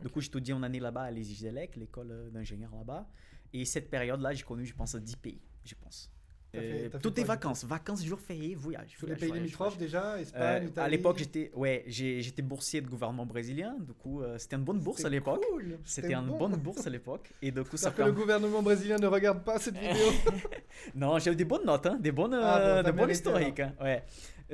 Du 0.00 0.08
coup, 0.08 0.20
j'étudiais 0.20 0.54
une 0.54 0.64
année 0.64 0.80
là-bas 0.80 1.02
à 1.02 1.10
l'ESIGELEC, 1.10 1.76
l'école 1.76 2.10
euh, 2.10 2.30
d'ingénieur 2.30 2.74
là-bas. 2.76 3.08
Et 3.52 3.64
cette 3.64 3.90
période-là, 3.90 4.32
j'ai 4.32 4.42
connu, 4.44 4.64
je 4.66 4.74
pense, 4.74 4.94
10 4.94 5.16
pays, 5.16 5.40
je 5.64 5.74
pense. 5.74 6.11
Fait- 6.52 6.90
Euh, 6.94 6.98
toutes 7.02 7.16
les 7.16 7.24
vacances, 7.24 7.64
vacances, 7.64 8.04
jours 8.04 8.20
fériés, 8.20 8.54
voyage. 8.54 8.94
Tous 9.00 9.06
les 9.06 9.16
pays 9.16 9.32
limitrophes 9.32 9.78
déjà, 9.78 10.12
Euh, 10.12 10.18
Espagne, 10.18 10.68
Italie. 10.68 10.86
à 10.86 10.88
l'époque, 10.90 11.16
j'étais 11.18 11.50
ouais, 11.54 11.82
j'étais 11.86 12.42
boursier 12.42 12.82
de 12.82 12.88
gouvernement 12.88 13.24
brésilien. 13.24 13.74
Du 13.80 13.94
coup, 13.94 14.20
euh, 14.20 14.36
c'était 14.36 14.56
une 14.56 14.64
bonne 14.64 14.78
bourse 14.78 15.02
à 15.04 15.08
l'époque. 15.08 15.42
cool, 15.50 15.78
C'était 15.84 16.12
une 16.12 16.26
bon. 16.26 16.36
bonne 16.36 16.56
bourse 16.56 16.86
à 16.86 16.90
l'époque. 16.90 17.30
Et 17.40 17.50
du 17.50 17.64
coup, 17.64 17.78
ça 17.78 17.90
que 17.90 18.02
le 18.02 18.12
gouvernement 18.12 18.62
brésilien 18.62 18.98
ne 18.98 19.06
regarde 19.06 19.42
pas 19.44 19.58
cette 19.58 19.76
vidéo. 19.78 19.94
Non, 20.94 21.18
j'ai 21.18 21.32
eu 21.32 21.36
des 21.36 21.44
bonnes 21.46 21.64
notes, 21.64 21.86
hein, 21.86 21.98
des 22.00 22.12
bonnes, 22.12 22.34
Ah 22.34 22.58
bon, 22.58 22.64
euh, 22.66 22.82
des 22.82 22.92
bonnes 22.92 23.10
historiques. 23.10 23.60
hein, 23.60 23.72
ouais. 23.80 24.02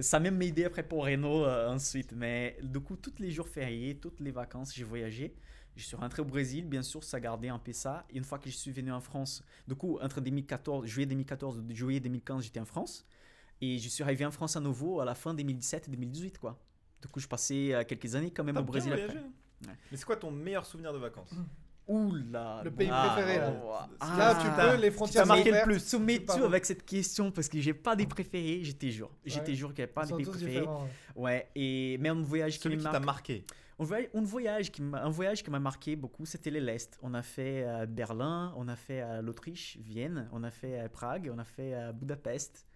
Ça 0.00 0.18
a 0.18 0.20
même 0.20 0.40
aidé 0.42 0.64
après 0.66 0.84
pour 0.84 1.04
Renault 1.04 1.44
euh, 1.44 1.68
ensuite. 1.68 2.12
Mais 2.14 2.56
du 2.62 2.78
coup, 2.78 2.94
tous 2.96 3.14
les 3.18 3.30
jours 3.32 3.48
fériés, 3.48 3.96
toutes 3.96 4.20
les 4.20 4.30
vacances, 4.30 4.72
j'ai 4.74 4.84
voyagé. 4.84 5.34
Je 5.78 5.84
suis 5.84 5.96
rentré 5.96 6.20
au 6.22 6.24
Brésil, 6.24 6.66
bien 6.66 6.82
sûr, 6.82 7.04
ça 7.04 7.20
gardait 7.20 7.48
un 7.50 7.58
peu 7.58 7.72
ça. 7.72 8.04
Et 8.10 8.16
une 8.18 8.24
fois 8.24 8.38
que 8.38 8.50
je 8.50 8.56
suis 8.56 8.72
venu 8.72 8.90
en 8.90 9.00
France, 9.00 9.44
du 9.68 9.76
coup, 9.76 9.96
entre 10.02 10.20
2014, 10.20 10.84
juillet 10.86 11.06
2014 11.06 11.62
et 11.70 11.74
juillet 11.74 12.00
2015, 12.00 12.42
j'étais 12.42 12.58
en 12.58 12.64
France. 12.64 13.06
Et 13.60 13.78
je 13.78 13.88
suis 13.88 14.02
arrivé 14.02 14.26
en 14.26 14.32
France 14.32 14.56
à 14.56 14.60
nouveau 14.60 15.00
à 15.00 15.04
la 15.04 15.14
fin 15.14 15.32
2017-2018, 15.34 16.38
quoi. 16.38 16.58
Du 17.00 17.06
coup, 17.08 17.20
je 17.20 17.28
passais 17.28 17.72
euh, 17.74 17.84
quelques 17.84 18.12
années 18.16 18.32
quand 18.32 18.42
même 18.42 18.56
au 18.56 18.62
Brésil 18.64 18.90
voyagé, 18.90 19.12
après. 19.18 19.24
Ouais. 19.68 19.76
Mais 19.92 19.96
c'est 19.96 20.04
quoi 20.04 20.16
ton 20.16 20.32
meilleur 20.32 20.66
souvenir 20.66 20.92
de 20.92 20.98
vacances? 20.98 21.30
Ouh 21.86 22.12
là 22.32 22.60
Le 22.64 22.70
pays 22.72 22.88
préféré, 22.88 23.38
là. 23.38 23.88
Ah, 24.00 24.16
Là, 24.18 24.34
tu 24.34 24.50
peux, 24.76 24.82
les 24.82 24.90
frontières 24.90 25.22
Ça 25.22 25.28
marqué 25.34 25.50
sont 25.50 25.56
le 25.58 25.62
plus. 25.62 25.78
Soumets 25.80 26.18
tu 26.18 26.24
pars. 26.26 26.36
tout 26.38 26.44
avec 26.44 26.66
cette 26.66 26.84
question 26.84 27.30
parce 27.30 27.48
que 27.48 27.60
j'ai 27.60 27.72
pas 27.72 27.94
des 27.96 28.06
préférés, 28.06 28.62
je 28.64 28.72
te 28.72 28.86
jure. 28.86 29.10
Je 29.24 29.38
te 29.38 29.46
Ouais. 29.48 29.54
jure 29.54 29.68
qu'il 29.72 29.84
n'y 29.84 29.90
a 29.90 29.94
pas 29.94 30.04
Ils 30.10 30.16
des 30.16 30.24
sont 30.24 30.30
préférés. 30.32 30.66
ouais. 30.66 30.78
Ouais, 31.14 31.48
et 31.54 31.96
mais 31.98 32.08
un 32.10 32.20
voyage 32.22 32.58
qui 32.58 32.68
marque. 32.76 33.04
marqué. 33.04 33.44
Un 33.80 33.84
voyage, 33.84 34.08
un 34.14 34.22
voyage 34.22 34.72
qui 34.72 34.82
m'a, 34.82 35.02
un 35.04 35.08
voyage 35.10 35.42
qui 35.44 35.50
m'a 35.50 35.60
marqué 35.60 35.94
beaucoup, 35.94 36.26
c'était 36.26 36.50
les 36.50 36.60
l'Est. 36.60 36.98
On 37.02 37.14
a 37.14 37.22
fait 37.22 37.64
à 37.64 37.86
Berlin, 37.86 38.52
on 38.56 38.66
a 38.68 38.74
fait 38.76 39.00
à 39.00 39.22
l'Autriche, 39.22 39.78
Vienne, 39.80 40.28
on 40.32 40.42
a 40.42 40.50
fait 40.50 40.80
à 40.80 40.88
Prague, 40.88 41.30
on 41.32 41.38
a 41.38 41.44
fait 41.44 41.74
à 41.74 41.92
Budapest, 41.92 42.66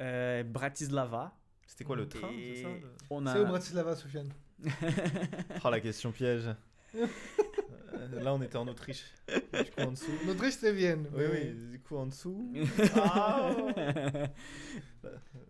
euh, 0.00 0.42
Bratislava. 0.44 1.34
C'était 1.66 1.84
quoi 1.84 1.96
le 1.96 2.06
train 2.08 2.28
c'est 2.36 2.62
ça 2.62 2.68
le- 2.68 2.92
on 3.08 3.26
où. 3.26 3.46
Bratislava, 3.46 3.96
Sofiane? 3.96 4.28
Oh 5.64 5.70
la 5.70 5.80
question 5.80 6.12
piège. 6.12 6.44
Euh, 7.96 8.20
Là 8.22 8.34
on 8.34 8.42
était 8.42 8.56
en 8.56 8.66
Autriche. 8.68 9.04
Du 9.28 9.70
coup 9.70 9.80
en 9.80 9.92
dessous. 9.92 10.10
L'Autriche, 10.26 10.54
c'est 10.54 10.72
Vienne. 10.72 11.06
Oui 11.14 11.24
mais- 11.30 11.52
oui, 11.54 11.70
du 11.72 11.80
coup 11.80 11.96
en 11.96 12.06
dessous. 12.06 12.52
Ah 12.96 13.54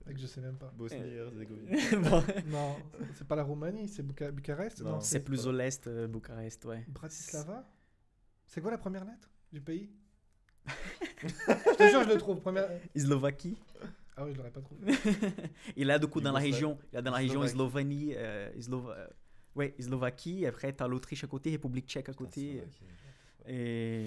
Mec, 0.07 0.19
je 0.19 0.27
sais 0.27 0.41
même 0.41 0.57
pas. 0.57 0.73
Bosnie 0.77 0.99
Herzégovine. 1.15 1.77
Bon, 2.03 2.23
Non, 2.47 2.77
c'est 3.15 3.27
pas 3.27 3.37
la 3.37 3.43
Roumanie, 3.45 3.89
c'est 3.89 4.03
Buca- 4.03 4.31
Bucarest 4.31 4.83
Non. 4.83 4.93
Non, 4.93 5.01
c'est 5.01 5.21
plus 5.21 5.47
au 5.47 5.53
l'Est, 5.53 5.87
euh, 5.87 6.07
Bucarest, 6.07 6.65
ouais. 6.67 6.85
Bratislava 6.89 7.65
C'est 8.47 8.61
quoi 8.61 8.71
la 8.71 8.79
première 8.79 9.05
lettre 9.05 9.31
du 9.53 9.61
pays 9.61 9.91
Je 11.23 11.77
te 11.77 11.89
jure, 11.89 12.03
je 12.05 12.09
le 12.09 12.19
trouve. 12.19 12.41
Première... 12.41 12.69
Slovaquie. 12.97 13.57
Ah 14.17 14.25
oui, 14.25 14.33
je 14.33 14.39
l'aurais 14.39 14.51
pas 14.51 14.61
trouvé. 14.61 14.93
Et 15.77 15.85
là, 15.85 15.99
du 15.99 16.07
coup, 16.07 16.21
dans 16.21 16.33
la 16.33 16.39
région, 16.41 16.79
là, 16.93 17.01
dans 17.03 17.11
la 17.11 17.17
région 17.19 17.35
Slovaquie. 17.47 17.55
Slovanie, 17.55 18.15
euh, 18.17 18.51
Slova- 18.61 18.97
euh, 18.97 19.07
ouais, 19.57 19.75
Slovaquie, 19.79 20.47
après, 20.47 20.73
t'as 20.73 20.89
l'Autriche 20.89 21.25
à 21.25 21.27
côté, 21.27 21.51
République 21.51 21.87
tchèque 21.87 22.09
à 22.09 22.13
côté. 22.15 22.63
Et, 23.47 24.07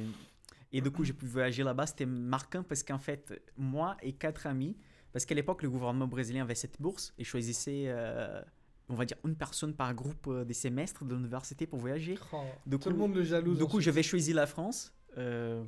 et 0.72 0.82
du 0.82 0.92
coup, 0.92 1.04
j'ai 1.04 1.14
pu 1.14 1.26
voyager 1.26 1.64
là-bas. 1.64 1.88
C'était 1.88 2.06
marquant 2.06 2.64
parce 2.64 2.84
qu'en 2.84 2.98
fait, 3.00 3.42
moi 3.58 3.96
et 4.02 4.14
quatre 4.14 4.48
amis, 4.48 4.76
parce 5.14 5.26
qu'à 5.26 5.36
l'époque, 5.36 5.64
le 5.64 5.70
gouvernement 5.70 6.08
brésilien 6.08 6.44
avait 6.44 6.56
cette 6.56 6.82
bourse 6.82 7.14
et 7.18 7.24
choisissait, 7.24 7.86
euh, 7.88 8.42
on 8.90 8.96
va 8.96 9.06
dire, 9.06 9.18
une 9.26 9.36
personne 9.36 9.74
par 9.74 9.94
groupe 9.94 10.28
euh, 10.28 10.44
des 10.44 10.54
semestres 10.54 11.06
de 11.06 11.16
l'université 11.16 11.66
pour 11.68 11.80
voyager. 11.80 12.18
Oh, 12.34 12.42
Du 12.66 12.78
tout 12.78 12.90
le 12.90 12.96
monde 12.96 13.16
le 13.16 13.24
jalouse. 13.24 13.58
Du 13.58 13.66
coup, 13.66 13.80
j'avais 13.80 14.04
choisi 14.04 14.34
la 14.34 14.46
France. 14.48 14.94
Euh, 15.18 15.64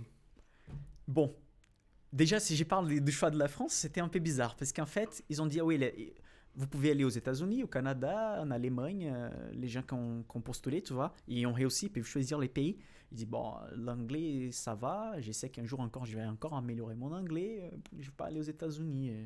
bon, 1.07 1.35
déjà, 2.13 2.39
si 2.39 2.55
je 2.55 2.63
parle 2.63 2.99
du 2.99 3.11
choix 3.11 3.31
de 3.31 3.37
la 3.37 3.47
France, 3.47 3.73
c'était 3.73 4.01
un 4.01 4.07
peu 4.09 4.19
bizarre 4.19 4.55
parce 4.55 4.73
qu'en 4.73 4.85
fait, 4.85 5.23
ils 5.29 5.41
ont 5.41 5.45
dit 5.47 5.59
ah 5.59 5.65
oui, 5.65 5.77
les- 5.77 6.13
vous 6.55 6.67
pouvez 6.67 6.91
aller 6.91 7.03
aux 7.03 7.09
États-Unis, 7.09 7.63
au 7.63 7.67
Canada, 7.67 8.39
en 8.41 8.51
Allemagne, 8.51 9.11
euh, 9.13 9.29
les 9.53 9.67
gens 9.67 9.81
qui 9.81 9.93
ont, 9.93 10.41
postulé, 10.41 10.81
tu 10.81 10.93
vois, 10.93 11.13
ils 11.27 11.45
ont 11.45 11.53
réussi, 11.53 11.85
ils 11.85 11.91
peuvent 11.91 12.03
choisir 12.03 12.39
les 12.39 12.49
pays. 12.49 12.77
Ils 13.11 13.15
disent 13.15 13.27
bon, 13.27 13.53
l'anglais, 13.75 14.51
ça 14.51 14.75
va, 14.75 15.19
je 15.19 15.31
sais 15.31 15.49
qu'un 15.49 15.65
jour 15.65 15.79
encore, 15.79 16.05
je 16.05 16.17
vais 16.17 16.25
encore 16.25 16.53
améliorer 16.53 16.95
mon 16.95 17.11
anglais, 17.13 17.71
euh, 17.71 17.77
je 17.97 18.07
vais 18.07 18.15
pas 18.15 18.25
aller 18.25 18.39
aux 18.39 18.43
États-Unis. 18.43 19.09
euh. 19.11 19.25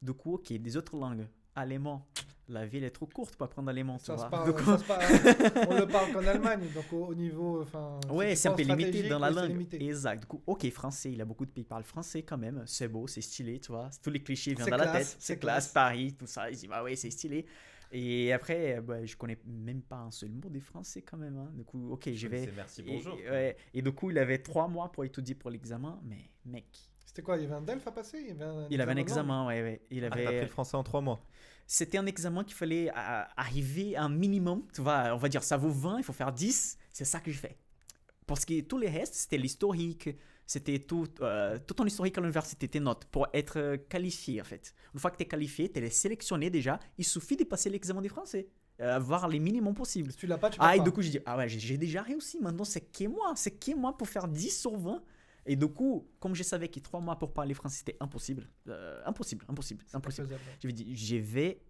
Du 0.00 0.12
coup, 0.12 0.34
ok, 0.34 0.52
des 0.52 0.76
autres 0.76 0.96
langues. 0.96 1.26
Allemand, 1.58 2.06
la 2.48 2.64
ville 2.66 2.84
est 2.84 2.90
trop 2.90 3.06
courte 3.06 3.36
pour 3.36 3.44
apprendre 3.46 3.68
allemand, 3.68 3.98
tu 3.98 4.06
Ça 4.06 4.14
se 4.16 4.20
vois. 4.22 4.30
parle- 4.30 4.54
coup- 4.54 4.64
ça 4.64 4.78
se 4.78 4.84
parle- 4.84 5.68
on 5.70 5.74
le 5.80 5.86
parle 5.86 6.12
qu'en 6.12 6.26
Allemagne, 6.26 6.62
donc 6.74 6.92
au, 6.92 7.06
au 7.06 7.14
niveau. 7.14 7.64
Ouais, 8.10 8.30
tu 8.30 8.36
c'est 8.36 8.48
un 8.48 8.54
peu 8.54 8.62
limité 8.62 9.08
dans 9.08 9.18
la 9.18 9.30
langue. 9.30 9.66
Exact. 9.74 10.20
Du 10.22 10.26
coup, 10.26 10.42
ok, 10.46 10.70
français, 10.70 11.10
il 11.12 11.18
y 11.18 11.20
a 11.20 11.24
beaucoup 11.24 11.44
de 11.46 11.50
pays 11.50 11.64
qui 11.64 11.68
parlent 11.68 11.84
français 11.84 12.22
quand 12.22 12.38
même. 12.38 12.62
C'est 12.66 12.88
beau, 12.88 13.06
c'est 13.06 13.20
stylé, 13.20 13.60
tu 13.60 13.72
vois. 13.72 13.90
Tous 14.02 14.10
les 14.10 14.22
clichés 14.22 14.54
viennent 14.54 14.70
dans 14.70 14.76
la 14.76 14.86
tête. 14.92 15.16
c'est 15.18 15.38
classe, 15.38 15.64
classe. 15.64 15.68
Paris, 15.72 16.14
tout 16.18 16.26
ça. 16.26 16.50
Ils 16.50 16.56
disent, 16.56 16.68
bah 16.68 16.82
ouais, 16.82 16.96
c'est 16.96 17.10
stylé. 17.10 17.44
Et 17.90 18.32
après, 18.34 18.76
euh, 18.76 18.80
bah, 18.82 19.04
je 19.06 19.16
connais 19.16 19.38
même 19.46 19.80
pas 19.80 19.96
un 19.96 20.10
seul 20.10 20.28
mot 20.30 20.50
des 20.50 20.60
français 20.60 21.00
quand 21.02 21.16
même. 21.16 21.38
hein. 21.38 21.50
Du 21.54 21.64
coup, 21.64 21.90
ok, 21.92 22.10
je 22.12 22.28
vais. 22.28 22.46
Merci 22.54 22.82
Et, 22.82 22.84
bonjour. 22.84 23.14
ouais, 23.14 23.56
et 23.72 23.80
du 23.80 23.92
coup, 23.92 24.10
il 24.10 24.18
avait 24.18 24.38
trois 24.38 24.68
mois 24.68 24.92
pour 24.92 25.04
étudier 25.06 25.34
pour 25.34 25.48
l'examen, 25.50 25.98
mais 26.04 26.30
mec, 26.44 26.66
C'était 27.08 27.22
quoi 27.22 27.38
Il 27.38 27.44
y 27.44 27.46
avait 27.46 27.54
un 27.54 27.62
DELF 27.62 27.86
à 27.86 27.90
passer? 27.90 28.18
Il, 28.28 28.32
avait 28.32 28.44
un, 28.44 28.66
il 28.68 28.80
avait 28.82 28.92
un 28.92 28.96
examen, 28.96 29.46
ouais, 29.46 29.62
ouais. 29.62 29.80
Il 29.90 30.04
Ah, 30.04 30.10
t'as 30.10 30.16
pris 30.16 30.26
avait. 30.26 30.40
le 30.42 30.46
français 30.48 30.76
en 30.76 30.82
trois 30.82 31.00
mois. 31.00 31.20
C'était 31.66 31.96
un 31.96 32.04
examen 32.04 32.44
qu'il 32.44 32.54
fallait 32.54 32.90
euh, 32.90 33.22
arriver 33.36 33.96
à 33.96 34.04
un 34.04 34.08
minimum. 34.10 34.62
Tu 34.74 34.82
vois, 34.82 35.14
on 35.14 35.16
va 35.16 35.28
dire, 35.30 35.42
ça 35.42 35.56
vaut 35.56 35.70
20, 35.70 35.98
il 35.98 36.04
faut 36.04 36.12
faire 36.12 36.32
10. 36.32 36.76
C'est 36.92 37.06
ça 37.06 37.20
que 37.20 37.30
je 37.30 37.38
fais. 37.38 37.56
Parce 38.26 38.44
que 38.44 38.60
tous 38.60 38.76
les 38.76 38.90
restes, 38.90 39.14
c'était 39.14 39.38
l'historique. 39.38 40.10
C'était 40.46 40.78
tout, 40.80 41.06
euh, 41.22 41.58
tout 41.66 41.74
ton 41.74 41.86
historique 41.86 42.16
à 42.18 42.20
l'université, 42.20 42.68
tes 42.68 42.80
notes, 42.80 43.06
pour 43.06 43.26
être 43.32 43.58
euh, 43.58 43.76
qualifié, 43.88 44.40
en 44.42 44.44
fait. 44.44 44.74
Une 44.94 45.00
fois 45.00 45.10
que 45.10 45.16
tu 45.16 45.22
es 45.22 45.26
qualifié, 45.26 45.70
tu 45.72 45.78
es 45.82 45.90
sélectionné 45.90 46.50
déjà. 46.50 46.78
Il 46.98 47.04
suffit 47.06 47.36
de 47.36 47.44
passer 47.44 47.70
l'examen 47.70 48.02
du 48.02 48.08
français. 48.10 48.48
euh, 48.80 48.94
avoir 48.94 49.26
les 49.28 49.40
minimums 49.40 49.74
possibles. 49.74 50.12
Si 50.12 50.18
tu 50.18 50.26
l'as 50.28 50.38
pas, 50.38 50.50
tu 50.50 50.58
Ah, 50.60 50.68
peux 50.70 50.74
et 50.74 50.78
pas. 50.78 50.84
du 50.84 50.92
coup, 50.92 51.02
j'ai 51.02 51.10
dit, 51.10 51.18
ah 51.26 51.36
ouais, 51.36 51.48
j'ai- 51.48 51.58
j'ai 51.58 51.76
déjà 51.76 52.00
réussi. 52.00 52.38
Maintenant, 52.40 52.62
c'est 52.64 52.80
que 52.82 53.04
moi. 53.08 53.32
C'est 53.34 53.50
que 53.50 53.74
moi 53.74 53.96
pour 53.96 54.08
faire 54.08 54.28
10 54.28 54.50
sur 54.60 54.76
20. 54.78 55.02
Et 55.48 55.56
du 55.56 55.66
coup, 55.66 56.06
comme 56.20 56.34
je 56.34 56.42
savais 56.42 56.68
que 56.68 56.78
3 56.78 57.00
mois 57.00 57.18
pour 57.18 57.32
parler 57.32 57.54
français, 57.54 57.78
c'était 57.78 57.96
impossible. 58.00 58.48
euh, 58.68 59.02
impossible, 59.06 59.44
impossible, 59.48 59.84
impossible. 59.94 60.28
Je 60.60 60.66
vais 60.68 60.72
dire, 60.74 60.86
je 60.94 61.16
vais 61.16 61.62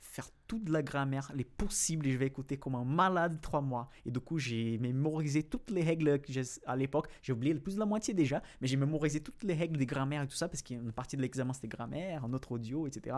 faire 0.00 0.28
toute 0.46 0.68
la 0.68 0.82
grammaire, 0.82 1.32
les 1.34 1.44
possibles, 1.44 2.06
et 2.06 2.12
je 2.12 2.18
vais 2.18 2.26
écouter 2.28 2.56
comme 2.56 2.76
un 2.76 2.84
malade 2.84 3.40
trois 3.40 3.60
mois. 3.60 3.88
Et 4.04 4.10
du 4.12 4.20
coup, 4.20 4.38
j'ai 4.38 4.78
mémorisé 4.78 5.42
toutes 5.42 5.70
les 5.70 5.82
règles 5.82 6.20
que 6.20 6.32
j'ai 6.32 6.42
à 6.66 6.76
l'époque. 6.76 7.08
J'ai 7.20 7.32
oublié 7.32 7.54
plus 7.56 7.74
de 7.74 7.80
la 7.80 7.86
moitié 7.86 8.14
déjà, 8.14 8.40
mais 8.60 8.68
j'ai 8.68 8.76
mémorisé 8.76 9.20
toutes 9.20 9.42
les 9.42 9.54
règles 9.54 9.76
des 9.76 9.86
grammaires 9.86 10.22
et 10.22 10.28
tout 10.28 10.36
ça, 10.36 10.48
parce 10.48 10.62
qu'une 10.62 10.92
partie 10.92 11.16
de 11.16 11.22
l'examen 11.22 11.52
c'était 11.52 11.68
grammaire, 11.68 12.24
un 12.24 12.32
autre 12.32 12.52
audio, 12.52 12.86
etc. 12.86 13.16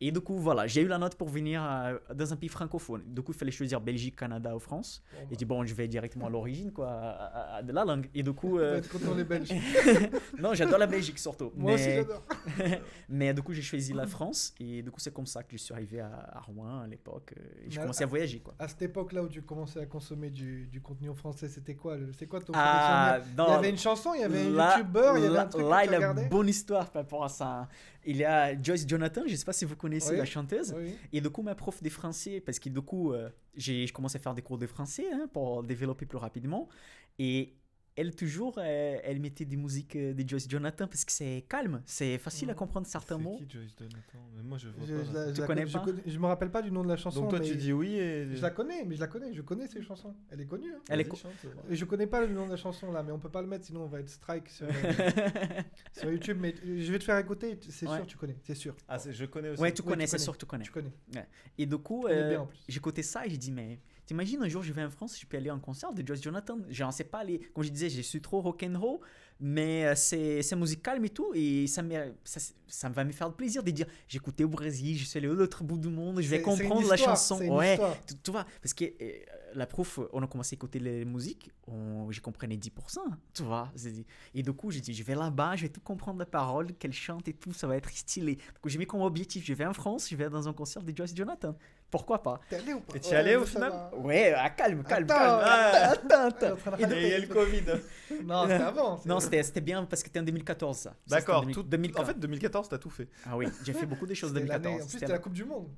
Et 0.00 0.12
du 0.12 0.20
coup, 0.20 0.36
voilà, 0.38 0.66
j'ai 0.68 0.82
eu 0.82 0.86
la 0.86 0.96
note 0.98 1.16
pour 1.16 1.28
venir 1.28 1.60
euh, 1.64 1.98
dans 2.14 2.32
un 2.32 2.36
pays 2.36 2.48
francophone. 2.48 3.02
Du 3.06 3.20
coup, 3.20 3.32
il 3.32 3.38
fallait 3.38 3.50
choisir 3.50 3.80
Belgique, 3.80 4.14
Canada 4.14 4.54
ou 4.54 4.60
France. 4.60 5.02
Bon, 5.12 5.18
Et 5.22 5.30
bah, 5.30 5.36
dit, 5.36 5.44
bon, 5.44 5.64
je 5.64 5.74
vais 5.74 5.88
directement 5.88 6.26
à 6.26 6.30
l'origine, 6.30 6.70
quoi, 6.70 6.88
à- 6.88 7.56
à- 7.56 7.62
de 7.62 7.72
la 7.72 7.84
langue. 7.84 8.08
Et 8.14 8.22
du 8.22 8.32
coup, 8.32 8.58
euh, 8.60 8.80
les 9.16 9.24
Belges. 9.24 9.52
non, 10.38 10.54
j'adore 10.54 10.78
la 10.78 10.86
Belgique 10.86 11.18
surtout. 11.18 11.50
Moi 11.56 11.72
aussi, 11.74 11.86
mais- 11.88 11.96
j'adore. 11.96 12.22
mais 13.08 13.34
du 13.34 13.42
coup, 13.42 13.52
j'ai 13.52 13.62
choisi 13.62 13.92
la 13.92 14.06
France 14.06 14.54
et 14.60 14.82
du 14.82 14.90
coup, 14.92 15.00
c'est 15.00 15.12
comme 15.12 15.26
ça 15.26 15.42
que 15.42 15.56
je 15.56 15.62
suis 15.62 15.74
arrivé 15.74 15.98
à, 15.98 16.30
à 16.32 16.40
Rouen 16.42 16.80
à 16.82 16.86
l'époque. 16.86 17.34
euh, 17.36 17.66
Et 17.66 17.70
j'ai 17.70 17.80
commencé 17.80 18.04
à 18.04 18.06
voyager, 18.06 18.38
quoi. 18.38 18.54
À 18.60 18.68
cette 18.68 18.82
époque-là 18.82 19.24
où 19.24 19.28
tu 19.28 19.42
commençais 19.42 19.80
à 19.80 19.86
consommer 19.86 20.30
du, 20.30 20.66
du 20.66 20.80
contenu 20.80 21.10
en 21.10 21.14
français, 21.14 21.48
c'était 21.48 21.74
quoi 21.74 21.96
C'est 22.16 22.26
quoi 22.28 22.40
ton 22.40 22.52
Ah, 22.54 23.18
non, 23.36 23.46
Il 23.48 23.50
y 23.50 23.54
avait 23.54 23.70
une 23.70 23.78
chanson, 23.78 24.12
il 24.14 24.20
y 24.20 24.24
avait 24.24 24.42
un 24.46 24.76
youtubeur, 24.76 25.18
il 25.18 25.24
y 25.24 25.26
avait 25.26 25.38
un 25.38 25.46
truc 25.46 25.66
Là, 25.68 25.82
que 25.86 25.88
il 25.92 25.94
a 25.96 26.10
une 26.22 26.28
bonne 26.28 26.48
histoire 26.48 26.88
par 26.88 27.02
rapport 27.02 27.24
à 27.24 27.28
ça. 27.28 27.68
Il 28.06 28.16
y 28.16 28.24
a 28.24 28.60
Joyce 28.62 28.86
Jonathan, 28.86 29.22
je 29.26 29.32
ne 29.32 29.36
sais 29.36 29.44
pas 29.44 29.52
si 29.52 29.64
vous 29.64 29.74
connaissez 29.74 29.87
Oui. 29.88 30.16
la 30.16 30.24
chanteuse. 30.24 30.74
Oui. 30.76 30.94
Et 31.12 31.20
du 31.20 31.30
coup, 31.30 31.42
ma 31.42 31.54
prof 31.54 31.82
de 31.82 31.88
français, 31.88 32.40
parce 32.40 32.58
que 32.58 32.68
du 32.68 32.80
coup, 32.80 33.12
euh, 33.12 33.28
j'ai 33.54 33.86
je 33.86 33.92
commençais 33.92 34.18
à 34.18 34.20
faire 34.20 34.34
des 34.34 34.42
cours 34.42 34.58
de 34.58 34.66
français 34.66 35.06
hein, 35.12 35.28
pour 35.32 35.62
développer 35.62 36.06
plus 36.06 36.18
rapidement. 36.18 36.68
Et 37.18 37.54
elle, 38.00 38.14
toujours, 38.14 38.54
euh, 38.58 38.98
elle 39.02 39.20
mettait 39.20 39.44
des 39.44 39.56
musiques 39.56 39.96
euh, 39.96 40.14
de 40.14 40.28
Joyce 40.28 40.48
Jonathan 40.48 40.86
parce 40.86 41.04
que 41.04 41.12
c'est 41.12 41.44
calme, 41.48 41.82
c'est 41.84 42.16
facile 42.18 42.48
à 42.50 42.54
comprendre 42.54 42.86
certains 42.86 43.16
C'est 43.16 43.22
mots. 43.22 43.36
qui 43.38 43.48
Joyce 43.50 43.74
Jonathan? 43.78 44.18
Mais 44.36 44.42
moi 44.42 44.56
je 44.58 44.68
vois 44.68 44.86
Je, 44.86 44.94
pas. 44.94 45.04
je 45.04 45.12
là. 45.12 45.20
la- 45.20 45.28
je 45.28 45.34
Tu 45.34 45.40
la 45.40 45.46
connais 45.46 45.62
pas 45.62 45.68
je, 45.68 45.78
connais- 45.78 46.02
je 46.06 46.18
me 46.18 46.26
rappelle 46.26 46.50
pas 46.50 46.62
du 46.62 46.70
nom 46.70 46.82
de 46.84 46.88
la 46.88 46.96
chanson. 46.96 47.20
Donc 47.22 47.30
toi 47.30 47.38
mais 47.40 47.44
tu 47.46 47.56
dis 47.56 47.72
oui 47.72 47.94
et. 47.96 48.34
Je 48.36 48.40
la 48.42 48.50
connais, 48.50 48.84
mais 48.84 48.94
je 48.94 49.00
la 49.00 49.06
connais, 49.08 49.32
je 49.34 49.42
connais 49.42 49.66
ces 49.66 49.82
chansons. 49.82 50.14
Elle 50.30 50.40
est 50.40 50.46
connue. 50.46 50.72
hein. 50.72 50.78
Elle 50.88 51.00
est 51.00 51.16
chante. 51.16 51.32
Et 51.68 51.76
je 51.76 51.84
connais 51.84 52.06
pas 52.06 52.20
le 52.24 52.32
nom 52.32 52.46
de 52.46 52.50
la 52.52 52.56
chanson 52.56 52.92
là, 52.92 53.02
mais 53.02 53.12
on 53.12 53.18
peut 53.18 53.30
pas 53.30 53.42
le 53.42 53.48
mettre 53.48 53.64
sinon 53.66 53.82
on 53.82 53.86
va 53.88 54.00
être 54.00 54.08
strike 54.10 54.48
sur, 54.48 54.66
sur 55.92 56.10
YouTube. 56.10 56.38
Mais 56.40 56.54
je 56.62 56.92
vais 56.92 56.98
te 56.98 57.04
faire 57.04 57.18
écouter, 57.18 57.58
c'est 57.68 57.88
Ouais. 57.88 57.96
sûr, 57.96 58.06
tu 58.06 58.16
connais, 58.16 58.36
c'est 58.44 58.54
sûr. 58.54 58.76
Ah, 58.88 58.98
c'est- 58.98 59.12
je 59.12 59.24
connais 59.24 59.50
aussi. 59.50 59.62
ouais, 59.62 59.72
tu 59.72 59.82
connais, 59.82 60.06
c'est 60.06 60.18
sûr 60.18 60.32
que 60.34 60.38
tu 60.38 60.46
connais. 60.46 60.64
Tu 60.64 60.70
connais. 60.70 60.92
Et 61.56 61.66
du 61.66 61.78
coup, 61.78 62.06
euh, 62.06 62.38
écouté 62.68 63.02
ça 63.02 63.26
et 63.26 63.30
j'ai 63.30 63.36
dit, 63.36 63.50
mais 63.52 63.78
t'imagines 64.08 64.42
un 64.42 64.48
jour 64.48 64.62
je 64.62 64.72
vais 64.72 64.82
en 64.82 64.90
France, 64.90 65.20
je 65.20 65.26
peux 65.26 65.36
aller 65.36 65.50
un 65.50 65.58
concert 65.58 65.92
de 65.92 66.04
Joyce 66.04 66.22
Jonathan. 66.22 66.56
Je 66.70 66.82
ne 66.82 66.90
sais 66.90 67.04
pas 67.04 67.18
aller, 67.18 67.40
comme 67.54 67.62
je 67.62 67.68
disais, 67.68 67.90
je 67.90 68.00
suis 68.00 68.22
trop 68.22 68.40
rock'n'roll, 68.40 69.00
mais 69.38 69.84
euh, 69.84 69.94
c'est 69.94 70.42
c'est 70.42 70.56
musical 70.56 71.04
et 71.04 71.10
tout, 71.10 71.30
et 71.34 71.66
ça, 71.66 71.82
me, 71.82 72.14
ça, 72.24 72.40
ça 72.66 72.88
va 72.88 73.04
me 73.04 73.12
faire 73.12 73.30
plaisir 73.32 73.62
de 73.62 73.70
dire, 73.70 73.86
j'ai 74.08 74.16
écouté 74.16 74.44
au 74.44 74.48
Brésil, 74.48 74.96
je 74.96 75.04
suis 75.04 75.18
allé 75.18 75.28
à 75.28 75.32
l'autre 75.32 75.62
bout 75.62 75.76
du 75.76 75.88
monde, 75.88 76.20
je 76.22 76.28
vais 76.28 76.40
comprendre 76.40 76.88
la 76.88 76.96
chanson. 76.96 77.38
Ouais, 77.48 77.78
tu, 78.06 78.14
tu 78.16 78.30
vois, 78.30 78.46
parce 78.62 78.72
que 78.72 78.86
euh, 78.86 79.12
la 79.54 79.66
prof, 79.66 80.00
on 80.12 80.22
a 80.22 80.26
commencé 80.26 80.54
à 80.54 80.56
écouter 80.56 80.78
les 80.78 81.04
musiques, 81.04 81.50
on, 81.66 82.10
j'y 82.10 82.20
comprenais 82.20 82.56
10%, 82.56 82.98
tu 83.34 83.42
vois. 83.42 83.70
Et 84.34 84.42
du 84.42 84.52
coup, 84.54 84.70
j'ai 84.70 84.80
dit, 84.80 84.94
je 84.94 85.02
vais 85.02 85.14
là-bas, 85.14 85.54
je 85.56 85.62
vais 85.62 85.68
tout 85.68 85.82
comprendre 85.82 86.18
la 86.18 86.26
parole, 86.26 86.72
qu'elle 86.74 86.92
chante 86.94 87.28
et 87.28 87.34
tout, 87.34 87.52
ça 87.52 87.66
va 87.66 87.76
être 87.76 87.90
stylé. 87.90 88.36
Du 88.36 88.60
coup, 88.62 88.68
j'ai 88.70 88.78
mis 88.78 88.86
comme 88.86 89.02
objectif, 89.02 89.44
je 89.44 89.52
vais 89.52 89.66
en 89.66 89.74
France, 89.74 90.08
je 90.08 90.16
vais 90.16 90.30
dans 90.30 90.48
un 90.48 90.52
concert 90.52 90.82
de 90.82 90.96
Joyce 90.96 91.14
Jonathan. 91.14 91.54
Pourquoi 91.90 92.22
pas 92.22 92.38
T'es 92.50 92.56
allé 92.56 92.74
ou 92.74 92.80
pas 92.80 92.94
Et 92.96 93.00
t'y 93.00 93.14
es 93.14 93.16
allé, 93.16 93.36
au 93.36 93.46
final. 93.46 93.72
Ouais, 93.96 94.34
ah, 94.36 94.50
calme, 94.50 94.82
calme, 94.84 95.06
Attends, 95.10 95.16
calme. 95.40 95.40
attends, 95.42 96.26
Attends, 96.26 96.46
est 96.46 96.68
attends. 96.68 96.88
de 96.88 96.94
Et 96.94 97.02
il 97.06 97.08
y 97.08 97.14
a 97.14 97.18
le 97.18 97.26
Covid. 97.28 97.62
Non, 98.24 98.42
c'était 98.42 98.54
avant. 98.62 99.00
Non, 99.06 99.20
c'était 99.20 99.42
c'était 99.42 99.60
bien 99.62 99.84
parce 99.86 100.02
que 100.02 100.08
c'était 100.08 100.20
en 100.20 100.24
2014, 100.24 100.76
ça. 100.76 100.90
En 100.90 100.94
D'accord. 101.06 101.40
2000 101.40 101.54
tout- 101.54 101.62
2015. 101.62 102.02
En 102.02 102.06
fait 102.06 102.18
2014 102.18 102.68
t'as 102.68 102.78
tout 102.78 102.90
fait. 102.90 103.08
Ah 103.24 103.36
oui, 103.38 103.46
j'ai 103.64 103.72
fait 103.72 103.86
beaucoup 103.86 104.06
de 104.06 104.12
choses 104.14 104.32
en 104.32 104.34
c'était 104.34 104.46
l'année- 104.46 104.64
2014. 104.64 104.82
En 104.86 104.90
plus, 104.90 104.98
C'était 104.98 105.12
la 105.12 105.18
Coupe 105.18 105.32
du 105.32 105.44
Monde. 105.44 105.68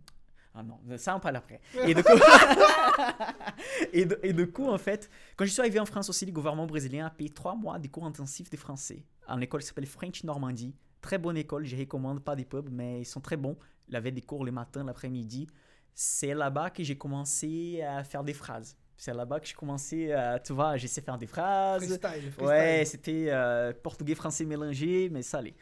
Ah 0.53 0.65
non, 0.65 0.81
ça 0.97 1.15
on 1.15 1.20
parle 1.20 1.37
après. 1.37 1.61
Et 1.87 1.95
du 1.95 2.03
coup, 2.03 2.11
et, 3.93 4.05
de- 4.05 4.19
et 4.23 4.32
du 4.32 4.51
coup, 4.51 4.66
en 4.69 4.78
fait, 4.78 5.09
quand 5.37 5.45
je 5.45 5.51
suis 5.51 5.61
arrivé 5.61 5.78
en 5.81 5.87
France 5.87 6.09
aussi, 6.09 6.27
le 6.27 6.32
gouvernement 6.32 6.66
brésilien 6.66 7.07
a 7.07 7.11
payé 7.11 7.31
trois 7.31 7.55
mois 7.55 7.78
de 7.78 7.87
cours 7.89 8.05
intensifs 8.05 8.51
de 8.51 8.57
français 8.57 9.05
en 9.28 9.41
école 9.41 9.61
qui 9.61 9.66
s'appelle 9.69 9.87
French 9.87 10.24
Normandie 10.24 10.74
Très 11.01 11.16
bonne 11.19 11.37
école, 11.39 11.65
je 11.65 11.77
recommande 11.77 12.23
pas 12.23 12.37
des 12.37 12.45
pubs, 12.45 12.69
mais 12.70 13.01
ils 13.01 13.05
sont 13.07 13.20
très 13.23 13.37
bons. 13.39 13.57
Il 13.89 13.97
avait 13.97 14.11
des 14.11 14.20
cours 14.20 14.45
le 14.45 14.53
matin, 14.53 14.85
l'après-midi. 14.85 15.47
C'est 15.95 16.35
là-bas 16.35 16.71
que 16.71 16.83
j'ai 16.83 16.97
commencé 16.97 17.83
à 17.83 18.05
faire 18.05 18.25
des 18.25 18.35
phrases. 18.35 18.77
C'est 18.97 19.15
là-bas 19.15 19.41
que 19.41 19.47
j'ai 19.47 19.55
commencé 19.55 20.12
à, 20.12 20.39
tu 20.39 20.53
vois, 20.53 20.77
j'essaie 20.77 21.01
de 21.01 21.07
faire 21.07 21.19
des 21.19 21.27
phrases. 21.27 21.85
Freestyle, 21.87 22.31
freestyle. 22.33 22.45
Ouais, 22.45 22.85
c'était 22.85 23.27
euh, 23.31 23.73
portugais-français 23.83 24.45
mélangé, 24.45 25.09
mais 25.11 25.23
ça 25.23 25.39
allait. 25.39 25.55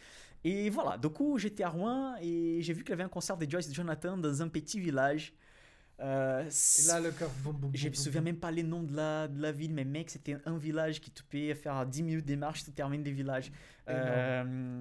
Et 0.45 0.71
voilà, 0.71 0.99
du 0.99 1.09
coup, 1.09 1.39
j'étais 1.39 1.63
à 1.65 1.69
Rouen 1.69 2.15
et 2.21 2.59
j'ai 2.63 2.73
vu 2.73 2.83
qu'il 2.83 2.91
y 2.91 2.93
avait 2.95 3.05
un 3.05 3.09
concert 3.09 3.37
de 3.37 3.49
Joyce 3.49 3.73
Jonathan 3.73 4.17
dans 4.17 4.43
un 4.43 4.49
petit 4.49 4.81
village. 4.81 5.33
Euh, 6.01 6.45
Et 6.45 6.87
là, 6.87 7.01
le 7.01 7.11
cœur, 7.11 7.29
boum, 7.43 7.57
boum, 7.57 7.71
je 7.75 7.89
me 7.89 7.95
souviens 7.95 8.21
même 8.21 8.39
pas 8.39 8.53
les 8.53 8.63
noms 8.63 8.85
de 8.85 8.95
la, 8.95 9.27
de 9.27 9.41
la 9.43 9.51
ville, 9.51 9.75
mais 9.75 9.85
mec, 9.85 10.11
c'était 10.11 10.37
un 10.45 10.57
village 10.57 11.01
qui 11.01 11.11
tu 11.11 11.25
peux 11.25 11.55
faire 11.55 11.85
10 11.85 12.03
minutes 12.05 12.27
de 12.27 12.37
marche, 12.37 12.65
tu 12.65 12.71
termines 12.73 13.03
des 13.03 13.11
villages. 13.11 13.51
Euh, 13.89 14.81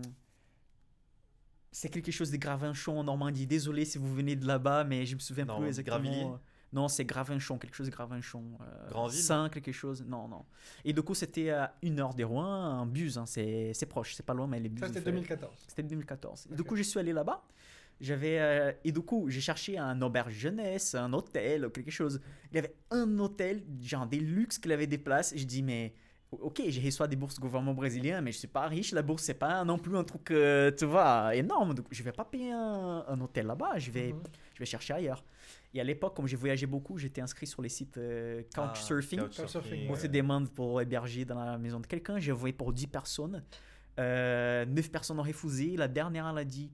c'est 1.71 1.89
quelque 1.89 2.11
chose 2.11 2.31
de 2.31 2.37
Gravinchon 2.37 2.97
en 2.99 3.03
Normandie. 3.03 3.45
Désolé 3.47 3.85
si 3.85 3.97
vous 3.97 4.13
venez 4.13 4.35
de 4.35 4.45
là-bas, 4.47 4.83
mais 4.83 5.05
je 5.05 5.15
me 5.15 5.19
souviens 5.19 5.43
plus 5.45 5.49
Normandie, 5.49 5.67
exactement. 5.69 5.97
Gravilliers 5.99 6.27
Non, 6.73 6.87
c'est 6.87 7.05
Gravinchon, 7.05 7.57
quelque 7.57 7.75
chose 7.75 7.87
de 7.87 7.91
Gravinchon. 7.91 8.43
Euh, 8.61 8.89
Grandville 8.89 9.19
Saint, 9.19 9.49
quelque 9.49 9.71
chose. 9.71 10.03
Non, 10.07 10.27
non. 10.27 10.43
Et 10.83 10.93
du 10.93 11.01
coup, 11.01 11.13
c'était 11.13 11.49
à 11.51 11.75
une 11.81 11.99
heure 11.99 12.13
des 12.13 12.23
Rouen, 12.23 12.45
un 12.45 12.85
bus. 12.85 13.17
hein, 13.17 13.25
c'est 13.25 13.71
c'est 13.73 13.85
proche, 13.85 14.15
c'est 14.15 14.25
pas 14.25 14.33
loin, 14.33 14.47
mais 14.47 14.59
les 14.59 14.69
bus. 14.69 14.81
Ça, 14.81 14.87
c'était 14.87 14.99
fait- 15.01 15.05
2014. 15.11 15.53
c'était 15.67 15.83
2014. 15.83 16.45
Et 16.47 16.51
Ok. 16.51 16.57
Du 16.57 16.63
coup, 16.63 16.75
je 16.75 16.83
suis 16.83 16.99
allé 16.99 17.13
là-bas. 17.13 17.43
J'avais 17.99 18.37
euh, 18.39 18.71
et 18.83 18.91
du 18.91 19.01
coup, 19.01 19.27
j'ai 19.27 19.41
cherché 19.41 19.77
un 19.77 19.99
auberge 20.03 20.33
jeunesse, 20.33 20.93
un 20.93 21.11
hôtel, 21.13 21.69
quelque 21.71 21.89
chose. 21.89 22.21
Il 22.51 22.55
y 22.55 22.59
avait 22.59 22.75
un 22.91 23.17
hôtel, 23.17 23.63
genre 23.81 24.05
des 24.05 24.19
luxes 24.19 24.59
qu'il 24.59 24.71
avait 24.71 24.85
des 24.87 24.99
places. 24.99 25.33
Et 25.33 25.37
je 25.39 25.45
dis 25.47 25.63
mais 25.63 25.93
ok, 26.31 26.61
j'ai 26.67 26.81
reçu 26.85 27.01
des 27.07 27.15
bourses 27.15 27.35
du 27.35 27.41
gouvernement 27.41 27.73
brésilien, 27.73 28.21
mais 28.21 28.31
je 28.31 28.37
suis 28.39 28.47
pas 28.47 28.67
riche. 28.67 28.91
La 28.91 29.01
bourse 29.01 29.23
c'est 29.23 29.33
pas 29.33 29.63
non 29.63 29.77
plus 29.77 29.95
un 29.97 30.03
truc, 30.03 30.31
euh, 30.31 30.71
tu 30.77 30.85
vois, 30.85 31.35
énorme. 31.35 31.73
Donc, 31.73 31.85
je 31.91 32.03
vais 32.03 32.11
pas 32.11 32.25
payer 32.25 32.51
un, 32.51 33.05
un 33.07 33.21
hôtel 33.21 33.45
là-bas. 33.47 33.77
Je 33.79 33.91
vais 33.91 34.13
Mhm. 34.13 34.21
je 34.53 34.59
vais 34.59 34.65
chercher 34.65 34.93
ailleurs. 34.93 35.23
Et 35.73 35.79
à 35.81 35.83
l'époque, 35.83 36.15
comme 36.15 36.27
j'ai 36.27 36.37
voyagé 36.37 36.65
beaucoup, 36.65 36.97
j'étais 36.97 37.21
inscrit 37.21 37.45
sur 37.45 37.61
les 37.61 37.69
sites 37.69 37.97
euh, 37.97 38.41
Couchsurfing. 38.55 39.19
Ah, 39.21 39.27
Couchsurfing, 39.27 39.87
On 39.89 39.95
te 39.95 40.07
demande 40.07 40.49
pour 40.49 40.81
héberger 40.81 41.23
dans 41.25 41.35
la 41.43 41.57
maison 41.57 41.79
de 41.79 41.85
quelqu'un. 41.87 42.17
J'ai 42.19 42.31
envoyé 42.31 42.53
pour 42.53 42.73
10 42.73 42.87
personnes. 42.87 43.43
Euh, 43.99 44.65
9 44.65 44.89
personnes 44.91 45.19
ont 45.19 45.23
refusé. 45.23 45.75
La 45.75 45.87
dernière, 45.87 46.27
elle 46.29 46.37
a 46.39 46.43
dit 46.45 46.71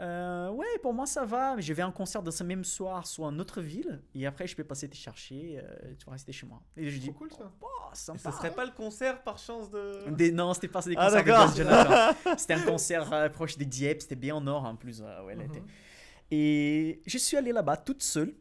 euh, 0.00 0.50
Ouais, 0.50 0.66
pour 0.82 0.92
moi, 0.94 1.06
ça 1.06 1.24
va. 1.24 1.56
mais 1.56 1.62
Je 1.62 1.72
vais 1.72 1.82
à 1.82 1.86
un 1.86 1.92
concert 1.92 2.22
dans 2.22 2.30
ce 2.30 2.44
même 2.44 2.64
soir, 2.64 3.06
soit 3.06 3.26
en 3.26 3.38
autre 3.38 3.60
ville. 3.60 4.02
Et 4.14 4.26
après, 4.26 4.46
je 4.46 4.54
peux 4.56 4.64
passer 4.64 4.88
te 4.88 4.96
chercher. 4.96 5.60
euh, 5.62 5.94
tu 5.98 6.06
vas 6.06 6.12
rester 6.12 6.32
chez 6.32 6.46
moi. 6.46 6.60
Et 6.76 6.88
je 6.90 6.98
dis 6.98 7.12
cool, 7.12 7.30
ça. 7.32 7.50
Oh, 7.60 7.66
sympa. 7.94 8.18
Ce 8.30 8.36
serait 8.38 8.54
pas 8.54 8.64
le 8.64 8.72
concert 8.72 9.22
par 9.22 9.38
chance 9.38 9.70
de. 9.70 10.10
Des- 10.10 10.32
non, 10.32 10.54
c'était 10.54 10.68
pas 10.68 10.82
des 10.82 10.94
Ah, 10.96 11.06
concerts 11.06 11.22
de 11.24 11.28
d'accord. 11.28 11.46
Joyce 11.46 11.56
Jonathan. 11.58 12.16
C'était 12.38 12.54
un 12.54 12.62
concert 12.64 13.12
euh, 13.12 13.28
proche 13.28 13.56
des 13.58 13.64
Dieppe. 13.64 14.02
C'était 14.02 14.14
bien 14.16 14.34
en 14.36 14.46
or 14.46 14.64
en 14.64 14.76
plus. 14.76 15.00
euh, 15.02 15.24
ouais, 15.24 15.32
elle 15.32 15.38
Mhm. 15.40 15.44
était. 15.46 15.62
Et 16.30 17.00
je 17.06 17.18
suis 17.18 17.36
allé 17.36 17.52
là-bas 17.52 17.76
toute 17.78 18.02
seule. 18.02 18.34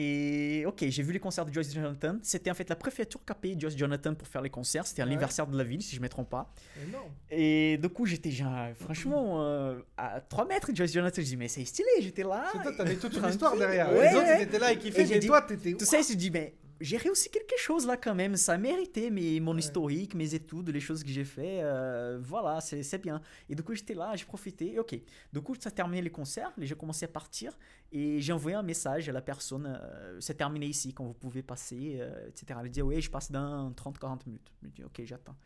Et 0.00 0.64
ok, 0.64 0.84
j'ai 0.88 1.02
vu 1.02 1.12
les 1.12 1.18
concerts 1.18 1.44
de 1.44 1.52
Joyce 1.52 1.74
Jonathan. 1.74 2.18
C'était 2.22 2.52
en 2.52 2.54
fait 2.54 2.68
la 2.68 2.76
préfecture 2.76 3.18
qui 3.24 3.32
a 3.32 3.34
payé 3.34 3.56
Joyce 3.58 3.76
Jonathan 3.76 4.14
pour 4.14 4.28
faire 4.28 4.42
les 4.42 4.48
concerts. 4.50 4.86
C'était 4.86 5.02
Ouais. 5.02 5.08
l'anniversaire 5.08 5.44
de 5.48 5.58
la 5.58 5.64
ville, 5.64 5.82
si 5.82 5.96
je 5.96 6.00
ne 6.00 6.04
me 6.04 6.08
trompe 6.08 6.30
pas. 6.30 6.52
Énorme. 6.86 7.10
Et 7.32 7.78
du 7.82 7.88
coup, 7.88 8.06
j'étais 8.06 8.30
genre, 8.30 8.68
franchement, 8.78 9.42
euh, 9.42 9.80
à 9.96 10.20
3 10.20 10.46
mètres 10.46 10.70
de 10.70 10.76
Joyce 10.76 10.92
Jonathan. 10.92 11.20
Je 11.20 11.26
dis, 11.26 11.36
mais 11.36 11.48
c'est 11.48 11.64
stylé, 11.64 11.88
j'étais 12.00 12.22
là. 12.22 12.44
Parce 12.52 12.58
que 12.58 12.62
toi, 12.62 12.76
t'avais 12.76 12.94
toute 12.94 13.16
une 13.16 13.28
histoire 13.28 13.56
derrière. 13.56 13.90
Ouais, 13.92 14.10
les 14.10 14.16
autres, 14.16 14.26
ils 14.38 14.42
étaient 14.42 14.58
là 14.60 14.72
et 14.72 14.78
kiffaient, 14.78 15.04
mais 15.04 15.18
dit- 15.18 15.26
toi, 15.26 15.42
t'étais. 15.42 15.72
Tout 15.72 15.84
ça, 15.84 16.00
je 16.00 16.12
me 16.12 16.16
dis, 16.16 16.30
mais 16.30 16.54
j'ai 16.80 16.96
réussi 16.96 17.30
quelque 17.30 17.56
chose 17.58 17.86
là 17.86 17.96
quand 17.96 18.14
même. 18.14 18.36
Ça 18.36 18.56
méritait 18.58 19.10
mais 19.10 19.40
mon 19.40 19.52
Ouais. 19.54 19.58
historique, 19.60 20.14
mes 20.14 20.34
études, 20.34 20.68
les 20.70 20.80
choses 20.80 21.02
que 21.02 21.10
j'ai 21.10 21.24
fait. 21.24 21.60
euh, 21.62 22.18
voilà, 22.20 22.60
c'est 22.60 22.98
bien. 23.02 23.20
Et 23.48 23.54
du 23.54 23.62
coup, 23.62 23.74
j'étais 23.74 23.94
là, 23.94 24.14
j'ai 24.16 24.24
profité. 24.24 24.74
Et 24.74 24.78
ok. 24.78 24.98
Du 25.32 25.40
coup, 25.40 25.54
ça 25.58 25.68
a 25.68 25.72
terminé 25.72 26.02
les 26.02 26.10
concerts. 26.10 26.52
Gens 26.58 26.74
commençaient 26.76 27.06
à 27.06 27.08
partir. 27.08 27.56
Et 27.90 28.20
j'ai 28.20 28.32
envoyé 28.32 28.56
un 28.56 28.62
message 28.62 29.08
à 29.08 29.12
la 29.12 29.22
personne. 29.22 29.66
euh, 29.80 30.20
c'est 30.20 30.34
terminé 30.36 30.66
ici, 30.66 30.92
quand 30.92 31.04
vous 31.04 31.14
pouvez 31.14 31.42
passer, 31.42 31.96
euh, 32.00 32.28
etc. 32.28 32.60
Elle 32.62 32.70
dit, 32.70 32.82
oui, 32.82 33.00
je 33.00 33.10
passe 33.10 33.30
dans 33.30 33.70
30-40 33.72 34.26
minutes. 34.26 34.50
Je 34.62 34.66
me 34.66 34.72
dis, 34.72 34.84
ok, 34.84 35.00
j'attends. 35.04 35.36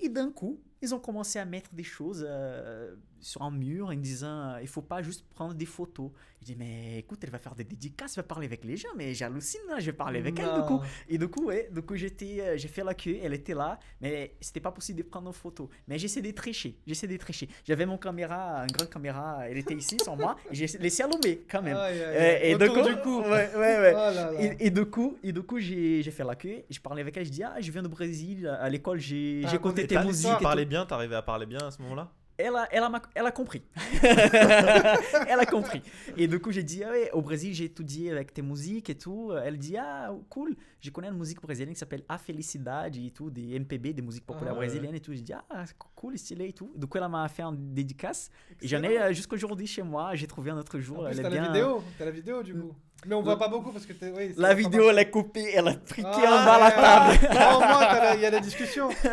Et 0.00 0.08
d'un 0.08 0.30
coup, 0.30 0.60
ils 0.82 0.94
ont 0.94 0.98
commencé 1.00 1.38
à 1.38 1.44
mettre 1.44 1.70
des 1.74 1.84
choses 1.84 2.24
euh, 2.28 2.94
sur 3.20 3.42
un 3.42 3.50
mur 3.50 3.88
en 3.88 3.94
disant 3.94 4.52
euh, 4.52 4.58
il 4.62 4.68
faut 4.68 4.82
pas 4.82 5.02
juste 5.02 5.24
prendre 5.34 5.54
des 5.54 5.66
photos. 5.66 6.10
Je 6.40 6.46
dis 6.46 6.56
mais 6.56 6.98
écoute, 6.98 7.18
elle 7.24 7.30
va 7.30 7.38
faire 7.38 7.56
des 7.56 7.64
dédicaces, 7.64 8.16
elle 8.16 8.22
va 8.22 8.28
parler 8.28 8.46
avec 8.46 8.64
les 8.64 8.76
gens, 8.76 8.90
mais 8.96 9.12
j'hallucine, 9.12 9.60
là, 9.68 9.80
je 9.80 9.86
vais 9.86 9.92
parler 9.96 10.20
avec 10.20 10.38
elle 10.38 10.54
du 10.54 10.62
coup. 10.68 10.80
Et 11.08 11.18
du 11.18 11.26
coup, 11.26 11.46
ouais, 11.46 11.68
du 11.72 11.82
coup 11.82 11.96
j'étais, 11.96 12.40
euh, 12.40 12.56
j'ai 12.56 12.68
fait 12.68 12.84
la 12.84 12.94
queue, 12.94 13.18
elle 13.20 13.34
était 13.34 13.54
là, 13.54 13.80
mais 14.00 14.36
c'était 14.40 14.60
pas 14.60 14.70
possible 14.70 14.98
de 14.98 15.02
prendre 15.02 15.26
une 15.26 15.32
photo. 15.32 15.68
Mais 15.88 15.98
j'essaie 15.98 16.22
de 16.22 16.30
tricher, 16.30 16.78
j'essaie 16.86 17.08
de 17.08 17.16
tricher. 17.16 17.48
J'avais 17.66 17.86
mon 17.86 17.98
caméra, 17.98 18.60
une 18.62 18.70
grande 18.70 18.88
caméra, 18.88 19.48
elle 19.48 19.58
était 19.58 19.74
ici 19.74 19.96
sur 20.00 20.16
moi, 20.16 20.36
j'ai 20.52 20.66
laissé 20.78 21.02
allumer 21.02 21.44
quand 21.50 21.60
même. 21.60 21.76
Euh, 21.76 22.38
et 22.40 22.56
du 22.56 22.68
coup, 22.68 22.82
du 22.82 23.28
ouais, 23.28 23.50
ouais, 23.56 23.56
ouais. 23.56 23.92
Oh 23.94 23.96
là 23.96 24.12
là. 24.12 24.32
Et, 24.40 24.66
et 24.66 24.70
du 24.70 24.84
coup, 24.86 25.18
et 25.24 25.32
du 25.32 25.42
coup 25.42 25.58
j'ai, 25.58 26.02
j'ai 26.02 26.10
fait 26.12 26.24
la 26.24 26.36
queue, 26.36 26.62
je 26.70 26.78
parlais 26.78 27.02
avec 27.02 27.16
elle, 27.16 27.24
je 27.24 27.30
dis 27.30 27.42
ah 27.42 27.56
je 27.60 27.72
viens 27.72 27.82
du 27.82 27.88
Brésil, 27.88 28.46
à 28.46 28.68
l'école 28.70 29.00
j'ai, 29.00 29.40
j'ai 29.42 29.48
raconté 29.48 29.88
tes 29.88 29.98
musiques. 30.04 30.30
Bien, 30.68 30.86
t'arrivais 30.86 31.16
à 31.16 31.22
parler 31.22 31.46
bien 31.46 31.60
à 31.60 31.70
ce 31.70 31.82
moment-là? 31.82 32.12
Elle 32.40 32.54
a, 32.54 32.68
elle, 32.70 32.84
a, 32.84 33.02
elle 33.16 33.26
a 33.26 33.32
compris. 33.32 33.64
elle 34.00 35.40
a 35.40 35.44
compris. 35.44 35.82
Et 36.16 36.28
du 36.28 36.38
coup, 36.38 36.52
j'ai 36.52 36.62
dit, 36.62 36.84
ah 36.84 36.90
ouais, 36.90 37.10
au 37.10 37.20
Brésil, 37.20 37.52
j'ai 37.52 37.64
étudié 37.64 38.12
avec 38.12 38.32
tes 38.32 38.42
musiques 38.42 38.88
et 38.90 38.94
tout. 38.94 39.32
Elle 39.42 39.58
dit, 39.58 39.76
ah, 39.76 40.12
cool, 40.30 40.54
je 40.80 40.90
connais 40.90 41.08
une 41.08 41.18
musique 41.18 41.42
brésilienne 41.42 41.74
qui 41.74 41.80
s'appelle 41.80 42.04
A 42.08 42.16
Felicidade 42.16 42.94
et 42.94 43.10
tout, 43.10 43.28
des 43.28 43.58
MPB, 43.58 43.92
des 43.92 44.02
musiques 44.02 44.24
populaires 44.24 44.52
Ah 44.54 44.58
brésiliennes 44.58 44.94
et 44.94 45.00
tout. 45.00 45.12
J'ai 45.12 45.22
dit, 45.22 45.32
ah, 45.32 45.64
cool, 45.96 46.16
stylé 46.16 46.50
et 46.50 46.52
tout. 46.52 46.70
Du 46.76 46.86
coup, 46.86 46.98
elle 46.98 47.08
m'a 47.08 47.26
fait 47.26 47.42
une 47.42 47.74
dédicace. 47.74 48.30
Et 48.62 48.68
j'en 48.68 48.84
ai 48.84 49.00
euh, 49.00 49.12
jusqu'aujourd'hui 49.12 49.66
chez 49.66 49.82
moi. 49.82 50.14
J'ai 50.14 50.28
trouvé 50.28 50.52
un 50.52 50.58
autre 50.58 50.78
jour. 50.78 51.00
En 51.00 51.04
plus, 51.06 51.14
elle 51.14 51.18
est 51.18 51.22
t'as 51.22 51.30
bien. 51.30 51.42
la 51.42 51.48
vidéo. 51.48 51.82
T'as 51.98 52.04
la 52.04 52.10
vidéo, 52.12 52.42
du 52.44 52.54
coup. 52.54 52.72
Mais 53.06 53.14
on 53.14 53.22
voit 53.22 53.38
pas 53.38 53.46
beaucoup 53.48 53.70
parce 53.70 53.86
que 53.86 53.92
t'es. 53.92 54.10
oui, 54.14 54.34
ça 54.34 54.42
La 54.42 54.54
vidéo, 54.54 54.90
elle 54.90 54.98
est 54.98 55.08
coupée, 55.10 55.52
elle 55.54 55.68
a 55.68 55.74
friqué 55.84 56.02
marcher. 56.02 56.26
en 56.26 56.44
bas 56.44 56.58
la 56.58 56.66
Ah, 56.76 57.10
table. 57.12 57.32
ouais. 57.32 57.54
Au 57.54 57.58
moins, 57.60 57.78
t'as 57.86 58.04
la- 58.04 58.14
il 58.16 58.20
y 58.20 58.26
a 58.26 58.30
la 58.30 58.40
discussion. 58.40 58.88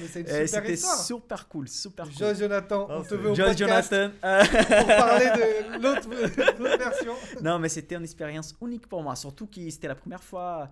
Mais 0.00 0.06
c'est 0.10 0.20
une 0.20 0.26
Euh, 0.26 0.46
super 0.46 0.62
C'était 0.62 0.72
histoire. 0.72 0.96
super 0.98 1.48
cool, 1.48 1.68
super 1.68 2.06
cool. 2.06 2.14
Joyce 2.16 2.38
Jonathan, 2.38 2.86
Ah, 2.90 2.96
on 2.98 3.02
te 3.02 3.14
veut 3.14 3.30
au 3.30 3.34
Joyce 3.34 3.56
podcast 3.58 3.92
Jonathan. 3.92 4.14
euh, 4.24 4.44
pour 4.44 4.86
parler 4.96 5.26
de 5.26 5.82
l'autre 5.82 6.08
l'autre 6.58 6.78
version. 6.78 7.12
Non, 7.42 7.58
mais 7.58 7.68
c'était 7.68 7.94
une 7.96 8.04
expérience 8.04 8.54
unique 8.62 8.86
pour 8.88 9.02
moi. 9.02 9.14
Surtout 9.16 9.46
que 9.46 9.68
c'était 9.70 9.88
la 9.88 9.94
première 9.96 10.22
fois 10.22 10.70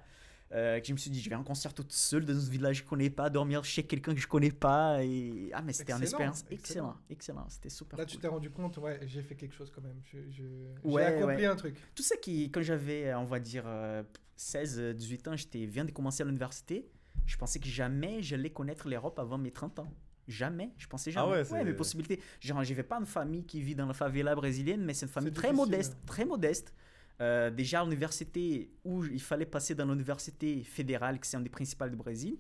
euh, 0.53 0.79
que 0.81 0.87
je 0.87 0.93
me 0.93 0.99
suis 0.99 1.11
dit, 1.11 1.21
je 1.21 1.29
vais 1.29 1.35
à 1.35 1.39
un 1.39 1.43
concert 1.43 1.75
toute 1.75 1.91
seule 1.93 2.25
dans 2.25 2.33
un 2.37 2.51
village 2.51 2.79
que 2.81 2.85
je 2.85 2.89
connais 2.91 3.11
pas, 3.11 3.29
dormir 3.31 3.65
chez 3.65 3.83
quelqu'un 3.83 4.15
que 4.15 4.21
je 4.21 4.27
connais 4.29 4.53
pas. 4.53 5.03
Et... 5.05 5.51
Ah, 5.53 5.63
mais 5.63 5.73
c'était 5.73 5.93
une 5.93 6.03
Excellent, 6.03 6.03
expérience 6.33 6.45
excellent. 6.51 6.57
excellente. 6.61 6.97
Excellent, 7.11 7.47
c'était 7.49 7.69
super 7.71 7.99
Là, 7.99 8.05
cool. 8.05 8.13
tu 8.13 8.19
t'es 8.19 8.29
rendu 8.29 8.51
compte, 8.51 8.77
ouais, 8.79 9.01
j'ai 9.07 9.23
fait 9.23 9.35
quelque 9.35 9.55
chose 9.55 9.71
quand 9.75 9.83
même. 9.83 10.01
Je- 10.05 10.19
je- 10.31 10.43
J'ai 10.43 10.75
Ouais, 10.85 11.05
accompli 11.05 11.37
ouais. 11.37 11.47
un 11.47 11.57
truc. 11.57 11.77
Tout 11.95 12.03
ça 12.03 12.17
qui, 12.17 12.51
quand 12.51 12.63
j'avais, 12.63 13.13
on 13.15 13.25
va 13.25 13.41
dire, 13.41 13.65
euh, 13.67 14.03
16, 14.37 14.79
euh, 14.79 14.93
18 14.95 15.29
ans, 15.29 15.37
j'étais 15.37 15.67
viens 15.67 15.85
de 15.85 15.91
commencer 15.93 16.23
à 16.23 16.27
l'université. 16.27 16.89
Je 17.27 17.37
pensais 17.37 17.59
que 17.59 17.67
jamais 17.69 18.23
j'allais 18.23 18.51
connaître 18.51 18.89
l'Europe 18.89 19.19
avant 19.19 19.39
mes 19.39 19.51
30 19.51 19.79
ans. 19.79 19.93
Jamais, 20.29 20.71
je 20.79 20.87
pensais 20.87 21.11
jamais. 21.11 21.27
Ah 21.27 21.31
ouais, 21.39 21.45
c'est- 21.45 21.65
mes 21.65 21.75
possibilités. 21.75 22.21
Genre, 22.41 22.63
je 22.65 22.73
vais 22.75 22.83
pas 22.83 22.99
une 22.99 23.07
famille 23.07 23.45
qui 23.45 23.61
vit 23.61 23.75
dans 23.75 23.87
la 23.87 23.93
favela 23.93 24.35
brésilienne, 24.35 24.83
mais 24.85 24.95
c'est 24.95 25.07
une 25.07 25.13
famille 25.13 25.33
très 25.33 25.53
modeste, 25.53 25.97
très 26.07 26.25
modeste. 26.25 26.73
Euh, 27.21 27.51
déjà 27.51 27.81
à 27.81 27.85
l'université 27.85 28.71
où 28.85 29.05
il 29.05 29.23
fallait 29.23 29.47
passer 29.47 29.75
dans 29.75 29.87
l'université 29.87 30.63
fédérale, 30.65 31.21
qui 31.21 31.29
c'est 31.29 31.37
une 31.37 31.45
des 31.45 31.51
principales 31.51 31.91
du 31.91 31.97
Brésil, 31.97 32.39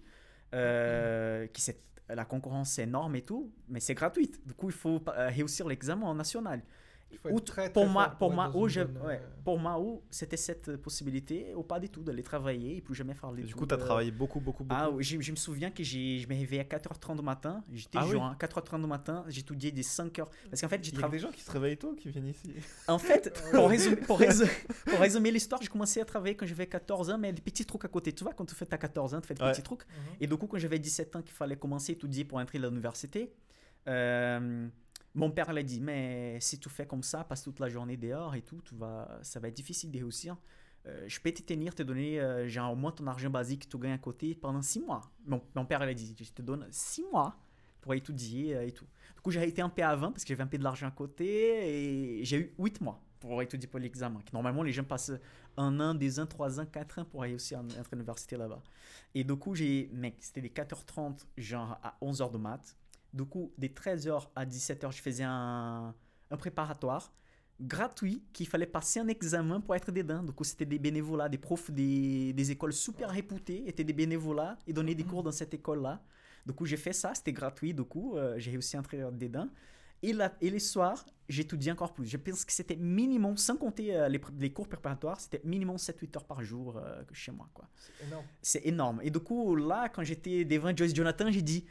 euh, 0.53 1.47
qui 1.49 1.61
c'est 1.61 1.81
la 2.09 2.25
concurrence 2.25 2.79
est 2.79 2.83
énorme 2.83 3.17
et 3.17 3.23
tout, 3.23 3.51
mais 3.69 3.81
c'est 3.81 3.95
gratuite. 3.95 4.47
Du 4.47 4.53
coup, 4.53 4.69
il 4.69 4.75
faut 4.75 5.01
euh, 5.09 5.29
réussir 5.29 5.67
l'examen 5.67 6.07
en 6.07 6.15
national. 6.15 6.63
Très, 7.23 7.41
très 7.41 7.73
pour 7.73 7.87
moi, 7.87 8.09
pour 8.19 8.33
moi, 8.33 8.51
où 8.55 8.69
je- 8.69 8.81
bonne, 8.83 8.99
ouais, 9.07 9.17
euh, 9.23 9.43
pour 9.45 9.59
moi, 9.59 9.81
où 9.81 10.03
c'était 10.11 10.37
cette 10.37 10.77
possibilité, 10.77 11.55
ou 11.55 11.63
pas 11.63 11.79
du 11.81 11.89
tout, 11.89 12.03
d'aller 12.03 12.23
travailler 12.23 12.77
et 12.77 12.81
plus 12.83 12.95
jamais 12.95 13.15
faire 13.15 13.33
les 13.33 13.45
Du 13.45 13.55
coup, 13.55 13.65
t'as 13.67 13.77
travaillé 13.79 14.11
beaucoup, 14.11 14.41
beaucoup, 14.41 14.63
beaucoup. 14.65 14.79
Ah 14.83 14.91
oui, 14.91 15.03
je, 15.05 15.19
je 15.21 15.31
me 15.31 15.37
souviens 15.37 15.71
que 15.71 15.83
j'ai- 15.83 16.19
je 16.19 16.29
me 16.29 16.35
réveillais 16.35 16.61
à 16.63 16.65
4h30 16.65 17.17
du 17.17 17.23
matin, 17.23 17.65
j'étais 17.73 17.99
Ah 17.99 18.05
oui. 18.05 18.13
joint, 18.13 18.35
4h30 18.39 18.81
du 18.83 18.87
matin, 18.89 19.25
j'étudiais 19.29 19.71
des 19.71 19.83
5 19.83 20.19
heures. 20.19 20.31
Parce 20.51 20.61
qu'en 20.61 20.69
fait, 20.69 20.83
j'ai 20.85 20.91
Il 20.91 20.95
y 20.95 20.97
a 20.97 21.01
travaillé. 21.01 21.21
des 21.21 21.27
gens 21.27 21.33
qui 21.33 21.41
se 21.41 21.51
réveillent 21.51 21.79
tôt 21.79 21.95
qui 21.95 22.11
viennent 22.11 22.29
ici. 22.29 22.53
En 22.89 22.99
fait, 22.99 23.33
pour 23.53 23.69
résumer, 23.71 23.97
pour 23.97 24.19
résumer, 24.19 24.51
pour 24.85 24.99
résumer 24.99 25.31
l'histoire, 25.31 25.63
j'ai 25.63 25.69
commencé 25.69 26.01
à 26.01 26.05
travailler 26.05 26.37
quand 26.37 26.47
j'avais 26.47 26.67
14 26.67 27.09
ans, 27.11 27.17
mais 27.19 27.33
des 27.33 27.41
petits 27.43 27.65
trucs 27.65 27.85
à 27.85 27.89
côté. 27.89 28.13
Tu 28.13 28.25
vois, 28.25 28.35
quand 28.35 28.45
tu 28.45 28.55
fais 28.55 28.67
ta 28.67 28.77
14 28.77 29.15
ans, 29.15 29.21
tu 29.21 29.29
fais 29.29 29.35
des 29.35 29.43
Ouais. 29.43 29.53
petits 29.53 29.63
trucs. 29.63 29.87
mhm. 29.89 30.17
Et 30.21 30.27
du 30.27 30.37
coup, 30.37 30.47
quand 30.47 30.59
j'avais 30.59 30.79
17 30.79 31.15
ans, 31.17 31.23
qu'il 31.23 31.33
fallait 31.35 31.57
commencer 31.57 31.93
à 31.93 31.95
étudier 31.95 32.25
pour 32.25 32.39
entrer 32.39 32.59
à 32.59 32.63
l'université, 32.63 33.33
euh, 33.89 34.69
mon 35.15 35.31
père 35.31 35.53
l'a 35.53 35.63
dit, 35.63 35.81
mais 35.81 36.39
si 36.41 36.59
tu 36.59 36.69
fais 36.69 36.87
comme 36.87 37.03
ça, 37.03 37.25
passe 37.25 37.43
toute 37.43 37.61
la 37.61 37.69
journée 37.69 37.97
dehors 37.97 38.35
et 38.35 38.43
tout, 38.43 38.61
ça 39.23 39.41
va 39.41 39.49
être 39.49 39.55
difficile 39.55 39.91
de 39.91 39.99
réussir. 39.99 40.37
Euh, 40.87 41.05
je 41.07 41.19
peux 41.19 41.33
te 41.33 41.43
tenir, 41.43 41.75
te 41.75 41.83
donner 41.83 42.21
euh, 42.21 42.47
genre, 42.49 42.73
au 42.73 42.77
moins 42.77 42.93
ton 42.93 43.07
argent 43.07 43.31
basique 43.31 43.65
que 43.65 43.69
tu 43.69 43.79
gagnes 43.79 43.93
à 43.93 43.99
côté 43.99 44.35
pendant 44.35 44.61
6 44.61 44.81
mois. 44.81 45.11
Mon, 45.25 45.41
mon 45.55 45.65
père 45.65 45.81
l'a 45.81 45.95
dit, 45.95 46.15
je 46.19 46.31
te 46.31 46.43
donne 46.43 46.67
6 46.71 47.05
mois 47.11 47.37
pour 47.81 47.95
étudier 47.95 48.55
euh, 48.55 48.67
et 48.67 48.73
tout. 48.73 48.85
Du 49.15 49.21
coup, 49.23 49.31
j'ai 49.31 49.47
été 49.49 49.63
un 49.63 49.71
peu 49.71 49.83
avant 49.83 50.11
parce 50.13 50.25
que 50.25 50.29
j'avais 50.29 50.43
un 50.43 50.47
peu 50.47 50.59
de 50.59 50.65
l'argent 50.65 50.87
à 50.87 50.91
côté 50.91 52.19
et 52.19 52.25
j'ai 52.25 52.39
eu 52.39 52.55
8 52.59 52.83
mois 52.83 53.01
pour 53.19 53.41
étudier 53.41 53.67
pour 53.67 53.81
l'examen. 53.81 54.21
Normalement, 54.35 54.63
les 54.63 54.73
gens 54.73 54.85
passent 54.85 55.13
un 55.57 55.81
an, 55.81 55.95
deux 55.95 56.21
ans, 56.21 56.27
trois 56.27 56.61
ans, 56.61 56.67
quatre 56.67 56.99
ans 56.99 57.07
pour 57.07 57.23
réussir 57.23 57.61
à 57.61 57.63
entrer 57.63 57.93
à 57.93 57.95
l'université 57.95 58.37
là-bas. 58.37 58.63
Et 59.15 59.25
du 59.25 59.37
coup, 59.37 59.55
j'ai, 59.55 59.89
mec, 59.95 60.17
c'était 60.21 60.43
des 60.43 60.51
4h30, 60.51 61.25
genre 61.39 61.79
à 61.83 61.97
11h 62.03 62.31
de 62.31 62.39
maths, 62.39 62.77
Du 63.15 63.25
coup, 63.25 63.53
des 63.57 63.69
13h 63.69 64.29
à 64.35 64.45
17h, 64.45 64.93
je 64.93 65.01
faisais 65.01 65.25
un, 65.25 65.95
un 66.31 66.37
préparatoire 66.37 67.13
gratuit 67.61 68.23
qu'il 68.33 68.49
fallait 68.49 68.67
passer 68.67 68.99
un 68.99 69.07
examen 69.07 69.61
pour 69.61 69.75
être 69.77 69.93
dedans. 69.93 70.23
Du 70.23 70.33
coup, 70.33 70.45
c'était 70.45 70.65
des 70.67 70.81
bénévolats, 70.81 71.29
des 71.29 71.39
profs 71.39 71.71
des, 71.71 72.33
des 72.33 72.51
écoles 72.51 72.73
super 72.73 73.11
réputées 73.11 73.69
étaient 73.69 73.85
des 73.85 73.93
bénévolats 73.93 74.59
et 74.67 74.73
donnaient 74.73 74.97
des 74.97 75.05
cours 75.05 75.23
dans 75.23 75.31
cette 75.31 75.55
école-là. 75.55 76.03
Du 76.45 76.53
coup, 76.53 76.67
j'ai 76.67 76.77
fait 76.77 76.93
ça, 76.93 77.15
c'était 77.15 77.33
gratuit. 77.33 77.73
Du 77.73 77.85
coup, 77.85 78.17
euh, 78.17 78.35
j'ai 78.39 78.51
réussi 78.51 78.77
à 78.77 78.81
entrer 78.81 78.99
dedans. 79.13 79.49
Et, 80.03 80.13
la, 80.13 80.35
et 80.41 80.51
les 80.51 80.59
soirs, 80.59 81.07
j'étudiais 81.29 81.73
encore 81.73 81.95
plus. 81.95 82.07
Je 82.07 82.17
pense 82.19 82.45
que 82.45 82.53
c'était 82.53 82.77
minimum, 82.77 83.37
sans 83.39 83.57
compter 83.57 83.97
euh, 83.97 84.09
les, 84.09 84.21
les 84.39 84.53
cours 84.53 84.69
préparatoires, 84.69 85.19
c'était 85.19 85.41
minimum 85.45 85.77
7-8 85.77 86.17
heures 86.17 86.25
par 86.25 86.43
jour 86.43 86.77
euh, 86.77 87.03
chez 87.13 87.33
moi. 87.33 87.49
C'est 87.79 88.05
énorme. 88.05 88.25
C'est 88.43 88.67
énorme. 88.67 89.01
Et 89.03 89.11
du 89.11 89.21
coup, 89.21 89.55
là, 89.57 89.89
quand 89.89 90.03
j'étais 90.03 90.45
devant 90.45 90.77
Joyce 90.77 90.93
Jonathan, 90.95 91.31
j'ai 91.31 91.41
dit, 91.41 91.65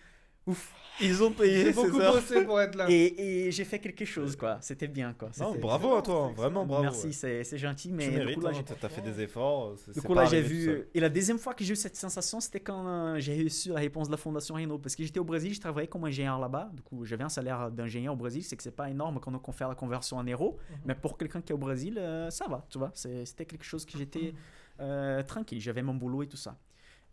ouf, 0.48 0.74
ils 1.02 1.24
ont 1.24 1.32
payé, 1.32 1.66
J'ai 1.66 1.74
beaucoup 1.74 2.00
ça. 2.00 2.12
bossé 2.12 2.44
pour 2.46 2.62
être 2.62 2.76
là. 2.76 2.86
Et, 2.90 3.48
et 3.48 3.52
j'ai 3.52 3.64
fait 3.66 3.80
quelque 3.80 4.06
chose, 4.06 4.36
quoi. 4.36 4.58
C'était 4.62 4.88
bien, 4.88 5.14
quoi. 5.14 5.30
Non, 5.40 5.56
bravo 5.56 5.96
à 5.96 6.02
toi, 6.04 6.32
vraiment 6.36 6.66
bravo. 6.66 6.84
Merci, 6.84 7.08
ouais. 7.24 7.44
c'est 7.44 7.58
gentil, 7.58 7.92
mais 7.92 8.10
tu 8.10 8.12
mérites, 8.16 8.36
coup, 8.36 8.42
là, 8.46 8.52
hein, 8.56 8.76
t'as 8.80 8.90
fait 8.90 9.02
des 9.02 9.22
efforts. 9.22 9.74
c'est- 9.78 9.92
du 9.94 10.02
coup, 10.02 10.14
là, 10.14 10.26
j'ai 10.26 10.42
vu. 10.42 10.88
Et 10.94 11.00
la 11.00 11.10
deuxième 11.10 11.40
fois 11.40 11.54
que 11.54 11.64
j'ai 11.64 11.74
eu 11.74 11.76
cette 11.76 11.96
sensation, 11.96 12.40
c'était 12.40 12.60
quand 12.60 12.88
euh, 12.88 13.20
j'ai 13.20 13.44
reçu 13.44 13.70
la 13.70 13.80
réponse 13.80 14.08
de 14.08 14.12
la 14.12 14.18
Fondation 14.18 14.56
Renault. 14.56 14.78
Parce 14.78 14.96
que 14.96 15.04
j'étais 15.04 15.20
au 15.20 15.24
Brésil, 15.24 15.54
je 15.54 15.60
travaillais 15.62 15.88
comme 15.88 16.06
ingénieur 16.06 16.38
là-bas. 16.40 16.70
Du 16.74 16.82
coup, 16.84 17.06
j'avais 17.06 17.24
un 17.24 17.30
salaire 17.30 17.72
d'ingénieur 17.72 18.14
au 18.14 18.18
Brésil. 18.18 18.44
C'est 18.44 18.56
que 18.56 18.64
c'est 18.64 18.72
pas 18.72 18.90
énorme 18.90 19.20
quand 19.20 19.32
on 19.48 19.52
fait 19.52 19.68
la 19.68 19.76
conversion 19.76 20.18
en 20.18 20.24
euros. 20.24 20.58
Mhm. 20.70 20.78
Mais 20.86 20.96
pour 20.96 21.18
quelqu'un 21.18 21.42
qui 21.42 21.52
est 21.52 21.56
au 21.56 21.60
Brésil, 21.60 21.98
euh, 21.98 22.30
ça 22.30 22.46
va, 22.48 22.66
tu 22.70 22.78
vois. 22.78 22.92
C'était 22.94 23.46
quelque 23.46 23.66
chose 23.66 23.86
que 23.86 23.98
j'étais 23.98 24.34
euh, 24.80 25.24
tranquille. 25.24 25.60
J'avais 25.60 25.82
mon 25.82 25.96
boulot 25.96 26.24
et 26.24 26.28
tout 26.28 26.38
ça. 26.38 26.56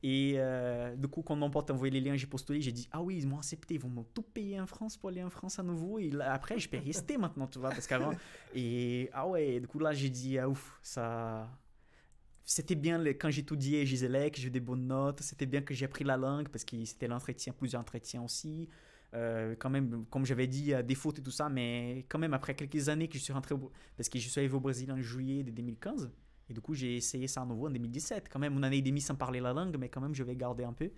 Et 0.02 0.34
euh, 0.36 0.96
du 0.96 1.08
coup, 1.08 1.22
quand 1.22 1.36
mon 1.36 1.50
pote 1.50 1.68
a 1.70 1.74
envoyé 1.74 1.90
les 1.92 2.00
liens, 2.00 2.16
j'ai 2.16 2.26
postulé, 2.26 2.60
j'ai 2.62 2.72
dit 2.72 2.88
Ah 2.90 3.02
oui, 3.02 3.18
ils 3.18 3.26
m'ont 3.28 3.36
accepté, 3.38 3.74
ils 3.74 3.80
vont 3.80 3.90
me 3.90 4.02
tout 4.14 4.22
payer 4.22 4.58
en 4.60 4.66
France 4.66 4.96
pour 4.96 5.10
aller 5.10 5.22
en 5.22 5.28
France 5.30 5.58
à 5.58 5.62
nouveau. 5.62 5.98
Et 5.98 6.10
là, 6.10 6.32
après, 6.32 6.58
je 6.58 6.68
peux 6.68 6.78
rester 6.78 7.18
maintenant, 7.18 7.46
tu 7.46 7.58
vois, 7.58 7.68
parce 7.70 7.86
qu'avant. 7.86 8.12
Et 8.54 9.10
ah 9.12 9.28
ouais, 9.28 9.60
du 9.60 9.66
coup, 9.66 9.78
là, 9.78 9.92
j'ai 9.92 10.08
dit 10.10 10.38
Ah 10.38 10.48
ouf, 10.48 10.78
ça. 10.82 11.50
C'était 12.44 12.74
bien 12.74 12.98
le- 12.98 13.12
quand 13.12 13.30
j'étudiais 13.30 13.84
Giselec, 13.86 14.36
j'ai 14.40 14.48
eu 14.48 14.50
des 14.50 14.58
bonnes 14.60 14.86
notes. 14.86 15.20
C'était 15.20 15.46
bien 15.46 15.60
que 15.60 15.72
j'ai 15.74 15.84
appris 15.84 16.02
la 16.04 16.16
langue 16.16 16.48
parce 16.48 16.64
que 16.64 16.82
c'était 16.84 17.06
l'entretien, 17.06 17.52
plusieurs 17.52 17.80
entretiens 17.82 18.22
aussi. 18.22 18.68
Euh, 19.12 19.54
quand 19.58 19.70
même, 19.70 20.04
comme 20.10 20.24
j'avais 20.24 20.46
dit, 20.46 20.72
des 20.84 20.94
fautes 20.94 21.18
et 21.18 21.22
tout 21.22 21.30
ça, 21.30 21.48
mais 21.48 22.06
quand 22.08 22.18
même, 22.18 22.32
après 22.32 22.54
quelques 22.54 22.88
années 22.88 23.08
que 23.08 23.18
je 23.18 23.22
suis 23.22 23.32
rentré 23.32 23.54
au, 23.54 23.70
parce 23.96 24.08
que 24.08 24.18
je 24.18 24.28
suis 24.28 24.38
arrivé 24.40 24.54
au 24.54 24.60
Brésil 24.60 24.90
en 24.90 25.00
juillet 25.00 25.42
de 25.42 25.50
2015, 25.50 26.10
et 26.50 26.52
du 26.52 26.60
coup, 26.60 26.74
j'ai 26.74 26.96
essayé 26.96 27.28
ça 27.28 27.42
à 27.42 27.46
nouveau 27.46 27.68
en 27.68 27.70
2017. 27.70 28.28
Quand 28.28 28.38
même, 28.40 28.54
une 28.56 28.64
année 28.64 28.78
et 28.78 28.82
demie 28.82 29.00
sans 29.00 29.14
parler 29.14 29.40
la 29.40 29.52
langue, 29.52 29.76
mais 29.78 29.88
quand 29.88 30.00
même, 30.00 30.14
je 30.14 30.24
vais 30.24 30.34
garder 30.36 30.64
un 30.64 30.72
peu. 30.72 30.90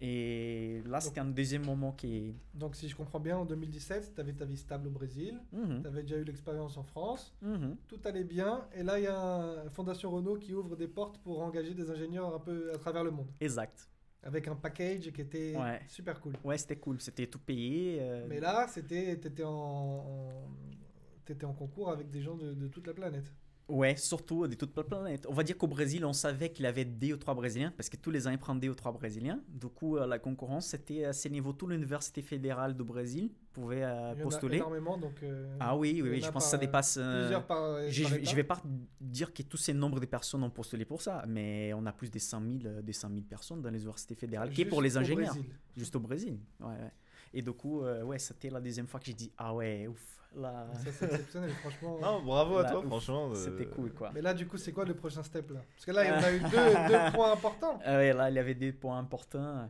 Et 0.00 0.82
là, 0.86 1.00
c'était 1.00 1.20
un 1.20 1.24
deuxième 1.26 1.64
moment 1.64 1.92
qui. 1.92 2.34
Donc, 2.54 2.76
si 2.76 2.88
je 2.88 2.96
comprends 2.96 3.20
bien, 3.20 3.38
en 3.38 3.44
2017, 3.46 4.12
tu 4.14 4.20
avais 4.20 4.32
ta 4.34 4.44
vie 4.44 4.56
stable 4.56 4.88
au 4.88 4.90
Brésil. 4.90 5.40
Mhm, 5.52 5.82
Tu 5.82 5.86
avais 5.88 6.02
déjà 6.02 6.16
eu 6.18 6.24
l'expérience 6.24 6.76
en 6.76 6.82
France. 6.82 7.34
mhm. 7.40 7.76
Tout 7.88 8.00
allait 8.04 8.24
bien. 8.24 8.66
Et 8.74 8.82
là, 8.82 8.98
il 8.98 9.04
y 9.04 9.06
a 9.06 9.64
Fondation 9.70 10.10
Renault 10.10 10.36
qui 10.36 10.54
ouvre 10.54 10.76
des 10.76 10.88
portes 10.88 11.18
pour 11.18 11.40
engager 11.42 11.74
des 11.74 11.90
ingénieurs 11.90 12.34
un 12.34 12.38
peu 12.40 12.72
à 12.74 12.78
travers 12.78 13.04
le 13.04 13.10
monde. 13.10 13.28
Exact. 13.40 13.88
Avec 14.22 14.48
un 14.48 14.56
package 14.56 15.12
qui 15.12 15.20
était 15.20 15.56
Ouais. 15.56 15.80
super 15.88 16.20
cool. 16.20 16.34
Ouais, 16.44 16.58
c'était 16.58 16.76
cool. 16.76 17.00
C'était 17.00 17.26
tout 17.26 17.38
payé. 17.38 17.98
euh, 18.00 18.26
Mais 18.28 18.40
là, 18.40 18.66
c'était, 18.68 19.16
t'étais 19.18 19.44
en, 19.44 19.52
en- 19.52 21.52
concours 21.54 21.90
avec 21.90 22.10
des 22.10 22.20
gens 22.22 22.36
de, 22.36 22.54
de 22.54 22.68
toute 22.68 22.86
la 22.86 22.94
planète. 22.94 23.32
Ouais, 23.68 23.96
surtout 23.96 24.46
de 24.46 24.54
toute 24.54 24.76
la 24.76 24.84
planète. 24.84 25.26
On 25.28 25.32
va 25.32 25.42
dire 25.42 25.58
qu'au 25.58 25.66
Brésil, 25.66 26.04
on 26.04 26.12
savait 26.12 26.50
qu'il 26.50 26.64
avait 26.66 26.84
deux 26.84 27.14
ou 27.14 27.16
trois 27.16 27.34
Brésiliens, 27.34 27.72
parce 27.76 27.88
que 27.88 27.96
tous 27.96 28.12
les 28.12 28.28
ans, 28.28 28.30
ils 28.30 28.38
prennent 28.38 28.60
deux 28.60 28.68
ou 28.68 28.74
trois 28.76 28.92
Brésiliens. 28.92 29.40
Du 29.48 29.66
coup, 29.66 29.96
euh, 29.96 30.06
la 30.06 30.20
concurrence, 30.20 30.68
c'était 30.68 31.04
à 31.04 31.12
ce 31.12 31.26
niveau. 31.28 31.52
Toute 31.52 31.70
l'université 31.70 32.22
fédérale 32.22 32.76
du 32.76 32.84
Brésil 32.84 33.28
pouvait 33.52 33.82
euh, 33.82 34.12
Il 34.14 34.18
y 34.20 34.22
en 34.22 34.26
a 34.26 34.30
postuler. 34.30 34.56
énormément, 34.58 34.96
donc. 34.96 35.20
euh, 35.24 35.56
Ah 35.58 35.76
oui, 35.76 35.94
il 35.96 36.02
oui, 36.04 36.20
je 36.22 36.30
pense 36.30 36.44
que 36.44 36.50
ça 36.50 36.58
dépasse. 36.58 36.96
euh, 37.00 37.40
par. 37.40 37.88
Je 37.90 38.02
par 38.04 38.12
je 38.22 38.36
vais 38.36 38.44
pas 38.44 38.62
dire 39.00 39.34
que 39.34 39.42
tous 39.42 39.56
ces 39.56 39.74
nombres 39.74 39.98
de 39.98 40.06
personnes 40.06 40.44
ont 40.44 40.50
postulé 40.50 40.84
pour 40.84 41.02
ça, 41.02 41.24
mais 41.26 41.72
on 41.74 41.84
a 41.86 41.92
plus 41.92 42.10
de 42.10 42.20
100 42.20 42.40
000, 42.40 42.52
euh, 42.66 42.82
des 42.82 42.92
100 42.92 43.08
000 43.08 43.22
personnes 43.22 43.62
dans 43.62 43.70
les 43.70 43.78
universités 43.80 44.14
fédérales, 44.14 44.50
qui 44.50 44.62
est 44.62 44.66
pour 44.66 44.80
les 44.80 44.96
au 44.96 45.00
ingénieurs, 45.00 45.34
Brésil. 45.34 45.50
juste 45.76 45.96
au 45.96 46.00
Brésil. 46.00 46.38
Ouais, 46.60 46.66
ouais. 46.68 46.92
Et 47.36 47.42
du 47.42 47.52
coup, 47.52 47.82
euh, 47.82 48.02
ouais, 48.02 48.18
c'était 48.18 48.48
la 48.48 48.60
deuxième 48.60 48.86
fois 48.86 48.98
que 48.98 49.06
j'ai 49.06 49.12
dit 49.12 49.30
ah 49.36 49.54
ouais, 49.54 49.86
ouf, 49.86 50.00
là, 50.34 50.66
Ça, 50.72 50.90
c'est 50.90 51.04
exceptionnel, 51.04 51.50
franchement. 51.60 51.98
Non, 52.00 52.22
bravo 52.22 52.56
à 52.58 52.62
Là, 52.62 52.70
toi, 52.70 52.80
ouf, 52.80 52.86
franchement. 52.86 53.30
euh, 53.30 53.34
c'était 53.34 53.66
cool 53.66 53.92
quoi. 53.92 54.10
Mais 54.14 54.22
là, 54.22 54.32
du 54.32 54.46
coup, 54.46 54.56
c'est 54.56 54.72
quoi 54.72 54.84
le 54.86 54.94
prochain 54.94 55.22
step 55.22 55.50
là? 55.50 55.60
Parce 55.74 55.84
que 55.84 55.90
là, 55.92 56.04
il 56.04 56.08
y 56.08 56.12
en 56.12 56.22
a 56.22 56.32
eu 56.32 56.40
deux, 56.40 56.48
deux 56.88 57.12
points 57.12 57.32
importants. 57.32 57.78
Ah 57.84 57.96
ouais, 57.98 58.12
là, 58.14 58.30
il 58.30 58.36
y 58.36 58.38
avait 58.38 58.54
des 58.54 58.72
points 58.72 58.98
importants. 58.98 59.68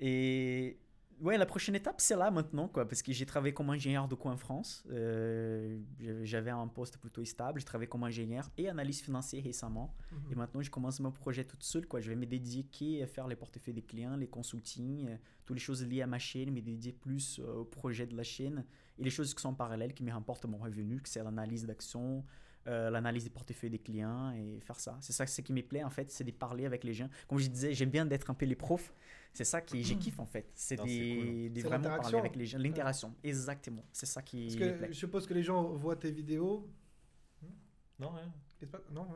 Et 0.00 0.76
ouais, 1.20 1.38
la 1.38 1.46
prochaine 1.46 1.74
étape, 1.74 2.00
c'est 2.00 2.16
là 2.16 2.30
maintenant, 2.30 2.68
quoi, 2.68 2.86
parce 2.86 3.02
que 3.02 3.12
j'ai 3.12 3.26
travaillé 3.26 3.54
comme 3.54 3.70
ingénieur 3.70 4.08
de 4.08 4.14
coin 4.14 4.32
en 4.32 4.36
France. 4.36 4.84
Euh, 4.90 5.78
J'avais 6.22 6.50
un 6.50 6.66
poste 6.68 6.98
plutôt 6.98 7.24
stable. 7.24 7.60
J'ai 7.60 7.66
travaillé 7.66 7.88
comme 7.88 8.04
ingénieur 8.04 8.50
et 8.58 8.68
analyste 8.68 9.04
financier 9.04 9.40
récemment. 9.40 9.94
Et 10.30 10.34
maintenant, 10.34 10.62
je 10.62 10.70
commence 10.70 11.00
mon 11.00 11.10
projet 11.10 11.44
toute 11.44 11.62
seule. 11.62 11.86
Quoi. 11.86 12.00
Je 12.00 12.10
vais 12.10 12.16
me 12.16 12.26
dédier 12.26 12.66
à 13.02 13.06
faire 13.06 13.28
les 13.28 13.36
portefeuilles 13.36 13.74
des 13.74 13.82
clients, 13.82 14.16
les 14.16 14.28
consultings, 14.28 15.08
euh, 15.08 15.16
toutes 15.44 15.56
les 15.56 15.62
choses 15.62 15.84
liées 15.84 16.02
à 16.02 16.06
ma 16.06 16.18
chaîne, 16.18 16.50
me 16.50 16.60
dédier 16.60 16.92
plus 16.92 17.40
euh, 17.40 17.60
au 17.60 17.64
projet 17.64 18.06
de 18.06 18.16
la 18.16 18.22
chaîne 18.22 18.64
et 18.98 19.04
les 19.04 19.10
choses 19.10 19.34
qui 19.34 19.42
sont 19.42 19.54
parallèles, 19.54 19.92
qui 19.94 20.02
me 20.02 20.12
rapportent 20.12 20.46
mon 20.46 20.58
revenu, 20.58 21.00
que 21.00 21.08
c'est 21.08 21.22
l'analyse 21.22 21.66
d'action, 21.66 22.24
euh, 22.66 22.88
l'analyse 22.90 23.24
des 23.24 23.30
portefeuilles 23.30 23.70
des 23.70 23.78
clients 23.78 24.32
et 24.32 24.58
faire 24.60 24.80
ça. 24.80 24.96
C'est 25.00 25.12
ça 25.12 25.26
ce 25.26 25.40
qui 25.42 25.52
me 25.52 25.62
plaît 25.62 25.84
en 25.84 25.90
fait, 25.90 26.10
c'est 26.10 26.24
de 26.24 26.30
parler 26.30 26.64
avec 26.64 26.82
les 26.84 26.94
gens. 26.94 27.08
Comme 27.28 27.38
je 27.38 27.48
disais, 27.48 27.74
j'aime 27.74 27.90
bien 27.90 28.06
d'être 28.06 28.30
un 28.30 28.34
peu 28.34 28.46
les 28.46 28.56
profs. 28.56 28.94
C'est 29.34 29.44
ça 29.44 29.60
qui 29.60 29.82
j'ai 29.84 29.96
kiffe 29.96 30.18
en 30.20 30.24
fait. 30.26 30.48
C'est 30.54 30.76
des, 30.82 31.16
cool. 31.16 31.52
des 31.52 31.60
vraiment 31.62 31.82
parler 31.82 31.88
l'interaction. 31.88 32.18
avec 32.20 32.36
les 32.36 32.46
gens. 32.46 32.58
L'interaction, 32.58 33.14
exactement. 33.22 33.84
C'est 33.92 34.06
ça 34.06 34.22
qui 34.22 34.44
Parce 34.46 34.54
me 34.54 34.60
que 34.72 34.78
plaît. 34.78 34.88
je 34.88 34.92
suppose 34.98 35.26
que 35.26 35.34
les 35.34 35.42
gens 35.42 35.64
voient 35.74 35.96
tes 35.96 36.10
vidéos. 36.12 36.68
Non, 37.98 38.10
rien. 38.10 38.32
Non. 38.92 39.06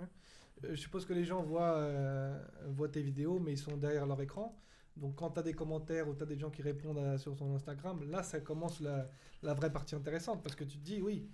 Euh, 0.65 0.71
Je 0.71 0.75
suppose 0.77 1.07
que 1.07 1.13
les 1.15 1.25
gens 1.25 1.43
voient, 1.43 1.77
euh, 1.79 2.45
voient 2.67 2.89
tes 2.89 3.01
vidéos, 3.03 3.39
mais 3.39 3.53
ils 3.53 3.59
sont 3.59 3.77
derrière 3.77 4.07
leur 4.07 4.21
écran. 4.21 4.57
Donc 4.97 5.15
quand 5.17 5.31
tu 5.31 5.39
as 5.39 5.43
des 5.45 5.55
commentaires 5.55 6.09
ou 6.09 6.15
tu 6.15 6.23
as 6.25 6.27
des 6.27 6.37
gens 6.37 6.51
qui 6.51 6.63
répondent 6.63 6.99
à- 6.99 7.17
sur 7.19 7.37
ton 7.37 7.55
Instagram, 7.55 8.03
là, 8.11 8.23
ça 8.25 8.41
commence 8.41 8.81
la, 8.81 9.09
la 9.43 9.55
vraie 9.55 9.73
partie 9.73 9.95
intéressante. 9.95 10.43
Parce 10.43 10.57
que 10.57 10.65
tu 10.65 10.79
te 10.79 10.85
dis, 10.85 11.01
oui, 11.01 11.31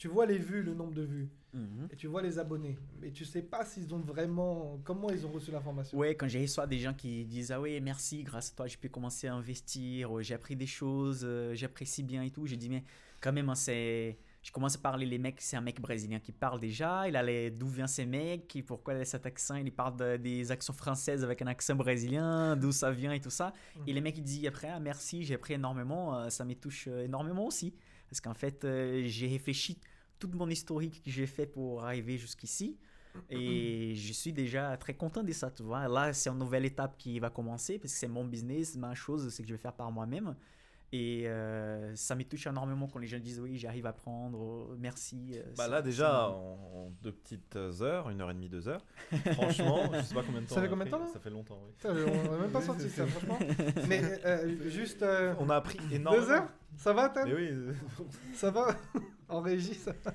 tu 0.00 0.08
vois 0.08 0.24
les 0.24 0.38
vues, 0.38 0.62
le 0.62 0.72
nombre 0.74 0.94
de 0.94 1.02
vues, 1.02 1.28
Mhm. 1.52 1.88
et 1.92 1.96
tu 1.96 2.06
vois 2.06 2.22
les 2.22 2.38
abonnés. 2.38 2.78
Mais 3.02 3.10
tu 3.10 3.26
sais 3.26 3.42
pas 3.42 3.66
s'ils 3.66 3.92
ont 3.94 3.98
vraiment... 3.98 4.80
Comment 4.82 5.10
ils 5.10 5.26
ont 5.26 5.30
reçu 5.30 5.50
l'information. 5.50 5.98
Ouais, 5.98 6.14
quand 6.14 6.26
j'ai 6.26 6.40
reçois 6.40 6.66
des 6.66 6.78
gens 6.78 6.94
qui 6.94 7.26
disent 7.26 7.52
Ah 7.52 7.60
oui, 7.60 7.78
merci, 7.82 8.22
grâce 8.22 8.50
à 8.52 8.54
toi, 8.56 8.66
j'ai 8.66 8.78
pu 8.78 8.88
commencer 8.88 9.26
à 9.28 9.34
investir, 9.34 10.22
j'ai 10.22 10.32
appris 10.34 10.56
des 10.56 10.66
choses, 10.66 11.20
euh, 11.22 11.54
j'apprécie 11.54 12.02
bien 12.02 12.22
et 12.22 12.30
tout. 12.30 12.46
J'ai 12.46 12.56
dit 12.56 12.70
Mais 12.70 12.82
quand 13.20 13.32
même, 13.32 13.48
hein, 13.50 13.54
c'est. 13.54 14.16
Je 14.42 14.50
commence 14.52 14.76
à 14.76 14.78
parler 14.78 15.04
les 15.04 15.18
mecs, 15.18 15.38
c'est 15.42 15.58
un 15.58 15.60
mec 15.60 15.82
brésilien 15.82 16.18
qui 16.18 16.32
parle 16.32 16.60
déjà. 16.60 17.06
Il 17.06 17.14
a 17.14 17.22
les 17.22 17.50
d'où 17.50 17.68
vient 17.68 17.86
ces 17.86 18.06
mecs, 18.06 18.48
qui- 18.48 18.62
pourquoi 18.62 18.94
il 18.94 19.00
a 19.02 19.04
cet 19.04 19.26
accent? 19.26 19.56
Il 19.56 19.70
parle 19.70 19.96
de- 19.98 20.16
des 20.16 20.50
actions 20.50 20.72
françaises 20.72 21.22
avec 21.22 21.42
un 21.42 21.46
accent 21.46 21.74
brésilien, 21.74 22.56
d'où 22.56 22.72
ça 22.72 22.90
vient 22.90 23.12
et 23.12 23.20
tout 23.20 23.28
ça. 23.28 23.52
Et 23.86 23.92
les 23.92 24.00
mecs, 24.00 24.16
ils 24.16 24.24
disent 24.24 24.46
après 24.46 24.70
ah, 24.70 24.80
merci, 24.80 25.24
j'ai 25.24 25.34
appris 25.34 25.52
énormément, 25.54 26.16
euh, 26.16 26.30
ça 26.30 26.46
me 26.46 26.54
touche 26.54 26.88
euh, 26.88 27.04
énormément 27.04 27.44
aussi. 27.46 27.74
Parce 28.10 28.20
qu'en 28.20 28.34
fait, 28.34 28.64
euh, 28.64 29.02
j'ai 29.06 29.28
réfléchi 29.28 29.78
toute 30.18 30.34
mon 30.34 30.50
historique 30.50 31.02
que 31.02 31.10
j'ai 31.10 31.26
fait 31.26 31.46
pour 31.46 31.84
arriver 31.84 32.18
jusqu'ici. 32.18 32.76
Et 33.30 33.94
je 33.96 34.12
suis 34.12 34.32
déjà 34.32 34.76
très 34.76 34.94
content 34.94 35.22
de 35.22 35.32
ça, 35.32 35.50
tu 35.50 35.62
vois. 35.62 35.88
Là, 35.88 36.12
c'est 36.12 36.28
une 36.28 36.38
nouvelle 36.38 36.64
étape 36.64 36.98
qui 36.98 37.18
va 37.20 37.30
commencer 37.30 37.78
parce 37.78 37.92
que 37.92 37.98
c'est 37.98 38.08
mon 38.08 38.24
business, 38.24 38.76
ma 38.76 38.94
chose, 38.94 39.32
c'est 39.32 39.42
que 39.42 39.48
je 39.48 39.54
vais 39.54 39.60
faire 39.60 39.74
par 39.74 39.90
moi-même. 39.92 40.34
Et 40.92 41.28
euh, 41.28 41.94
ça 41.94 42.16
me 42.16 42.24
touche 42.24 42.48
énormément 42.48 42.88
quand 42.88 42.98
les 42.98 43.06
gens 43.06 43.20
disent 43.20 43.38
oui, 43.38 43.56
j'arrive 43.58 43.86
à 43.86 43.92
prendre, 43.92 44.38
oh, 44.40 44.74
merci. 44.76 45.34
euh, 45.36 45.42
Bah 45.56 45.68
là 45.68 45.82
déjà 45.82 46.28
en, 46.30 46.58
en 46.74 46.90
deux 47.00 47.12
petites 47.12 47.54
heures, 47.56 48.10
une 48.10 48.20
heure 48.20 48.30
et 48.30 48.34
demie, 48.34 48.48
deux 48.48 48.66
heures. 48.68 48.84
Franchement, 49.34 49.88
je 49.94 50.00
sais 50.02 50.14
pas 50.14 50.22
combien 50.24 50.40
de 50.42 50.46
temps. 50.46 50.54
Ça 50.56 50.62
fait 50.62 50.68
combien 50.68 50.86
de 50.86 50.90
temps, 50.90 51.06
Ça 51.06 51.20
fait 51.20 51.30
longtemps, 51.30 51.60
oui. 51.64 51.72
Putain, 51.76 51.90
on 51.94 52.32
n'a 52.32 52.38
même 52.38 52.50
pas 52.50 52.60
sorti 52.70 52.88
ça, 52.90 53.06
franchement. 53.06 53.38
Mais 53.88 54.02
euh, 54.24 54.68
juste... 54.68 55.02
euh, 55.02 55.32
On 55.38 55.48
a 55.48 55.56
appris 55.56 55.78
énormément. 55.92 56.24
deux 56.26 56.32
heures 56.32 56.48
Ça 56.76 56.92
va, 56.92 57.12
Mais 57.24 57.34
oui, 57.34 57.50
Ça 58.34 58.50
va 58.50 58.74
En 59.28 59.40
régie, 59.42 59.74
ça 59.74 59.92
va 60.04 60.12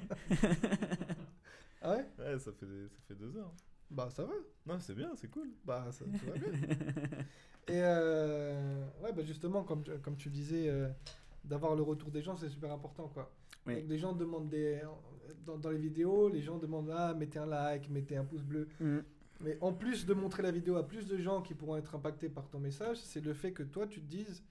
Ah 1.81 1.91
ouais 1.91 2.05
ouais, 2.19 2.39
ça 2.39 2.51
fait 2.51 2.65
ça 2.65 2.99
fait 3.07 3.15
deux 3.15 3.37
heures. 3.37 3.53
Bah 3.91 4.09
ça 4.09 4.23
va. 4.23 4.33
Non, 4.65 4.79
c'est 4.79 4.95
bien, 4.95 5.11
c'est 5.15 5.29
cool. 5.29 5.49
Bah 5.63 5.85
ça, 5.91 6.05
tout 6.05 6.25
va 6.25 6.37
bien. 6.37 6.49
Et 7.67 7.81
euh, 7.81 8.85
ouais, 9.03 9.11
bah 9.13 9.23
justement, 9.23 9.63
comme, 9.63 9.83
tu- 9.83 9.97
comme 9.99 10.15
tu 10.15 10.29
disais, 10.29 10.69
euh, 10.69 10.89
d'avoir 11.43 11.75
le 11.75 11.81
retour 11.83 12.11
des 12.11 12.21
gens, 12.21 12.35
c'est 12.35 12.49
super 12.49 12.71
important, 12.71 13.07
quoi. 13.07 13.31
Oui. 13.65 13.75
Donc, 13.81 13.89
les 13.89 13.97
gens 13.97 14.13
demandent 14.13 14.49
des... 14.49 14.81
Dans, 15.45 15.57
dans 15.57 15.69
les 15.71 15.77
vidéos, 15.79 16.29
les 16.29 16.41
gens 16.41 16.57
demandent, 16.57 16.91
ah, 16.95 17.13
mettez 17.15 17.39
un 17.39 17.45
like, 17.47 17.89
mettez 17.89 18.17
un 18.17 18.23
pouce 18.23 18.43
bleu. 18.43 18.67
Mm. 18.79 18.97
Mais 19.41 19.57
en 19.61 19.73
plus 19.73 20.05
de 20.05 20.13
montrer 20.13 20.43
la 20.43 20.51
vidéo 20.51 20.75
à 20.77 20.87
plus 20.87 21.07
de 21.07 21.17
gens 21.17 21.41
qui 21.41 21.53
pourront 21.55 21.75
être 21.77 21.95
impactés 21.95 22.29
par 22.29 22.47
ton 22.49 22.59
message, 22.59 22.97
c'est 22.97 23.23
le 23.23 23.33
fait 23.33 23.51
que 23.51 23.63
toi, 23.63 23.85
tu 23.87 23.99
te 24.01 24.05
dises, 24.07 24.43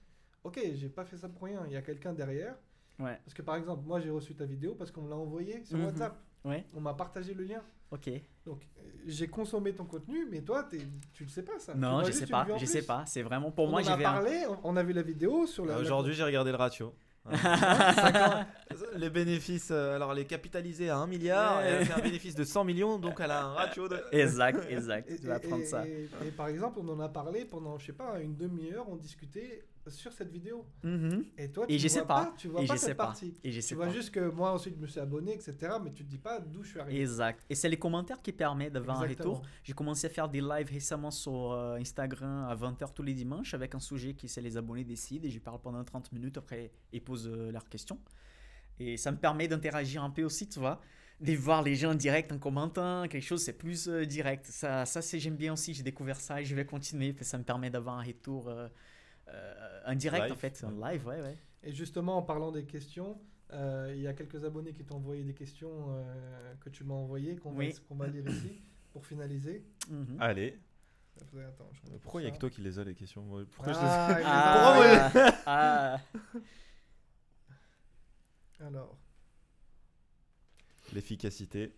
ok, 0.43 0.59
j'ai 0.75 0.89
pas 0.89 1.05
fait 1.05 1.17
ça 1.17 1.27
pour 1.29 1.43
rien, 1.43 1.63
il 1.67 1.73
y 1.73 1.75
a 1.77 1.81
quelqu'un 1.81 2.13
derrière. 2.13 2.55
Ouais. 2.99 3.17
Parce 3.25 3.33
que 3.33 3.41
par 3.41 3.55
exemple, 3.55 3.83
moi, 3.85 3.99
j'ai 3.99 4.09
reçu 4.09 4.35
ta 4.35 4.45
vidéo 4.45 4.75
parce 4.75 4.91
qu'on 4.91 5.01
me 5.01 5.09
l'a 5.09 5.15
envoyé 5.17 5.63
sur 5.65 5.77
Mhm. 5.77 5.85
WhatsApp. 5.85 6.17
Ouais. 6.45 6.65
On 6.75 6.81
m'a 6.81 6.93
partagé 6.93 7.33
le 7.33 7.43
lien. 7.45 7.61
Ok. 7.91 8.09
Donc, 8.45 8.61
j'ai 9.07 9.27
consommé 9.27 9.73
ton 9.73 9.85
contenu, 9.85 10.27
mais 10.29 10.41
toi, 10.41 10.63
t'es- 10.63 10.87
tu 11.13 11.23
le 11.23 11.29
sais 11.29 11.43
pas 11.43 11.59
ça. 11.59 11.73
Non, 11.75 12.03
je 12.03 12.11
sais 12.11 12.25
pas. 12.27 12.45
Je 12.57 12.65
sais 12.65 12.81
pas. 12.81 13.03
C'est 13.05 13.21
vraiment 13.21 13.51
pour 13.51 13.65
On 13.65 13.69
moi. 13.69 13.81
en 13.81 13.83
J'y 13.83 13.89
a 13.91 13.93
un- 13.95 14.01
parlé, 14.01 14.43
on- 14.49 14.71
on 14.71 14.75
a 14.75 14.83
vu 14.83 14.93
la 14.93 15.01
vidéo 15.03 15.45
sur 15.45 15.65
la. 15.65 15.73
Euh, 15.73 15.75
la- 15.77 15.81
Aujourd'hui, 15.81 16.13
j'ai 16.13 16.23
regardé 16.23 16.51
le 16.51 16.57
ratio. 16.57 16.93
50 17.31 18.45
les 18.97 19.09
bénéfices, 19.09 19.69
euh, 19.71 19.95
alors 19.95 20.11
elle 20.11 20.19
est 20.19 20.25
capitalisée 20.25 20.89
à 20.91 20.97
1 20.97 21.07
milliard, 21.07 21.63
et 21.63 21.67
elle 21.69 21.81
a 21.81 21.85
fait 21.85 21.99
un 21.99 22.03
bénéfice 22.03 22.35
de 22.35 22.43
100 22.43 22.63
millions, 22.63 22.99
donc 22.99 23.19
elle 23.19 23.31
a 23.31 23.43
un 23.45 23.53
ratio 23.53 23.87
de. 23.87 23.97
Exact, 24.11 24.63
exact. 24.69 25.09
Et, 25.09 25.17
Tu 25.17 25.25
vas 25.27 25.37
et- 25.37 25.39
prendre 25.47 25.63
ça. 25.65 25.87
et- 25.87 26.07
et 26.25 26.31
par 26.31 26.47
exemple, 26.49 26.79
on 26.81 26.87
en 26.89 26.99
a 26.99 27.09
parlé 27.09 27.45
pendant, 27.45 27.79
je 27.79 27.87
sais 27.87 27.93
pas, 27.93 28.19
une 28.19 28.35
demi-heure, 28.35 28.85
on 28.89 28.95
discutait 28.95 29.63
sur 29.91 30.11
cette 30.13 30.31
vidéo. 30.31 30.65
Mhm. 30.83 31.25
Et 31.37 31.49
toi, 31.51 31.65
Et 31.69 31.77
tu 31.77 31.89
sais 31.89 31.99
vois 31.99 32.07
pas. 32.07 32.33
tu 32.37 32.47
vois 32.47 32.63
Et 32.63 32.65
pas 32.67 32.77
cette 32.77 32.89
sais 32.89 32.95
pas. 32.95 33.05
partie. 33.05 33.33
Et 33.43 33.51
Tu 33.51 33.75
vois 33.75 33.85
pas. 33.85 33.91
juste 33.91 34.11
que 34.11 34.29
moi 34.29 34.51
ensuite 34.53 34.75
je 34.75 34.81
me 34.81 34.87
suis 34.87 34.99
abonné, 34.99 35.33
etc. 35.33 35.55
Mais 35.83 35.91
tu 35.93 36.03
te 36.03 36.09
dis 36.09 36.17
pas 36.17 36.39
d'où 36.39 36.63
je 36.63 36.69
suis 36.69 36.79
arrivé. 36.79 37.01
Exact. 37.01 37.43
Et 37.49 37.55
c'est 37.55 37.69
les 37.69 37.77
commentaires 37.79 38.21
qui 38.21 38.31
permettent 38.31 38.73
d'avoir 38.73 39.01
un 39.01 39.07
retour. 39.07 39.41
J'ai 39.63 39.73
commencé 39.73 40.07
à 40.07 40.09
faire 40.09 40.29
des 40.29 40.41
lives 40.41 40.69
récemment 40.69 41.11
sur 41.11 41.51
euh, 41.51 41.75
Instagram 41.77 42.47
à 42.49 42.55
20h 42.55 42.93
tous 42.93 43.03
les 43.03 43.13
dimanches 43.13 43.53
avec 43.53 43.75
un 43.75 43.79
sujet 43.79 44.13
qui 44.13 44.27
c'est 44.27 44.41
les 44.41 44.57
abonnés 44.57 44.83
décident 44.83 45.25
et 45.27 45.29
je 45.29 45.39
parle 45.39 45.59
pendant 45.61 45.83
30 45.83 46.11
minutes 46.13 46.37
après 46.37 46.71
ils 46.91 47.01
posent 47.03 47.27
euh, 47.27 47.51
leurs 47.51 47.67
questions. 47.69 47.99
Et 48.79 48.97
ça 48.97 49.11
me 49.11 49.17
permet 49.17 49.47
d'interagir 49.47 50.03
un 50.03 50.09
peu 50.09 50.23
aussi, 50.23 50.49
tu 50.49 50.59
vois, 50.59 50.81
de 51.21 51.31
voir 51.33 51.61
les 51.63 51.75
gens 51.75 51.91
en 51.91 51.95
direct 51.95 52.29
en 52.33 52.37
commentant, 52.39 53.07
quelque 53.07 53.23
chose 53.23 53.41
c'est 53.41 53.53
plus 53.53 53.87
euh, 53.87 54.05
direct. 54.05 54.45
Ça, 54.47 54.85
ça 54.85 55.01
c'est 55.01 55.17
j'aime 55.19 55.37
bien 55.37 55.53
aussi, 55.53 55.73
j'ai 55.73 55.83
découvert 55.83 56.19
ça 56.19 56.41
et 56.41 56.45
je 56.45 56.53
vais 56.55 56.65
continuer 56.65 57.13
parce 57.13 57.19
que 57.27 57.31
ça 57.31 57.37
me 57.37 57.43
permet 57.45 57.69
d'avoir 57.69 57.97
un 57.99 58.03
retour 58.03 58.49
euh, 58.49 58.67
en 59.85 59.95
direct 59.95 60.23
Live, 60.25 60.33
en 60.33 60.35
fait, 60.35 60.63
en 60.63 60.71
live, 60.71 61.05
ouais, 61.07 61.21
ouais. 61.21 61.37
Et 61.63 61.71
justement, 61.73 62.17
en 62.17 62.21
parlant 62.21 62.51
des 62.51 62.65
questions, 62.65 63.17
euh, 63.53 63.91
il 63.95 64.01
y 64.01 64.07
a 64.07 64.13
quelques 64.13 64.43
abonnés 64.43 64.73
qui 64.73 64.83
t'ont 64.83 64.95
envoyé 64.97 65.23
des 65.23 65.33
questions 65.33 65.87
euh, 65.89 66.53
que 66.61 66.69
tu 66.69 66.83
m'as 66.83 66.93
envoyées, 66.95 67.35
qu'on 67.37 67.53
Oui. 67.55 67.73
va, 67.91 68.07
lire 68.07 68.25
ici 68.29 68.59
pour 68.93 69.05
finaliser. 69.05 69.65
Mhm. 69.89 70.17
Allez, 70.19 70.59
Attends, 71.17 71.69
je 71.71 71.79
reprends 71.81 71.97
pourquoi 72.01 72.21
il 72.21 72.25
y 72.25 72.27
a 72.27 72.31
que 72.31 72.37
toi 72.37 72.49
qui 72.49 72.59
les 72.61 72.77
as 72.77 72.83
les 72.83 72.93
questions? 72.93 73.23
Pourquoi 73.51 73.71
je 73.73 73.79
les- 73.79 73.85
Ah, 73.85 74.19
a- 74.25 75.39
Ah, 75.45 75.45
ah, 75.45 75.99
Alors, 78.65 78.97
L'efficacité. 80.93 81.73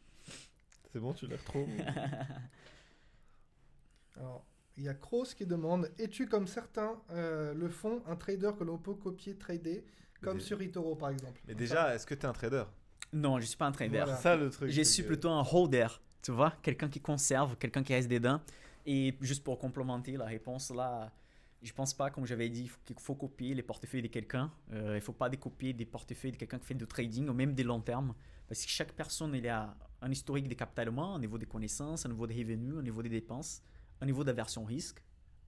C'est 0.91 0.99
bon, 0.99 1.13
tu 1.13 1.27
la 1.27 1.37
retrouves 1.37 1.69
alors, 4.17 4.43
il 4.77 4.83
y 4.83 4.89
a 4.89 4.93
Kroos 4.93 5.25
qui 5.35 5.45
demande 5.45 5.91
Es-tu 5.97 6.27
comme 6.27 6.47
certains 6.47 6.99
euh, 7.11 7.53
le 7.53 7.69
font, 7.69 8.01
un 8.05 8.15
trader 8.15 8.51
que 8.57 8.63
l'on 8.63 8.77
peut 8.77 8.93
copier, 8.93 9.35
trader, 9.35 9.83
comme 10.21 10.37
Des- 10.37 10.43
sur 10.43 10.61
eToro 10.61 10.95
par 10.95 11.09
exemple? 11.09 11.41
Mais 11.47 11.55
déjà, 11.55 11.93
est-ce 11.95 12.05
que 12.05 12.13
t'es 12.15 12.25
un 12.25 12.33
trader? 12.33 12.63
Non, 13.13 13.39
je 13.39 13.45
suis 13.45 13.57
pas 13.57 13.65
un 13.67 13.71
trader. 13.71 13.97
Voilà. 13.97 14.15
C'est 14.17 14.23
ça 14.23 14.35
le 14.35 14.49
truc. 14.49 14.69
Je 14.69 14.81
suis 14.81 15.03
que- 15.03 15.07
plutôt 15.07 15.29
un 15.29 15.45
holder, 15.51 15.87
tu 16.21 16.31
vois, 16.31 16.53
quelqu'un 16.61 16.89
qui 16.89 16.99
conserve, 16.99 17.55
quelqu'un 17.57 17.83
qui 17.83 17.93
reste 17.93 18.09
dedans. 18.09 18.41
Et 18.85 19.15
juste 19.21 19.43
pour 19.43 19.57
complémenter 19.59 20.15
la 20.17 20.25
réponse 20.25 20.71
là, 20.71 21.11
je 21.63 21.73
pense 21.73 21.93
pas, 21.93 22.09
comme 22.11 22.25
j'avais 22.25 22.49
dit, 22.49 22.69
qu'il 22.85 22.99
faut 22.99 23.15
copier 23.15 23.53
les 23.55 23.63
portefeuilles 23.63 24.03
de 24.03 24.07
quelqu'un. 24.07 24.51
Euh, 24.71 24.93
il 24.95 25.01
faut 25.01 25.11
pas 25.13 25.27
décopier 25.29 25.73
des 25.73 25.85
portefeuilles 25.85 26.31
de 26.33 26.37
quelqu'un 26.37 26.59
qui 26.59 26.65
fait 26.67 26.73
du 26.75 26.85
trading 26.85 27.27
ou 27.29 27.33
même 27.33 27.53
des 27.53 27.63
long 27.63 27.81
terme. 27.81 28.13
Parce 28.47 28.63
que 28.63 28.69
chaque 28.69 28.93
personne, 28.93 29.33
il 29.33 29.47
a 29.49 29.75
un 30.01 30.11
historique 30.11 30.47
de 30.47 30.53
capitalement, 30.53 31.15
un 31.15 31.19
niveau 31.19 31.37
de 31.37 31.45
connaissances, 31.45 32.05
un 32.05 32.09
niveau 32.09 32.27
de 32.27 32.33
revenus, 32.33 32.75
un 32.77 32.83
niveau 32.83 33.01
de 33.01 33.09
dépenses, 33.09 33.61
un 34.01 34.05
niveau 34.05 34.23
d'aversion 34.23 34.63
risque, 34.63 35.03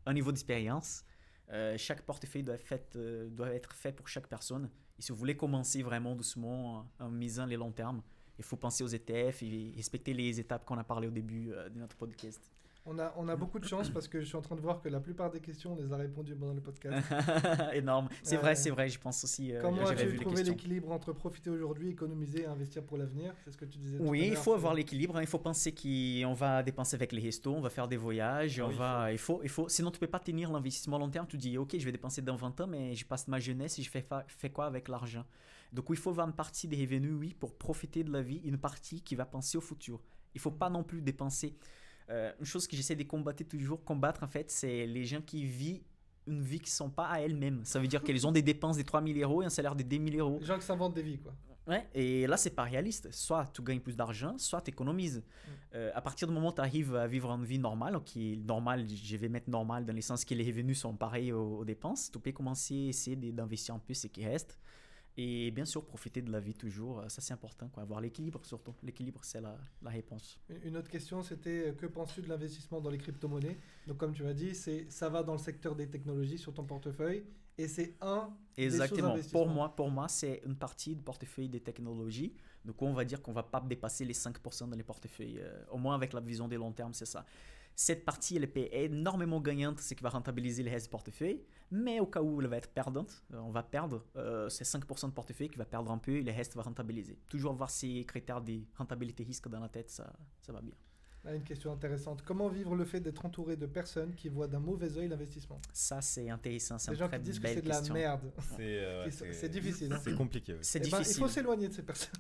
un 0.05 0.13
niveau 0.13 0.31
d'expérience. 0.31 1.03
Euh, 1.51 1.77
chaque 1.77 2.03
portefeuille 2.03 2.43
doit 2.43 2.55
être, 2.55 2.65
fait, 2.65 2.95
euh, 2.95 3.29
doit 3.29 3.53
être 3.53 3.73
fait 3.73 3.91
pour 3.91 4.07
chaque 4.07 4.27
personne. 4.27 4.69
Et 4.97 5.01
si 5.01 5.11
vous 5.11 5.17
voulez 5.17 5.35
commencer 5.35 5.81
vraiment 5.81 6.15
doucement 6.15 6.89
en, 6.99 7.05
en 7.05 7.09
misant 7.09 7.45
les 7.45 7.57
long 7.57 7.71
termes, 7.71 8.01
il 8.37 8.43
faut 8.43 8.55
penser 8.57 8.83
aux 8.83 8.87
ETF 8.87 9.43
et 9.43 9.73
respecter 9.75 10.13
les 10.13 10.39
étapes 10.39 10.65
qu'on 10.65 10.77
a 10.77 10.83
parlé 10.83 11.07
au 11.07 11.11
début 11.11 11.51
euh, 11.51 11.69
de 11.69 11.79
notre 11.79 11.95
podcast. 11.95 12.41
On 12.91 12.97
a, 12.99 13.13
on 13.17 13.27
a 13.27 13.35
beaucoup 13.35 13.59
de 13.59 13.65
chance 13.65 13.89
parce 13.89 14.07
que 14.07 14.19
je 14.19 14.25
suis 14.25 14.35
en 14.35 14.41
train 14.41 14.55
de 14.55 14.61
voir 14.61 14.81
que 14.81 14.89
la 14.89 14.99
plupart 14.99 15.29
des 15.29 15.39
questions, 15.39 15.73
on 15.73 15.75
les 15.75 15.93
a 15.93 15.97
répondues 15.97 16.35
pendant 16.35 16.53
le 16.53 16.61
podcast. 16.61 16.97
Énorme. 17.73 18.09
C'est 18.23 18.37
vrai, 18.37 18.55
c'est 18.55 18.69
vrai, 18.71 18.89
je 18.89 18.99
pense 18.99 19.23
aussi. 19.23 19.53
euh, 19.53 19.61
Comment 19.61 19.85
as-tu 19.85 20.15
trouvé 20.17 20.43
l'équilibre 20.43 20.91
entre 20.91 21.13
profiter 21.13 21.49
aujourd'hui, 21.49 21.89
économiser 21.89 22.41
et 22.41 22.45
investir 22.45 22.83
pour 22.83 22.97
l'avenir? 22.97 23.33
C'est 23.43 23.51
ce 23.51 23.57
que 23.57 23.65
tu 23.65 23.77
disais 23.77 23.97
tout 23.97 24.03
à 24.03 24.07
Oui, 24.07 24.27
il 24.31 24.35
faut 24.35 24.53
avoir 24.53 24.73
l'équilibre. 24.73 25.17
hein. 25.17 25.21
Il 25.21 25.27
faut 25.27 25.39
penser 25.39 25.73
qu'on 25.73 26.33
va 26.33 26.63
dépenser 26.63 26.95
avec 26.95 27.11
les 27.11 27.21
restos, 27.21 27.53
on 27.55 27.61
va 27.61 27.69
faire 27.69 27.87
des 27.87 27.97
voyages, 27.97 28.59
Ah 28.59 28.65
on 28.67 28.71
il 28.71 28.77
va, 28.77 29.11
il 29.11 29.17
faut, 29.19 29.41
il 29.43 29.49
faut. 29.49 29.69
Sinon, 29.69 29.91
tu 29.91 29.99
peux 29.99 30.07
pas 30.07 30.19
tenir 30.19 30.51
l'investissement 30.51 30.97
long 30.97 31.09
terme. 31.09 31.27
Tu 31.27 31.37
dis, 31.37 31.57
ok, 31.57 31.75
je 31.77 31.85
vais 31.85 31.91
dépenser 31.91 32.21
dans 32.21 32.35
20 32.35 32.59
ans, 32.61 32.67
mais 32.67 32.95
je 32.95 33.05
passe 33.05 33.27
ma 33.27 33.39
jeunesse 33.39 33.77
et 33.79 33.83
je 33.83 33.89
fais, 33.89 34.01
fa- 34.01 34.25
fais 34.27 34.49
quoi 34.49 34.65
avec 34.65 34.87
l'argent? 34.87 35.25
Donc, 35.71 35.85
il 35.89 35.95
faut 35.97 36.09
avoir 36.09 36.25
une 36.27 36.33
partie 36.33 36.67
des 36.67 36.77
revenus, 36.81 37.13
oui, 37.13 37.35
pour 37.39 37.53
profiter 37.55 38.03
de 38.03 38.11
la 38.11 38.21
vie, 38.23 38.41
une 38.43 38.57
partie 38.57 39.01
qui 39.01 39.13
va 39.15 39.25
penser 39.25 39.57
au 39.57 39.61
futur. 39.61 40.01
Il 40.33 40.41
faut 40.41 40.51
pas 40.51 40.69
non 40.69 40.83
plus 40.83 41.01
dépenser. 41.01 41.55
Euh, 42.09 42.31
une 42.39 42.45
chose 42.45 42.67
que 42.67 42.75
j'essaie 42.75 42.95
de 42.95 43.03
combattre 43.03 43.43
toujours, 43.43 43.83
combattre 43.83 44.23
en 44.23 44.27
fait, 44.27 44.49
c'est 44.49 44.85
les 44.85 45.05
gens 45.05 45.21
qui 45.21 45.45
vivent 45.45 45.81
une 46.27 46.41
vie 46.41 46.59
qui 46.59 46.71
sont 46.71 46.89
pas 46.89 47.05
à 47.07 47.19
elles-mêmes. 47.19 47.61
Ça 47.65 47.79
veut 47.79 47.87
dire 47.87 48.03
qu'elles 48.03 48.25
ont 48.25 48.31
des 48.31 48.41
dépenses 48.41 48.77
de 48.77 48.83
3000 48.83 49.21
euros 49.23 49.41
et 49.41 49.45
un 49.45 49.49
salaire 49.49 49.75
de 49.75 49.83
10 49.83 50.11
000 50.11 50.27
euros. 50.27 50.39
Les 50.39 50.45
gens 50.45 50.57
qui 50.57 50.65
s'inventent 50.65 50.93
des 50.93 51.01
vies, 51.01 51.19
quoi. 51.19 51.33
Ouais, 51.67 51.87
et 51.93 52.25
là, 52.25 52.35
c'est 52.35 52.49
pas 52.49 52.63
réaliste. 52.63 53.11
Soit 53.11 53.45
tu 53.53 53.61
gagnes 53.61 53.79
plus 53.79 53.95
d'argent, 53.95 54.35
soit 54.39 54.61
tu 54.61 54.71
économises. 54.71 55.23
Euh, 55.75 55.91
à 55.93 56.01
partir 56.01 56.27
du 56.27 56.33
moment 56.33 56.49
où 56.49 56.53
tu 56.53 56.61
arrives 56.61 56.95
à 56.95 57.05
vivre 57.05 57.29
une 57.29 57.45
vie 57.45 57.59
normale, 57.59 57.99
qui 58.03 58.33
est 58.33 58.35
normale, 58.37 58.87
je 58.89 59.17
vais 59.17 59.29
mettre 59.29 59.49
normal 59.51 59.85
dans 59.85 59.93
le 59.93 60.01
sens 60.01 60.25
que 60.25 60.33
les 60.33 60.45
revenus 60.45 60.79
sont 60.79 60.95
pareils 60.95 61.31
aux, 61.31 61.59
aux 61.59 61.65
dépenses, 61.65 62.09
tu 62.11 62.17
peux 62.19 62.31
commencer 62.31 62.73
à 62.73 62.89
essayer 62.89 63.15
d'investir 63.15 63.75
un 63.75 63.79
peu 63.79 63.93
ce 63.93 64.07
qui 64.07 64.25
reste. 64.25 64.57
Et 65.17 65.51
bien 65.51 65.65
sûr, 65.65 65.85
profiter 65.85 66.21
de 66.21 66.31
la 66.31 66.39
vie 66.39 66.53
toujours, 66.53 67.03
ça 67.09 67.21
c'est 67.21 67.33
important, 67.33 67.67
quoi. 67.69 67.83
avoir 67.83 67.99
l'équilibre 67.99 68.45
surtout. 68.45 68.73
L'équilibre, 68.83 69.19
c'est 69.23 69.41
la, 69.41 69.57
la 69.81 69.89
réponse. 69.89 70.39
Une- 70.63 70.77
autre 70.77 70.89
question, 70.89 71.21
c'était 71.23 71.69
euh, 71.69 71.73
que 71.73 71.85
penses-tu 71.87 72.21
de 72.21 72.29
l'investissement 72.29 72.79
dans 72.79 72.89
les 72.89 72.97
crypto-monnaies? 72.97 73.57
Donc, 73.87 73.97
comme 73.97 74.13
tu 74.13 74.23
m'as 74.23 74.33
dit, 74.33 74.55
c'est 74.55 74.89
ça 74.89 75.09
va 75.09 75.23
dans 75.23 75.33
le 75.33 75.39
secteur 75.39 75.75
des 75.75 75.89
technologies 75.89 76.37
sur 76.37 76.53
ton 76.53 76.63
portefeuille 76.63 77.25
et 77.57 77.67
c'est 77.67 77.95
un 77.99 78.29
des 78.57 78.63
Exactement. 78.65 79.09
sous-investissements. 79.09 79.43
Pour 79.43 79.49
moi, 79.49 79.75
pour 79.75 79.91
moi 79.91 80.07
c'est 80.07 80.41
une 80.45 80.55
partie 80.55 80.95
du 80.95 81.01
portefeuille 81.03 81.49
des 81.49 81.59
technologies. 81.59 82.33
Donc, 82.63 82.81
on 82.81 82.93
va 82.93 83.03
dire 83.03 83.21
qu'on 83.21 83.33
va 83.33 83.43
pas 83.43 83.59
dépasser 83.61 84.05
les 84.05 84.13
5% 84.13 84.67
dans 84.69 84.77
les 84.77 84.83
portefeuilles. 84.83 85.39
euh, 85.41 85.63
au 85.71 85.77
moins, 85.77 85.95
avec 85.95 86.13
la 86.13 86.21
vision 86.21 86.47
des 86.47 86.57
long 86.57 86.71
terme, 86.71 86.93
c'est 86.93 87.05
ça. 87.05 87.25
Cette 87.81 88.03
partie, 88.03 88.35
elle 88.35 88.43
est 88.43 88.83
énormément 88.83 89.39
gagnante, 89.39 89.79
c'est 89.79 89.95
qui 89.95 90.03
va 90.03 90.09
rentabiliser 90.09 90.63
les 90.63 90.69
restes 90.69 90.87
du 90.87 90.89
portefeuille. 90.89 91.45
Mais 91.71 92.01
au 92.01 92.05
cas 92.05 92.21
où 92.21 92.41
elle 92.41 92.47
va 92.47 92.57
être 92.57 92.73
perdante, 92.73 93.23
euh, 93.33 93.37
on 93.39 93.51
va 93.51 93.63
perdre, 93.63 94.03
euh, 94.17 94.49
c'est 94.49 94.65
5% 94.65 95.07
de 95.07 95.13
portefeuille 95.13 95.47
qui 95.47 95.57
va 95.57 95.63
perdre 95.63 95.89
un 95.89 95.97
peu 95.97 96.17
et 96.17 96.21
le 96.21 96.33
reste 96.33 96.57
va 96.57 96.63
rentabiliser. 96.63 97.17
Toujours 97.29 97.53
avoir 97.53 97.69
ces 97.69 98.03
critères 98.03 98.41
de 98.41 98.63
rentabilité-risque 98.77 99.47
dans 99.47 99.61
la 99.61 99.69
tête, 99.69 99.89
ça, 99.89 100.11
ça 100.41 100.51
va 100.51 100.59
bien. 100.59 100.75
Une 101.27 101.43
question 101.43 101.71
intéressante. 101.73 102.23
Comment 102.25 102.47
vivre 102.47 102.75
le 102.75 102.85
fait 102.85 103.01
d'être 103.01 103.25
entouré 103.25 103.55
de 103.57 103.65
personnes 103.65 104.13
qui 104.15 104.29
voient 104.29 104.47
d'un 104.47 104.59
mauvais 104.59 104.97
œil 104.97 105.09
l'investissement? 105.09 105.59
Ça, 105.73 106.01
c'est 106.01 106.29
intéressant. 106.29 106.79
C'est 106.79 106.95
gens 106.95 107.09
qui 107.09 107.19
disent 107.19 107.39
que 107.39 107.47
c'est 107.47 107.61
de 107.61 107.67
la 107.69 107.81
merde. 107.81 108.31
C'est 108.55 108.61
euh, 108.61 109.09
c'est 109.11 109.49
difficile, 109.49 109.91
hein. 109.93 109.99
C'est 110.03 110.15
compliqué. 110.15 110.53
oui. 110.53 110.59
C'est 110.61 110.79
Eh 110.79 110.89
ben, 110.89 110.97
il 110.97 111.01
difficile. 111.01 111.21
faut 111.23 111.27
s'éloigner 111.29 111.67
de 111.67 111.73
ces 111.73 111.83
personnes. 111.83 112.13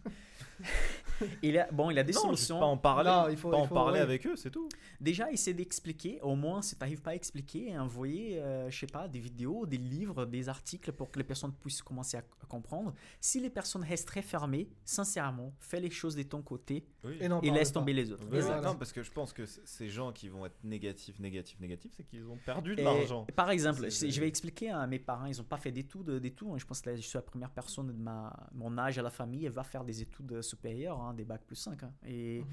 il 1.41 1.57
a, 1.57 1.71
bon, 1.71 1.89
il 1.89 1.97
a 1.97 2.03
des 2.03 2.11
Non, 2.13 2.21
solutions. 2.21 2.59
pas 2.59 2.65
en 2.65 2.77
parler. 2.77 3.09
Non, 3.09 3.29
il 3.29 3.37
faut- 3.37 3.49
pas 3.49 3.57
il 3.59 3.61
en 3.61 3.67
parler 3.67 3.93
ouais. 3.99 4.03
avec 4.03 4.27
eux, 4.27 4.35
c'est 4.35 4.51
tout. 4.51 4.67
Déjà, 4.99 5.31
essayer 5.31 5.53
d'expliquer, 5.53 6.19
au 6.21 6.35
moins 6.35 6.61
si 6.61 6.75
tu 6.75 6.81
n'arrives 6.81 7.01
pas 7.01 7.11
à 7.11 7.15
expliquer, 7.15 7.77
envoyer, 7.79 8.39
euh, 8.41 8.69
je 8.69 8.77
sais 8.79 8.87
pas, 8.87 9.07
des 9.07 9.19
vidéos, 9.19 9.65
des 9.65 9.77
livres, 9.77 10.25
des 10.25 10.49
articles 10.49 10.91
pour 10.91 11.09
que 11.11 11.17
les 11.19 11.23
personnes 11.25 11.53
puissent 11.53 11.81
commencer 11.81 12.17
à, 12.17 12.19
à 12.43 12.45
comprendre. 12.47 12.93
Si 13.21 13.39
les 13.39 13.49
personnes 13.49 13.83
restent 13.83 14.07
très 14.07 14.21
fermées, 14.21 14.69
sincèrement, 14.83 15.53
fais 15.59 15.79
les 15.79 15.89
choses 15.89 16.15
de 16.17 16.23
ton 16.23 16.41
côté 16.41 16.83
Oui. 17.03 17.17
Et, 17.21 17.51
laisse 17.51 17.71
pas. 17.71 17.79
tomber 17.79 17.93
les 17.93 18.11
autres. 18.11 18.25
Oui. 18.29 18.39
Non, 18.61 18.75
parce 18.75 18.91
que 18.91 19.03
je 19.03 19.11
pense 19.11 19.31
que 19.31 19.45
ces 19.45 19.89
gens 19.89 20.11
qui 20.11 20.27
vont 20.27 20.45
être 20.45 20.61
négatifs, 20.63 21.19
négatifs, 21.19 21.59
négatifs, 21.59 21.93
c'est 21.95 22.03
qu'ils 22.03 22.25
ont 22.27 22.37
perdu 22.45 22.75
de 22.75 22.81
l'argent. 22.81 23.25
Par 23.35 23.49
exemple, 23.51 23.89
je, 23.89 24.19
vais 24.19 24.27
expliquer 24.27 24.69
à 24.71 24.85
mes 24.85 24.99
parents, 24.99 25.25
ils 25.25 25.37
n'ont 25.37 25.43
pas 25.43 25.57
fait 25.57 25.71
d'études, 25.71 26.09
d'études. 26.09 26.57
Je 26.57 26.65
pense 26.65 26.81
que 26.81 26.89
là, 26.89 26.95
je 26.95 27.01
suis 27.01 27.15
la 27.17 27.21
première 27.21 27.51
personne 27.51 27.87
de 27.87 27.93
ma, 27.93 28.35
mon 28.53 28.77
âge 28.77 28.97
à 28.99 29.01
la 29.01 29.09
famille, 29.09 29.45
elle 29.45 29.51
va 29.53 29.63
faire 29.63 29.83
des 29.85 30.01
études 30.01 30.41
supérieures, 30.41 30.99
hein, 30.99 31.13
des 31.13 31.23
bacs 31.23 31.45
plus 31.45 31.55
5. 31.55 31.83
hein. 31.83 31.93
Et 32.05 32.39
Mhm. 32.41 32.47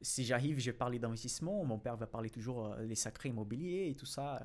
si 0.00 0.24
j'arrive, 0.24 0.58
je 0.58 0.70
vais 0.70 0.76
parler 0.76 0.98
d'investissement. 0.98 1.62
Mon 1.64 1.78
père 1.78 1.96
va 1.96 2.06
parler 2.06 2.30
toujours 2.30 2.66
euh, 2.66 2.82
les 2.82 2.94
sacrés 2.94 3.28
immobiliers 3.28 3.88
et 3.90 3.94
tout 3.94 4.06
ça. 4.06 4.42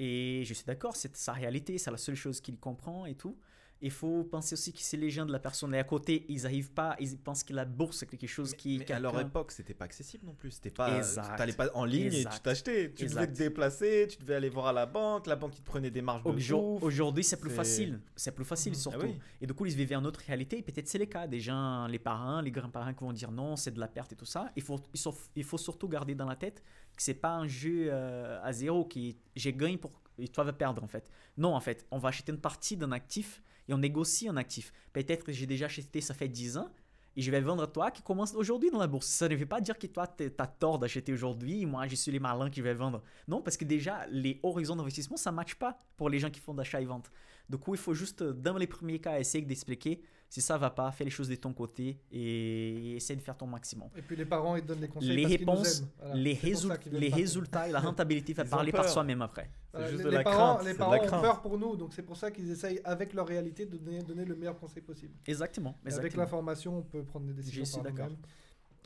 Et 0.00 0.42
je 0.44 0.54
suis 0.54 0.64
d'accord, 0.64 0.96
c'est 0.96 1.16
sa 1.16 1.32
réalité, 1.32 1.78
c'est 1.78 1.90
la 1.90 1.96
seule 1.96 2.14
chose 2.14 2.40
qu'il 2.40 2.58
comprend 2.58 3.06
et 3.06 3.14
tout. 3.14 3.36
Il 3.80 3.92
faut 3.92 4.24
penser 4.24 4.54
aussi 4.54 4.72
que 4.72 4.80
si 4.80 4.96
les 4.96 5.08
gens 5.08 5.24
de 5.24 5.30
la 5.30 5.38
personne 5.38 5.72
est 5.72 5.78
à 5.78 5.84
côté, 5.84 6.26
ils 6.28 6.42
n'arrivent 6.42 6.72
pas, 6.72 6.96
ils 6.98 7.16
pensent 7.16 7.44
que 7.44 7.52
la 7.52 7.64
bourse 7.64 7.98
c'est 7.98 8.06
quelque 8.06 8.26
chose 8.26 8.52
qui. 8.54 8.78
Mais 8.78 8.90
à 8.90 8.98
leur 8.98 9.18
époque, 9.20 9.52
c'était 9.52 9.72
pas 9.74 9.84
accessible 9.84 10.26
non 10.26 10.34
plus. 10.34 10.50
C'était 10.50 10.70
pas. 10.70 10.96
Exact. 10.96 11.34
Tu 11.34 11.38
n'allais 11.38 11.52
pas 11.52 11.68
en 11.74 11.84
ligne 11.84 12.12
et 12.12 12.24
tu 12.24 12.40
t'achetais. 12.42 12.92
Tu 12.92 13.06
devais 13.06 13.28
te 13.28 13.36
déplacer, 13.38 14.08
tu 14.10 14.18
devais 14.18 14.34
aller 14.34 14.48
voir 14.48 14.66
à 14.66 14.72
la 14.72 14.86
banque. 14.86 15.26
La 15.28 15.36
banque, 15.36 15.56
ils 15.56 15.60
te 15.62 15.66
prenait 15.66 15.90
des 15.92 16.02
marges 16.02 16.22
Aujourd-. 16.24 16.82
Aujourd'hui, 16.82 17.22
c'est 17.22 17.36
plus 17.38 17.50
C'est- 17.50 17.56
facile. 17.56 18.00
C'est 18.16 18.32
plus 18.34 18.44
facile 18.44 18.72
Mhm. 18.72 18.78
surtout. 18.78 18.98
Ah 19.02 19.06
oui. 19.06 19.18
Et 19.40 19.46
du 19.46 19.54
coup, 19.54 19.64
ils 19.66 19.74
vivaient 19.76 19.94
en 19.96 20.04
autre 20.04 20.20
réalité. 20.26 20.60
Peut-être 20.62 20.88
c'est 20.88 20.98
le 20.98 21.06
cas. 21.06 21.28
Des 21.28 21.38
gens, 21.40 21.86
les 21.86 22.00
parents, 22.00 22.40
les 22.40 22.50
grands-parents 22.50 22.92
qui 22.94 23.04
vont 23.04 23.12
dire 23.12 23.30
non, 23.30 23.54
c'est 23.54 23.70
de 23.70 23.78
la 23.78 23.86
perte 23.88 24.12
et 24.12 24.16
tout 24.16 24.24
ça. 24.26 24.50
Il 24.56 24.62
faut, 24.62 24.80
il 24.92 24.98
faut, 25.00 25.14
il 25.36 25.44
faut 25.44 25.58
surtout 25.58 25.88
garder 25.88 26.16
dans 26.16 26.26
la 26.26 26.36
tête 26.36 26.64
que 26.96 27.02
c'est 27.02 27.14
pas 27.14 27.36
un 27.36 27.46
jeu 27.46 27.88
euh, 27.92 28.40
à 28.42 28.52
zéro 28.52 28.84
qui 28.84 29.16
j'ai 29.36 29.52
gagné 29.52 29.76
pour 29.76 29.92
et 30.18 30.26
toi 30.26 30.42
vas 30.42 30.52
perdre 30.52 30.82
en 30.82 30.88
fait. 30.88 31.08
Non, 31.36 31.54
en 31.54 31.60
fait, 31.60 31.86
on 31.92 31.98
va 31.98 32.08
acheter 32.08 32.32
une 32.32 32.40
partie 32.40 32.76
d'un 32.76 32.90
actif 32.90 33.40
et 33.68 33.74
on 33.74 33.78
négocie 33.78 34.28
un 34.28 34.36
actif. 34.36 34.72
Peut-être 34.92 35.24
que 35.24 35.32
j'ai 35.32 35.46
déjà 35.46 35.66
acheté, 35.66 36.00
ça 36.00 36.14
fait 36.14 36.28
10 36.28 36.56
ans. 36.56 36.70
et 37.16 37.22
je 37.22 37.30
vais 37.30 37.40
vendre 37.40 37.64
à 37.64 37.66
toi 37.66 37.90
qui 37.90 38.02
commence 38.02 38.34
aujourd'hui 38.34 38.70
dans 38.70 38.78
la 38.78 38.86
bourse. 38.86 39.06
Ça 39.06 39.28
ne 39.28 39.34
veut 39.36 39.46
pas 39.46 39.60
dire 39.60 39.78
que 39.78 39.86
toi, 39.88 40.06
tu 40.06 40.30
as 40.38 40.46
tort 40.46 40.78
d'acheter 40.78 41.12
aujourd'hui, 41.12 41.66
moi, 41.66 41.86
je 41.88 41.96
suis 41.96 42.12
les 42.12 42.20
malins 42.20 42.48
qui 42.48 42.60
vais 42.60 42.74
vendre. 42.74 43.02
Non, 43.26 43.42
parce 43.42 43.56
que 43.56 43.64
déjà, 43.64 44.06
les 44.08 44.38
horizons 44.42 44.76
d'investissement, 44.76 45.16
ça 45.16 45.30
ne 45.30 45.36
matche 45.36 45.56
pas 45.56 45.82
pour 45.96 46.10
les 46.10 46.18
gens 46.20 46.30
qui 46.30 46.40
font 46.40 46.54
d'achat 46.54 46.80
et 46.80 46.84
vente. 46.84 47.10
Du 47.48 47.58
coup, 47.58 47.74
il 47.74 47.80
faut 47.80 47.94
juste, 47.94 48.22
dans 48.22 48.56
les 48.56 48.66
premiers 48.66 49.00
cas, 49.00 49.18
essayer 49.18 49.44
d'expliquer. 49.44 50.02
Si 50.30 50.42
ça 50.42 50.58
va 50.58 50.68
pas, 50.68 50.92
fais 50.92 51.04
les 51.04 51.10
choses 51.10 51.28
de 51.30 51.34
ton 51.36 51.54
côté 51.54 51.98
et 52.12 52.96
essaie 52.96 53.16
de 53.16 53.22
faire 53.22 53.34
ton 53.36 53.46
maximum. 53.46 53.88
Et 53.96 54.02
puis 54.02 54.14
les 54.14 54.26
parents, 54.26 54.56
ils 54.56 54.62
te 54.62 54.68
donnent 54.68 54.80
des 54.80 54.88
conseils. 54.88 55.16
Les 55.16 55.22
parce 55.22 55.36
qu'ils 55.36 55.46
nous 55.46 55.52
réponses. 55.52 55.82
Voilà. 55.98 56.14
les, 56.16 56.34
résul- 56.34 56.78
les 56.92 57.08
résultats 57.08 57.66
et 57.68 57.72
la 57.72 57.80
rentabilité 57.88 58.34
va 58.34 58.44
parler 58.44 58.70
par 58.70 58.86
soi-même 58.88 59.22
après. 59.22 59.50
Voilà, 59.72 59.88
juste 59.88 59.98
les, 60.00 60.04
de 60.04 60.10
les 60.10 60.16
la 60.16 60.22
parents, 60.22 60.54
crainte. 60.56 60.66
les 60.66 60.72
de 60.74 60.78
parents 60.78 60.92
la 60.92 61.02
ont 61.18 61.20
peur 61.22 61.40
pour 61.40 61.58
nous, 61.58 61.76
donc 61.76 61.94
c'est 61.94 62.02
pour 62.02 62.16
ça 62.18 62.30
qu'ils 62.30 62.50
essayent, 62.50 62.80
avec 62.84 63.14
leur 63.14 63.26
réalité, 63.26 63.64
de 63.64 63.78
donner, 63.78 64.02
donner 64.02 64.26
le 64.26 64.34
meilleur 64.36 64.58
conseil 64.58 64.82
possible. 64.82 65.14
Exactement. 65.26 65.70
Et 65.70 65.88
Avec 65.88 65.96
exactement. 65.96 66.22
l'information, 66.24 66.78
on 66.78 66.82
peut 66.82 67.04
prendre 67.04 67.24
des 67.26 67.32
décisions. 67.32 67.64
Je 67.64 67.70
suis 67.70 67.80
par 67.80 67.84
d'accord. 67.90 68.06
nous-mêmes. 68.08 68.22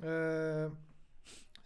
Euh, 0.04 0.68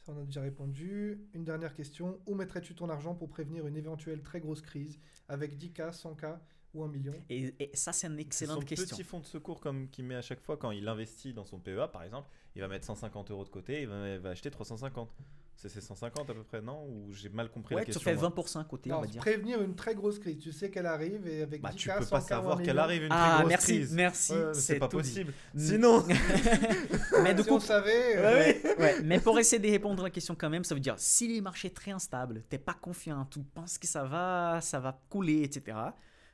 ça, 0.07 0.13
on 0.17 0.23
a 0.23 0.25
déjà 0.25 0.41
répondu. 0.41 1.21
Une 1.35 1.45
dernière 1.45 1.75
question. 1.75 2.19
Où 2.27 2.35
mettrais-tu 2.35 2.75
ton 2.75 2.89
argent 2.89 3.15
pour 3.15 3.29
prévenir 3.29 3.67
une 3.67 3.77
éventuelle 3.77 4.23
très 4.23 4.41
grosse 4.41 4.63
crise 4.63 4.99
avec 5.29 5.57
10K, 5.59 5.93
100K 5.93 6.39
ou 6.77 6.85
1 6.85 6.89
million 6.89 7.13
Et, 7.31 7.55
et 7.59 7.71
ça, 7.75 7.93
c'est 7.93 8.07
une 8.07 8.19
excellente 8.19 8.61
son 8.61 8.67
question. 8.67 8.97
petit 8.97 9.05
fonds 9.05 9.21
de 9.21 9.27
secours 9.27 9.61
comme 9.61 9.89
qu'il 9.89 10.05
met 10.05 10.15
à 10.17 10.23
chaque 10.23 10.41
fois 10.41 10.57
quand 10.57 10.71
il 10.71 10.87
investit 10.89 11.33
dans 11.33 11.45
son 11.45 11.59
PEA 11.59 11.89
par 11.93 12.03
exemple, 12.03 12.29
il 12.55 12.61
va 12.63 12.69
mettre 12.69 12.85
150 12.87 13.31
euros 13.31 13.45
de 13.45 13.51
côté, 13.51 13.83
il 13.83 13.89
va, 13.89 14.09
il 14.09 14.19
va 14.19 14.31
acheter 14.31 14.51
350. 14.51 15.11
C'est 15.59 15.71
ces 15.71 15.81
150 15.81 16.29
à 16.29 16.35
peu 16.35 16.43
près, 16.43 16.61
non? 16.61 16.85
Ou 16.87 17.11
j'ai 17.15 17.31
mal 17.31 17.49
compris 17.51 17.75
Ouais, 17.75 17.81
la 17.81 17.87
tu 17.87 17.93
question 17.93 18.11
fais 18.11 18.15
moi? 18.15 18.29
20% 18.29 18.61
à 18.61 18.65
côté, 18.65 18.93
on 18.93 18.97
Non, 18.97 19.01
va 19.01 19.07
dire. 19.07 19.23
Prévenir 19.23 19.63
une 19.63 19.75
très 19.75 19.95
grosse 19.95 20.19
crise. 20.19 20.37
Tu 20.39 20.53
sais 20.53 20.71
qu'elle 20.71 20.85
arrive 20.85 21.27
et 21.27 21.41
avec 21.41 21.63
Bah 21.63 21.71
10K, 21.71 21.77
tu 21.79 21.89
peux 21.89 22.05
100K 22.05 22.09
pas 22.11 22.17
ou 22.19 22.19
1 22.19 22.27
savoir 22.27 22.63
qu'elle 22.63 22.79
arrive 22.79 23.03
une 23.05 23.09
très 23.09 23.19
Ah, 23.19 23.37
grosse 23.39 23.49
merci, 23.49 23.73
crise. 23.73 23.95
merci. 23.95 24.33
Ouais, 24.35 24.53
c'est 24.53 24.79
pas 24.79 24.87
dit. 24.89 24.97
possible. 24.97 25.33
Sinon, 25.57 26.05
Mais 27.23 27.35
du 27.35 27.43
Si 27.43 27.49
coup, 27.49 27.55
on 27.55 27.61
savait. 27.61 28.17
euh, 28.19 28.35
Ouais, 28.37 28.63
Ouais, 28.79 29.03
mais 29.03 29.19
pour 29.19 29.39
essayer 29.39 29.59
de 29.61 29.71
répondre 29.71 30.03
à 30.03 30.07
la 30.07 30.11
question 30.11 30.35
quand 30.35 30.51
même, 30.51 30.63
ça 30.65 30.75
veut 30.75 30.81
dire 30.81 30.95
si 30.99 31.27
les 31.29 31.41
marchés 31.41 31.71
très 31.71 31.91
instables, 31.93 32.43
t'es 32.51 32.59
pas 32.59 32.75
confiant, 32.75 33.25
tu 33.25 33.41
penses 33.41 33.79
que 33.79 33.87
ça 33.87 34.05
va, 34.05 34.61
ça 34.61 34.79
va 34.79 35.01
couler, 35.09 35.43
etc. 35.43 35.77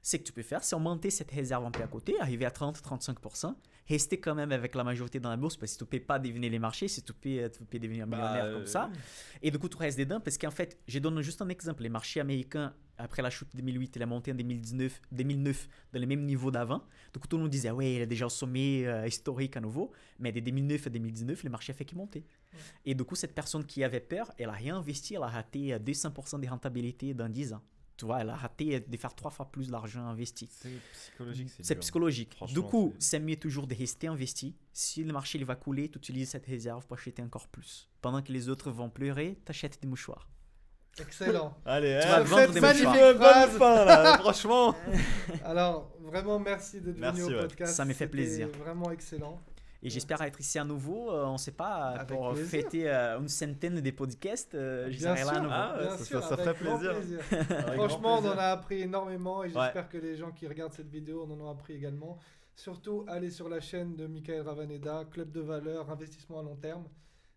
C'est 0.02 0.18
que 0.18 0.24
tu 0.24 0.32
peux 0.32 0.42
faire, 0.42 0.64
c'est 0.64 0.74
augmenter 0.74 1.10
cette 1.10 1.30
réserve 1.30 1.64
un 1.64 1.70
peu 1.70 1.82
à 1.82 1.86
côté, 1.86 2.18
arriver 2.20 2.44
à 2.44 2.50
30-35%, 2.50 3.54
rester 3.88 4.18
quand 4.18 4.34
même 4.34 4.50
avec 4.50 4.74
la 4.74 4.82
majorité 4.82 5.20
dans 5.20 5.30
la 5.30 5.36
bourse 5.36 5.56
parce 5.56 5.74
que 5.74 5.78
tu 5.78 5.86
peux 5.86 6.00
pas 6.00 6.18
deviner 6.18 6.50
les 6.50 6.58
marchés, 6.58 6.88
si 6.88 7.02
tu 7.02 7.12
peux, 7.12 7.48
tu 7.50 7.64
peux 7.64 7.78
devenir 7.78 8.06
Bah, 8.08 8.16
millionnaire 8.16 8.44
euh, 8.46 8.54
comme 8.56 8.66
ça. 8.66 8.90
Et 9.42 9.50
du 9.52 9.58
coup, 9.58 9.68
tu 9.68 9.76
restes 9.76 9.98
dedans 9.98 10.20
parce 10.20 10.38
qu'en 10.38 10.50
fait, 10.50 10.78
je 10.88 10.98
donne 10.98 11.20
juste 11.22 11.40
un 11.40 11.48
exemple. 11.48 11.84
Les 11.84 11.88
marchés 11.88 12.18
américains, 12.20 12.74
après 12.98 13.22
la 13.22 13.30
chute 13.30 13.48
de 13.54 13.60
2008 13.62 13.96
et 13.96 14.00
la 14.00 14.06
montée 14.06 14.32
en 14.32 14.34
2019, 14.34 15.00
2009, 15.12 15.68
dans 15.92 16.00
les 16.00 16.06
mêmes 16.06 16.24
niveaux 16.24 16.50
d'avant, 16.50 16.84
du 17.12 17.20
coup, 17.20 17.26
tout 17.28 17.36
le 17.36 17.42
monde 17.42 17.50
disait, 17.50 17.70
ouais, 17.70 17.94
il 17.94 18.00
est 18.02 18.06
déjà 18.06 18.26
au 18.26 18.28
sommet 18.30 18.84
euh, 18.86 19.06
historique 19.06 19.56
à 19.56 19.60
nouveau. 19.60 19.92
Mais 20.18 20.32
de 20.32 20.40
2009 20.40 20.86
à 20.86 20.90
2019, 20.90 21.42
les 21.44 21.48
marchés 21.48 21.72
fait 21.72 21.84
qu'ils 21.84 21.98
montaient. 21.98 22.24
Et 22.84 22.94
du 22.94 23.04
coup, 23.04 23.14
cette 23.14 23.34
personne 23.34 23.64
qui 23.64 23.82
avait 23.84 24.00
peur, 24.00 24.32
elle 24.36 24.48
a 24.48 24.52
réinvesti, 24.52 25.14
elle 25.14 25.22
a 25.22 25.28
raté 25.28 25.74
euh, 25.74 25.78
200% 25.78 26.40
de 26.40 26.48
rentabilité 26.48 27.14
dans 27.14 27.28
10 27.28 27.54
ans. 27.54 27.62
Tu 27.96 28.06
vois, 28.06 28.20
elle 28.20 28.30
a 28.30 28.36
raté 28.36 28.80
de 28.80 28.96
faire 28.96 29.14
trois 29.14 29.30
fois 29.30 29.50
plus 29.50 29.68
d'argent 29.68 30.04
investi. 30.06 30.48
c'est 30.50 30.70
psychologique. 30.92 31.48
C'est 31.60 31.74
psychologique. 31.76 32.36
Du 32.52 32.62
coup, 32.62 32.94
c'est- 32.98 33.20
mieux 33.20 33.36
toujours 33.36 33.66
de 33.66 33.74
rester 33.74 34.08
investi. 34.08 34.56
Si 34.72 35.04
le 35.04 35.12
marché 35.12 35.38
il 35.38 35.44
va 35.44 35.54
couler, 35.54 35.88
tu 35.88 35.98
utilises 35.98 36.30
cette 36.30 36.46
réserve 36.46 36.86
pour 36.86 36.96
acheter 36.96 37.22
encore 37.22 37.46
plus. 37.48 37.88
Pendant 38.00 38.22
que 38.22 38.32
les 38.32 38.48
autres 38.48 38.70
vont 38.70 38.90
pleurer, 38.90 39.38
tu 39.44 39.50
achètes 39.50 39.80
des 39.80 39.86
mouchoirs. 39.88 40.28
Excellent. 40.98 41.56
Allez, 41.64 41.98
Tu 42.02 42.06
eh, 42.06 42.10
vas 42.10 42.22
vendre 42.22 42.52
des 42.52 42.60
magnifique 42.60 42.86
mouchoirs. 42.88 43.14
bonne 43.14 43.50
phrase. 43.50 43.58
fin 43.58 43.84
là, 43.84 44.18
franchement. 44.18 44.74
Alors, 45.44 45.90
vraiment, 46.00 46.38
merci 46.38 46.80
d'être 46.80 46.98
venu 46.98 47.22
au 47.22 47.28
ouais. 47.28 47.40
podcast. 47.42 47.74
Ça 47.74 47.84
me 47.84 47.92
fait 47.94 48.08
plaisir. 48.08 48.48
Vraiment 48.58 48.90
excellent. 48.90 49.40
Et 49.84 49.90
j'espère 49.90 50.22
être 50.22 50.38
ici 50.40 50.58
à 50.58 50.64
nouveau. 50.64 51.10
euh, 51.10 51.24
on 51.26 51.32
ne 51.32 51.38
sait 51.38 51.50
pas, 51.52 51.90
Avec 51.90 52.06
pour 52.08 52.32
plaisir. 52.34 52.46
fêter 52.48 52.88
euh, 52.88 53.18
une 53.18 53.28
centaine 53.28 53.80
de 53.80 53.90
podcasts. 53.90 54.54
euh, 54.54 54.88
je 54.90 54.98
Bien 54.98 55.16
serai 55.16 55.24
là 55.26 55.38
à 55.38 55.40
nouveau. 55.40 55.54
Ah 55.54 55.76
bien 55.80 55.96
ça- 55.96 56.04
sûr, 56.04 56.22
ça- 56.22 56.28
ça 56.28 56.36
ferait 56.36 56.54
plaisir. 56.54 56.94
Franchement, 57.74 58.18
on 58.20 58.26
en 58.28 58.38
a 58.38 58.44
appris 58.52 58.82
énormément 58.82 59.42
et 59.42 59.48
Ouais. 59.48 59.52
j'espère 59.54 59.88
que 59.88 59.98
les 59.98 60.16
gens 60.16 60.30
qui 60.30 60.46
regardent 60.46 60.72
cette 60.72 60.88
vidéo 60.90 61.24
en 61.24 61.30
ont 61.32 61.50
appris 61.50 61.74
également. 61.74 62.18
Surtout, 62.54 63.04
allez 63.08 63.30
sur 63.30 63.48
la 63.48 63.60
chaîne 63.60 63.96
de 63.96 64.06
Michael 64.06 64.42
Ravaneda, 64.42 65.04
Club 65.10 65.32
de 65.32 65.40
valeur, 65.40 65.90
investissement 65.90 66.38
à 66.40 66.42
long 66.42 66.56
terme. 66.56 66.84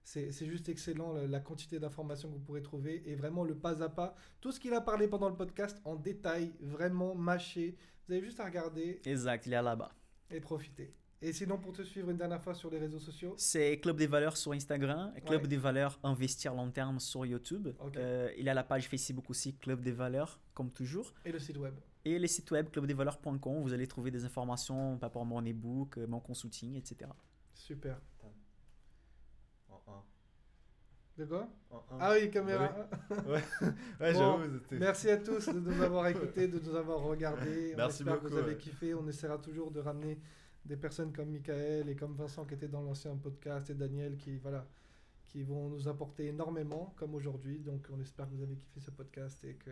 C'est 0.04 0.32
c'est 0.32 0.46
juste 0.46 0.70
excellent 0.70 1.14
la, 1.14 1.26
la 1.26 1.40
quantité 1.40 1.80
d'informations 1.80 2.30
que 2.30 2.34
vous 2.36 2.40
pourrez 2.42 2.62
trouver 2.62 3.02
et 3.08 3.16
vraiment 3.16 3.44
le 3.44 3.56
pas 3.56 3.82
à 3.82 3.90
pas. 3.90 4.14
Tout 4.40 4.52
ce 4.52 4.60
qu'il 4.60 4.74
a 4.76 4.82
parlé 4.82 5.08
pendant 5.08 5.30
le 5.30 5.36
podcast 5.36 5.82
en 5.84 5.96
détail, 5.96 6.54
vraiment 6.62 7.16
mâché. 7.16 7.76
Vous 8.08 8.14
avez 8.14 8.24
juste 8.24 8.40
à 8.40 8.46
regarder 8.46 9.02
Exact, 9.04 9.48
il 9.48 9.54
est 9.54 9.62
là-bas. 9.64 9.90
et 10.30 10.40
profiter. 10.40 10.94
Et 11.22 11.32
sinon, 11.34 11.58
pour 11.58 11.74
te 11.74 11.82
suivre 11.82 12.10
une 12.12 12.18
dernière 12.18 12.42
fois 12.42 12.54
sur 12.54 12.70
les 12.70 12.78
réseaux 12.78 13.00
sociaux, 13.00 13.34
C'est 13.38 13.80
Club 13.80 13.98
des 13.98 14.06
valeurs 14.08 14.38
sur 14.38 14.52
Instagram, 14.52 15.14
Club 15.26 15.44
Ouais. 15.44 15.48
des 15.48 15.58
valeurs 15.58 15.98
investir 16.04 16.54
long 16.54 16.70
terme 16.70 17.00
sur 17.00 17.26
YouTube. 17.26 17.70
Euh, 17.96 18.32
il 18.38 18.48
a 18.50 18.54
la 18.54 18.64
page 18.64 18.88
Facebook 18.90 19.30
aussi, 19.30 19.56
Club 19.56 19.82
des 19.82 19.92
valeurs, 19.94 20.40
comme 20.54 20.70
toujours. 20.72 21.14
et 21.24 21.32
le 21.32 21.40
site 21.40 21.58
web? 21.58 21.74
Et 22.04 22.20
le 22.20 22.28
site 22.28 22.52
web 22.52 22.70
clubdesvaleurs.com, 22.70 23.64
vous 23.64 23.74
allez 23.74 23.88
trouver 23.88 24.12
des 24.12 24.26
informations 24.26 24.98
par 25.00 25.10
rapport 25.10 25.24
à 25.24 25.26
mon 25.26 25.42
e-book, 25.42 25.98
euh, 25.98 26.06
mon 26.06 26.20
consulting, 26.20 26.76
etc. 26.76 27.10
Super. 27.56 28.00
En 29.70 29.82
un, 29.88 30.04
De 31.18 31.26
quoi? 31.26 31.50
En 31.72 31.78
un. 31.78 31.98
Ah 32.00 32.12
oui, 32.14 32.30
caméra. 32.30 32.72
Ouais, 33.26 33.44
Bon, 34.14 34.40
Merci 34.74 35.10
à 35.10 35.18
tous 35.18 35.48
de 35.50 35.60
nous 35.60 35.82
avoir 35.82 36.06
écoutés, 36.08 36.48
de 36.48 36.60
nous 36.60 36.76
avoir 36.76 37.00
regardés. 37.02 37.72
On 37.74 37.78
Merci 37.78 38.04
espère 38.04 38.16
que 38.18 38.20
vous 38.24 38.28
beaucoup, 38.30 38.40
avez 38.40 38.52
ouais. 38.52 38.58
kiffé. 38.60 38.94
On 38.94 39.08
essaiera 39.08 39.40
toujours 39.40 39.72
de 39.72 39.80
ramener 39.80 40.20
des 40.66 40.76
personnes 40.78 41.14
comme 41.14 41.30
Michael 41.30 41.90
et 41.90 41.96
comme 41.96 42.16
Vincent 42.16 42.46
qui 42.46 42.56
étaient 42.56 42.68
dans 42.68 42.82
l'ancien 42.82 43.16
podcast 43.16 43.70
et 43.70 43.76
Daniel 43.76 44.18
qui, 44.18 44.38
voilà, 44.38 44.66
qui 45.28 45.44
vont 45.44 45.70
nous 45.70 45.88
apporter 45.88 46.28
énormément 46.28 46.94
comme 46.98 47.14
aujourd'hui. 47.16 47.60
Donc 47.60 47.88
on 47.94 48.00
espère 48.02 48.28
que 48.30 48.34
vous 48.36 48.44
avez 48.44 48.56
kiffé 48.56 48.80
ce 48.80 48.92
podcast 48.92 49.44
et 49.44 49.54
que... 49.56 49.72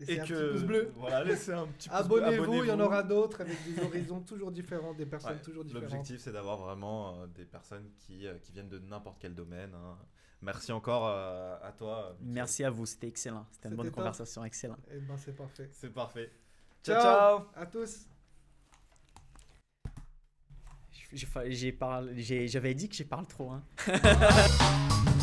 Laissez 0.00 0.14
Et 0.14 0.20
un 0.20 0.24
que 0.26 0.32
petit 0.34 0.52
pouce 0.54 0.62
bleu. 0.64 0.92
Voilà, 0.96 1.22
laissez 1.22 1.52
un 1.52 1.68
petit 1.68 1.88
pouce 1.88 2.08
bleu, 2.08 2.24
Abonnez-vous, 2.24 2.64
il 2.64 2.68
y 2.68 2.72
en 2.72 2.80
aura 2.80 3.04
d'autres 3.04 3.42
avec 3.42 3.56
des 3.64 3.80
horizons 3.80 4.20
toujours 4.22 4.50
différents, 4.50 4.92
des 4.92 5.06
personnes 5.06 5.34
Ouais, 5.36 5.40
toujours 5.42 5.62
différentes. 5.64 5.84
L'objectif, 5.92 6.20
c'est 6.20 6.32
d'avoir 6.32 6.56
vraiment 6.58 7.20
euh, 7.20 7.26
des 7.28 7.44
personnes 7.44 7.88
qui, 7.98 8.26
euh, 8.26 8.36
qui 8.38 8.50
viennent 8.50 8.68
de 8.68 8.80
n'importe 8.80 9.18
quel 9.20 9.36
domaine. 9.36 9.72
hein. 9.72 9.96
Merci 10.42 10.72
encore 10.72 11.06
euh, 11.06 11.56
à 11.62 11.70
toi. 11.70 12.16
Michael. 12.18 12.34
Merci 12.34 12.64
à 12.64 12.70
vous, 12.70 12.86
c'était 12.86 13.06
excellent. 13.06 13.46
C'était 13.52 13.68
une 13.68 13.76
bonne 13.76 13.86
top. 13.86 13.94
conversation, 13.94 14.44
excellent. 14.44 14.76
Et 14.90 14.98
ben 14.98 15.16
c'est 15.16 15.36
parfait. 15.36 15.68
C'est 15.72 15.90
parfait. 15.90 16.32
Ciao, 16.82 17.00
Ciao, 17.00 17.38
ciao. 17.38 17.46
à 17.54 17.66
tous. 17.66 18.08
J'ai- 19.86 19.92
j'ai- 19.92 19.92
j'ai 20.50 20.64
parlé- 20.64 20.90
j'ai- 20.92 21.03
J'avais 21.14 22.74
dit 22.74 22.88
que 22.88 22.94
j'ai 22.94 23.04
parlé 23.04 23.26
trop. 23.26 23.50
Hein. 23.50 23.62